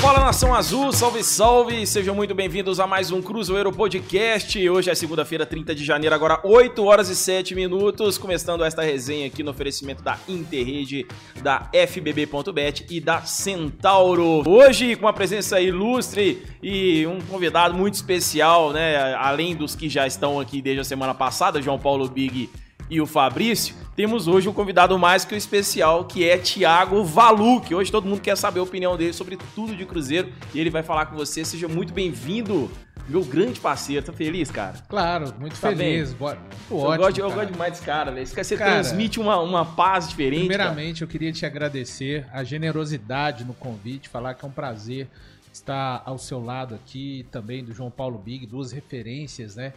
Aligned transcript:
Fala 0.00 0.18
nação 0.18 0.52
azul, 0.52 0.90
salve 0.92 1.22
salve, 1.22 1.86
sejam 1.86 2.16
muito 2.16 2.34
bem-vindos 2.34 2.80
a 2.80 2.86
mais 2.86 3.12
um 3.12 3.22
Cruzeiro 3.22 3.70
Podcast. 3.70 4.68
Hoje 4.68 4.90
é 4.90 4.94
segunda-feira, 4.94 5.46
30 5.46 5.72
de 5.72 5.84
janeiro, 5.84 6.16
agora 6.16 6.40
8 6.42 6.84
horas 6.84 7.08
e 7.08 7.14
7 7.14 7.54
minutos, 7.54 8.18
começando 8.18 8.64
esta 8.64 8.82
resenha 8.82 9.28
aqui 9.28 9.44
no 9.44 9.52
oferecimento 9.52 10.02
da 10.02 10.18
Interrede, 10.28 11.06
da 11.40 11.70
FBB.bet 11.72 12.84
e 12.90 13.00
da 13.00 13.22
Centauro. 13.22 14.42
Hoje 14.48 14.96
com 14.96 15.06
uma 15.06 15.12
presença 15.12 15.60
ilustre 15.60 16.42
e 16.60 17.06
um 17.06 17.20
convidado 17.20 17.72
muito 17.72 17.94
especial, 17.94 18.72
né? 18.72 19.14
Além 19.14 19.54
dos 19.54 19.76
que 19.76 19.88
já 19.88 20.08
estão 20.08 20.40
aqui 20.40 20.60
desde 20.60 20.80
a 20.80 20.84
semana 20.84 21.14
passada, 21.14 21.62
João 21.62 21.78
Paulo 21.78 22.08
Big 22.08 22.50
e 22.90 23.00
o 23.00 23.06
Fabrício, 23.06 23.74
temos 23.96 24.26
hoje 24.28 24.48
um 24.48 24.52
convidado 24.52 24.98
mais 24.98 25.24
que 25.24 25.34
o 25.34 25.36
especial, 25.38 26.04
que 26.04 26.28
é 26.28 26.36
Thiago 26.36 27.02
Valu, 27.04 27.60
que 27.60 27.74
hoje 27.74 27.90
todo 27.90 28.06
mundo 28.08 28.20
quer 28.20 28.36
saber 28.36 28.60
a 28.60 28.62
opinião 28.62 28.96
dele 28.96 29.12
sobre 29.12 29.36
tudo 29.54 29.74
de 29.74 29.84
Cruzeiro, 29.86 30.32
e 30.52 30.60
ele 30.60 30.70
vai 30.70 30.82
falar 30.82 31.06
com 31.06 31.16
você. 31.16 31.44
Seja 31.44 31.68
muito 31.68 31.92
bem-vindo, 31.94 32.70
meu 33.08 33.24
grande 33.24 33.60
parceiro. 33.60 34.04
Tá 34.04 34.12
feliz, 34.12 34.50
cara? 34.50 34.74
Claro, 34.88 35.32
muito 35.38 35.58
Tá 35.60 35.68
feliz. 35.68 36.12
Boa- 36.12 36.34
Muito 36.34 36.44
eu, 36.70 36.76
ótimo, 36.78 36.96
gosto, 37.04 37.18
eu 37.20 37.28
cara. 37.28 37.40
gosto 37.40 37.52
demais 37.52 37.72
desse 37.72 37.84
cara, 37.84 38.10
velho. 38.10 38.22
Esse 38.24 38.34
cara, 38.34 38.44
Você 38.44 38.56
Cara, 38.56 38.70
transmite 38.72 39.20
uma, 39.20 39.38
uma 39.40 39.64
paz 39.64 40.08
diferente. 40.08 40.40
Primeiramente, 40.40 41.02
eu 41.02 41.08
queria 41.08 41.32
te 41.32 41.46
agradecer 41.46 42.26
a 42.32 42.42
generosidade 42.44 43.44
no 43.44 43.54
convite, 43.54 44.08
falar 44.08 44.34
que 44.34 44.44
é 44.44 44.48
um 44.48 44.52
prazer 44.52 45.08
estar 45.52 46.02
ao 46.04 46.18
seu 46.18 46.44
lado 46.44 46.74
aqui, 46.74 47.24
também 47.30 47.62
do 47.64 47.72
João 47.72 47.90
Paulo 47.90 48.18
Big, 48.18 48.44
duas 48.44 48.72
referências, 48.72 49.54
né? 49.54 49.72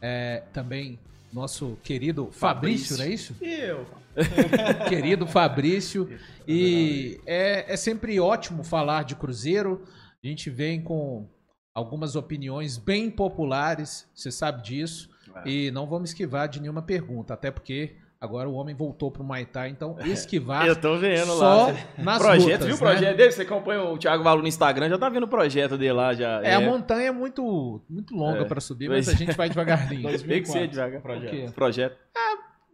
É, 0.00 0.42
também 0.52 0.98
nosso 1.32 1.78
querido 1.82 2.30
Fabrício, 2.30 2.96
Fabrício. 2.96 2.98
não 2.98 3.04
é 3.04 3.08
isso? 3.08 3.36
Eu. 3.40 3.86
querido 4.88 5.26
Fabrício. 5.26 6.08
E 6.46 7.20
é, 7.26 7.72
é 7.72 7.76
sempre 7.76 8.18
ótimo 8.20 8.62
falar 8.62 9.04
de 9.04 9.16
Cruzeiro. 9.16 9.82
A 10.22 10.26
gente 10.26 10.50
vem 10.50 10.82
com 10.82 11.28
algumas 11.74 12.14
opiniões 12.14 12.76
bem 12.76 13.10
populares, 13.10 14.06
você 14.14 14.30
sabe 14.30 14.62
disso. 14.62 15.10
É. 15.36 15.48
E 15.48 15.70
não 15.70 15.86
vamos 15.86 16.10
esquivar 16.10 16.48
de 16.48 16.60
nenhuma 16.60 16.82
pergunta, 16.82 17.32
até 17.32 17.50
porque 17.50 17.96
agora 18.22 18.48
o 18.48 18.54
homem 18.54 18.74
voltou 18.74 19.10
pro 19.10 19.24
Muay 19.24 19.44
Thai, 19.44 19.70
então 19.70 19.96
esquivar 20.06 20.66
Eu 20.66 20.76
tô 20.76 20.96
vendo 20.96 21.26
só 21.26 21.66
lá. 21.66 21.74
nas 21.98 22.18
projeto, 22.18 22.62
lutas, 22.62 22.66
viu 22.66 22.76
o 22.76 22.78
né? 22.78 22.90
projeto 22.92 23.16
dele? 23.16 23.32
Você 23.32 23.42
acompanha 23.42 23.82
o 23.82 23.98
Thiago 23.98 24.22
Valu 24.22 24.42
no 24.42 24.48
Instagram, 24.48 24.88
já 24.88 24.96
tá 24.98 25.08
vendo 25.08 25.24
o 25.24 25.28
projeto 25.28 25.76
dele 25.76 25.92
lá 25.92 26.14
já. 26.14 26.40
É, 26.42 26.54
a 26.54 26.60
montanha 26.60 27.08
é 27.08 27.12
muito, 27.12 27.82
muito 27.90 28.14
longa 28.14 28.42
É. 28.42 28.44
para 28.44 28.60
subir, 28.60 28.88
mas 28.88 29.08
a 29.08 29.14
gente 29.14 29.36
vai 29.36 29.48
devagarinho. 29.48 30.02
Tem 30.22 30.40
que 30.42 30.48
ser 30.48 30.68
2004, 30.68 30.70
devagar. 30.70 31.02
projeto. 31.02 31.48
O? 31.48 31.52
Projeto. 31.52 31.96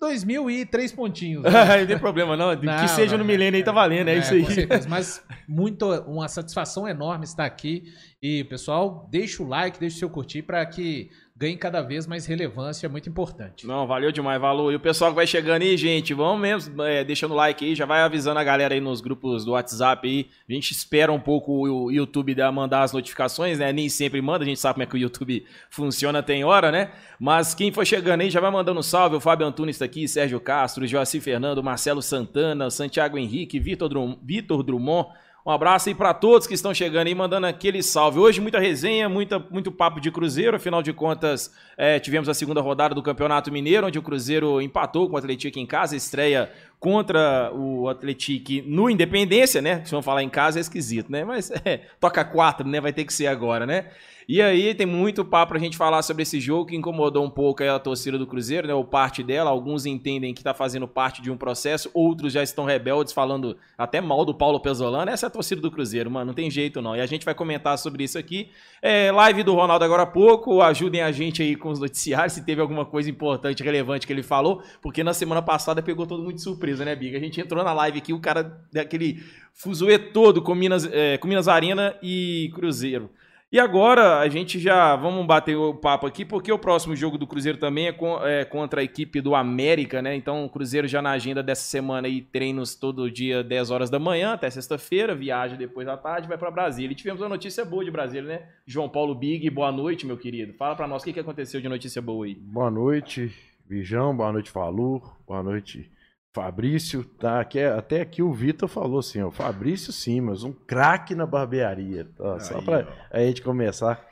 2000 0.00 0.50
e 0.50 0.64
três 0.64 0.92
pontinhos. 0.92 1.42
né? 1.42 1.50
não 1.80 1.86
tem 1.86 1.98
problema 1.98 2.36
não. 2.36 2.54
Não, 2.54 2.78
que 2.80 2.88
seja 2.88 3.16
não, 3.16 3.18
no 3.18 3.24
milênio 3.24 3.58
aí 3.58 3.64
tá 3.64 3.72
valendo, 3.72 4.08
é, 4.08 4.18
isso 4.18 4.32
aí. 4.32 4.44
Com 4.44 4.50
certeza, 4.50 4.88
mas 4.88 5.24
muito, 5.48 5.86
uma 6.06 6.28
satisfação 6.28 6.86
enorme 6.86 7.24
estar 7.24 7.44
aqui. 7.44 7.82
E, 8.22 8.44
pessoal, 8.44 9.08
deixa 9.10 9.42
o 9.42 9.48
like, 9.48 9.78
deixa 9.78 9.96
o 9.96 9.98
seu 9.98 10.10
curtir 10.10 10.42
para 10.42 10.64
que 10.66 11.10
ganhe 11.38 11.56
cada 11.56 11.80
vez 11.80 12.04
mais 12.04 12.26
relevância, 12.26 12.86
é 12.86 12.88
muito 12.90 13.08
importante. 13.08 13.64
Não, 13.64 13.86
valeu 13.86 14.10
demais, 14.10 14.40
valor. 14.40 14.72
E 14.72 14.74
o 14.76 14.80
pessoal 14.80 15.12
que 15.12 15.14
vai 15.16 15.26
chegando 15.26 15.62
aí, 15.62 15.76
gente, 15.76 16.12
vamos 16.12 16.40
mesmo 16.42 16.82
é, 16.82 17.04
deixando 17.04 17.30
o 17.30 17.34
like 17.36 17.64
aí, 17.64 17.76
já 17.76 17.86
vai 17.86 18.00
avisando 18.00 18.40
a 18.40 18.44
galera 18.44 18.74
aí 18.74 18.80
nos 18.80 19.00
grupos 19.00 19.44
do 19.44 19.52
WhatsApp 19.52 20.08
aí. 20.08 20.26
A 20.48 20.52
gente 20.52 20.72
espera 20.72 21.12
um 21.12 21.20
pouco 21.20 21.52
o 21.52 21.90
YouTube 21.92 22.34
dar- 22.34 22.50
mandar 22.50 22.82
as 22.82 22.92
notificações, 22.92 23.60
né? 23.60 23.72
Nem 23.72 23.88
sempre 23.88 24.20
manda, 24.20 24.42
a 24.42 24.46
gente 24.48 24.58
sabe 24.58 24.74
como 24.74 24.82
é 24.82 24.86
que 24.86 24.96
o 24.96 24.98
YouTube 24.98 25.46
funciona, 25.70 26.22
tem 26.22 26.42
hora, 26.42 26.72
né? 26.72 26.90
Mas 27.20 27.54
quem 27.54 27.70
for 27.70 27.86
chegando 27.86 28.22
aí 28.22 28.30
já 28.30 28.40
vai 28.40 28.50
mandando 28.50 28.80
um 28.80 28.82
salve. 28.82 29.14
O 29.14 29.20
Fábio 29.20 29.46
Antunes 29.46 29.78
tá 29.78 29.84
aqui, 29.84 30.08
Sérgio 30.08 30.40
Castro, 30.40 30.86
Joaci 30.86 31.20
Fernando, 31.20 31.62
Marcelo 31.62 32.02
Santana, 32.02 32.68
Santiago 32.70 33.16
Henrique, 33.16 33.60
Vitor 33.60 33.88
Drum- 33.88 34.18
Drummond. 34.66 35.08
Um 35.48 35.50
abraço 35.50 35.88
aí 35.88 35.94
pra 35.94 36.12
todos 36.12 36.46
que 36.46 36.52
estão 36.52 36.74
chegando 36.74 37.06
aí, 37.06 37.14
mandando 37.14 37.46
aquele 37.46 37.82
salve. 37.82 38.18
Hoje 38.18 38.38
muita 38.38 38.58
resenha, 38.58 39.08
muita, 39.08 39.38
muito 39.38 39.72
papo 39.72 39.98
de 39.98 40.10
Cruzeiro, 40.10 40.54
afinal 40.54 40.82
de 40.82 40.92
contas, 40.92 41.50
é, 41.74 41.98
tivemos 41.98 42.28
a 42.28 42.34
segunda 42.34 42.60
rodada 42.60 42.94
do 42.94 43.02
Campeonato 43.02 43.50
Mineiro, 43.50 43.86
onde 43.86 43.98
o 43.98 44.02
Cruzeiro 44.02 44.60
empatou 44.60 45.08
com 45.08 45.14
o 45.14 45.16
Atlético 45.16 45.58
em 45.58 45.64
casa, 45.64 45.96
estreia 45.96 46.52
contra 46.78 47.50
o 47.54 47.88
Atlético 47.88 48.62
no 48.66 48.90
Independência, 48.90 49.62
né? 49.62 49.82
Se 49.86 49.90
vamos 49.90 50.04
falar 50.04 50.22
em 50.22 50.28
casa 50.28 50.58
é 50.58 50.60
esquisito, 50.60 51.10
né? 51.10 51.24
Mas 51.24 51.50
é, 51.64 51.80
toca 51.98 52.22
quatro, 52.26 52.68
né? 52.68 52.78
Vai 52.78 52.92
ter 52.92 53.06
que 53.06 53.12
ser 53.14 53.28
agora, 53.28 53.64
né? 53.64 53.86
E 54.28 54.42
aí 54.42 54.74
tem 54.74 54.84
muito 54.84 55.24
papo 55.24 55.52
pra 55.52 55.58
gente 55.58 55.74
falar 55.74 56.02
sobre 56.02 56.22
esse 56.22 56.38
jogo 56.38 56.66
que 56.66 56.76
incomodou 56.76 57.24
um 57.24 57.30
pouco 57.30 57.64
a 57.64 57.78
torcida 57.78 58.18
do 58.18 58.26
Cruzeiro, 58.26 58.68
né? 58.68 58.74
Ou 58.74 58.84
parte 58.84 59.22
dela. 59.22 59.48
Alguns 59.48 59.86
entendem 59.86 60.34
que 60.34 60.44
tá 60.44 60.52
fazendo 60.52 60.86
parte 60.86 61.22
de 61.22 61.30
um 61.30 61.36
processo, 61.38 61.90
outros 61.94 62.30
já 62.30 62.42
estão 62.42 62.66
rebeldes, 62.66 63.14
falando 63.14 63.56
até 63.78 64.02
mal 64.02 64.26
do 64.26 64.34
Paulo 64.34 64.60
Pesolano. 64.60 65.10
Essa 65.10 65.24
é 65.24 65.28
a 65.28 65.30
torcida 65.30 65.62
do 65.62 65.70
Cruzeiro, 65.70 66.10
mano. 66.10 66.26
Não 66.26 66.34
tem 66.34 66.50
jeito 66.50 66.82
não. 66.82 66.94
E 66.94 67.00
a 67.00 67.06
gente 67.06 67.24
vai 67.24 67.34
comentar 67.34 67.78
sobre 67.78 68.04
isso 68.04 68.18
aqui. 68.18 68.50
É, 68.82 69.10
live 69.10 69.42
do 69.42 69.54
Ronaldo 69.54 69.82
agora 69.82 70.02
há 70.02 70.06
pouco. 70.06 70.60
Ajudem 70.60 71.00
a 71.00 71.10
gente 71.10 71.42
aí 71.42 71.56
com 71.56 71.70
os 71.70 71.80
noticiários, 71.80 72.34
se 72.34 72.44
teve 72.44 72.60
alguma 72.60 72.84
coisa 72.84 73.08
importante, 73.08 73.62
relevante 73.62 74.06
que 74.06 74.12
ele 74.12 74.22
falou, 74.22 74.62
porque 74.82 75.02
na 75.02 75.14
semana 75.14 75.40
passada 75.40 75.80
pegou 75.80 76.06
todo 76.06 76.22
mundo 76.22 76.34
de 76.34 76.42
surpresa, 76.42 76.84
né, 76.84 76.94
Biga? 76.94 77.16
A 77.16 77.20
gente 77.20 77.40
entrou 77.40 77.64
na 77.64 77.72
live 77.72 77.96
aqui, 77.96 78.12
o 78.12 78.20
cara 78.20 78.60
daquele 78.70 79.22
fuzuê 79.54 79.98
todo 79.98 80.42
com 80.42 80.54
Minas, 80.54 80.86
é, 80.92 81.16
com 81.16 81.26
Minas 81.26 81.48
Arena 81.48 81.96
e 82.02 82.50
Cruzeiro. 82.54 83.08
E 83.50 83.58
agora 83.58 84.18
a 84.18 84.28
gente 84.28 84.58
já 84.58 84.94
vamos 84.94 85.24
bater 85.26 85.56
o 85.56 85.72
papo 85.72 86.06
aqui, 86.06 86.22
porque 86.22 86.52
o 86.52 86.58
próximo 86.58 86.94
jogo 86.94 87.16
do 87.16 87.26
Cruzeiro 87.26 87.56
também 87.56 87.86
é, 87.86 87.92
com- 87.92 88.22
é 88.22 88.44
contra 88.44 88.82
a 88.82 88.84
equipe 88.84 89.22
do 89.22 89.34
América, 89.34 90.02
né? 90.02 90.14
Então 90.14 90.44
o 90.44 90.50
Cruzeiro 90.50 90.86
já 90.86 91.00
na 91.00 91.12
agenda 91.12 91.42
dessa 91.42 91.62
semana 91.62 92.06
aí, 92.08 92.20
treinos 92.20 92.74
todo 92.74 93.10
dia, 93.10 93.42
10 93.42 93.70
horas 93.70 93.88
da 93.88 93.98
manhã 93.98 94.34
até 94.34 94.50
sexta-feira, 94.50 95.14
viagem 95.14 95.56
depois 95.56 95.86
da 95.86 95.96
tarde, 95.96 96.28
vai 96.28 96.36
para 96.36 96.50
Brasília. 96.50 96.92
E 96.92 96.94
tivemos 96.94 97.22
uma 97.22 97.28
notícia 97.30 97.64
boa 97.64 97.82
de 97.82 97.90
Brasília, 97.90 98.28
né? 98.28 98.42
João 98.66 98.86
Paulo 98.86 99.14
Big, 99.14 99.48
boa 99.48 99.72
noite, 99.72 100.04
meu 100.04 100.18
querido. 100.18 100.52
Fala 100.52 100.76
pra 100.76 100.86
nós 100.86 101.00
o 101.00 101.04
que, 101.06 101.14
que 101.14 101.20
aconteceu 101.20 101.58
de 101.58 101.70
notícia 101.70 102.02
boa 102.02 102.26
aí. 102.26 102.34
Boa 102.34 102.70
noite, 102.70 103.34
Bijão. 103.66 104.14
Boa 104.14 104.30
noite, 104.30 104.50
Falu. 104.50 105.02
Boa 105.26 105.42
noite, 105.42 105.90
Fabrício. 106.34 107.04
Tá, 107.04 107.40
aqui, 107.40 107.60
até 107.60 108.00
aqui 108.00 108.22
o 108.22 108.32
Vitor 108.32 108.68
falou 108.68 108.98
assim, 109.00 109.22
ó. 109.22 109.30
Fabrício 109.30 109.92
Simas, 109.92 110.44
um 110.44 110.52
craque 110.52 111.14
na 111.14 111.26
barbearia. 111.26 112.04
Tá, 112.16 112.40
só 112.40 112.60
pra 112.62 112.86
a 113.10 113.20
gente 113.20 113.42
começar 113.42 114.06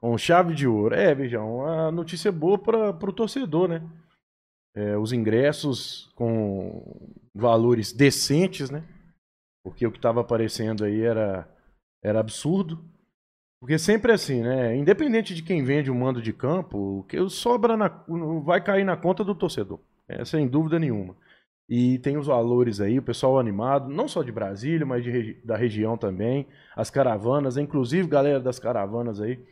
com 0.00 0.16
chave 0.18 0.54
de 0.54 0.66
ouro. 0.66 0.94
É, 0.94 1.14
Bijão, 1.14 1.66
a 1.66 1.90
notícia 1.90 2.30
boa 2.30 2.58
para 2.58 2.92
pro 2.92 3.12
torcedor, 3.12 3.68
né? 3.68 3.82
É, 4.74 4.96
os 4.96 5.12
ingressos 5.12 6.10
com 6.14 7.10
valores 7.34 7.92
decentes, 7.92 8.70
né? 8.70 8.84
Porque 9.64 9.86
o 9.86 9.92
que 9.92 9.98
estava 9.98 10.20
aparecendo 10.20 10.84
aí 10.84 11.02
era, 11.02 11.48
era 12.02 12.20
absurdo. 12.20 12.82
Porque 13.60 13.78
sempre 13.78 14.10
é 14.10 14.14
assim, 14.16 14.42
né? 14.42 14.74
Independente 14.76 15.34
de 15.34 15.42
quem 15.42 15.62
vende 15.62 15.90
o 15.90 15.94
mando 15.94 16.20
de 16.20 16.32
campo, 16.32 16.98
o 16.98 17.04
que 17.04 17.16
sobra 17.28 17.76
na, 17.76 17.88
vai 18.44 18.60
cair 18.60 18.84
na 18.84 18.96
conta 18.96 19.22
do 19.22 19.34
torcedor. 19.34 19.78
É, 20.08 20.24
sem 20.24 20.48
dúvida 20.48 20.80
nenhuma. 20.80 21.14
E 21.74 21.98
tem 22.00 22.18
os 22.18 22.26
valores 22.26 22.82
aí, 22.82 22.98
o 22.98 23.02
pessoal 23.02 23.38
animado, 23.38 23.88
não 23.88 24.06
só 24.06 24.22
de 24.22 24.30
Brasília, 24.30 24.84
mas 24.84 25.02
de 25.02 25.40
da 25.42 25.56
região 25.56 25.96
também. 25.96 26.46
As 26.76 26.90
caravanas, 26.90 27.56
inclusive 27.56 28.06
galera 28.06 28.38
das 28.38 28.58
caravanas 28.58 29.22
aí. 29.22 29.42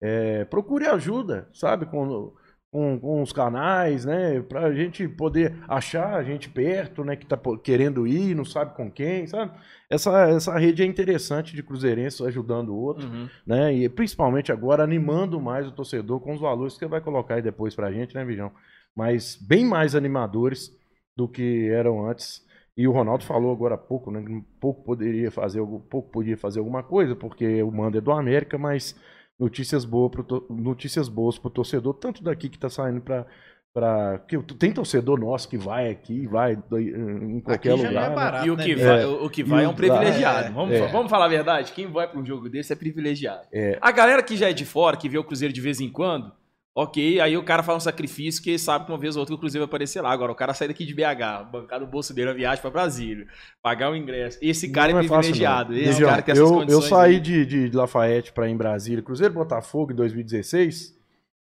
É, 0.00 0.44
procure 0.44 0.86
ajuda, 0.86 1.48
sabe? 1.52 1.84
Com, 1.86 2.32
com, 2.70 3.00
com 3.00 3.20
os 3.20 3.32
canais, 3.32 4.04
né? 4.04 4.40
Pra 4.42 4.72
gente 4.72 5.08
poder 5.08 5.56
achar 5.66 6.14
a 6.14 6.22
gente 6.22 6.48
perto, 6.48 7.02
né? 7.02 7.16
Que 7.16 7.26
tá 7.26 7.36
querendo 7.60 8.06
ir, 8.06 8.36
não 8.36 8.44
sabe 8.44 8.76
com 8.76 8.88
quem, 8.88 9.26
sabe? 9.26 9.50
Essa, 9.90 10.28
essa 10.28 10.56
rede 10.56 10.84
é 10.84 10.86
interessante 10.86 11.56
de 11.56 11.62
cruzeirenses 11.64 12.20
ajudando 12.20 12.68
o 12.68 12.76
outro 12.76 13.08
né? 13.44 13.74
E 13.74 13.88
principalmente 13.88 14.52
agora 14.52 14.84
animando 14.84 15.40
mais 15.40 15.66
o 15.66 15.72
torcedor 15.72 16.20
com 16.20 16.34
os 16.34 16.40
valores 16.40 16.78
que 16.78 16.86
vai 16.86 17.00
colocar 17.00 17.34
aí 17.34 17.42
depois 17.42 17.74
pra 17.74 17.90
gente, 17.90 18.14
né, 18.14 18.24
Bijão? 18.24 18.52
Mas 18.94 19.34
bem 19.34 19.64
mais 19.64 19.96
animadores 19.96 20.70
do 21.16 21.28
que 21.28 21.68
eram 21.70 22.08
antes. 22.08 22.42
E 22.76 22.88
o 22.88 22.92
Ronaldo 22.92 23.24
falou 23.24 23.52
agora 23.52 23.76
há 23.76 23.78
pouco, 23.78 24.10
né? 24.10 24.22
que 24.22 24.44
Pouco 24.60 24.82
poderia 24.84 25.30
fazer, 25.30 25.60
pouco 25.88 26.10
podia 26.10 26.36
fazer 26.36 26.58
alguma 26.58 26.82
coisa, 26.82 27.14
porque 27.14 27.62
o 27.62 27.70
mando 27.70 27.98
é 27.98 28.00
do 28.00 28.10
América, 28.10 28.58
mas 28.58 28.98
notícias 29.38 29.84
boas 29.84 30.10
pro, 30.10 30.46
notícias 30.50 31.08
boas 31.08 31.38
pro 31.38 31.50
torcedor, 31.50 31.94
tanto 31.94 32.22
daqui 32.22 32.48
que 32.48 32.58
tá 32.58 32.68
saindo 32.68 33.00
pra. 33.00 33.26
Pra, 33.72 34.20
que 34.28 34.38
tem 34.54 34.70
torcedor 34.72 35.18
nosso 35.18 35.48
que 35.48 35.58
vai 35.58 35.90
aqui, 35.90 36.28
vai 36.28 36.54
do- 36.54 36.78
em 36.78 37.40
qualquer 37.40 37.72
Aqui 37.72 37.82
já 37.82 37.88
lugar. 37.88 37.92
não 37.92 38.06
é 38.06 38.08
né? 38.10 38.14
barato. 38.14 38.46
E 38.46 38.50
o 38.52 38.56
né, 38.56 38.62
que 38.64 38.74
Bia? 38.76 38.86
vai, 38.86 39.04
o 39.04 39.28
que 39.28 39.42
vai 39.42 39.64
é 39.64 39.68
um 39.68 39.74
privilegiado. 39.74 40.46
é, 40.46 40.50
vamos, 40.52 40.74
é. 40.76 40.86
vamos 40.92 41.10
falar 41.10 41.24
a 41.24 41.28
verdade? 41.28 41.72
Quem 41.72 41.88
vai 41.88 42.08
para 42.08 42.20
um 42.20 42.24
jogo 42.24 42.48
desse 42.48 42.72
é 42.72 42.76
privilegiado. 42.76 43.48
É. 43.52 43.76
A 43.80 43.90
galera 43.90 44.22
que 44.22 44.36
já 44.36 44.48
é 44.48 44.52
de 44.52 44.64
fora, 44.64 44.96
que 44.96 45.08
vê 45.08 45.18
o 45.18 45.24
Cruzeiro 45.24 45.52
de 45.52 45.60
vez 45.60 45.80
em 45.80 45.90
quando, 45.90 46.30
ok, 46.74 47.20
aí 47.20 47.36
o 47.36 47.44
cara 47.44 47.62
faz 47.62 47.76
um 47.76 47.80
sacrifício 47.80 48.42
que 48.42 48.58
sabe 48.58 48.84
que 48.86 48.90
uma 48.92 48.98
vez 48.98 49.14
ou 49.14 49.20
outra 49.20 49.34
o 49.34 49.38
Cruzeiro 49.38 49.64
vai 49.64 49.70
aparecer 49.70 50.00
lá. 50.00 50.10
Agora, 50.10 50.32
o 50.32 50.34
cara 50.34 50.52
sai 50.54 50.66
daqui 50.68 50.84
de 50.84 50.92
BH, 50.94 51.50
bancar 51.52 51.78
no 51.78 51.86
bolso 51.86 52.12
dele 52.12 52.30
a 52.30 52.34
viagem 52.34 52.60
para 52.60 52.70
Brasília, 52.70 53.26
pagar 53.62 53.90
o 53.92 53.96
ingresso. 53.96 54.38
Esse 54.42 54.70
cara 54.70 54.92
Não 54.92 54.98
é 54.98 55.02
fácil, 55.04 55.32
privilegiado. 55.32 55.72
não. 55.72 55.78
Esse 55.78 55.86
Região, 55.90 56.10
cara 56.10 56.22
que 56.22 56.32
tem 56.32 56.42
essas 56.42 56.50
eu, 56.50 56.64
eu 56.68 56.82
saí 56.82 57.14
aí. 57.14 57.20
de, 57.20 57.46
de 57.46 57.70
Lafayette 57.76 58.32
para 58.32 58.48
ir 58.48 58.52
em 58.52 58.56
Brasília, 58.56 59.02
Cruzeiro 59.02 59.34
Botafogo 59.34 59.92
em 59.92 59.94
2016, 59.94 60.94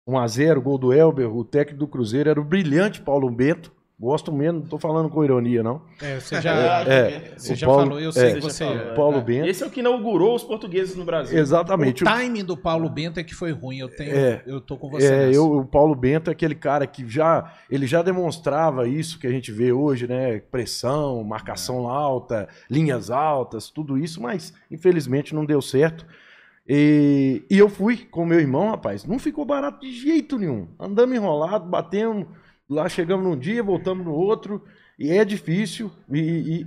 1x0, 0.08 0.60
gol 0.60 0.78
do 0.78 0.92
Elber, 0.92 1.34
o 1.34 1.44
técnico 1.44 1.80
do 1.80 1.88
Cruzeiro 1.88 2.30
era 2.30 2.40
o 2.40 2.44
brilhante 2.44 3.00
Paulo 3.00 3.28
Bento, 3.30 3.72
Gosto 4.00 4.30
mesmo, 4.32 4.60
não 4.60 4.66
tô 4.68 4.78
falando 4.78 5.08
com 5.10 5.24
ironia, 5.24 5.60
não. 5.60 5.82
É, 6.00 6.20
você 6.20 6.40
já, 6.40 6.54
É, 6.86 7.32
você 7.36 7.54
o 7.54 7.56
já 7.56 7.66
Paulo- 7.66 7.82
falou, 7.82 8.00
eu 8.00 8.12
sei 8.12 8.28
é, 8.30 8.34
que 8.34 8.40
você. 8.40 8.64
o 8.64 8.94
Paulo 8.94 9.20
Bento. 9.20 9.48
Esse 9.48 9.64
é 9.64 9.66
o 9.66 9.70
que 9.70 9.80
inaugurou 9.80 10.36
os 10.36 10.44
portugueses 10.44 10.94
no 10.94 11.04
Brasil. 11.04 11.36
Exatamente. 11.36 12.04
O 12.04 12.06
timing 12.06 12.44
do 12.44 12.56
Paulo 12.56 12.88
Bento 12.88 13.18
é 13.18 13.24
que 13.24 13.34
foi 13.34 13.50
ruim. 13.50 13.78
Eu 13.78 13.88
tenho, 13.88 14.14
É. 14.14 14.40
eu 14.46 14.60
tô 14.60 14.76
com 14.76 14.88
você. 14.88 15.04
É, 15.06 15.26
nessa. 15.26 15.36
eu, 15.38 15.50
o 15.58 15.64
Paulo 15.66 15.96
Bento 15.96 16.30
é 16.30 16.32
aquele 16.32 16.54
cara 16.54 16.86
que 16.86 17.08
já 17.08 17.52
ele 17.68 17.88
já 17.88 18.00
demonstrava 18.00 18.86
isso 18.86 19.18
que 19.18 19.26
a 19.26 19.30
gente 19.32 19.50
vê 19.50 19.72
hoje, 19.72 20.06
né? 20.06 20.38
Pressão, 20.48 21.24
marcação 21.24 21.88
alta, 21.88 22.48
linhas 22.70 23.10
altas, 23.10 23.68
tudo 23.68 23.98
isso, 23.98 24.22
mas 24.22 24.54
infelizmente 24.70 25.34
não 25.34 25.44
deu 25.44 25.60
certo. 25.60 26.06
E, 26.68 27.42
e 27.50 27.58
eu 27.58 27.68
fui 27.68 27.96
com 27.96 28.26
meu 28.26 28.38
irmão, 28.38 28.70
rapaz, 28.70 29.04
não 29.04 29.18
ficou 29.18 29.44
barato 29.44 29.80
de 29.80 29.90
jeito 29.92 30.38
nenhum. 30.38 30.68
Andamos 30.78 31.16
enrolado, 31.16 31.66
batemos, 31.66 32.26
lá 32.68 32.88
chegamos 32.88 33.24
num 33.26 33.36
dia, 33.38 33.62
voltamos 33.62 34.04
no 34.04 34.12
outro, 34.12 34.62
e 34.98 35.10
é 35.10 35.24
difícil, 35.24 35.90
e, 36.10 36.18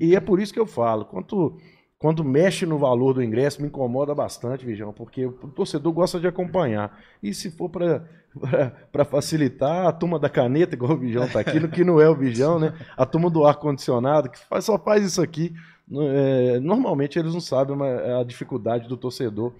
e- 0.01 0.05
e 0.07 0.15
é 0.15 0.19
por 0.19 0.39
isso 0.39 0.53
que 0.53 0.59
eu 0.59 0.65
falo. 0.65 1.05
Quanto, 1.05 1.57
quando 1.99 2.23
mexe 2.23 2.65
no 2.65 2.77
valor 2.77 3.13
do 3.13 3.21
ingresso, 3.23 3.61
me 3.61 3.67
incomoda 3.67 4.15
bastante, 4.15 4.65
Vijão, 4.65 4.91
porque 4.93 5.25
o 5.25 5.31
torcedor 5.33 5.91
gosta 5.93 6.19
de 6.19 6.27
acompanhar. 6.27 6.97
E 7.21 7.33
se 7.33 7.51
for 7.51 7.69
para 7.69 9.05
facilitar, 9.05 9.85
a 9.87 9.91
turma 9.91 10.17
da 10.17 10.29
caneta, 10.29 10.75
igual 10.75 10.93
o 10.93 10.97
Bijão 10.97 11.27
tá 11.27 11.39
aqui, 11.39 11.59
no 11.59 11.69
que 11.69 11.83
não 11.83 11.99
é 11.99 12.09
o 12.09 12.15
Bijão, 12.15 12.59
né? 12.59 12.73
A 12.97 13.05
turma 13.05 13.29
do 13.29 13.45
ar-condicionado, 13.45 14.29
que 14.29 14.39
faz- 14.39 14.65
só 14.65 14.77
faz 14.79 15.05
isso 15.05 15.21
aqui. 15.21 15.53
é, 15.93 16.57
normalmente 16.61 17.19
eles 17.19 17.33
não 17.33 17.41
sabem 17.41 17.75
é 17.85 18.13
a 18.21 18.23
dificuldade 18.23 18.87
do 18.87 18.95
torcedor 18.95 19.53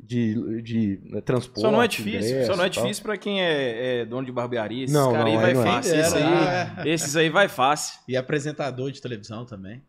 de, 0.00 0.62
de 0.62 1.00
né, 1.04 1.20
transporte. 1.20 1.60
Só 1.60 1.70
não 1.70 1.82
é 1.82 1.88
difícil, 1.88 2.30
ingresso 2.30 2.46
só 2.50 2.56
não 2.56 2.64
é 2.64 2.68
difícil 2.68 3.02
pra 3.02 3.16
quem 3.16 3.42
é, 3.42 4.00
é 4.00 4.04
dono 4.04 4.26
de 4.26 4.32
barbearia. 4.32 4.84
Esses 4.84 4.94
Não, 4.94 5.14
aí 5.14 5.36
vai 5.36 5.54
não 5.54 5.62
é. 5.62 5.64
fácil. 5.64 5.92
Quem 5.92 6.00
Esse 6.00 6.14
dera, 6.14 6.72
aí, 6.76 6.90
esses 6.90 7.16
aí 7.16 7.30
vai 7.30 7.48
fácil. 7.48 8.00
E 8.08 8.16
apresentador 8.16 8.90
de 8.90 9.00
televisão 9.00 9.44
também. 9.46 9.82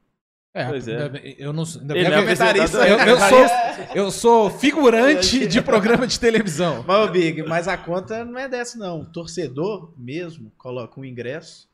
É, 0.53 0.69
Pois 0.69 0.87
é. 0.87 1.35
eu 1.37 1.51
não 1.51 1.63
ainda 1.63 1.97
Ele 1.97 2.13
é 2.13 2.15
apresentador. 2.15 2.85
eu, 2.87 2.97
eu 2.97 3.17
sou, 3.19 3.45
eu 3.93 4.11
sou 4.11 4.49
figurante 4.49 5.45
de 5.45 5.61
programa 5.61 6.07
de 6.07 6.17
televisão. 6.17 6.81
Mas, 6.87 7.11
Big, 7.11 7.43
mas 7.43 7.67
a 7.67 7.77
conta 7.77 8.23
não 8.23 8.39
é 8.39 8.47
dessa, 8.47 8.77
não. 8.77 9.01
O 9.01 9.05
torcedor 9.05 9.93
mesmo 9.97 10.53
coloca 10.57 10.97
um 10.97 11.03
ingresso, 11.03 11.67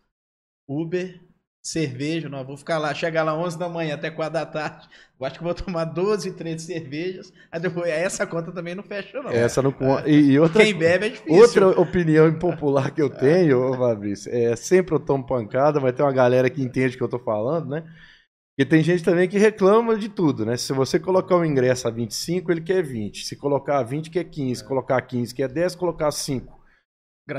Uber, 0.67 1.21
cerveja. 1.61 2.27
Não, 2.29 2.43
vou 2.45 2.57
ficar 2.57 2.77
lá, 2.77 2.93
chegar 2.93 3.23
lá 3.23 3.35
11 3.37 3.57
da 3.57 3.69
manhã 3.69 3.95
até 3.95 4.09
4 4.09 4.33
da 4.33 4.45
tarde. 4.45 4.87
Eu 5.19 5.25
acho 5.25 5.37
que 5.37 5.43
vou 5.43 5.53
tomar 5.53 5.85
12, 5.85 6.31
13 6.33 6.65
cervejas. 6.65 7.31
Aí 7.51 7.59
depois, 7.59 7.87
essa 7.89 8.25
conta 8.25 8.51
também 8.51 8.73
não 8.73 8.83
fecha, 8.83 9.21
não. 9.21 9.29
Essa 9.29 9.61
não 9.61 9.71
con- 9.71 9.99
e, 10.05 10.31
e 10.31 10.39
outra, 10.39 10.63
Quem 10.63 10.73
bebe 10.73 11.05
é 11.05 11.09
difícil. 11.09 11.33
outra 11.41 11.69
opinião 11.79 12.27
impopular 12.27 12.91
que 12.93 13.01
eu 13.01 13.09
tenho, 13.09 13.73
Fabrício, 13.75 14.31
é 14.33 14.55
sempre 14.55 14.95
eu 14.95 14.99
tomo 14.99 15.23
pancada, 15.25 15.79
mas 15.79 15.93
tem 15.93 16.03
uma 16.03 16.11
galera 16.11 16.49
que 16.49 16.61
entende 16.63 16.95
o 16.95 16.97
que 16.97 17.03
eu 17.03 17.09
tô 17.09 17.19
falando, 17.19 17.69
né? 17.69 17.83
Porque 18.57 18.69
tem 18.69 18.83
gente 18.83 19.03
também 19.03 19.29
que 19.29 19.37
reclama 19.37 19.97
de 19.97 20.09
tudo, 20.09 20.45
né? 20.45 20.57
Se 20.57 20.73
você 20.73 20.99
colocar 20.99 21.35
o 21.37 21.45
ingresso 21.45 21.87
a 21.87 21.91
25, 21.91 22.51
ele 22.51 22.61
quer 22.61 22.83
20. 22.83 23.25
Se 23.25 23.35
colocar 23.35 23.81
20, 23.83 24.09
quer 24.09 24.25
15. 24.25 24.55
Se 24.61 24.67
colocar 24.67 25.01
15, 25.01 25.33
quer 25.33 25.47
10. 25.47 25.71
Se 25.71 25.77
colocar 25.77 26.11
5, 26.11 26.59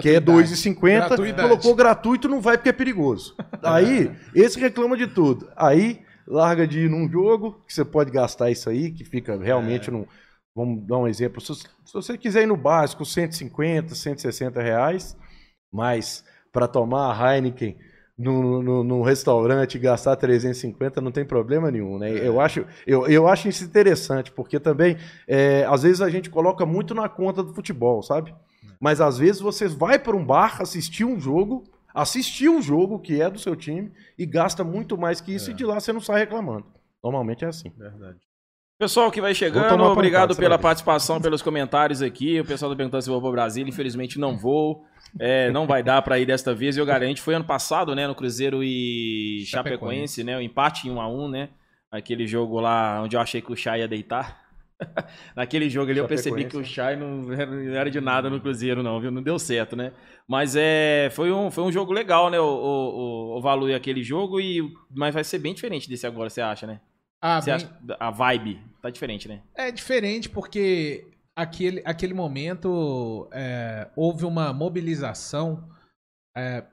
que 0.00 0.08
é 0.10 0.20
2,50. 0.20 1.08
Gratuidade. 1.08 1.48
Colocou 1.48 1.74
gratuito, 1.74 2.28
não 2.28 2.40
vai 2.40 2.56
porque 2.56 2.70
é 2.70 2.72
perigoso. 2.72 3.36
Aí, 3.62 4.10
esse 4.34 4.58
reclama 4.58 4.96
de 4.96 5.06
tudo. 5.06 5.50
Aí, 5.56 6.00
larga 6.26 6.66
de 6.66 6.80
ir 6.80 6.90
num 6.90 7.10
jogo, 7.10 7.60
que 7.66 7.74
você 7.74 7.84
pode 7.84 8.10
gastar 8.10 8.50
isso 8.50 8.70
aí, 8.70 8.90
que 8.90 9.04
fica 9.04 9.36
realmente 9.36 9.90
num. 9.90 10.06
Vamos 10.54 10.86
dar 10.86 10.98
um 10.98 11.08
exemplo. 11.08 11.40
Se, 11.40 11.54
se 11.54 11.92
você 11.92 12.16
quiser 12.18 12.42
ir 12.42 12.46
no 12.46 12.56
básico, 12.56 13.04
150, 13.04 13.94
160 13.94 14.60
reais, 14.60 15.16
mas 15.72 16.24
para 16.52 16.68
tomar 16.68 17.10
a 17.10 17.34
Heineken 17.34 17.76
no, 18.18 18.62
no, 18.62 18.84
no 18.84 19.02
restaurante 19.02 19.76
e 19.76 19.80
gastar 19.80 20.16
350 20.16 21.00
não 21.00 21.10
tem 21.10 21.24
problema 21.24 21.70
nenhum, 21.70 21.98
né? 21.98 22.10
Eu, 22.10 22.40
acho, 22.40 22.64
eu, 22.86 23.06
eu 23.06 23.26
acho 23.26 23.48
isso 23.48 23.64
interessante, 23.64 24.30
porque 24.30 24.60
também, 24.60 24.96
é, 25.26 25.64
às 25.64 25.82
vezes 25.82 26.00
a 26.00 26.10
gente 26.10 26.28
coloca 26.28 26.66
muito 26.66 26.94
na 26.94 27.08
conta 27.08 27.42
do 27.42 27.54
futebol, 27.54 28.02
sabe? 28.02 28.34
Mas 28.82 29.00
às 29.00 29.16
vezes 29.16 29.40
você 29.40 29.68
vai 29.68 29.96
para 29.96 30.16
um 30.16 30.26
bar 30.26 30.60
assistir 30.60 31.04
um 31.04 31.20
jogo, 31.20 31.62
assistir 31.94 32.48
um 32.48 32.60
jogo 32.60 32.98
que 32.98 33.22
é 33.22 33.30
do 33.30 33.38
seu 33.38 33.54
time 33.54 33.92
e 34.18 34.26
gasta 34.26 34.64
muito 34.64 34.98
mais 34.98 35.20
que 35.20 35.32
isso 35.32 35.52
e 35.52 35.54
de 35.54 35.64
lá 35.64 35.78
você 35.78 35.92
não 35.92 36.00
sai 36.00 36.18
reclamando. 36.18 36.66
Normalmente 37.00 37.44
é 37.44 37.48
assim. 37.48 37.70
Verdade. 37.78 38.18
Pessoal 38.76 39.12
que 39.12 39.20
vai 39.20 39.32
chegando, 39.36 39.84
obrigado 39.84 40.30
pancada, 40.30 40.34
pela 40.34 40.58
participação, 40.58 41.20
pelos 41.20 41.40
comentários 41.40 42.02
aqui. 42.02 42.40
O 42.40 42.44
pessoal 42.44 42.72
tá 42.72 42.76
perguntando 42.76 43.02
se 43.02 43.08
eu 43.08 43.12
vou 43.12 43.22
para 43.22 43.30
Brasília. 43.30 43.70
Infelizmente 43.70 44.18
não 44.18 44.36
vou. 44.36 44.84
É, 45.20 45.48
não 45.52 45.64
vai 45.64 45.84
dar 45.84 46.02
para 46.02 46.18
ir 46.18 46.26
desta 46.26 46.52
vez. 46.52 46.76
Eu 46.76 46.84
garanto. 46.84 47.22
Foi 47.22 47.34
ano 47.34 47.44
passado, 47.44 47.94
né? 47.94 48.08
No 48.08 48.16
Cruzeiro 48.16 48.64
e 48.64 49.44
Chapecoense, 49.46 49.76
Chapecoense. 49.76 50.24
né? 50.24 50.36
O 50.36 50.40
empate 50.40 50.88
em 50.88 50.90
1 50.90 51.00
a 51.00 51.08
1 51.08 51.28
né? 51.28 51.48
Aquele 51.88 52.26
jogo 52.26 52.58
lá 52.58 53.00
onde 53.00 53.14
eu 53.14 53.20
achei 53.20 53.40
que 53.40 53.52
o 53.52 53.56
Chay 53.56 53.78
ia 53.78 53.86
deitar. 53.86 54.41
Naquele 55.36 55.68
jogo 55.70 55.90
ali 55.90 55.98
eu 56.00 56.06
percebi 56.06 56.44
que 56.44 56.56
o 56.56 56.64
Chay 56.64 56.96
não 56.96 57.32
era, 57.32 57.46
não 57.50 57.74
era 57.74 57.90
de 57.90 58.00
nada 58.00 58.28
no 58.30 58.40
Cruzeiro, 58.40 58.82
não, 58.82 59.00
viu? 59.00 59.10
Não 59.10 59.22
deu 59.22 59.38
certo, 59.38 59.76
né? 59.76 59.92
Mas 60.26 60.54
é, 60.56 61.08
foi, 61.12 61.32
um, 61.32 61.50
foi 61.50 61.64
um 61.64 61.72
jogo 61.72 61.92
legal, 61.92 62.30
né? 62.30 62.38
O, 62.40 62.44
o, 62.44 63.34
o, 63.34 63.38
o 63.38 63.40
Valui 63.40 63.74
aquele 63.74 64.02
jogo, 64.02 64.40
e, 64.40 64.60
mas 64.90 65.14
vai 65.14 65.24
ser 65.24 65.38
bem 65.38 65.54
diferente 65.54 65.88
desse 65.88 66.06
agora, 66.06 66.30
você 66.30 66.40
acha, 66.40 66.66
né? 66.66 66.80
Ah, 67.20 67.40
Você 67.40 67.46
bem- 67.46 67.54
acha, 67.54 67.78
a 68.00 68.10
vibe 68.10 68.60
tá 68.80 68.90
diferente, 68.90 69.28
né? 69.28 69.42
É 69.54 69.70
diferente 69.70 70.28
porque 70.28 71.06
aquele, 71.36 71.82
aquele 71.84 72.14
momento 72.14 73.28
é, 73.32 73.88
houve 73.96 74.24
uma 74.24 74.52
mobilização 74.52 75.68
é, 76.36 76.64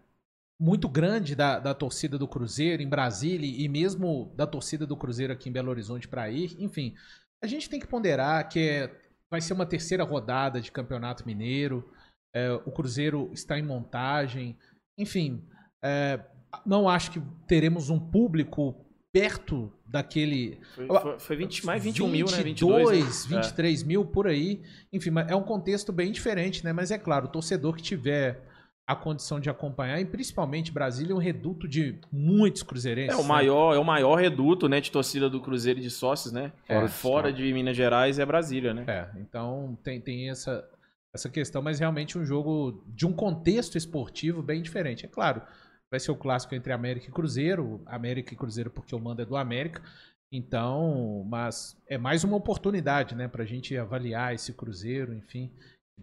muito 0.60 0.90
grande 0.90 1.36
da, 1.36 1.60
da 1.60 1.74
torcida 1.74 2.18
do 2.18 2.28
Cruzeiro 2.28 2.82
em 2.84 2.90
Brasília 2.90 3.48
e 3.48 3.68
mesmo 3.70 4.34
da 4.36 4.46
torcida 4.46 4.86
do 4.86 4.98
Cruzeiro 4.98 5.32
aqui 5.32 5.50
em 5.50 5.52
Belo 5.52 5.70
Horizonte 5.70 6.08
para 6.08 6.30
ir. 6.30 6.56
Enfim, 6.60 6.94
a 7.42 7.48
gente 7.48 7.70
tem 7.70 7.80
que 7.80 7.88
ponderar 7.88 8.48
que 8.50 8.60
é- 8.60 8.96
vai 9.32 9.42
ser 9.42 9.54
uma 9.54 9.66
terceira 9.66 10.04
rodada 10.04 10.60
de 10.60 10.72
Campeonato 10.72 11.26
Mineiro. 11.26 11.90
é, 12.32 12.52
o 12.52 12.72
Cruzeiro 12.72 13.32
está 13.34 13.58
em 13.58 13.64
montagem. 13.64 14.56
Enfim, 14.96 15.44
é, 15.84 16.20
não 16.64 16.88
acho 16.88 17.10
que 17.10 17.20
teremos 17.48 17.90
um 17.90 18.00
público 18.00 18.86
perto 19.12 19.74
daquele 19.84 20.60
Foi, 20.76 20.86
foi, 20.88 21.20
foi 21.20 21.36
20, 21.36 21.66
mais 21.66 21.84
21 21.84 22.08
mil, 22.08 22.28
né? 22.28 22.44
22, 22.44 22.90
22, 22.92 23.30
né? 23.30 23.38
23 23.38 23.84
mil 23.84 24.06
por 24.06 24.28
aí. 24.28 24.62
Enfim, 24.94 25.10
é 25.28 25.36
um 25.36 25.42
contexto 25.42 25.92
bem 25.92 26.12
diferente, 26.12 26.64
né? 26.64 26.72
Mas 26.72 26.92
é 26.92 27.00
claro, 27.00 27.26
o 27.26 27.32
torcedor 27.32 27.76
que 27.76 27.82
tiver 27.82 28.44
a 28.90 28.96
condição 28.96 29.40
de 29.40 29.52
acompanhar, 29.52 30.02
e 30.02 30.06
principalmente 30.06 30.72
Brasília 30.72 31.14
é 31.14 31.16
um 31.16 31.20
reduto 31.20 31.68
de 31.68 32.00
muitos 32.12 32.64
cruzeirenses. 32.64 33.14
é 33.14 33.20
o 33.20 33.22
né? 33.22 33.28
maior, 33.28 33.76
é 33.76 33.78
o 33.78 33.86
maior 33.86 34.16
reduto, 34.16 34.68
né, 34.68 34.82
de 34.82 34.90
torcida 34.90 35.30
do 35.30 35.40
Cruzeiro 35.40 35.78
e 35.78 35.84
de 35.84 35.92
sócios, 35.92 36.34
né? 36.34 36.52
É. 36.68 36.88
Fora 36.88 37.32
de 37.32 37.54
Minas 37.54 37.78
Gerais 37.78 38.18
é 38.18 38.26
Brasília, 38.26 38.74
né? 38.74 38.86
É, 38.88 39.08
então 39.20 39.78
tem, 39.84 40.02
tem 40.02 40.32
essa, 40.32 40.68
essa 41.14 41.30
questão, 41.30 41.62
mas 41.62 41.78
realmente 41.78 42.18
um 42.18 42.26
jogo 42.26 42.84
de 42.88 43.06
um 43.06 43.14
contexto 43.14 43.78
esportivo 43.78 44.42
bem 44.42 44.60
diferente. 44.60 45.06
É 45.06 45.08
claro, 45.08 45.44
vai 45.92 46.00
ser 46.00 46.10
o 46.10 46.16
clássico 46.16 46.56
entre 46.56 46.74
América 46.74 47.10
e 47.10 47.14
Cruzeiro, 47.14 47.84
América 47.86 48.34
e 48.34 48.38
Cruzeiro 48.38 48.72
porque 48.72 48.96
o 48.96 49.00
mando 49.00 49.22
é 49.22 49.26
do 49.26 49.38
América. 49.38 49.84
Então, 50.32 51.24
mas 51.30 51.80
é 51.88 51.96
mais 51.96 52.24
uma 52.24 52.38
oportunidade, 52.38 53.14
né, 53.14 53.28
pra 53.28 53.46
gente 53.46 53.78
avaliar 53.78 54.34
esse 54.34 54.52
Cruzeiro, 54.52 55.14
enfim. 55.14 55.52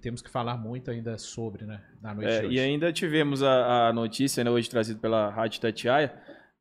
Temos 0.00 0.22
que 0.22 0.30
falar 0.30 0.56
muito 0.56 0.90
ainda 0.90 1.18
sobre, 1.18 1.64
né, 1.64 1.80
na 2.02 2.14
noite 2.14 2.30
É, 2.30 2.46
e 2.46 2.60
ainda 2.60 2.92
tivemos 2.92 3.42
a, 3.42 3.88
a 3.88 3.92
notícia, 3.92 4.44
né, 4.44 4.50
hoje 4.50 4.68
trazida 4.68 4.98
pela 5.00 5.30
Rádio 5.30 5.60
Tatiaia, 5.60 6.14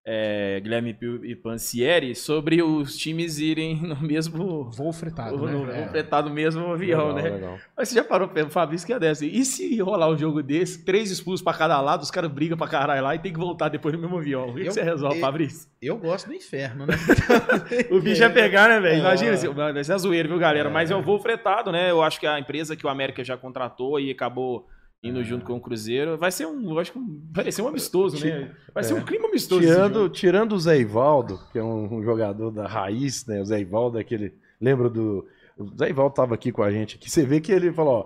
é, 0.08 0.60
Guilherme 0.62 0.94
Pio 0.94 1.26
e 1.26 1.36
Pansieri, 1.36 2.14
sobre 2.14 2.62
os 2.62 2.96
times 2.96 3.40
irem 3.40 3.76
no 3.82 4.00
mesmo. 4.02 4.70
Voo 4.70 4.94
fretado, 4.94 5.36
no, 5.38 5.48
no, 5.48 5.66
né? 5.66 5.82
É. 5.84 5.88
fretar 5.88 6.24
no 6.24 6.30
mesmo 6.30 6.72
avião, 6.72 7.08
Legal, 7.12 7.14
né? 7.24 7.30
legal. 7.38 7.58
Mas 7.76 7.90
você 7.90 7.96
já 7.96 8.04
parou 8.04 8.28
pra 8.28 8.48
Fabrício 8.50 8.86
que 8.86 8.94
é 8.94 9.00
dessa? 9.00 9.26
E 9.26 9.44
se 9.44 9.78
rolar 9.80 10.08
um 10.10 10.18
jogo 10.18 10.44
desse, 10.44 10.86
três 10.86 11.10
expulsos 11.10 11.42
pra 11.44 11.54
cada 11.54 11.82
lado, 11.82 12.04
os 12.04 12.12
caras 12.12 12.32
brigam 12.32 12.56
pra 12.58 12.68
caralho 12.68 13.02
lá 13.04 13.16
e 13.16 13.20
tem 13.20 13.34
que 13.34 13.40
voltar 13.40 13.70
depois 13.70 13.96
no 13.96 14.00
mesmo 14.02 14.18
avião. 14.18 14.50
O 14.50 14.54
que, 14.54 14.62
que 14.62 14.68
Eu- 14.68 14.72
você 14.74 14.84
resolve, 14.84 15.16
eu- 15.18 15.22
Fabrício? 15.22 15.68
Eu 15.82 15.98
gosto 15.98 16.28
do 16.28 16.34
inferno, 16.36 16.86
né? 16.86 16.94
O 17.92 18.00
bicho 18.00 18.24
é 18.24 18.30
pegar, 18.30 18.70
né, 18.70 18.80
velho? 18.80 18.96
É. 18.98 19.00
Imagina, 19.00 19.36
se- 19.38 19.48
vai 19.48 19.84
ser 19.84 19.98
zoeiro, 19.98 20.30
viu, 20.30 20.38
galera? 20.38 20.70
Mas 20.70 20.92
é 20.92 20.96
o 20.96 21.02
voo 21.02 21.20
fretado, 21.20 21.72
né? 21.72 21.90
Eu 21.90 22.02
acho 22.04 22.20
que 22.20 22.28
a 22.28 22.40
empresa 22.40 22.76
que 22.76 22.86
o 22.86 22.90
América 22.90 23.24
já 23.24 23.36
contratou 23.38 24.00
e 24.00 24.12
acabou 24.12 24.68
indo 25.08 25.24
junto 25.24 25.46
com 25.46 25.54
o 25.54 25.60
Cruzeiro, 25.62 26.18
vai 26.18 26.32
ser 26.32 26.46
um, 26.48 26.78
acho 26.80 26.92
que 26.92 26.98
um- 27.00 27.22
vai 27.32 27.52
ser 27.52 27.62
um 27.62 27.68
amistoso, 27.68 28.24
né? 28.26 28.52
Vai 28.74 28.84
ser 28.84 28.94
É. 28.94 28.96
um 28.98 29.04
clima 29.06 29.28
amistoso. 29.28 29.62
Tirando, 29.62 30.10
tirando 30.10 30.54
o 30.54 30.60
Zé 30.60 30.80
Ivaldo, 30.80 31.40
que 31.52 31.60
é 31.60 31.64
um, 31.64 31.96
um 31.96 32.04
jogador 32.04 32.52
da 32.52 32.68
raiz, 32.68 33.26
né? 33.26 33.42
O 33.42 33.46
Zé 33.46 33.60
Ivaldo 33.60 33.98
é 33.98 34.02
aquele. 34.02 34.34
Lembra 34.60 34.90
do. 34.90 35.26
O 35.58 35.66
Zé 35.78 35.90
Ivaldo 35.90 36.16
tava 36.16 36.34
aqui 36.36 36.52
com 36.52 36.64
a 36.64 36.72
gente 36.72 36.96
aqui. 36.96 37.10
Você 37.10 37.26
vê 37.26 37.40
que 37.40 37.52
ele 37.52 37.72
falou: 37.72 37.94
ó, 37.94 38.06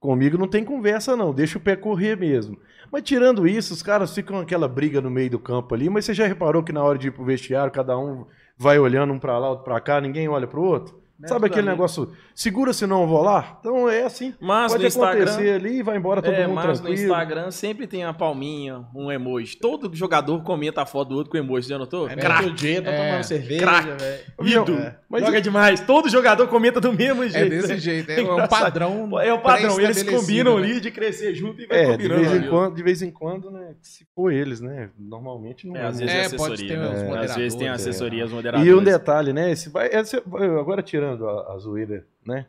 comigo 0.00 0.38
não 0.38 0.48
tem 0.48 0.64
conversa, 0.64 1.16
não, 1.16 1.32
deixa 1.34 1.58
o 1.58 1.60
pé 1.60 1.76
correr 1.76 2.16
mesmo. 2.16 2.58
Mas 2.90 3.02
tirando 3.02 3.46
isso, 3.46 3.74
os 3.74 3.82
caras 3.82 4.14
ficam 4.14 4.38
aquela 4.38 4.66
briga 4.66 5.00
no 5.00 5.10
meio 5.10 5.28
do 5.30 5.38
campo 5.38 5.74
ali. 5.74 5.90
Mas 5.90 6.06
você 6.06 6.14
já 6.14 6.26
reparou 6.26 6.62
que 6.62 6.72
na 6.72 6.82
hora 6.82 6.96
de 6.98 7.08
ir 7.08 7.10
pro 7.10 7.24
vestiário, 7.24 7.70
cada 7.72 7.98
um 7.98 8.24
vai 8.56 8.78
olhando 8.78 9.12
um 9.12 9.18
pra 9.18 9.38
lá, 9.38 9.50
outro 9.50 9.64
pra 9.64 9.78
cá, 9.80 10.00
ninguém 10.00 10.26
olha 10.28 10.46
pro 10.46 10.62
outro? 10.62 10.98
Né, 11.18 11.26
Sabe 11.26 11.46
aquele 11.46 11.66
negócio, 11.68 12.12
segura 12.32 12.72
senão 12.72 13.02
eu 13.02 13.08
vou 13.08 13.22
lá? 13.22 13.56
Então 13.58 13.88
é 13.88 14.04
assim. 14.04 14.32
Mas 14.40 14.70
Pode 14.70 14.84
no 14.84 14.88
Instagram, 14.88 15.22
acontecer 15.24 15.50
ali 15.52 15.78
e 15.78 15.82
vai 15.82 15.96
embora 15.96 16.22
todo 16.22 16.32
é, 16.32 16.46
mundo 16.46 16.54
mas 16.54 16.66
no 16.78 16.86
tranquilo. 16.86 17.02
Instagram 17.02 17.50
sempre 17.50 17.86
tem 17.88 18.04
uma 18.04 18.14
palminha, 18.14 18.84
um 18.94 19.10
emoji. 19.10 19.56
Todo 19.58 19.92
jogador 19.96 20.40
comenta 20.44 20.82
a 20.82 20.86
foto 20.86 21.08
do 21.08 21.16
outro 21.16 21.32
com 21.32 21.36
emoji, 21.36 21.68
já 21.68 21.76
notou? 21.76 22.06
Aí 22.06 22.14
Craque. 22.14 22.42
no 22.42 22.48
outro 22.50 22.54
dia 22.64 22.80
tá 22.82 22.90
É. 22.92 23.06
tomando 23.08 23.22
cerveja, 23.24 23.60
Craque. 23.62 23.88
velho. 23.90 24.22
Ídolo. 24.62 24.78
É. 24.78 24.96
Mas 25.10 25.24
Joga 25.24 25.40
demais. 25.40 25.80
Todo 25.80 26.08
jogador 26.08 26.46
comenta 26.46 26.80
do 26.80 26.92
mesmo 26.92 27.22
jeito. 27.28 27.36
É 27.46 27.48
desse 27.48 27.68
né? 27.72 27.78
jeito, 27.78 28.10
é 28.12 28.18
um 28.20 28.34
Engraçado. 28.34 28.48
padrão. 28.62 29.20
É 29.20 29.32
o 29.34 29.40
padrão, 29.40 29.80
eles 29.80 30.02
combinam 30.04 30.56
né? 30.56 30.66
ali 30.66 30.80
de 30.80 30.92
crescer 30.92 31.34
junto 31.34 31.60
e 31.62 31.66
vai 31.66 31.78
É, 31.78 31.84
de 31.84 31.90
combinando. 32.08 32.20
vez, 32.20 32.32
em 32.32 32.36
ali. 32.38 32.48
quando, 32.48 32.74
de 32.76 32.82
vez 32.84 33.02
em 33.02 33.10
quando, 33.10 33.50
né? 33.50 33.74
Se 33.82 34.06
for 34.14 34.32
eles, 34.32 34.60
né? 34.60 34.90
Normalmente 34.96 35.66
não 35.66 35.74
É, 35.74 35.86
às 35.86 35.98
vezes 35.98 36.14
É, 36.14 36.18
é, 36.18 36.28
pode 36.28 36.52
assessoria. 36.54 36.68
ter 36.68 36.78
né? 36.78 37.18
Às 37.24 37.34
vezes 37.34 37.58
tem 37.58 37.66
é. 37.66 37.70
assessoria, 37.70 38.24
os 38.24 38.30
moderadores. 38.32 38.70
E 38.72 38.74
um 38.76 38.84
detalhe, 38.84 39.32
né? 39.32 39.50
Esse 39.50 39.68
vai, 39.68 39.88
esse- 39.88 40.16
agora 40.60 40.80
tirando 40.80 41.07
a, 41.12 41.52
a 41.54 41.58
zoeira, 41.58 42.06
né? 42.26 42.46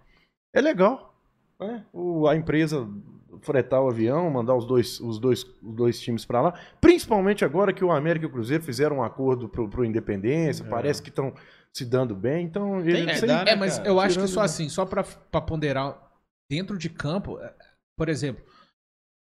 É 0.54 0.62
legal, 0.62 1.13
né? 1.60 1.86
O, 1.94 2.28
a 2.28 2.36
empresa 2.36 2.88
fretar 3.42 3.82
o 3.82 3.88
avião, 3.89 4.30
mandar 4.30 4.56
os 4.56 4.66
dois, 4.66 5.00
os 5.00 5.20
dois, 5.20 5.44
os 5.44 5.75
dois 5.75 6.00
times 6.00 6.25
pra 6.25 6.42
lá. 6.42 6.60
Principalmente 6.82 7.46
agora 7.46 7.72
que 7.72 7.84
o 7.86 7.92
América 7.92 8.25
e 8.25 8.28
o 8.28 8.32
Cruzeiro 8.32 8.63
fizeram 8.63 8.98
um 8.98 9.04
acordo 9.04 9.48
pro, 9.48 9.70
pro 9.70 9.86
Independência, 9.86 10.66
parece 10.66 11.01
que 11.01 11.10
estão 11.10 11.34
se 11.72 11.86
dando 11.86 12.16
bem. 12.16 12.46
Então, 12.46 12.80
ele, 12.82 13.16
sem- 13.16 13.28
dar, 13.30 13.46
né, 13.46 13.51
É, 13.51 13.56
mas 13.56 13.78
cara? 13.78 13.88
eu 13.89 14.00
acho 14.00 14.20
que 14.20 14.28
só 14.28 14.42
assim, 14.42 14.68
só 14.68 14.86
pra, 14.86 15.04
pra 15.04 15.39
ponderar, 15.39 15.98
dentro 16.51 16.78
de 16.78 16.89
campo, 16.89 17.39
é, 17.39 17.54
por 17.98 18.10
exemplo, 18.10 18.44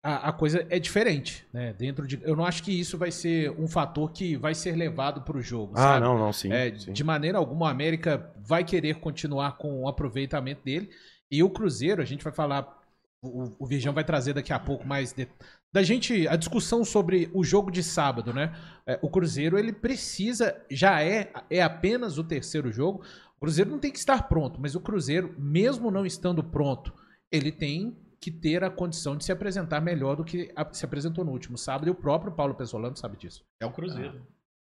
a, 0.07 0.29
a 0.29 0.33
coisa 0.33 0.67
é 0.71 0.79
diferente, 0.79 1.47
né? 1.53 1.73
Dentro 1.73 2.07
de, 2.07 2.19
eu 2.23 2.37
não 2.37 2.45
acho 2.45 2.63
que 2.63 2.73
isso 2.73 2.97
vai 2.97 3.11
ser 3.11 3.51
um 3.59 3.67
fator 3.67 4.11
que 4.13 4.37
vai 4.37 4.55
ser 4.55 4.77
levado 4.77 5.23
pro 5.23 5.41
jogo, 5.43 5.73
Ah, 5.75 5.81
sabe? 5.83 6.01
não, 6.07 6.19
não, 6.19 6.33
sim. 6.33 6.53
É, 6.53 6.77
sim. 6.79 6.93
de 6.93 7.03
maneira 7.05 7.39
alguma, 7.39 7.67
o 7.67 7.69
América 7.69 8.31
vai 8.37 8.65
querer 8.65 8.97
continuar 8.97 9.57
com 9.59 9.83
o 9.83 9.89
aproveitamento 9.89 10.63
dele. 10.65 10.91
E 11.31 11.43
o 11.43 11.51
Cruzeiro, 11.51 12.01
a 12.01 12.05
gente 12.05 12.23
vai 12.23 12.33
falar, 12.33 12.81
o, 13.21 13.51
o 13.59 13.67
Virgão 13.67 13.93
vai 13.93 14.05
trazer 14.05 14.33
daqui 14.33 14.53
a 14.53 14.59
pouco 14.59 14.87
mais 14.87 15.13
de- 15.13 15.29
da 15.73 15.83
gente 15.83 16.27
a 16.29 16.37
discussão 16.37 16.85
sobre 16.85 17.29
o 17.35 17.43
jogo 17.43 17.71
de 17.71 17.83
sábado, 17.83 18.33
né? 18.33 18.55
É, 18.87 18.99
o 19.03 19.11
Cruzeiro 19.11 19.59
ele 19.59 19.73
precisa, 19.73 20.57
já 20.71 21.03
é 21.03 21.33
é 21.51 21.63
apenas 21.63 22.17
o 22.19 22.25
terceiro 22.25 22.71
jogo. 22.73 23.03
O 23.37 23.41
Cruzeiro 23.41 23.71
não 23.71 23.79
tem 23.79 23.91
que 23.91 23.99
estar 23.99 24.29
pronto, 24.29 24.59
mas 24.61 24.75
o 24.75 24.81
Cruzeiro, 24.81 25.35
mesmo 25.39 25.91
não 25.91 26.07
estando 26.07 26.43
pronto, 26.43 26.93
ele 27.31 27.51
tem 27.53 27.97
que 28.21 28.31
ter 28.31 28.65
a 28.65 28.71
condição 28.71 29.17
de 29.17 29.25
se 29.25 29.33
apresentar 29.33 29.81
melhor 29.81 30.17
do 30.17 30.25
que 30.25 30.51
a- 30.57 30.67
se 30.73 30.85
apresentou 30.85 31.25
no 31.25 31.33
último 31.33 31.57
sábado. 31.59 31.87
E 31.87 31.91
o 31.91 31.95
próprio 31.95 32.33
Paulo 32.33 32.55
Pesolano 32.55 32.97
sabe 32.97 33.17
disso. 33.17 33.45
É 33.61 33.67
o 33.67 33.71
Cruzeiro. 33.71 34.21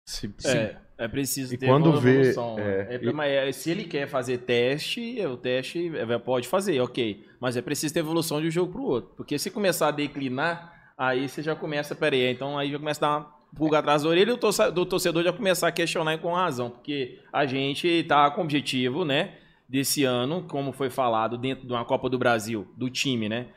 Se- 0.06 0.34
É, 0.46 0.78
é 0.98 1.08
preciso 1.08 1.54
E 1.54 1.58
ter 1.58 1.68
quando 1.68 1.92
uma 1.92 2.00
vê, 2.00 2.10
evolução. 2.22 2.58
é, 2.58 2.96
É, 2.96 3.00
e- 3.04 3.14
mas 3.14 3.32
é, 3.32 3.52
se 3.52 3.70
ele 3.70 3.84
quer 3.84 4.08
fazer 4.08 4.40
teste, 4.40 5.24
o 5.26 5.38
teste 5.38 5.92
é, 5.96 6.18
pode 6.18 6.48
fazer, 6.48 6.80
ok. 6.82 7.26
Mas 7.40 7.56
é 7.56 7.62
preciso 7.62 7.94
ter 7.94 8.00
evolução 8.00 8.42
de 8.42 8.48
um 8.48 8.52
jogo 8.52 8.72
pro 8.72 8.84
outro. 8.84 9.14
Porque 9.16 9.38
se 9.38 9.52
começar 9.52 9.90
a 9.90 9.92
declinar, 9.92 10.94
aí 10.98 11.30
você 11.30 11.44
já 11.44 11.56
começa, 11.56 11.94
peraí, 11.96 12.32
então 12.32 12.58
aí 12.58 12.72
já 12.72 12.80
começa 12.80 13.06
a 13.06 13.10
dar 13.10 13.18
uma 13.18 13.40
pulga 13.56 13.80
atrás 13.80 14.02
da 14.04 14.10
orelha 14.10 14.32
e 14.32 14.34
o 14.34 14.38
torce- 14.38 14.72
do 14.72 14.84
torcedor 14.86 15.24
já 15.24 15.32
começar 15.34 15.68
a 15.68 15.72
questionar 15.72 16.16
e 16.16 16.18
com 16.18 16.34
razão. 16.34 16.72
Porque 16.72 17.20
a 17.32 17.46
gente 17.46 18.04
tá 18.08 18.32
com 18.32 18.42
o 18.42 18.44
objetivo, 18.44 19.06
né, 19.06 19.36
desse 19.70 20.04
ano, 20.04 20.44
como 20.50 20.72
foi 20.72 20.90
falado 20.90 21.38
dentro 21.38 21.68
de 21.68 21.72
uma 21.72 21.86
Copa 21.86 22.10
do 22.10 22.18
Brasil, 22.18 22.68
do 22.76 22.90
time, 22.90 23.30
né? 23.30 23.48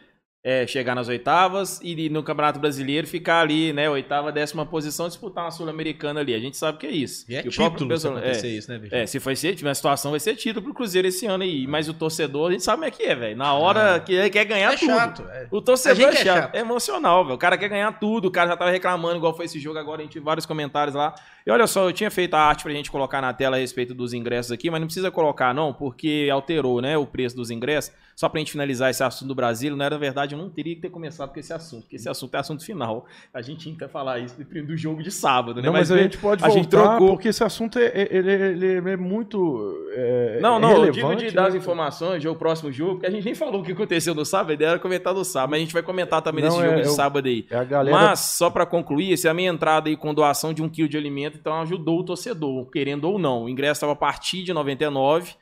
É, 0.44 0.66
chegar 0.66 0.94
nas 0.96 1.06
oitavas 1.06 1.78
e 1.84 2.08
no 2.11 2.20
Campeonato 2.22 2.58
Brasileiro 2.58 3.06
ficar 3.06 3.40
ali, 3.42 3.72
né, 3.72 3.88
oitava, 3.88 4.32
décima 4.32 4.66
posição, 4.66 5.06
disputar 5.06 5.44
uma 5.44 5.50
Sul-Americana 5.52 6.18
ali. 6.18 6.34
A 6.34 6.38
gente 6.40 6.56
sabe 6.56 6.78
que 6.78 6.87
é 6.87 6.90
isso. 6.90 7.25
E 7.28 7.37
é 7.37 7.40
o 7.40 7.42
próprio 7.44 7.70
título 7.70 7.78
se 7.78 7.88
pessoal- 7.94 8.16
acontecer 8.16 8.46
é, 8.49 8.50
isso, 8.50 8.70
né, 8.72 8.80
é, 8.90 9.06
se 9.06 9.20
for 9.20 9.37
ser, 9.37 9.54
tiver 9.54 9.72
situação, 9.75 10.11
vai 10.11 10.18
ser 10.18 10.34
título 10.34 10.64
pro 10.64 10.75
Cruzeiro 10.75 11.06
esse 11.06 11.26
ano 11.26 11.44
aí. 11.44 11.64
Mas 11.68 11.88
o 11.88 11.94
torcedor, 11.94 12.49
a 12.49 12.52
gente 12.52 12.64
sabe 12.64 12.76
como 12.78 12.84
é 12.87 12.90
que 12.90 13.02
é, 13.04 13.14
velho. 13.14 13.37
Na 13.37 13.54
hora 13.54 14.00
que 14.00 14.12
ele 14.12 14.30
quer 14.30 14.44
ganhar 14.44 14.72
É 14.72 14.76
tudo. 14.76 14.88
chato. 14.88 15.22
é. 15.30 15.46
O 15.50 15.62
torcedor 15.62 16.06
A 16.06 16.08
é 16.08 16.12
gente 16.12 16.20
é 16.22 16.25
chato, 16.25 16.42
chato. 16.42 16.54
é 16.56 16.58
emocional, 16.58 17.22
velho. 17.25 17.37
O 17.37 17.38
cara 17.38 17.56
quer 17.56 17.68
ganhar 17.68 17.92
tudo, 18.00 18.26
o 18.26 18.30
cara 18.30 18.49
já 18.50 18.56
tava 18.56 18.70
reclamando, 18.72 19.16
igual 19.18 19.37
foi 19.37 19.44
esse 19.44 19.61
jogo 19.61 19.78
agora, 19.78 20.00
a 20.00 20.04
gente 20.04 20.14
viu 20.14 20.25
vários 20.25 20.44
comentários 20.44 20.96
lá. 20.96 21.14
E 21.46 21.50
olha 21.52 21.66
só, 21.68 21.88
eu 21.88 21.92
tinha 21.92 22.11
feito 22.11 22.34
a 22.34 22.40
arte 22.40 22.64
pra 22.64 22.72
gente 22.72 22.90
colocar 22.90 23.20
na 23.20 23.32
tela 23.32 23.56
a 23.56 23.61
respeito 23.61 23.94
dos 23.94 24.12
ingressos 24.12 24.50
aqui, 24.50 24.70
mas 24.70 24.80
não 24.80 24.87
precisa 24.88 25.11
colocar 25.11 25.54
não, 25.54 25.72
porque 25.72 26.28
alterou, 26.32 26.80
né, 26.80 26.96
o 26.99 27.06
preço 27.06 27.37
dos 27.37 27.50
ingressos. 27.50 27.92
Só 28.22 28.28
pra 28.28 28.38
gente 28.38 28.52
finalizar 28.52 28.88
esse 28.88 29.02
assunto 29.02 29.26
do 29.26 29.34
Brasil, 29.34 29.74
na 29.74 29.88
verdade 29.88 30.36
eu 30.36 30.38
não 30.38 30.48
teria 30.48 30.76
que 30.76 30.80
ter 30.80 30.90
começado 30.90 31.32
com 31.32 31.40
esse 31.40 31.52
assunto, 31.52 31.80
porque 31.82 31.96
esse 31.96 32.08
assunto 32.08 32.32
é 32.36 32.38
assunto 32.38 32.64
final. 32.64 33.04
A 33.34 33.42
gente 33.42 33.64
tinha 33.64 33.74
que 33.76 33.88
falar 33.88 34.20
isso 34.20 34.36
do 34.64 34.76
jogo 34.76 35.02
de 35.02 35.10
sábado, 35.10 35.56
né? 35.60 35.66
Não, 35.66 35.72
mas, 35.72 35.90
a 35.90 35.96
vê- 35.96 36.04
gente 36.04 36.18
pode 36.18 36.40
a 36.44 36.46
voltar, 36.46 36.60
gente 36.62 36.70
trocou. 36.70 37.08
porque 37.08 37.26
esse 37.30 37.42
assunto 37.42 37.80
é, 37.80 37.86
é- 37.86 38.08
ele, 38.16 38.30
ele 38.30 38.90
é 38.92 38.96
muito 38.96 39.76
é, 39.92 40.38
Não, 40.40 40.60
não, 40.60 40.84
eu 40.86 40.92
digo 40.92 41.16
de 41.16 41.32
dar 41.32 41.46
as 41.48 41.54
né? 41.54 41.58
informações, 41.58 42.22
jogo 42.22 42.38
próximo 42.38 42.70
jogo, 42.70 42.92
porque 42.92 43.06
a 43.06 43.10
gente 43.10 43.24
nem 43.24 43.34
falou 43.34 43.60
o 43.60 43.64
que 43.64 43.72
aconteceu 43.72 44.14
no 44.14 44.24
sábado, 44.24 44.50
a 44.50 44.54
ideia 44.54 44.68
era 44.70 44.78
comentar 44.78 45.12
do 45.12 45.24
sábado, 45.24 45.50
mas 45.50 45.56
a 45.58 45.60
gente 45.64 45.72
vai 45.74 45.82
comentar 45.82 46.22
também 46.22 46.44
Não, 46.44 46.50
desse 46.50 46.62
é- 46.62 46.68
jogo 46.68 46.80
de 46.82 46.86
eu- 46.86 46.92
sábado 46.94 47.26
aí. 47.26 47.44
É 47.50 47.56
a 47.56 47.64
galera... 47.64 47.96
Mas, 47.96 48.20
só 48.20 48.50
pra 48.50 48.64
concluir, 48.64 49.12
essa 49.12 49.26
é 49.26 49.30
a 49.32 49.34
minha 49.34 49.50
entrada 49.50 49.88
aí 49.88 49.96
com 49.96 50.14
doação 50.14 50.54
de 50.54 50.62
um 50.62 50.68
quilo 50.68 50.88
de 50.88 50.96
alimento, 50.96 51.38
então 51.40 51.60
ajudou 51.62 51.98
o 51.98 52.04
torcedor, 52.04 52.70
querendo 52.70 53.04
ou 53.10 53.18
não. 53.18 53.42
O 53.44 53.48
ingresso 53.48 53.78
estava 53.78 53.94
a 53.94 53.96
partir 53.96 54.44
de 54.44 54.52
99 54.54 55.34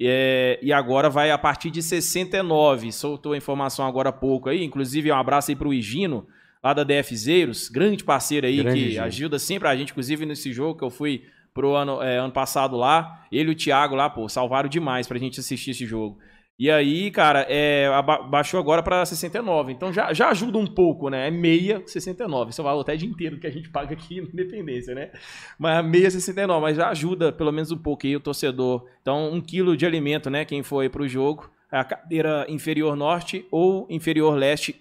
é, 0.00 0.58
e 0.62 0.72
agora 0.72 1.08
vai 1.08 1.30
a 1.30 1.38
partir 1.38 1.70
de 1.70 1.82
69. 1.82 2.90
Soltou 2.92 3.32
a 3.32 3.36
informação 3.36 3.86
agora 3.86 4.08
há 4.08 4.12
pouco 4.12 4.48
aí, 4.48 4.64
inclusive 4.64 5.10
um 5.10 5.16
abraço 5.16 5.50
aí 5.50 5.56
pro 5.56 5.72
Higino, 5.72 6.26
lá 6.62 6.72
da 6.72 6.82
DF 6.82 7.16
Zeiros, 7.16 7.68
grande 7.68 8.02
parceiro 8.02 8.46
aí, 8.46 8.56
Grande 8.56 8.80
que 8.80 8.86
Higino. 8.86 9.04
ajuda 9.04 9.38
sempre 9.38 9.68
a 9.68 9.76
gente, 9.76 9.90
inclusive 9.90 10.26
nesse 10.26 10.52
jogo 10.52 10.78
que 10.78 10.84
eu 10.84 10.90
fui 10.90 11.24
pro 11.52 11.74
ano, 11.76 12.02
é, 12.02 12.18
ano 12.18 12.32
passado 12.32 12.76
lá. 12.76 13.24
Ele 13.30 13.50
e 13.50 13.52
o 13.52 13.56
Thiago 13.56 13.94
lá, 13.94 14.10
pô, 14.10 14.28
salvaram 14.28 14.68
demais 14.68 15.06
pra 15.06 15.18
gente 15.18 15.38
assistir 15.38 15.70
esse 15.70 15.86
jogo. 15.86 16.18
E 16.56 16.70
aí, 16.70 17.10
cara, 17.10 17.44
é, 17.48 17.88
baixou 18.30 18.60
agora 18.60 18.80
pra 18.80 19.04
69. 19.04 19.72
Então 19.72 19.92
já, 19.92 20.12
já 20.12 20.28
ajuda 20.28 20.56
um 20.56 20.66
pouco, 20.66 21.08
né? 21.08 21.26
É 21.26 21.30
meia 21.30 21.82
69. 21.84 22.50
Isso 22.50 22.60
é 22.60 22.62
o 22.62 22.64
valor 22.64 22.82
até 22.82 22.94
de 22.94 23.06
inteiro 23.06 23.40
que 23.40 23.46
a 23.46 23.50
gente 23.50 23.68
paga 23.70 23.92
aqui 23.92 24.20
na 24.22 24.28
Independência, 24.28 24.94
né? 24.94 25.10
Mas 25.58 25.84
meia 25.84 26.10
69, 26.10 26.62
mas 26.62 26.76
já 26.76 26.90
ajuda 26.90 27.32
pelo 27.32 27.50
menos 27.50 27.72
um 27.72 27.78
pouco 27.78 28.06
aí 28.06 28.14
o 28.14 28.20
torcedor. 28.20 28.86
Então, 29.02 29.32
um 29.32 29.40
quilo 29.40 29.76
de 29.76 29.84
alimento, 29.84 30.30
né? 30.30 30.44
Quem 30.44 30.62
foi 30.62 30.88
pro 30.88 31.08
jogo, 31.08 31.50
a 31.70 31.82
cadeira 31.82 32.46
inferior 32.48 32.94
norte 32.94 33.44
ou 33.50 33.86
inferior 33.90 34.36
leste. 34.36 34.80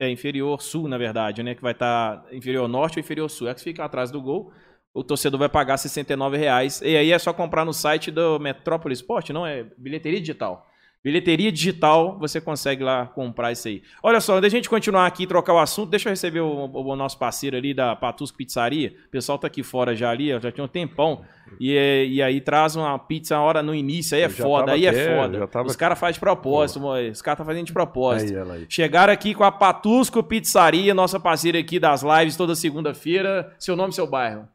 É, 0.00 0.10
inferior 0.10 0.60
sul, 0.60 0.88
na 0.88 0.98
verdade, 0.98 1.42
né? 1.42 1.54
Que 1.54 1.62
vai 1.62 1.72
estar 1.72 2.24
inferior 2.32 2.66
norte 2.66 2.98
ou 2.98 3.00
inferior 3.00 3.28
sul. 3.28 3.48
É 3.48 3.54
que 3.54 3.60
fica 3.60 3.84
atrás 3.84 4.10
do 4.10 4.20
gol. 4.22 4.50
O 4.92 5.04
torcedor 5.04 5.38
vai 5.38 5.48
pagar 5.50 5.76
69 5.76 6.38
reais. 6.38 6.80
E 6.80 6.96
aí 6.96 7.12
é 7.12 7.18
só 7.18 7.32
comprar 7.32 7.64
no 7.64 7.74
site 7.74 8.10
do 8.10 8.38
Metrópole 8.40 8.94
Esporte, 8.94 9.32
não? 9.32 9.46
É 9.46 9.64
bilheteria 9.76 10.20
digital. 10.20 10.66
Bilheteria 11.04 11.52
digital, 11.52 12.16
você 12.18 12.40
consegue 12.40 12.82
lá 12.82 13.04
comprar 13.06 13.52
isso 13.52 13.68
aí. 13.68 13.82
Olha 14.02 14.20
só, 14.22 14.32
antes 14.32 14.42
da 14.42 14.48
gente 14.48 14.70
continuar 14.70 15.06
aqui 15.06 15.24
e 15.24 15.26
trocar 15.26 15.52
o 15.52 15.58
assunto, 15.58 15.90
deixa 15.90 16.08
eu 16.08 16.12
receber 16.12 16.40
o, 16.40 16.64
o 16.72 16.96
nosso 16.96 17.18
parceiro 17.18 17.56
ali 17.58 17.74
da 17.74 17.94
Patusco 17.94 18.38
Pizzaria. 18.38 18.94
O 19.06 19.10
pessoal 19.10 19.36
tá 19.38 19.46
aqui 19.46 19.62
fora 19.62 19.94
já 19.94 20.08
ali, 20.10 20.28
já 20.40 20.50
tinha 20.50 20.64
um 20.64 20.68
tempão. 20.68 21.20
E, 21.60 21.76
é- 21.76 22.06
e 22.06 22.22
aí 22.22 22.40
traz 22.40 22.74
uma 22.74 22.98
pizza 22.98 23.34
na 23.36 23.42
hora 23.42 23.62
no 23.62 23.74
início, 23.74 24.16
aí 24.16 24.22
é 24.22 24.28
foda, 24.30 24.72
aí 24.72 24.86
é 24.86 24.88
até- 24.88 25.14
foda. 25.16 25.38
já 25.40 25.46
tava- 25.46 25.68
Os 25.68 25.76
caras 25.76 25.98
fazem 25.98 26.14
de 26.14 26.20
propósito, 26.20 26.80
moleque. 26.80 27.10
os 27.10 27.20
caras 27.20 27.38
tá 27.38 27.44
fazendo 27.44 27.66
de 27.66 27.72
propósito. 27.74 28.30
Aí, 28.32 28.38
ela 28.38 28.54
aí. 28.54 28.66
Chegaram 28.66 29.12
aqui 29.12 29.34
com 29.34 29.44
a 29.44 29.52
Patusco 29.52 30.22
Pizzaria, 30.22 30.94
nossa 30.94 31.20
parceira 31.20 31.58
aqui 31.58 31.78
das 31.78 32.02
lives 32.02 32.34
toda 32.34 32.54
segunda-feira. 32.54 33.52
Seu 33.58 33.76
nome 33.76 33.90
e 33.90 33.94
seu 33.94 34.06
bairro? 34.06 34.48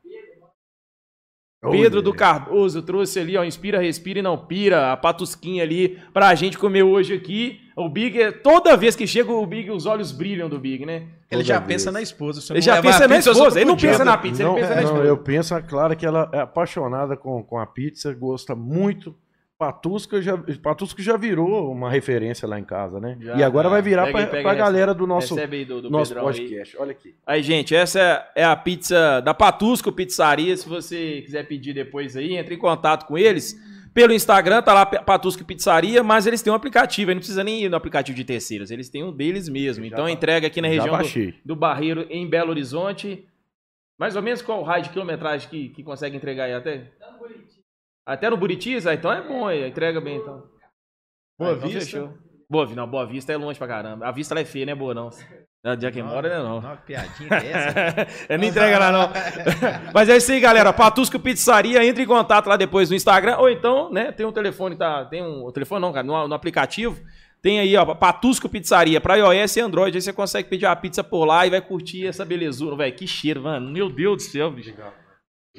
Pedro 1.61 2.01
do 2.01 2.13
Cardoso 2.13 2.81
trouxe 2.81 3.19
ali, 3.19 3.35
ó, 3.35 3.43
inspira, 3.43 3.81
respira 3.81 4.19
e 4.19 4.21
não 4.21 4.37
pira, 4.37 4.93
a 4.93 4.97
patusquinha 4.97 5.61
ali 5.61 5.99
pra 6.13 6.33
gente 6.33 6.57
comer 6.57 6.83
hoje 6.83 7.13
aqui. 7.13 7.59
O 7.75 7.89
Big, 7.89 8.21
é- 8.21 8.31
toda 8.31 8.77
vez 8.77 8.95
que 8.95 9.05
chega 9.05 9.31
o 9.31 9.45
Big, 9.45 9.69
os 9.69 9.85
olhos 9.85 10.11
brilham 10.13 10.47
do 10.49 10.57
Big, 10.57 10.85
né? 10.85 11.07
Ele 11.29 11.41
Toda 11.41 11.43
já 11.43 11.55
vez. 11.59 11.67
pensa 11.67 11.91
na 11.91 12.01
esposa. 12.01 12.41
Ele 12.49 12.59
não 12.59 12.61
já 12.65 12.81
pensa 12.81 13.07
na 13.07 13.15
pizza, 13.15 13.31
esposa, 13.31 13.59
ele 13.59 13.69
não 13.69 13.77
pensa 13.77 14.05
na 14.05 14.17
pizza, 14.17 14.43
não, 14.43 14.51
ele 14.57 14.61
pensa 14.61 14.75
na 14.75 14.81
não, 14.81 14.87
esposa. 14.89 15.07
eu 15.07 15.17
penso, 15.17 15.53
é 15.55 15.61
claro, 15.61 15.95
que 15.95 16.05
ela 16.05 16.29
é 16.33 16.39
apaixonada 16.39 17.17
com, 17.17 17.43
com 17.43 17.57
a 17.59 17.65
pizza, 17.65 18.13
gosta 18.13 18.55
muito. 18.55 19.13
Patusca 19.59 20.21
já, 20.21 20.37
Patusca 20.63 21.03
já 21.03 21.17
virou 21.17 21.69
uma 21.69 21.89
referência 21.91 22.47
lá 22.47 22.57
em 22.57 22.63
casa, 22.63 22.97
né? 22.97 23.17
Já, 23.19 23.35
e 23.35 23.43
agora 23.43 23.65
já. 23.67 23.69
vai 23.71 23.81
virar 23.81 24.05
Pega 24.05 24.17
aí, 24.19 24.23
pra, 24.23 24.31
pega 24.31 24.43
pra 24.43 24.51
aí, 24.53 24.57
galera 24.57 24.93
do 24.93 25.05
nosso, 25.05 25.35
Recebe 25.35 25.57
aí 25.57 25.65
do, 25.65 25.81
do 25.81 25.89
nosso 25.89 26.13
Pedrão 26.13 26.29
aí. 26.29 26.37
podcast. 26.37 26.77
Olha 26.77 26.91
aqui. 26.91 27.13
Aí, 27.27 27.43
gente, 27.43 27.75
essa 27.75 27.99
é- 27.99 28.41
é 28.41 28.45
a 28.45 28.55
pizza 28.55 29.19
da 29.19 29.33
Patusco 29.33 29.91
Pizzaria. 29.91 30.55
Se 30.55 30.67
você 30.67 31.21
quiser 31.25 31.45
pedir 31.45 31.73
depois 31.73 32.15
aí, 32.15 32.37
entre 32.37 32.55
em 32.55 32.57
contato 32.57 33.05
com 33.05 33.17
eles. 33.17 33.53
Pelo 33.93 34.13
Instagram, 34.13 34.61
tá 34.61 34.73
lá 34.73 34.85
Patusco 34.85 35.43
Pizzaria, 35.43 36.01
mas 36.03 36.25
eles 36.25 36.41
têm 36.41 36.53
um 36.53 36.55
aplicativo, 36.55 37.11
aí 37.11 37.15
não 37.15 37.19
precisa 37.19 37.43
nem 37.43 37.63
ir 37.65 37.69
no 37.69 37.75
aplicativo 37.75 38.15
de 38.15 38.23
terceiros, 38.23 38.71
eles 38.71 38.87
têm 38.87 39.03
um 39.03 39.11
deles 39.11 39.49
mesmo. 39.49 39.83
Já 39.83 39.91
Então 39.91 40.07
entrega 40.07 40.47
aqui 40.47 40.61
na 40.61 40.69
região 40.69 40.97
do, 40.97 41.33
do 41.43 41.55
Barreiro, 41.55 42.07
em 42.09 42.25
Belo 42.29 42.51
Horizonte. 42.51 43.27
Mais 43.97 44.15
ou 44.15 44.21
menos 44.21 44.41
qual 44.41 44.61
o 44.61 44.63
raio 44.63 44.83
de 44.83 44.89
quilometragem 44.91 45.49
que, 45.49 45.67
que 45.69 45.83
consegue 45.83 46.15
entregar 46.15 46.45
aí 46.45 46.53
até? 46.53 46.83
Até 48.09 48.29
no 48.29 48.37
Buritis? 48.37 48.87
Ah, 48.87 48.93
então 48.95 49.11
é 49.11 49.21
bom 49.21 49.47
aí, 49.47 49.67
entrega 49.67 50.01
bem 50.01 50.17
então. 50.17 50.43
Boa 51.37 51.51
Ah, 51.51 51.53
então 51.53 51.69
Vista. 51.69 51.79
fechou. 51.81 52.13
Boa, 52.49 52.65
não, 52.75 52.87
Boa 52.87 53.05
Vista 53.05 53.31
é 53.31 53.37
longe 53.37 53.59
pra 53.59 53.67
caramba. 53.67 54.07
A 54.07 54.11
vista 54.11 54.33
ela 54.33 54.41
é 54.41 54.45
feia, 54.45 54.65
né, 54.65 54.73
boa 54.73 54.93
não. 54.93 55.11
Jack 55.77 55.99
and 55.99 56.07
Bora, 56.07 56.29
né, 56.29 56.37
não. 56.37 56.61
Não, 56.61 56.75
que 56.77 56.83
piadinha 56.83 57.29
é 57.31 57.51
essa? 57.51 58.07
é, 58.33 58.37
não 58.37 58.45
entrega 58.45 58.79
lá, 58.79 58.91
não. 58.91 59.11
Mas 59.93 60.09
é 60.09 60.17
isso 60.17 60.31
aí, 60.31 60.39
galera. 60.39 60.71
Patusco 60.73 61.19
Pizzaria, 61.19 61.85
entre 61.85 62.01
em 62.03 62.07
contato 62.07 62.47
lá 62.47 62.55
depois 62.57 62.89
no 62.89 62.95
Instagram. 62.95 63.37
Ou 63.37 63.49
então, 63.49 63.91
né, 63.91 64.11
tem 64.11 64.25
um 64.25 64.31
telefone, 64.31 64.75
tá? 64.75 65.05
Tem 65.05 65.21
um. 65.21 65.43
O 65.43 65.51
telefone 65.51 65.81
não, 65.81 65.91
cara, 65.91 66.07
no, 66.07 66.27
no 66.29 66.33
aplicativo. 66.33 66.97
Tem 67.41 67.59
aí, 67.59 67.75
ó, 67.75 67.93
Patusco 67.93 68.49
Pizzaria, 68.49 68.99
pra 68.99 69.15
iOS 69.15 69.57
e 69.57 69.61
Android. 69.61 69.97
Aí 69.97 70.01
você 70.01 70.11
consegue 70.13 70.49
pedir 70.49 70.65
a 70.65 70.75
pizza 70.75 71.03
por 71.03 71.25
lá 71.25 71.45
e 71.45 71.49
vai 71.49 71.61
curtir 71.61 72.07
essa 72.07 72.25
belezura, 72.25 72.75
velho. 72.75 72.95
Que 72.95 73.05
cheiro, 73.05 73.43
mano. 73.43 73.69
Meu 73.69 73.89
Deus 73.89 74.17
do 74.17 74.21
céu, 74.23 74.49
bicho. 74.49 74.73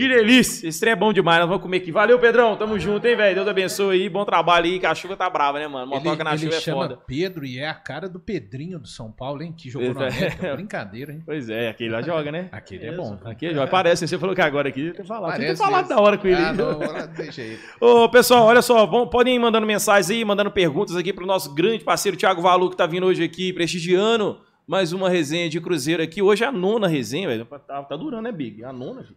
Que 0.01 0.09
delícia! 0.09 0.67
Esse 0.67 0.81
trem 0.81 0.95
é 0.95 0.97
bom 0.97 1.13
demais, 1.13 1.41
nós 1.41 1.47
vamos 1.47 1.63
comer 1.63 1.77
aqui. 1.77 1.93
Valeu, 1.93 2.19
Pedrão. 2.19 2.57
Tamo 2.57 2.79
junto, 2.79 3.07
hein, 3.07 3.15
velho? 3.15 3.35
Deus 3.35 3.47
abençoe 3.47 4.01
aí. 4.01 4.09
Bom 4.09 4.25
trabalho 4.25 4.65
aí, 4.65 4.79
que 4.79 4.87
a 4.87 4.95
chuva 4.95 5.15
tá 5.15 5.29
brava, 5.29 5.59
né, 5.59 5.69
mano? 5.69 5.93
Ele, 5.93 6.03
Motoca 6.03 6.25
na 6.25 6.31
ele 6.31 6.39
chuva 6.45 6.55
é 6.55 6.59
chama 6.61 6.83
foda. 6.85 6.97
Pedro 7.07 7.45
e 7.45 7.59
é 7.59 7.69
a 7.69 7.75
cara 7.75 8.09
do 8.09 8.19
Pedrinho 8.19 8.79
do 8.79 8.89
São 8.89 9.13
Paulo, 9.13 9.43
hein? 9.43 9.53
Que 9.55 9.69
jogou 9.69 9.93
no 9.93 10.03
É. 10.03 10.09
América. 10.09 10.53
Brincadeira, 10.57 11.13
hein? 11.13 11.23
Pois 11.27 11.51
é, 11.51 11.69
aquele 11.69 11.91
lá 11.91 12.01
joga, 12.01 12.33
né? 12.33 12.49
Aquele 12.51 12.87
é 12.87 12.89
Isso. 12.89 12.97
bom. 12.97 13.19
Aquele 13.27 13.53
joga. 13.53 13.67
Parece, 13.67 14.09
você 14.09 14.17
falou 14.17 14.35
que 14.35 14.41
agora 14.41 14.71
aqui 14.71 14.91
tem 14.93 15.05
falado. 15.05 15.39
Tem 15.39 15.55
falado 15.55 15.89
da 15.89 16.01
hora 16.01 16.17
com 16.17 16.27
ele. 16.27 16.37
Ah, 16.37 16.53
não, 16.55 16.79
deixa 17.15 17.43
ele. 17.43 17.59
Ô, 17.79 18.09
pessoal, 18.09 18.47
olha 18.47 18.63
só, 18.63 18.87
vão, 18.87 19.07
podem 19.07 19.37
ir 19.37 19.39
mandando 19.39 19.67
mensagens 19.67 20.11
aí, 20.11 20.25
mandando 20.25 20.51
perguntas 20.51 20.97
aqui 20.97 21.13
pro 21.13 21.27
nosso 21.27 21.55
grande 21.55 21.85
parceiro 21.85 22.17
Thiago 22.17 22.41
Valu, 22.41 22.71
que 22.71 22.77
tá 22.79 22.87
vindo 22.87 23.05
hoje 23.05 23.23
aqui, 23.23 23.53
prestigiando 23.53 24.41
mais 24.67 24.95
uma 24.95 25.11
resenha 25.11 25.51
de 25.51 25.61
Cruzeiro 25.61 26.03
aqui. 26.03 26.23
Hoje 26.23 26.43
é 26.43 26.47
a 26.47 26.53
nona 26.53 26.89
resenha, 26.89 27.29
velho. 27.29 27.45
Tá, 27.45 27.83
tá 27.83 27.97
durando, 27.97 28.23
né, 28.23 28.33
Big? 28.33 28.63
É 28.63 28.67
a 28.67 28.73
nona, 28.73 29.03
filho. 29.03 29.17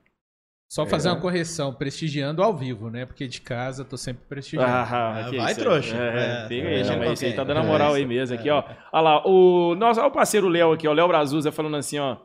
Só 0.69 0.85
fazer 0.87 1.09
É. 1.09 1.11
uma 1.11 1.19
correção, 1.21 1.71
prestigiando 1.73 2.41
ao 2.41 2.55
vivo, 2.55 2.89
né? 2.89 3.05
Porque 3.05 3.27
de 3.27 3.39
casa 3.41 3.83
eu 3.83 3.85
tô 3.85 3.95
sempre 3.95 4.23
prestigiando. 4.27 4.71
Ah, 4.71 5.27
que 5.29 5.37
vai, 5.37 5.51
isso, 5.51 5.59
trouxa. 5.61 5.95
É, 5.95 6.45
É, 6.45 6.47
pega 6.47 6.67
é, 6.69 6.73
aí, 6.75 6.79
é, 6.79 6.83
chama 6.83 7.05
é, 7.05 7.09
aí, 7.09 7.15
você 7.17 7.31
tá 7.33 7.41
é, 7.43 7.45
dando 7.45 7.57
a 7.59 7.63
é, 7.63 7.67
moral 7.67 7.93
é, 7.95 7.99
aí 7.99 8.05
mesmo, 8.05 8.35
aqui, 8.35 8.49
ó. 8.49 8.63
Olha 8.91 9.01
lá, 9.01 9.27
o 9.27 9.75
nosso, 9.75 9.99
olha 9.99 10.09
o 10.09 10.11
parceiro 10.11 10.47
Léo 10.47 10.71
aqui, 10.71 10.87
ó, 10.87 10.93
Léo 10.93 11.07
Brazuza 11.07 11.51
falando 11.51 11.77
assim, 11.77 11.99
ó. 11.99 12.17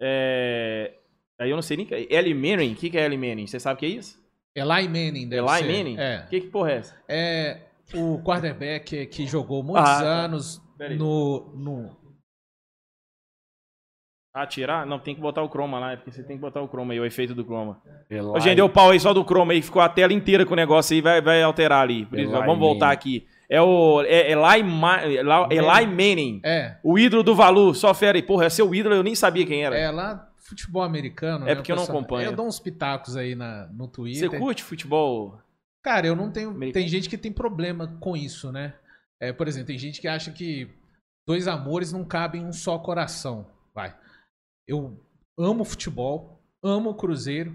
É... 0.00 0.94
Aí 1.38 1.50
eu 1.50 1.56
não 1.56 1.62
sei 1.62 1.76
nem... 1.76 1.86
que- 1.86 2.08
Ellie 2.10 2.34
Manning, 2.34 2.72
o 2.72 2.76
que 2.76 2.90
que 2.90 2.98
é 2.98 3.04
Ellie 3.04 3.18
Manning? 3.18 3.46
Você 3.46 3.60
sabe 3.60 3.76
o 3.76 3.78
que 3.78 3.86
é 3.86 3.90
isso? 3.90 4.18
Eli 4.56 4.88
Manning, 4.88 5.28
deve 5.28 5.46
Eli 5.46 5.58
ser. 5.58 5.64
Manning? 5.78 5.96
É. 5.98 6.26
Que 6.28 6.40
que 6.40 6.46
porra 6.48 6.72
é 6.72 6.76
essa? 6.78 6.96
É 7.08 7.58
o 7.94 8.18
quarterback 8.24 9.06
que 9.06 9.26
jogou 9.26 9.62
muitos 9.62 9.88
Ah, 9.88 10.00
tá. 10.00 10.04
anos 10.04 10.60
no, 10.96 11.52
no. 11.56 11.96
Ah, 14.34 14.46
tirar? 14.46 14.86
Não, 14.86 14.98
tem 14.98 15.14
que 15.14 15.20
botar 15.20 15.42
o 15.42 15.48
chroma 15.48 15.78
lá, 15.78 15.92
é 15.92 15.96
porque 15.96 16.12
você 16.12 16.22
tem 16.22 16.36
que 16.36 16.40
botar 16.40 16.60
o 16.60 16.68
chroma 16.68 16.92
aí, 16.92 17.00
o 17.00 17.04
efeito 17.04 17.34
do 17.34 17.44
chroma. 17.44 17.80
Eli- 18.08 18.40
gente, 18.40 18.56
deu 18.56 18.68
pau 18.68 18.90
aí 18.90 19.00
só 19.00 19.12
do 19.12 19.24
chroma 19.24 19.52
aí, 19.52 19.62
ficou 19.62 19.82
a 19.82 19.88
tela 19.88 20.12
inteira 20.12 20.44
com 20.46 20.52
o 20.52 20.56
negócio 20.56 20.94
aí, 20.94 21.00
vai, 21.00 21.20
vai 21.20 21.42
alterar 21.42 21.82
ali. 21.82 22.06
Eli 22.12 22.26
vamos 22.26 22.58
voltar 22.58 22.90
aqui. 22.90 23.26
É 23.50 23.60
o 23.62 24.02
é 24.02 24.30
Eli, 24.30 24.62
Ma, 24.62 25.02
Eli, 25.04 25.18
Eli 25.50 25.86
Manning, 25.86 26.40
É, 26.44 26.76
o 26.84 26.98
ídolo 26.98 27.22
do 27.22 27.34
Valu. 27.34 27.74
Só 27.74 27.94
fera 27.94 28.18
aí, 28.18 28.22
porra, 28.22 28.44
é 28.44 28.50
seu 28.50 28.72
ídolo, 28.74 28.94
eu 28.94 29.02
nem 29.02 29.14
sabia 29.14 29.46
quem 29.46 29.64
era. 29.64 29.76
é 29.76 29.90
lá 29.90 30.28
futebol 30.36 30.82
americano. 30.82 31.44
É 31.44 31.48
né, 31.48 31.54
porque 31.54 31.72
eu 31.72 31.76
não 31.76 31.82
pessoal? 31.82 31.98
acompanho. 31.98 32.30
Eu 32.30 32.36
dou 32.36 32.46
uns 32.46 32.60
pitacos 32.60 33.16
aí 33.16 33.34
na, 33.34 33.66
no 33.68 33.86
Você 33.86 33.92
Twitter. 33.92 34.38
curte 34.38 34.62
futebol? 34.62 35.38
Cara, 35.82 36.06
eu 36.06 36.14
não 36.16 36.30
tenho. 36.30 36.50
Americano? 36.50 36.72
Tem 36.74 36.88
gente 36.88 37.08
que 37.08 37.16
tem 37.16 37.32
problema 37.32 37.96
com 38.00 38.16
isso, 38.16 38.52
né? 38.52 38.74
É, 39.20 39.32
por 39.32 39.48
exemplo, 39.48 39.68
tem 39.68 39.78
gente 39.78 40.00
que 40.00 40.08
acha 40.08 40.30
que 40.30 40.68
dois 41.26 41.48
amores 41.48 41.92
não 41.92 42.04
cabem 42.04 42.42
em 42.42 42.46
um 42.46 42.52
só 42.52 42.78
coração. 42.78 43.46
Vai. 43.74 43.94
Eu 44.68 45.00
amo 45.38 45.64
futebol, 45.64 46.40
amo 46.62 46.90
o 46.90 46.94
Cruzeiro 46.94 47.54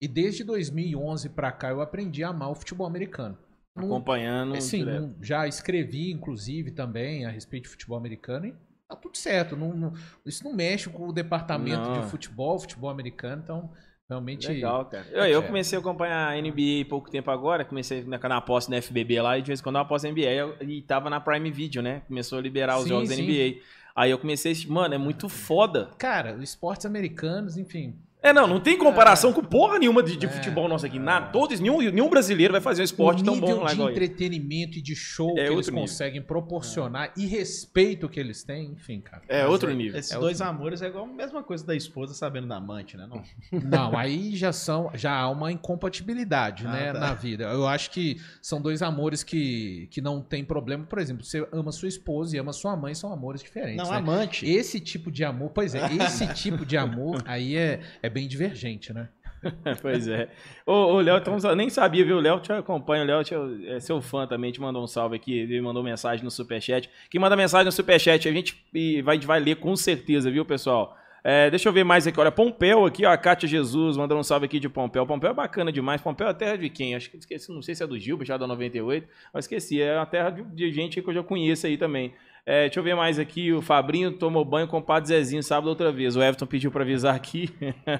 e 0.00 0.06
desde 0.06 0.44
2011 0.44 1.30
pra 1.30 1.50
cá 1.50 1.70
eu 1.70 1.80
aprendi 1.80 2.22
a 2.22 2.28
amar 2.28 2.50
o 2.50 2.54
futebol 2.54 2.86
americano. 2.86 3.36
Acompanhando. 3.74 4.60
Sim, 4.60 4.78
direto. 4.84 5.00
não- 5.00 5.14
já 5.22 5.46
escrevi, 5.48 6.10
inclusive, 6.10 6.70
também 6.70 7.24
a 7.24 7.30
respeito 7.30 7.64
de 7.64 7.70
futebol 7.70 7.96
americano 7.96 8.46
e 8.46 8.54
tá 8.88 8.94
tudo 8.96 9.16
certo. 9.16 9.56
Não, 9.56 9.72
não- 9.74 9.92
isso 10.26 10.44
não 10.44 10.52
mexe 10.52 10.90
com 10.90 11.08
o 11.08 11.12
departamento 11.12 11.88
Não. 11.88 12.00
de 12.00 12.10
futebol, 12.10 12.58
futebol 12.58 12.90
americano, 12.90 13.40
então 13.42 13.70
realmente. 14.08 14.48
Legal, 14.48 14.84
cara. 14.86 15.06
Eu, 15.12 15.24
eu 15.24 15.40
É. 15.42 15.46
comecei 15.46 15.78
a 15.78 15.80
acompanhar 15.80 16.28
a 16.30 16.36
NBA 16.36 16.84
pouco 16.88 17.10
tempo 17.10 17.30
agora, 17.30 17.64
comecei 17.64 18.02
na, 18.04 18.18
na 18.18 18.36
aposta 18.38 18.70
da 18.70 18.76
FBB 18.82 19.22
lá, 19.22 19.38
e 19.38 19.42
de 19.42 19.46
vez 19.46 19.60
em 19.60 19.62
quando 19.62 19.76
eu 19.76 19.82
aposto 19.82 20.06
NBA, 20.08 20.62
e 20.64 20.82
tava 20.82 21.08
na 21.08 21.20
Prime 21.20 21.50
Video, 21.50 21.80
né? 21.80 22.02
Começou 22.08 22.38
a 22.38 22.42
liberar 22.42 22.76
os 22.78 22.82
Sim, 22.82 22.88
jogos 22.90 23.08
da 23.08 23.14
sim. 23.14 23.22
NBA. 23.22 23.62
Aí 23.94 24.10
eu 24.10 24.18
comecei 24.18 24.52
mano, 24.68 24.94
é 24.94 24.98
muito 24.98 25.28
foda. 25.28 25.90
Cara, 25.98 26.34
os 26.34 26.42
esportes 26.42 26.86
americanos, 26.86 27.56
enfim. 27.56 27.98
É, 28.22 28.32
não, 28.32 28.46
não 28.46 28.60
tem 28.60 28.76
comparação 28.76 29.32
com 29.32 29.42
porra 29.42 29.78
nenhuma 29.78 30.02
de, 30.02 30.16
de 30.16 30.26
É. 30.26 30.28
futebol 30.28 30.68
nosso 30.68 30.84
aqui. 30.84 30.98
Nada, 30.98 31.28
todos, 31.28 31.58
nenhum, 31.58 31.78
nenhum 31.80 32.08
brasileiro 32.10 32.52
vai 32.52 32.60
fazer 32.60 32.82
um 32.82 32.84
esporte 32.84 33.24
tão 33.24 33.34
nível 33.34 33.56
bom 33.56 33.62
lá 33.62 33.68
de 33.68 33.74
igual 33.74 33.88
ele. 33.88 33.96
entretenimento 34.04 34.78
e 34.78 34.82
de 34.82 34.94
show 34.94 35.30
É 35.38 35.46
que 35.46 35.52
eles 35.54 35.66
nível. 35.68 35.80
conseguem 35.82 36.20
proporcionar 36.22 37.12
e 37.16 37.26
respeito 37.26 38.08
que 38.08 38.20
eles 38.20 38.42
têm, 38.44 38.72
enfim, 38.72 39.00
cara. 39.00 39.22
É 39.28 39.46
outro 39.46 39.70
é- 39.70 39.74
nível. 39.74 39.98
Esses 39.98 40.12
É 40.12 40.18
dois 40.18 40.40
outro 40.40 40.54
amores 40.54 40.82
é 40.82 40.88
igual 40.88 41.04
a 41.04 41.08
mesma 41.08 41.42
coisa 41.42 41.64
da 41.66 41.74
esposa 41.74 42.12
sabendo 42.12 42.46
da 42.46 42.56
amante, 42.56 42.96
né? 42.96 43.06
Não. 43.08 43.22
Não, 43.90 43.96
aí 43.98 44.36
já 44.36 44.52
são, 44.52 44.90
já 44.94 45.12
há 45.16 45.28
uma 45.30 45.50
incompatibilidade, 45.50 46.66
Ah, 46.66 46.72
né, 46.72 46.92
tá. 46.92 46.98
na 47.00 47.14
vida. 47.14 47.44
Eu 47.44 47.66
acho 47.66 47.90
que 47.90 48.20
são 48.42 48.60
dois 48.60 48.82
amores 48.82 49.22
que, 49.22 49.88
que 49.90 50.00
não 50.00 50.20
tem 50.20 50.44
problema. 50.44 50.84
Por 50.84 50.98
exemplo, 50.98 51.24
você 51.24 51.46
ama 51.52 51.72
sua 51.72 51.88
esposa 51.88 52.36
e 52.36 52.38
ama 52.38 52.52
sua 52.52 52.76
mãe, 52.76 52.94
são 52.94 53.12
amores 53.12 53.42
diferentes. 53.42 53.76
Não, 53.82 53.90
né? 53.90 53.96
amante. 53.98 54.46
Esse 54.48 54.78
tipo 54.78 55.10
de 55.10 55.24
amor, 55.24 55.50
pois 55.50 55.74
é, 55.74 55.88
esse 55.94 56.26
tipo 56.34 56.64
de 56.66 56.76
amor 56.76 57.22
aí 57.24 57.56
é, 57.56 57.80
é 58.02 58.09
bem 58.10 58.28
divergente, 58.28 58.92
né? 58.92 59.08
pois 59.80 60.06
é. 60.06 60.28
Ô, 60.66 60.72
ô 60.72 61.00
Léo, 61.00 61.16
então, 61.16 61.38
nem 61.54 61.70
sabia, 61.70 62.04
viu? 62.04 62.16
O 62.16 62.20
Léo 62.20 62.40
te 62.40 62.52
acompanha, 62.52 63.02
o 63.02 63.06
Léo 63.06 63.24
te- 63.24 63.34
é 63.68 63.80
seu 63.80 64.00
fã 64.02 64.26
também, 64.26 64.52
te 64.52 64.60
mandou 64.60 64.82
um 64.82 64.86
salve 64.86 65.16
aqui, 65.16 65.38
ele 65.38 65.60
mandou 65.60 65.82
mensagem 65.82 66.22
no 66.22 66.30
Superchat. 66.30 66.90
Quem 67.10 67.20
manda 67.20 67.34
mensagem 67.36 67.64
no 67.64 67.72
Superchat, 67.72 68.28
a 68.28 68.32
gente 68.32 68.62
vai, 69.02 69.18
vai 69.18 69.40
ler 69.40 69.56
com 69.56 69.74
certeza, 69.74 70.30
viu, 70.30 70.44
pessoal? 70.44 70.96
É, 71.22 71.50
deixa 71.50 71.68
eu 71.68 71.72
ver 71.72 71.84
mais 71.84 72.06
aqui, 72.06 72.18
olha, 72.18 72.32
Pompeu 72.32 72.86
aqui, 72.86 73.04
ó, 73.04 73.10
a 73.10 73.16
Kátia 73.16 73.46
Jesus, 73.46 73.96
mandou 73.96 74.18
um 74.18 74.22
salve 74.22 74.46
aqui 74.46 74.58
de 74.58 74.68
Pompeu. 74.70 75.06
Pompeu 75.06 75.30
é 75.30 75.34
bacana 75.34 75.70
demais, 75.70 76.00
Pompeu 76.00 76.26
é 76.26 76.30
a 76.30 76.34
terra 76.34 76.56
de 76.56 76.70
quem? 76.70 76.94
Acho 76.94 77.10
que 77.10 77.18
esqueci, 77.18 77.52
não 77.52 77.60
sei 77.62 77.74
se 77.74 77.82
é 77.82 77.86
do 77.86 77.98
Gilberto, 77.98 78.28
já 78.28 78.36
da 78.38 78.46
98, 78.46 79.06
mas 79.32 79.44
esqueci, 79.44 79.82
é 79.82 79.98
a 79.98 80.06
terra 80.06 80.30
de, 80.30 80.42
de 80.42 80.72
gente 80.72 81.00
que 81.02 81.08
eu 81.08 81.14
já 81.14 81.22
conheço 81.22 81.66
aí 81.66 81.76
também. 81.76 82.14
É, 82.46 82.62
deixa 82.62 82.80
eu 82.80 82.84
ver 82.84 82.94
mais 82.96 83.18
aqui, 83.18 83.52
o 83.52 83.60
Fabrinho 83.62 84.12
tomou 84.16 84.44
banho 84.44 84.66
com 84.66 84.78
o 84.78 84.82
Padre 84.82 85.08
Zezinho 85.08 85.42
sábado 85.42 85.68
outra 85.68 85.92
vez, 85.92 86.16
o 86.16 86.22
Everton 86.22 86.46
pediu 86.46 86.70
pra 86.72 86.82
avisar 86.82 87.14
aqui. 87.14 87.50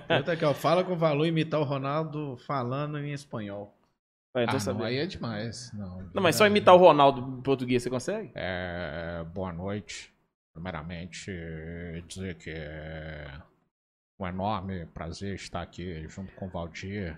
Aqui, 0.09 0.45
ó. 0.45 0.55
Fala 0.55 0.83
com 0.83 0.93
o 0.95 0.97
Valor 0.97 1.27
imitar 1.27 1.61
o 1.61 1.65
Ronaldo 1.65 2.37
falando 2.47 2.99
em 2.99 3.13
espanhol. 3.13 3.77
Vai, 4.33 4.45
então 4.45 4.59
ah, 4.65 4.73
não, 4.75 4.85
aí 4.85 4.97
é 4.97 5.07
demais. 5.07 5.73
Não, 5.75 6.09
Não, 6.15 6.23
mas 6.23 6.37
só 6.37 6.47
imitar 6.47 6.75
o 6.75 6.79
Ronaldo 6.79 7.39
em 7.39 7.43
português, 7.43 7.83
você 7.83 7.91
consegue? 7.91 8.31
É, 8.35 9.25
boa 9.35 9.53
noite. 9.53 10.13
Primeiramente, 10.53 11.31
dizer 12.09 12.37
que 12.37 12.51
é 12.51 13.29
um 14.19 14.27
enorme 14.27 14.87
prazer 14.87 15.35
estar 15.35 15.63
aqui 15.63 16.07
junto 16.09 16.33
com 16.35 16.47
o 16.47 16.49
Valdir, 16.49 17.17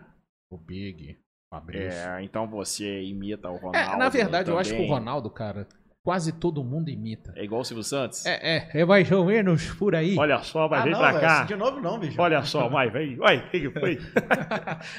o 0.51 0.57
Big, 0.57 1.13
o 1.51 1.57
Fabrício. 1.57 1.99
É, 1.99 2.23
então 2.23 2.47
você 2.49 3.03
imita 3.03 3.49
o 3.51 3.57
É, 3.57 3.59
Ronaldo. 3.59 3.99
na 3.99 4.09
verdade, 4.09 4.51
eu 4.51 4.59
acho 4.59 4.75
que 4.75 4.83
o. 4.83 4.87
Ronaldo, 4.87 5.29
cara, 5.31 5.67
quase 6.03 6.33
todo 6.33 6.65
mundo 6.65 6.91
imita. 6.91 7.33
É 7.37 7.45
igual 7.45 7.61
o 7.61 7.65
Silvio 7.65 7.85
Santos? 7.85 8.27
É, 8.27 8.71
é, 8.75 8.81
é 8.81 8.85
mais 8.85 9.11
ou 9.13 9.25
menos 9.25 9.67
por 9.75 9.95
aí. 9.95 10.17
Olha 10.19 10.43
só, 10.43 10.67
vai 10.67 10.81
ah, 10.81 10.83
vir 10.83 10.91
não, 10.91 10.99
pra 10.99 11.09
velho, 11.13 11.21
cá. 11.21 11.39
assim 11.39 11.47
de 11.47 11.57
novo 11.57 11.81
não, 11.81 11.99
bicho. 11.99 12.21
Olha 12.21 12.43
só, 12.43 12.69
vai, 12.69 12.91
vem. 12.91 13.19
Uai, 13.21 13.39
o 13.39 13.51
que 13.51 13.71
foi? 13.71 13.99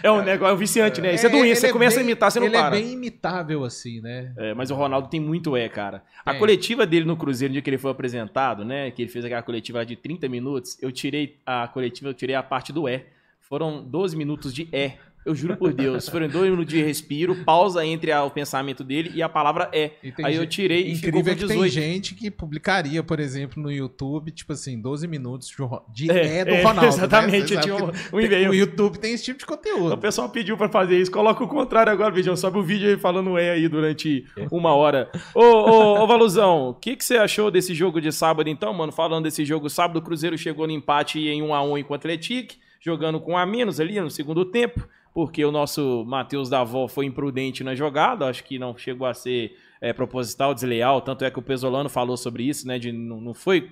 é 0.01 0.09
um 0.09 0.23
negócio, 0.23 0.51
é 0.51 0.53
um 0.53 0.57
viciante, 0.57 1.01
né? 1.01 1.13
Isso 1.13 1.25
é, 1.25 1.29
ele 1.29 1.37
doença, 1.39 1.61
você 1.61 1.73
começa 1.73 1.97
bem- 1.97 2.05
a 2.05 2.07
imitar, 2.07 2.31
você 2.31 2.39
não 2.39 2.47
ele 2.47 2.57
para. 2.57 2.77
é 2.77 2.79
bem 2.81 2.93
imitável, 2.93 3.63
assim, 3.65 3.99
né? 4.01 4.33
É, 4.37 4.53
mas 4.53 4.71
o 4.71 4.75
Ronaldo 4.75 5.09
tem 5.09 5.19
muito 5.19 5.57
é, 5.57 5.67
cara. 5.67 6.03
A 6.25 6.31
Tem. 6.31 6.39
coletiva 6.39 6.85
dele 6.85 7.05
no 7.05 7.17
Cruzeiro, 7.17 7.51
no 7.51 7.53
dia 7.53 7.61
que 7.61 7.69
ele 7.69 7.77
foi 7.77 7.91
apresentado, 7.91 8.63
né? 8.63 8.89
Que 8.91 9.01
ele 9.01 9.09
fez 9.11 9.25
aquela 9.25 9.43
coletiva 9.43 9.85
de 9.85 9.97
30 9.97 10.29
minutos, 10.29 10.81
eu 10.81 10.91
tirei 10.91 11.37
a 11.45 11.67
coletiva, 11.67 12.09
eu 12.09 12.13
tirei 12.13 12.35
a 12.35 12.43
parte 12.43 12.71
do 12.71 12.87
é. 12.87 13.07
Foram 13.41 13.83
12 13.83 14.15
minutos 14.15 14.53
de 14.53 14.69
é. 14.71 14.93
Eu 15.25 15.33
juro 15.33 15.55
por 15.57 15.73
Deus. 15.73 16.07
Foram 16.09 16.27
dois 16.27 16.49
minutos 16.51 16.73
de 16.73 16.81
respiro, 16.83 17.35
pausa 17.45 17.85
entre 17.85 18.11
a- 18.11 18.23
o 18.23 18.29
pensamento 18.31 18.83
dele 18.83 19.11
e 19.15 19.21
a 19.21 19.29
palavra 19.29 19.69
é. 19.73 19.91
E 20.03 20.13
Aí 20.23 20.35
eu 20.35 20.45
tirei 20.45 20.81
e 20.87 20.95
ficou 20.95 21.19
Incrível 21.19 21.23
com 21.23 21.29
é 21.29 21.33
que 21.35 21.39
tem 21.47 21.57
18. 21.63 21.73
gente 21.73 22.15
que 22.15 22.29
publicaria, 22.29 23.01
por 23.01 23.19
exemplo, 23.19 23.61
no 23.61 23.71
YouTube, 23.71 24.31
tipo 24.31 24.53
assim, 24.53 24.79
12 24.79 25.07
minutos 25.07 25.51
de, 25.93 26.11
É, 26.11 26.39
é, 26.39 26.45
do 26.45 26.51
é, 26.51 26.61
Ronaldo. 26.63 26.87
exatamente, 26.89 27.53
né? 27.53 27.59
Eu 27.59 27.61
tinha 27.63 27.75
um- 27.75 27.91
um 28.17 28.19
e-mail. 28.19 28.51
O 28.51 28.53
YouTube 28.55 28.97
tem 28.99 29.13
esse 29.13 29.23
tipo 29.23 29.39
de 29.39 29.45
O 29.45 29.47
conteúdo. 29.47 29.97
pessoal 29.97 30.27
pediu 30.29 30.57
pra 30.57 30.67
fazer 30.69 30.99
isso. 30.99 31.11
Coloca 31.11 31.43
o 31.43 31.47
contrário 31.47 31.91
agora, 31.91 32.11
Beijão. 32.11 32.35
Sobe 32.35 32.57
o 32.57 32.63
vídeo 32.63 32.89
aí 32.89 32.97
falando 32.97 33.37
é 33.37 33.51
aí 33.51 33.67
durante 33.69 34.25
uma 34.51 34.73
hora. 34.75 35.09
Ô, 35.33 35.41
ô, 35.41 36.03
ô 36.03 36.07
Valuzão, 36.07 36.69
o 36.69 36.73
que, 36.73 36.95
que 36.95 37.03
você 37.05 37.17
achou 37.17 37.49
desse 37.49 37.73
jogo 37.73 38.01
de 38.01 38.11
sábado, 38.11 38.49
então, 38.49 38.73
mano? 38.73 38.91
Falando 38.91 39.23
desse 39.23 39.45
jogo 39.45 39.69
sábado, 39.69 39.97
o 39.97 40.01
Cruzeiro 40.01 40.37
chegou 40.37 40.67
no 40.67 40.73
empate 40.73 41.19
em 41.19 41.41
1 41.41 41.53
a 41.53 41.61
1 41.63 41.83
com 41.83 41.93
o 41.93 41.95
Atlético, 41.95 42.55
jogando 42.81 43.19
com 43.19 43.37
a 43.37 43.45
menos 43.45 43.79
ali 43.79 43.99
no 44.01 44.09
segundo 44.09 44.43
tempo, 44.45 44.85
porque 45.13 45.43
o 45.45 45.51
nosso 45.51 46.03
Matheus 46.07 46.49
Davó 46.49 46.87
foi 46.87 47.05
imprudente 47.05 47.63
na 47.63 47.75
jogada. 47.75 48.25
Acho 48.27 48.43
que 48.43 48.57
não 48.57 48.75
chegou 48.77 49.05
a 49.07 49.13
ser 49.13 49.55
é, 49.81 49.93
proposital, 49.93 50.53
desleal. 50.53 51.01
Tanto 51.01 51.23
é 51.23 51.29
que 51.31 51.39
o 51.39 51.41
Pesolano 51.43 51.89
falou 51.89 52.17
sobre 52.17 52.43
isso, 52.43 52.67
né? 52.67 52.79
De 52.79 52.91
não, 52.91 53.21
não 53.21 53.33
foi 53.33 53.69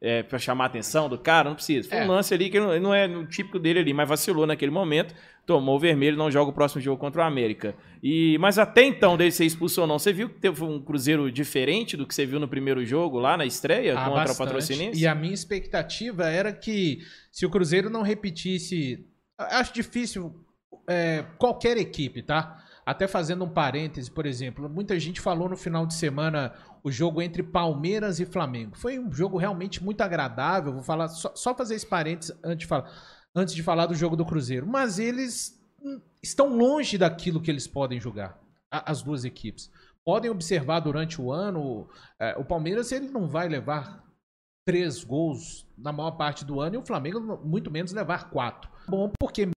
é, 0.00 0.22
pra 0.22 0.38
chamar 0.38 0.64
a 0.64 0.66
atenção 0.66 1.08
do 1.08 1.16
cara, 1.16 1.48
não 1.48 1.54
precisa. 1.54 1.88
Foi 1.88 1.98
É. 1.98 2.04
um 2.04 2.08
lance 2.08 2.34
ali 2.34 2.50
que 2.50 2.58
não, 2.58 2.78
não 2.80 2.92
é 2.92 3.06
no 3.06 3.24
típico 3.24 3.58
dele 3.58 3.78
ali, 3.78 3.94
mas 3.94 4.08
vacilou 4.08 4.44
naquele 4.48 4.72
momento, 4.72 5.14
tomou 5.46 5.76
o 5.76 5.78
vermelho, 5.78 6.16
não 6.16 6.28
joga 6.28 6.50
o 6.50 6.52
próximo 6.52 6.80
jogo 6.82 6.98
contra 7.00 7.22
o 7.22 7.24
América. 7.24 7.74
E, 8.02 8.36
mas 8.38 8.58
até 8.58 8.82
então, 8.84 9.16
desde 9.16 9.36
ser 9.38 9.44
expulso 9.44 9.80
ou 9.80 9.86
não, 9.86 10.00
você 10.00 10.12
viu 10.12 10.28
que 10.28 10.40
teve 10.40 10.64
um 10.64 10.80
Cruzeiro 10.82 11.30
diferente 11.30 11.96
do 11.96 12.04
que 12.04 12.12
você 12.14 12.26
viu 12.26 12.40
no 12.40 12.48
primeiro 12.48 12.84
jogo 12.84 13.20
lá 13.20 13.36
na 13.36 13.46
estreia 13.46 13.92
Ah, 13.96 14.04
contra 14.06 14.24
bastante. 14.24 14.34
o 14.34 14.44
Patrocinense? 14.44 15.00
E 15.00 15.06
a 15.06 15.14
minha 15.14 15.32
expectativa 15.34 16.28
era 16.28 16.52
que 16.52 16.98
se 17.30 17.46
o 17.46 17.50
Cruzeiro 17.50 17.88
não 17.88 18.02
repetisse. 18.02 19.06
Acho 19.38 19.72
difícil 19.72 20.34
é, 20.88 21.24
qualquer 21.38 21.76
equipe, 21.76 22.22
tá? 22.22 22.62
Até 22.84 23.06
fazendo 23.06 23.44
um 23.44 23.48
parêntese, 23.48 24.10
por 24.10 24.26
exemplo, 24.26 24.68
muita 24.68 24.98
gente 24.98 25.20
falou 25.20 25.48
no 25.48 25.56
final 25.56 25.86
de 25.86 25.94
semana 25.94 26.52
o 26.82 26.90
jogo 26.90 27.22
entre 27.22 27.42
Palmeiras 27.42 28.18
e 28.18 28.26
Flamengo. 28.26 28.76
Foi 28.76 28.98
um 28.98 29.12
jogo 29.12 29.38
realmente 29.38 29.82
muito 29.82 30.00
agradável. 30.00 30.72
Vou 30.72 30.82
falar 30.82 31.08
só, 31.08 31.32
só 31.34 31.54
fazer 31.54 31.76
esse 31.76 31.86
parênteses 31.86 32.36
antes 32.42 32.58
de, 32.58 32.66
falar, 32.66 32.90
antes 33.34 33.54
de 33.54 33.62
falar 33.62 33.86
do 33.86 33.94
jogo 33.94 34.16
do 34.16 34.26
Cruzeiro. 34.26 34.66
Mas 34.66 34.98
eles 34.98 35.60
hum, 35.80 36.00
estão 36.20 36.56
longe 36.56 36.98
daquilo 36.98 37.40
que 37.40 37.50
eles 37.50 37.68
podem 37.68 38.00
jogar, 38.00 38.36
as 38.68 39.00
duas 39.00 39.24
equipes. 39.24 39.70
Podem 40.04 40.28
observar 40.28 40.80
durante 40.80 41.20
o 41.20 41.30
ano, 41.30 41.88
é, 42.18 42.36
o 42.36 42.44
Palmeiras 42.44 42.90
ele 42.90 43.08
não 43.08 43.28
vai 43.28 43.48
levar 43.48 44.02
três 44.66 45.04
gols 45.04 45.64
na 45.78 45.92
maior 45.92 46.12
parte 46.12 46.44
do 46.44 46.60
ano 46.60 46.74
e 46.74 46.78
o 46.78 46.84
Flamengo 46.84 47.20
muito 47.44 47.70
menos 47.70 47.92
levar 47.92 48.30
quatro. 48.30 48.68
Bom, 48.88 49.12
porque 49.20 49.48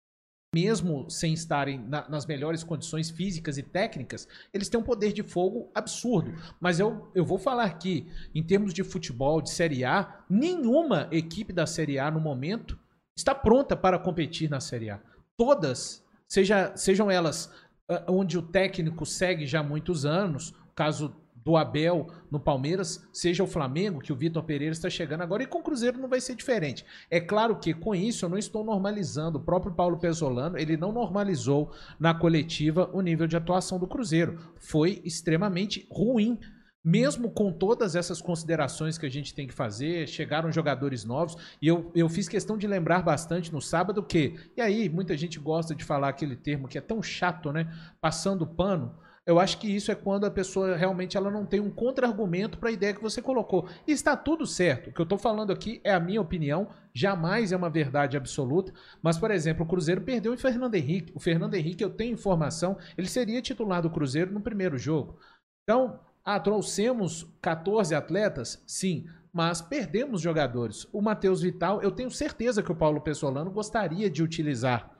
mesmo 0.53 1.10
sem 1.10 1.34
estarem 1.34 1.79
na- 1.79 2.08
nas 2.08 2.25
melhores 2.25 2.63
condições 2.63 3.10
físicas 3.10 3.58
e 3.58 3.63
técnicas, 3.63 4.27
eles 4.53 4.69
têm 4.69 4.79
um 4.79 4.84
poder 4.84 5.12
de 5.12 5.21
fogo 5.23 5.69
absurdo. 5.75 6.34
Mas 6.60 6.79
eu, 6.79 7.12
eu 7.13 7.25
vou 7.25 7.38
falar 7.38 7.65
aqui, 7.65 8.08
em 8.34 8.41
termos 8.41 8.73
de 8.73 8.84
futebol, 8.84 9.41
de 9.41 9.49
Série 9.49 9.84
A, 9.84 10.23
nenhuma 10.29 11.10
equipe 11.12 11.51
da 11.51 11.65
Série 11.65 11.99
A 11.99 12.10
no 12.10 12.19
momento 12.19 12.79
está 13.17 13.36
pronta 13.36 13.75
para 13.75 13.99
competir 13.99 14.49
na 14.49 14.60
Série 14.60 14.89
A. 14.89 15.01
Todas, 15.38 16.03
seja, 16.27 16.73
sejam 16.75 17.12
elas 17.12 17.51
ah, 17.89 18.05
onde 18.08 18.38
o 18.38 18.41
técnico 18.41 19.05
segue 19.05 19.45
já 19.45 19.60
há 19.60 19.63
muitos 19.63 20.05
anos, 20.05 20.53
caso 20.73 21.15
do 21.45 21.55
Abel 21.55 22.08
no 22.31 22.39
Palmeiras, 22.39 23.08
seja 23.13 23.43
o 23.43 23.47
Flamengo, 23.47 24.01
que 24.01 24.12
o 24.12 24.15
Vitor 24.15 24.43
Pereira 24.43 24.73
está 24.73 24.89
chegando 24.89 25.21
agora, 25.21 25.43
e 25.43 25.45
com 25.45 25.60
o 25.60 25.63
Cruzeiro 25.63 25.99
não 25.99 26.10
vai 26.10 26.19
ser 26.19 26.36
diferente. 26.36 26.84
É 27.10 27.21
claro 27.21 27.58
que 27.60 27.71
com 27.71 27.93
isso 27.93 28.25
eu 28.25 28.29
não 28.29 28.38
estou 28.38 28.63
normalizando. 28.63 29.38
O 29.38 29.43
próprio 29.43 29.71
Paulo 29.71 29.99
Pesolano, 29.99 30.58
ele 30.58 30.75
não 30.75 30.91
normalizou 30.91 31.71
na 31.99 32.15
coletiva 32.15 32.89
o 32.91 32.99
nível 32.99 33.27
de 33.27 33.38
atuação 33.38 33.77
do 33.77 33.86
Cruzeiro. 33.88 34.39
Foi 34.58 35.01
extremamente 35.05 35.88
ruim. 35.91 36.39
Mesmo 36.88 37.31
com 37.31 37.51
todas 37.51 37.95
essas 37.95 38.21
considerações 38.21 38.95
que 38.95 39.08
a 39.08 39.10
gente 39.10 39.34
tem 39.34 39.47
que 39.47 39.53
fazer, 39.55 40.08
chegaram 40.08 40.51
jogadores 40.51 41.03
novos, 41.03 41.36
e 41.60 41.67
eu, 41.67 41.91
eu 41.95 42.08
fiz 42.08 42.27
questão 42.27 42.55
de 42.60 42.67
lembrar 42.67 43.01
bastante 43.01 43.51
no 43.51 43.60
sábado 43.60 44.03
que, 44.03 44.36
e 44.55 44.62
aí 44.62 44.88
muita 44.88 45.17
gente 45.17 45.39
gosta 45.39 45.73
de 45.73 45.84
falar 45.84 46.10
aquele 46.10 46.36
termo 46.36 46.67
que 46.67 46.77
é 46.77 46.81
tão 46.81 47.01
chato, 47.01 47.51
né? 47.51 47.67
Passando 47.99 48.45
pano. 48.45 48.95
Eu 49.25 49.39
acho 49.39 49.57
que 49.57 49.67
isso 49.67 49.91
é 49.91 49.95
quando 49.95 50.25
a 50.25 50.31
pessoa 50.31 50.75
realmente 50.75 51.17
ela 51.17 51.31
não 51.31 51.47
tem 51.47 51.59
um 51.59 51.71
contra-argumento 51.71 52.59
para 52.59 52.69
a 52.69 52.71
ideia 52.71 52.93
que 52.93 53.01
você 53.01 53.23
colocou. 53.23 53.67
E 53.88 53.91
está 53.91 54.15
tudo 54.15 54.45
certo. 54.45 54.91
O 54.91 54.93
que 54.93 55.01
eu 55.01 55.03
estou 55.03 55.17
falando 55.17 55.51
aqui 55.51 55.81
é 55.83 55.91
a 55.91 55.99
minha 55.99 56.21
opinião, 56.21 56.69
jamais 56.93 57.51
é 57.51 57.57
uma 57.57 57.69
verdade 57.69 58.15
absoluta. 58.15 58.71
Mas, 59.01 59.17
por 59.17 59.31
exemplo, 59.31 59.65
o 59.65 59.67
Cruzeiro 59.67 60.01
perdeu 60.01 60.31
o 60.31 60.38
Fernando 60.38 60.75
Henrique. 60.75 61.11
O 61.15 61.19
Fernando 61.19 61.55
Henrique, 61.55 61.83
eu 61.83 61.89
tenho 61.89 62.13
informação, 62.13 62.77
ele 62.95 63.07
seria 63.07 63.41
titular 63.41 63.81
do 63.81 63.89
Cruzeiro 63.89 64.31
no 64.31 64.41
primeiro 64.41 64.77
jogo. 64.77 65.17
Então, 65.63 65.99
ah, 66.23 66.39
trouxemos 66.39 67.25
14 67.41 67.95
atletas? 67.95 68.63
Sim, 68.67 69.07
mas 69.33 69.59
perdemos 69.59 70.21
jogadores. 70.21 70.88
O 70.93 71.01
Matheus 71.01 71.41
Vital, 71.41 71.81
eu 71.81 71.89
tenho 71.91 72.11
certeza 72.11 72.61
que 72.61 72.71
o 72.71 72.75
Paulo 72.75 73.01
Pessolano 73.01 73.49
gostaria 73.49 74.07
de 74.07 74.21
utilizar 74.21 74.95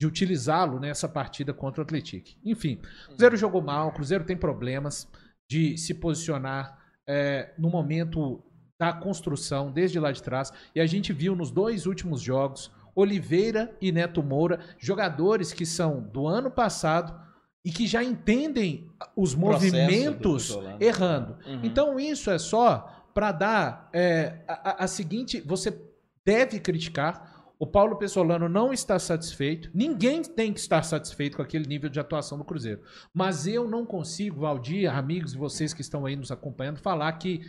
de 0.00 0.06
utilizá-lo 0.06 0.80
nessa 0.80 1.06
partida 1.06 1.52
contra 1.52 1.82
o 1.82 1.84
Atlético. 1.84 2.30
Enfim, 2.42 2.80
o 3.04 3.08
Cruzeiro 3.08 3.36
jogou 3.36 3.60
mal, 3.60 3.88
o 3.88 3.92
Cruzeiro 3.92 4.24
tem 4.24 4.34
problemas 4.34 5.06
de 5.48 5.76
se 5.76 5.92
posicionar 5.92 6.78
é, 7.06 7.52
no 7.58 7.68
momento 7.68 8.42
da 8.78 8.94
construção, 8.94 9.70
desde 9.70 10.00
lá 10.00 10.10
de 10.10 10.22
trás. 10.22 10.50
E 10.74 10.80
a 10.80 10.86
gente 10.86 11.12
viu 11.12 11.36
nos 11.36 11.50
dois 11.50 11.84
últimos 11.84 12.22
jogos, 12.22 12.70
Oliveira 12.94 13.76
e 13.78 13.92
Neto 13.92 14.22
Moura, 14.22 14.60
jogadores 14.78 15.52
que 15.52 15.66
são 15.66 16.00
do 16.00 16.26
ano 16.26 16.50
passado 16.50 17.14
e 17.62 17.70
que 17.70 17.86
já 17.86 18.02
entendem 18.02 18.88
os 19.14 19.34
Processo 19.34 19.74
movimentos 19.76 20.58
errando. 20.80 21.36
Uhum. 21.46 21.60
Então 21.62 22.00
isso 22.00 22.30
é 22.30 22.38
só 22.38 23.04
para 23.12 23.32
dar 23.32 23.90
é, 23.92 24.42
a- 24.48 24.84
a 24.84 24.86
seguinte: 24.86 25.42
você 25.42 25.78
deve 26.24 26.58
criticar. 26.58 27.39
O 27.60 27.66
Paulo 27.66 27.96
Pessolano 27.96 28.48
não 28.48 28.72
está 28.72 28.98
satisfeito. 28.98 29.70
Ninguém 29.74 30.22
tem 30.22 30.50
que 30.50 30.58
estar 30.58 30.82
satisfeito 30.82 31.36
com 31.36 31.42
aquele 31.42 31.66
nível 31.66 31.90
de 31.90 32.00
atuação 32.00 32.38
do 32.38 32.44
Cruzeiro. 32.44 32.80
Mas 33.12 33.46
eu 33.46 33.68
não 33.68 33.84
consigo, 33.84 34.40
Valdir, 34.40 34.90
amigos 34.90 35.34
e 35.34 35.36
vocês 35.36 35.74
que 35.74 35.82
estão 35.82 36.06
aí 36.06 36.16
nos 36.16 36.32
acompanhando, 36.32 36.78
falar 36.78 37.12
que 37.12 37.42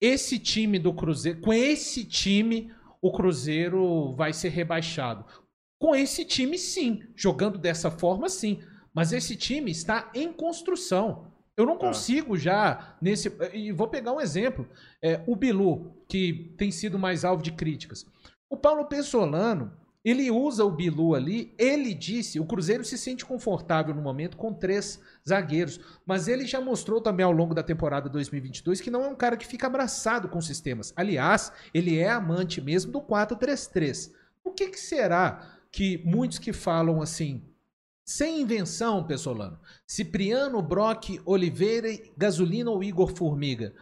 esse 0.00 0.38
time 0.38 0.78
do 0.78 0.94
Cruzeiro, 0.94 1.40
com 1.40 1.52
esse 1.52 2.04
time, 2.04 2.72
o 3.02 3.10
Cruzeiro 3.10 4.14
vai 4.14 4.32
ser 4.32 4.50
rebaixado. 4.50 5.24
Com 5.76 5.92
esse 5.92 6.24
time, 6.24 6.56
sim. 6.56 7.02
Jogando 7.16 7.58
dessa 7.58 7.90
forma, 7.90 8.28
sim. 8.28 8.62
Mas 8.94 9.12
esse 9.12 9.34
time 9.34 9.72
está 9.72 10.08
em 10.14 10.32
construção. 10.32 11.32
Eu 11.56 11.66
não 11.66 11.76
consigo 11.76 12.38
já 12.38 12.96
nesse. 13.02 13.36
E 13.52 13.72
vou 13.72 13.88
pegar 13.88 14.12
um 14.12 14.20
exemplo. 14.20 14.68
É, 15.02 15.20
o 15.26 15.34
Bilu, 15.34 15.92
que 16.08 16.54
tem 16.56 16.70
sido 16.70 16.96
mais 16.96 17.24
alvo 17.24 17.42
de 17.42 17.50
críticas. 17.50 18.06
O 18.50 18.56
Paulo 18.56 18.86
Pessolano, 18.86 19.72
ele 20.04 20.30
usa 20.30 20.64
o 20.64 20.70
Bilu 20.70 21.14
ali. 21.14 21.54
Ele 21.58 21.92
disse: 21.92 22.40
o 22.40 22.46
Cruzeiro 22.46 22.84
se 22.84 22.96
sente 22.96 23.26
confortável 23.26 23.94
no 23.94 24.00
momento 24.00 24.36
com 24.36 24.54
três 24.54 25.00
zagueiros. 25.28 25.78
Mas 26.06 26.28
ele 26.28 26.46
já 26.46 26.60
mostrou 26.60 27.00
também 27.00 27.24
ao 27.24 27.32
longo 27.32 27.54
da 27.54 27.62
temporada 27.62 28.08
2022 28.08 28.80
que 28.80 28.90
não 28.90 29.04
é 29.04 29.08
um 29.08 29.16
cara 29.16 29.36
que 29.36 29.46
fica 29.46 29.66
abraçado 29.66 30.28
com 30.28 30.40
sistemas. 30.40 30.92
Aliás, 30.96 31.52
ele 31.74 31.98
é 31.98 32.08
amante 32.08 32.60
mesmo 32.60 32.92
do 32.92 33.00
4-3-3. 33.00 34.12
O 34.42 34.50
que, 34.50 34.68
que 34.68 34.80
será 34.80 35.46
que 35.70 36.02
muitos 36.06 36.38
que 36.38 36.52
falam 36.54 37.02
assim, 37.02 37.42
sem 38.02 38.40
invenção, 38.40 39.04
Pessolano, 39.04 39.60
Cipriano, 39.86 40.62
Brock, 40.62 41.20
Oliveira, 41.26 41.90
Gasolina 42.16 42.70
ou 42.70 42.82
Igor 42.82 43.14
Formiga? 43.14 43.74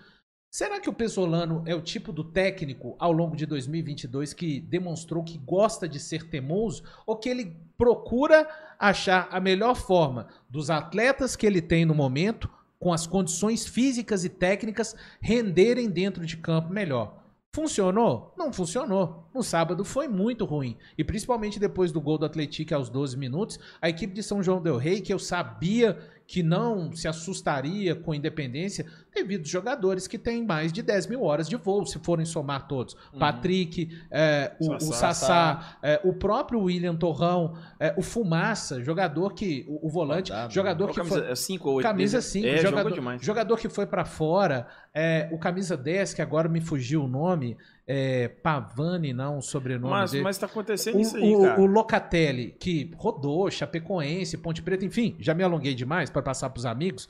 Será 0.56 0.80
que 0.80 0.88
o 0.88 0.92
Pessolano 0.94 1.62
é 1.66 1.74
o 1.74 1.82
tipo 1.82 2.10
do 2.10 2.24
técnico 2.24 2.96
ao 2.98 3.12
longo 3.12 3.36
de 3.36 3.44
2022 3.44 4.32
que 4.32 4.58
demonstrou 4.58 5.22
que 5.22 5.36
gosta 5.36 5.86
de 5.86 6.00
ser 6.00 6.30
teimoso 6.30 6.82
ou 7.06 7.14
que 7.14 7.28
ele 7.28 7.54
procura 7.76 8.48
achar 8.78 9.28
a 9.30 9.38
melhor 9.38 9.74
forma 9.74 10.28
dos 10.48 10.70
atletas 10.70 11.36
que 11.36 11.44
ele 11.44 11.60
tem 11.60 11.84
no 11.84 11.94
momento, 11.94 12.48
com 12.78 12.90
as 12.90 13.06
condições 13.06 13.66
físicas 13.66 14.24
e 14.24 14.30
técnicas, 14.30 14.96
renderem 15.20 15.90
dentro 15.90 16.24
de 16.24 16.38
campo 16.38 16.72
melhor? 16.72 17.22
Funcionou? 17.56 18.34
Não 18.36 18.50
funcionou. 18.50 19.28
No 19.34 19.42
sábado 19.42 19.84
foi 19.84 20.08
muito 20.08 20.46
ruim. 20.46 20.76
E 20.96 21.02
principalmente 21.04 21.58
depois 21.58 21.92
do 21.92 22.00
gol 22.02 22.16
do 22.18 22.26
Atlético 22.26 22.74
aos 22.74 22.88
12 22.88 23.16
minutos, 23.16 23.58
a 23.80 23.90
equipe 23.90 24.14
de 24.14 24.22
São 24.22 24.42
João 24.42 24.62
Del 24.62 24.76
Rey, 24.76 25.00
que 25.00 25.12
eu 25.12 25.18
sabia 25.18 25.98
que 26.26 26.42
não 26.42 26.92
se 26.92 27.06
assustaria 27.06 27.94
com 27.94 28.14
independência, 28.14 28.84
devido 29.16 29.40
aos 29.40 29.48
jogadores 29.48 30.06
que 30.06 30.16
têm 30.18 30.44
mais 30.46 30.72
de 30.72 30.82
10 30.82 31.06
mil 31.08 31.22
horas 31.24 31.48
de 31.48 31.56
voo, 31.56 31.84
se 31.84 31.98
forem 31.98 32.24
somar 32.24 32.68
todos. 32.68 32.96
Patrick, 33.18 33.88
é, 34.10 34.52
o, 34.60 34.74
o 34.74 34.80
Sassá. 34.80 35.14
Sassá, 35.14 35.78
é, 35.82 36.00
o 36.04 36.12
próprio 36.12 36.60
William 36.60 36.94
Torrão, 36.94 37.54
é, 37.80 37.92
o 37.96 38.02
Fumaça, 38.02 38.82
jogador 38.82 39.32
que. 39.34 39.64
O, 39.68 39.86
o 39.86 39.90
volante, 39.90 40.30
Rodado, 40.30 40.52
jogador 40.54 40.84
Qual 40.92 40.94
que 41.04 41.10
foi. 41.10 41.20
camisa? 41.22 41.36
5 41.36 41.68
ou 41.68 41.74
8? 41.76 41.82
Camisa 41.84 42.20
5, 42.20 42.46
É, 42.46 42.56
jogador, 42.58 43.18
jogador 43.20 43.58
que 43.58 43.68
foi 43.68 43.86
pra 43.86 44.04
fora. 44.04 44.66
é, 44.94 45.28
o 45.32 45.38
camisa 45.38 45.76
10, 45.76 46.14
que 46.14 46.22
agora 46.22 46.48
me 46.48 46.60
fugiu 46.60 47.02
o 47.04 47.08
nome. 47.08 47.56
É, 47.88 48.28
Pavani, 48.28 49.12
não, 49.12 49.38
o 49.38 49.42
sobrenome 49.42 49.90
Mas, 49.92 50.10
dele. 50.10 50.24
mas 50.24 50.36
tá 50.38 50.46
acontecendo 50.46 50.96
O, 50.96 51.00
isso 51.00 51.16
aí, 51.16 51.34
o- 51.36 51.42
cara. 51.42 51.60
o 51.60 51.66
Locatelli, 51.66 52.56
que 52.58 52.90
rodou, 52.96 53.48
Chapecoense, 53.50 54.36
Ponte 54.38 54.60
Preta, 54.60 54.84
enfim, 54.84 55.16
já 55.20 55.32
me 55.34 55.42
alonguei 55.44 55.72
demais 55.74 56.10
para 56.10 56.20
passar 56.22 56.50
pros 56.50 56.66
amigos. 56.66 57.08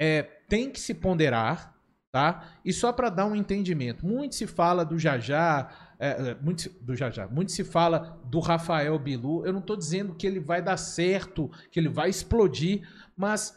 É, 0.00 0.26
tem 0.48 0.70
que 0.70 0.80
se 0.80 0.94
ponderar, 0.94 1.74
tá? 2.12 2.44
E 2.64 2.72
só 2.72 2.92
para 2.92 3.10
dar 3.10 3.26
um 3.26 3.36
entendimento, 3.36 4.06
muito 4.06 4.34
se 4.34 4.46
fala 4.46 4.84
do 4.84 4.98
Jajá, 4.98 5.68
é, 5.98 6.08
é, 6.08 6.34
muito 6.40 6.70
do 6.80 6.94
Jajá, 6.94 7.26
muito 7.28 7.52
se 7.52 7.64
fala 7.64 8.20
do 8.24 8.40
Rafael 8.40 8.98
Bilu. 8.98 9.44
Eu 9.44 9.52
não 9.52 9.60
tô 9.60 9.76
dizendo 9.76 10.14
que 10.14 10.26
ele 10.26 10.40
vai 10.40 10.62
dar 10.62 10.76
certo, 10.76 11.50
que 11.70 11.78
ele 11.78 11.88
vai 11.88 12.08
explodir, 12.08 12.88
mas 13.16 13.56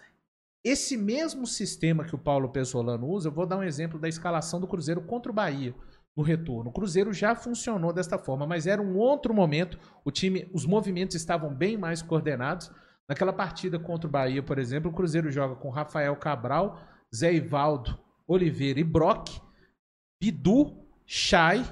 esse 0.63 0.97
mesmo 0.97 1.47
sistema 1.47 2.03
que 2.03 2.15
o 2.15 2.19
Paulo 2.19 2.49
Pessolano 2.49 3.07
usa, 3.07 3.29
eu 3.29 3.33
vou 3.33 3.45
dar 3.45 3.57
um 3.57 3.63
exemplo 3.63 3.97
da 3.97 4.09
escalação 4.09 4.59
do 4.59 4.67
Cruzeiro 4.67 5.01
contra 5.01 5.31
o 5.31 5.35
Bahia 5.35 5.73
no 6.15 6.23
retorno. 6.23 6.69
O 6.69 6.73
Cruzeiro 6.73 7.13
já 7.13 7.33
funcionou 7.33 7.93
desta 7.93 8.17
forma, 8.17 8.45
mas 8.45 8.67
era 8.67 8.81
um 8.81 8.97
outro 8.97 9.33
momento. 9.33 9.79
O 10.03 10.11
time, 10.11 10.49
os 10.53 10.65
movimentos 10.65 11.15
estavam 11.15 11.53
bem 11.53 11.77
mais 11.77 12.01
coordenados. 12.01 12.69
Naquela 13.09 13.33
partida 13.33 13.79
contra 13.79 14.07
o 14.07 14.11
Bahia, 14.11 14.43
por 14.43 14.59
exemplo, 14.59 14.91
o 14.91 14.93
Cruzeiro 14.93 15.31
joga 15.31 15.55
com 15.55 15.69
Rafael 15.69 16.15
Cabral, 16.15 16.79
Zé 17.13 17.33
Ivaldo, 17.33 17.99
Oliveira 18.27 18.79
e 18.79 18.83
Brock, 18.83 19.41
Bidu, 20.21 20.85
Chay 21.07 21.65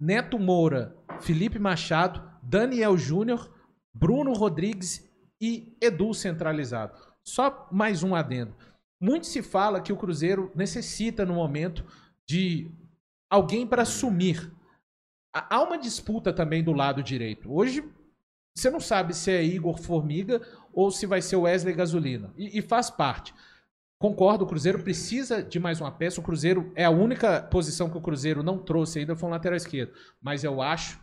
Neto 0.00 0.38
Moura, 0.38 0.96
Felipe 1.20 1.58
Machado, 1.58 2.22
Daniel 2.42 2.98
Júnior, 2.98 3.50
Bruno 3.94 4.32
Rodrigues 4.32 5.08
e 5.40 5.76
Edu 5.80 6.12
centralizado. 6.12 7.00
Só 7.22 7.68
mais 7.70 8.02
um 8.02 8.14
adendo. 8.14 8.54
Muito 9.00 9.26
se 9.26 9.42
fala 9.42 9.80
que 9.80 9.92
o 9.92 9.96
Cruzeiro 9.96 10.52
necessita 10.54 11.24
no 11.24 11.34
momento 11.34 11.86
de 12.28 12.70
alguém 13.30 13.66
para 13.66 13.82
assumir. 13.82 14.52
Há 15.32 15.62
uma 15.62 15.78
disputa 15.78 16.32
também 16.32 16.62
do 16.62 16.72
lado 16.72 17.02
direito. 17.02 17.52
Hoje 17.52 17.82
você 18.54 18.70
não 18.70 18.80
sabe 18.80 19.14
se 19.14 19.30
é 19.32 19.42
Igor 19.42 19.78
Formiga 19.78 20.40
ou 20.72 20.90
se 20.90 21.06
vai 21.06 21.20
ser 21.20 21.36
Wesley 21.36 21.74
Gasolina. 21.74 22.32
E, 22.36 22.58
e 22.58 22.62
faz 22.62 22.88
parte. 22.88 23.34
Concordo, 23.98 24.44
o 24.44 24.46
Cruzeiro 24.46 24.82
precisa 24.82 25.42
de 25.42 25.58
mais 25.58 25.80
uma 25.80 25.90
peça. 25.90 26.20
O 26.20 26.24
Cruzeiro 26.24 26.72
é 26.76 26.84
a 26.84 26.90
única 26.90 27.42
posição 27.42 27.90
que 27.90 27.98
o 27.98 28.00
Cruzeiro 28.00 28.42
não 28.42 28.58
trouxe 28.58 29.00
ainda 29.00 29.16
foi 29.16 29.28
um 29.28 29.32
lateral 29.32 29.56
esquerdo. 29.56 29.92
Mas 30.20 30.44
eu 30.44 30.62
acho 30.62 31.00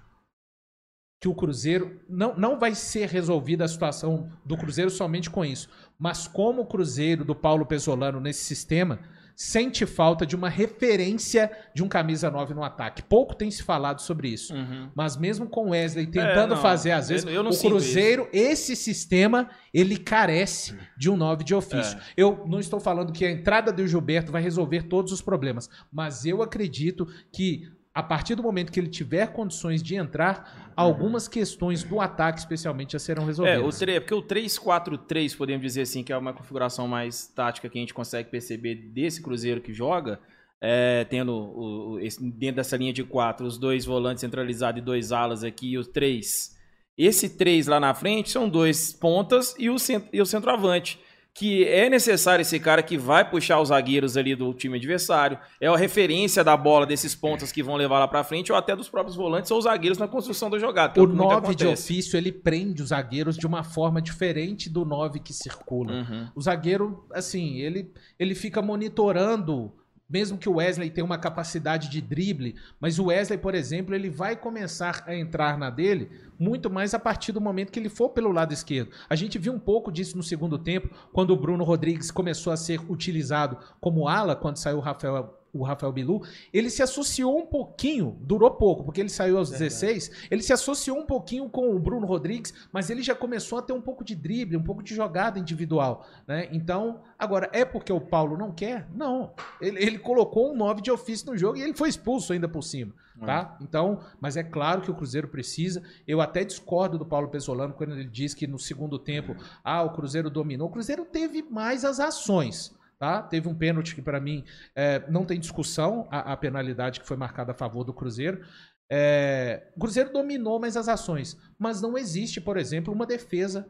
que 1.19 1.27
o 1.27 1.35
Cruzeiro 1.35 1.99
não, 2.09 2.35
não 2.35 2.59
vai 2.59 2.73
ser 2.73 3.07
resolvida 3.07 3.65
a 3.65 3.67
situação 3.67 4.31
do 4.45 4.57
Cruzeiro 4.57 4.89
somente 4.89 5.29
com 5.29 5.43
isso. 5.43 5.69
Mas 5.99 6.27
como 6.27 6.61
o 6.61 6.65
Cruzeiro 6.65 7.25
do 7.25 7.35
Paulo 7.35 7.65
Pesolano 7.65 8.19
nesse 8.19 8.43
sistema 8.43 8.99
sente 9.43 9.86
falta 9.88 10.23
de 10.25 10.36
uma 10.36 10.49
referência 10.49 11.51
de 11.73 11.84
um 11.84 11.88
camisa 11.88 12.30
9 12.30 12.54
no 12.54 12.63
ataque. 12.63 13.01
Pouco 13.01 13.34
tem 13.34 13.49
se 13.49 13.63
falado 13.63 13.99
sobre 14.01 14.30
isso. 14.30 14.54
Mas 14.93 15.17
mesmo 15.17 15.47
com 15.47 15.67
o 15.67 15.69
Wesley 15.71 16.06
tentando 16.06 16.54
É, 16.54 16.58
fazer, 16.58 16.91
às 16.91 17.10
vezes, 17.10 17.25
eu- 17.25 17.32
eu 17.32 17.41
o 17.49 17.54
Cruzeiro, 17.69 18.30
esse 18.32 18.75
sistema, 18.75 19.49
ele 19.73 19.97
carece 19.97 20.75
de 20.97 21.10
um 21.10 21.17
9 21.17 21.43
de 21.43 21.56
ofício. 21.56 21.97
É. 21.97 22.01
Eu 22.15 22.43
não 22.47 22.60
estou 22.60 22.80
falando 22.80 23.12
que 23.12 23.25
a 23.25 23.32
entrada 23.32 23.71
do 23.71 23.88
Gilberto 23.88 24.32
vai 24.32 24.41
resolver 24.43 24.84
todos 24.84 25.12
os 25.12 25.21
problemas, 25.21 25.69
mas 25.91 26.23
eu 26.25 26.41
acredito 26.43 27.08
que 27.32 27.67
a 27.93 28.01
partir 28.01 28.36
do 28.36 28.43
momento 28.43 28.71
que 28.71 28.80
ele 28.80 28.88
tiver 28.89 29.27
condições 29.34 29.84
de 29.84 29.95
entrar, 29.95 30.71
algumas 30.75 31.27
questões 31.27 31.84
do 31.84 31.99
ataque, 31.99 32.39
especialmente, 32.39 32.93
já 32.93 32.99
serão 32.99 33.23
É, 33.23 33.25
o 33.25 33.27
resolvidas. 33.27 33.80
3, 33.80 33.99
porque 33.99 34.13
o 34.13 34.21
3-4-3, 34.21 35.36
podemos 35.36 35.62
dizer 35.62 35.82
assim, 35.82 36.04
que 36.04 36.13
é 36.13 36.17
uma 36.17 36.34
configuração 36.34 36.88
mais 36.88 37.27
tática 37.27 37.67
que 37.69 37.77
a 37.77 37.82
gente 37.82 37.93
consegue 37.93 38.30
perceber 38.30 38.75
desse 38.75 39.21
Cruzeiro 39.21 39.60
que 39.62 39.73
joga, 39.73 40.19
é, 40.62 41.04
tendo 41.10 41.34
o- 41.34 41.99
esse- 41.99 42.23
dentro 42.32 42.58
dessa 42.58 42.77
linha 42.77 42.93
de 42.93 43.04
quatro, 43.04 43.45
os 43.45 43.58
dois 43.58 43.84
volantes 43.84 44.21
centralizados 44.21 44.82
e 44.82 44.86
dois 44.86 45.12
alas 45.12 45.43
aqui, 45.43 45.71
e 45.71 45.77
os 45.77 45.88
três. 45.88 46.56
Esse 46.97 47.30
três 47.30 47.67
lá 47.67 47.80
na 47.80 47.93
frente 47.93 48.30
são 48.30 48.47
dois 48.47 48.93
pontas 48.93 49.56
e 49.58 49.69
o, 49.69 49.75
e 50.13 50.21
o 50.21 50.25
centroavante. 50.25 50.99
Que 51.34 51.65
é 51.65 51.89
necessário 51.89 52.41
esse 52.41 52.60
cara 52.60 52.84
que 52.84 52.98
vai 52.98 53.28
puxar 53.28 53.60
os 53.62 53.70
zagueiros 53.70 54.17
ali 54.17 54.36
do 54.36 54.54
time 54.54 54.78
adversário. 54.78 55.39
É 55.62 55.67
a 55.67 55.78
referência 55.78 56.44
da 56.44 56.58
bola 56.58 56.86
desses 56.86 57.15
pontas 57.15 57.52
que 57.52 57.63
vão 57.63 57.76
levar 57.76 58.00
lá 58.00 58.08
pra 58.08 58.24
frente, 58.24 58.52
ou 58.52 58.58
até 58.58 58.76
dos 58.76 58.89
próprios 58.89 59.15
volantes 59.15 59.50
ou 59.50 59.58
os 59.58 59.63
zagueiros 59.63 59.98
na 59.98 60.08
construção 60.08 60.50
da 60.50 60.60
jogada. 60.60 61.00
é 61.00 61.02
O 61.02 61.08
que 61.08 61.15
muito 61.15 61.30
9 61.30 61.56
de 61.56 61.67
ofício, 61.67 62.17
ele 62.17 62.32
prende 62.32 62.84
os 62.84 62.89
zagueiros 62.89 63.38
de 63.38 63.48
uma 63.48 63.63
forma 63.63 64.02
diferente 64.02 64.70
do 64.70 64.84
9 64.84 65.20
que 65.20 65.34
circula. 65.34 65.94
Uhum. 65.94 66.28
O 66.36 66.41
zagueiro, 66.41 67.06
assim, 67.13 67.60
ele, 67.60 67.91
ele 68.20 68.36
fica 68.36 68.62
monitorando, 68.62 69.74
mesmo 70.12 70.38
que 70.38 70.50
o 70.50 70.56
Wesley 70.56 70.89
tenha 70.89 71.06
uma 71.06 71.17
capacidade 71.17 71.89
de 71.89 72.02
drible, 72.02 72.56
mas 72.80 73.00
o 73.00 73.06
Wesley, 73.06 73.38
por 73.38 73.56
exemplo, 73.56 73.95
ele 73.95 74.10
vai 74.10 74.36
começar 74.36 75.04
a 75.08 75.15
entrar 75.15 75.58
na 75.58 75.69
dele 75.69 76.10
muito 76.38 76.69
mais 76.69 76.93
a 76.93 77.00
partir 77.00 77.32
do 77.32 77.39
momento 77.39 77.71
que 77.71 77.80
ele 77.80 77.89
for 77.89 78.10
pelo 78.10 78.32
lado 78.32 78.54
esquerdo. 78.54 78.91
A 79.10 79.15
gente 79.15 79.38
viu 79.38 79.54
um 79.54 79.60
pouco 79.60 79.91
disso 79.91 80.17
no 80.17 80.24
segundo 80.24 80.58
tempo, 80.58 80.89
quando 81.13 81.32
o 81.32 81.38
Bruno 81.38 81.63
Rodrigues 81.63 82.12
começou 82.12 82.52
a 82.52 82.58
ser 82.58 82.82
utilizado 82.91 83.58
como 83.80 84.08
ala, 84.08 84.36
quando 84.36 84.58
saiu 84.58 84.78
o 84.78 84.82
Rafael. 84.82 85.40
O 85.53 85.63
Rafael 85.63 85.91
Bilu, 85.91 86.21
ele 86.53 86.69
se 86.69 86.81
associou 86.81 87.37
um 87.37 87.45
pouquinho, 87.45 88.17
durou 88.21 88.49
pouco, 88.51 88.83
porque 88.85 89.01
ele 89.01 89.09
saiu 89.09 89.37
aos 89.37 89.49
16, 89.49 90.27
ele 90.31 90.41
se 90.41 90.53
associou 90.53 90.97
um 90.97 91.05
pouquinho 91.05 91.49
com 91.49 91.75
o 91.75 91.79
Bruno 91.79 92.07
Rodrigues, 92.07 92.53
mas 92.71 92.89
ele 92.89 93.01
já 93.01 93.13
começou 93.13 93.59
a 93.59 93.61
ter 93.61 93.73
um 93.73 93.81
pouco 93.81 94.03
de 94.03 94.15
drible, 94.15 94.55
um 94.55 94.63
pouco 94.63 94.81
de 94.81 94.95
jogada 94.95 95.37
individual, 95.37 96.07
né? 96.25 96.47
Então, 96.53 97.01
agora, 97.19 97.49
é 97.51 97.65
porque 97.65 97.91
o 97.91 97.99
Paulo 97.99 98.37
não 98.37 98.51
quer? 98.51 98.87
Não. 98.95 99.33
Ele, 99.59 99.83
ele 99.83 99.99
colocou 99.99 100.53
um 100.53 100.55
9 100.55 100.81
de 100.81 100.89
ofício 100.89 101.29
no 101.29 101.37
jogo 101.37 101.57
e 101.57 101.61
ele 101.61 101.73
foi 101.73 101.89
expulso 101.89 102.31
ainda 102.31 102.47
por 102.47 102.61
cima, 102.61 102.93
tá? 103.25 103.57
Então, 103.59 103.99
mas 104.21 104.37
é 104.37 104.43
claro 104.43 104.81
que 104.81 104.91
o 104.91 104.95
Cruzeiro 104.95 105.27
precisa. 105.27 105.83
Eu 106.07 106.21
até 106.21 106.45
discordo 106.45 106.97
do 106.97 107.05
Paulo 107.05 107.27
Pesolano 107.27 107.73
quando 107.73 107.91
ele 107.91 108.05
diz 108.05 108.33
que 108.33 108.47
no 108.47 108.57
segundo 108.57 108.97
tempo, 108.97 109.35
ah, 109.63 109.83
o 109.83 109.91
Cruzeiro 109.91 110.29
dominou. 110.29 110.69
O 110.69 110.71
Cruzeiro 110.71 111.03
teve 111.03 111.41
mais 111.41 111.83
as 111.83 111.99
ações. 111.99 112.73
Tá? 113.01 113.19
Teve 113.19 113.49
um 113.49 113.55
pênalti 113.55 113.95
que, 113.95 114.01
para 114.01 114.19
mim, 114.19 114.45
é, 114.75 115.09
não 115.09 115.25
tem 115.25 115.39
discussão 115.39 116.07
a, 116.11 116.33
a 116.33 116.37
penalidade 116.37 116.99
que 116.99 117.07
foi 117.07 117.17
marcada 117.17 117.51
a 117.51 117.55
favor 117.55 117.83
do 117.83 117.91
Cruzeiro. 117.91 118.45
É, 118.91 119.71
o 119.75 119.79
Cruzeiro 119.79 120.13
dominou 120.13 120.59
mais 120.59 120.77
as 120.77 120.87
ações, 120.87 121.35
mas 121.57 121.81
não 121.81 121.97
existe, 121.97 122.39
por 122.39 122.57
exemplo, 122.57 122.93
uma 122.93 123.07
defesa 123.07 123.67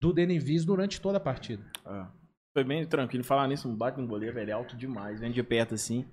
do 0.00 0.12
Denivis 0.12 0.64
durante 0.64 1.00
toda 1.00 1.16
a 1.16 1.20
partida. 1.20 1.64
É. 1.84 2.06
Foi 2.52 2.62
bem 2.62 2.86
tranquilo. 2.86 3.24
Falar 3.24 3.48
nisso, 3.48 3.68
um 3.68 3.74
bate 3.74 4.00
no 4.00 4.06
goleiro, 4.06 4.36
velho, 4.36 4.50
é 4.50 4.52
alto 4.52 4.76
demais. 4.76 5.18
Vem 5.18 5.32
de 5.32 5.42
perto 5.42 5.74
assim. 5.74 6.06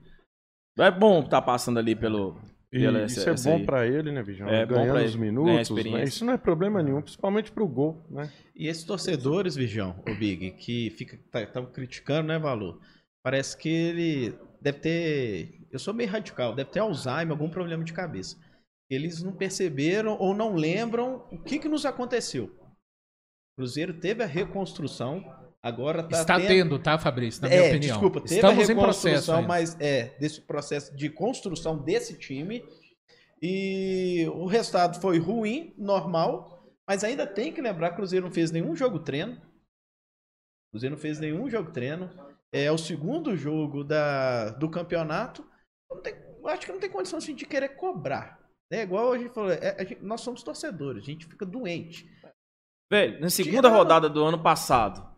É 0.80 0.90
bom 0.90 1.20
estar 1.20 1.44
passando 1.44 1.78
ali 1.78 1.96
pelo. 1.96 2.42
E 2.76 2.80
pela- 2.80 3.04
isso 3.06 3.20
essa- 3.20 3.30
é 3.30 3.34
essa 3.34 3.50
bom 3.50 3.66
pra 3.66 3.86
ele, 3.88 4.12
né, 4.12 4.22
Bijão? 4.24 4.48
É 4.48 4.66
bom 4.66 4.76
Ganhando 4.76 5.04
os 5.06 5.16
minutos, 5.16 5.70
experiência. 5.70 5.98
né? 6.00 6.04
Isso 6.06 6.26
não 6.26 6.34
é 6.34 6.38
problema 6.38 6.82
nenhum, 6.84 7.02
principalmente 7.02 7.52
pro 7.52 7.68
gol, 7.68 8.06
né? 8.10 8.32
E 8.56 8.68
esses 8.68 8.84
torcedores, 8.84 9.56
Virgão, 9.56 10.02
o 10.08 10.16
Big, 10.16 10.52
que 10.52 10.90
fica 10.92 11.18
estão 11.40 11.66
criticando, 11.66 12.28
né, 12.28 12.38
Valor? 12.40 12.80
Parece 13.24 13.58
que 13.58 13.70
ele 13.70 14.38
deve 14.62 14.80
ter. 14.80 15.68
Eu 15.72 15.80
sou 15.80 15.94
meio 15.94 16.10
radical, 16.10 16.54
deve 16.56 16.70
ter 16.70 16.80
Alzheimer, 16.80 17.32
algum 17.32 17.50
problema 17.50 17.84
de 17.84 17.92
cabeça. 17.94 18.38
Eles 18.90 19.24
não 19.24 19.34
perceberam 19.34 20.16
ou 20.20 20.34
não 20.36 20.54
lembram 20.56 21.26
o 21.32 21.40
que, 21.42 21.58
que 21.60 21.68
nos 21.68 21.86
aconteceu. 21.86 22.46
O 22.46 23.62
Cruzeiro 23.62 23.94
teve 24.00 24.22
a 24.24 24.28
reconstrução, 24.28 25.24
agora 25.66 26.04
tá 26.04 26.20
Está 26.22 26.38
tendo- 26.38 26.48
tendo, 26.48 26.80
tá, 26.80 26.98
Fabrício? 26.98 27.42
Na 27.42 27.50
minha 27.50 27.62
é, 27.62 27.70
opinião. 27.70 27.92
desculpa, 27.94 28.22
teve 28.22 28.36
Estamos 28.36 28.70
a 28.70 28.74
em 28.74 28.76
processo. 28.76 29.32
ainda. 29.34 29.48
mas 29.48 29.76
é, 29.80 30.16
desse 30.20 30.42
processo 30.42 30.96
de 30.96 31.10
construção 31.10 31.78
desse 31.78 32.18
time. 32.18 32.64
E 33.42 34.26
o 34.34 34.46
resultado 34.46 35.00
foi 35.02 35.20
ruim, 35.20 35.74
normal, 35.78 36.64
mas 36.88 37.04
ainda 37.04 37.28
tem 37.28 37.52
que 37.52 37.62
lembrar 37.62 37.90
que 37.90 37.94
o 37.96 37.98
Cruzeiro 37.98 38.26
não 38.26 38.34
fez 38.34 38.52
nenhum 38.52 38.76
jogo 38.76 39.00
treino. 39.00 39.34
O 39.36 40.72
Cruzeiro 40.74 40.96
não 40.96 41.02
fez 41.02 41.20
nenhum 41.20 41.50
jogo 41.50 41.72
treino. 41.72 42.10
É 42.54 42.72
o 42.72 42.78
segundo 42.78 43.36
jogo 43.36 43.84
da, 43.84 44.52
do 44.52 44.70
campeonato. 44.70 45.46
Não 45.92 46.02
tem- 46.02 46.14
eu 46.14 46.48
acho 46.48 46.66
que 46.66 46.72
não 46.72 46.80
tem 46.80 46.90
condição 46.90 47.18
assim, 47.20 47.36
de 47.36 47.46
querer 47.46 47.70
cobrar. 47.76 48.40
É 48.72 48.82
igual 48.82 49.12
a 49.12 49.18
gente 49.18 49.34
falou, 49.34 49.52
é, 49.52 49.76
a 49.80 49.84
gente- 49.84 50.02
nós 50.02 50.22
somos 50.22 50.42
torcedores, 50.42 51.04
a 51.04 51.06
gente 51.06 51.26
fica 51.26 51.46
doente. 51.46 52.10
Velho, 52.92 53.20
na 53.20 53.30
segunda 53.30 53.68
rodada 53.70 54.10
do 54.10 54.24
ano 54.24 54.42
passado, 54.42 55.15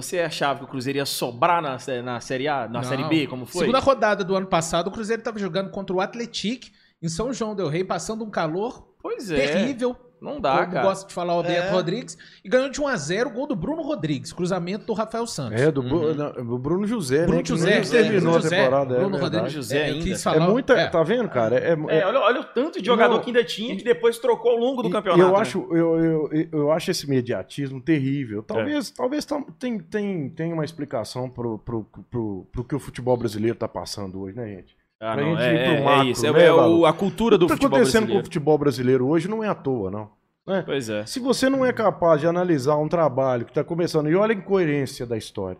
você 0.00 0.20
achava 0.20 0.60
que 0.60 0.64
o 0.64 0.68
Cruzeiro 0.68 0.98
ia 0.98 1.06
sobrar 1.06 1.60
na, 1.62 1.78
na 2.02 2.20
Série 2.20 2.48
A, 2.48 2.68
na 2.68 2.80
Não. 2.80 2.84
Série 2.84 3.04
B, 3.04 3.26
como 3.26 3.46
foi? 3.46 3.60
Segunda 3.60 3.78
rodada 3.78 4.24
do 4.24 4.34
ano 4.34 4.46
passado, 4.46 4.88
o 4.88 4.90
Cruzeiro 4.90 5.20
estava 5.20 5.38
jogando 5.38 5.70
contra 5.70 5.94
o 5.94 6.00
Atlético 6.00 6.66
em 7.02 7.08
São 7.08 7.32
João 7.32 7.54
del 7.54 7.68
Rei, 7.68 7.84
passando 7.84 8.24
um 8.24 8.30
calor 8.30 8.88
Pois 9.02 9.30
é. 9.30 9.46
terrível. 9.46 9.96
Não 10.20 10.38
dá, 10.40 10.58
como 10.58 10.72
cara. 10.72 10.86
gosta 10.86 11.08
de 11.08 11.14
falar 11.14 11.32
o 11.34 11.36
Alberto 11.38 11.68
É. 11.68 11.70
Rodrigues. 11.70 12.18
E 12.44 12.48
ganhou 12.48 12.68
de 12.68 12.80
1 12.80 12.86
a 12.86 12.96
0 12.96 13.30
o 13.30 13.32
gol 13.32 13.46
do 13.46 13.56
Bruno 13.56 13.80
Rodrigues, 13.82 14.32
cruzamento 14.32 14.84
do 14.84 14.92
Rafael 14.92 15.26
Santos. 15.26 15.60
É, 15.60 15.70
do, 15.70 15.80
Uhum. 15.80 16.14
não, 16.14 16.58
Bruno 16.58 16.86
José, 16.86 17.22
Bruno 17.24 17.38
né? 17.38 17.44
José, 17.44 17.70
terminou 18.02 18.32
Bruno 18.34 18.36
a 18.46 18.50
temporada. 18.50 18.94
é 18.94 18.98
Bruno 18.98 19.10
verdade. 19.18 19.34
Rodrigues 19.36 19.52
José 19.54 19.78
É, 19.78 19.84
ainda. 19.86 20.04
quis 20.04 20.20
É 20.20 20.22
falar- 20.22 20.48
muita, 20.50 20.72
é. 20.74 20.86
tá 20.88 21.02
vendo, 21.02 21.28
cara? 21.28 21.56
É, 21.58 21.70
É, 21.72 22.06
olha, 22.06 22.20
olha 22.20 22.40
o 22.40 22.44
tanto 22.44 22.80
de 22.80 22.86
jogador 22.86 23.14
Não. 23.14 23.20
que 23.22 23.30
ainda 23.30 23.42
tinha 23.44 23.74
que 23.76 23.82
depois 23.82 24.18
trocou 24.18 24.50
ao 24.52 24.58
longo 24.58 24.82
do 24.82 24.88
E- 24.88 24.92
campeonato. 24.92 25.22
Eu 25.22 25.32
né? 25.32 25.40
acho, 25.40 25.66
eu, 25.70 25.76
eu, 25.98 26.28
eu- 26.32 26.48
eu 26.52 26.72
acho 26.72 26.90
esse 26.90 27.08
mediatismo 27.08 27.80
terrível. 27.80 28.40
É. 28.40 28.42
Talvez, 28.42 28.90
talvez 28.90 29.26
tem, 29.58 29.78
tem, 29.78 30.28
tem 30.28 30.52
uma 30.52 30.64
explicação 30.64 31.30
pro, 31.30 31.58
pro, 31.58 31.86
pro, 32.10 32.46
pro 32.52 32.64
que 32.64 32.74
o 32.74 32.78
futebol 32.80 33.16
brasileiro 33.16 33.56
tá 33.56 33.66
passando 33.68 34.20
hoje, 34.20 34.36
né, 34.36 34.46
gente? 34.46 34.79
Ah, 35.00 35.14
pra 35.14 35.22
não, 35.24 35.30
gente 35.30 35.42
é, 35.42 35.54
ir 35.72 35.76
pro 35.76 35.84
macro, 35.84 36.06
é 36.08 36.10
isso. 36.10 36.26
É, 36.26 36.32
né, 36.32 36.44
é 36.46 36.52
o- 36.52 36.84
a 36.86 36.92
cultura 36.92 37.38
do 37.38 37.44
o 37.44 37.48
que 37.48 37.52
tá 37.52 37.56
futebol 37.56 37.76
acontecendo 37.78 38.00
com 38.02 38.06
brasileiro. 38.06 38.20
o 38.20 38.24
futebol 38.24 38.58
brasileiro 38.58 39.06
hoje 39.08 39.28
não 39.28 39.42
é 39.42 39.48
à 39.48 39.54
toa, 39.54 39.90
não. 39.90 40.10
né? 40.46 40.62
Pois 40.64 40.88
é. 40.90 41.06
Se 41.06 41.18
você 41.20 41.48
não 41.48 41.64
é 41.64 41.72
capaz 41.72 42.20
de 42.20 42.26
analisar 42.26 42.76
um 42.76 42.88
trabalho 42.88 43.44
que 43.44 43.50
está 43.50 43.64
começando, 43.64 44.08
e 44.10 44.14
olha 44.16 44.34
a 44.34 44.36
incoerência 44.38 45.06
da 45.06 45.16
história. 45.16 45.58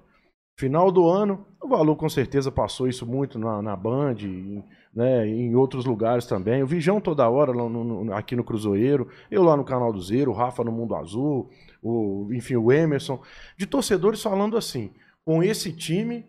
Final 0.59 0.93
do 0.93 1.09
ano, 1.09 1.47
o 1.63 1.69
Valor 1.69 1.97
com 1.97 2.09
certeza 2.11 2.53
passou 2.53 2.87
isso 2.87 3.07
muito 3.07 3.39
na, 3.39 3.63
na 3.63 3.75
Band, 3.75 4.17
em, 4.21 4.63
né, 4.95 5.27
em 5.27 5.55
outros 5.55 5.87
lugares 5.87 6.27
também. 6.27 6.63
O 6.63 6.67
Vijão 6.67 7.01
toda 7.01 7.27
hora 7.31 7.51
no- 7.55 7.69
no- 8.05 8.13
aqui 8.15 8.37
no 8.37 8.45
Cruzeiro, 8.45 9.09
eu 9.31 9.43
lá 9.43 9.57
no 9.57 9.65
Canal 9.65 9.91
do 9.91 10.03
Zero, 10.03 10.33
o 10.33 10.35
Rafa 10.35 10.63
no 10.63 10.71
Mundo 10.73 10.95
Azul, 10.95 11.49
o, 11.83 12.29
enfim, 12.33 12.57
o 12.57 12.71
Emerson, 12.71 13.23
de 13.57 13.65
torcedores 13.67 14.23
falando 14.23 14.55
assim, 14.55 14.91
com 15.25 15.43
esse 15.43 15.73
time, 15.73 16.27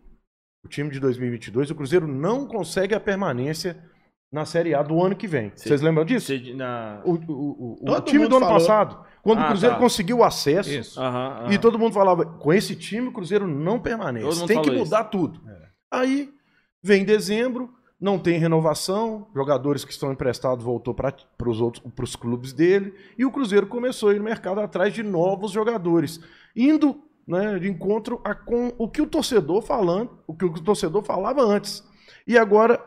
o 0.63 0.67
time 0.67 0.89
de 0.89 0.99
2022, 0.99 1.71
o 1.71 1.75
Cruzeiro 1.75 2.07
não 2.07 2.45
consegue 2.45 2.93
a 2.93 2.99
permanência 2.99 3.77
na 4.31 4.45
Série 4.45 4.73
A 4.73 4.81
do 4.81 5.01
ano 5.03 5.15
que 5.15 5.27
vem. 5.27 5.51
Sim. 5.55 5.67
Vocês 5.69 5.81
lembram 5.81 6.05
disso? 6.05 6.31
Na... 6.55 7.01
O, 7.03 7.13
o- 7.15 7.77
o- 7.85 7.91
o 7.91 8.01
time 8.01 8.27
do 8.27 8.37
ano 8.37 8.45
falou. 8.45 8.59
passado, 8.61 9.05
quando 9.21 9.39
Ah, 9.39 9.45
o 9.45 9.47
Cruzeiro 9.49 9.75
tá. 9.75 9.81
conseguiu 9.81 10.17
o 10.19 10.23
acesso, 10.23 10.69
Isso. 10.69 10.99
Aham, 11.01 11.27
aham. 11.41 11.51
e 11.53 11.57
todo 11.57 11.77
mundo 11.77 11.93
falava, 11.93 12.25
com 12.25 12.53
esse 12.53 12.75
time 12.75 13.07
o 13.07 13.11
Cruzeiro 13.11 13.45
não 13.47 13.79
permanece, 13.79 14.45
tem 14.45 14.61
que 14.61 14.71
mudar 14.71 15.05
tudo. 15.05 15.41
Aí 15.91 16.29
vem 16.81 17.03
dezembro, 17.03 17.69
não 17.99 18.17
tem 18.17 18.39
renovação, 18.39 19.27
jogadores 19.35 19.83
que 19.83 19.91
estão 19.91 20.11
emprestados 20.13 20.63
voltou 20.63 20.93
para 20.93 21.13
os 21.45 21.59
outros 21.59 21.83
para 21.93 22.05
os 22.05 22.15
clubes 22.15 22.53
dele 22.53 22.93
e 23.17 23.25
o 23.25 23.31
Cruzeiro 23.31 23.67
começou 23.67 24.09
a 24.09 24.13
ir 24.13 24.17
no 24.19 24.23
mercado 24.23 24.61
atrás 24.61 24.93
de 24.93 25.03
novos 25.03 25.51
jogadores, 25.51 26.19
indo 26.55 27.03
né, 27.27 27.59
de 27.59 27.69
encontro 27.69 28.21
a, 28.23 28.33
com 28.33 28.73
o 28.77 28.87
que 28.87 29.01
o 29.01 29.07
torcedor 29.07 29.61
falando, 29.61 30.19
o 30.27 30.35
que 30.35 30.45
o 30.45 30.53
torcedor 30.53 31.03
falava 31.03 31.41
antes. 31.41 31.83
E 32.27 32.37
agora, 32.37 32.83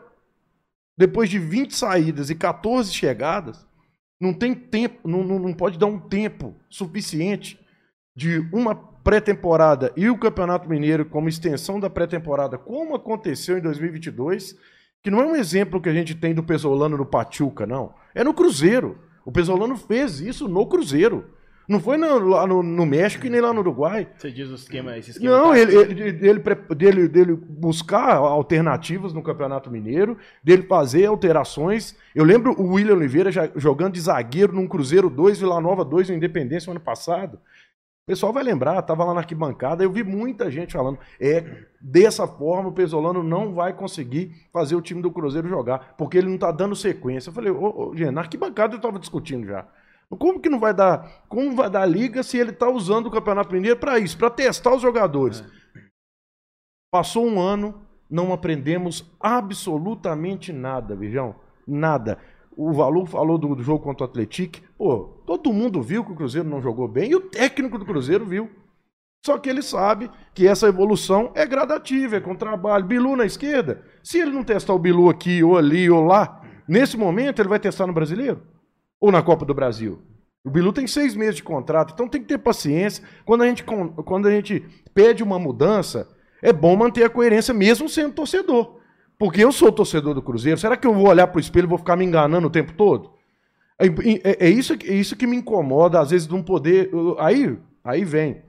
depois 0.97 1.29
de 1.29 1.39
20 1.39 1.75
saídas 1.75 2.29
e 2.29 2.35
14 2.35 2.93
chegadas, 2.93 3.65
não 4.19 4.33
tem 4.33 4.53
tempo, 4.53 5.07
não, 5.07 5.23
não, 5.23 5.53
pode 5.53 5.77
dar 5.77 5.87
um 5.87 5.99
tempo 5.99 6.55
suficiente 6.69 7.59
de 8.15 8.39
uma 8.53 8.75
pré-temporada 8.75 9.91
e 9.95 10.09
o 10.09 10.17
Campeonato 10.17 10.69
Mineiro 10.69 11.05
como 11.05 11.29
extensão 11.29 11.79
da 11.79 11.89
pré-temporada, 11.89 12.57
como 12.57 12.95
aconteceu 12.95 13.57
em 13.57 13.61
2022 13.61 14.55
que 15.05 15.11
não 15.11 15.21
é 15.21 15.25
um 15.27 15.35
exemplo 15.35 15.79
que 15.79 15.87
a 15.87 15.93
gente 15.93 16.15
tem 16.15 16.33
do 16.33 16.41
Pesolano 16.41 16.97
no 16.97 17.05
Pachuca, 17.05 17.67
não. 17.67 17.93
É 18.15 18.23
no 18.23 18.33
Cruzeiro. 18.33 18.97
O 19.23 19.31
Pesolano 19.31 19.77
fez 19.77 20.19
isso 20.19 20.47
no 20.47 20.65
Cruzeiro. 20.65 21.29
Não 21.67 21.79
foi 21.79 21.97
no, 21.97 22.19
lá 22.19 22.45
no, 22.45 22.61
no, 22.61 22.85
México 22.85 23.25
e 23.25 23.29
nem 23.29 23.41
lá 23.41 23.51
no 23.51 23.59
Uruguai. 23.59 24.07
Você 24.17 24.31
diz 24.31 24.49
o 24.49 24.55
esquema, 24.55 24.97
esse 24.97 25.11
esquema? 25.11 25.37
Não, 25.37 25.55
ele, 25.55 25.75
ele, 25.75 26.13
dele, 26.19 26.39
dele, 26.75 27.07
dele 27.07 27.35
buscar 27.35 28.15
alternativas 28.15 29.13
no 29.13 29.23
Campeonato 29.23 29.71
Mineiro, 29.71 30.17
dele 30.43 30.63
fazer 30.63 31.05
alterações. 31.05 31.95
Eu 32.13 32.23
lembro 32.23 32.53
o 32.59 32.73
William 32.73 32.95
Oliveira 32.95 33.31
já 33.31 33.49
jogando 33.55 33.93
de 33.93 34.01
zagueiro 34.01 34.53
num 34.53 34.67
Cruzeiro 34.67 35.09
2, 35.09 35.39
Vila 35.39 35.59
Nova 35.59 35.83
2 35.83 36.09
no 36.09 36.15
Independência 36.15 36.67
no 36.67 36.77
ano 36.77 36.85
passado. 36.85 37.39
O 38.05 38.11
pessoal 38.11 38.31
vai 38.31 38.43
lembrar, 38.43 38.77
estava 38.77 39.03
lá 39.03 39.15
na 39.15 39.21
arquibancada, 39.21 39.83
eu 39.83 39.91
vi 39.91 40.03
muita 40.03 40.51
gente 40.51 40.73
falando, 40.73 40.99
é, 41.19 41.43
dessa 41.81 42.27
forma 42.27 42.69
o 42.69 42.71
Pesolano 42.71 43.23
não 43.23 43.51
vai 43.51 43.73
conseguir 43.73 44.31
fazer 44.53 44.75
o 44.75 44.81
time 44.81 45.01
do 45.01 45.09
Cruzeiro 45.09 45.49
jogar, 45.49 45.95
porque 45.97 46.19
ele 46.19 46.27
não 46.27 46.35
está 46.35 46.51
dando 46.51 46.75
sequência. 46.75 47.29
Eu 47.29 47.33
falei, 47.33 47.51
ô, 47.51 47.89
ô, 47.89 47.97
gente, 47.97 48.11
na 48.11 48.21
arquibancada 48.21 48.75
eu 48.75 48.77
estava 48.77 48.99
discutindo 48.99 49.47
já. 49.47 49.67
Como 50.15 50.39
que 50.39 50.49
não 50.49 50.59
vai 50.59 50.73
dar, 50.73 51.25
como 51.27 51.55
vai 51.55 51.69
dar 51.69 51.85
liga 51.85 52.23
se 52.23 52.37
ele 52.37 52.51
está 52.51 52.69
usando 52.69 53.07
o 53.07 53.11
Campeonato 53.11 53.53
Mineiro 53.53 53.79
para 53.79 53.99
isso, 53.99 54.17
para 54.17 54.29
testar 54.29 54.73
os 54.75 54.81
jogadores? 54.81 55.41
É. 55.41 55.65
Passou 56.91 57.27
um 57.27 57.39
ano, 57.39 57.81
não 58.09 58.31
aprendemos 58.31 59.09
absolutamente 59.19 60.53
nada, 60.53 60.95
Vijão, 60.95 61.35
nada. 61.67 62.17
O 62.55 62.71
Valu 62.71 63.05
falou 63.05 63.37
do, 63.37 63.53
do, 63.53 63.63
jogo 63.63 63.83
contra 63.83 64.05
o 64.05 64.09
Atlético. 64.09 64.59
Pô, 64.77 65.21
todo 65.25 65.51
mundo 65.51 65.81
viu 65.81 66.05
que 66.05 66.13
o 66.13 66.15
Cruzeiro 66.15 66.47
não 66.47 66.61
jogou 66.61 66.87
bem 66.87 67.11
e 67.11 67.15
o 67.15 67.19
técnico 67.19 67.77
do 67.77 67.85
Cruzeiro 67.85 68.25
viu. 68.25 68.49
Só 69.25 69.37
que 69.37 69.49
ele 69.49 69.61
sabe 69.61 70.09
que 70.33 70.47
essa 70.47 70.67
evolução 70.67 71.31
é 71.33 71.45
gradativa, 71.45 72.17
é 72.17 72.21
com 72.21 72.35
trabalho. 72.35 72.85
Bilu 72.85 73.15
na 73.15 73.25
esquerda, 73.25 73.83
se 74.03 74.19
ele 74.19 74.31
não 74.31 74.43
testar 74.43 74.73
o 74.73 74.79
Bilu 74.79 75.09
aqui, 75.09 75.43
ou 75.43 75.57
ali, 75.57 75.89
ou 75.89 76.05
lá, 76.05 76.41
nesse 76.67 76.95
momento 76.95 77.41
ele 77.41 77.49
vai 77.49 77.59
testar 77.59 77.87
no 77.87 77.93
brasileiro? 77.93 78.41
Ou 78.99 79.11
na 79.11 79.21
Copa 79.21 79.45
do 79.45 79.53
Brasil? 79.53 80.01
O 80.43 80.49
Bilu 80.49 80.71
tem 80.71 80.85
seis 80.85 81.15
meses 81.15 81.37
de 81.37 81.43
contrato, 81.43 81.93
então 81.93 82.07
tem 82.07 82.21
que 82.21 82.27
ter 82.27 82.37
paciência. 82.37 83.03
Quando 83.25 83.41
a 83.41 83.47
gente, 83.47 83.63
quando 83.63 84.27
a 84.27 84.31
gente 84.31 84.63
pede 84.93 85.23
uma 85.23 85.39
mudança, 85.39 86.07
é 86.41 86.53
bom 86.53 86.75
manter 86.75 87.03
a 87.03 87.09
coerência, 87.09 87.53
mesmo 87.53 87.89
sendo 87.89 88.13
torcedor. 88.13 88.79
Porque 89.17 89.43
eu 89.43 89.51
sou 89.51 89.71
torcedor 89.71 90.13
do 90.13 90.21
Cruzeiro. 90.21 90.59
Será 90.59 90.77
que 90.77 90.85
eu 90.85 90.93
vou 90.93 91.07
olhar 91.07 91.27
para 91.27 91.37
o 91.37 91.41
espelho 91.41 91.65
e 91.65 91.69
vou 91.69 91.77
ficar 91.77 91.95
me 91.95 92.05
enganando 92.05 92.47
o 92.47 92.51
tempo 92.51 92.73
todo? 92.73 93.11
É, 93.79 93.87
é, 93.87 94.47
é, 94.47 94.49
isso, 94.49 94.73
é 94.73 94.93
isso 94.93 95.15
que 95.15 95.25
me 95.25 95.37
incomoda, 95.37 95.99
às 95.99 96.11
vezes, 96.11 96.27
de 96.27 96.35
um 96.35 96.43
poder. 96.43 96.91
Aí, 97.17 97.57
aí 97.83 98.05
vem. 98.05 98.43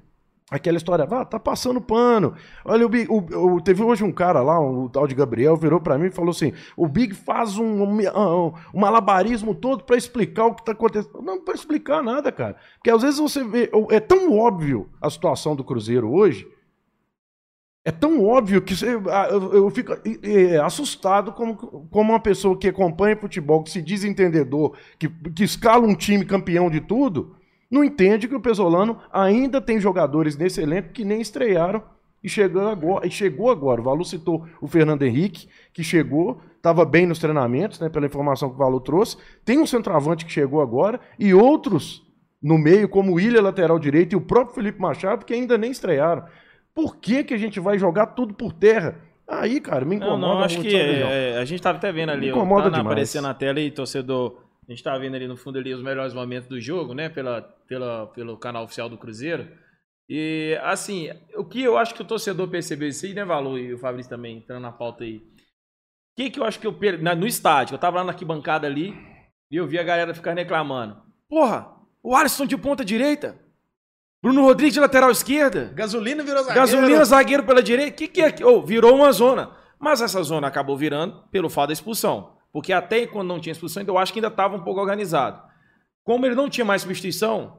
Aquela 0.49 0.77
história, 0.77 1.05
ah, 1.11 1.25
tá 1.25 1.41
passando 1.41 1.81
pano. 1.81 2.37
Olha, 2.65 2.87
o, 2.87 2.89
Big, 2.89 3.11
o, 3.11 3.55
o, 3.55 3.61
teve 3.61 3.83
hoje 3.83 4.05
um 4.05 4.13
cara 4.13 4.41
lá, 4.43 4.61
o 4.61 4.89
tal 4.89 5.05
de 5.09 5.15
Gabriel, 5.15 5.57
virou 5.57 5.81
para 5.81 5.99
mim 5.99 6.07
e 6.07 6.13
falou 6.13 6.31
assim: 6.31 6.53
o 6.77 6.87
Big 6.87 7.15
faz 7.15 7.59
um, 7.59 7.83
um, 7.83 8.53
um 8.73 8.81
malabarismo 8.81 9.57
todo 9.57 9.83
para 9.83 9.97
explicar 9.97 10.47
o 10.47 10.55
que 10.55 10.65
tá 10.65 10.71
acontecendo. 10.71 11.21
Não, 11.21 11.43
para 11.43 11.55
explicar 11.55 12.01
nada, 12.01 12.31
cara. 12.31 12.55
Porque 12.77 12.91
às 12.91 13.03
vezes 13.03 13.19
você 13.19 13.43
vê, 13.43 13.69
é 13.91 13.99
tão 13.99 14.39
óbvio 14.39 14.89
a 15.03 15.11
situação 15.11 15.57
do 15.57 15.65
Cruzeiro 15.65 16.09
hoje, 16.13 16.47
é 17.85 17.91
tão 17.91 18.25
óbvio 18.25 18.63
que 18.63 18.77
você, 18.77 19.01
ah, 19.11 19.29
eu, 19.31 19.69
fico 19.71 19.93
assustado 20.65 21.33
como, 21.33 21.57
como 21.91 22.13
uma 22.13 22.21
pessoa 22.21 22.57
que 22.57 22.69
acompanha 22.69 23.17
futebol, 23.17 23.65
que 23.65 23.71
se 23.71 23.83
diz 23.83 24.05
entendedor, 24.05 24.77
que, 24.99 25.09
que 25.09 25.43
escala 25.43 25.87
um 25.87 25.95
time 25.95 26.25
campeão 26.25 26.71
de 26.71 26.81
tudo, 26.81 27.37
não 27.71 27.85
entende 27.85 28.29
que 28.29 28.35
o 28.35 28.41
Pesolano 28.41 28.99
ainda 29.13 29.61
tem 29.61 29.81
jogadores 29.81 30.37
nesse 30.37 30.61
elenco 30.61 30.93
que 30.93 31.05
nem 31.05 31.21
estrearam 31.21 31.83
e 32.23 32.29
chegou 32.29 32.69
agora. 32.69 33.07
E 33.07 33.11
chegou 33.11 33.51
agora. 33.51 33.81
O 33.81 33.85
Valu 33.85 34.05
citou 34.05 34.47
o 34.61 34.67
Fernando 34.67 35.03
Henrique, 35.03 35.49
que 35.73 35.83
chegou, 35.83 36.41
estava 36.57 36.85
bem 36.85 37.07
nos 37.07 37.19
treinamentos, 37.19 37.79
né, 37.81 37.89
pela 37.89 38.07
informação 38.07 38.49
que 38.49 38.55
o 38.55 38.59
Valu 38.59 38.81
trouxe. 38.81 39.17
Tem 39.45 39.59
um 39.59 39.67
centroavante 39.67 40.25
que 40.25 40.33
chegou 40.33 40.61
agora 40.61 41.01
e 41.19 41.35
outros 41.35 42.05
no 42.43 42.59
meio, 42.59 42.89
como 42.89 43.15
o 43.15 43.21
Ilha, 43.21 43.43
lateral 43.43 43.79
direito, 43.79 44.13
e 44.13 44.17
o 44.17 44.21
próprio 44.21 44.55
Felipe 44.55 44.81
Machado, 44.81 45.25
que 45.25 45.35
ainda 45.35 45.59
nem 45.59 45.71
estrearam. 45.71 46.25
Por 46.75 46.97
que, 46.97 47.25
que 47.25 47.35
a 47.35 47.39
gente 47.39 47.59
vai 47.59 47.79
jogar 47.79 48.07
tudo 48.09 48.35
por 48.35 48.53
terra? 48.53 48.97
Aí, 49.27 49.61
cara, 49.61 49.85
me 49.85 49.97
incomoda 49.97 50.21
não, 50.21 50.35
não, 50.35 50.43
acho 50.45 50.59
muito. 50.59 50.71
que 50.71 50.77
é, 50.77 51.37
a 51.39 51.45
gente 51.45 51.61
tava 51.61 51.79
até 51.79 51.91
vendo 51.91 52.11
ali, 52.11 52.27
me 52.27 52.29
incomoda 52.29 52.65
tá 52.65 52.77
demais. 52.77 52.87
aparecendo 52.87 53.25
na 53.25 53.35
tela 53.35 53.59
e 53.59 53.71
torcedor, 53.71 54.37
a 54.69 54.73
gente 54.73 54.83
tava 54.83 54.99
vendo 54.99 55.15
ali 55.15 55.29
no 55.29 55.37
fundo 55.37 55.59
ali 55.59 55.73
os 55.73 55.83
melhores 55.83 56.13
momentos 56.13 56.49
do 56.49 56.61
jogo, 56.61 56.93
né, 56.93 57.09
pela, 57.09 57.43
pela, 57.69 58.07
pelo 58.09 58.37
canal 58.37 58.65
oficial 58.65 58.89
do 58.89 58.99
Cruzeiro. 58.99 59.49
E, 60.09 60.59
assim, 60.63 61.11
o 61.37 61.45
que 61.45 61.63
eu 61.63 61.77
acho 61.79 61.95
que 61.95 62.03
o 62.03 62.07
torcedor 62.07 62.49
percebeu 62.49 62.89
isso 62.89 63.07
aí, 63.07 63.15
né, 63.15 63.25
Valor, 63.25 63.59
e 63.59 63.73
o 63.73 63.79
Fabrício 63.79 64.11
também, 64.11 64.39
entrando 64.39 64.63
na 64.63 64.73
pauta 64.73 65.05
aí. 65.05 65.19
O 65.19 65.23
que 66.17 66.31
que 66.31 66.41
eu 66.41 66.45
acho 66.45 66.59
que 66.59 66.67
eu 66.67 66.77
na, 67.01 67.15
no 67.15 67.27
estádio, 67.27 67.75
eu 67.75 67.79
tava 67.79 67.99
lá 67.99 68.05
na 68.05 68.13
arquibancada 68.13 68.67
ali, 68.67 68.95
e 69.51 69.57
eu 69.57 69.67
vi 69.67 69.79
a 69.79 69.83
galera 69.83 70.15
ficando 70.15 70.39
reclamando. 70.39 71.01
Porra, 71.29 71.73
o 72.03 72.15
Alisson 72.15 72.47
de 72.47 72.57
ponta 72.57 72.85
direita, 72.85 73.39
Bruno 74.23 74.43
Rodrigues 74.43 74.75
de 74.75 74.81
lateral 74.81 75.11
esquerda. 75.11 75.71
Gasolina 75.75 76.25
virou 76.25 76.43
zagueiro. 76.43 76.61
Gasolina 76.61 77.05
zagueiro 77.05 77.45
pela 77.45 77.63
direita. 77.63 77.93
O 77.93 77.95
que, 77.95 78.09
que 78.09 78.23
é? 78.23 78.35
Oh, 78.45 78.61
virou 78.63 78.95
uma 78.97 79.13
zona. 79.13 79.51
Mas 79.79 80.01
essa 80.01 80.23
zona 80.23 80.49
acabou 80.49 80.77
virando 80.77 81.23
pelo 81.31 81.49
fato 81.49 81.69
da 81.69 81.73
expulsão. 81.73 82.36
Porque 82.57 82.73
até 82.73 83.07
quando 83.07 83.29
não 83.29 83.39
tinha 83.39 83.53
expulsão, 83.53 83.85
eu 83.87 83.99
acho 83.99 84.15
que 84.15 84.19
ainda 84.19 84.29
estava 84.29 84.57
um 84.57 84.61
pouco 84.61 84.81
organizado. 84.81 85.43
Como 86.03 86.25
ele 86.25 86.35
não 86.35 86.49
tinha 86.49 86.65
mais 86.65 86.81
substituição, 86.81 87.59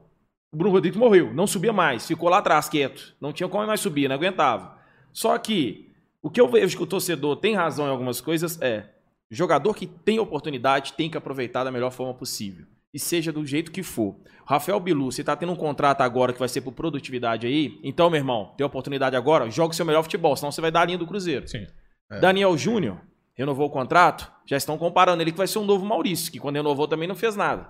o 0.52 0.56
Bruno 0.56 0.74
Rodrigues 0.74 0.98
morreu. 0.98 1.32
Não 1.32 1.46
subia 1.46 1.72
mais. 1.72 2.04
Ficou 2.04 2.28
lá 2.28 2.38
atrás, 2.38 2.68
quieto. 2.68 3.14
Não 3.20 3.32
tinha 3.32 3.48
como 3.48 3.64
mais 3.64 3.78
subir, 3.78 4.08
não 4.08 4.16
aguentava. 4.16 4.76
Só 5.12 5.38
que 5.38 5.92
o 6.20 6.28
que 6.28 6.40
eu 6.40 6.48
vejo 6.48 6.76
que 6.76 6.82
o 6.82 6.86
torcedor 6.86 7.36
tem 7.36 7.54
razão 7.54 7.86
em 7.86 7.90
algumas 7.90 8.20
coisas 8.20 8.60
é 8.60 8.88
jogador 9.30 9.72
que 9.72 9.86
tem 9.86 10.18
oportunidade 10.18 10.94
tem 10.94 11.08
que 11.08 11.16
aproveitar 11.16 11.62
da 11.62 11.70
melhor 11.70 11.92
forma 11.92 12.14
possível 12.14 12.66
e 12.92 12.98
seja 12.98 13.30
do 13.30 13.46
jeito 13.46 13.70
que 13.70 13.84
for. 13.84 14.16
Rafael 14.44 14.80
Bilu, 14.80 15.12
você 15.12 15.22
tá 15.22 15.36
tendo 15.36 15.52
um 15.52 15.56
contrato 15.56 16.00
agora 16.00 16.32
que 16.32 16.40
vai 16.40 16.48
ser 16.48 16.62
por 16.62 16.72
produtividade 16.72 17.46
aí, 17.46 17.78
então, 17.84 18.10
meu 18.10 18.18
irmão, 18.18 18.52
tem 18.56 18.66
oportunidade 18.66 19.14
agora, 19.14 19.48
joga 19.48 19.72
o 19.72 19.76
seu 19.76 19.86
melhor 19.86 20.02
futebol, 20.02 20.34
senão 20.34 20.50
você 20.50 20.60
vai 20.60 20.72
dar 20.72 20.80
a 20.80 20.84
linha 20.86 20.98
do 20.98 21.06
Cruzeiro. 21.06 21.46
Sim. 21.46 21.68
É. 22.10 22.18
Daniel 22.18 22.58
Júnior, 22.58 22.98
renovou 23.38 23.66
o 23.66 23.70
contrato, 23.70 24.30
já 24.44 24.56
estão 24.56 24.76
comparando 24.76 25.22
ele 25.22 25.30
que 25.30 25.38
vai 25.38 25.46
ser 25.46 25.60
um 25.60 25.64
novo 25.64 25.86
Maurício, 25.86 26.32
que 26.32 26.40
quando 26.40 26.56
renovou 26.56 26.88
também 26.88 27.06
não 27.06 27.14
fez 27.14 27.36
nada. 27.36 27.68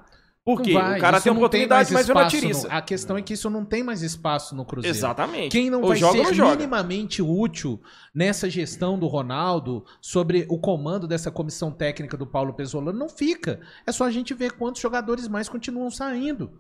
Por 0.48 0.62
quê? 0.62 0.72
Vai, 0.72 0.96
o 0.96 1.00
cara 1.00 1.20
tem 1.20 1.30
oportunidade, 1.30 1.92
mas 1.92 2.08
é 2.08 2.12
uma 2.14 2.26
tiriça. 2.26 2.68
A 2.68 2.80
questão 2.80 3.18
é 3.18 3.22
que 3.22 3.34
isso 3.34 3.50
não 3.50 3.66
tem 3.66 3.82
mais 3.82 4.00
espaço 4.00 4.56
no 4.56 4.64
Cruzeiro. 4.64 4.96
Exatamente. 4.96 5.52
Quem 5.52 5.68
não 5.68 5.82
Ou 5.82 5.88
vai 5.88 5.98
joga, 5.98 6.24
ser 6.24 6.36
não 6.36 6.50
minimamente 6.52 7.20
útil 7.20 7.78
nessa 8.14 8.48
gestão 8.48 8.98
do 8.98 9.06
Ronaldo, 9.06 9.84
sobre 10.00 10.46
o 10.48 10.58
comando 10.58 11.06
dessa 11.06 11.30
comissão 11.30 11.70
técnica 11.70 12.16
do 12.16 12.26
Paulo 12.26 12.54
Pesolano, 12.54 12.98
não 12.98 13.10
fica. 13.10 13.60
É 13.86 13.92
só 13.92 14.04
a 14.04 14.10
gente 14.10 14.32
ver 14.32 14.52
quantos 14.52 14.80
jogadores 14.80 15.28
mais 15.28 15.50
continuam 15.50 15.90
saindo. 15.90 16.50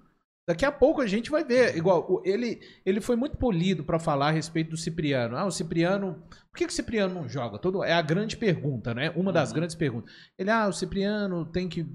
Daqui 0.48 0.64
a 0.64 0.72
pouco 0.72 1.02
a 1.02 1.06
gente 1.06 1.30
vai 1.30 1.44
ver. 1.44 1.76
Igual, 1.76 2.22
ele, 2.24 2.58
ele 2.86 3.02
foi 3.02 3.16
muito 3.16 3.36
polido 3.36 3.84
para 3.84 3.98
falar 3.98 4.28
a 4.28 4.30
respeito 4.30 4.70
do 4.70 4.78
Cipriano. 4.78 5.36
Ah, 5.36 5.44
o 5.44 5.50
Cipriano. 5.50 6.24
Por 6.50 6.56
que, 6.56 6.66
que 6.66 6.72
o 6.72 6.74
Cipriano 6.74 7.12
não 7.12 7.28
joga? 7.28 7.58
Todo, 7.58 7.84
é 7.84 7.92
a 7.92 8.00
grande 8.00 8.34
pergunta, 8.34 8.94
né? 8.94 9.10
Uma 9.14 9.30
das 9.30 9.50
uhum. 9.50 9.56
grandes 9.56 9.76
perguntas. 9.76 10.10
Ele, 10.38 10.50
ah, 10.50 10.66
o 10.66 10.72
Cipriano 10.72 11.44
tem 11.44 11.68
que 11.68 11.86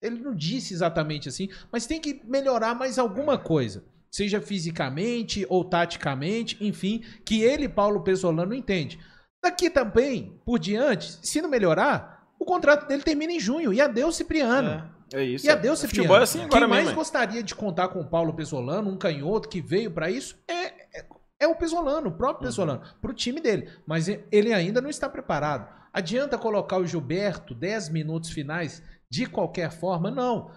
ele 0.00 0.20
não 0.20 0.32
disse 0.32 0.72
exatamente 0.72 1.28
assim, 1.28 1.48
mas 1.72 1.86
tem 1.86 2.00
que 2.00 2.22
melhorar 2.24 2.72
mais 2.72 3.00
alguma 3.00 3.36
coisa. 3.36 3.84
Seja 4.08 4.40
fisicamente 4.40 5.44
ou 5.48 5.64
taticamente, 5.64 6.56
enfim, 6.60 7.02
que 7.24 7.42
ele, 7.42 7.68
Paulo 7.68 8.04
Pesolano, 8.04 8.54
entende. 8.54 8.96
Daqui 9.42 9.68
também, 9.68 10.40
por 10.46 10.60
diante, 10.60 11.18
se 11.26 11.42
não 11.42 11.50
melhorar, 11.50 12.28
o 12.38 12.44
contrato 12.44 12.86
dele 12.86 13.02
termina 13.02 13.32
em 13.32 13.40
junho. 13.40 13.72
E 13.72 13.80
adeus, 13.80 14.14
Cipriano. 14.14 14.70
É, 14.70 14.97
é 15.12 15.22
isso. 15.24 15.46
E 15.46 15.50
adeus, 15.50 15.82
é. 15.82 15.86
Cipriano. 15.86 16.14
É 16.14 16.22
assim 16.22 16.48
Quem 16.48 16.66
mais 16.66 16.84
mesmo, 16.84 16.96
gostaria 16.96 17.42
de 17.42 17.54
contar 17.54 17.88
com 17.88 18.00
o 18.00 18.06
Paulo 18.06 18.34
Pesolano, 18.34 18.90
um 18.90 18.96
canhoto 18.96 19.48
que 19.48 19.60
veio 19.60 19.90
para 19.90 20.10
isso, 20.10 20.38
é, 20.48 20.98
é, 20.98 21.06
é, 21.40 21.46
o 21.46 21.56
Pesolano, 21.56 22.08
o 22.08 22.12
próprio 22.12 22.46
uhum. 22.46 22.50
Pesolano, 22.50 22.82
para 23.00 23.10
o 23.10 23.14
time 23.14 23.40
dele. 23.40 23.70
Mas 23.86 24.08
ele 24.08 24.52
ainda 24.52 24.80
não 24.80 24.90
está 24.90 25.08
preparado. 25.08 25.68
Adianta 25.92 26.38
colocar 26.38 26.78
o 26.78 26.86
Gilberto 26.86 27.54
10 27.54 27.88
minutos 27.88 28.30
finais 28.30 28.82
de 29.10 29.26
qualquer 29.26 29.70
forma? 29.70 30.10
Não. 30.10 30.50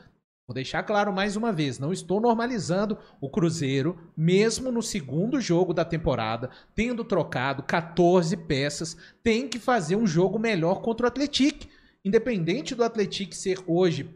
Vou 0.47 0.53
deixar 0.53 0.83
claro 0.83 1.13
mais 1.13 1.37
uma 1.37 1.53
vez, 1.53 1.79
não 1.79 1.93
estou 1.93 2.19
normalizando 2.19 2.97
o 3.21 3.29
Cruzeiro, 3.29 3.97
mesmo 4.17 4.69
no 4.69 4.81
segundo 4.81 5.39
jogo 5.39 5.73
da 5.73 5.85
temporada, 5.85 6.49
tendo 6.75 7.05
trocado 7.05 7.63
14 7.63 8.35
peças, 8.35 8.97
tem 9.23 9.47
que 9.47 9.57
fazer 9.57 9.95
um 9.95 10.05
jogo 10.05 10.37
melhor 10.37 10.81
contra 10.81 11.05
o 11.05 11.07
Atlético. 11.07 11.67
Independente 12.03 12.75
do 12.75 12.83
Atlético 12.83 13.33
ser 13.33 13.59
hoje, 13.65 14.09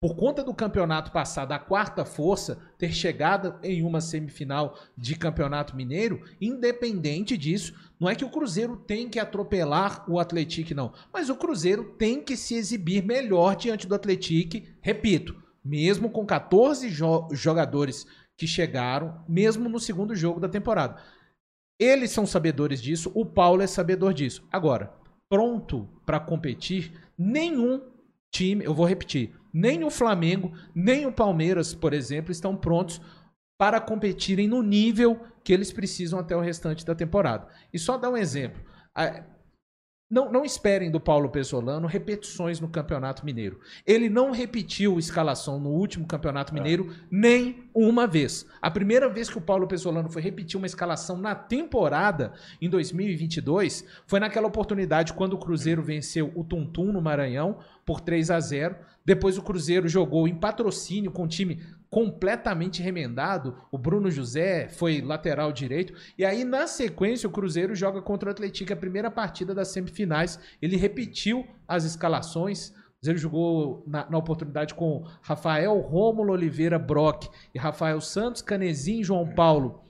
por 0.00 0.16
conta 0.16 0.42
do 0.42 0.54
campeonato 0.54 1.12
passado, 1.12 1.52
a 1.52 1.58
quarta 1.58 2.04
força, 2.04 2.58
ter 2.78 2.90
chegado 2.90 3.56
em 3.62 3.82
uma 3.82 4.00
semifinal 4.00 4.78
de 4.96 5.14
campeonato 5.14 5.76
mineiro, 5.76 6.22
independente 6.40 7.36
disso, 7.36 7.74
não 8.00 8.08
é 8.08 8.14
que 8.14 8.24
o 8.24 8.30
Cruzeiro 8.30 8.76
tem 8.76 9.10
que 9.10 9.18
atropelar 9.18 10.10
o 10.10 10.18
Atlético, 10.18 10.74
não. 10.74 10.92
Mas 11.12 11.28
o 11.28 11.36
Cruzeiro 11.36 11.94
tem 11.98 12.22
que 12.22 12.34
se 12.34 12.54
exibir 12.54 13.04
melhor 13.04 13.54
diante 13.56 13.86
do 13.86 13.94
Atlético, 13.94 14.66
repito 14.80 15.50
mesmo 15.64 16.10
com 16.10 16.24
14 16.24 16.88
jo 16.88 17.28
jogadores 17.32 18.06
que 18.36 18.46
chegaram, 18.46 19.22
mesmo 19.28 19.68
no 19.68 19.78
segundo 19.78 20.14
jogo 20.14 20.40
da 20.40 20.48
temporada. 20.48 21.00
Eles 21.78 22.10
são 22.10 22.26
sabedores 22.26 22.80
disso, 22.80 23.10
o 23.14 23.24
Paulo 23.24 23.62
é 23.62 23.66
sabedor 23.66 24.14
disso. 24.14 24.46
Agora, 24.50 24.92
pronto 25.28 25.88
para 26.04 26.20
competir, 26.20 26.92
nenhum 27.16 27.80
time, 28.30 28.64
eu 28.64 28.74
vou 28.74 28.86
repetir, 28.86 29.34
nem 29.52 29.84
o 29.84 29.90
Flamengo, 29.90 30.52
nem 30.74 31.06
o 31.06 31.12
Palmeiras, 31.12 31.74
por 31.74 31.92
exemplo, 31.92 32.30
estão 32.30 32.56
prontos 32.56 33.00
para 33.58 33.80
competirem 33.80 34.48
no 34.48 34.62
nível 34.62 35.20
que 35.44 35.52
eles 35.52 35.72
precisam 35.72 36.18
até 36.18 36.36
o 36.36 36.40
restante 36.40 36.84
da 36.84 36.94
temporada. 36.94 37.46
E 37.72 37.78
só 37.78 37.98
dar 37.98 38.10
um 38.10 38.16
exemplo. 38.16 38.62
Não, 40.10 40.32
não 40.32 40.44
esperem 40.44 40.90
do 40.90 40.98
Paulo 40.98 41.28
Pesolano 41.28 41.86
repetições 41.86 42.58
no 42.58 42.66
Campeonato 42.66 43.24
Mineiro. 43.24 43.60
Ele 43.86 44.08
não 44.08 44.32
repetiu 44.32 44.98
escalação 44.98 45.60
no 45.60 45.70
último 45.70 46.04
Campeonato 46.04 46.52
Mineiro 46.52 46.90
é. 46.90 46.94
nem 47.08 47.70
uma 47.72 48.08
vez. 48.08 48.44
A 48.60 48.68
primeira 48.68 49.08
vez 49.08 49.30
que 49.30 49.38
o 49.38 49.40
Paulo 49.40 49.68
Pesolano 49.68 50.10
foi 50.10 50.20
repetir 50.20 50.56
uma 50.56 50.66
escalação 50.66 51.16
na 51.16 51.36
temporada, 51.36 52.32
em 52.60 52.68
2022, 52.68 53.84
foi 54.04 54.18
naquela 54.18 54.48
oportunidade 54.48 55.12
quando 55.12 55.34
o 55.34 55.38
Cruzeiro 55.38 55.80
venceu 55.80 56.32
o 56.34 56.42
Tuntum 56.42 56.90
no 56.90 57.00
Maranhão 57.00 57.58
por 57.86 58.00
3 58.00 58.32
a 58.32 58.40
0. 58.40 58.74
Depois 59.04 59.38
o 59.38 59.42
Cruzeiro 59.42 59.88
jogou 59.88 60.28
em 60.28 60.34
patrocínio 60.34 61.10
com 61.10 61.24
o 61.24 61.28
time 61.28 61.60
completamente 61.90 62.82
remendado. 62.82 63.56
O 63.70 63.76
Bruno 63.76 64.10
José 64.10 64.68
foi 64.68 65.00
lateral 65.00 65.52
direito. 65.52 65.92
E 66.16 66.24
aí, 66.24 66.44
na 66.44 66.66
sequência, 66.66 67.28
o 67.28 67.32
Cruzeiro 67.32 67.74
joga 67.74 68.00
contra 68.00 68.28
o 68.28 68.32
Atlético 68.32 68.72
a 68.72 68.76
primeira 68.76 69.10
partida 69.10 69.54
das 69.54 69.68
semifinais. 69.68 70.38
Ele 70.62 70.76
repetiu 70.76 71.46
as 71.66 71.84
escalações. 71.84 72.72
Cruzeiro 72.98 73.18
jogou 73.18 73.82
na, 73.86 74.08
na 74.08 74.18
oportunidade 74.18 74.74
com 74.74 75.04
Rafael 75.22 75.78
Rômulo 75.80 76.32
Oliveira 76.32 76.78
Brock 76.78 77.28
e 77.54 77.58
Rafael 77.58 78.00
Santos, 78.00 78.42
Canezin, 78.42 79.02
João 79.02 79.34
Paulo. 79.34 79.82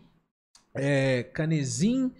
É, 0.72 1.24
Canezin, 1.24 2.12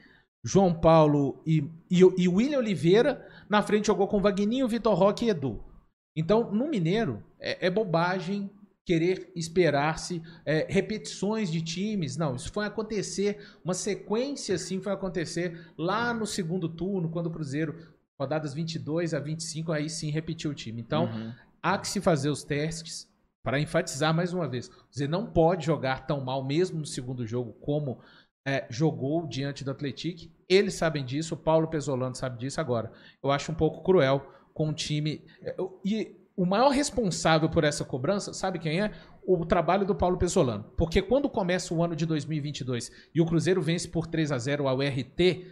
João 0.42 0.74
Paulo 0.74 1.40
e, 1.46 1.64
e, 1.90 2.00
e 2.18 2.28
William 2.28 2.58
Oliveira. 2.58 3.26
Na 3.48 3.62
frente 3.62 3.86
jogou 3.86 4.08
com 4.08 4.20
Vagninho, 4.20 4.68
Vitor 4.68 4.94
Roque 4.94 5.26
e 5.26 5.30
Edu. 5.30 5.69
Então, 6.16 6.50
no 6.52 6.68
Mineiro, 6.68 7.22
é, 7.38 7.66
é 7.66 7.70
bobagem 7.70 8.50
querer 8.84 9.30
esperar-se 9.36 10.22
é, 10.44 10.66
repetições 10.68 11.50
de 11.50 11.62
times. 11.62 12.16
Não, 12.16 12.34
isso 12.34 12.52
foi 12.52 12.66
acontecer, 12.66 13.38
uma 13.64 13.74
sequência 13.74 14.56
assim 14.56 14.80
foi 14.80 14.92
acontecer 14.92 15.72
lá 15.78 16.12
no 16.12 16.26
segundo 16.26 16.68
turno, 16.68 17.08
quando 17.08 17.26
o 17.26 17.30
Cruzeiro, 17.30 17.76
rodadas 18.18 18.52
22 18.52 19.14
a 19.14 19.20
25, 19.20 19.70
aí 19.72 19.88
sim 19.88 20.10
repetiu 20.10 20.50
o 20.50 20.54
time. 20.54 20.80
Então, 20.80 21.04
uhum. 21.04 21.32
há 21.62 21.78
que 21.78 21.88
se 21.88 22.00
fazer 22.00 22.30
os 22.30 22.42
testes 22.42 23.08
para 23.42 23.60
enfatizar 23.60 24.14
mais 24.14 24.32
uma 24.32 24.48
vez. 24.48 24.70
Você 24.90 25.06
não 25.06 25.26
pode 25.26 25.66
jogar 25.66 26.06
tão 26.06 26.20
mal 26.20 26.44
mesmo 26.44 26.80
no 26.80 26.86
segundo 26.86 27.26
jogo 27.26 27.52
como 27.60 28.00
é, 28.46 28.66
jogou 28.70 29.26
diante 29.26 29.64
do 29.64 29.70
Atlético. 29.70 30.32
Eles 30.48 30.74
sabem 30.74 31.04
disso, 31.04 31.34
o 31.34 31.38
Paulo 31.38 31.68
Pesolano 31.68 32.14
sabe 32.14 32.38
disso 32.38 32.60
agora. 32.60 32.90
Eu 33.22 33.30
acho 33.30 33.52
um 33.52 33.54
pouco 33.54 33.82
cruel 33.82 34.26
com 34.54 34.68
o 34.68 34.72
time. 34.72 35.24
É, 35.42 35.56
e 35.84 36.16
o 36.36 36.46
maior 36.46 36.70
responsável 36.70 37.48
por 37.48 37.64
essa 37.64 37.84
cobrança, 37.84 38.32
sabe 38.32 38.58
quem 38.58 38.80
é? 38.80 38.92
O 39.26 39.44
trabalho 39.44 39.86
do 39.86 39.94
Paulo 39.94 40.16
Pesolano. 40.16 40.64
Porque 40.76 41.02
quando 41.02 41.28
começa 41.28 41.74
o 41.74 41.84
ano 41.84 41.94
de 41.94 42.06
2022 42.06 42.90
e 43.14 43.20
o 43.20 43.26
Cruzeiro 43.26 43.60
vence 43.60 43.86
por 43.86 44.06
3 44.06 44.32
a 44.32 44.38
0 44.38 44.66
ao 44.66 44.78
RT, 44.78 45.44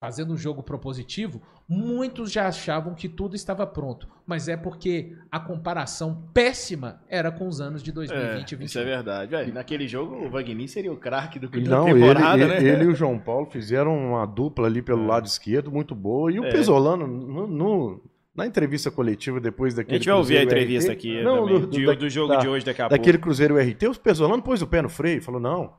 fazendo 0.00 0.32
um 0.32 0.36
jogo 0.36 0.62
propositivo, 0.62 1.40
muitos 1.68 2.30
já 2.30 2.46
achavam 2.46 2.94
que 2.94 3.08
tudo 3.08 3.34
estava 3.34 3.66
pronto. 3.66 4.08
Mas 4.26 4.48
é 4.48 4.56
porque 4.56 5.16
a 5.30 5.40
comparação 5.40 6.28
péssima 6.32 7.02
era 7.08 7.32
com 7.32 7.48
os 7.48 7.60
anos 7.60 7.82
de 7.82 7.90
2020 7.90 8.22
é, 8.22 8.30
e 8.30 8.56
2021. 8.56 8.66
Isso 8.66 8.78
é 8.78 8.84
verdade. 8.84 9.30
Véio, 9.30 9.54
naquele 9.54 9.88
jogo, 9.88 10.14
o 10.26 10.30
Wagner 10.30 10.68
seria 10.68 10.92
o 10.92 10.96
craque 10.96 11.38
do, 11.38 11.48
Não, 11.62 11.86
temporada, 11.86 12.36
ele, 12.36 12.46
né? 12.46 12.56
Ele, 12.58 12.68
ele 12.68 12.84
e 12.84 12.88
o 12.88 12.94
João 12.94 13.18
Paulo 13.18 13.46
fizeram 13.46 13.96
uma 13.96 14.26
dupla 14.26 14.66
ali 14.66 14.82
pelo 14.82 15.04
é. 15.04 15.06
lado 15.06 15.26
esquerdo 15.26 15.72
muito 15.72 15.94
boa. 15.94 16.30
E 16.30 16.38
o 16.38 16.44
é. 16.44 16.50
Pesolano, 16.50 17.06
no, 17.06 17.46
no 17.46 18.02
na 18.38 18.46
entrevista 18.46 18.88
coletiva 18.88 19.40
depois 19.40 19.74
daquele. 19.74 19.96
A 19.96 19.98
gente 19.98 20.06
vai 20.06 20.16
ouvir 20.16 20.38
a 20.38 20.42
entrevista 20.44 20.92
RT, 20.92 20.96
aqui 20.96 21.22
não, 21.22 21.44
do, 21.44 21.66
do, 21.66 21.96
do, 21.96 22.08
jogo 22.08 22.34
da, 22.34 22.38
de 22.38 22.48
hoje 22.48 22.64
daqui 22.64 22.80
a. 22.80 22.86
Daquele 22.86 23.18
Cruzeiro 23.18 23.58
RT, 23.58 23.82
o 23.88 23.98
Pesolano 23.98 24.40
pôs 24.40 24.62
o 24.62 24.66
pé 24.66 24.80
no 24.80 24.88
freio 24.88 25.18
e 25.18 25.20
falou: 25.20 25.40
não, 25.40 25.74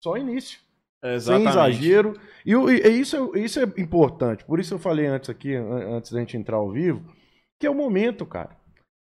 só 0.00 0.16
início. 0.16 0.60
Exatamente. 1.02 1.42
Sem 1.42 1.50
exagero. 1.50 2.14
E, 2.46 2.52
e, 2.52 3.00
isso, 3.00 3.32
isso 3.34 3.58
é 3.58 3.64
importante. 3.78 4.44
Por 4.44 4.60
isso 4.60 4.74
eu 4.74 4.78
falei 4.78 5.06
antes 5.06 5.28
aqui, 5.28 5.54
antes 5.56 6.12
da 6.12 6.20
gente 6.20 6.36
entrar 6.36 6.56
ao 6.56 6.70
vivo, 6.70 7.02
que 7.58 7.66
é 7.66 7.70
o 7.70 7.74
momento, 7.74 8.24
cara. 8.24 8.56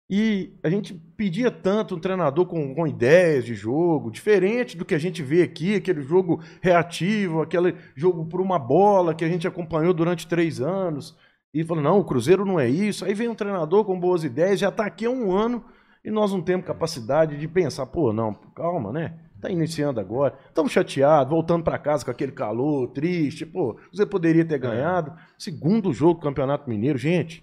E 0.10 0.54
a 0.64 0.70
gente 0.70 0.94
pedia 0.94 1.52
tanto 1.52 1.96
um 1.96 2.00
treinador 2.00 2.46
com, 2.46 2.74
com 2.74 2.88
ideias 2.88 3.44
de 3.44 3.54
jogo, 3.54 4.10
diferente 4.10 4.78
do 4.78 4.86
que 4.86 4.96
a 4.96 5.00
gente 5.00 5.22
vê 5.22 5.42
aqui, 5.42 5.76
aquele 5.76 6.02
jogo 6.02 6.42
reativo, 6.62 7.42
aquele 7.42 7.76
jogo 7.94 8.26
por 8.26 8.40
uma 8.40 8.58
bola 8.58 9.14
que 9.14 9.26
a 9.26 9.28
gente 9.28 9.48
acompanhou 9.48 9.94
durante 9.94 10.28
três 10.28 10.62
anos 10.62 11.16
e 11.56 11.64
falou: 11.64 11.82
não, 11.82 12.00
o 12.00 12.04
Cruzeiro 12.04 12.46
não 12.46 12.60
é 12.60 12.68
isso. 12.68 13.06
Aí 13.06 13.14
vem 13.14 13.30
um 13.30 13.34
treinador 13.34 13.86
com 13.86 13.98
boas 13.98 14.26
ideias, 14.26 14.60
já 14.60 14.68
está 14.68 14.86
aqui 14.86 15.06
há 15.06 15.10
um 15.10 15.32
ano 15.32 15.64
e 16.04 16.12
nós 16.12 16.34
não 16.34 16.42
temos 16.42 16.66
capacidade 16.68 17.38
de 17.38 17.48
pensar, 17.48 17.86
pô, 17.86 18.12
não, 18.12 18.34
calma, 18.54 18.92
né? 18.92 19.18
Está 19.36 19.50
iniciando 19.50 20.00
agora, 20.00 20.38
estamos 20.48 20.72
chateados, 20.72 21.30
voltando 21.30 21.64
para 21.64 21.78
casa 21.78 22.04
com 22.04 22.12
aquele 22.12 22.32
calor, 22.32 22.90
triste, 22.90 23.46
pô, 23.46 23.80
você 23.92 24.06
poderia 24.06 24.44
ter 24.44 24.56
é. 24.56 24.60
ganhado. 24.60 25.14
Segundo 25.38 25.94
jogo 25.94 26.20
do 26.20 26.24
Campeonato 26.24 26.70
Mineiro, 26.70 26.98
gente, 26.98 27.42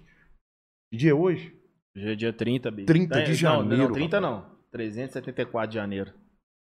que 0.91 0.97
dia 0.97 1.11
é 1.11 1.13
hoje? 1.13 1.55
Hoje 1.95 2.11
é 2.11 2.15
dia 2.15 2.33
30, 2.33 2.71
bicho. 2.71 2.87
30 2.87 3.23
de 3.23 3.33
janeiro. 3.33 3.77
Não, 3.77 3.87
não 3.87 3.93
30 3.93 4.19
rapaz. 4.19 4.33
não, 4.33 4.45
374 4.71 5.69
de 5.69 5.75
janeiro. 5.75 6.13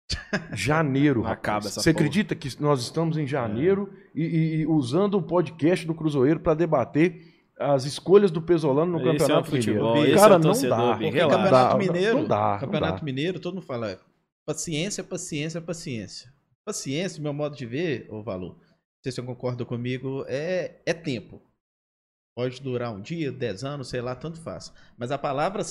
Janeiro. 0.53 1.25
Acaba 1.25 1.67
essa 1.67 1.81
Você 1.81 1.93
porra. 1.93 2.05
acredita 2.05 2.35
que 2.35 2.61
nós 2.61 2.81
estamos 2.81 3.17
em 3.17 3.25
janeiro 3.25 3.91
é. 4.15 4.19
e, 4.19 4.55
e, 4.61 4.67
usando 4.67 5.15
o 5.15 5.21
podcast 5.21 5.85
do 5.85 5.95
Cruzeiro 5.95 6.39
para 6.39 6.53
debater 6.53 7.33
as 7.59 7.85
escolhas 7.85 8.31
do 8.31 8.41
Pesolano 8.41 8.91
no 8.91 8.97
esse 8.97 9.05
Campeonato 9.05 9.55
é 9.55 9.59
Mineiro? 9.59 9.97
Esse 9.97 10.15
Cara, 10.15 10.35
é 10.35 10.39
não 10.39 10.61
dá. 10.61 10.97
Porque 10.97 11.19
Campeonato 11.19 11.77
Mineiro, 11.77 12.17
não 12.19 12.27
dá, 12.27 12.57
Campeonato 12.59 12.97
não 12.97 13.05
Mineiro, 13.05 13.39
todo 13.39 13.55
mundo 13.55 13.65
fala 13.65 13.99
paciência, 14.45 15.03
paciência, 15.03 15.61
paciência. 15.61 16.33
Paciência, 16.65 17.21
meu 17.21 17.33
modo 17.33 17.55
de 17.55 17.65
ver, 17.65 18.07
o 18.09 18.21
valor. 18.21 18.55
Não 18.55 19.03
sei 19.03 19.11
se 19.11 19.15
você 19.15 19.21
concorda 19.21 19.63
comigo, 19.65 20.25
é, 20.27 20.81
é 20.85 20.93
tempo. 20.93 21.41
Pode 22.35 22.61
durar 22.61 22.91
um 22.93 23.01
dia, 23.01 23.31
dez 23.31 23.63
anos, 23.63 23.87
sei 23.87 24.01
lá, 24.01 24.13
tanto 24.13 24.41
faz. 24.41 24.73
Mas 24.97 25.09
a 25.11 25.17
palavra 25.17 25.63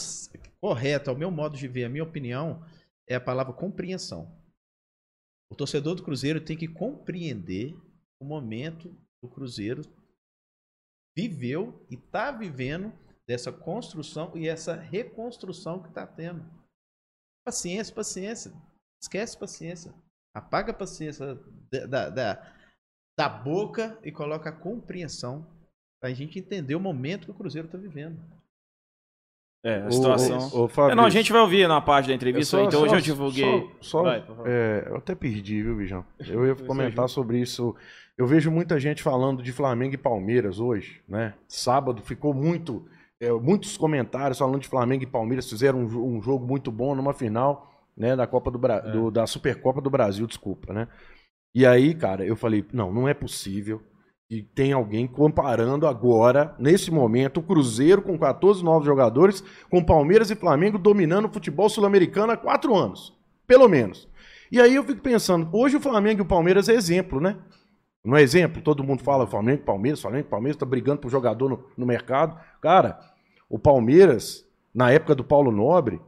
correta, 0.61 1.11
ao 1.11 1.17
meu 1.17 1.31
modo 1.31 1.59
de 1.59 1.69
ver, 1.69 1.85
a 1.85 1.89
minha 1.89 2.03
opinião, 2.05 2.63
é 3.09 3.15
a 3.15 3.21
palavra 3.21 3.53
compreensão. 3.53 4.41
O 5.51 5.55
torcedor 5.55 5.95
do 5.95 6.03
Cruzeiro 6.03 6.45
tem 6.45 6.57
que 6.57 6.69
compreender 6.69 7.75
o 8.21 8.25
momento 8.25 8.97
do 9.23 9.29
Cruzeiro 9.29 9.83
viveu 11.17 11.87
e 11.91 11.95
está 11.95 12.33
vivendo 12.33 12.93
dessa 13.27 13.53
construção 13.53 14.37
e 14.37 14.49
essa 14.49 14.75
reconstrução 14.75 15.83
que 15.83 15.89
está 15.89 16.07
tendo. 16.07 16.45
Paciência, 17.47 17.95
paciência. 17.95 18.53
Esquece 19.03 19.39
paciência. 19.39 19.95
Apaga 20.35 20.73
a 20.73 20.77
paciência 20.77 21.39
da, 21.89 22.11
da, 22.11 22.57
da 23.17 23.29
boca 23.29 23.99
e 24.03 24.11
coloca 24.11 24.51
a 24.51 24.53
compreensão 24.53 25.47
para 26.01 26.11
a 26.11 26.15
gente 26.15 26.39
entender 26.39 26.75
o 26.75 26.81
momento 26.81 27.27
que 27.27 27.31
o 27.31 27.35
Cruzeiro 27.35 27.67
está 27.67 27.79
vivendo. 27.79 28.21
É, 29.65 29.77
a 29.77 29.91
situação. 29.91 30.69
É, 30.91 30.95
não, 30.95 31.07
a 31.07 31.11
gente 31.11 31.33
vai 31.33 31.41
ouvir 31.41 31.67
na 31.67 31.81
parte 31.81 32.09
da 32.09 32.15
entrevista, 32.15 32.59
só, 32.59 32.65
então 32.65 32.81
só, 32.81 32.85
hoje 32.85 32.97
eu 32.97 33.01
divulguei. 33.01 33.71
Só, 33.81 33.99
só 33.99 34.03
vai, 34.03 34.23
é, 34.45 34.89
eu 34.91 34.97
até 34.97 35.15
perdi, 35.15 35.63
viu, 35.63 35.75
Bijão? 35.75 36.05
Eu 36.21 36.47
ia 36.47 36.55
comentar 36.67 37.09
sobre 37.09 37.39
isso. 37.39 37.75
Eu 38.17 38.27
vejo 38.27 38.51
muita 38.51 38.79
gente 38.79 39.03
falando 39.03 39.43
de 39.43 39.53
Flamengo 39.53 39.95
e 39.95 39.99
Palmeiras 39.99 40.61
hoje, 40.61 41.01
né? 41.09 41.33
Sábado 41.49 42.03
ficou 42.03 42.35
muito. 42.35 42.85
É, 43.19 43.33
muitos 43.33 43.79
comentários 43.79 44.39
falando 44.39 44.61
de 44.61 44.69
Flamengo 44.69 45.03
e 45.03 45.07
Palmeiras 45.07 45.49
fizeram 45.49 45.79
um, 45.79 46.17
um 46.17 46.21
jogo 46.21 46.47
muito 46.47 46.71
bom 46.71 46.95
numa 46.95 47.15
final, 47.15 47.73
né? 47.97 48.15
Da 48.15 48.27
Copa 48.27 48.51
do, 48.51 48.59
Bra... 48.59 48.83
É. 48.85 48.91
do 48.91 49.11
da 49.11 49.27
Supercopa 49.27 49.81
do 49.81 49.89
Brasil, 49.89 50.27
desculpa, 50.27 50.75
né? 50.75 50.89
E 51.55 51.65
aí, 51.65 51.95
cara, 51.95 52.23
eu 52.23 52.37
falei, 52.37 52.67
não, 52.71 52.93
não 52.93 53.09
é 53.09 53.15
possível 53.15 53.81
Tem 54.43 54.73
alguém 54.73 55.07
comparando 55.07 55.87
agora, 55.87 56.55
nesse 56.59 56.91
momento, 56.91 57.41
o 57.41 57.43
Cruzeiro 57.43 58.03
com 58.03 58.19
14 58.19 58.65
novos 58.65 58.85
jogadores, 58.85 59.43
com 59.71 59.83
Palmeiras 59.83 60.31
e 60.31 60.37
Flamengo 60.37 60.79
dominando 60.79 61.27
o 61.27 61.33
futebol 61.33 61.69
sul-americano 61.69 62.33
há 62.33 62.37
quatro 62.37 62.75
anos. 62.75 63.17
Pelo 63.47 63.69
menos. 63.69 64.09
E 64.51 64.61
aí 64.61 64.75
eu 64.75 64.85
fico 64.85 65.01
pensando, 65.01 65.49
hoje 65.53 65.77
o 65.77 65.81
Flamengo 65.81 66.21
e 66.21 66.23
o 66.23 66.27
Palmeiras 66.27 66.69
é 66.69 66.75
exemplo, 66.75 67.21
né? 67.21 67.37
Não 68.05 68.17
é 68.17 68.23
exemplo? 68.23 68.63
Todo 68.63 68.85
mundo 68.85 69.03
fala 69.03 69.27
Flamengo, 69.27 69.63
Palmeiras, 69.63 70.01
Flamengo, 70.01 70.29
Palmeiras, 70.29 70.57
tá 70.57 70.67
brigando 70.67 71.01
pro 71.01 71.11
jogador 71.11 71.49
no, 71.49 71.65
no 71.77 71.87
mercado. 71.87 72.39
Cara, 72.61 73.01
o 73.49 73.59
Palmeiras, 73.59 74.47
na 74.75 74.91
época 74.91 75.15
do 75.15 75.25
Paulo 75.25 75.51
Nobre, 75.51 76.01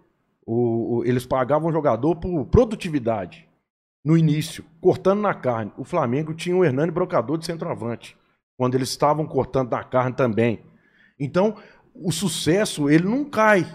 o, 0.45 0.99
o, 0.99 1.05
eles 1.05 1.27
pagavam 1.27 1.70
o 1.70 1.72
jogador 1.72 2.16
por 2.16 2.45
produtividade 2.47 3.45
no 4.07 4.17
início, 4.17 4.65
cortando 4.81 5.21
na 5.21 5.35
carne. 5.35 5.73
O 5.77 5.83
Flamengo 5.83 6.33
tinha 6.33 6.57
o 6.57 6.65
Hernani 6.65 6.93
Brocador 6.93 7.37
de 7.37 7.45
centroavante, 7.45 8.17
quando 8.57 8.77
eles 8.77 8.91
estavam 8.91 9.27
cortando 9.27 9.73
na 9.73 9.83
carne 9.83 10.15
também. 10.15 10.61
Então, 11.19 11.57
o 11.93 12.13
sucesso, 12.13 12.89
ele 12.89 13.03
não 13.03 13.25
cai 13.25 13.67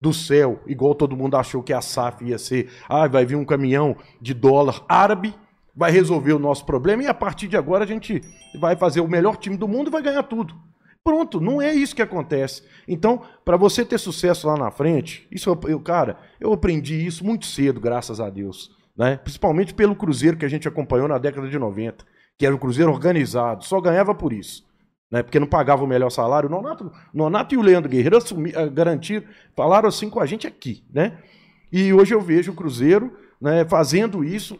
do 0.00 0.14
céu, 0.14 0.62
igual 0.64 0.94
todo 0.94 1.16
mundo 1.16 1.36
achou 1.36 1.60
que 1.60 1.72
a 1.72 1.80
SAF 1.80 2.24
ia 2.24 2.38
ser. 2.38 2.70
Ah, 2.88 3.08
vai 3.08 3.26
vir 3.26 3.34
um 3.34 3.44
caminhão 3.44 3.96
de 4.20 4.32
dólar 4.32 4.84
árabe, 4.88 5.34
vai 5.74 5.90
resolver 5.90 6.34
o 6.34 6.38
nosso 6.38 6.64
problema 6.64 7.02
e 7.02 7.08
a 7.08 7.14
partir 7.14 7.48
de 7.48 7.56
agora 7.56 7.82
a 7.82 7.86
gente 7.86 8.22
vai 8.60 8.76
fazer 8.76 9.00
o 9.00 9.08
melhor 9.08 9.36
time 9.36 9.56
do 9.56 9.66
mundo 9.66 9.88
e 9.88 9.90
vai 9.90 10.02
ganhar 10.02 10.22
tudo. 10.22 10.54
Pronto, 11.02 11.40
não 11.40 11.60
é 11.60 11.74
isso 11.74 11.96
que 11.96 12.02
acontece. 12.02 12.62
Então, 12.86 13.22
para 13.44 13.56
você 13.56 13.84
ter 13.84 13.98
sucesso 13.98 14.46
lá 14.46 14.56
na 14.56 14.70
frente, 14.70 15.26
isso 15.32 15.50
eu, 15.66 15.80
cara, 15.80 16.16
eu 16.40 16.52
aprendi 16.52 17.04
isso 17.04 17.24
muito 17.24 17.44
cedo, 17.44 17.80
graças 17.80 18.20
a 18.20 18.30
Deus 18.30 18.80
né? 18.96 19.16
principalmente 19.16 19.74
pelo 19.74 19.96
Cruzeiro 19.96 20.36
que 20.36 20.44
a 20.44 20.48
gente 20.48 20.68
acompanhou 20.68 21.08
na 21.08 21.18
década 21.18 21.48
de 21.48 21.58
90, 21.58 22.04
que 22.38 22.46
era 22.46 22.54
o 22.54 22.58
Cruzeiro 22.58 22.92
organizado, 22.92 23.64
só 23.64 23.80
ganhava 23.80 24.14
por 24.14 24.32
isso. 24.32 24.66
Né? 25.10 25.22
Porque 25.22 25.38
não 25.38 25.46
pagava 25.46 25.84
o 25.84 25.86
melhor 25.86 26.10
salário. 26.10 26.48
Nonato, 26.48 26.90
Nonato 27.12 27.54
e 27.54 27.58
o 27.58 27.62
Leandro 27.62 27.90
Guerreiro 27.90 28.16
assumi, 28.16 28.50
uh, 28.50 28.70
garantiram, 28.70 29.26
falaram 29.54 29.88
assim 29.88 30.08
com 30.08 30.20
a 30.20 30.26
gente 30.26 30.46
aqui. 30.46 30.84
Né? 30.92 31.18
E 31.70 31.92
hoje 31.92 32.14
eu 32.14 32.20
vejo 32.20 32.52
o 32.52 32.54
Cruzeiro 32.54 33.16
né, 33.40 33.64
fazendo 33.66 34.24
isso, 34.24 34.58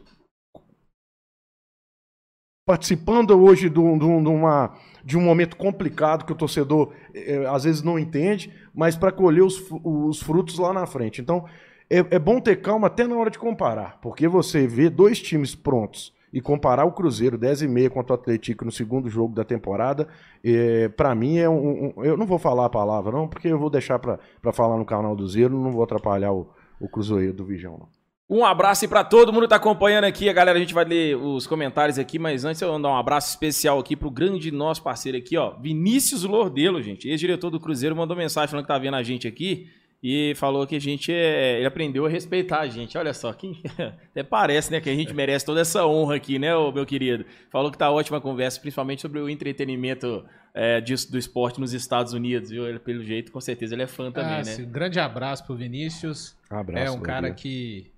participando 2.66 3.30
hoje 3.33 3.68
de, 3.68 3.74
de, 3.74 3.99
de, 3.99 4.28
uma, 4.28 4.76
de 5.05 5.16
um 5.16 5.22
momento 5.22 5.57
complicado 5.57 6.24
que 6.24 6.33
o 6.33 6.37
torcedor 6.37 6.93
eh, 7.14 7.45
às 7.49 7.64
vezes 7.64 7.83
não 7.83 7.99
entende, 7.99 8.53
mas 8.74 8.97
para 8.97 9.12
colher 9.12 9.43
os, 9.43 9.62
os 9.85 10.20
frutos 10.20 10.59
lá 10.59 10.72
na 10.72 10.87
frente. 10.87 11.20
Então, 11.20 11.45
é, 11.93 12.16
é 12.16 12.18
bom 12.18 12.40
ter 12.40 12.57
calma 12.62 12.86
até 12.86 13.07
na 13.07 13.16
hora 13.16 13.30
de 13.30 13.38
comparar, 13.38 13.99
porque 14.01 14.26
você 14.26 14.66
vê 14.66 14.88
dois 14.88 15.20
times 15.20 15.55
prontos 15.55 16.12
e 16.32 16.40
comparar 16.40 16.86
o 16.86 16.93
Cruzeiro 16.93 17.36
10 17.36 17.62
e 17.62 17.68
meia 17.68 17.90
contra 17.90 18.14
o 18.14 18.18
Atlético 18.18 18.64
no 18.64 18.72
segundo 18.72 19.11
jogo 19.11 19.34
da 19.34 19.45
temporada, 19.45 20.09
é, 20.43 20.88
para 20.88 21.14
mim 21.14 21.36
é 21.36 21.49
um, 21.49 21.93
um, 21.95 22.05
Eu 22.05 22.16
não 22.16 22.24
vou 22.24 22.38
falar 22.38 22.64
a 22.64 22.70
palavra, 22.70 23.12
não, 23.12 23.28
porque 23.28 23.49
eu 23.49 23.59
vou 23.59 23.68
deixar 23.68 23.99
para 23.99 24.18
falar 24.55 24.78
no 24.78 24.86
canal 24.86 25.14
do 25.14 25.28
Zero, 25.28 25.61
não 25.61 25.70
vou 25.70 25.82
atrapalhar 25.84 26.32
o, 26.32 26.49
o 26.80 26.88
Cruzeiro 26.88 27.34
do 27.34 27.45
Vigião, 27.45 27.76
não. 27.78 28.03
Um 28.30 28.47
abraço 28.47 28.88
para 28.88 29.05
todo 29.05 29.30
mundo 29.30 29.43
que 29.43 29.51
tá 29.51 29.57
acompanhando 29.57 30.05
aqui. 30.05 30.26
A 30.26 30.32
galera, 30.32 30.57
a 30.57 30.61
gente 30.61 30.72
vai 30.72 30.86
ler 30.86 31.16
os 31.16 31.47
comentários 31.47 31.99
aqui, 31.99 32.18
mas 32.18 32.47
antes 32.47 32.62
eu 32.62 32.70
vou 32.70 32.80
dar 32.80 32.88
um 32.88 32.97
abraço 32.97 33.28
especial 33.28 33.78
aqui 33.78 33.95
pro 33.95 34.11
grande 34.11 34.51
nosso 34.51 34.82
parceiro 34.82 35.18
aqui, 35.18 35.36
ó, 35.36 35.51
Vinícius 35.61 36.24
Lordelo, 36.24 36.80
gente. 36.80 37.11
Ex-diretor 37.11 37.51
do 37.51 37.61
Cruzeiro 37.61 37.95
mandou 37.95 38.16
mensagem 38.16 38.49
falando 38.49 38.64
que 38.64 38.72
tá 38.72 38.78
vendo 38.78 38.95
a 38.95 39.03
gente 39.03 39.28
aqui 39.28 39.68
e 40.03 40.34
falou 40.34 40.66
que 40.66 40.74
a 40.74 40.80
gente 40.80 41.12
é, 41.12 41.59
ele 41.59 41.66
aprendeu 41.66 42.05
a 42.05 42.09
respeitar 42.09 42.61
a 42.61 42.68
gente. 42.68 42.98
Olha 42.98 43.14
só, 43.14 43.32
que 43.32 43.62
até 44.11 44.22
parece, 44.24 44.72
né, 44.72 44.80
que 44.80 44.90
a 44.90 44.94
gente 44.94 45.14
merece 45.14 45.46
toda 45.46 45.61
essa 45.61 45.86
honra 45.86 46.16
aqui, 46.16 46.40
né, 46.40 46.48
meu 46.72 46.84
querido? 46.84 47.24
Falou 47.50 47.70
que 47.70 47.78
tá 47.78 47.88
ótima 47.88 48.18
a 48.18 48.20
conversa, 48.20 48.61
principalmente 48.61 49.00
sobre 49.00 49.20
o 49.20 49.28
entretenimento 49.28 50.24
é, 50.53 50.80
disso, 50.80 51.11
do 51.11 51.16
esporte 51.16 51.61
nos 51.61 51.72
Estados 51.72 52.12
Unidos, 52.12 52.50
viu? 52.50 52.66
Ele, 52.66 52.80
pelo 52.80 53.05
jeito, 53.05 53.30
com 53.30 53.40
certeza 53.40 53.76
ele 53.76 53.84
é 53.84 53.86
fã 53.86 54.11
também, 54.11 54.32
ah, 54.32 54.38
né? 54.38 54.44
Sim. 54.44 54.64
Um 54.64 54.72
grande 54.72 54.98
abraço 54.98 55.46
pro 55.46 55.55
Vinícius. 55.55 56.36
Um 56.50 56.57
abraço, 56.57 56.86
é 56.86 56.90
um 56.90 57.00
cara 57.00 57.28
dia. 57.28 57.34
que 57.34 57.92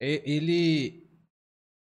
ele 0.00 1.08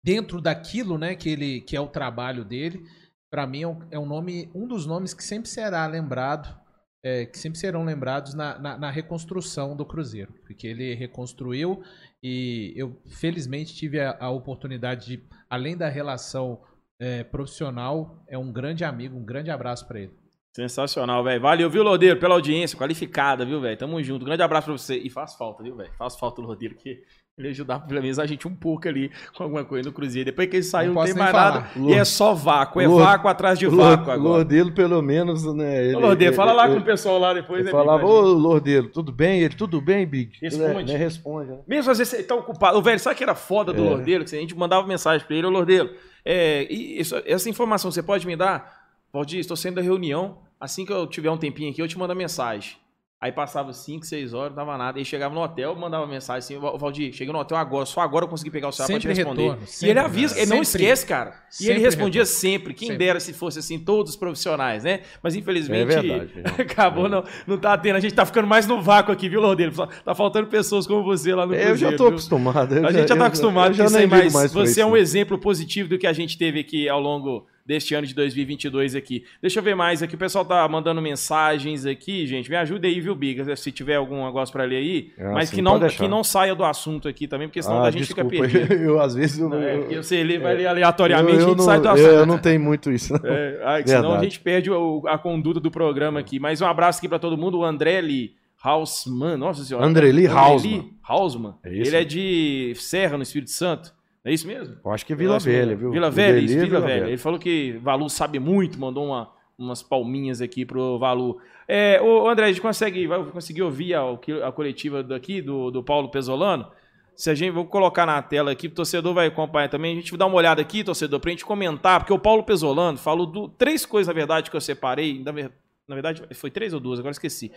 dentro 0.05 0.39
daquilo, 0.39 0.97
né, 0.97 1.15
que 1.15 1.29
ele 1.29 1.61
que 1.61 1.75
é 1.75 1.81
o 1.81 1.87
trabalho 1.87 2.45
dele, 2.45 2.85
para 3.29 3.45
mim 3.45 3.63
é 3.63 3.67
um, 3.67 3.87
é 3.91 3.99
um 3.99 4.05
nome, 4.05 4.49
um 4.53 4.67
dos 4.67 4.85
nomes 4.85 5.13
que 5.13 5.23
sempre 5.23 5.49
será 5.49 5.85
lembrado 5.87 6.66
é, 7.07 7.25
que 7.25 7.39
sempre 7.39 7.57
serão 7.57 7.85
lembrados 7.85 8.33
na, 8.33 8.59
na, 8.59 8.77
na, 8.77 8.91
reconstrução 8.91 9.77
do 9.77 9.85
Cruzeiro, 9.85 10.33
porque 10.45 10.67
ele 10.67 10.93
reconstruiu 10.93 11.81
e 12.21 12.73
eu 12.75 13.01
felizmente 13.05 13.73
tive 13.73 14.01
a, 14.01 14.17
a 14.19 14.29
oportunidade 14.29 15.05
de, 15.07 15.23
além 15.49 15.77
da 15.77 15.87
relação 15.87 16.59
é, 16.99 17.23
profissional, 17.23 18.21
é 18.27 18.37
um 18.37 18.51
grande 18.51 18.83
amigo, 18.83 19.17
um 19.17 19.23
grande 19.23 19.49
abraço 19.49 19.87
para 19.87 20.01
ele. 20.01 20.11
Sensacional, 20.53 21.23
velho. 21.23 21.39
Valeu, 21.39 21.69
viu, 21.69 21.83
Lodeiro, 21.83 22.19
pela 22.19 22.33
audiência, 22.35 22.77
qualificada, 22.77 23.45
viu, 23.45 23.61
velho? 23.61 23.77
Tamo 23.77 24.01
junto. 24.03 24.25
Grande 24.25 24.41
abraço 24.41 24.65
pra 24.65 24.77
você. 24.77 24.97
E 24.97 25.07
faz 25.07 25.35
falta, 25.35 25.61
viu, 25.61 25.75
velho? 25.75 25.93
Faz 25.93 26.17
falta 26.17 26.41
o 26.41 26.43
Lodeiro, 26.43 26.73
que 26.73 27.03
ele 27.37 27.49
ajudar 27.49 27.81
pelo 27.81 28.01
menos 28.01 28.17
a 28.17 28.25
gente 28.25 28.47
um 28.47 28.55
pouco 28.55 28.87
ali 28.87 29.11
com 29.35 29.43
alguma 29.43 29.63
coisa 29.63 29.87
no 29.87 29.93
Cruzeiro. 29.93 30.25
Depois 30.25 30.49
que 30.49 30.55
ele 30.55 30.63
saiu, 30.63 30.87
não, 30.91 30.95
não 30.95 31.05
tem 31.05 31.13
mais 31.13 31.31
falar. 31.31 31.53
nada. 31.53 31.69
Lord, 31.75 31.93
e 31.93 31.95
é 31.95 32.03
só 32.03 32.33
vácuo. 32.33 32.81
É 32.81 32.87
Lord, 32.87 33.03
vácuo 33.03 33.27
atrás 33.27 33.59
de 33.59 33.67
vácuo 33.67 34.09
agora. 34.09 34.37
Lordelo, 34.37 34.71
pelo 34.71 35.01
menos, 35.03 35.45
né? 35.53 35.85
Ele, 35.85 35.97
Lordelo, 35.97 36.35
fala 36.35 36.51
lá 36.51 36.67
com 36.67 36.77
o 36.77 36.83
pessoal 36.83 37.19
lá 37.19 37.35
depois. 37.35 37.59
Ele 37.59 37.65
né, 37.65 37.71
falava, 37.71 38.07
ô 38.07 38.21
Lordelo, 38.21 38.89
tudo 38.89 39.11
bem? 39.11 39.41
Ele, 39.41 39.53
tudo 39.53 39.79
bem, 39.79 40.07
Big? 40.07 40.31
Responde. 40.41 40.91
Né, 40.91 40.97
responde. 40.97 41.51
Né? 41.51 41.59
Mesmo 41.67 41.91
às 41.91 41.99
vezes 41.99 42.13
ele 42.13 42.23
tá 42.23 42.33
ocupado. 42.33 42.79
O 42.79 42.81
velho, 42.81 42.99
sabe 42.99 43.15
que 43.15 43.23
era 43.23 43.35
foda 43.35 43.71
do 43.71 43.85
é. 43.85 43.87
Lordelo? 43.87 44.25
Que 44.25 44.35
a 44.35 44.39
gente 44.39 44.57
mandava 44.57 44.87
mensagem 44.87 45.25
pra 45.27 45.35
ele, 45.35 45.45
ô 45.45 45.51
Lordelo, 45.51 45.91
é, 46.25 46.63
isso, 46.73 47.21
essa 47.23 47.47
informação 47.47 47.91
você 47.91 48.01
pode 48.01 48.25
me 48.25 48.35
dar? 48.35 48.87
Valdir, 49.13 49.39
estou 49.39 49.55
saindo 49.55 49.75
da 49.75 49.81
reunião. 49.83 50.39
Assim 50.59 50.83
que 50.83 50.91
eu 50.91 51.05
tiver 51.05 51.29
um 51.29 51.37
tempinho 51.37 51.69
aqui, 51.69 51.83
eu 51.83 51.87
te 51.87 51.99
mando 51.99 52.13
a 52.13 52.15
mensagem. 52.15 52.77
Aí 53.19 53.31
passava 53.31 53.73
5, 53.73 54.05
6 54.05 54.31
horas, 54.35 54.51
não 54.51 54.57
dava 54.57 54.77
nada. 54.77 54.99
Aí 54.99 55.03
chegava 55.03 55.33
no 55.33 55.41
hotel, 55.41 55.75
mandava 55.75 56.05
mensagem 56.05 56.37
assim: 56.37 56.77
Valdir, 56.77 57.11
cheguei 57.11 57.33
no 57.33 57.39
hotel 57.39 57.57
agora, 57.57 57.83
só 57.83 58.01
agora 58.01 58.25
eu 58.25 58.29
consegui 58.29 58.51
pegar 58.51 58.67
o 58.67 58.71
celular 58.71 58.91
pra 58.91 58.99
te 58.99 59.07
responder. 59.07 59.41
Retorno, 59.41 59.65
sempre, 59.67 59.87
e 59.87 59.89
ele 59.89 59.99
avisa, 59.99 60.39
ele 60.39 60.45
não 60.51 60.61
esquece, 60.61 61.03
cara. 61.03 61.33
E 61.59 61.67
ele 61.67 61.79
respondia 61.79 62.21
retorno. 62.21 62.39
sempre. 62.39 62.73
Quem 62.75 62.89
sempre. 62.89 63.05
dera 63.05 63.19
se 63.19 63.33
fosse 63.33 63.57
assim, 63.57 63.79
todos 63.79 64.11
os 64.11 64.17
profissionais, 64.17 64.83
né? 64.83 65.01
Mas 65.23 65.35
infelizmente 65.35 65.95
é 65.95 66.01
verdade, 66.01 66.31
acabou, 66.61 67.07
é. 67.07 67.09
não, 67.09 67.23
não 67.47 67.57
tá 67.57 67.75
tendo. 67.75 67.95
A 67.95 67.99
gente 67.99 68.13
tá 68.13 68.23
ficando 68.23 68.47
mais 68.47 68.67
no 68.67 68.83
vácuo 68.83 69.11
aqui, 69.11 69.27
viu, 69.27 69.41
Lordeiro? 69.41 69.73
Tá 70.05 70.13
faltando 70.13 70.45
pessoas 70.45 70.85
como 70.85 71.03
você 71.03 71.33
lá 71.33 71.47
no 71.47 71.53
Cruzeiro. 71.53 71.73
Eu 71.73 71.77
já 71.77 71.91
tô 71.93 72.03
viu? 72.03 72.07
acostumado. 72.09 72.85
a 72.85 72.91
gente 72.91 73.07
já 73.07 73.17
tá 73.17 73.25
acostumado 73.25 73.75
com 73.75 73.83
isso 73.83 73.97
aí, 73.97 74.07
mas 74.07 74.53
você 74.53 74.81
é 74.81 74.85
um 74.85 74.95
exemplo 74.95 75.39
positivo 75.39 75.89
do 75.89 75.97
que 75.97 76.05
a 76.05 76.13
gente 76.13 76.37
teve 76.37 76.59
aqui 76.59 76.87
ao 76.87 76.99
longo 76.99 77.47
deste 77.67 77.93
ano 77.93 78.07
de 78.07 78.15
2022 78.15 78.95
aqui. 78.95 79.25
Deixa 79.41 79.59
eu 79.59 79.63
ver 79.63 79.75
mais 79.75 80.01
aqui. 80.01 80.15
O 80.15 80.17
pessoal 80.17 80.45
tá 80.45 80.65
mandando 80.69 81.01
mensagens 81.01 81.85
aqui, 81.85 82.25
gente. 82.25 82.49
Me 82.49 82.55
ajuda 82.55 82.87
aí, 82.87 83.01
viu, 83.01 83.13
Biga? 83.13 83.53
Se 83.57 83.71
tiver 83.73 83.95
algum 83.95 84.25
negócio 84.25 84.53
para 84.53 84.63
ler 84.63 84.77
aí. 84.77 85.11
Ah, 85.19 85.33
mas 85.33 85.49
que, 85.49 85.61
não, 85.61 85.77
que 85.89 86.07
não 86.07 86.23
saia 86.23 86.55
do 86.55 86.63
assunto 86.63 87.09
aqui 87.09 87.27
também, 87.27 87.49
porque 87.49 87.61
senão 87.61 87.83
ah, 87.83 87.87
a 87.87 87.91
gente 87.91 88.05
desculpa. 88.05 88.29
fica 88.29 88.47
perdido. 88.47 88.73
Eu, 88.81 89.01
às 89.01 89.13
vezes. 89.13 89.37
Eu, 89.37 89.53
é, 89.53 89.85
eu, 89.89 90.01
você 90.01 90.23
lê, 90.23 90.39
vai 90.39 90.55
ler 90.55 90.67
aleatoriamente 90.67 91.33
eu, 91.33 91.39
eu 91.39 91.45
a 91.45 91.49
gente 91.49 91.57
não, 91.57 91.65
sai 91.65 91.81
do 91.81 91.89
assunto. 91.89 92.07
Eu 92.07 92.25
não 92.25 92.37
tenho 92.37 92.59
muito 92.61 92.89
isso. 92.89 93.13
É, 93.23 93.59
ah, 93.63 93.85
senão 93.85 94.13
a 94.13 94.23
gente 94.23 94.39
perde 94.39 94.71
o, 94.71 95.03
a 95.05 95.17
conduta 95.17 95.59
do 95.59 95.69
programa 95.69 96.19
aqui. 96.21 96.39
Mas 96.39 96.61
um 96.61 96.65
abraço 96.65 96.99
aqui 96.99 97.09
para 97.09 97.19
todo 97.19 97.37
mundo. 97.37 97.59
O 97.59 97.65
André 97.65 97.99
Lee. 97.99 98.35
Hausmann, 98.63 99.37
nossa 99.37 99.63
senhora. 99.63 99.85
André 99.85 100.11
Lee 100.11 100.25
Hausmann. 100.25 100.89
Hausmann. 101.07 101.55
É 101.63 101.69
Ele 101.69 101.95
é 101.95 102.03
de 102.03 102.73
Serra, 102.75 103.15
no 103.15 103.23
Espírito 103.23 103.51
Santo. 103.51 103.93
É 104.27 104.33
isso 104.33 104.45
mesmo? 104.45 104.75
Eu 104.83 104.91
acho 104.91 105.05
que 105.05 105.13
é 105.13 105.15
Vila 105.15 105.39
Velha, 105.39 105.73
viu? 105.73 105.89
Vila 105.89 106.11
Velha, 106.11 106.39
isso, 106.39 106.53
Vila, 106.53 106.65
Vila 106.65 106.79
Velha. 106.81 106.99
Velha. 106.99 107.09
Ele 107.11 107.17
falou 107.17 107.39
que 107.39 107.77
Valu 107.81 108.09
sabe 108.09 108.39
muito, 108.39 108.77
mandou 108.77 109.05
uma, 109.05 109.31
umas 109.57 109.81
palminhas 109.81 110.41
aqui 110.41 110.65
pro 110.65 110.99
Valu. 110.99 111.39
É, 111.65 112.01
ô, 112.01 112.27
André, 112.27 112.45
a 112.45 112.47
gente 112.49 112.59
consegue, 112.59 113.07
vai 113.07 113.23
conseguir 113.23 113.61
ouvir 113.61 113.93
a, 113.93 114.01
a 114.45 114.51
coletiva 114.51 115.01
daqui 115.01 115.41
do, 115.41 115.71
do 115.71 115.81
Paulo 115.81 116.11
Pesolano? 116.11 116.69
Se 117.15 117.29
a 117.29 117.35
gente, 117.35 117.51
vou 117.51 117.65
colocar 117.65 118.05
na 118.05 118.21
tela 118.21 118.51
aqui, 118.51 118.67
o 118.67 118.71
torcedor 118.71 119.13
vai 119.13 119.27
acompanhar 119.27 119.69
também. 119.69 119.93
A 119.93 119.95
gente 119.95 120.11
vai 120.11 120.19
dar 120.19 120.25
uma 120.25 120.35
olhada 120.35 120.61
aqui, 120.61 120.83
torcedor, 120.83 121.21
pra 121.21 121.31
gente 121.31 121.45
comentar, 121.45 122.01
porque 122.01 122.13
o 122.13 122.19
Paulo 122.19 122.43
Pesolano 122.43 122.97
falou 122.97 123.25
do, 123.25 123.47
três 123.47 123.85
coisas, 123.85 124.07
na 124.07 124.13
verdade, 124.13 124.51
que 124.51 124.57
eu 124.57 124.61
separei. 124.61 125.23
Na, 125.23 125.31
na 125.31 125.95
verdade, 125.95 126.21
foi 126.35 126.51
três 126.51 126.73
ou 126.73 126.81
duas, 126.81 126.99
agora 126.99 127.13
esqueci. 127.13 127.49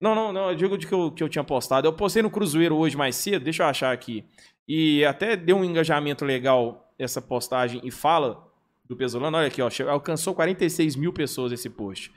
Não, 0.00 0.14
não, 0.14 0.32
não, 0.32 0.50
eu 0.50 0.54
digo 0.54 0.76
de 0.76 0.86
que 0.86 0.92
eu, 0.92 1.10
que 1.10 1.22
eu 1.22 1.28
tinha 1.28 1.44
postado. 1.44 1.88
Eu 1.88 1.92
postei 1.92 2.22
no 2.22 2.30
Cruzeiro 2.30 2.76
hoje 2.76 2.96
mais 2.96 3.16
cedo, 3.16 3.42
deixa 3.42 3.62
eu 3.62 3.66
achar 3.66 3.92
aqui. 3.92 4.24
E 4.66 5.04
até 5.04 5.36
deu 5.36 5.56
um 5.56 5.64
engajamento 5.64 6.24
legal 6.24 6.92
essa 6.98 7.20
postagem 7.20 7.80
e 7.84 7.90
fala 7.90 8.46
do 8.84 8.96
Pesolano. 8.96 9.36
Olha 9.36 9.48
aqui, 9.48 9.60
ó, 9.60 9.68
alcançou 9.88 10.34
46 10.34 10.96
mil 10.96 11.12
pessoas 11.12 11.52
esse 11.52 11.68
post. 11.68 12.12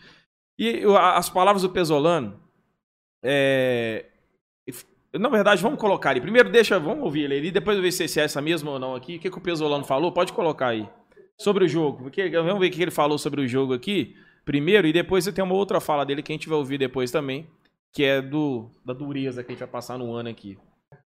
E 0.57 0.83
as 0.99 1.29
palavras 1.29 1.61
do 1.61 1.69
Pesolano, 1.69 2.39
é, 3.21 4.05
na 5.13 5.29
verdade, 5.29 5.61
vamos 5.61 5.79
colocar 5.79 6.11
ali. 6.11 6.21
Primeiro, 6.21 6.49
deixa, 6.49 6.79
vamos 6.79 7.03
ouvir 7.03 7.23
ele 7.23 7.37
ali, 7.37 7.51
depois 7.51 7.79
ver 7.79 7.91
se 7.91 8.19
é 8.19 8.23
essa 8.23 8.41
mesma 8.41 8.71
ou 8.71 8.79
não 8.79 8.95
aqui. 8.95 9.17
O 9.17 9.19
que, 9.19 9.29
que 9.29 9.37
o 9.37 9.41
Pesolano 9.41 9.83
falou? 9.83 10.11
Pode 10.11 10.33
colocar 10.33 10.67
aí. 10.67 10.87
Sobre 11.37 11.65
o 11.65 11.67
jogo. 11.67 12.03
Porque, 12.03 12.29
vamos 12.29 12.59
ver 12.59 12.67
o 12.67 12.71
que 12.71 12.81
ele 12.81 12.91
falou 12.91 13.17
sobre 13.17 13.41
o 13.41 13.47
jogo 13.47 13.73
aqui, 13.73 14.15
primeiro, 14.43 14.87
e 14.87 14.93
depois 14.93 15.23
você 15.23 15.31
tem 15.31 15.43
uma 15.43 15.53
outra 15.53 15.79
fala 15.79 16.05
dele 16.05 16.23
que 16.23 16.31
a 16.31 16.35
gente 16.35 16.49
vai 16.49 16.57
ouvir 16.57 16.77
depois 16.77 17.11
também, 17.11 17.47
que 17.93 18.03
é 18.03 18.21
do 18.21 18.69
da 18.83 18.93
dureza 18.93 19.43
que 19.43 19.51
a 19.51 19.53
gente 19.53 19.59
vai 19.59 19.69
passar 19.69 19.97
no 19.97 20.13
ano 20.13 20.29
aqui. 20.29 20.57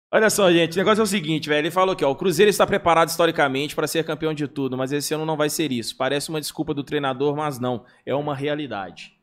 Olha 0.09 0.29
só, 0.29 0.49
gente, 0.51 0.73
o 0.73 0.77
negócio 0.77 1.01
é 1.01 1.03
o 1.03 1.07
seguinte, 1.07 1.49
velho. 1.49 1.65
Ele 1.65 1.71
falou 1.71 1.95
ó. 2.01 2.09
O 2.09 2.15
Cruzeiro 2.15 2.49
está 2.49 2.65
preparado 2.65 3.09
historicamente 3.09 3.75
para 3.75 3.87
ser 3.87 4.05
campeão 4.05 4.33
de 4.33 4.47
tudo, 4.47 4.77
mas 4.77 4.91
esse 4.93 5.13
ano 5.13 5.25
não 5.25 5.35
vai 5.35 5.49
ser 5.49 5.71
isso. 5.71 5.97
Parece 5.97 6.29
uma 6.29 6.39
desculpa 6.39 6.73
do 6.73 6.83
treinador, 6.83 7.35
mas 7.35 7.59
não. 7.59 7.85
É 8.05 8.15
uma 8.15 8.33
realidade. 8.33 9.13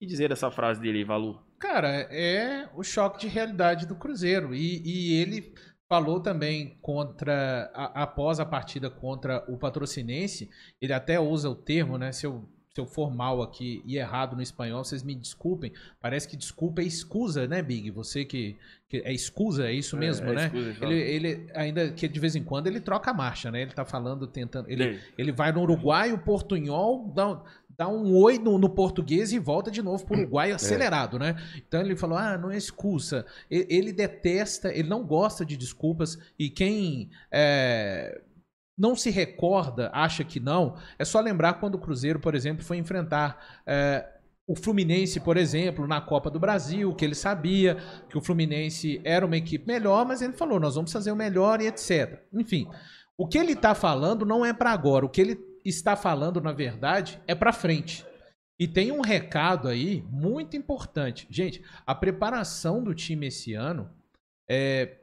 Que 0.00 0.06
dizer 0.06 0.30
dessa 0.30 0.50
frase 0.50 0.80
dele, 0.80 1.04
Valu? 1.04 1.38
Cara, 1.58 1.88
é 2.10 2.66
o 2.74 2.82
choque 2.82 3.20
de 3.20 3.28
realidade 3.28 3.86
do 3.86 3.94
Cruzeiro. 3.94 4.54
E, 4.54 4.82
e 4.82 5.20
ele 5.20 5.52
falou 5.86 6.18
também 6.18 6.78
contra. 6.80 7.70
A, 7.74 8.04
após 8.04 8.40
a 8.40 8.46
partida 8.46 8.88
contra 8.88 9.44
o 9.52 9.58
patrocinense, 9.58 10.48
ele 10.80 10.94
até 10.94 11.20
usa 11.20 11.50
o 11.50 11.54
termo, 11.54 11.98
né? 11.98 12.10
Se 12.10 12.26
eu 12.26 12.48
se 12.72 12.80
eu 12.80 12.86
for 12.86 13.12
mal 13.12 13.42
aqui 13.42 13.82
e 13.84 13.96
errado 13.96 14.36
no 14.36 14.42
espanhol, 14.42 14.84
vocês 14.84 15.02
me 15.02 15.14
desculpem. 15.14 15.72
Parece 16.00 16.28
que 16.28 16.36
desculpa 16.36 16.80
é 16.80 16.84
escusa, 16.84 17.48
né, 17.48 17.60
Big? 17.60 17.90
Você 17.90 18.24
que, 18.24 18.56
que 18.88 18.98
é 18.98 19.12
escusa, 19.12 19.68
é 19.68 19.72
isso 19.72 19.96
mesmo, 19.96 20.28
é, 20.28 20.30
é 20.30 20.34
né? 20.34 20.46
Escusa, 20.46 20.84
ele, 20.84 20.94
ele 20.94 21.50
ainda 21.52 21.90
que 21.90 22.06
de 22.06 22.20
vez 22.20 22.36
em 22.36 22.44
quando 22.44 22.68
ele 22.68 22.80
troca 22.80 23.10
a 23.10 23.14
marcha, 23.14 23.50
né? 23.50 23.62
Ele 23.62 23.72
tá 23.72 23.84
falando, 23.84 24.24
tentando. 24.24 24.70
Ele, 24.70 25.00
ele 25.18 25.32
vai 25.32 25.50
no 25.50 25.62
Uruguai, 25.62 26.12
o 26.12 26.18
portunhol 26.18 27.12
dá, 27.12 27.42
dá 27.76 27.88
um 27.88 28.14
oi 28.14 28.38
no, 28.38 28.56
no, 28.56 28.70
português 28.70 29.32
e 29.32 29.40
volta 29.40 29.68
de 29.68 29.82
novo 29.82 30.06
pro 30.06 30.16
Uruguai 30.16 30.52
é. 30.52 30.54
acelerado, 30.54 31.16
é. 31.16 31.20
né? 31.20 31.36
Então 31.56 31.80
ele 31.80 31.96
falou: 31.96 32.16
ah, 32.16 32.38
não 32.38 32.52
é 32.52 32.56
excusa. 32.56 33.26
Ele, 33.50 33.66
ele, 33.68 33.92
detesta, 33.92 34.72
ele 34.72 34.88
não 34.88 35.04
gosta 35.04 35.44
de 35.44 35.56
desculpas 35.56 36.16
e 36.38 36.48
quem. 36.48 37.10
É, 37.32 38.20
não 38.80 38.96
se 38.96 39.10
recorda, 39.10 39.90
acha 39.92 40.24
que 40.24 40.40
não, 40.40 40.74
é 40.98 41.04
só 41.04 41.20
lembrar 41.20 41.54
quando 41.54 41.74
o 41.74 41.78
Cruzeiro, 41.78 42.18
por 42.18 42.34
exemplo, 42.34 42.64
foi 42.64 42.78
enfrentar 42.78 43.60
é, 43.66 44.08
o 44.46 44.56
Fluminense, 44.56 45.20
por 45.20 45.36
exemplo, 45.36 45.86
na 45.86 46.00
Copa 46.00 46.30
do 46.30 46.40
Brasil, 46.40 46.94
que 46.94 47.04
ele 47.04 47.14
sabia 47.14 47.76
que 48.08 48.16
o 48.16 48.22
Fluminense 48.22 48.98
era 49.04 49.26
uma 49.26 49.36
equipe 49.36 49.66
melhor, 49.66 50.06
mas 50.06 50.22
ele 50.22 50.32
falou: 50.32 50.58
nós 50.58 50.76
vamos 50.76 50.90
fazer 50.90 51.12
o 51.12 51.16
melhor 51.16 51.60
e 51.60 51.66
etc. 51.66 52.22
Enfim, 52.32 52.66
o 53.18 53.28
que 53.28 53.36
ele 53.36 53.52
está 53.52 53.74
falando 53.74 54.24
não 54.24 54.46
é 54.46 54.54
para 54.54 54.70
agora, 54.70 55.04
o 55.04 55.10
que 55.10 55.20
ele 55.20 55.38
está 55.62 55.94
falando, 55.94 56.40
na 56.40 56.52
verdade, 56.52 57.20
é 57.26 57.34
para 57.34 57.52
frente. 57.52 58.06
E 58.58 58.66
tem 58.66 58.90
um 58.90 59.02
recado 59.02 59.68
aí 59.68 60.02
muito 60.10 60.56
importante. 60.56 61.26
Gente, 61.28 61.62
a 61.86 61.94
preparação 61.94 62.82
do 62.82 62.94
time 62.94 63.26
esse 63.26 63.52
ano 63.52 63.90
é, 64.48 64.99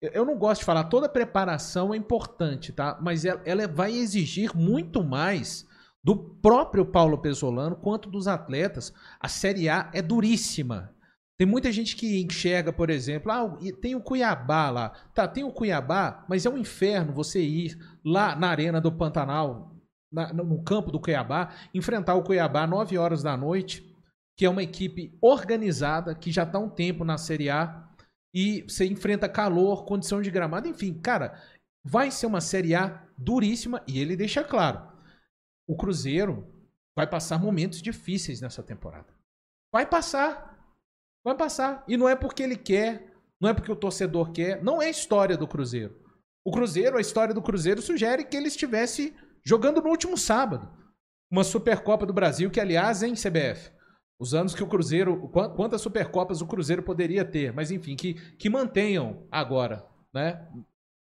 eu 0.00 0.24
não 0.24 0.36
gosto 0.38 0.60
de 0.60 0.64
falar, 0.64 0.84
toda 0.84 1.08
preparação 1.08 1.92
é 1.92 1.96
importante, 1.96 2.72
tá? 2.72 2.98
Mas 3.02 3.24
ela, 3.24 3.68
vai 3.68 3.92
exigir 3.92 4.56
muito 4.56 5.04
mais 5.04 5.66
do 6.02 6.16
próprio 6.16 6.86
Paulo 6.86 7.18
Pesolano 7.18 7.76
quanto 7.76 8.10
dos 8.10 8.26
atletas. 8.26 8.92
A 9.20 9.28
Série 9.28 9.68
A 9.68 9.90
é 9.92 10.00
duríssima. 10.00 10.94
Tem 11.38 11.46
muita 11.46 11.70
gente 11.70 11.96
que 11.96 12.20
enxerga, 12.22 12.72
por 12.72 12.90
exemplo, 12.90 13.30
ah, 13.30 13.58
tem 13.80 13.94
o 13.94 14.00
Cuiabá 14.00 14.70
lá. 14.70 14.90
Tá, 15.14 15.28
tem 15.28 15.44
o 15.44 15.52
Cuiabá, 15.52 16.24
mas 16.28 16.44
é 16.46 16.50
um 16.50 16.58
inferno 16.58 17.12
você 17.12 17.40
ir 17.42 17.78
lá 18.04 18.34
na 18.36 18.48
Arena 18.48 18.80
do 18.80 18.92
Pantanal, 18.92 19.74
na, 20.10 20.32
no 20.32 20.62
campo 20.62 20.90
do 20.90 21.00
Cuiabá, 21.00 21.50
enfrentar 21.74 22.14
o 22.14 22.22
Cuiabá 22.22 22.66
9 22.66 22.96
horas 22.96 23.22
da 23.22 23.36
noite, 23.36 23.86
que 24.36 24.44
é 24.46 24.50
uma 24.50 24.62
equipe 24.62 25.16
organizada, 25.20 26.14
que 26.14 26.30
já 26.30 26.42
está 26.42 26.58
um 26.58 26.68
tempo 26.68 27.04
na 27.04 27.18
Série 27.18 27.50
A 27.50 27.89
e 28.32 28.62
você 28.62 28.86
enfrenta 28.86 29.28
calor, 29.28 29.84
condição 29.84 30.22
de 30.22 30.30
gramado, 30.30 30.68
enfim, 30.68 30.94
cara, 30.94 31.40
vai 31.84 32.10
ser 32.10 32.26
uma 32.26 32.40
Série 32.40 32.74
A 32.74 33.06
duríssima 33.16 33.82
e 33.86 33.98
ele 33.98 34.16
deixa 34.16 34.44
claro: 34.44 34.90
o 35.66 35.76
Cruzeiro 35.76 36.46
vai 36.96 37.06
passar 37.06 37.38
momentos 37.38 37.82
difíceis 37.82 38.40
nessa 38.40 38.62
temporada. 38.62 39.08
Vai 39.72 39.86
passar. 39.86 40.58
Vai 41.24 41.36
passar. 41.36 41.84
E 41.86 41.96
não 41.96 42.08
é 42.08 42.16
porque 42.16 42.42
ele 42.42 42.56
quer, 42.56 43.14
não 43.40 43.48
é 43.48 43.54
porque 43.54 43.70
o 43.70 43.76
torcedor 43.76 44.32
quer, 44.32 44.62
não 44.62 44.80
é 44.80 44.86
a 44.86 44.90
história 44.90 45.36
do 45.36 45.46
Cruzeiro. 45.46 45.98
O 46.44 46.50
Cruzeiro, 46.50 46.96
a 46.96 47.00
história 47.00 47.34
do 47.34 47.42
Cruzeiro 47.42 47.82
sugere 47.82 48.24
que 48.24 48.36
ele 48.36 48.48
estivesse 48.48 49.14
jogando 49.44 49.82
no 49.82 49.90
último 49.90 50.16
sábado. 50.16 50.68
Uma 51.30 51.44
Supercopa 51.44 52.06
do 52.06 52.12
Brasil, 52.12 52.50
que 52.50 52.60
aliás, 52.60 53.02
em 53.02 53.14
CBF, 53.14 53.70
os 54.20 54.34
anos 54.34 54.54
que 54.54 54.62
o 54.62 54.66
Cruzeiro. 54.66 55.28
Quantas 55.56 55.80
Supercopas 55.80 56.42
o 56.42 56.46
Cruzeiro 56.46 56.82
poderia 56.82 57.24
ter, 57.24 57.52
mas 57.52 57.70
enfim, 57.70 57.96
que, 57.96 58.14
que 58.36 58.50
mantenham 58.50 59.22
agora, 59.32 59.84
né? 60.12 60.46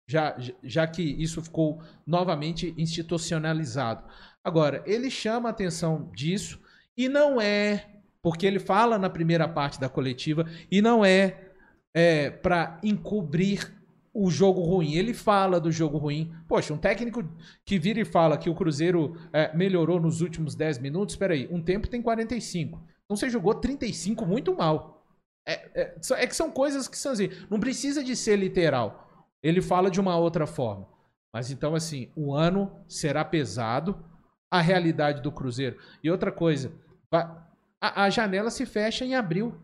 Já, 0.07 0.39
já 0.63 0.87
que 0.87 1.03
isso 1.03 1.43
ficou 1.43 1.83
novamente 2.07 2.73
institucionalizado. 2.79 4.05
Agora, 4.43 4.83
ele 4.87 5.11
chama 5.11 5.51
a 5.51 5.53
atenção 5.53 6.11
disso 6.15 6.59
e 6.97 7.11
não 7.11 7.39
é, 7.39 7.85
porque 8.23 8.47
ele 8.47 8.59
fala 8.59 8.97
na 8.97 9.11
primeira 9.11 9.47
parte 9.47 9.79
da 9.79 9.89
coletiva, 9.89 10.47
e 10.71 10.81
não 10.81 11.05
é, 11.05 11.51
é 11.93 12.31
para 12.31 12.81
encobrir 12.83 13.77
o 14.15 14.31
jogo 14.31 14.63
ruim. 14.63 14.95
Ele 14.95 15.13
fala 15.13 15.61
do 15.61 15.71
jogo 15.71 15.99
ruim. 15.99 16.33
Poxa, 16.49 16.73
um 16.73 16.79
técnico 16.79 17.23
que 17.65 17.79
vira 17.79 18.01
e 18.01 18.05
fala 18.07 18.39
que 18.39 18.49
o 18.49 18.55
Cruzeiro 18.55 19.15
é, 19.31 19.55
melhorou 19.55 20.01
nos 20.01 20.23
últimos 20.23 20.55
10 20.55 20.79
minutos, 20.79 21.15
espera 21.15 21.35
aí, 21.35 21.47
um 21.51 21.61
tempo 21.61 21.87
tem 21.87 22.01
45. 22.01 22.83
Então 23.09 23.17
você 23.17 23.31
jogou 23.31 23.55
35 23.55 24.27
muito 24.27 24.55
mal. 24.55 25.03
É, 25.47 25.81
é, 25.81 25.99
é, 26.13 26.27
que 26.27 26.37
são 26.37 26.51
coisas 26.51 26.87
que 26.87 26.99
são 26.99 27.13
assim. 27.13 27.31
Não 27.49 27.59
precisa 27.59 28.05
de 28.05 28.15
ser 28.15 28.37
literal. 28.37 29.27
Ele 29.43 29.63
fala 29.63 29.91
de 29.91 29.99
uma 29.99 30.15
outra 30.19 30.47
forma. 30.47 30.87
Mas 31.33 31.51
então, 31.51 31.75
assim, 31.75 32.13
o 32.15 32.35
ano 32.35 32.71
será 32.87 33.25
pesado. 33.25 34.05
A 34.51 34.61
realidade 34.61 35.23
do 35.23 35.33
Cruzeiro. 35.33 35.79
E 36.03 36.11
outra 36.11 36.33
coisa, 36.33 36.73
a, 37.13 38.05
a 38.05 38.11
janela 38.11 38.51
se 38.51 38.65
fecha 38.65 39.05
em 39.05 39.15
abril. 39.15 39.55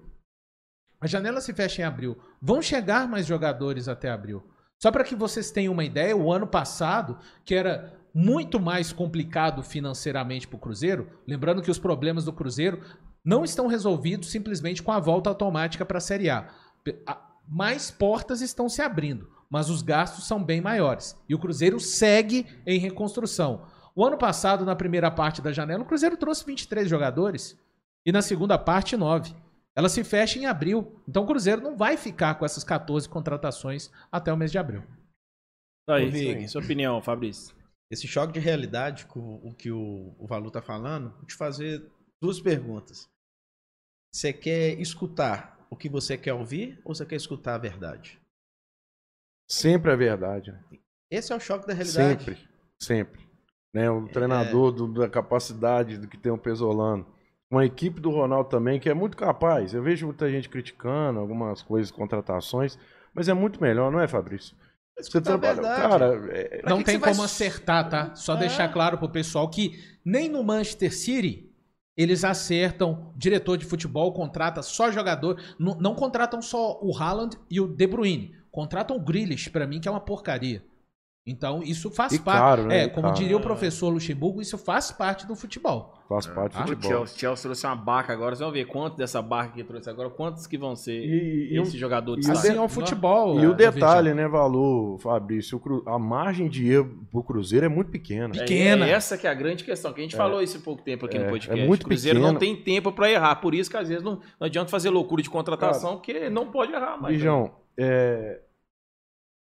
A 1.01 1.07
janela 1.07 1.41
se 1.41 1.53
fecha 1.53 1.83
em 1.83 1.85
abril. 1.85 2.19
Vão 2.41 2.61
chegar 2.63 3.09
mais 3.09 3.27
jogadores 3.27 3.89
até 3.89 4.11
abril. 4.11 4.43
Só 4.83 4.91
para 4.91 5.05
que 5.05 5.15
vocês 5.15 5.51
tenham 5.51 5.73
uma 5.73 5.85
ideia, 5.85 6.17
o 6.17 6.31
ano 6.31 6.47
passado, 6.47 7.19
que 7.45 7.55
era 7.55 7.95
muito 8.13 8.61
mais 8.61 8.93
complicado 8.93 9.63
financeiramente 9.63 10.47
para 10.47 10.57
o 10.57 10.61
Cruzeiro, 10.61 11.11
lembrando 11.27 11.63
que 11.63 11.71
os 11.71 11.79
problemas 11.79 12.25
do 12.25 12.33
Cruzeiro 12.33 12.81
não 13.25 13.45
estão 13.45 13.67
resolvidos 13.67 14.31
simplesmente 14.31 14.83
com 14.83 14.93
a 14.93 15.01
volta 15.01 15.31
automática 15.31 15.85
para 15.85 15.99
a 15.99 16.01
Série 16.01 16.29
A. 16.29 16.49
Mais 17.49 17.91
portas 17.91 18.41
estão 18.41 18.69
se 18.69 18.83
abrindo, 18.83 19.31
mas 19.49 19.71
os 19.71 19.83
gastos 19.83 20.27
são 20.27 20.43
bem 20.43 20.61
maiores. 20.61 21.17
E 21.29 21.35
o 21.35 21.39
Cruzeiro 21.39 21.81
segue 21.81 22.47
em 22.67 22.79
reconstrução. 22.79 23.67
O 23.95 24.05
ano 24.05 24.19
passado, 24.19 24.65
na 24.65 24.77
primeira 24.77 25.11
parte 25.11 25.41
da 25.41 25.53
janela, 25.53 25.83
o 25.83 25.87
Cruzeiro 25.87 26.17
trouxe 26.17 26.45
23 26.45 26.89
jogadores 26.89 27.59
e 28.05 28.13
na 28.13 28.21
segunda 28.21 28.59
parte, 28.59 28.97
9. 28.97 29.35
Ela 29.77 29.89
se 29.89 30.05
fecha 30.05 30.39
em 30.39 30.47
abril. 30.47 31.01
Então 31.09 31.25
o 31.25 31.27
Cruzeiro 31.27 31.63
não 31.63 31.77
vai 31.77 31.97
ficar 31.97 32.35
com 32.35 32.45
essas 32.45 32.63
14 32.63 33.09
contratações 33.09 33.91
até 34.11 34.33
o 34.33 34.37
mês 34.37 34.53
de 34.53 34.59
abril. 34.59 34.83
Aí, 35.89 36.09
Vig, 36.11 36.49
sua 36.49 36.63
opinião, 36.63 37.03
Fabrício. 37.03 37.55
Esse 37.91 38.09
choque 38.09 38.33
de 38.33 38.41
realidade 38.41 39.07
com 39.07 39.37
o 39.43 39.55
que 39.55 39.71
o, 39.71 40.15
o 40.19 40.27
Valu 40.27 40.49
está 40.49 40.63
falando, 40.63 41.11
vou 41.11 41.27
te 41.27 41.35
fazer 41.35 41.87
duas 42.21 42.41
perguntas. 42.41 43.09
Você 44.15 44.33
quer 44.33 44.81
escutar 44.81 45.67
o 45.69 45.75
que 45.75 45.89
você 45.89 46.17
quer 46.17 46.33
ouvir 46.35 46.81
ou 46.85 46.95
você 46.95 47.05
quer 47.05 47.17
escutar 47.17 47.57
a 47.57 47.59
verdade? 47.59 48.21
Sempre 49.51 49.91
a 49.91 49.97
verdade. 49.97 50.53
Né? 50.53 50.61
Esse 51.11 51.33
é 51.33 51.37
o 51.37 51.41
choque 51.41 51.67
da 51.67 51.75
realidade. 51.75 52.25
Sempre, 52.25 52.49
sempre. 52.81 53.29
Né? 53.75 53.91
O 53.91 54.07
é... 54.07 54.09
treinador 54.13 54.71
do, 54.71 54.87
da 54.87 55.09
capacidade 55.09 55.99
do 55.99 56.07
que 56.07 56.17
tem 56.17 56.31
o 56.31 56.39
Pesolano. 56.39 57.05
Uma 57.51 57.67
equipe 57.67 58.01
do 58.01 58.11
Ronaldo 58.11 58.49
também 58.49 58.79
que 58.79 58.89
é 58.89 58.95
muito 58.95 59.17
capaz. 59.17 59.75
Eu 59.75 59.83
vejo 59.83 60.07
muita 60.07 60.31
gente 60.31 60.49
criticando 60.49 61.19
algumas 61.19 61.61
coisas, 61.61 61.91
contratações, 61.91 62.79
mas 63.13 63.29
é 63.29 63.35
muito 63.35 63.61
melhor, 63.61 63.91
não 63.91 64.01
é, 64.01 64.07
Fabrício? 64.07 64.57
Você 64.97 65.21
trabalha, 65.21 65.61
cara, 65.61 66.31
é... 66.31 66.63
não 66.65 66.85
tem 66.85 67.01
como 67.01 67.17
vai... 67.17 67.25
acertar, 67.25 67.91
tá? 67.91 68.15
Só 68.15 68.35
é. 68.37 68.39
deixar 68.39 68.73
claro 68.73 68.97
pro 68.97 69.09
pessoal 69.09 69.51
que 69.51 69.73
nem 70.05 70.29
no 70.29 70.45
Manchester 70.45 70.95
City 70.95 71.53
eles 71.97 72.25
acertam, 72.25 73.13
diretor 73.17 73.57
de 73.57 73.65
futebol 73.65 74.13
contrata 74.13 74.63
só 74.63 74.91
jogador, 74.91 75.41
não, 75.59 75.75
não 75.77 75.95
contratam 75.95 76.43
só 76.43 76.79
o 76.83 76.97
Haaland 76.97 77.37
e 77.51 77.61
o 77.61 77.69
De 77.69 77.87
Bruyne, 77.87 78.35
contratam 78.51 78.97
o 78.97 79.01
Grealish 79.01 79.51
para 79.51 79.67
mim 79.67 79.81
que 79.81 79.89
é 79.89 79.91
uma 79.91 80.01
porcaria. 80.01 80.65
Então, 81.27 81.63
isso 81.63 81.91
faz 81.91 82.19
parte. 82.19 82.67
Né? 82.67 82.83
É, 82.83 82.89
como 82.89 83.05
caro, 83.05 83.15
diria 83.15 83.35
o 83.35 83.41
professor 83.41 83.89
Luxemburgo, 83.89 84.43
isso 84.43 84.59
faz 84.59 84.93
parte 84.93 85.27
do 85.27 85.35
futebol. 85.35 85.95
Faz 86.07 86.27
parte 86.27 86.53
do 86.53 86.63
ah, 86.63 86.67
futebol. 86.67 87.03
O 87.03 87.07
Chelsea, 87.07 87.43
trouxe 87.45 87.67
uma 87.67 87.75
barca 87.75 88.13
agora, 88.13 88.37
vocês 88.37 88.45
vão 88.45 88.53
ver 88.53 88.67
quanto 88.67 88.99
dessa 88.99 89.23
barca 89.23 89.55
que 89.55 89.65
trouxe 89.65 89.89
agora, 89.89 90.11
quantos 90.11 90.47
que 90.47 90.59
vão 90.59 90.77
ser 90.77 91.03
e, 91.03 91.59
esse 91.59 91.77
e, 91.77 91.81
jogador 91.81 92.21
de 92.21 92.31
Assim 92.31 92.55
é 92.55 92.61
o 92.61 92.69
futebol. 92.69 93.41
E 93.41 93.47
o 93.47 93.55
detalhe, 93.55 94.13
né, 94.13 94.29
Valor, 94.29 94.99
Fabrício, 94.99 95.59
a 95.87 95.99
margem 95.99 96.47
de 96.47 96.71
erro 96.71 97.07
pro 97.11 97.23
Cruzeiro 97.23 97.65
é 97.65 97.71
muito 97.71 97.91
pequena. 97.91 98.29
Pequena. 98.29 98.87
É, 98.87 98.91
essa 98.91 99.17
que 99.17 99.27
é 99.27 99.31
a 99.31 99.35
grande 99.35 99.65
questão, 99.65 99.95
que 99.95 100.01
a 100.01 100.05
gente 100.05 100.15
é. 100.15 100.19
falou 100.19 100.43
isso 100.43 100.59
há 100.59 100.61
pouco 100.61 100.83
tempo 100.83 101.07
aqui 101.07 101.17
é, 101.17 101.21
no 101.21 101.31
podcast. 101.31 101.59
É 101.59 101.67
muito 101.67 101.85
o 101.85 101.87
Cruzeiro 101.87 102.19
pequena. 102.19 102.33
não 102.33 102.39
tem 102.39 102.55
tempo 102.55 102.93
para 102.93 103.11
errar, 103.11 103.37
por 103.37 103.55
isso 103.55 103.71
que 103.71 103.79
às 103.79 103.89
vezes 103.89 104.05
não, 104.05 104.21
não 104.39 104.47
adianta 104.47 104.71
fazer 104.71 104.91
loucura 104.91 105.23
de 105.23 105.31
contratação, 105.31 105.93
Cara, 105.93 105.97
porque 105.97 106.29
não 106.29 106.51
pode 106.51 106.71
errar 106.71 107.01
mais. 107.01 107.17
Bijão, 107.17 107.51
é 107.79 108.41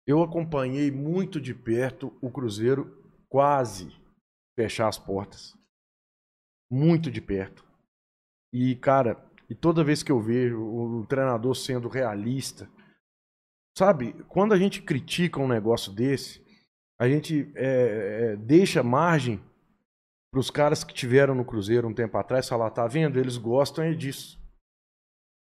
eu 0.06 0.22
acompanhei 0.22 0.90
muito 0.90 1.40
de 1.40 1.52
perto 1.52 2.16
o 2.22 2.30
Cruzeiro 2.30 3.02
quase 3.28 3.92
fechar 4.54 4.88
as 4.88 4.98
portas. 4.98 5.54
Muito 6.70 7.10
de 7.10 7.20
perto. 7.20 7.64
E, 8.52 8.76
cara, 8.76 9.22
e 9.50 9.54
toda 9.54 9.84
vez 9.84 10.02
que 10.02 10.12
eu 10.12 10.20
vejo 10.20 10.60
o 10.60 11.06
treinador 11.06 11.54
sendo 11.54 11.88
realista, 11.88 12.70
sabe, 13.76 14.12
quando 14.28 14.54
a 14.54 14.58
gente 14.58 14.80
critica 14.80 15.40
um 15.40 15.48
negócio 15.48 15.92
desse, 15.92 16.44
a 16.98 17.08
gente 17.08 17.52
é, 17.54 18.32
é, 18.32 18.36
deixa 18.36 18.82
margem 18.82 19.42
para 20.30 20.40
os 20.40 20.50
caras 20.50 20.82
que 20.82 20.94
tiveram 20.94 21.34
no 21.34 21.44
Cruzeiro 21.44 21.88
um 21.88 21.94
tempo 21.94 22.16
atrás 22.16 22.48
falar, 22.48 22.70
tá 22.70 22.86
vendo? 22.86 23.18
Eles 23.18 23.36
gostam 23.36 23.84
é 23.84 23.92
disso. 23.92 24.40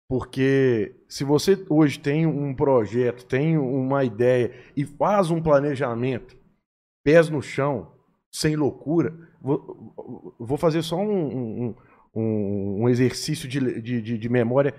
Porque 0.08 0.94
se 1.08 1.24
você 1.24 1.64
hoje 1.68 1.98
tem 1.98 2.26
um 2.26 2.54
projeto, 2.54 3.24
tem 3.24 3.58
uma 3.58 4.04
ideia 4.04 4.52
e 4.76 4.84
faz 4.84 5.30
um 5.30 5.42
planejamento, 5.42 6.36
pés 7.04 7.28
no 7.28 7.42
chão, 7.42 7.92
sem 8.30 8.54
loucura, 8.54 9.16
vou, 9.40 10.34
vou 10.38 10.56
fazer 10.56 10.82
só 10.82 10.96
um, 10.96 11.74
um, 12.14 12.82
um 12.82 12.88
exercício 12.88 13.48
de, 13.48 13.80
de, 13.80 14.18
de, 14.18 14.28
memória 14.28 14.74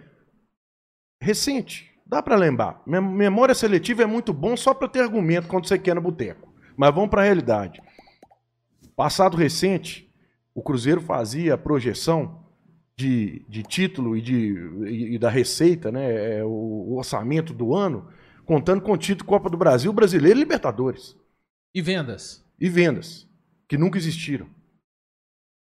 recente. 1.22 1.92
Dá 2.06 2.24
para 2.24 2.38
lembrar. 2.38 2.82
Memória 2.86 3.54
seletiva 3.54 4.04
é 4.04 4.06
muito 4.06 4.32
bom 4.32 4.56
só 4.56 4.74
para 4.74 4.88
ter 4.88 5.02
argumento 5.02 5.50
quando 5.50 5.68
você 5.68 5.78
quer 5.78 5.94
no 5.94 6.02
boteco. 6.02 6.54
Mas 6.78 6.94
vamos 6.96 7.10
para 7.10 7.22
a 7.22 7.26
realidade. 7.26 7.82
Passado 8.96 9.36
recente, 9.36 10.10
o 10.56 10.62
Cruzeiro 10.62 11.02
fazia 11.02 11.56
a 11.56 11.58
projeção 11.58 12.47
de, 12.98 13.46
de 13.48 13.62
título 13.62 14.18
e, 14.18 14.22
de, 14.22 14.56
e, 14.88 15.16
e 15.16 15.20
da 15.20 15.30
receita, 15.30 15.92
né, 15.92 16.40
é, 16.40 16.44
o, 16.44 16.50
o, 16.50 16.98
orçamento 16.98 17.54
do 17.54 17.76
ano, 17.76 18.08
contando 18.44 18.82
com 18.82 18.92
o 18.92 18.98
título 18.98 19.30
Copa 19.30 19.50
do 19.50 19.58
Brasil, 19.58 19.94
Brasileiro 19.94 20.40
e 20.40 20.42
Libertadores. 20.42 21.16
E 21.74 21.82
vendas? 21.82 22.44
E 22.60 22.68
vendas, 22.68 23.28
que 23.70 23.78
nunca 23.78 24.00
existiram. 24.00 24.48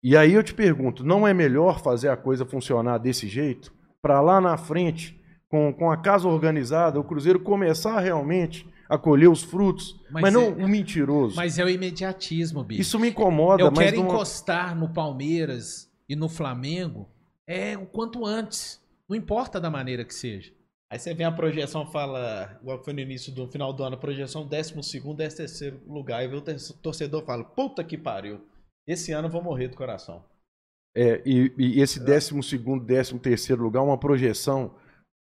E 0.04 0.16
aí 0.16 0.34
eu 0.34 0.44
te 0.44 0.54
pergunto, 0.54 1.04
não 1.04 1.28
é 1.28 1.34
melhor 1.34 1.82
fazer 1.82 2.10
a 2.10 2.18
coisa 2.18 2.46
funcionar 2.46 3.00
desse 3.00 3.28
jeito? 3.28 3.74
Para 4.04 4.22
lá 4.22 4.40
na 4.40 4.56
frente, 4.56 5.20
com, 5.50 5.74
com 5.74 5.90
a 5.90 5.98
casa 5.98 6.28
organizada, 6.28 7.00
o 7.00 7.04
Cruzeiro 7.04 7.40
começar 7.40 8.00
realmente 8.00 8.70
a 8.88 9.00
colher 9.00 9.28
os 9.28 9.42
frutos, 9.42 10.00
mas, 10.12 10.22
mas 10.22 10.34
não 10.34 10.44
é, 10.44 10.64
o 10.64 10.68
mentiroso. 10.68 11.36
Mas 11.36 11.58
é 11.58 11.66
o 11.66 11.70
imediatismo, 11.70 12.64
bicho. 12.64 12.82
Isso 12.82 13.00
me 13.00 13.10
incomoda. 13.10 13.64
Eu 13.64 13.72
quero 13.72 13.98
não... 13.98 14.06
encostar 14.06 14.76
no 14.76 14.94
Palmeiras 14.94 15.92
e 16.08 16.16
no 16.16 16.30
Flamengo 16.30 17.10
é 17.48 17.78
o 17.78 17.86
quanto 17.86 18.26
antes. 18.26 18.82
Não 19.08 19.16
importa 19.16 19.60
da 19.60 19.70
maneira 19.70 20.04
que 20.04 20.14
seja. 20.14 20.54
Aí 20.92 21.00
você 21.00 21.14
vem 21.14 21.26
a 21.26 21.32
projeção, 21.32 21.86
fala, 21.92 22.58
igual 22.62 22.84
foi 22.84 22.94
no 22.94 23.00
início 23.00 23.34
do 23.34 23.48
final 23.48 23.74
do 23.74 23.84
ano, 23.84 23.96
a 23.96 24.00
projeção 24.00 24.46
12 24.46 24.84
segundo, 24.84 25.18
13 25.18 25.38
terceiro 25.38 25.82
lugar. 25.88 26.24
E 26.24 26.28
o 26.28 26.42
torcedor 26.82 27.24
fala, 27.26 27.44
puta 27.44 27.84
que 27.84 27.98
pariu. 27.98 28.42
Esse 28.88 29.12
ano 29.12 29.28
eu 29.28 29.32
vou 29.32 29.42
morrer 29.42 29.68
do 29.68 29.76
coração. 29.76 30.24
É, 30.96 31.22
e, 31.26 31.52
e 31.58 31.82
esse 31.82 32.00
12 32.00 32.42
segundo, 32.44 32.86
13 32.86 33.18
terceiro 33.20 33.64
lugar, 33.64 33.82
uma 33.82 33.98
projeção 33.98 34.76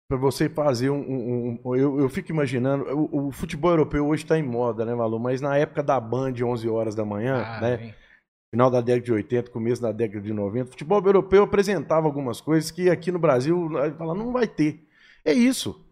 para 0.09 0.17
você 0.17 0.49
fazer 0.49 0.89
um. 0.89 0.99
um, 0.99 1.61
um 1.63 1.75
eu, 1.75 1.99
eu, 1.99 2.09
fico 2.09 2.31
imaginando, 2.31 2.85
o, 2.85 3.27
o 3.27 3.31
futebol 3.31 3.71
europeu 3.71 4.07
hoje 4.07 4.23
está 4.23 4.37
em 4.37 4.43
moda, 4.43 4.85
né, 4.85 4.93
Malu? 4.93 5.19
Mas 5.19 5.39
na 5.39 5.57
época 5.57 5.81
da 5.81 5.99
Band, 5.99 6.33
11 6.43 6.67
horas 6.67 6.95
da 6.95 7.05
manhã, 7.05 7.43
ah, 7.43 7.61
né? 7.61 7.95
Final 8.53 8.69
da 8.69 8.81
década 8.81 9.05
de 9.05 9.11
80, 9.11 9.49
começo 9.49 9.81
da 9.81 9.91
década 9.91 10.21
de 10.21 10.31
90, 10.31 10.65
o 10.65 10.71
futebol 10.73 11.03
europeu 11.03 11.41
apresentava 11.41 12.05
algumas 12.05 12.39
coisas 12.39 12.69
que 12.69 12.87
aqui 12.87 13.11
no 13.11 13.17
Brasil 13.17 13.67
fala, 13.97 14.13
não 14.13 14.31
vai 14.31 14.45
ter. 14.45 14.87
É 15.25 15.33
isso. 15.33 15.83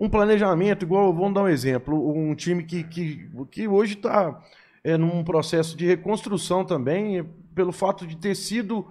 Um 0.00 0.08
planejamento, 0.08 0.86
igual, 0.86 1.12
vamos 1.12 1.34
dar 1.34 1.42
um 1.42 1.48
exemplo, 1.48 2.10
um 2.10 2.34
time 2.34 2.64
que, 2.64 2.82
que, 2.82 3.30
que 3.50 3.68
hoje 3.68 3.92
está 3.92 4.42
é, 4.82 4.96
num 4.96 5.22
processo 5.22 5.76
de 5.76 5.86
reconstrução 5.86 6.64
também, 6.64 7.22
pelo 7.54 7.72
fato 7.72 8.06
de 8.06 8.16
ter 8.16 8.34
sido, 8.34 8.86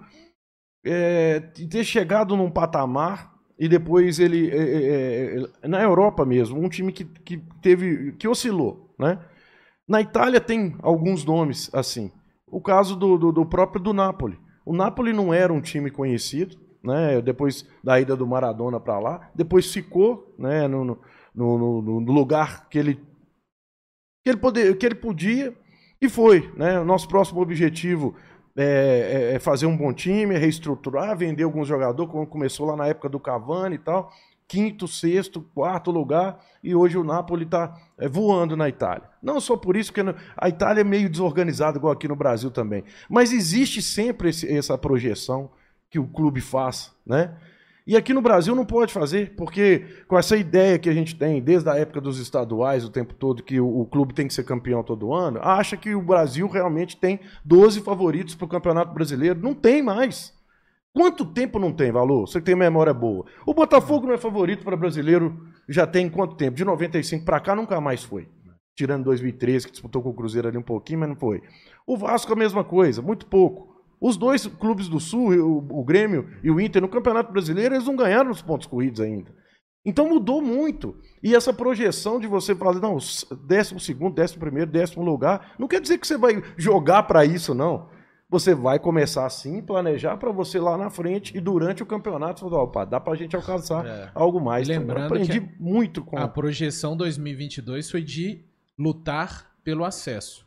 é, 0.84 1.40
de 1.40 1.66
ter 1.66 1.82
chegado 1.82 2.36
num 2.36 2.48
patamar 2.48 3.34
e 3.58 3.68
depois 3.68 4.20
ele, 4.20 4.48
é, 4.48 5.40
é, 5.40 5.44
é 5.62 5.66
na 5.66 5.82
Europa 5.82 6.24
mesmo, 6.24 6.62
um 6.62 6.68
time 6.68 6.92
que, 6.92 7.04
que 7.04 7.38
teve, 7.60 8.12
que 8.12 8.28
oscilou, 8.28 8.94
né? 8.96 9.18
Na 9.88 10.00
Itália 10.00 10.40
tem 10.40 10.76
alguns 10.82 11.24
nomes 11.24 11.68
assim. 11.74 12.12
O 12.50 12.60
caso 12.60 12.96
do, 12.96 13.18
do, 13.18 13.32
do 13.32 13.46
próprio 13.46 13.82
do 13.82 13.92
Napoli. 13.92 14.38
O 14.64 14.74
Napoli 14.74 15.12
não 15.12 15.32
era 15.32 15.52
um 15.52 15.60
time 15.60 15.90
conhecido, 15.90 16.56
né? 16.82 17.20
Depois 17.20 17.66
da 17.82 18.00
ida 18.00 18.16
do 18.16 18.26
Maradona 18.26 18.78
para 18.78 18.98
lá, 18.98 19.30
depois 19.34 19.72
ficou, 19.72 20.34
né? 20.38 20.68
No, 20.68 20.84
no, 20.84 20.98
no, 21.34 21.82
no, 21.82 22.12
lugar 22.12 22.68
que 22.68 22.78
ele 22.78 22.94
que 24.22 24.30
ele, 24.30 24.38
poder, 24.38 24.76
que 24.76 24.84
ele 24.84 24.94
podia 24.94 25.54
e 26.00 26.08
foi, 26.08 26.52
né? 26.56 26.78
O 26.80 26.84
nosso 26.84 27.08
próximo 27.08 27.40
objetivo 27.40 28.14
é, 28.56 29.30
é, 29.32 29.34
é 29.34 29.38
fazer 29.38 29.66
um 29.66 29.76
bom 29.76 29.92
time, 29.92 30.36
reestruturar, 30.36 31.16
vender 31.16 31.44
alguns 31.44 31.66
jogadores, 31.66 32.10
como 32.10 32.26
começou 32.26 32.66
lá 32.66 32.76
na 32.76 32.86
época 32.86 33.08
do 33.08 33.20
Cavani 33.20 33.76
e 33.76 33.78
tal 33.78 34.12
quinto, 34.48 34.88
sexto, 34.88 35.42
quarto 35.54 35.90
lugar, 35.90 36.42
e 36.64 36.74
hoje 36.74 36.96
o 36.96 37.04
Napoli 37.04 37.44
está 37.44 37.78
é, 37.98 38.08
voando 38.08 38.56
na 38.56 38.66
Itália. 38.66 39.08
Não 39.22 39.38
só 39.40 39.56
por 39.56 39.76
isso, 39.76 39.92
porque 39.92 40.18
a 40.36 40.48
Itália 40.48 40.80
é 40.80 40.84
meio 40.84 41.10
desorganizada, 41.10 41.76
igual 41.76 41.92
aqui 41.92 42.08
no 42.08 42.16
Brasil 42.16 42.50
também. 42.50 42.82
Mas 43.10 43.30
existe 43.30 43.82
sempre 43.82 44.30
esse, 44.30 44.50
essa 44.50 44.78
projeção 44.78 45.50
que 45.90 45.98
o 45.98 46.06
clube 46.06 46.40
faz, 46.40 46.90
né? 47.06 47.36
E 47.86 47.96
aqui 47.96 48.12
no 48.12 48.20
Brasil 48.20 48.54
não 48.54 48.66
pode 48.66 48.92
fazer, 48.92 49.34
porque 49.34 49.86
com 50.06 50.18
essa 50.18 50.36
ideia 50.36 50.78
que 50.78 50.90
a 50.90 50.92
gente 50.92 51.16
tem 51.16 51.40
desde 51.40 51.70
a 51.70 51.74
época 51.74 52.02
dos 52.02 52.18
estaduais, 52.18 52.84
o 52.84 52.90
tempo 52.90 53.14
todo, 53.14 53.42
que 53.42 53.58
o, 53.58 53.80
o 53.80 53.86
clube 53.86 54.12
tem 54.12 54.26
que 54.26 54.34
ser 54.34 54.44
campeão 54.44 54.82
todo 54.82 55.14
ano, 55.14 55.40
acha 55.42 55.74
que 55.74 55.94
o 55.94 56.02
Brasil 56.02 56.46
realmente 56.48 56.98
tem 56.98 57.18
12 57.46 57.80
favoritos 57.80 58.34
para 58.34 58.44
o 58.44 58.48
Campeonato 58.48 58.92
Brasileiro. 58.92 59.40
Não 59.42 59.54
tem 59.54 59.82
mais. 59.82 60.37
Quanto 60.98 61.24
tempo 61.24 61.60
não 61.60 61.72
tem 61.72 61.92
valor? 61.92 62.26
Você 62.26 62.40
tem 62.40 62.56
memória 62.56 62.92
boa. 62.92 63.24
O 63.46 63.54
Botafogo 63.54 64.08
não 64.08 64.14
é 64.14 64.18
favorito 64.18 64.64
para 64.64 64.76
brasileiro 64.76 65.46
já 65.68 65.86
tem 65.86 66.10
quanto 66.10 66.34
tempo? 66.34 66.56
De 66.56 66.64
95 66.64 67.24
para 67.24 67.38
cá 67.38 67.54
nunca 67.54 67.80
mais 67.80 68.02
foi. 68.02 68.28
Tirando 68.76 69.04
2013, 69.04 69.66
que 69.66 69.70
disputou 69.70 70.02
com 70.02 70.08
o 70.08 70.12
Cruzeiro 70.12 70.48
ali 70.48 70.58
um 70.58 70.62
pouquinho, 70.62 70.98
mas 70.98 71.10
não 71.10 71.14
foi. 71.14 71.40
O 71.86 71.96
Vasco 71.96 72.32
a 72.32 72.36
mesma 72.36 72.64
coisa, 72.64 73.00
muito 73.00 73.26
pouco. 73.26 73.80
Os 74.00 74.16
dois 74.16 74.48
clubes 74.48 74.88
do 74.88 74.98
Sul, 74.98 75.34
o, 75.34 75.58
o 75.82 75.84
Grêmio 75.84 76.30
e 76.42 76.50
o 76.50 76.60
Inter, 76.60 76.82
no 76.82 76.88
Campeonato 76.88 77.30
Brasileiro, 77.30 77.76
eles 77.76 77.86
não 77.86 77.94
ganharam 77.94 78.32
os 78.32 78.42
pontos 78.42 78.66
corridos 78.66 79.00
ainda. 79.00 79.32
Então 79.86 80.08
mudou 80.08 80.42
muito. 80.42 80.96
E 81.22 81.32
essa 81.32 81.52
projeção 81.52 82.18
de 82.18 82.26
você 82.26 82.56
falar, 82.56 82.74
não, 82.80 82.98
décimo 83.46 83.78
segundo, 83.78 84.16
décimo 84.16 84.40
primeiro, 84.40 84.68
décimo 84.68 85.04
lugar, 85.04 85.54
não 85.60 85.68
quer 85.68 85.80
dizer 85.80 85.96
que 85.96 86.08
você 86.08 86.18
vai 86.18 86.42
jogar 86.56 87.04
para 87.04 87.24
isso, 87.24 87.54
não 87.54 87.96
você 88.30 88.54
vai 88.54 88.78
começar 88.78 89.24
assim, 89.24 89.62
planejar 89.62 90.16
para 90.18 90.30
você 90.30 90.60
lá 90.60 90.76
na 90.76 90.90
frente 90.90 91.36
e 91.36 91.40
durante 91.40 91.82
o 91.82 91.86
campeonato 91.86 92.40
falar, 92.40 92.62
opa, 92.62 92.84
dá 92.84 93.00
para 93.00 93.14
a 93.14 93.16
gente 93.16 93.34
alcançar 93.34 93.86
é. 93.86 94.10
algo 94.14 94.38
mais. 94.38 94.68
Lembrando 94.68 95.06
aprendi 95.06 95.40
que 95.40 95.54
muito 95.58 96.04
com 96.04 96.18
a 96.18 96.28
projeção 96.28 96.96
2022 96.96 97.90
foi 97.90 98.02
de 98.02 98.44
lutar 98.78 99.52
pelo 99.64 99.84
acesso. 99.84 100.46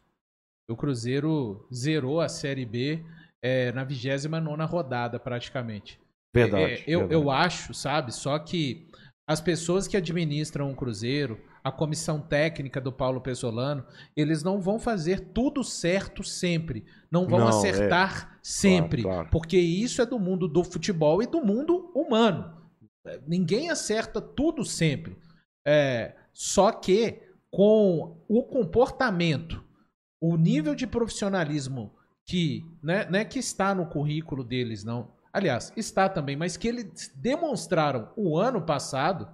O 0.69 0.75
Cruzeiro 0.75 1.67
zerou 1.73 2.21
a 2.21 2.29
Série 2.29 2.65
B 2.65 3.03
é, 3.41 3.71
na 3.71 3.83
29 3.83 4.63
rodada 4.65 5.19
praticamente. 5.19 5.99
Verdade, 6.33 6.63
é, 6.63 6.83
eu, 6.87 6.99
verdade. 6.99 7.13
eu 7.13 7.31
acho, 7.31 7.73
sabe? 7.73 8.13
Só 8.13 8.37
que 8.39 8.87
as 9.27 9.41
pessoas 9.41 9.87
que 9.87 9.97
administram 9.97 10.71
o 10.71 10.75
Cruzeiro, 10.75 11.39
a 11.63 11.71
comissão 11.71 12.19
técnica 12.19 12.81
do 12.81 12.91
Paulo 12.91 13.21
Pesolano, 13.21 13.85
eles 14.15 14.43
não 14.43 14.59
vão 14.59 14.79
fazer 14.79 15.31
tudo 15.33 15.63
certo 15.63 16.23
sempre. 16.23 16.85
Não 17.11 17.27
vão 17.27 17.39
não, 17.39 17.47
acertar 17.47 18.33
é. 18.33 18.39
sempre. 18.41 19.03
Claro, 19.03 19.17
claro. 19.17 19.29
Porque 19.31 19.57
isso 19.57 20.01
é 20.01 20.05
do 20.05 20.19
mundo 20.19 20.47
do 20.47 20.63
futebol 20.63 21.21
e 21.21 21.27
do 21.27 21.43
mundo 21.43 21.91
humano. 21.95 22.57
Ninguém 23.27 23.69
acerta 23.69 24.21
tudo 24.21 24.63
sempre. 24.65 25.17
É, 25.65 26.15
só 26.33 26.71
que 26.71 27.21
com 27.51 28.17
o 28.27 28.43
comportamento, 28.43 29.63
o 30.19 30.37
nível 30.37 30.73
de 30.73 30.87
profissionalismo 30.87 31.93
que 32.25 32.63
né, 32.81 33.05
não 33.09 33.19
é 33.19 33.25
que 33.25 33.39
está 33.39 33.75
no 33.75 33.87
currículo 33.87 34.43
deles, 34.43 34.83
não. 34.83 35.11
Aliás, 35.33 35.71
está 35.75 36.07
também, 36.07 36.35
mas 36.35 36.57
que 36.57 36.67
eles 36.67 37.11
demonstraram 37.15 38.09
o 38.15 38.37
ano 38.37 38.61
passado 38.61 39.27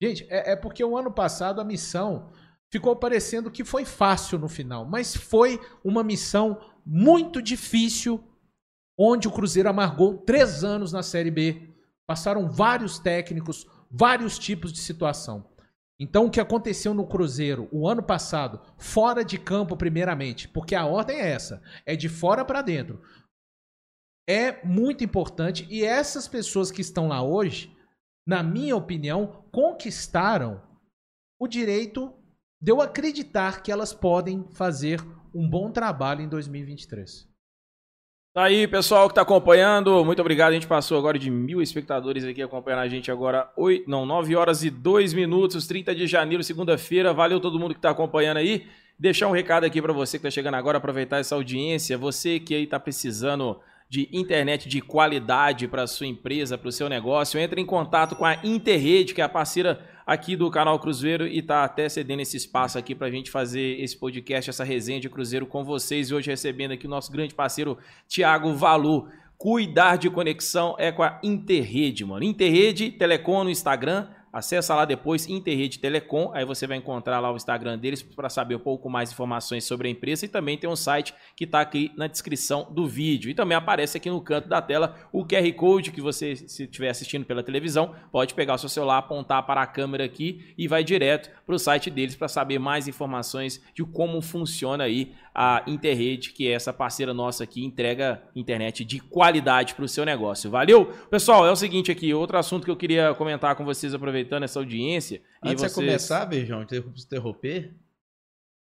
Gente, 0.00 0.26
é, 0.30 0.52
é 0.52 0.56
porque 0.56 0.84
o 0.84 0.96
ano 0.96 1.12
passado 1.12 1.60
a 1.60 1.64
missão 1.64 2.30
ficou 2.70 2.94
parecendo 2.94 3.50
que 3.50 3.64
foi 3.64 3.84
fácil 3.84 4.38
no 4.38 4.48
final, 4.48 4.84
mas 4.84 5.16
foi 5.16 5.60
uma 5.82 6.04
missão 6.04 6.60
muito 6.84 7.42
difícil, 7.42 8.22
onde 8.98 9.28
o 9.28 9.32
Cruzeiro 9.32 9.68
amargou 9.68 10.18
três 10.18 10.62
anos 10.64 10.92
na 10.92 11.02
Série 11.02 11.30
B. 11.30 11.74
Passaram 12.06 12.48
vários 12.48 12.98
técnicos, 12.98 13.66
vários 13.90 14.38
tipos 14.38 14.72
de 14.72 14.80
situação. 14.80 15.44
Então, 16.00 16.26
o 16.26 16.30
que 16.30 16.40
aconteceu 16.40 16.94
no 16.94 17.06
Cruzeiro 17.06 17.68
o 17.72 17.88
ano 17.88 18.02
passado, 18.02 18.60
fora 18.76 19.24
de 19.24 19.36
campo, 19.36 19.76
primeiramente, 19.76 20.48
porque 20.48 20.74
a 20.74 20.86
ordem 20.86 21.18
é 21.18 21.30
essa: 21.30 21.60
é 21.84 21.96
de 21.96 22.08
fora 22.08 22.44
para 22.44 22.62
dentro. 22.62 23.02
É 24.28 24.64
muito 24.64 25.02
importante 25.02 25.66
e 25.70 25.82
essas 25.82 26.28
pessoas 26.28 26.70
que 26.70 26.82
estão 26.82 27.08
lá 27.08 27.22
hoje, 27.22 27.74
na 28.28 28.42
minha 28.42 28.76
opinião, 28.76 29.42
conquistaram 29.50 30.60
o 31.40 31.48
direito 31.48 32.12
de 32.60 32.70
eu 32.70 32.82
acreditar 32.82 33.62
que 33.62 33.72
elas 33.72 33.94
podem 33.94 34.44
fazer 34.52 35.00
um 35.34 35.48
bom 35.48 35.70
trabalho 35.70 36.20
em 36.20 36.28
2023. 36.28 37.26
Tá 38.34 38.44
aí, 38.44 38.68
pessoal 38.68 39.08
que 39.08 39.14
tá 39.14 39.22
acompanhando, 39.22 40.04
muito 40.04 40.20
obrigado. 40.20 40.50
A 40.50 40.54
gente 40.54 40.66
passou 40.66 40.98
agora 40.98 41.18
de 41.18 41.30
mil 41.30 41.62
espectadores 41.62 42.22
aqui 42.22 42.42
acompanhando 42.42 42.80
a 42.80 42.88
gente 42.88 43.10
agora, 43.10 43.50
8, 43.56 43.88
não, 43.88 44.04
9 44.04 44.36
horas 44.36 44.62
e 44.62 44.68
2 44.68 45.14
minutos, 45.14 45.66
30 45.66 45.94
de 45.94 46.06
janeiro, 46.06 46.44
segunda-feira. 46.44 47.14
Valeu 47.14 47.40
todo 47.40 47.58
mundo 47.58 47.74
que 47.74 47.80
tá 47.80 47.88
acompanhando 47.88 48.36
aí. 48.36 48.66
Deixar 48.98 49.28
um 49.28 49.32
recado 49.32 49.64
aqui 49.64 49.80
para 49.80 49.94
você 49.94 50.18
que 50.18 50.24
tá 50.24 50.30
chegando 50.30 50.56
agora, 50.56 50.76
aproveitar 50.76 51.16
essa 51.16 51.34
audiência. 51.34 51.96
Você 51.96 52.38
que 52.38 52.54
aí 52.54 52.66
tá 52.66 52.78
precisando 52.78 53.58
de 53.88 54.08
internet 54.12 54.68
de 54.68 54.80
qualidade 54.80 55.66
para 55.66 55.86
sua 55.86 56.06
empresa, 56.06 56.58
para 56.58 56.68
o 56.68 56.72
seu 56.72 56.88
negócio, 56.88 57.40
entre 57.40 57.60
em 57.60 57.66
contato 57.66 58.14
com 58.14 58.24
a 58.24 58.34
Interrede, 58.44 59.14
que 59.14 59.20
é 59.20 59.24
a 59.24 59.28
parceira 59.28 59.80
aqui 60.06 60.36
do 60.36 60.50
canal 60.50 60.78
Cruzeiro 60.78 61.26
e 61.26 61.40
tá 61.42 61.64
até 61.64 61.88
cedendo 61.88 62.20
esse 62.20 62.36
espaço 62.36 62.78
aqui 62.78 62.94
pra 62.94 63.10
gente 63.10 63.30
fazer 63.30 63.80
esse 63.80 63.96
podcast, 63.96 64.50
essa 64.50 64.64
resenha 64.64 65.00
de 65.00 65.08
Cruzeiro 65.08 65.46
com 65.46 65.64
vocês. 65.64 66.10
E 66.10 66.14
hoje 66.14 66.30
recebendo 66.30 66.72
aqui 66.72 66.86
o 66.86 66.90
nosso 66.90 67.10
grande 67.10 67.34
parceiro 67.34 67.78
Thiago 68.08 68.54
Valu. 68.54 69.08
Cuidar 69.38 69.96
de 69.96 70.10
conexão 70.10 70.74
é 70.78 70.90
com 70.90 71.02
a 71.02 71.20
Interrede, 71.22 72.04
mano. 72.04 72.24
Interrede 72.24 72.90
Telecom 72.90 73.44
no 73.44 73.50
Instagram, 73.50 74.08
Acessa 74.32 74.74
lá 74.74 74.84
depois 74.84 75.26
Interrede 75.26 75.78
Telecom, 75.78 76.30
aí 76.34 76.44
você 76.44 76.66
vai 76.66 76.76
encontrar 76.76 77.18
lá 77.20 77.32
o 77.32 77.36
Instagram 77.36 77.78
deles 77.78 78.02
para 78.02 78.28
saber 78.28 78.56
um 78.56 78.60
pouco 78.60 78.90
mais 78.90 79.10
informações 79.10 79.64
sobre 79.64 79.88
a 79.88 79.90
empresa 79.90 80.24
e 80.24 80.28
também 80.28 80.58
tem 80.58 80.68
um 80.68 80.76
site 80.76 81.14
que 81.34 81.44
está 81.44 81.60
aqui 81.60 81.92
na 81.96 82.06
descrição 82.06 82.68
do 82.70 82.86
vídeo. 82.86 83.30
E 83.30 83.34
também 83.34 83.56
aparece 83.56 83.96
aqui 83.96 84.10
no 84.10 84.20
canto 84.20 84.48
da 84.48 84.60
tela 84.60 84.96
o 85.12 85.24
QR 85.24 85.50
Code 85.54 85.90
que 85.90 86.00
você, 86.00 86.36
se 86.36 86.64
estiver 86.64 86.90
assistindo 86.90 87.24
pela 87.24 87.42
televisão, 87.42 87.94
pode 88.12 88.34
pegar 88.34 88.54
o 88.54 88.58
seu 88.58 88.68
celular, 88.68 88.98
apontar 88.98 89.44
para 89.46 89.62
a 89.62 89.66
câmera 89.66 90.04
aqui 90.04 90.54
e 90.58 90.68
vai 90.68 90.84
direto 90.84 91.30
para 91.46 91.54
o 91.54 91.58
site 91.58 91.90
deles 91.90 92.14
para 92.14 92.28
saber 92.28 92.58
mais 92.58 92.86
informações 92.86 93.62
de 93.74 93.84
como 93.84 94.20
funciona 94.20 94.84
aí 94.84 95.14
a 95.34 95.62
Interrede, 95.66 96.32
que 96.32 96.48
é 96.48 96.52
essa 96.52 96.72
parceira 96.72 97.14
nossa 97.14 97.44
aqui, 97.44 97.64
entrega 97.64 98.22
internet 98.34 98.84
de 98.84 99.00
qualidade 99.00 99.74
para 99.74 99.84
o 99.84 99.88
seu 99.88 100.04
negócio. 100.04 100.50
Valeu? 100.50 100.86
Pessoal, 101.10 101.46
é 101.46 101.50
o 101.50 101.56
seguinte 101.56 101.90
aqui, 101.90 102.12
outro 102.12 102.38
assunto 102.38 102.64
que 102.64 102.70
eu 102.70 102.76
queria 102.76 103.14
comentar 103.14 103.54
com 103.56 103.64
vocês, 103.64 103.94
aproveitando 103.94 104.42
essa 104.42 104.58
audiência. 104.58 105.22
Antes 105.42 105.64
de 105.64 105.74
começar, 105.74 106.26
Beijão, 106.26 106.62
interromper, 106.62 107.74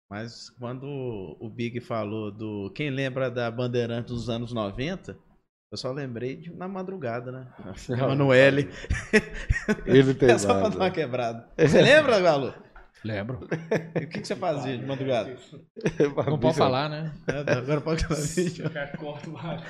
mas 0.10 0.50
quando 0.50 1.38
o 1.40 1.50
Big 1.50 1.80
falou 1.80 2.32
do. 2.32 2.72
Quem 2.74 2.90
lembra 2.90 3.30
da 3.30 3.52
Bandeirante 3.52 4.08
dos 4.08 4.28
anos 4.28 4.52
90? 4.52 5.16
Eu 5.72 5.78
só 5.78 5.92
lembrei 5.92 6.36
de 6.36 6.52
na 6.52 6.68
madrugada, 6.68 7.32
né? 7.32 7.48
Emanuele. 7.88 8.70
Ele 9.86 10.14
tem 10.18 10.32
É 10.32 10.38
só 10.40 10.60
pra 10.60 10.70
dar 10.70 10.76
uma 10.78 10.90
quebrada. 10.90 11.48
Você 11.56 11.80
lembra, 11.80 12.20
Galo? 12.20 12.54
Lembro. 13.04 13.48
E 14.00 14.04
o 14.06 14.08
que, 14.10 14.20
que 14.22 14.28
você 14.28 14.36
fazia 14.36 14.78
de 14.78 14.86
madrugada? 14.86 15.30
Não 16.28 16.38
pode 16.40 16.58
falar, 16.58 16.90
né? 16.90 17.12
É, 17.28 17.52
Agora 17.54 17.82
pode 17.82 18.06
falar. 18.06 19.64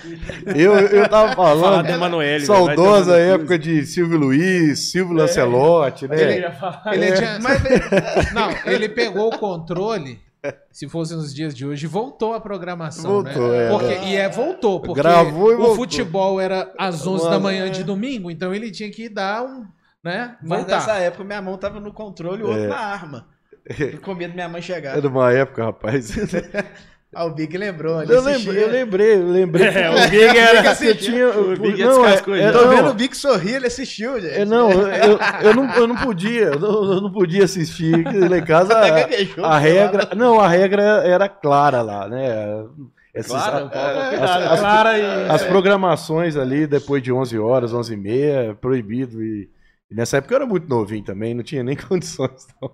Eu, 0.55 0.73
eu 0.79 1.09
tava 1.09 1.35
Falar 1.35 1.59
falando. 1.61 1.85
do 1.87 1.91
Emanuele. 1.91 2.45
Saudosa 2.45 3.17
época 3.17 3.57
de 3.57 3.85
Silvio 3.85 4.17
Luiz, 4.17 4.91
Silvio 4.91 5.15
Lancelotti, 5.15 6.07
né? 6.07 6.21
Ele, 6.21 6.45
ele 6.93 7.13
tinha- 7.15 7.39
Não, 8.33 8.51
ele 8.71 8.89
pegou 8.89 9.33
o 9.33 9.37
controle. 9.37 10.19
Se 10.71 10.87
fosse 10.87 11.13
nos 11.15 11.33
dias 11.33 11.53
de 11.53 11.65
hoje, 11.65 11.85
voltou 11.85 12.33
a 12.33 12.39
programação, 12.39 13.11
Voltou, 13.23 13.49
né? 13.51 13.65
é. 13.65 13.69
Porque, 13.69 13.93
e 14.05 14.15
é, 14.15 14.29
voltou, 14.29 14.79
porque 14.79 15.01
Gravou 15.01 15.51
e 15.51 15.55
o 15.55 15.57
voltou. 15.57 15.75
futebol 15.75 16.39
era 16.39 16.71
às 16.77 17.05
11 17.05 17.25
da 17.25 17.31
Mano, 17.31 17.41
manhã 17.41 17.69
de 17.69 17.83
domingo, 17.83 18.31
então 18.31 18.55
ele 18.55 18.71
tinha 18.71 18.89
que 18.89 19.09
dar 19.09 19.43
um, 19.43 19.65
né? 20.03 20.35
Mas 20.41 20.59
Voltar. 20.61 20.75
nessa 20.75 20.93
época 20.97 21.23
minha 21.23 21.41
mão 21.41 21.57
tava 21.57 21.79
no 21.79 21.91
controle 21.93 22.41
e 22.41 22.45
o 22.45 22.49
outro 22.49 22.67
na 22.67 22.77
arma. 22.79 23.27
Eu 23.79 23.99
com 24.01 24.15
medo 24.15 24.29
da 24.29 24.35
minha 24.35 24.49
mãe 24.49 24.61
chegar. 24.61 24.97
Era 24.97 25.07
uma 25.07 25.31
época, 25.31 25.63
rapaz. 25.65 26.11
Ah, 27.11 27.25
o 27.25 27.31
Big 27.31 27.57
lembrou. 27.57 28.03
Ele 28.03 28.13
Eu 28.13 28.21
lembrei, 28.21 28.63
eu 28.63 28.69
lembrei, 28.69 29.13
eu 29.15 29.27
lembrei. 29.31 29.65
É, 29.67 29.89
o 29.89 30.09
Big 30.11 30.27
era. 30.37 30.75
Você 30.75 30.93
tinha. 30.93 31.27
O 31.29 31.57
Big 31.57 31.83
não, 31.83 32.05
é, 32.05 32.13
é. 32.13 32.51
Tô 32.51 32.67
vendo 32.67 32.91
o 32.91 32.93
Big 32.93 33.17
sorrir, 33.17 33.55
ele 33.55 33.65
assistiu, 33.65 34.21
gente. 34.21 34.31
é, 34.41 34.45
não, 34.45 34.69
eu, 34.71 35.17
eu, 35.41 35.55
não, 35.55 35.73
eu 35.73 35.87
não 35.87 35.95
podia, 35.95 36.43
eu 36.49 36.59
não, 36.59 36.93
eu 36.93 37.01
não 37.01 37.11
podia 37.11 37.45
assistir. 37.45 37.95
Lá 38.29 38.37
em 38.37 38.45
casa 38.45 38.75
a, 38.77 39.55
a 39.55 39.57
regra, 39.57 40.09
não, 40.15 40.39
a 40.39 40.47
regra 40.47 40.83
era 41.03 41.27
clara 41.27 41.81
lá, 41.81 42.07
né? 42.07 42.63
Essas- 43.11 43.31
Claro, 43.41 43.55
a- 43.55 43.59
a- 43.65 44.09
cuidado, 44.09 44.23
as, 44.43 44.51
as- 44.51 44.59
Clara 44.59 44.99
e. 44.99 45.29
as 45.31 45.43
programações 45.45 46.37
ali 46.37 46.67
depois 46.67 47.01
de 47.01 47.11
11 47.11 47.39
horas, 47.39 47.73
11 47.73 47.91
e 47.91 47.97
meia, 47.97 48.53
proibido 48.61 49.23
e, 49.23 49.49
e 49.91 49.95
nessa 49.95 50.17
época 50.17 50.33
eu 50.33 50.37
era 50.37 50.45
muito 50.45 50.67
novinho 50.67 51.03
também, 51.03 51.33
não 51.33 51.43
tinha 51.43 51.63
nem 51.63 51.75
condições. 51.77 52.47
Não. 52.61 52.71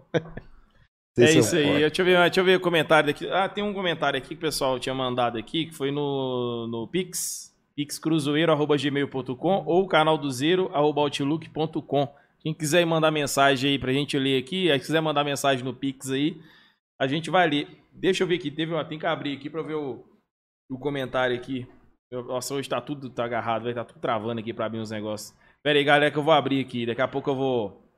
É 1.17 1.31
isso 1.31 1.55
aí. 1.55 1.79
Deixa 1.79 2.01
eu, 2.01 2.05
ver, 2.05 2.17
deixa 2.17 2.39
eu 2.41 2.45
ver 2.45 2.57
o 2.57 2.61
comentário 2.61 3.07
daqui. 3.07 3.29
Ah, 3.29 3.47
tem 3.47 3.63
um 3.63 3.73
comentário 3.73 4.17
aqui 4.17 4.29
que 4.29 4.35
o 4.35 4.39
pessoal 4.39 4.77
tinha 4.79 4.93
mandado 4.93 5.37
aqui, 5.37 5.67
que 5.67 5.73
foi 5.73 5.89
no, 5.91 6.67
no 6.67 6.87
Pix, 6.89 7.55
pixcruzeiro.gmail.com 7.75 9.63
ou 9.65 9.87
canal 9.87 10.17
do 10.17 10.29
zero, 10.29 10.69
arroba 10.73 11.01
outlook.com. 11.01 12.13
Quem 12.41 12.53
quiser 12.53 12.85
mandar 12.85 13.11
mensagem 13.11 13.71
aí 13.71 13.79
pra 13.79 13.93
gente 13.93 14.17
ler 14.19 14.41
aqui, 14.41 14.69
aí 14.69 14.79
quiser 14.79 15.01
mandar 15.01 15.23
mensagem 15.23 15.63
no 15.63 15.73
Pix 15.73 16.11
aí, 16.11 16.37
a 16.99 17.07
gente 17.07 17.29
vai 17.29 17.47
ler. 17.49 17.67
Deixa 17.93 18.23
eu 18.23 18.27
ver 18.27 18.35
aqui, 18.35 18.51
teve, 18.51 18.73
ó, 18.73 18.83
tem 18.83 18.99
que 18.99 19.05
abrir 19.05 19.37
aqui 19.37 19.49
pra 19.49 19.61
ver 19.61 19.75
o, 19.75 20.03
o 20.69 20.77
comentário 20.77 21.35
aqui. 21.35 21.65
Eu- 22.11 22.25
nossa, 22.25 22.53
hoje 22.53 22.67
tá 22.69 22.79
tudo 22.81 23.09
tá 23.09 23.23
agarrado, 23.25 23.63
vai 23.63 23.73
tá 23.73 23.83
tudo 23.85 23.99
travando 23.99 24.39
aqui 24.41 24.53
pra 24.53 24.65
abrir 24.65 24.79
uns 24.79 24.91
negócios. 24.91 25.33
Pera 25.65 25.79
aí, 25.79 25.83
galera, 25.83 26.11
que 26.11 26.17
eu 26.19 26.21
vou 26.21 26.31
abrir 26.31 26.63
aqui. 26.63 26.85
Daqui 26.85 27.01
a 27.01 27.07
pouco 27.07 27.27
eu 27.27 27.35
vou. 27.35 27.91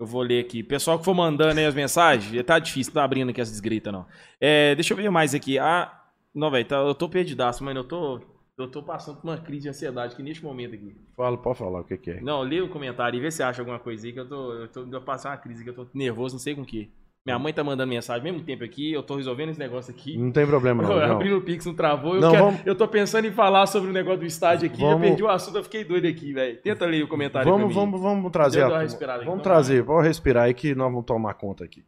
Eu 0.00 0.04
vou 0.04 0.20
ler 0.20 0.44
aqui. 0.44 0.64
Pessoal 0.64 0.98
que 0.98 1.04
for 1.04 1.14
mandando 1.14 1.60
aí 1.60 1.64
as 1.64 1.76
mensagens, 1.76 2.42
tá 2.42 2.58
difícil, 2.58 2.90
não 2.90 2.94
tá 3.00 3.04
abrindo 3.04 3.30
aqui 3.30 3.40
as 3.40 3.48
desgritas, 3.48 3.92
não. 3.92 4.04
É, 4.40 4.74
deixa 4.74 4.92
eu 4.92 4.96
ver 4.96 5.08
mais 5.10 5.32
aqui. 5.32 5.60
Ah, 5.60 5.96
não, 6.34 6.50
velho, 6.50 6.66
tá, 6.66 6.74
eu 6.74 6.92
tô 6.92 7.08
perdidaço, 7.08 7.62
mano. 7.62 7.78
Eu 7.78 7.84
tô, 7.84 8.20
eu 8.58 8.68
tô 8.68 8.82
passando 8.82 9.20
por 9.20 9.28
uma 9.28 9.38
crise 9.38 9.62
de 9.62 9.68
ansiedade 9.68 10.14
aqui 10.14 10.24
neste 10.24 10.42
momento 10.42 10.74
aqui. 10.74 10.96
Fala, 11.16 11.38
pode 11.38 11.56
falar 11.56 11.82
o 11.82 11.84
que, 11.84 11.96
que 11.96 12.10
é. 12.10 12.20
Não, 12.20 12.42
lê 12.42 12.60
o 12.60 12.68
comentário 12.68 13.16
e 13.16 13.20
vê 13.20 13.30
se 13.30 13.44
acha 13.44 13.62
alguma 13.62 13.78
coisa 13.78 14.04
aí, 14.04 14.12
que 14.12 14.18
eu 14.18 14.28
tô, 14.28 14.52
eu 14.52 14.66
tô, 14.66 14.84
eu 14.90 15.02
passando 15.02 15.34
uma 15.34 15.38
crise, 15.38 15.62
que 15.62 15.70
eu 15.70 15.74
tô 15.74 15.86
nervoso, 15.94 16.34
não 16.34 16.40
sei 16.40 16.56
com 16.56 16.62
o 16.62 16.66
que. 16.66 16.90
Minha 17.24 17.38
mãe 17.38 17.52
tá 17.52 17.62
mandando 17.62 17.90
mensagem 17.90 18.26
ao 18.26 18.32
mesmo 18.32 18.46
tempo 18.46 18.64
aqui, 18.64 18.92
eu 18.92 19.02
tô 19.02 19.16
resolvendo 19.16 19.50
esse 19.50 19.58
negócio 19.58 19.92
aqui. 19.92 20.16
Não 20.16 20.32
tem 20.32 20.46
problema 20.46 20.82
não, 20.82 20.90
Eu 20.96 21.00
João. 21.06 21.12
abri 21.16 21.32
o 21.34 21.42
Pix, 21.42 21.66
não 21.66 21.74
travou. 21.74 22.14
Eu, 22.14 22.20
Não, 22.22 22.30
quero- 22.30 22.44
vamos- 22.46 22.60
eu 22.64 22.74
tô 22.74 22.88
pensando 22.88 23.26
em 23.26 23.30
falar 23.32 23.66
sobre 23.66 23.90
o 23.90 23.92
negócio 23.92 24.20
do 24.20 24.24
estádio 24.26 24.66
aqui. 24.66 24.80
Vamos- 24.80 24.94
Eu 24.94 25.00
perdi 25.00 25.22
o 25.22 25.28
assunto, 25.28 25.58
eu 25.58 25.62
fiquei 25.64 25.84
doido 25.84 26.06
aqui, 26.06 26.32
velho. 26.32 26.56
Tenta 26.62 26.86
ler 26.86 27.02
o 27.04 27.08
comentário 27.08 27.50
Vamos, 27.50 27.74
vamos, 27.74 28.00
vamos 28.00 28.32
trazer. 28.32 28.62
A- 28.62 28.80
aqui, 28.80 28.96
vamos 28.96 29.22
então 29.22 29.38
trazer, 29.38 29.82
vamos 29.82 30.04
respirar 30.04 30.44
aí 30.44 30.54
que 30.54 30.74
nós 30.74 30.90
vamos 30.90 31.04
tomar 31.04 31.34
conta 31.34 31.62
aqui. 31.62 31.84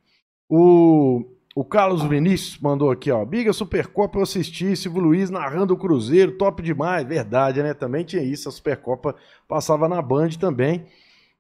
O, 0.50 1.24
o 1.56 1.64
Carlos 1.64 2.02
Vinícius 2.02 2.58
mandou 2.60 2.90
aqui, 2.90 3.10
ó. 3.10 3.24
Biga 3.24 3.54
Supercopa 3.54 4.18
eu 4.18 4.22
assisti, 4.24 4.76
Silvio 4.76 5.00
Luiz 5.00 5.30
narrando 5.30 5.72
o 5.72 5.78
Cruzeiro, 5.78 6.32
top 6.36 6.62
demais. 6.62 7.06
Verdade, 7.08 7.62
né? 7.62 7.72
Também 7.72 8.04
tinha 8.04 8.22
isso, 8.22 8.50
a 8.50 8.52
Supercopa 8.52 9.16
passava 9.48 9.88
na 9.88 10.02
Band 10.02 10.28
também. 10.38 10.84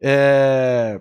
É... 0.00 0.98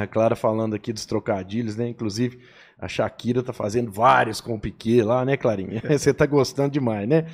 A 0.00 0.06
Clara 0.08 0.36
falando 0.36 0.74
aqui 0.74 0.92
dos 0.92 1.06
trocadilhos, 1.06 1.76
né? 1.76 1.88
Inclusive, 1.88 2.38
a 2.78 2.88
Shakira 2.88 3.42
tá 3.42 3.52
fazendo 3.52 3.90
vários 3.90 4.40
com 4.40 4.54
o 4.54 4.60
Piquet 4.60 5.02
lá, 5.02 5.24
né, 5.24 5.36
Clarinha? 5.36 5.82
Você 5.88 6.12
tá 6.12 6.26
gostando 6.26 6.70
demais, 6.70 7.08
né? 7.08 7.26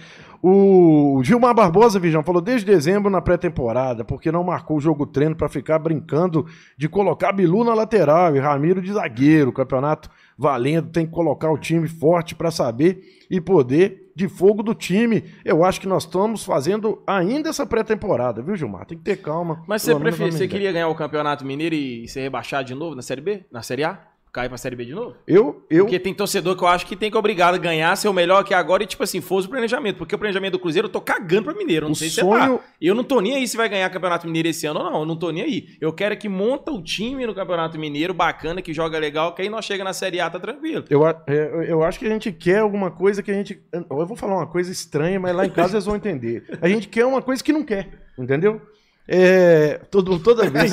O 0.45 1.21
Gilmar 1.23 1.55
Barbosa, 1.55 2.01
Vijão, 2.01 2.25
falou 2.25 2.43
desde 2.43 2.67
dezembro 2.67 3.09
na 3.09 3.21
pré-temporada, 3.21 4.05
porque 4.05 4.33
não 4.33 4.43
marcou 4.43 4.77
o 4.77 4.81
jogo 4.81 5.07
treino 5.07 5.37
para 5.37 5.49
ficar 5.49 5.79
brincando 5.79 6.47
de 6.77 6.89
colocar 6.89 7.31
Bilu 7.31 7.63
na 7.63 7.75
lateral 7.75 8.35
e 8.35 8.41
Ramiro 8.41 8.83
de 8.83 8.93
zagueiro. 8.93 9.51
O 9.51 9.53
campeonato 9.53 10.11
valendo, 10.37 10.91
tem 10.91 11.07
que 11.07 11.13
colocar 11.13 11.51
o 11.51 11.59
time 11.59 11.87
forte 11.87 12.35
para 12.35 12.51
saber 12.51 13.03
e 13.31 13.41
poder 13.41 14.02
de 14.15 14.29
fogo 14.29 14.63
do 14.63 14.75
time. 14.75 15.25
Eu 15.45 15.65
acho 15.65 15.81
que 15.81 15.89
nós 15.89 16.05
estamos 16.05 16.45
fazendo 16.45 17.03
ainda 17.07 17.49
essa 17.49 17.67
pré-temporada, 17.67 18.43
viu, 18.43 18.57
Gilmar? 18.57 18.87
Tem 18.87 18.99
que 18.99 19.05
ter 19.05 19.17
calma. 19.17 19.63
Mas 19.67 19.83
você, 19.83 19.95
prefere, 19.95 20.33
você 20.33 20.49
queria 20.49 20.73
ganhar 20.73 20.89
o 20.89 20.95
Campeonato 20.95 21.45
Mineiro 21.45 21.75
e 21.75 22.07
ser 22.09 22.21
rebaixado 22.21 22.67
de 22.67 22.75
novo 22.75 22.95
na 22.95 23.03
Série 23.03 23.21
B? 23.21 23.45
Na 23.51 23.63
Série 23.63 23.85
A? 23.85 24.12
Cair 24.33 24.49
pra 24.49 24.57
Série 24.57 24.75
B 24.75 24.87
de 24.87 24.95
novo? 24.95 25.15
Eu, 25.27 25.63
eu, 25.69 25.85
Porque 25.85 25.99
tem 26.01 26.15
torcedor 26.15 26.57
que 26.57 26.65
eu 26.65 26.69
acho 26.69 26.87
que 26.87 26.97
tem 26.97 27.11
que 27.11 27.17
obrigado 27.19 27.55
a 27.57 27.59
ganhar, 27.59 27.95
ser 27.97 28.09
o 28.09 28.15
melhor 28.15 28.43
que 28.45 28.55
agora 28.55 28.83
e, 28.83 28.87
tipo 28.87 29.03
assim, 29.03 29.21
fosse 29.21 29.47
o 29.47 29.51
planejamento. 29.51 29.99
Porque 29.99 30.15
o 30.15 30.19
planejamento 30.19 30.53
do 30.53 30.59
Cruzeiro 30.59 30.87
eu 30.89 30.91
tô 30.93 31.03
cagando 31.03 31.45
pra 31.45 31.55
Mineiro. 31.55 31.85
eu 31.85 31.89
Não 31.89 31.93
O 31.93 31.97
sei 31.97 32.09
se 32.09 32.15
sonho- 32.21 32.53
você 32.55 32.59
tá. 32.59 32.65
Eu 32.81 32.95
não 32.95 33.05
tô 33.05 33.21
nem 33.21 33.35
aí 33.35 33.47
se 33.47 33.59
vai 33.59 33.69
ganhar 33.69 33.91
Campeonato 33.91 34.27
Mineiro 34.27 34.49
esse 34.49 34.67
ano 34.67 34.81
ou 34.81 34.91
não. 34.91 35.01
Eu 35.01 35.07
não 35.07 35.17
tô 35.17 35.31
nem 35.31 35.43
aí. 35.43 35.67
Eu 35.79 35.93
quero 35.93 36.17
que 36.17 36.31
monta 36.31 36.73
o 36.73 36.83
time 36.83 37.27
no 37.27 37.35
Campeonato 37.35 37.79
Mineiro, 37.79 38.15
bacana, 38.15 38.63
que 38.63 38.73
joga 38.73 38.99
legal, 38.99 39.35
que 39.35 39.43
aí 39.43 39.51
nós 39.51 39.67
chega 39.67 39.85
na 39.85 39.93
Série 39.93 40.19
A, 40.19 40.31
tá 40.31 40.41
tranquilo. 40.41 40.85
Eu, 40.89 41.05
a- 41.05 41.23
é, 41.27 41.35
eu, 41.35 41.63
eu 41.65 41.83
acho 41.83 41.99
que 41.99 42.07
a 42.07 42.11
gente 42.11 42.33
quer 42.33 42.61
alguma 42.61 42.91
coisa 42.91 43.23
que 43.23 43.31
a 43.31 43.35
gente. 43.35 43.61
Eu 43.71 44.07
vou 44.07 44.17
falar 44.17 44.37
uma 44.37 44.47
coisa 44.47 44.73
estranha, 44.73 45.21
mas 45.21 45.37
lá 45.37 45.45
em 45.45 45.51
casa 45.51 45.75
eles 45.75 45.85
vão 45.85 45.95
entender. 45.97 46.45
A 46.63 46.69
gente 46.69 46.89
quer 46.89 47.05
uma 47.05 47.21
coisa 47.21 47.45
que 47.45 47.53
não 47.53 47.63
quer, 47.63 47.91
entendeu? 48.19 48.63
É. 49.07 49.81
Todo, 49.91 50.19
toda 50.19 50.49
vez. 50.49 50.73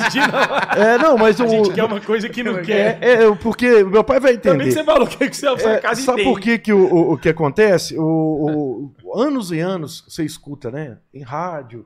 É, 0.76 0.98
não, 0.98 1.18
mas 1.18 1.38
o. 1.40 1.44
A 1.44 1.48
gente 1.48 1.72
quer 1.72 1.84
uma 1.84 2.00
coisa 2.00 2.28
que 2.28 2.42
não 2.42 2.62
quer. 2.62 2.98
É, 3.02 3.24
é, 3.24 3.34
porque 3.34 3.82
meu 3.84 4.04
pai 4.04 4.20
vai 4.20 4.36
Também 4.38 4.58
que 4.58 4.68
entender. 4.68 4.72
você 4.72 4.84
falou 4.84 5.06
que 5.08 5.36
você 5.36 5.46
É, 5.68 5.78
casa 5.78 6.02
sabe 6.02 6.24
por 6.24 6.40
que, 6.40 6.58
que 6.58 6.72
o, 6.72 6.78
o, 6.92 7.12
o 7.14 7.18
que 7.18 7.28
acontece? 7.28 7.98
O, 7.98 8.92
o- 9.04 9.20
anos 9.20 9.50
e 9.50 9.58
anos 9.58 10.04
você 10.08 10.24
escuta, 10.24 10.70
né? 10.70 10.98
Em 11.12 11.22
rádio, 11.22 11.84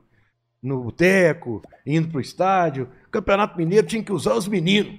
no 0.61 0.83
boteco, 0.83 1.61
indo 1.85 2.09
pro 2.09 2.21
estádio. 2.21 2.89
O 3.07 3.09
Campeonato 3.09 3.57
Mineiro 3.57 3.87
tinha 3.87 4.03
que 4.03 4.13
usar 4.13 4.33
os 4.35 4.47
meninos. 4.47 4.93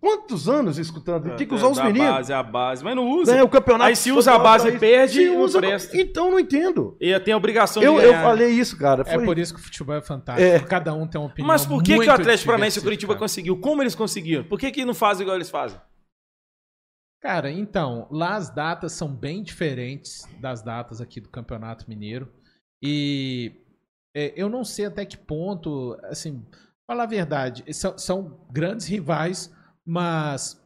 Quantos 0.00 0.48
anos 0.48 0.78
escutando? 0.78 1.34
Tem 1.36 1.44
que 1.46 1.52
É, 1.52 1.56
usar 1.56 1.68
os 1.68 1.78
meninos. 1.78 2.08
base, 2.08 2.32
a 2.32 2.40
base, 2.42 2.84
mas 2.84 2.94
não 2.94 3.08
usa. 3.10 3.34
Né, 3.34 3.42
o 3.42 3.48
campeonato 3.48 3.88
Aí 3.88 3.96
se 3.96 4.12
usa 4.12 4.32
a 4.32 4.38
base 4.38 4.68
isso. 4.68 4.78
perde, 4.78 5.12
Se 5.14 5.26
não 5.26 5.40
usa- 5.40 5.58
presta. 5.58 5.96
Então 6.00 6.30
não 6.30 6.38
entendo. 6.38 6.96
E 7.00 7.18
tem 7.18 7.34
a 7.34 7.36
obrigação 7.36 7.82
Eu, 7.82 7.94
de 7.98 8.04
eu 8.04 8.10
ganhar. 8.12 8.22
falei 8.22 8.48
isso, 8.50 8.78
cara. 8.78 9.02
É 9.04 9.14
Foi- 9.16 9.24
por 9.24 9.36
isso 9.38 9.52
que 9.54 9.58
o 9.60 9.62
futebol 9.62 9.96
é 9.96 10.00
fantástico. 10.00 10.46
É. 10.48 10.60
Cada 10.60 10.94
um 10.94 11.04
tem 11.06 11.20
uma 11.20 11.26
opinião. 11.26 11.48
Mas 11.48 11.66
por 11.66 11.82
que, 11.82 11.98
que 11.98 12.08
o 12.08 12.12
Atlético 12.12 12.46
Paranaense 12.46 12.78
e 12.78 12.80
o 12.80 12.82
Curitiba 12.84 13.14
diversificada. 13.14 13.18
conseguiu? 13.18 13.60
Como 13.60 13.82
eles 13.82 13.94
conseguiram? 13.96 14.44
Por 14.44 14.58
que, 14.60 14.70
que 14.70 14.84
não 14.84 14.94
fazem 14.94 15.22
igual 15.24 15.36
eles 15.36 15.50
fazem? 15.50 15.80
Cara, 17.20 17.50
então, 17.50 18.06
lá 18.12 18.36
as 18.36 18.48
datas 18.54 18.92
são 18.92 19.08
bem 19.12 19.42
diferentes 19.42 20.22
das 20.40 20.62
datas 20.62 21.00
aqui 21.00 21.20
do 21.20 21.28
Campeonato 21.28 21.86
Mineiro. 21.88 22.32
E 22.80 23.52
é, 24.16 24.32
eu 24.36 24.48
não 24.48 24.62
sei 24.64 24.86
até 24.86 25.04
que 25.04 25.16
ponto, 25.16 25.98
assim, 26.04 26.46
falar 26.88 27.02
a 27.02 27.06
verdade, 27.06 27.64
são, 27.74 27.98
são 27.98 28.46
grandes 28.52 28.86
rivais, 28.86 29.52
mas 29.88 30.62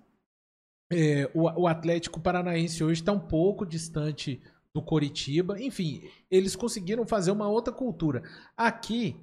é, 0.92 1.30
o, 1.32 1.42
o 1.62 1.68
Atlético 1.68 2.18
Paranaense 2.18 2.82
hoje 2.82 3.02
está 3.02 3.12
um 3.12 3.20
pouco 3.20 3.64
distante 3.64 4.42
do 4.74 4.82
Coritiba. 4.82 5.62
Enfim, 5.62 6.10
eles 6.28 6.56
conseguiram 6.56 7.06
fazer 7.06 7.30
uma 7.30 7.48
outra 7.48 7.72
cultura. 7.72 8.24
Aqui, 8.56 9.16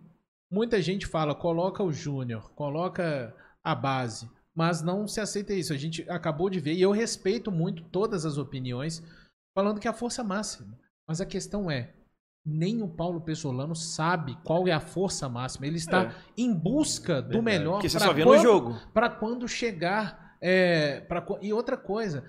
muita 0.50 0.82
gente 0.82 1.06
fala, 1.06 1.36
coloca 1.36 1.84
o 1.84 1.92
Júnior, 1.92 2.50
coloca 2.54 3.36
a 3.62 3.76
base, 3.76 4.32
mas 4.56 4.82
não 4.82 5.06
se 5.06 5.20
aceita 5.20 5.54
isso. 5.54 5.74
A 5.74 5.78
gente 5.78 6.10
acabou 6.10 6.50
de 6.50 6.62
ver, 6.62 6.76
e 6.76 6.82
eu 6.82 6.92
respeito 6.92 7.52
muito 7.52 7.84
todas 7.84 8.26
as 8.26 8.38
opiniões, 8.38 9.04
falando 9.54 9.82
que 9.82 9.88
é 9.88 9.92
a 9.92 9.94
força 9.94 10.24
máxima. 10.24 10.80
Mas 11.06 11.20
a 11.20 11.26
questão 11.26 11.70
é, 11.70 11.94
nem 12.46 12.82
o 12.82 12.88
Paulo 12.88 13.22
Pessolano 13.22 13.76
sabe 13.76 14.38
qual 14.44 14.68
é 14.68 14.72
a 14.72 14.80
força 14.80 15.28
máxima. 15.30 15.68
Ele 15.68 15.78
está 15.78 16.04
É. 16.06 16.12
em 16.38 16.54
busca 16.54 17.22
do 17.22 17.42
Verdade. 17.42 17.46
melhor 17.60 17.72
Porque 17.74 17.90
você 17.90 17.98
pra 17.98 18.08
só 18.08 18.14
vê 18.14 18.24
quando- 18.24 18.38
no 18.38 18.42
jogo. 18.44 18.80
para 18.94 19.10
quando 19.10 19.48
chegar. 19.48 20.38
É, 20.42 21.02
pra, 21.02 21.26
e 21.42 21.52
outra 21.52 21.76
coisa, 21.76 22.24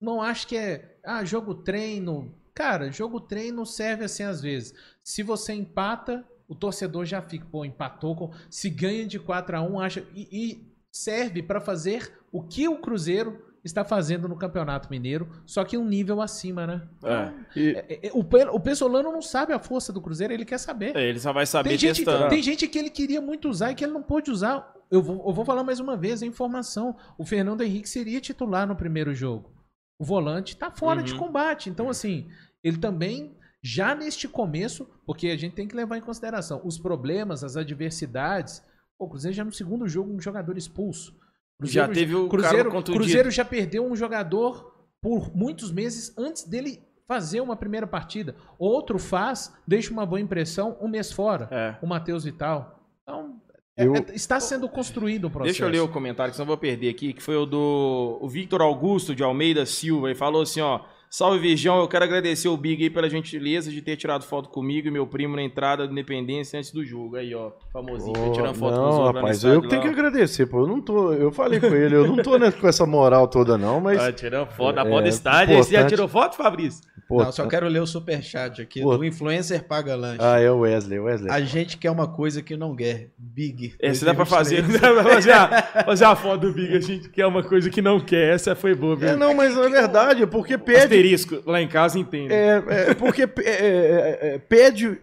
não 0.00 0.22
acho 0.22 0.46
que 0.46 0.56
é. 0.56 0.98
Ah, 1.04 1.22
jogo 1.24 1.54
treino. 1.54 2.34
Cara, 2.54 2.90
jogo 2.90 3.20
treino 3.20 3.64
serve 3.66 4.04
assim 4.04 4.22
às 4.22 4.40
vezes. 4.40 4.74
Se 5.04 5.22
você 5.22 5.52
empata, 5.52 6.24
o 6.48 6.54
torcedor 6.54 7.04
já 7.04 7.20
fica, 7.22 7.46
pô, 7.50 7.64
empatou. 7.64 8.16
Com, 8.16 8.30
se 8.50 8.68
ganha 8.70 9.06
de 9.06 9.18
4 9.18 9.56
a 9.58 9.62
1 9.62 9.78
acha. 9.78 10.04
E, 10.14 10.26
e 10.32 10.74
serve 10.90 11.42
para 11.42 11.60
fazer 11.60 12.18
o 12.32 12.42
que 12.42 12.66
o 12.66 12.78
Cruzeiro 12.80 13.44
está 13.64 13.84
fazendo 13.84 14.26
no 14.28 14.36
Campeonato 14.36 14.88
Mineiro, 14.90 15.28
só 15.44 15.64
que 15.64 15.76
um 15.76 15.84
nível 15.84 16.20
acima, 16.20 16.66
né? 16.66 16.88
É. 17.04 17.58
E- 17.58 17.70
É, 17.76 18.06
é, 18.08 18.10
O, 18.14 18.24
Pe- 18.24 18.48
o 18.50 18.58
Pessolano 18.60 19.12
não 19.12 19.20
sabe 19.22 19.52
a 19.52 19.58
força 19.58 19.92
do 19.92 20.00
Cruzeiro, 20.00 20.32
ele 20.32 20.44
quer 20.44 20.58
saber. 20.58 20.96
É, 20.96 21.08
Ele 21.08 21.18
só 21.20 21.32
vai 21.32 21.44
saber 21.46 21.70
Tem 21.70 21.78
gente, 21.78 22.04
tem 22.04 22.42
gente 22.42 22.66
que 22.68 22.78
ele 22.78 22.90
queria 22.90 23.20
muito 23.20 23.48
usar 23.48 23.70
e 23.70 23.74
que 23.74 23.84
ele 23.84 23.92
não 23.92 24.02
pôde 24.02 24.30
usar. 24.30 24.72
Eu 24.90 25.02
vou, 25.02 25.22
eu 25.26 25.32
vou 25.32 25.44
falar 25.44 25.62
mais 25.62 25.78
uma 25.78 25.96
vez 25.96 26.22
a 26.22 26.26
informação. 26.26 26.96
O 27.18 27.24
Fernando 27.24 27.62
Henrique 27.62 27.88
seria 27.88 28.20
titular 28.20 28.66
no 28.66 28.74
primeiro 28.74 29.14
jogo. 29.14 29.52
O 30.00 30.04
volante 30.04 30.56
tá 30.56 30.70
fora 30.70 31.02
de 31.02 31.12
Uhum. 31.12 31.18
combate. 31.18 31.68
Então, 31.68 31.88
assim, 31.88 32.28
ele 32.64 32.78
também, 32.78 33.36
já 33.62 33.94
neste 33.94 34.26
começo, 34.26 34.88
porque 35.06 35.28
a 35.28 35.36
gente 35.36 35.54
tem 35.54 35.68
que 35.68 35.76
levar 35.76 35.98
em 35.98 36.00
consideração 36.00 36.60
os 36.64 36.78
problemas, 36.78 37.44
as 37.44 37.56
adversidades. 37.56 38.62
Pô, 38.98 39.04
o 39.04 39.08
Cruzeiro 39.10 39.36
já 39.36 39.44
no 39.44 39.52
segundo 39.52 39.86
jogo, 39.86 40.12
um 40.12 40.20
jogador 40.20 40.56
expulso. 40.56 41.14
Já 41.62 41.88
teve 41.88 42.14
o 42.14 42.28
Cruzeiro. 42.28 42.70
Cruzeiro 42.70 43.30
já 43.30 43.44
perdeu 43.44 43.84
um 43.86 43.94
jogador 43.96 44.74
por 45.00 45.34
muitos 45.34 45.70
meses 45.72 46.12
antes 46.18 46.44
dele 46.46 46.82
fazer 47.06 47.40
uma 47.40 47.56
primeira 47.56 47.86
partida. 47.86 48.36
Outro 48.58 48.98
faz, 48.98 49.52
deixa 49.66 49.92
uma 49.92 50.06
boa 50.06 50.20
impressão, 50.20 50.76
um 50.80 50.88
mês 50.88 51.10
fora. 51.12 51.48
É. 51.50 51.76
O 51.82 51.86
Matheus 51.88 52.24
Vital. 52.24 52.80
Então, 53.02 53.40
é- 53.76 53.84
Eu- 53.86 53.94
é- 53.96 54.06
está 54.14 54.38
sendo 54.38 54.68
construído 54.68 55.24
o 55.24 55.30
processo. 55.30 55.52
Deixa 55.58 55.64
eu 55.64 55.68
ler 55.70 55.80
o 55.80 55.88
comentário, 55.92 56.30
que 56.30 56.36
senão 56.36 56.44
eu 56.44 56.48
vou 56.48 56.56
perder 56.58 56.88
aqui, 56.90 57.12
que 57.12 57.22
foi 57.22 57.36
o 57.36 57.46
do 57.46 58.18
o 58.20 58.28
Victor 58.28 58.62
Augusto 58.62 59.14
de 59.14 59.22
Almeida 59.22 59.66
Silva. 59.66 60.10
E 60.10 60.14
falou 60.14 60.42
assim, 60.42 60.60
ó. 60.60 60.80
Salve, 61.12 61.40
Virgão. 61.40 61.80
Eu 61.80 61.88
quero 61.88 62.04
agradecer 62.04 62.46
o 62.48 62.56
Big 62.56 62.84
aí 62.84 62.88
pela 62.88 63.10
gentileza 63.10 63.68
de 63.68 63.82
ter 63.82 63.96
tirado 63.96 64.24
foto 64.24 64.48
comigo 64.48 64.86
e 64.86 64.92
meu 64.92 65.04
primo 65.08 65.34
na 65.34 65.42
entrada 65.42 65.84
do 65.84 65.90
Independência 65.92 66.56
antes 66.56 66.70
do 66.70 66.84
jogo. 66.84 67.16
Aí, 67.16 67.34
ó. 67.34 67.50
Famosinho, 67.72 68.28
Ô, 68.28 68.32
tirando 68.32 68.54
foto 68.54 68.76
com 68.76 68.88
os 68.88 68.94
não, 68.94 69.02
outros 69.02 69.14
rapaz, 69.16 69.42
eu 69.44 69.60
que 69.60 69.68
tenho 69.68 69.82
lá, 69.82 69.88
que 69.88 69.92
agradecer, 69.92 70.46
pô. 70.46 70.60
Eu 70.60 70.66
não 70.68 70.80
tô. 70.80 71.12
Eu 71.12 71.32
falei 71.32 71.58
com 71.58 71.66
ele, 71.66 71.96
eu 71.96 72.06
não 72.06 72.16
tô 72.22 72.38
né, 72.38 72.52
com 72.52 72.68
essa 72.68 72.86
moral 72.86 73.26
toda, 73.26 73.58
não, 73.58 73.80
mas. 73.80 73.98
Ah, 74.00 74.12
tirando 74.12 74.46
foto 74.50 74.76
da 74.76 74.82
É, 74.82 74.84
porta 74.88 75.02
do 75.02 75.08
estádio. 75.08 75.56
Aí 75.56 75.64
você 75.64 75.72
já 75.72 75.78
importante. 75.80 75.90
tirou 75.96 76.08
foto, 76.08 76.36
Fabrício? 76.36 76.84
Pô, 77.10 77.24
Não, 77.24 77.32
só 77.32 77.44
quero 77.48 77.66
ler 77.66 77.80
o 77.80 77.86
superchat 77.86 78.62
aqui 78.62 78.80
Pô. 78.80 78.96
do 78.96 79.04
Influencer 79.04 79.64
Paga 79.64 79.96
Lanche. 79.96 80.20
Ah, 80.20 80.38
é 80.38 80.48
o 80.48 80.60
Wesley, 80.60 81.00
Wesley. 81.00 81.28
A 81.28 81.40
gente 81.40 81.76
quer 81.76 81.90
uma 81.90 82.06
coisa 82.06 82.40
que 82.40 82.56
não 82.56 82.76
quer. 82.76 83.08
Big. 83.18 83.74
Essa 83.80 84.06
dá 84.06 84.14
pra 84.14 84.24
fazer, 84.24 84.62
2023. 84.62 84.80
dá 84.80 85.02
pra 85.02 85.14
fazer, 85.14 85.32
a, 85.32 85.62
fazer 85.84 86.04
a 86.04 86.14
foto 86.14 86.42
do 86.42 86.52
Big. 86.52 86.76
A 86.76 86.80
gente 86.80 87.08
quer 87.08 87.26
uma 87.26 87.42
coisa 87.42 87.68
que 87.68 87.82
não 87.82 87.98
quer. 87.98 88.32
Essa 88.32 88.54
foi 88.54 88.76
boa, 88.76 88.94
viu? 88.94 89.08
É, 89.08 89.16
não, 89.16 89.34
mas 89.34 89.56
é 89.58 89.68
verdade, 89.68 90.24
porque 90.28 90.56
pede. 90.56 90.82
Asterisco, 90.82 91.42
lá 91.44 91.60
em 91.60 91.66
casa 91.66 91.98
entende. 91.98 92.32
É, 92.32 92.62
é, 92.68 92.94
porque 92.94 93.22
é, 93.22 93.30
é, 93.44 94.18
é, 94.34 94.38
pede 94.38 95.00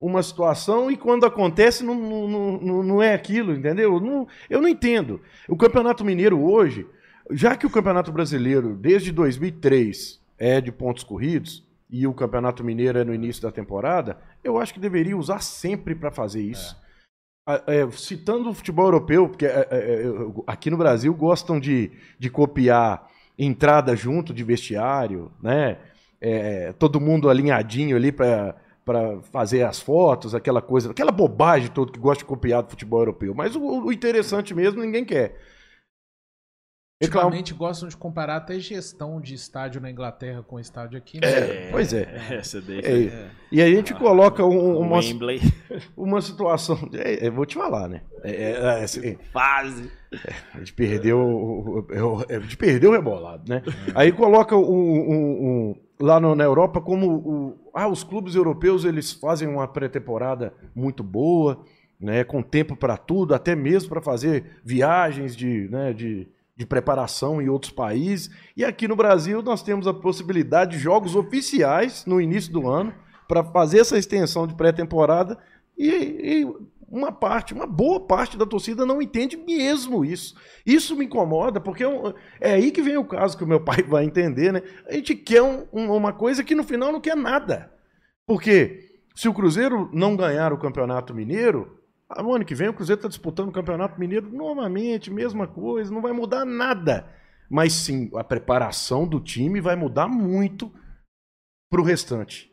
uma 0.00 0.22
situação 0.22 0.90
e 0.90 0.96
quando 0.96 1.26
acontece 1.26 1.84
não, 1.84 1.94
não, 1.94 2.58
não, 2.58 2.82
não 2.82 3.02
é 3.02 3.12
aquilo, 3.12 3.52
entendeu? 3.52 4.00
Não, 4.00 4.26
eu 4.48 4.62
não 4.62 4.68
entendo. 4.68 5.20
O 5.46 5.56
Campeonato 5.56 6.02
Mineiro 6.02 6.40
hoje, 6.40 6.86
já 7.30 7.54
que 7.56 7.66
o 7.66 7.70
Campeonato 7.70 8.10
Brasileiro, 8.10 8.74
desde 8.74 9.12
2003, 9.12 10.24
é 10.38 10.60
de 10.60 10.70
pontos 10.72 11.02
corridos 11.02 11.66
e 11.88 12.06
o 12.06 12.14
Campeonato 12.14 12.64
Mineiro 12.64 12.98
é 12.98 13.04
no 13.04 13.14
início 13.14 13.42
da 13.42 13.52
temporada, 13.52 14.18
eu 14.42 14.58
acho 14.58 14.74
que 14.74 14.80
deveria 14.80 15.16
usar 15.16 15.40
sempre 15.40 15.94
para 15.94 16.10
fazer 16.10 16.42
isso. 16.42 16.76
Ah, 17.46 17.62
é, 17.66 17.88
citando 17.92 18.50
o 18.50 18.54
futebol 18.54 18.86
europeu, 18.86 19.28
porque 19.28 19.46
é, 19.46 19.68
é, 19.70 19.76
é, 19.76 20.04
aqui 20.46 20.68
no 20.68 20.76
Brasil 20.76 21.14
gostam 21.14 21.60
de, 21.60 21.92
de 22.18 22.28
copiar 22.28 23.08
entrada 23.38 23.94
junto 23.94 24.34
de 24.34 24.42
vestiário, 24.42 25.30
né? 25.40 25.78
É, 26.20 26.72
todo 26.72 27.00
mundo 27.00 27.28
alinhadinho 27.28 27.94
ali 27.94 28.10
para 28.10 28.56
para 28.86 29.20
fazer 29.32 29.64
as 29.64 29.80
fotos, 29.80 30.32
aquela 30.32 30.62
coisa, 30.62 30.92
aquela 30.92 31.10
bobagem 31.10 31.68
toda 31.68 31.90
que 31.90 31.98
gosta 31.98 32.22
de 32.22 32.24
copiar 32.24 32.62
do 32.62 32.70
futebol 32.70 33.00
europeu. 33.00 33.34
Mas 33.34 33.56
o, 33.56 33.60
o 33.60 33.92
interessante 33.92 34.54
mesmo 34.54 34.80
ninguém 34.80 35.04
quer. 35.04 35.36
Reclam- 36.98 37.24
Ultimamente 37.24 37.52
gostam 37.52 37.88
de 37.90 37.96
comparar 37.96 38.36
até 38.36 38.58
gestão 38.58 39.20
de 39.20 39.34
estádio 39.34 39.82
na 39.82 39.90
Inglaterra 39.90 40.42
com 40.42 40.58
estádio 40.58 40.96
aqui. 40.96 41.20
né? 41.20 41.28
É, 41.28 41.68
pois 41.70 41.92
é. 41.92 42.08
Essa 42.30 42.58
daí. 42.62 42.78
É, 42.80 43.28
E 43.52 43.60
aí 43.60 43.70
a 43.74 43.76
gente 43.76 43.92
coloca 43.92 44.42
um- 44.42 44.78
uma, 44.78 45.00
uma 45.94 46.22
situação. 46.22 46.88
É, 46.94 47.26
eu 47.28 47.32
vou 47.32 47.44
te 47.44 47.54
falar, 47.54 47.86
né? 47.86 48.00
É, 48.24 48.30
é, 48.30 48.50
é, 48.52 48.82
assim, 48.84 49.18
Fase. 49.30 49.90
A 50.54 50.58
gente 50.58 50.72
perdeu, 50.72 51.18
o- 51.18 51.80
o- 51.80 52.24
a 52.34 52.38
gente 52.40 52.56
perdeu 52.56 52.88
o 52.90 52.94
rebolado, 52.94 53.42
né? 53.46 53.62
Aí 53.94 54.10
coloca 54.10 54.56
um, 54.56 54.62
um- 54.62 55.46
um- 55.46 55.76
lá 56.00 56.18
no- 56.18 56.34
na 56.34 56.44
Europa 56.44 56.80
como 56.80 57.06
o- 57.10 57.70
ah, 57.74 57.88
os 57.88 58.02
clubes 58.04 58.34
europeus 58.34 58.86
eles 58.86 59.12
fazem 59.12 59.46
uma 59.46 59.68
pré-temporada 59.68 60.54
muito 60.74 61.02
boa, 61.02 61.62
né? 62.00 62.24
Com 62.24 62.40
tempo 62.42 62.74
para 62.74 62.96
tudo, 62.96 63.34
até 63.34 63.54
mesmo 63.54 63.90
para 63.90 64.00
fazer 64.00 64.60
viagens 64.64 65.36
de, 65.36 65.68
né, 65.70 65.92
de, 65.92 66.26
de 66.56 66.64
preparação 66.66 67.40
em 67.42 67.48
outros 67.48 67.70
países. 67.72 68.30
E 68.56 68.64
aqui 68.64 68.88
no 68.88 68.96
Brasil 68.96 69.42
nós 69.42 69.62
temos 69.62 69.86
a 69.86 69.92
possibilidade 69.94 70.72
de 70.72 70.78
jogos 70.78 71.14
oficiais 71.14 72.04
no 72.06 72.20
início 72.20 72.52
do 72.52 72.68
ano 72.68 72.94
para 73.28 73.44
fazer 73.44 73.80
essa 73.80 73.98
extensão 73.98 74.46
de 74.46 74.54
pré-temporada 74.54 75.36
e, 75.76 75.90
e 75.90 76.46
uma 76.88 77.10
parte, 77.12 77.52
uma 77.52 77.66
boa 77.66 78.00
parte 78.00 78.38
da 78.38 78.46
torcida 78.46 78.86
não 78.86 79.02
entende 79.02 79.36
mesmo 79.36 80.04
isso. 80.04 80.34
Isso 80.64 80.96
me 80.96 81.04
incomoda, 81.04 81.60
porque 81.60 81.82
é 81.82 81.88
um- 81.88 82.14
é 82.40 82.52
aí 82.52 82.70
que 82.70 82.80
vem 82.80 82.96
o 82.96 83.04
caso 83.04 83.36
que 83.36 83.44
o 83.44 83.46
meu 83.46 83.60
pai 83.64 83.82
vai 83.82 84.04
entender, 84.04 84.52
né? 84.52 84.62
A 84.88 84.94
gente 84.94 85.14
quer 85.14 85.42
um- 85.42 85.66
um- 85.72 85.92
uma 85.94 86.12
coisa 86.12 86.42
que 86.44 86.54
no 86.54 86.62
final 86.64 86.90
não 86.92 87.00
quer 87.00 87.16
nada. 87.16 87.70
Porque 88.26 88.88
se 89.14 89.28
o 89.28 89.34
Cruzeiro 89.34 89.90
não 89.92 90.16
ganhar 90.16 90.52
o 90.52 90.58
Campeonato 90.58 91.12
Mineiro, 91.14 91.76
ah, 92.08 92.22
no 92.22 92.34
ano 92.34 92.44
que 92.44 92.54
vem 92.54 92.68
o 92.68 92.74
Cruzeiro 92.74 92.98
está 92.98 93.08
disputando 93.08 93.48
o 93.48 93.52
Campeonato 93.52 93.98
Mineiro 93.98 94.30
novamente, 94.30 95.10
mesma 95.10 95.46
coisa, 95.46 95.92
não 95.92 96.00
vai 96.00 96.12
mudar 96.12 96.44
nada. 96.44 97.08
Mas 97.50 97.72
sim, 97.72 98.10
a 98.14 98.24
preparação 98.24 99.06
do 99.06 99.20
time 99.20 99.60
vai 99.60 99.76
mudar 99.76 100.08
muito 100.08 100.72
para 101.70 101.80
o 101.80 101.84
restante. 101.84 102.50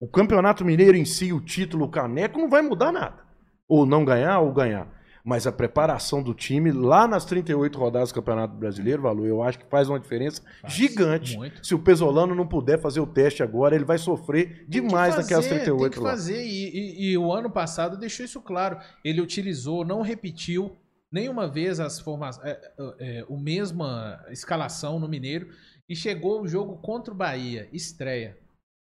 O 0.00 0.08
Campeonato 0.08 0.64
Mineiro 0.64 0.96
em 0.96 1.04
si, 1.04 1.32
o 1.32 1.40
título, 1.40 1.84
o 1.84 1.90
caneco, 1.90 2.38
não 2.38 2.48
vai 2.48 2.62
mudar 2.62 2.92
nada. 2.92 3.24
Ou 3.68 3.86
não 3.86 4.04
ganhar 4.04 4.40
ou 4.40 4.52
ganhar. 4.52 4.88
Mas 5.24 5.46
a 5.46 5.52
preparação 5.52 6.20
do 6.20 6.34
time 6.34 6.72
lá 6.72 7.06
nas 7.06 7.24
38 7.24 7.78
rodadas 7.78 8.08
do 8.10 8.14
Campeonato 8.16 8.54
Brasileiro, 8.56 9.02
Valor, 9.02 9.26
eu 9.26 9.40
acho 9.42 9.58
que 9.58 9.64
faz 9.66 9.88
uma 9.88 10.00
diferença 10.00 10.42
Faz, 10.60 10.72
gigante. 10.74 11.36
muito. 11.36 11.64
Se 11.64 11.74
o 11.74 11.78
Pesolano 11.78 12.34
não 12.34 12.46
puder 12.46 12.80
fazer 12.80 12.98
o 12.98 13.06
teste 13.06 13.40
agora, 13.42 13.74
ele 13.76 13.84
vai 13.84 13.98
sofrer 13.98 14.48
Tem 14.48 14.64
que 14.64 14.70
demais 14.70 15.14
fazer, 15.14 15.22
naquelas 15.22 15.46
Tem 15.46 15.54
38 15.58 15.92
que 15.94 16.00
lá. 16.00 16.10
fazer. 16.10 16.44
E, 16.44 16.68
e- 16.70 17.10
e 17.12 17.18
o 17.18 17.32
ano 17.32 17.48
passado 17.50 17.96
deixou 17.96 18.24
isso 18.26 18.40
claro. 18.40 18.78
Ele 19.04 19.20
utilizou, 19.20 19.84
não 19.84 20.02
repetiu 20.02 20.76
nenhuma 21.10 21.46
vez 21.46 21.78
as 21.78 22.00
formas, 22.00 22.40
é, 22.42 22.72
é, 22.98 23.24
o 23.28 23.38
mesma 23.38 24.24
escalação 24.30 24.98
no 24.98 25.06
Mineiro 25.08 25.50
e 25.88 25.94
chegou 25.94 26.40
o 26.42 26.48
jogo 26.48 26.78
contra 26.78 27.14
o 27.14 27.16
Bahia, 27.16 27.68
estreia. 27.72 28.36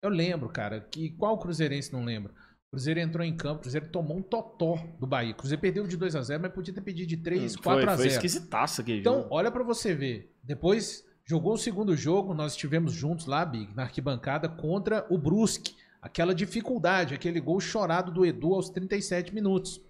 Eu 0.02 0.10
lembro, 0.10 0.48
cara, 0.50 0.80
que 0.90 1.10
qual 1.12 1.38
cruzeirense 1.38 1.92
não 1.92 2.04
lembra? 2.04 2.32
O 2.68 2.76
Cruzeiro 2.76 3.00
entrou 3.00 3.24
em 3.24 3.36
campo, 3.36 3.58
o 3.58 3.62
Cruzeiro 3.62 3.88
tomou 3.88 4.18
um 4.18 4.22
totó 4.22 4.76
do 4.98 5.06
Bahia. 5.06 5.32
O 5.32 5.36
Cruzeiro 5.36 5.60
perdeu 5.60 5.86
de 5.86 5.96
2 5.96 6.16
a 6.16 6.22
0 6.22 6.42
mas 6.42 6.52
podia 6.52 6.74
ter 6.74 6.80
pedido 6.80 7.08
de 7.08 7.16
3, 7.16 7.56
4 7.56 7.84
foi, 7.84 7.92
a 7.92 7.96
foi 7.96 8.08
0 8.10 8.14
esquisitaço 8.14 8.80
aquele 8.80 9.00
Então, 9.00 9.22
jogo. 9.22 9.28
olha 9.30 9.50
pra 9.50 9.62
você 9.62 9.94
ver. 9.94 10.34
Depois 10.42 11.04
jogou 11.24 11.54
o 11.54 11.58
segundo 11.58 11.96
jogo, 11.96 12.34
nós 12.34 12.52
estivemos 12.52 12.92
juntos 12.92 13.26
lá, 13.26 13.44
Big, 13.44 13.74
na 13.74 13.84
arquibancada 13.84 14.48
contra 14.48 15.06
o 15.08 15.16
Brusque. 15.16 15.74
Aquela 16.02 16.34
dificuldade, 16.34 17.14
aquele 17.14 17.40
gol 17.40 17.60
chorado 17.60 18.12
do 18.12 18.24
Edu 18.26 18.54
aos 18.54 18.68
37 18.68 19.34
minutos. 19.34 19.80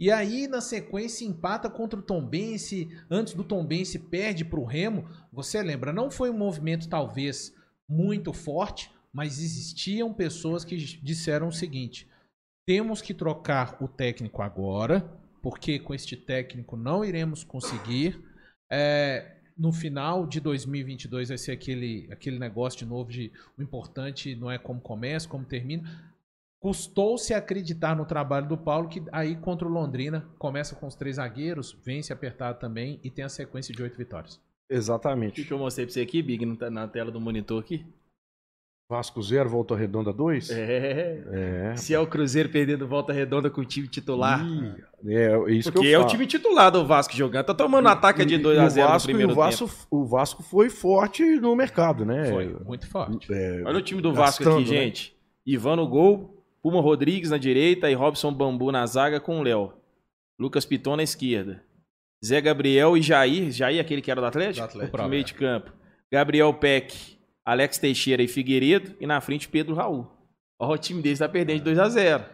E 0.00 0.10
aí, 0.10 0.46
na 0.46 0.60
sequência, 0.60 1.24
empata 1.24 1.68
contra 1.68 1.98
o 1.98 2.02
Tombense. 2.02 2.88
Antes 3.10 3.34
do 3.34 3.42
Tombense, 3.42 3.98
perde 3.98 4.44
pro 4.44 4.64
Remo. 4.64 5.08
Você 5.32 5.62
lembra, 5.62 5.92
não 5.92 6.10
foi 6.10 6.30
um 6.30 6.36
movimento 6.38 6.88
talvez 6.88 7.52
muito 7.88 8.32
forte, 8.32 8.90
mas 9.12 9.40
existiam 9.40 10.12
pessoas 10.12 10.64
que 10.64 10.76
disseram 10.76 11.48
o 11.48 11.52
seguinte: 11.52 12.08
temos 12.66 13.00
que 13.00 13.14
trocar 13.14 13.82
o 13.82 13.88
técnico 13.88 14.42
agora, 14.42 15.00
porque 15.42 15.78
com 15.78 15.94
este 15.94 16.16
técnico 16.16 16.76
não 16.76 17.04
iremos 17.04 17.42
conseguir. 17.42 18.22
É, 18.70 19.36
no 19.56 19.72
final 19.72 20.26
de 20.26 20.40
2022 20.40 21.30
vai 21.30 21.38
ser 21.38 21.52
aquele, 21.52 22.06
aquele 22.12 22.38
negócio 22.38 22.78
de 22.78 22.86
novo 22.86 23.10
de 23.10 23.32
o 23.56 23.62
importante 23.62 24.36
não 24.36 24.50
é 24.50 24.58
como 24.58 24.80
começa, 24.80 25.28
como 25.28 25.44
termina. 25.44 25.82
Custou-se 26.60 27.32
acreditar 27.32 27.96
no 27.96 28.04
trabalho 28.04 28.48
do 28.48 28.58
Paulo, 28.58 28.88
que 28.88 29.02
aí 29.12 29.36
contra 29.36 29.66
o 29.66 29.70
Londrina 29.70 30.28
começa 30.38 30.74
com 30.74 30.86
os 30.86 30.94
três 30.94 31.16
zagueiros, 31.16 31.76
vence 31.84 32.12
apertado 32.12 32.58
também 32.58 33.00
e 33.02 33.10
tem 33.10 33.24
a 33.24 33.28
sequência 33.28 33.74
de 33.74 33.82
oito 33.82 33.96
vitórias. 33.96 34.34
O 34.34 34.40
que, 34.68 34.74
Exatamente. 34.74 35.44
que 35.44 35.52
eu 35.52 35.58
mostrei 35.58 35.86
pra 35.86 35.92
você 35.92 36.02
aqui, 36.02 36.22
Big, 36.22 36.44
na 36.44 36.86
tela 36.86 37.10
do 37.10 37.20
monitor 37.20 37.62
aqui? 37.62 37.86
Vasco 38.90 39.20
0, 39.22 39.50
Volta 39.50 39.76
Redonda 39.76 40.12
2? 40.14 40.48
É. 40.50 41.22
É. 41.72 41.76
Se 41.76 41.92
é 41.92 42.00
o 42.00 42.06
Cruzeiro 42.06 42.48
perdendo 42.48 42.88
volta 42.88 43.12
redonda 43.12 43.50
com 43.50 43.60
o 43.60 43.64
time 43.64 43.86
titular. 43.86 44.42
Ih, 44.46 44.74
É, 45.14 45.52
isso 45.52 45.70
Porque 45.70 45.86
que 45.88 45.92
eu 45.94 46.00
é 46.00 46.04
o 46.04 46.06
time 46.06 46.26
titular 46.26 46.70
do 46.70 46.86
Vasco 46.86 47.14
jogando. 47.14 47.44
Tá 47.44 47.54
tomando 47.54 47.86
E- 47.86 47.92
ataque 47.92 48.24
de 48.24 48.36
e- 48.36 48.38
2 48.38 48.56
e 48.56 48.60
a 48.60 48.64
o 48.64 48.70
0 48.70 48.88
no 48.92 48.96
e 48.96 49.02
primeiro 49.02 49.32
o 49.32 49.34
Vasco, 49.34 49.66
tempo. 49.66 49.76
o 49.90 50.06
Vasco 50.06 50.42
foi 50.42 50.70
forte 50.70 51.22
no 51.38 51.54
mercado, 51.54 52.06
né? 52.06 52.30
Foi 52.30 52.56
muito 52.64 52.88
forte. 52.88 53.30
É, 53.30 53.62
Olha 53.66 53.76
o 53.78 53.82
time 53.82 54.00
do 54.00 54.10
Vasco 54.12 54.42
Gastando, 54.42 54.62
aqui, 54.62 54.70
né? 54.74 54.76
gente. 54.84 55.14
Ivan 55.46 55.76
no 55.76 55.86
gol, 55.86 56.42
Puma 56.62 56.80
Rodrigues 56.80 57.30
na 57.30 57.36
direita 57.36 57.90
e 57.90 57.94
Robson 57.94 58.32
Bambu 58.32 58.72
na 58.72 58.86
zaga 58.86 59.20
com 59.20 59.38
o 59.38 59.42
Léo. 59.42 59.74
Lucas 60.40 60.64
Piton 60.64 60.96
na 60.96 61.02
esquerda. 61.02 61.62
Zé 62.24 62.40
Gabriel 62.40 62.96
e 62.96 63.02
Jair. 63.02 63.50
Jair, 63.52 63.80
aquele 63.80 64.00
que 64.00 64.10
era 64.10 64.20
do 64.20 64.26
Atlético? 64.26 64.66
Do 64.66 64.70
Atlético. 64.70 64.96
No 65.02 65.08
meio 65.08 65.24
de 65.24 65.34
campo. 65.34 65.72
Gabriel 66.10 66.52
Peck, 66.54 67.17
Alex 67.48 67.78
Teixeira 67.78 68.22
e 68.22 68.28
Figueiredo. 68.28 68.94
E 69.00 69.06
na 69.06 69.22
frente, 69.22 69.48
Pedro 69.48 69.74
Raul. 69.74 70.06
Ó, 70.58 70.70
o 70.70 70.76
time 70.76 71.00
deles 71.00 71.18
tá 71.18 71.26
perdendo 71.26 71.56
de 71.58 71.64
2 71.64 71.78
a 71.78 71.88
0 71.88 72.24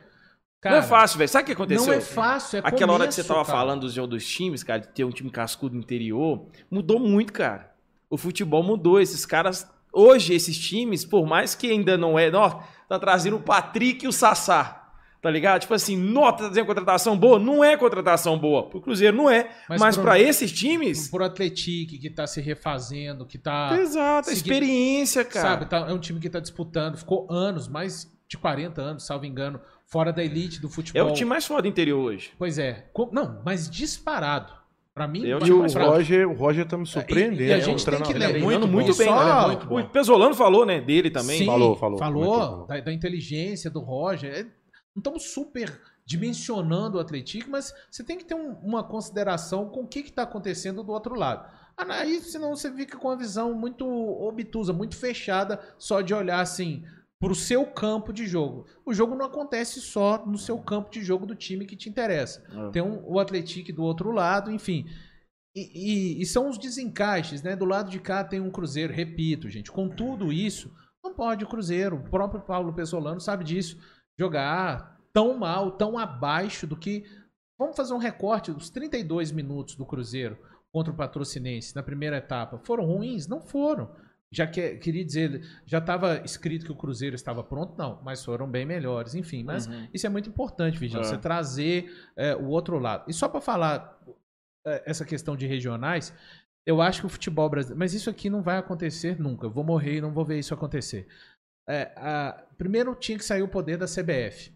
Cara, 0.60 0.76
Não 0.76 0.82
é 0.82 0.86
fácil, 0.88 1.18
velho. 1.18 1.28
Sabe 1.28 1.44
o 1.44 1.46
que 1.46 1.52
aconteceu? 1.52 1.86
Não 1.86 1.92
é 1.92 2.00
fácil, 2.00 2.56
é 2.56 2.62
Aquela 2.64 2.94
hora 2.94 3.06
que 3.06 3.14
você 3.14 3.22
começo, 3.22 3.34
tava 3.34 3.46
cara. 3.46 3.58
falando 3.58 3.82
dos, 3.82 3.94
dos 3.94 4.26
times, 4.26 4.64
cara, 4.64 4.80
de 4.80 4.88
ter 4.88 5.04
um 5.04 5.10
time 5.10 5.30
cascudo 5.30 5.76
no 5.76 5.82
interior, 5.82 6.48
mudou 6.68 6.98
muito, 6.98 7.32
cara. 7.32 7.72
O 8.10 8.16
futebol 8.16 8.64
mudou. 8.64 9.00
Esses 9.00 9.24
caras. 9.24 9.70
Hoje, 9.92 10.34
esses 10.34 10.58
times, 10.58 11.04
por 11.04 11.24
mais 11.26 11.54
que 11.54 11.70
ainda 11.70 11.96
não 11.96 12.18
é. 12.18 12.28
Ó, 12.34 12.60
tá 12.88 12.98
trazendo 12.98 13.36
o 13.36 13.40
Patrick 13.40 14.04
e 14.04 14.08
o 14.08 14.12
Sassá. 14.12 14.84
Tá 15.24 15.30
ligado? 15.30 15.62
Tipo 15.62 15.72
assim, 15.72 15.96
nota 15.96 16.42
tá 16.42 16.44
trazendo 16.48 16.66
contratação 16.66 17.16
boa? 17.16 17.38
Não 17.38 17.64
é 17.64 17.78
contratação 17.78 18.38
boa. 18.38 18.68
Pro 18.68 18.78
Cruzeiro 18.82 19.16
não 19.16 19.30
é. 19.30 19.48
Mas 19.66 19.80
Mas, 19.80 19.96
pro- 19.96 20.04
pra 20.04 20.20
esses 20.20 20.52
times. 20.52 21.08
Por 21.08 21.22
Atletique, 21.22 21.96
que 21.98 22.10
tá 22.10 22.26
se 22.26 22.42
refazendo, 22.42 23.24
que 23.24 23.38
tá. 23.38 23.74
exato, 23.80 24.28
a 24.28 24.34
segui- 24.34 24.50
experiência, 24.52 25.24
cara. 25.24 25.48
Sabe, 25.48 25.64
tá- 25.64 25.86
é 25.88 25.94
um 25.94 25.98
time 25.98 26.20
que 26.20 26.28
tá 26.28 26.40
disputando, 26.40 26.98
ficou 26.98 27.26
anos, 27.30 27.66
mais 27.68 28.06
de 28.28 28.36
40 28.36 28.82
anos, 28.82 29.06
salvo 29.06 29.24
engano, 29.24 29.58
fora 29.86 30.12
da 30.12 30.22
elite 30.22 30.60
do 30.60 30.66
É 30.66 30.70
futebol. 30.70 31.08
o 31.10 31.14
time 31.14 31.30
mais 31.30 31.46
foda 31.46 31.62
do 31.62 31.68
interior 31.68 31.98
hoje. 32.04 32.30
Pois 32.38 32.58
é. 32.58 32.84
Não, 33.10 33.40
mas 33.46 33.70
disparado. 33.70 34.52
Pra 34.92 35.08
mim, 35.08 35.26
É 35.26 35.34
o 35.34 35.38
pra- 35.40 35.48
E 35.48 35.52
o 35.52 35.72
pra- 35.72 35.86
Roger, 35.86 36.28
o 36.30 36.34
Roger 36.34 36.64
tá 36.68 36.76
me 36.78 36.86
surpreendendo. 36.86 37.42
E- 37.42 37.46
e 37.46 37.52
a 37.52 37.56
é 37.56 37.58
um 37.58 37.62
gente 37.62 37.84
tem 37.84 38.00
que 38.02 38.12
lembrar- 38.12 38.38
é 38.38 38.42
muito 38.42 38.68
muito, 38.68 38.94
bem. 38.96 39.08
Só- 39.08 39.22
ele 39.48 39.54
é 39.56 39.66
muito. 39.66 39.88
O 39.88 39.90
Pesolano 39.90 40.34
falou, 40.36 40.64
né, 40.64 40.80
dele 40.82 41.10
também. 41.10 41.38
Sim, 41.38 41.46
Falou, 41.46 41.74
falou, 41.76 41.98
Falou 41.98 42.66
da, 42.68 42.78
da 42.78 42.92
inteligência 42.92 43.68
do 43.70 43.80
Roger. 43.80 44.46
Não 44.95 45.01
estamos 45.01 45.24
super 45.24 45.80
dimensionando 46.07 46.99
o 46.99 47.01
Atlético, 47.01 47.51
mas 47.51 47.72
você 47.90 48.05
tem 48.05 48.16
que 48.18 48.24
ter 48.24 48.34
um- 48.34 48.53
uma 48.62 48.84
consideração 48.84 49.68
com 49.68 49.80
o 49.82 49.86
que 49.88 50.01
está 50.01 50.22
acontecendo 50.22 50.82
do 50.84 50.92
outro 50.92 51.14
lado. 51.14 51.49
Ah, 51.76 51.84
Aí, 51.88 52.20
senão 52.20 52.55
você 52.55 52.70
fica 52.72 52.97
com 52.97 53.09
uma 53.09 53.16
visão 53.16 53.53
muito 53.55 53.84
obtusa, 53.86 54.72
muito 54.72 54.97
fechada, 54.97 55.61
só 55.78 56.01
de 56.01 56.14
olhar 56.14 56.40
assim 56.40 56.84
para 57.20 57.32
o 57.32 57.34
seu 57.34 57.64
campo 57.66 58.12
de 58.12 58.26
jogo. 58.26 58.66
O 58.84 58.92
jogo 58.95 59.14
não 59.16 59.24
acontece 59.26 59.80
só 59.80 60.24
no 60.26 60.38
seu 60.38 60.59
campo 60.59 60.90
de 60.90 61.03
jogo 61.03 61.26
do 61.26 61.34
time 61.34 61.64
que 61.66 61.74
te 61.76 61.88
interessa. 61.88 62.45
É. 62.68 62.70
Tem 62.70 62.82
um- 62.82 63.03
o 63.05 63.18
Atlético 63.18 63.72
do 63.72 63.82
outro 63.82 64.12
lado, 64.12 64.51
enfim. 64.53 64.84
E, 65.57 66.18
e- 66.18 66.22
e 66.22 66.26
são 66.26 66.49
os 66.49 66.59
desencaixes, 66.59 67.42
né? 67.42 67.57
Do 67.57 67.64
lado 67.64 67.90
de 67.90 67.99
cá 67.99 68.22
tem 68.22 68.40
um 68.40 68.51
Cruzeiro, 68.51 68.92
repito, 68.92 69.49
gente. 69.49 69.72
Com 69.72 69.88
tudo 69.88 70.32
isso, 70.32 70.70
não 71.03 71.14
pode 71.14 71.45
o 71.45 71.49
Cruzeiro. 71.49 71.97
O 71.97 72.11
próprio 72.11 72.42
Paulo 72.42 72.72
Pesolano 72.74 73.20
sabe 73.20 73.42
disso. 73.45 73.78
Jogar 74.18 74.98
tão 75.12 75.36
mal, 75.38 75.72
tão 75.72 75.98
abaixo 75.98 76.66
do 76.66 76.76
que. 76.76 77.04
Vamos 77.58 77.76
fazer 77.76 77.94
um 77.94 77.98
recorte 77.98 78.52
dos 78.52 78.70
32 78.70 79.30
minutos 79.32 79.76
do 79.76 79.86
Cruzeiro 79.86 80.36
contra 80.72 80.92
o 80.92 80.96
Patrocinense 80.96 81.74
na 81.74 81.82
primeira 81.82 82.16
etapa. 82.16 82.58
Foram 82.58 82.84
ruins? 82.84 83.26
Não 83.28 83.40
foram. 83.40 83.90
Já 84.32 84.46
que, 84.48 84.76
queria 84.78 85.04
dizer, 85.04 85.42
já 85.64 85.78
estava 85.78 86.16
escrito 86.24 86.66
que 86.66 86.72
o 86.72 86.76
Cruzeiro 86.76 87.14
estava 87.14 87.44
pronto? 87.44 87.74
Não, 87.78 88.00
mas 88.02 88.24
foram 88.24 88.50
bem 88.50 88.66
melhores. 88.66 89.14
Enfim, 89.14 89.44
mas 89.44 89.68
Uhum. 89.68 89.86
isso 89.94 90.06
é 90.06 90.10
muito 90.10 90.28
importante, 90.28 90.76
Vigil, 90.76 90.98
É. 91.00 91.04
você 91.04 91.16
trazer 91.16 91.92
é, 92.16 92.34
o 92.34 92.46
outro 92.48 92.78
lado. 92.80 93.04
E 93.08 93.12
só 93.12 93.28
para 93.28 93.40
falar 93.40 94.00
é, 94.66 94.82
essa 94.86 95.04
questão 95.04 95.36
de 95.36 95.46
regionais, 95.46 96.12
eu 96.66 96.80
acho 96.82 97.00
que 97.02 97.06
o 97.06 97.10
futebol 97.10 97.48
brasileiro. 97.48 97.78
Mas 97.78 97.94
isso 97.94 98.10
aqui 98.10 98.28
não 98.28 98.42
vai 98.42 98.56
acontecer 98.58 99.20
nunca. 99.20 99.46
Eu 99.46 99.50
vou 99.50 99.62
morrer 99.62 99.98
e 99.98 100.00
não 100.00 100.12
vou 100.12 100.24
ver 100.24 100.38
isso 100.40 100.52
acontecer. 100.54 101.06
É, 101.68 101.92
a- 101.96 102.44
primeiro 102.58 102.94
tinha 102.94 103.18
que 103.18 103.24
sair 103.24 103.42
o 103.42 103.48
poder 103.48 103.76
da 103.78 103.86
CBF. 103.86 104.52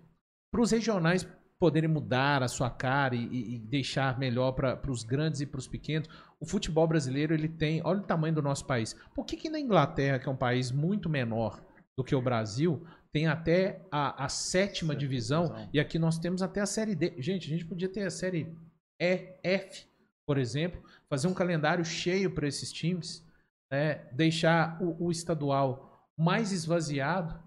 Para 0.52 0.60
os 0.62 0.70
regionais 0.70 1.26
poderem 1.58 1.88
mudar 1.90 2.42
a 2.42 2.48
sua 2.48 2.70
cara 2.70 3.14
e, 3.16 3.24
e- 3.56 3.58
deixar 3.58 4.18
melhor 4.18 4.52
para 4.52 4.90
os 4.90 5.02
grandes 5.02 5.40
e 5.40 5.46
para 5.46 5.58
os 5.58 5.66
pequenos, 5.66 6.08
o 6.40 6.46
futebol 6.46 6.86
brasileiro 6.86 7.34
ele 7.34 7.48
tem. 7.48 7.80
Olha 7.84 8.00
o 8.00 8.06
tamanho 8.06 8.34
do 8.34 8.42
nosso 8.42 8.64
país. 8.66 8.94
Por 9.14 9.24
que, 9.24 9.36
que 9.36 9.48
na 9.50 9.58
Inglaterra, 9.58 10.18
que 10.18 10.28
é 10.28 10.32
um 10.32 10.36
país 10.36 10.70
muito 10.70 11.08
menor 11.08 11.60
do 11.96 12.04
que 12.04 12.14
o 12.14 12.22
Brasil, 12.22 12.86
tem 13.12 13.26
até 13.26 13.84
a, 13.90 14.24
a 14.24 14.28
sétima 14.28 14.94
divisão 14.94 15.46
divisão. 15.46 15.68
e 15.72 15.80
aqui 15.80 15.98
nós 15.98 16.18
temos 16.18 16.42
até 16.42 16.60
a 16.60 16.66
série 16.66 16.94
D. 16.94 17.14
Gente, 17.18 17.46
a 17.46 17.50
gente 17.50 17.64
podia 17.64 17.88
ter 17.88 18.02
a 18.06 18.10
série 18.10 18.54
E, 19.00 19.34
F, 19.42 19.86
por 20.26 20.38
exemplo, 20.38 20.80
fazer 21.10 21.26
um 21.26 21.34
calendário 21.34 21.84
cheio 21.84 22.30
para 22.30 22.46
esses 22.46 22.70
times, 22.70 23.26
né? 23.72 24.06
deixar 24.12 24.80
o, 24.80 25.06
o 25.06 25.10
estadual 25.10 25.87
mais 26.18 26.52
esvaziado. 26.52 27.38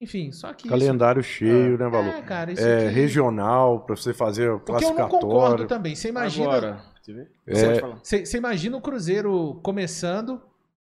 Enfim, 0.00 0.30
só 0.32 0.52
que 0.52 0.66
isso- 0.66 0.68
Calendário 0.68 1.22
cheio, 1.22 1.78
né, 1.78 1.88
Valor? 1.88 2.14
É, 2.14 2.22
cara, 2.22 2.52
isso 2.52 2.62
É, 2.62 2.86
aqui- 2.86 2.94
regional, 2.94 3.80
pra 3.80 3.96
você 3.96 4.12
fazer 4.12 4.50
o 4.50 4.60
Porque 4.60 4.84
eu 4.84 4.94
não 4.94 5.08
concordo 5.08 5.66
também. 5.66 5.94
Você 5.94 6.08
imagina, 6.08 6.46
Agora, 6.48 6.80
você 7.00 7.12
vê? 7.14 7.28
É. 7.46 7.54
Você 7.54 7.66
pode 7.66 7.80
falar. 7.80 7.98
você, 8.02 8.26
você 8.26 8.36
imagina 8.36 8.76
o 8.76 8.80
Cruzeiro 8.82 9.54
começando 9.62 10.40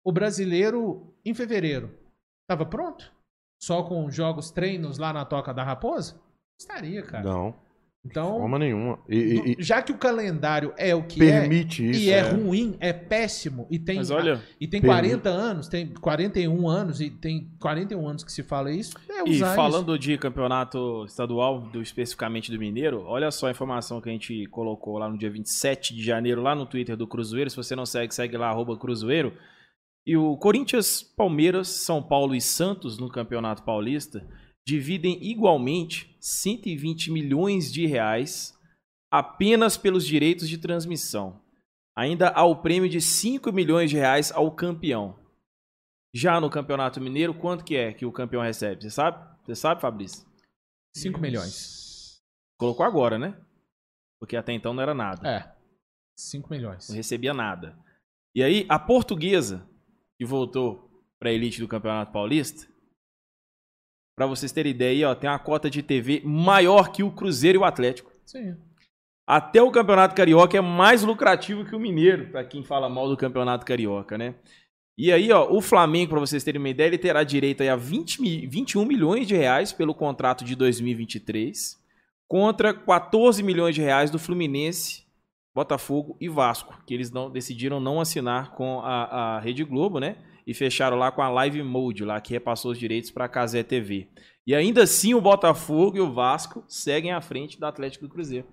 o 0.04 0.12
brasileiro 0.12 1.12
em 1.24 1.34
fevereiro. 1.34 1.90
Tava 2.48 2.64
pronto? 2.64 3.12
Só 3.62 3.82
com 3.82 4.08
jogos, 4.10 4.50
treinos 4.50 4.96
lá 4.98 5.12
na 5.12 5.24
Toca 5.24 5.52
da 5.52 5.62
Raposa? 5.64 6.20
Estaria, 6.58 7.02
cara. 7.02 7.24
Não, 7.24 7.54
de 8.02 8.10
Então, 8.10 8.38
forma 8.38 8.58
nenhuma. 8.58 8.98
E, 9.08 9.14
e- 9.16 9.56
e 9.58 9.62
já 9.62 9.82
que 9.82 9.92
o 9.92 9.98
calendário 9.98 10.72
é 10.78 10.94
o 10.94 11.02
que 11.02 11.18
permite 11.18 11.84
é, 11.84 11.90
isso. 11.90 12.00
e 12.00 12.10
é, 12.10 12.18
é. 12.18 12.30
ruim, 12.30 12.74
é 12.80 12.92
péssimo, 12.94 13.66
e 13.70 13.78
tem, 13.78 13.96
Mas 13.96 14.10
olha, 14.10 14.40
e 14.58 14.66
tem 14.66 14.80
permite. 14.80 15.00
40 15.20 15.28
anos, 15.28 15.68
tem 15.68 15.86
41 15.88 16.66
anos, 16.66 17.00
e 17.02 17.10
tem 17.10 17.50
41 17.60 18.08
anos 18.08 18.24
que 18.24 18.32
se 18.32 18.42
fala 18.42 18.72
isso, 18.72 18.96
é 19.10 19.28
E 19.28 19.38
falando 19.38 19.98
de 19.98 20.16
campeonato 20.16 21.04
estadual, 21.04 21.60
do, 21.60 21.82
especificamente 21.82 22.50
do 22.50 22.58
Mineiro, 22.58 23.02
olha 23.04 23.30
só 23.30 23.48
a 23.48 23.50
informação 23.50 24.00
que 24.00 24.08
a 24.08 24.12
gente 24.12 24.46
colocou 24.46 24.96
lá 24.96 25.08
no 25.08 25.18
dia 25.18 25.30
27 25.30 25.94
de 25.94 26.02
janeiro, 26.02 26.40
lá 26.42 26.54
no 26.54 26.64
Twitter 26.64 26.96
do 26.96 27.06
Cruzeiro. 27.06 27.50
Se 27.50 27.56
você 27.56 27.76
não 27.76 27.84
segue, 27.84 28.14
segue 28.14 28.36
lá, 28.36 28.48
arroba 28.48 28.78
Cruzeiro. 28.78 29.34
E 30.06 30.16
o 30.16 30.38
Corinthians, 30.38 31.02
Palmeiras, 31.02 31.68
São 31.84 32.02
Paulo 32.02 32.34
e 32.34 32.40
Santos 32.40 32.98
no 32.98 33.10
Campeonato 33.10 33.62
Paulista 33.62 34.26
dividem 34.70 35.18
igualmente 35.20 36.16
120 36.20 37.10
milhões 37.10 37.72
de 37.72 37.86
reais 37.86 38.56
apenas 39.10 39.76
pelos 39.76 40.06
direitos 40.06 40.48
de 40.48 40.58
transmissão. 40.58 41.42
Ainda 41.96 42.28
há 42.28 42.44
o 42.44 42.62
prêmio 42.62 42.88
de 42.88 43.00
5 43.00 43.52
milhões 43.52 43.90
de 43.90 43.96
reais 43.96 44.30
ao 44.30 44.48
campeão. 44.52 45.18
Já 46.14 46.40
no 46.40 46.48
Campeonato 46.48 47.00
Mineiro, 47.00 47.34
quanto 47.34 47.64
que 47.64 47.76
é 47.76 47.92
que 47.92 48.06
o 48.06 48.12
campeão 48.12 48.42
recebe? 48.42 48.82
Você 48.82 48.90
sabe? 48.90 49.18
Você 49.44 49.56
sabe, 49.56 49.80
Fabrício? 49.80 50.24
5 50.96 51.20
milhões. 51.20 52.22
Colocou 52.56 52.86
agora, 52.86 53.18
né? 53.18 53.36
Porque 54.20 54.36
até 54.36 54.52
então 54.52 54.72
não 54.72 54.82
era 54.82 54.94
nada. 54.94 55.28
É. 55.28 55.52
5 56.16 56.48
milhões. 56.48 56.88
Não 56.88 56.94
recebia 56.94 57.34
nada. 57.34 57.76
E 58.34 58.42
aí, 58.42 58.66
a 58.68 58.78
portuguesa, 58.78 59.68
que 60.16 60.24
voltou 60.24 60.88
para 61.18 61.30
a 61.30 61.32
elite 61.32 61.60
do 61.60 61.66
Campeonato 61.66 62.12
Paulista, 62.12 62.69
Pra 64.20 64.26
vocês 64.26 64.52
terem 64.52 64.68
ideia, 64.72 65.08
ó, 65.08 65.14
tem 65.14 65.30
uma 65.30 65.38
cota 65.38 65.70
de 65.70 65.82
TV 65.82 66.20
maior 66.22 66.92
que 66.92 67.02
o 67.02 67.10
Cruzeiro 67.10 67.56
e 67.56 67.60
o 67.60 67.64
Atlético. 67.64 68.12
Sim. 68.26 68.54
Até 69.26 69.62
o 69.62 69.70
Campeonato 69.70 70.14
Carioca 70.14 70.58
é 70.58 70.60
mais 70.60 71.02
lucrativo 71.02 71.64
que 71.64 71.74
o 71.74 71.80
Mineiro, 71.80 72.26
pra 72.28 72.44
quem 72.44 72.62
fala 72.62 72.86
mal 72.86 73.08
do 73.08 73.16
Campeonato 73.16 73.64
Carioca, 73.64 74.18
né? 74.18 74.34
E 74.98 75.10
aí, 75.10 75.32
ó, 75.32 75.50
o 75.50 75.62
Flamengo, 75.62 76.10
pra 76.10 76.20
vocês 76.20 76.44
terem 76.44 76.58
uma 76.58 76.68
ideia, 76.68 76.88
ele 76.88 76.98
terá 76.98 77.24
direito 77.24 77.62
a 77.62 77.74
20, 77.74 78.20
mi- 78.20 78.46
21 78.46 78.84
milhões 78.84 79.26
de 79.26 79.34
reais 79.34 79.72
pelo 79.72 79.94
contrato 79.94 80.44
de 80.44 80.54
2023, 80.54 81.78
contra 82.28 82.74
14 82.74 83.42
milhões 83.42 83.74
de 83.74 83.80
reais 83.80 84.10
do 84.10 84.18
Fluminense, 84.18 85.02
Botafogo 85.54 86.18
e 86.20 86.28
Vasco, 86.28 86.74
que 86.86 86.92
eles 86.92 87.10
não 87.10 87.30
decidiram 87.30 87.80
não 87.80 88.02
assinar 88.02 88.50
com 88.50 88.80
a, 88.80 89.36
a 89.36 89.40
Rede 89.40 89.64
Globo, 89.64 89.98
né? 89.98 90.16
E 90.50 90.54
fecharam 90.54 90.96
lá 90.96 91.12
com 91.12 91.22
a 91.22 91.28
Live 91.28 91.62
Mode, 91.62 92.04
lá 92.04 92.20
que 92.20 92.32
repassou 92.32 92.72
os 92.72 92.78
direitos 92.78 93.08
para 93.12 93.26
a 93.26 93.28
Casé 93.28 93.62
TV. 93.62 94.08
E 94.44 94.52
ainda 94.52 94.82
assim 94.82 95.14
o 95.14 95.20
Botafogo 95.20 95.96
e 95.96 96.00
o 96.00 96.12
Vasco 96.12 96.64
seguem 96.66 97.12
à 97.12 97.20
frente 97.20 97.60
do 97.60 97.66
Atlético 97.66 98.08
do 98.08 98.12
Cruzeiro. 98.12 98.48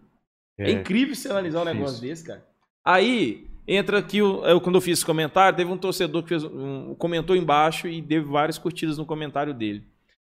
É, 0.59 0.69
incrível 0.69 1.15
você 1.15 1.27
analisar 1.27 1.61
um 1.61 1.65
negócio 1.65 1.99
desse, 1.99 2.23
cara. 2.23 2.45
Aí 2.85 3.47
entra 3.67 3.97
aqui, 3.97 4.17
eu, 4.19 4.61
quando 4.61 4.75
eu 4.75 4.81
fiz 4.81 4.99
esse 4.99 5.05
comentário, 5.05 5.57
teve 5.57 5.71
um 5.71 5.77
torcedor 5.77 6.21
que 6.21 6.29
fez 6.29 6.43
um- 6.43 6.93
comentou 6.95 7.35
embaixo 7.35 7.87
e 7.87 7.99
deu 7.99 8.27
várias 8.27 8.59
curtidas 8.59 8.99
no 8.99 9.05
comentário 9.05 9.51
dele. 9.53 9.83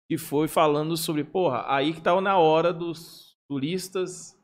Que 0.09 0.17
foi 0.17 0.49
falando 0.49 0.97
sobre, 0.97 1.23
porra, 1.23 1.63
aí 1.67 1.93
que 1.93 2.01
tava 2.01 2.19
na 2.19 2.37
hora 2.37 2.73
dos 2.73 3.37
turistas 3.47 4.35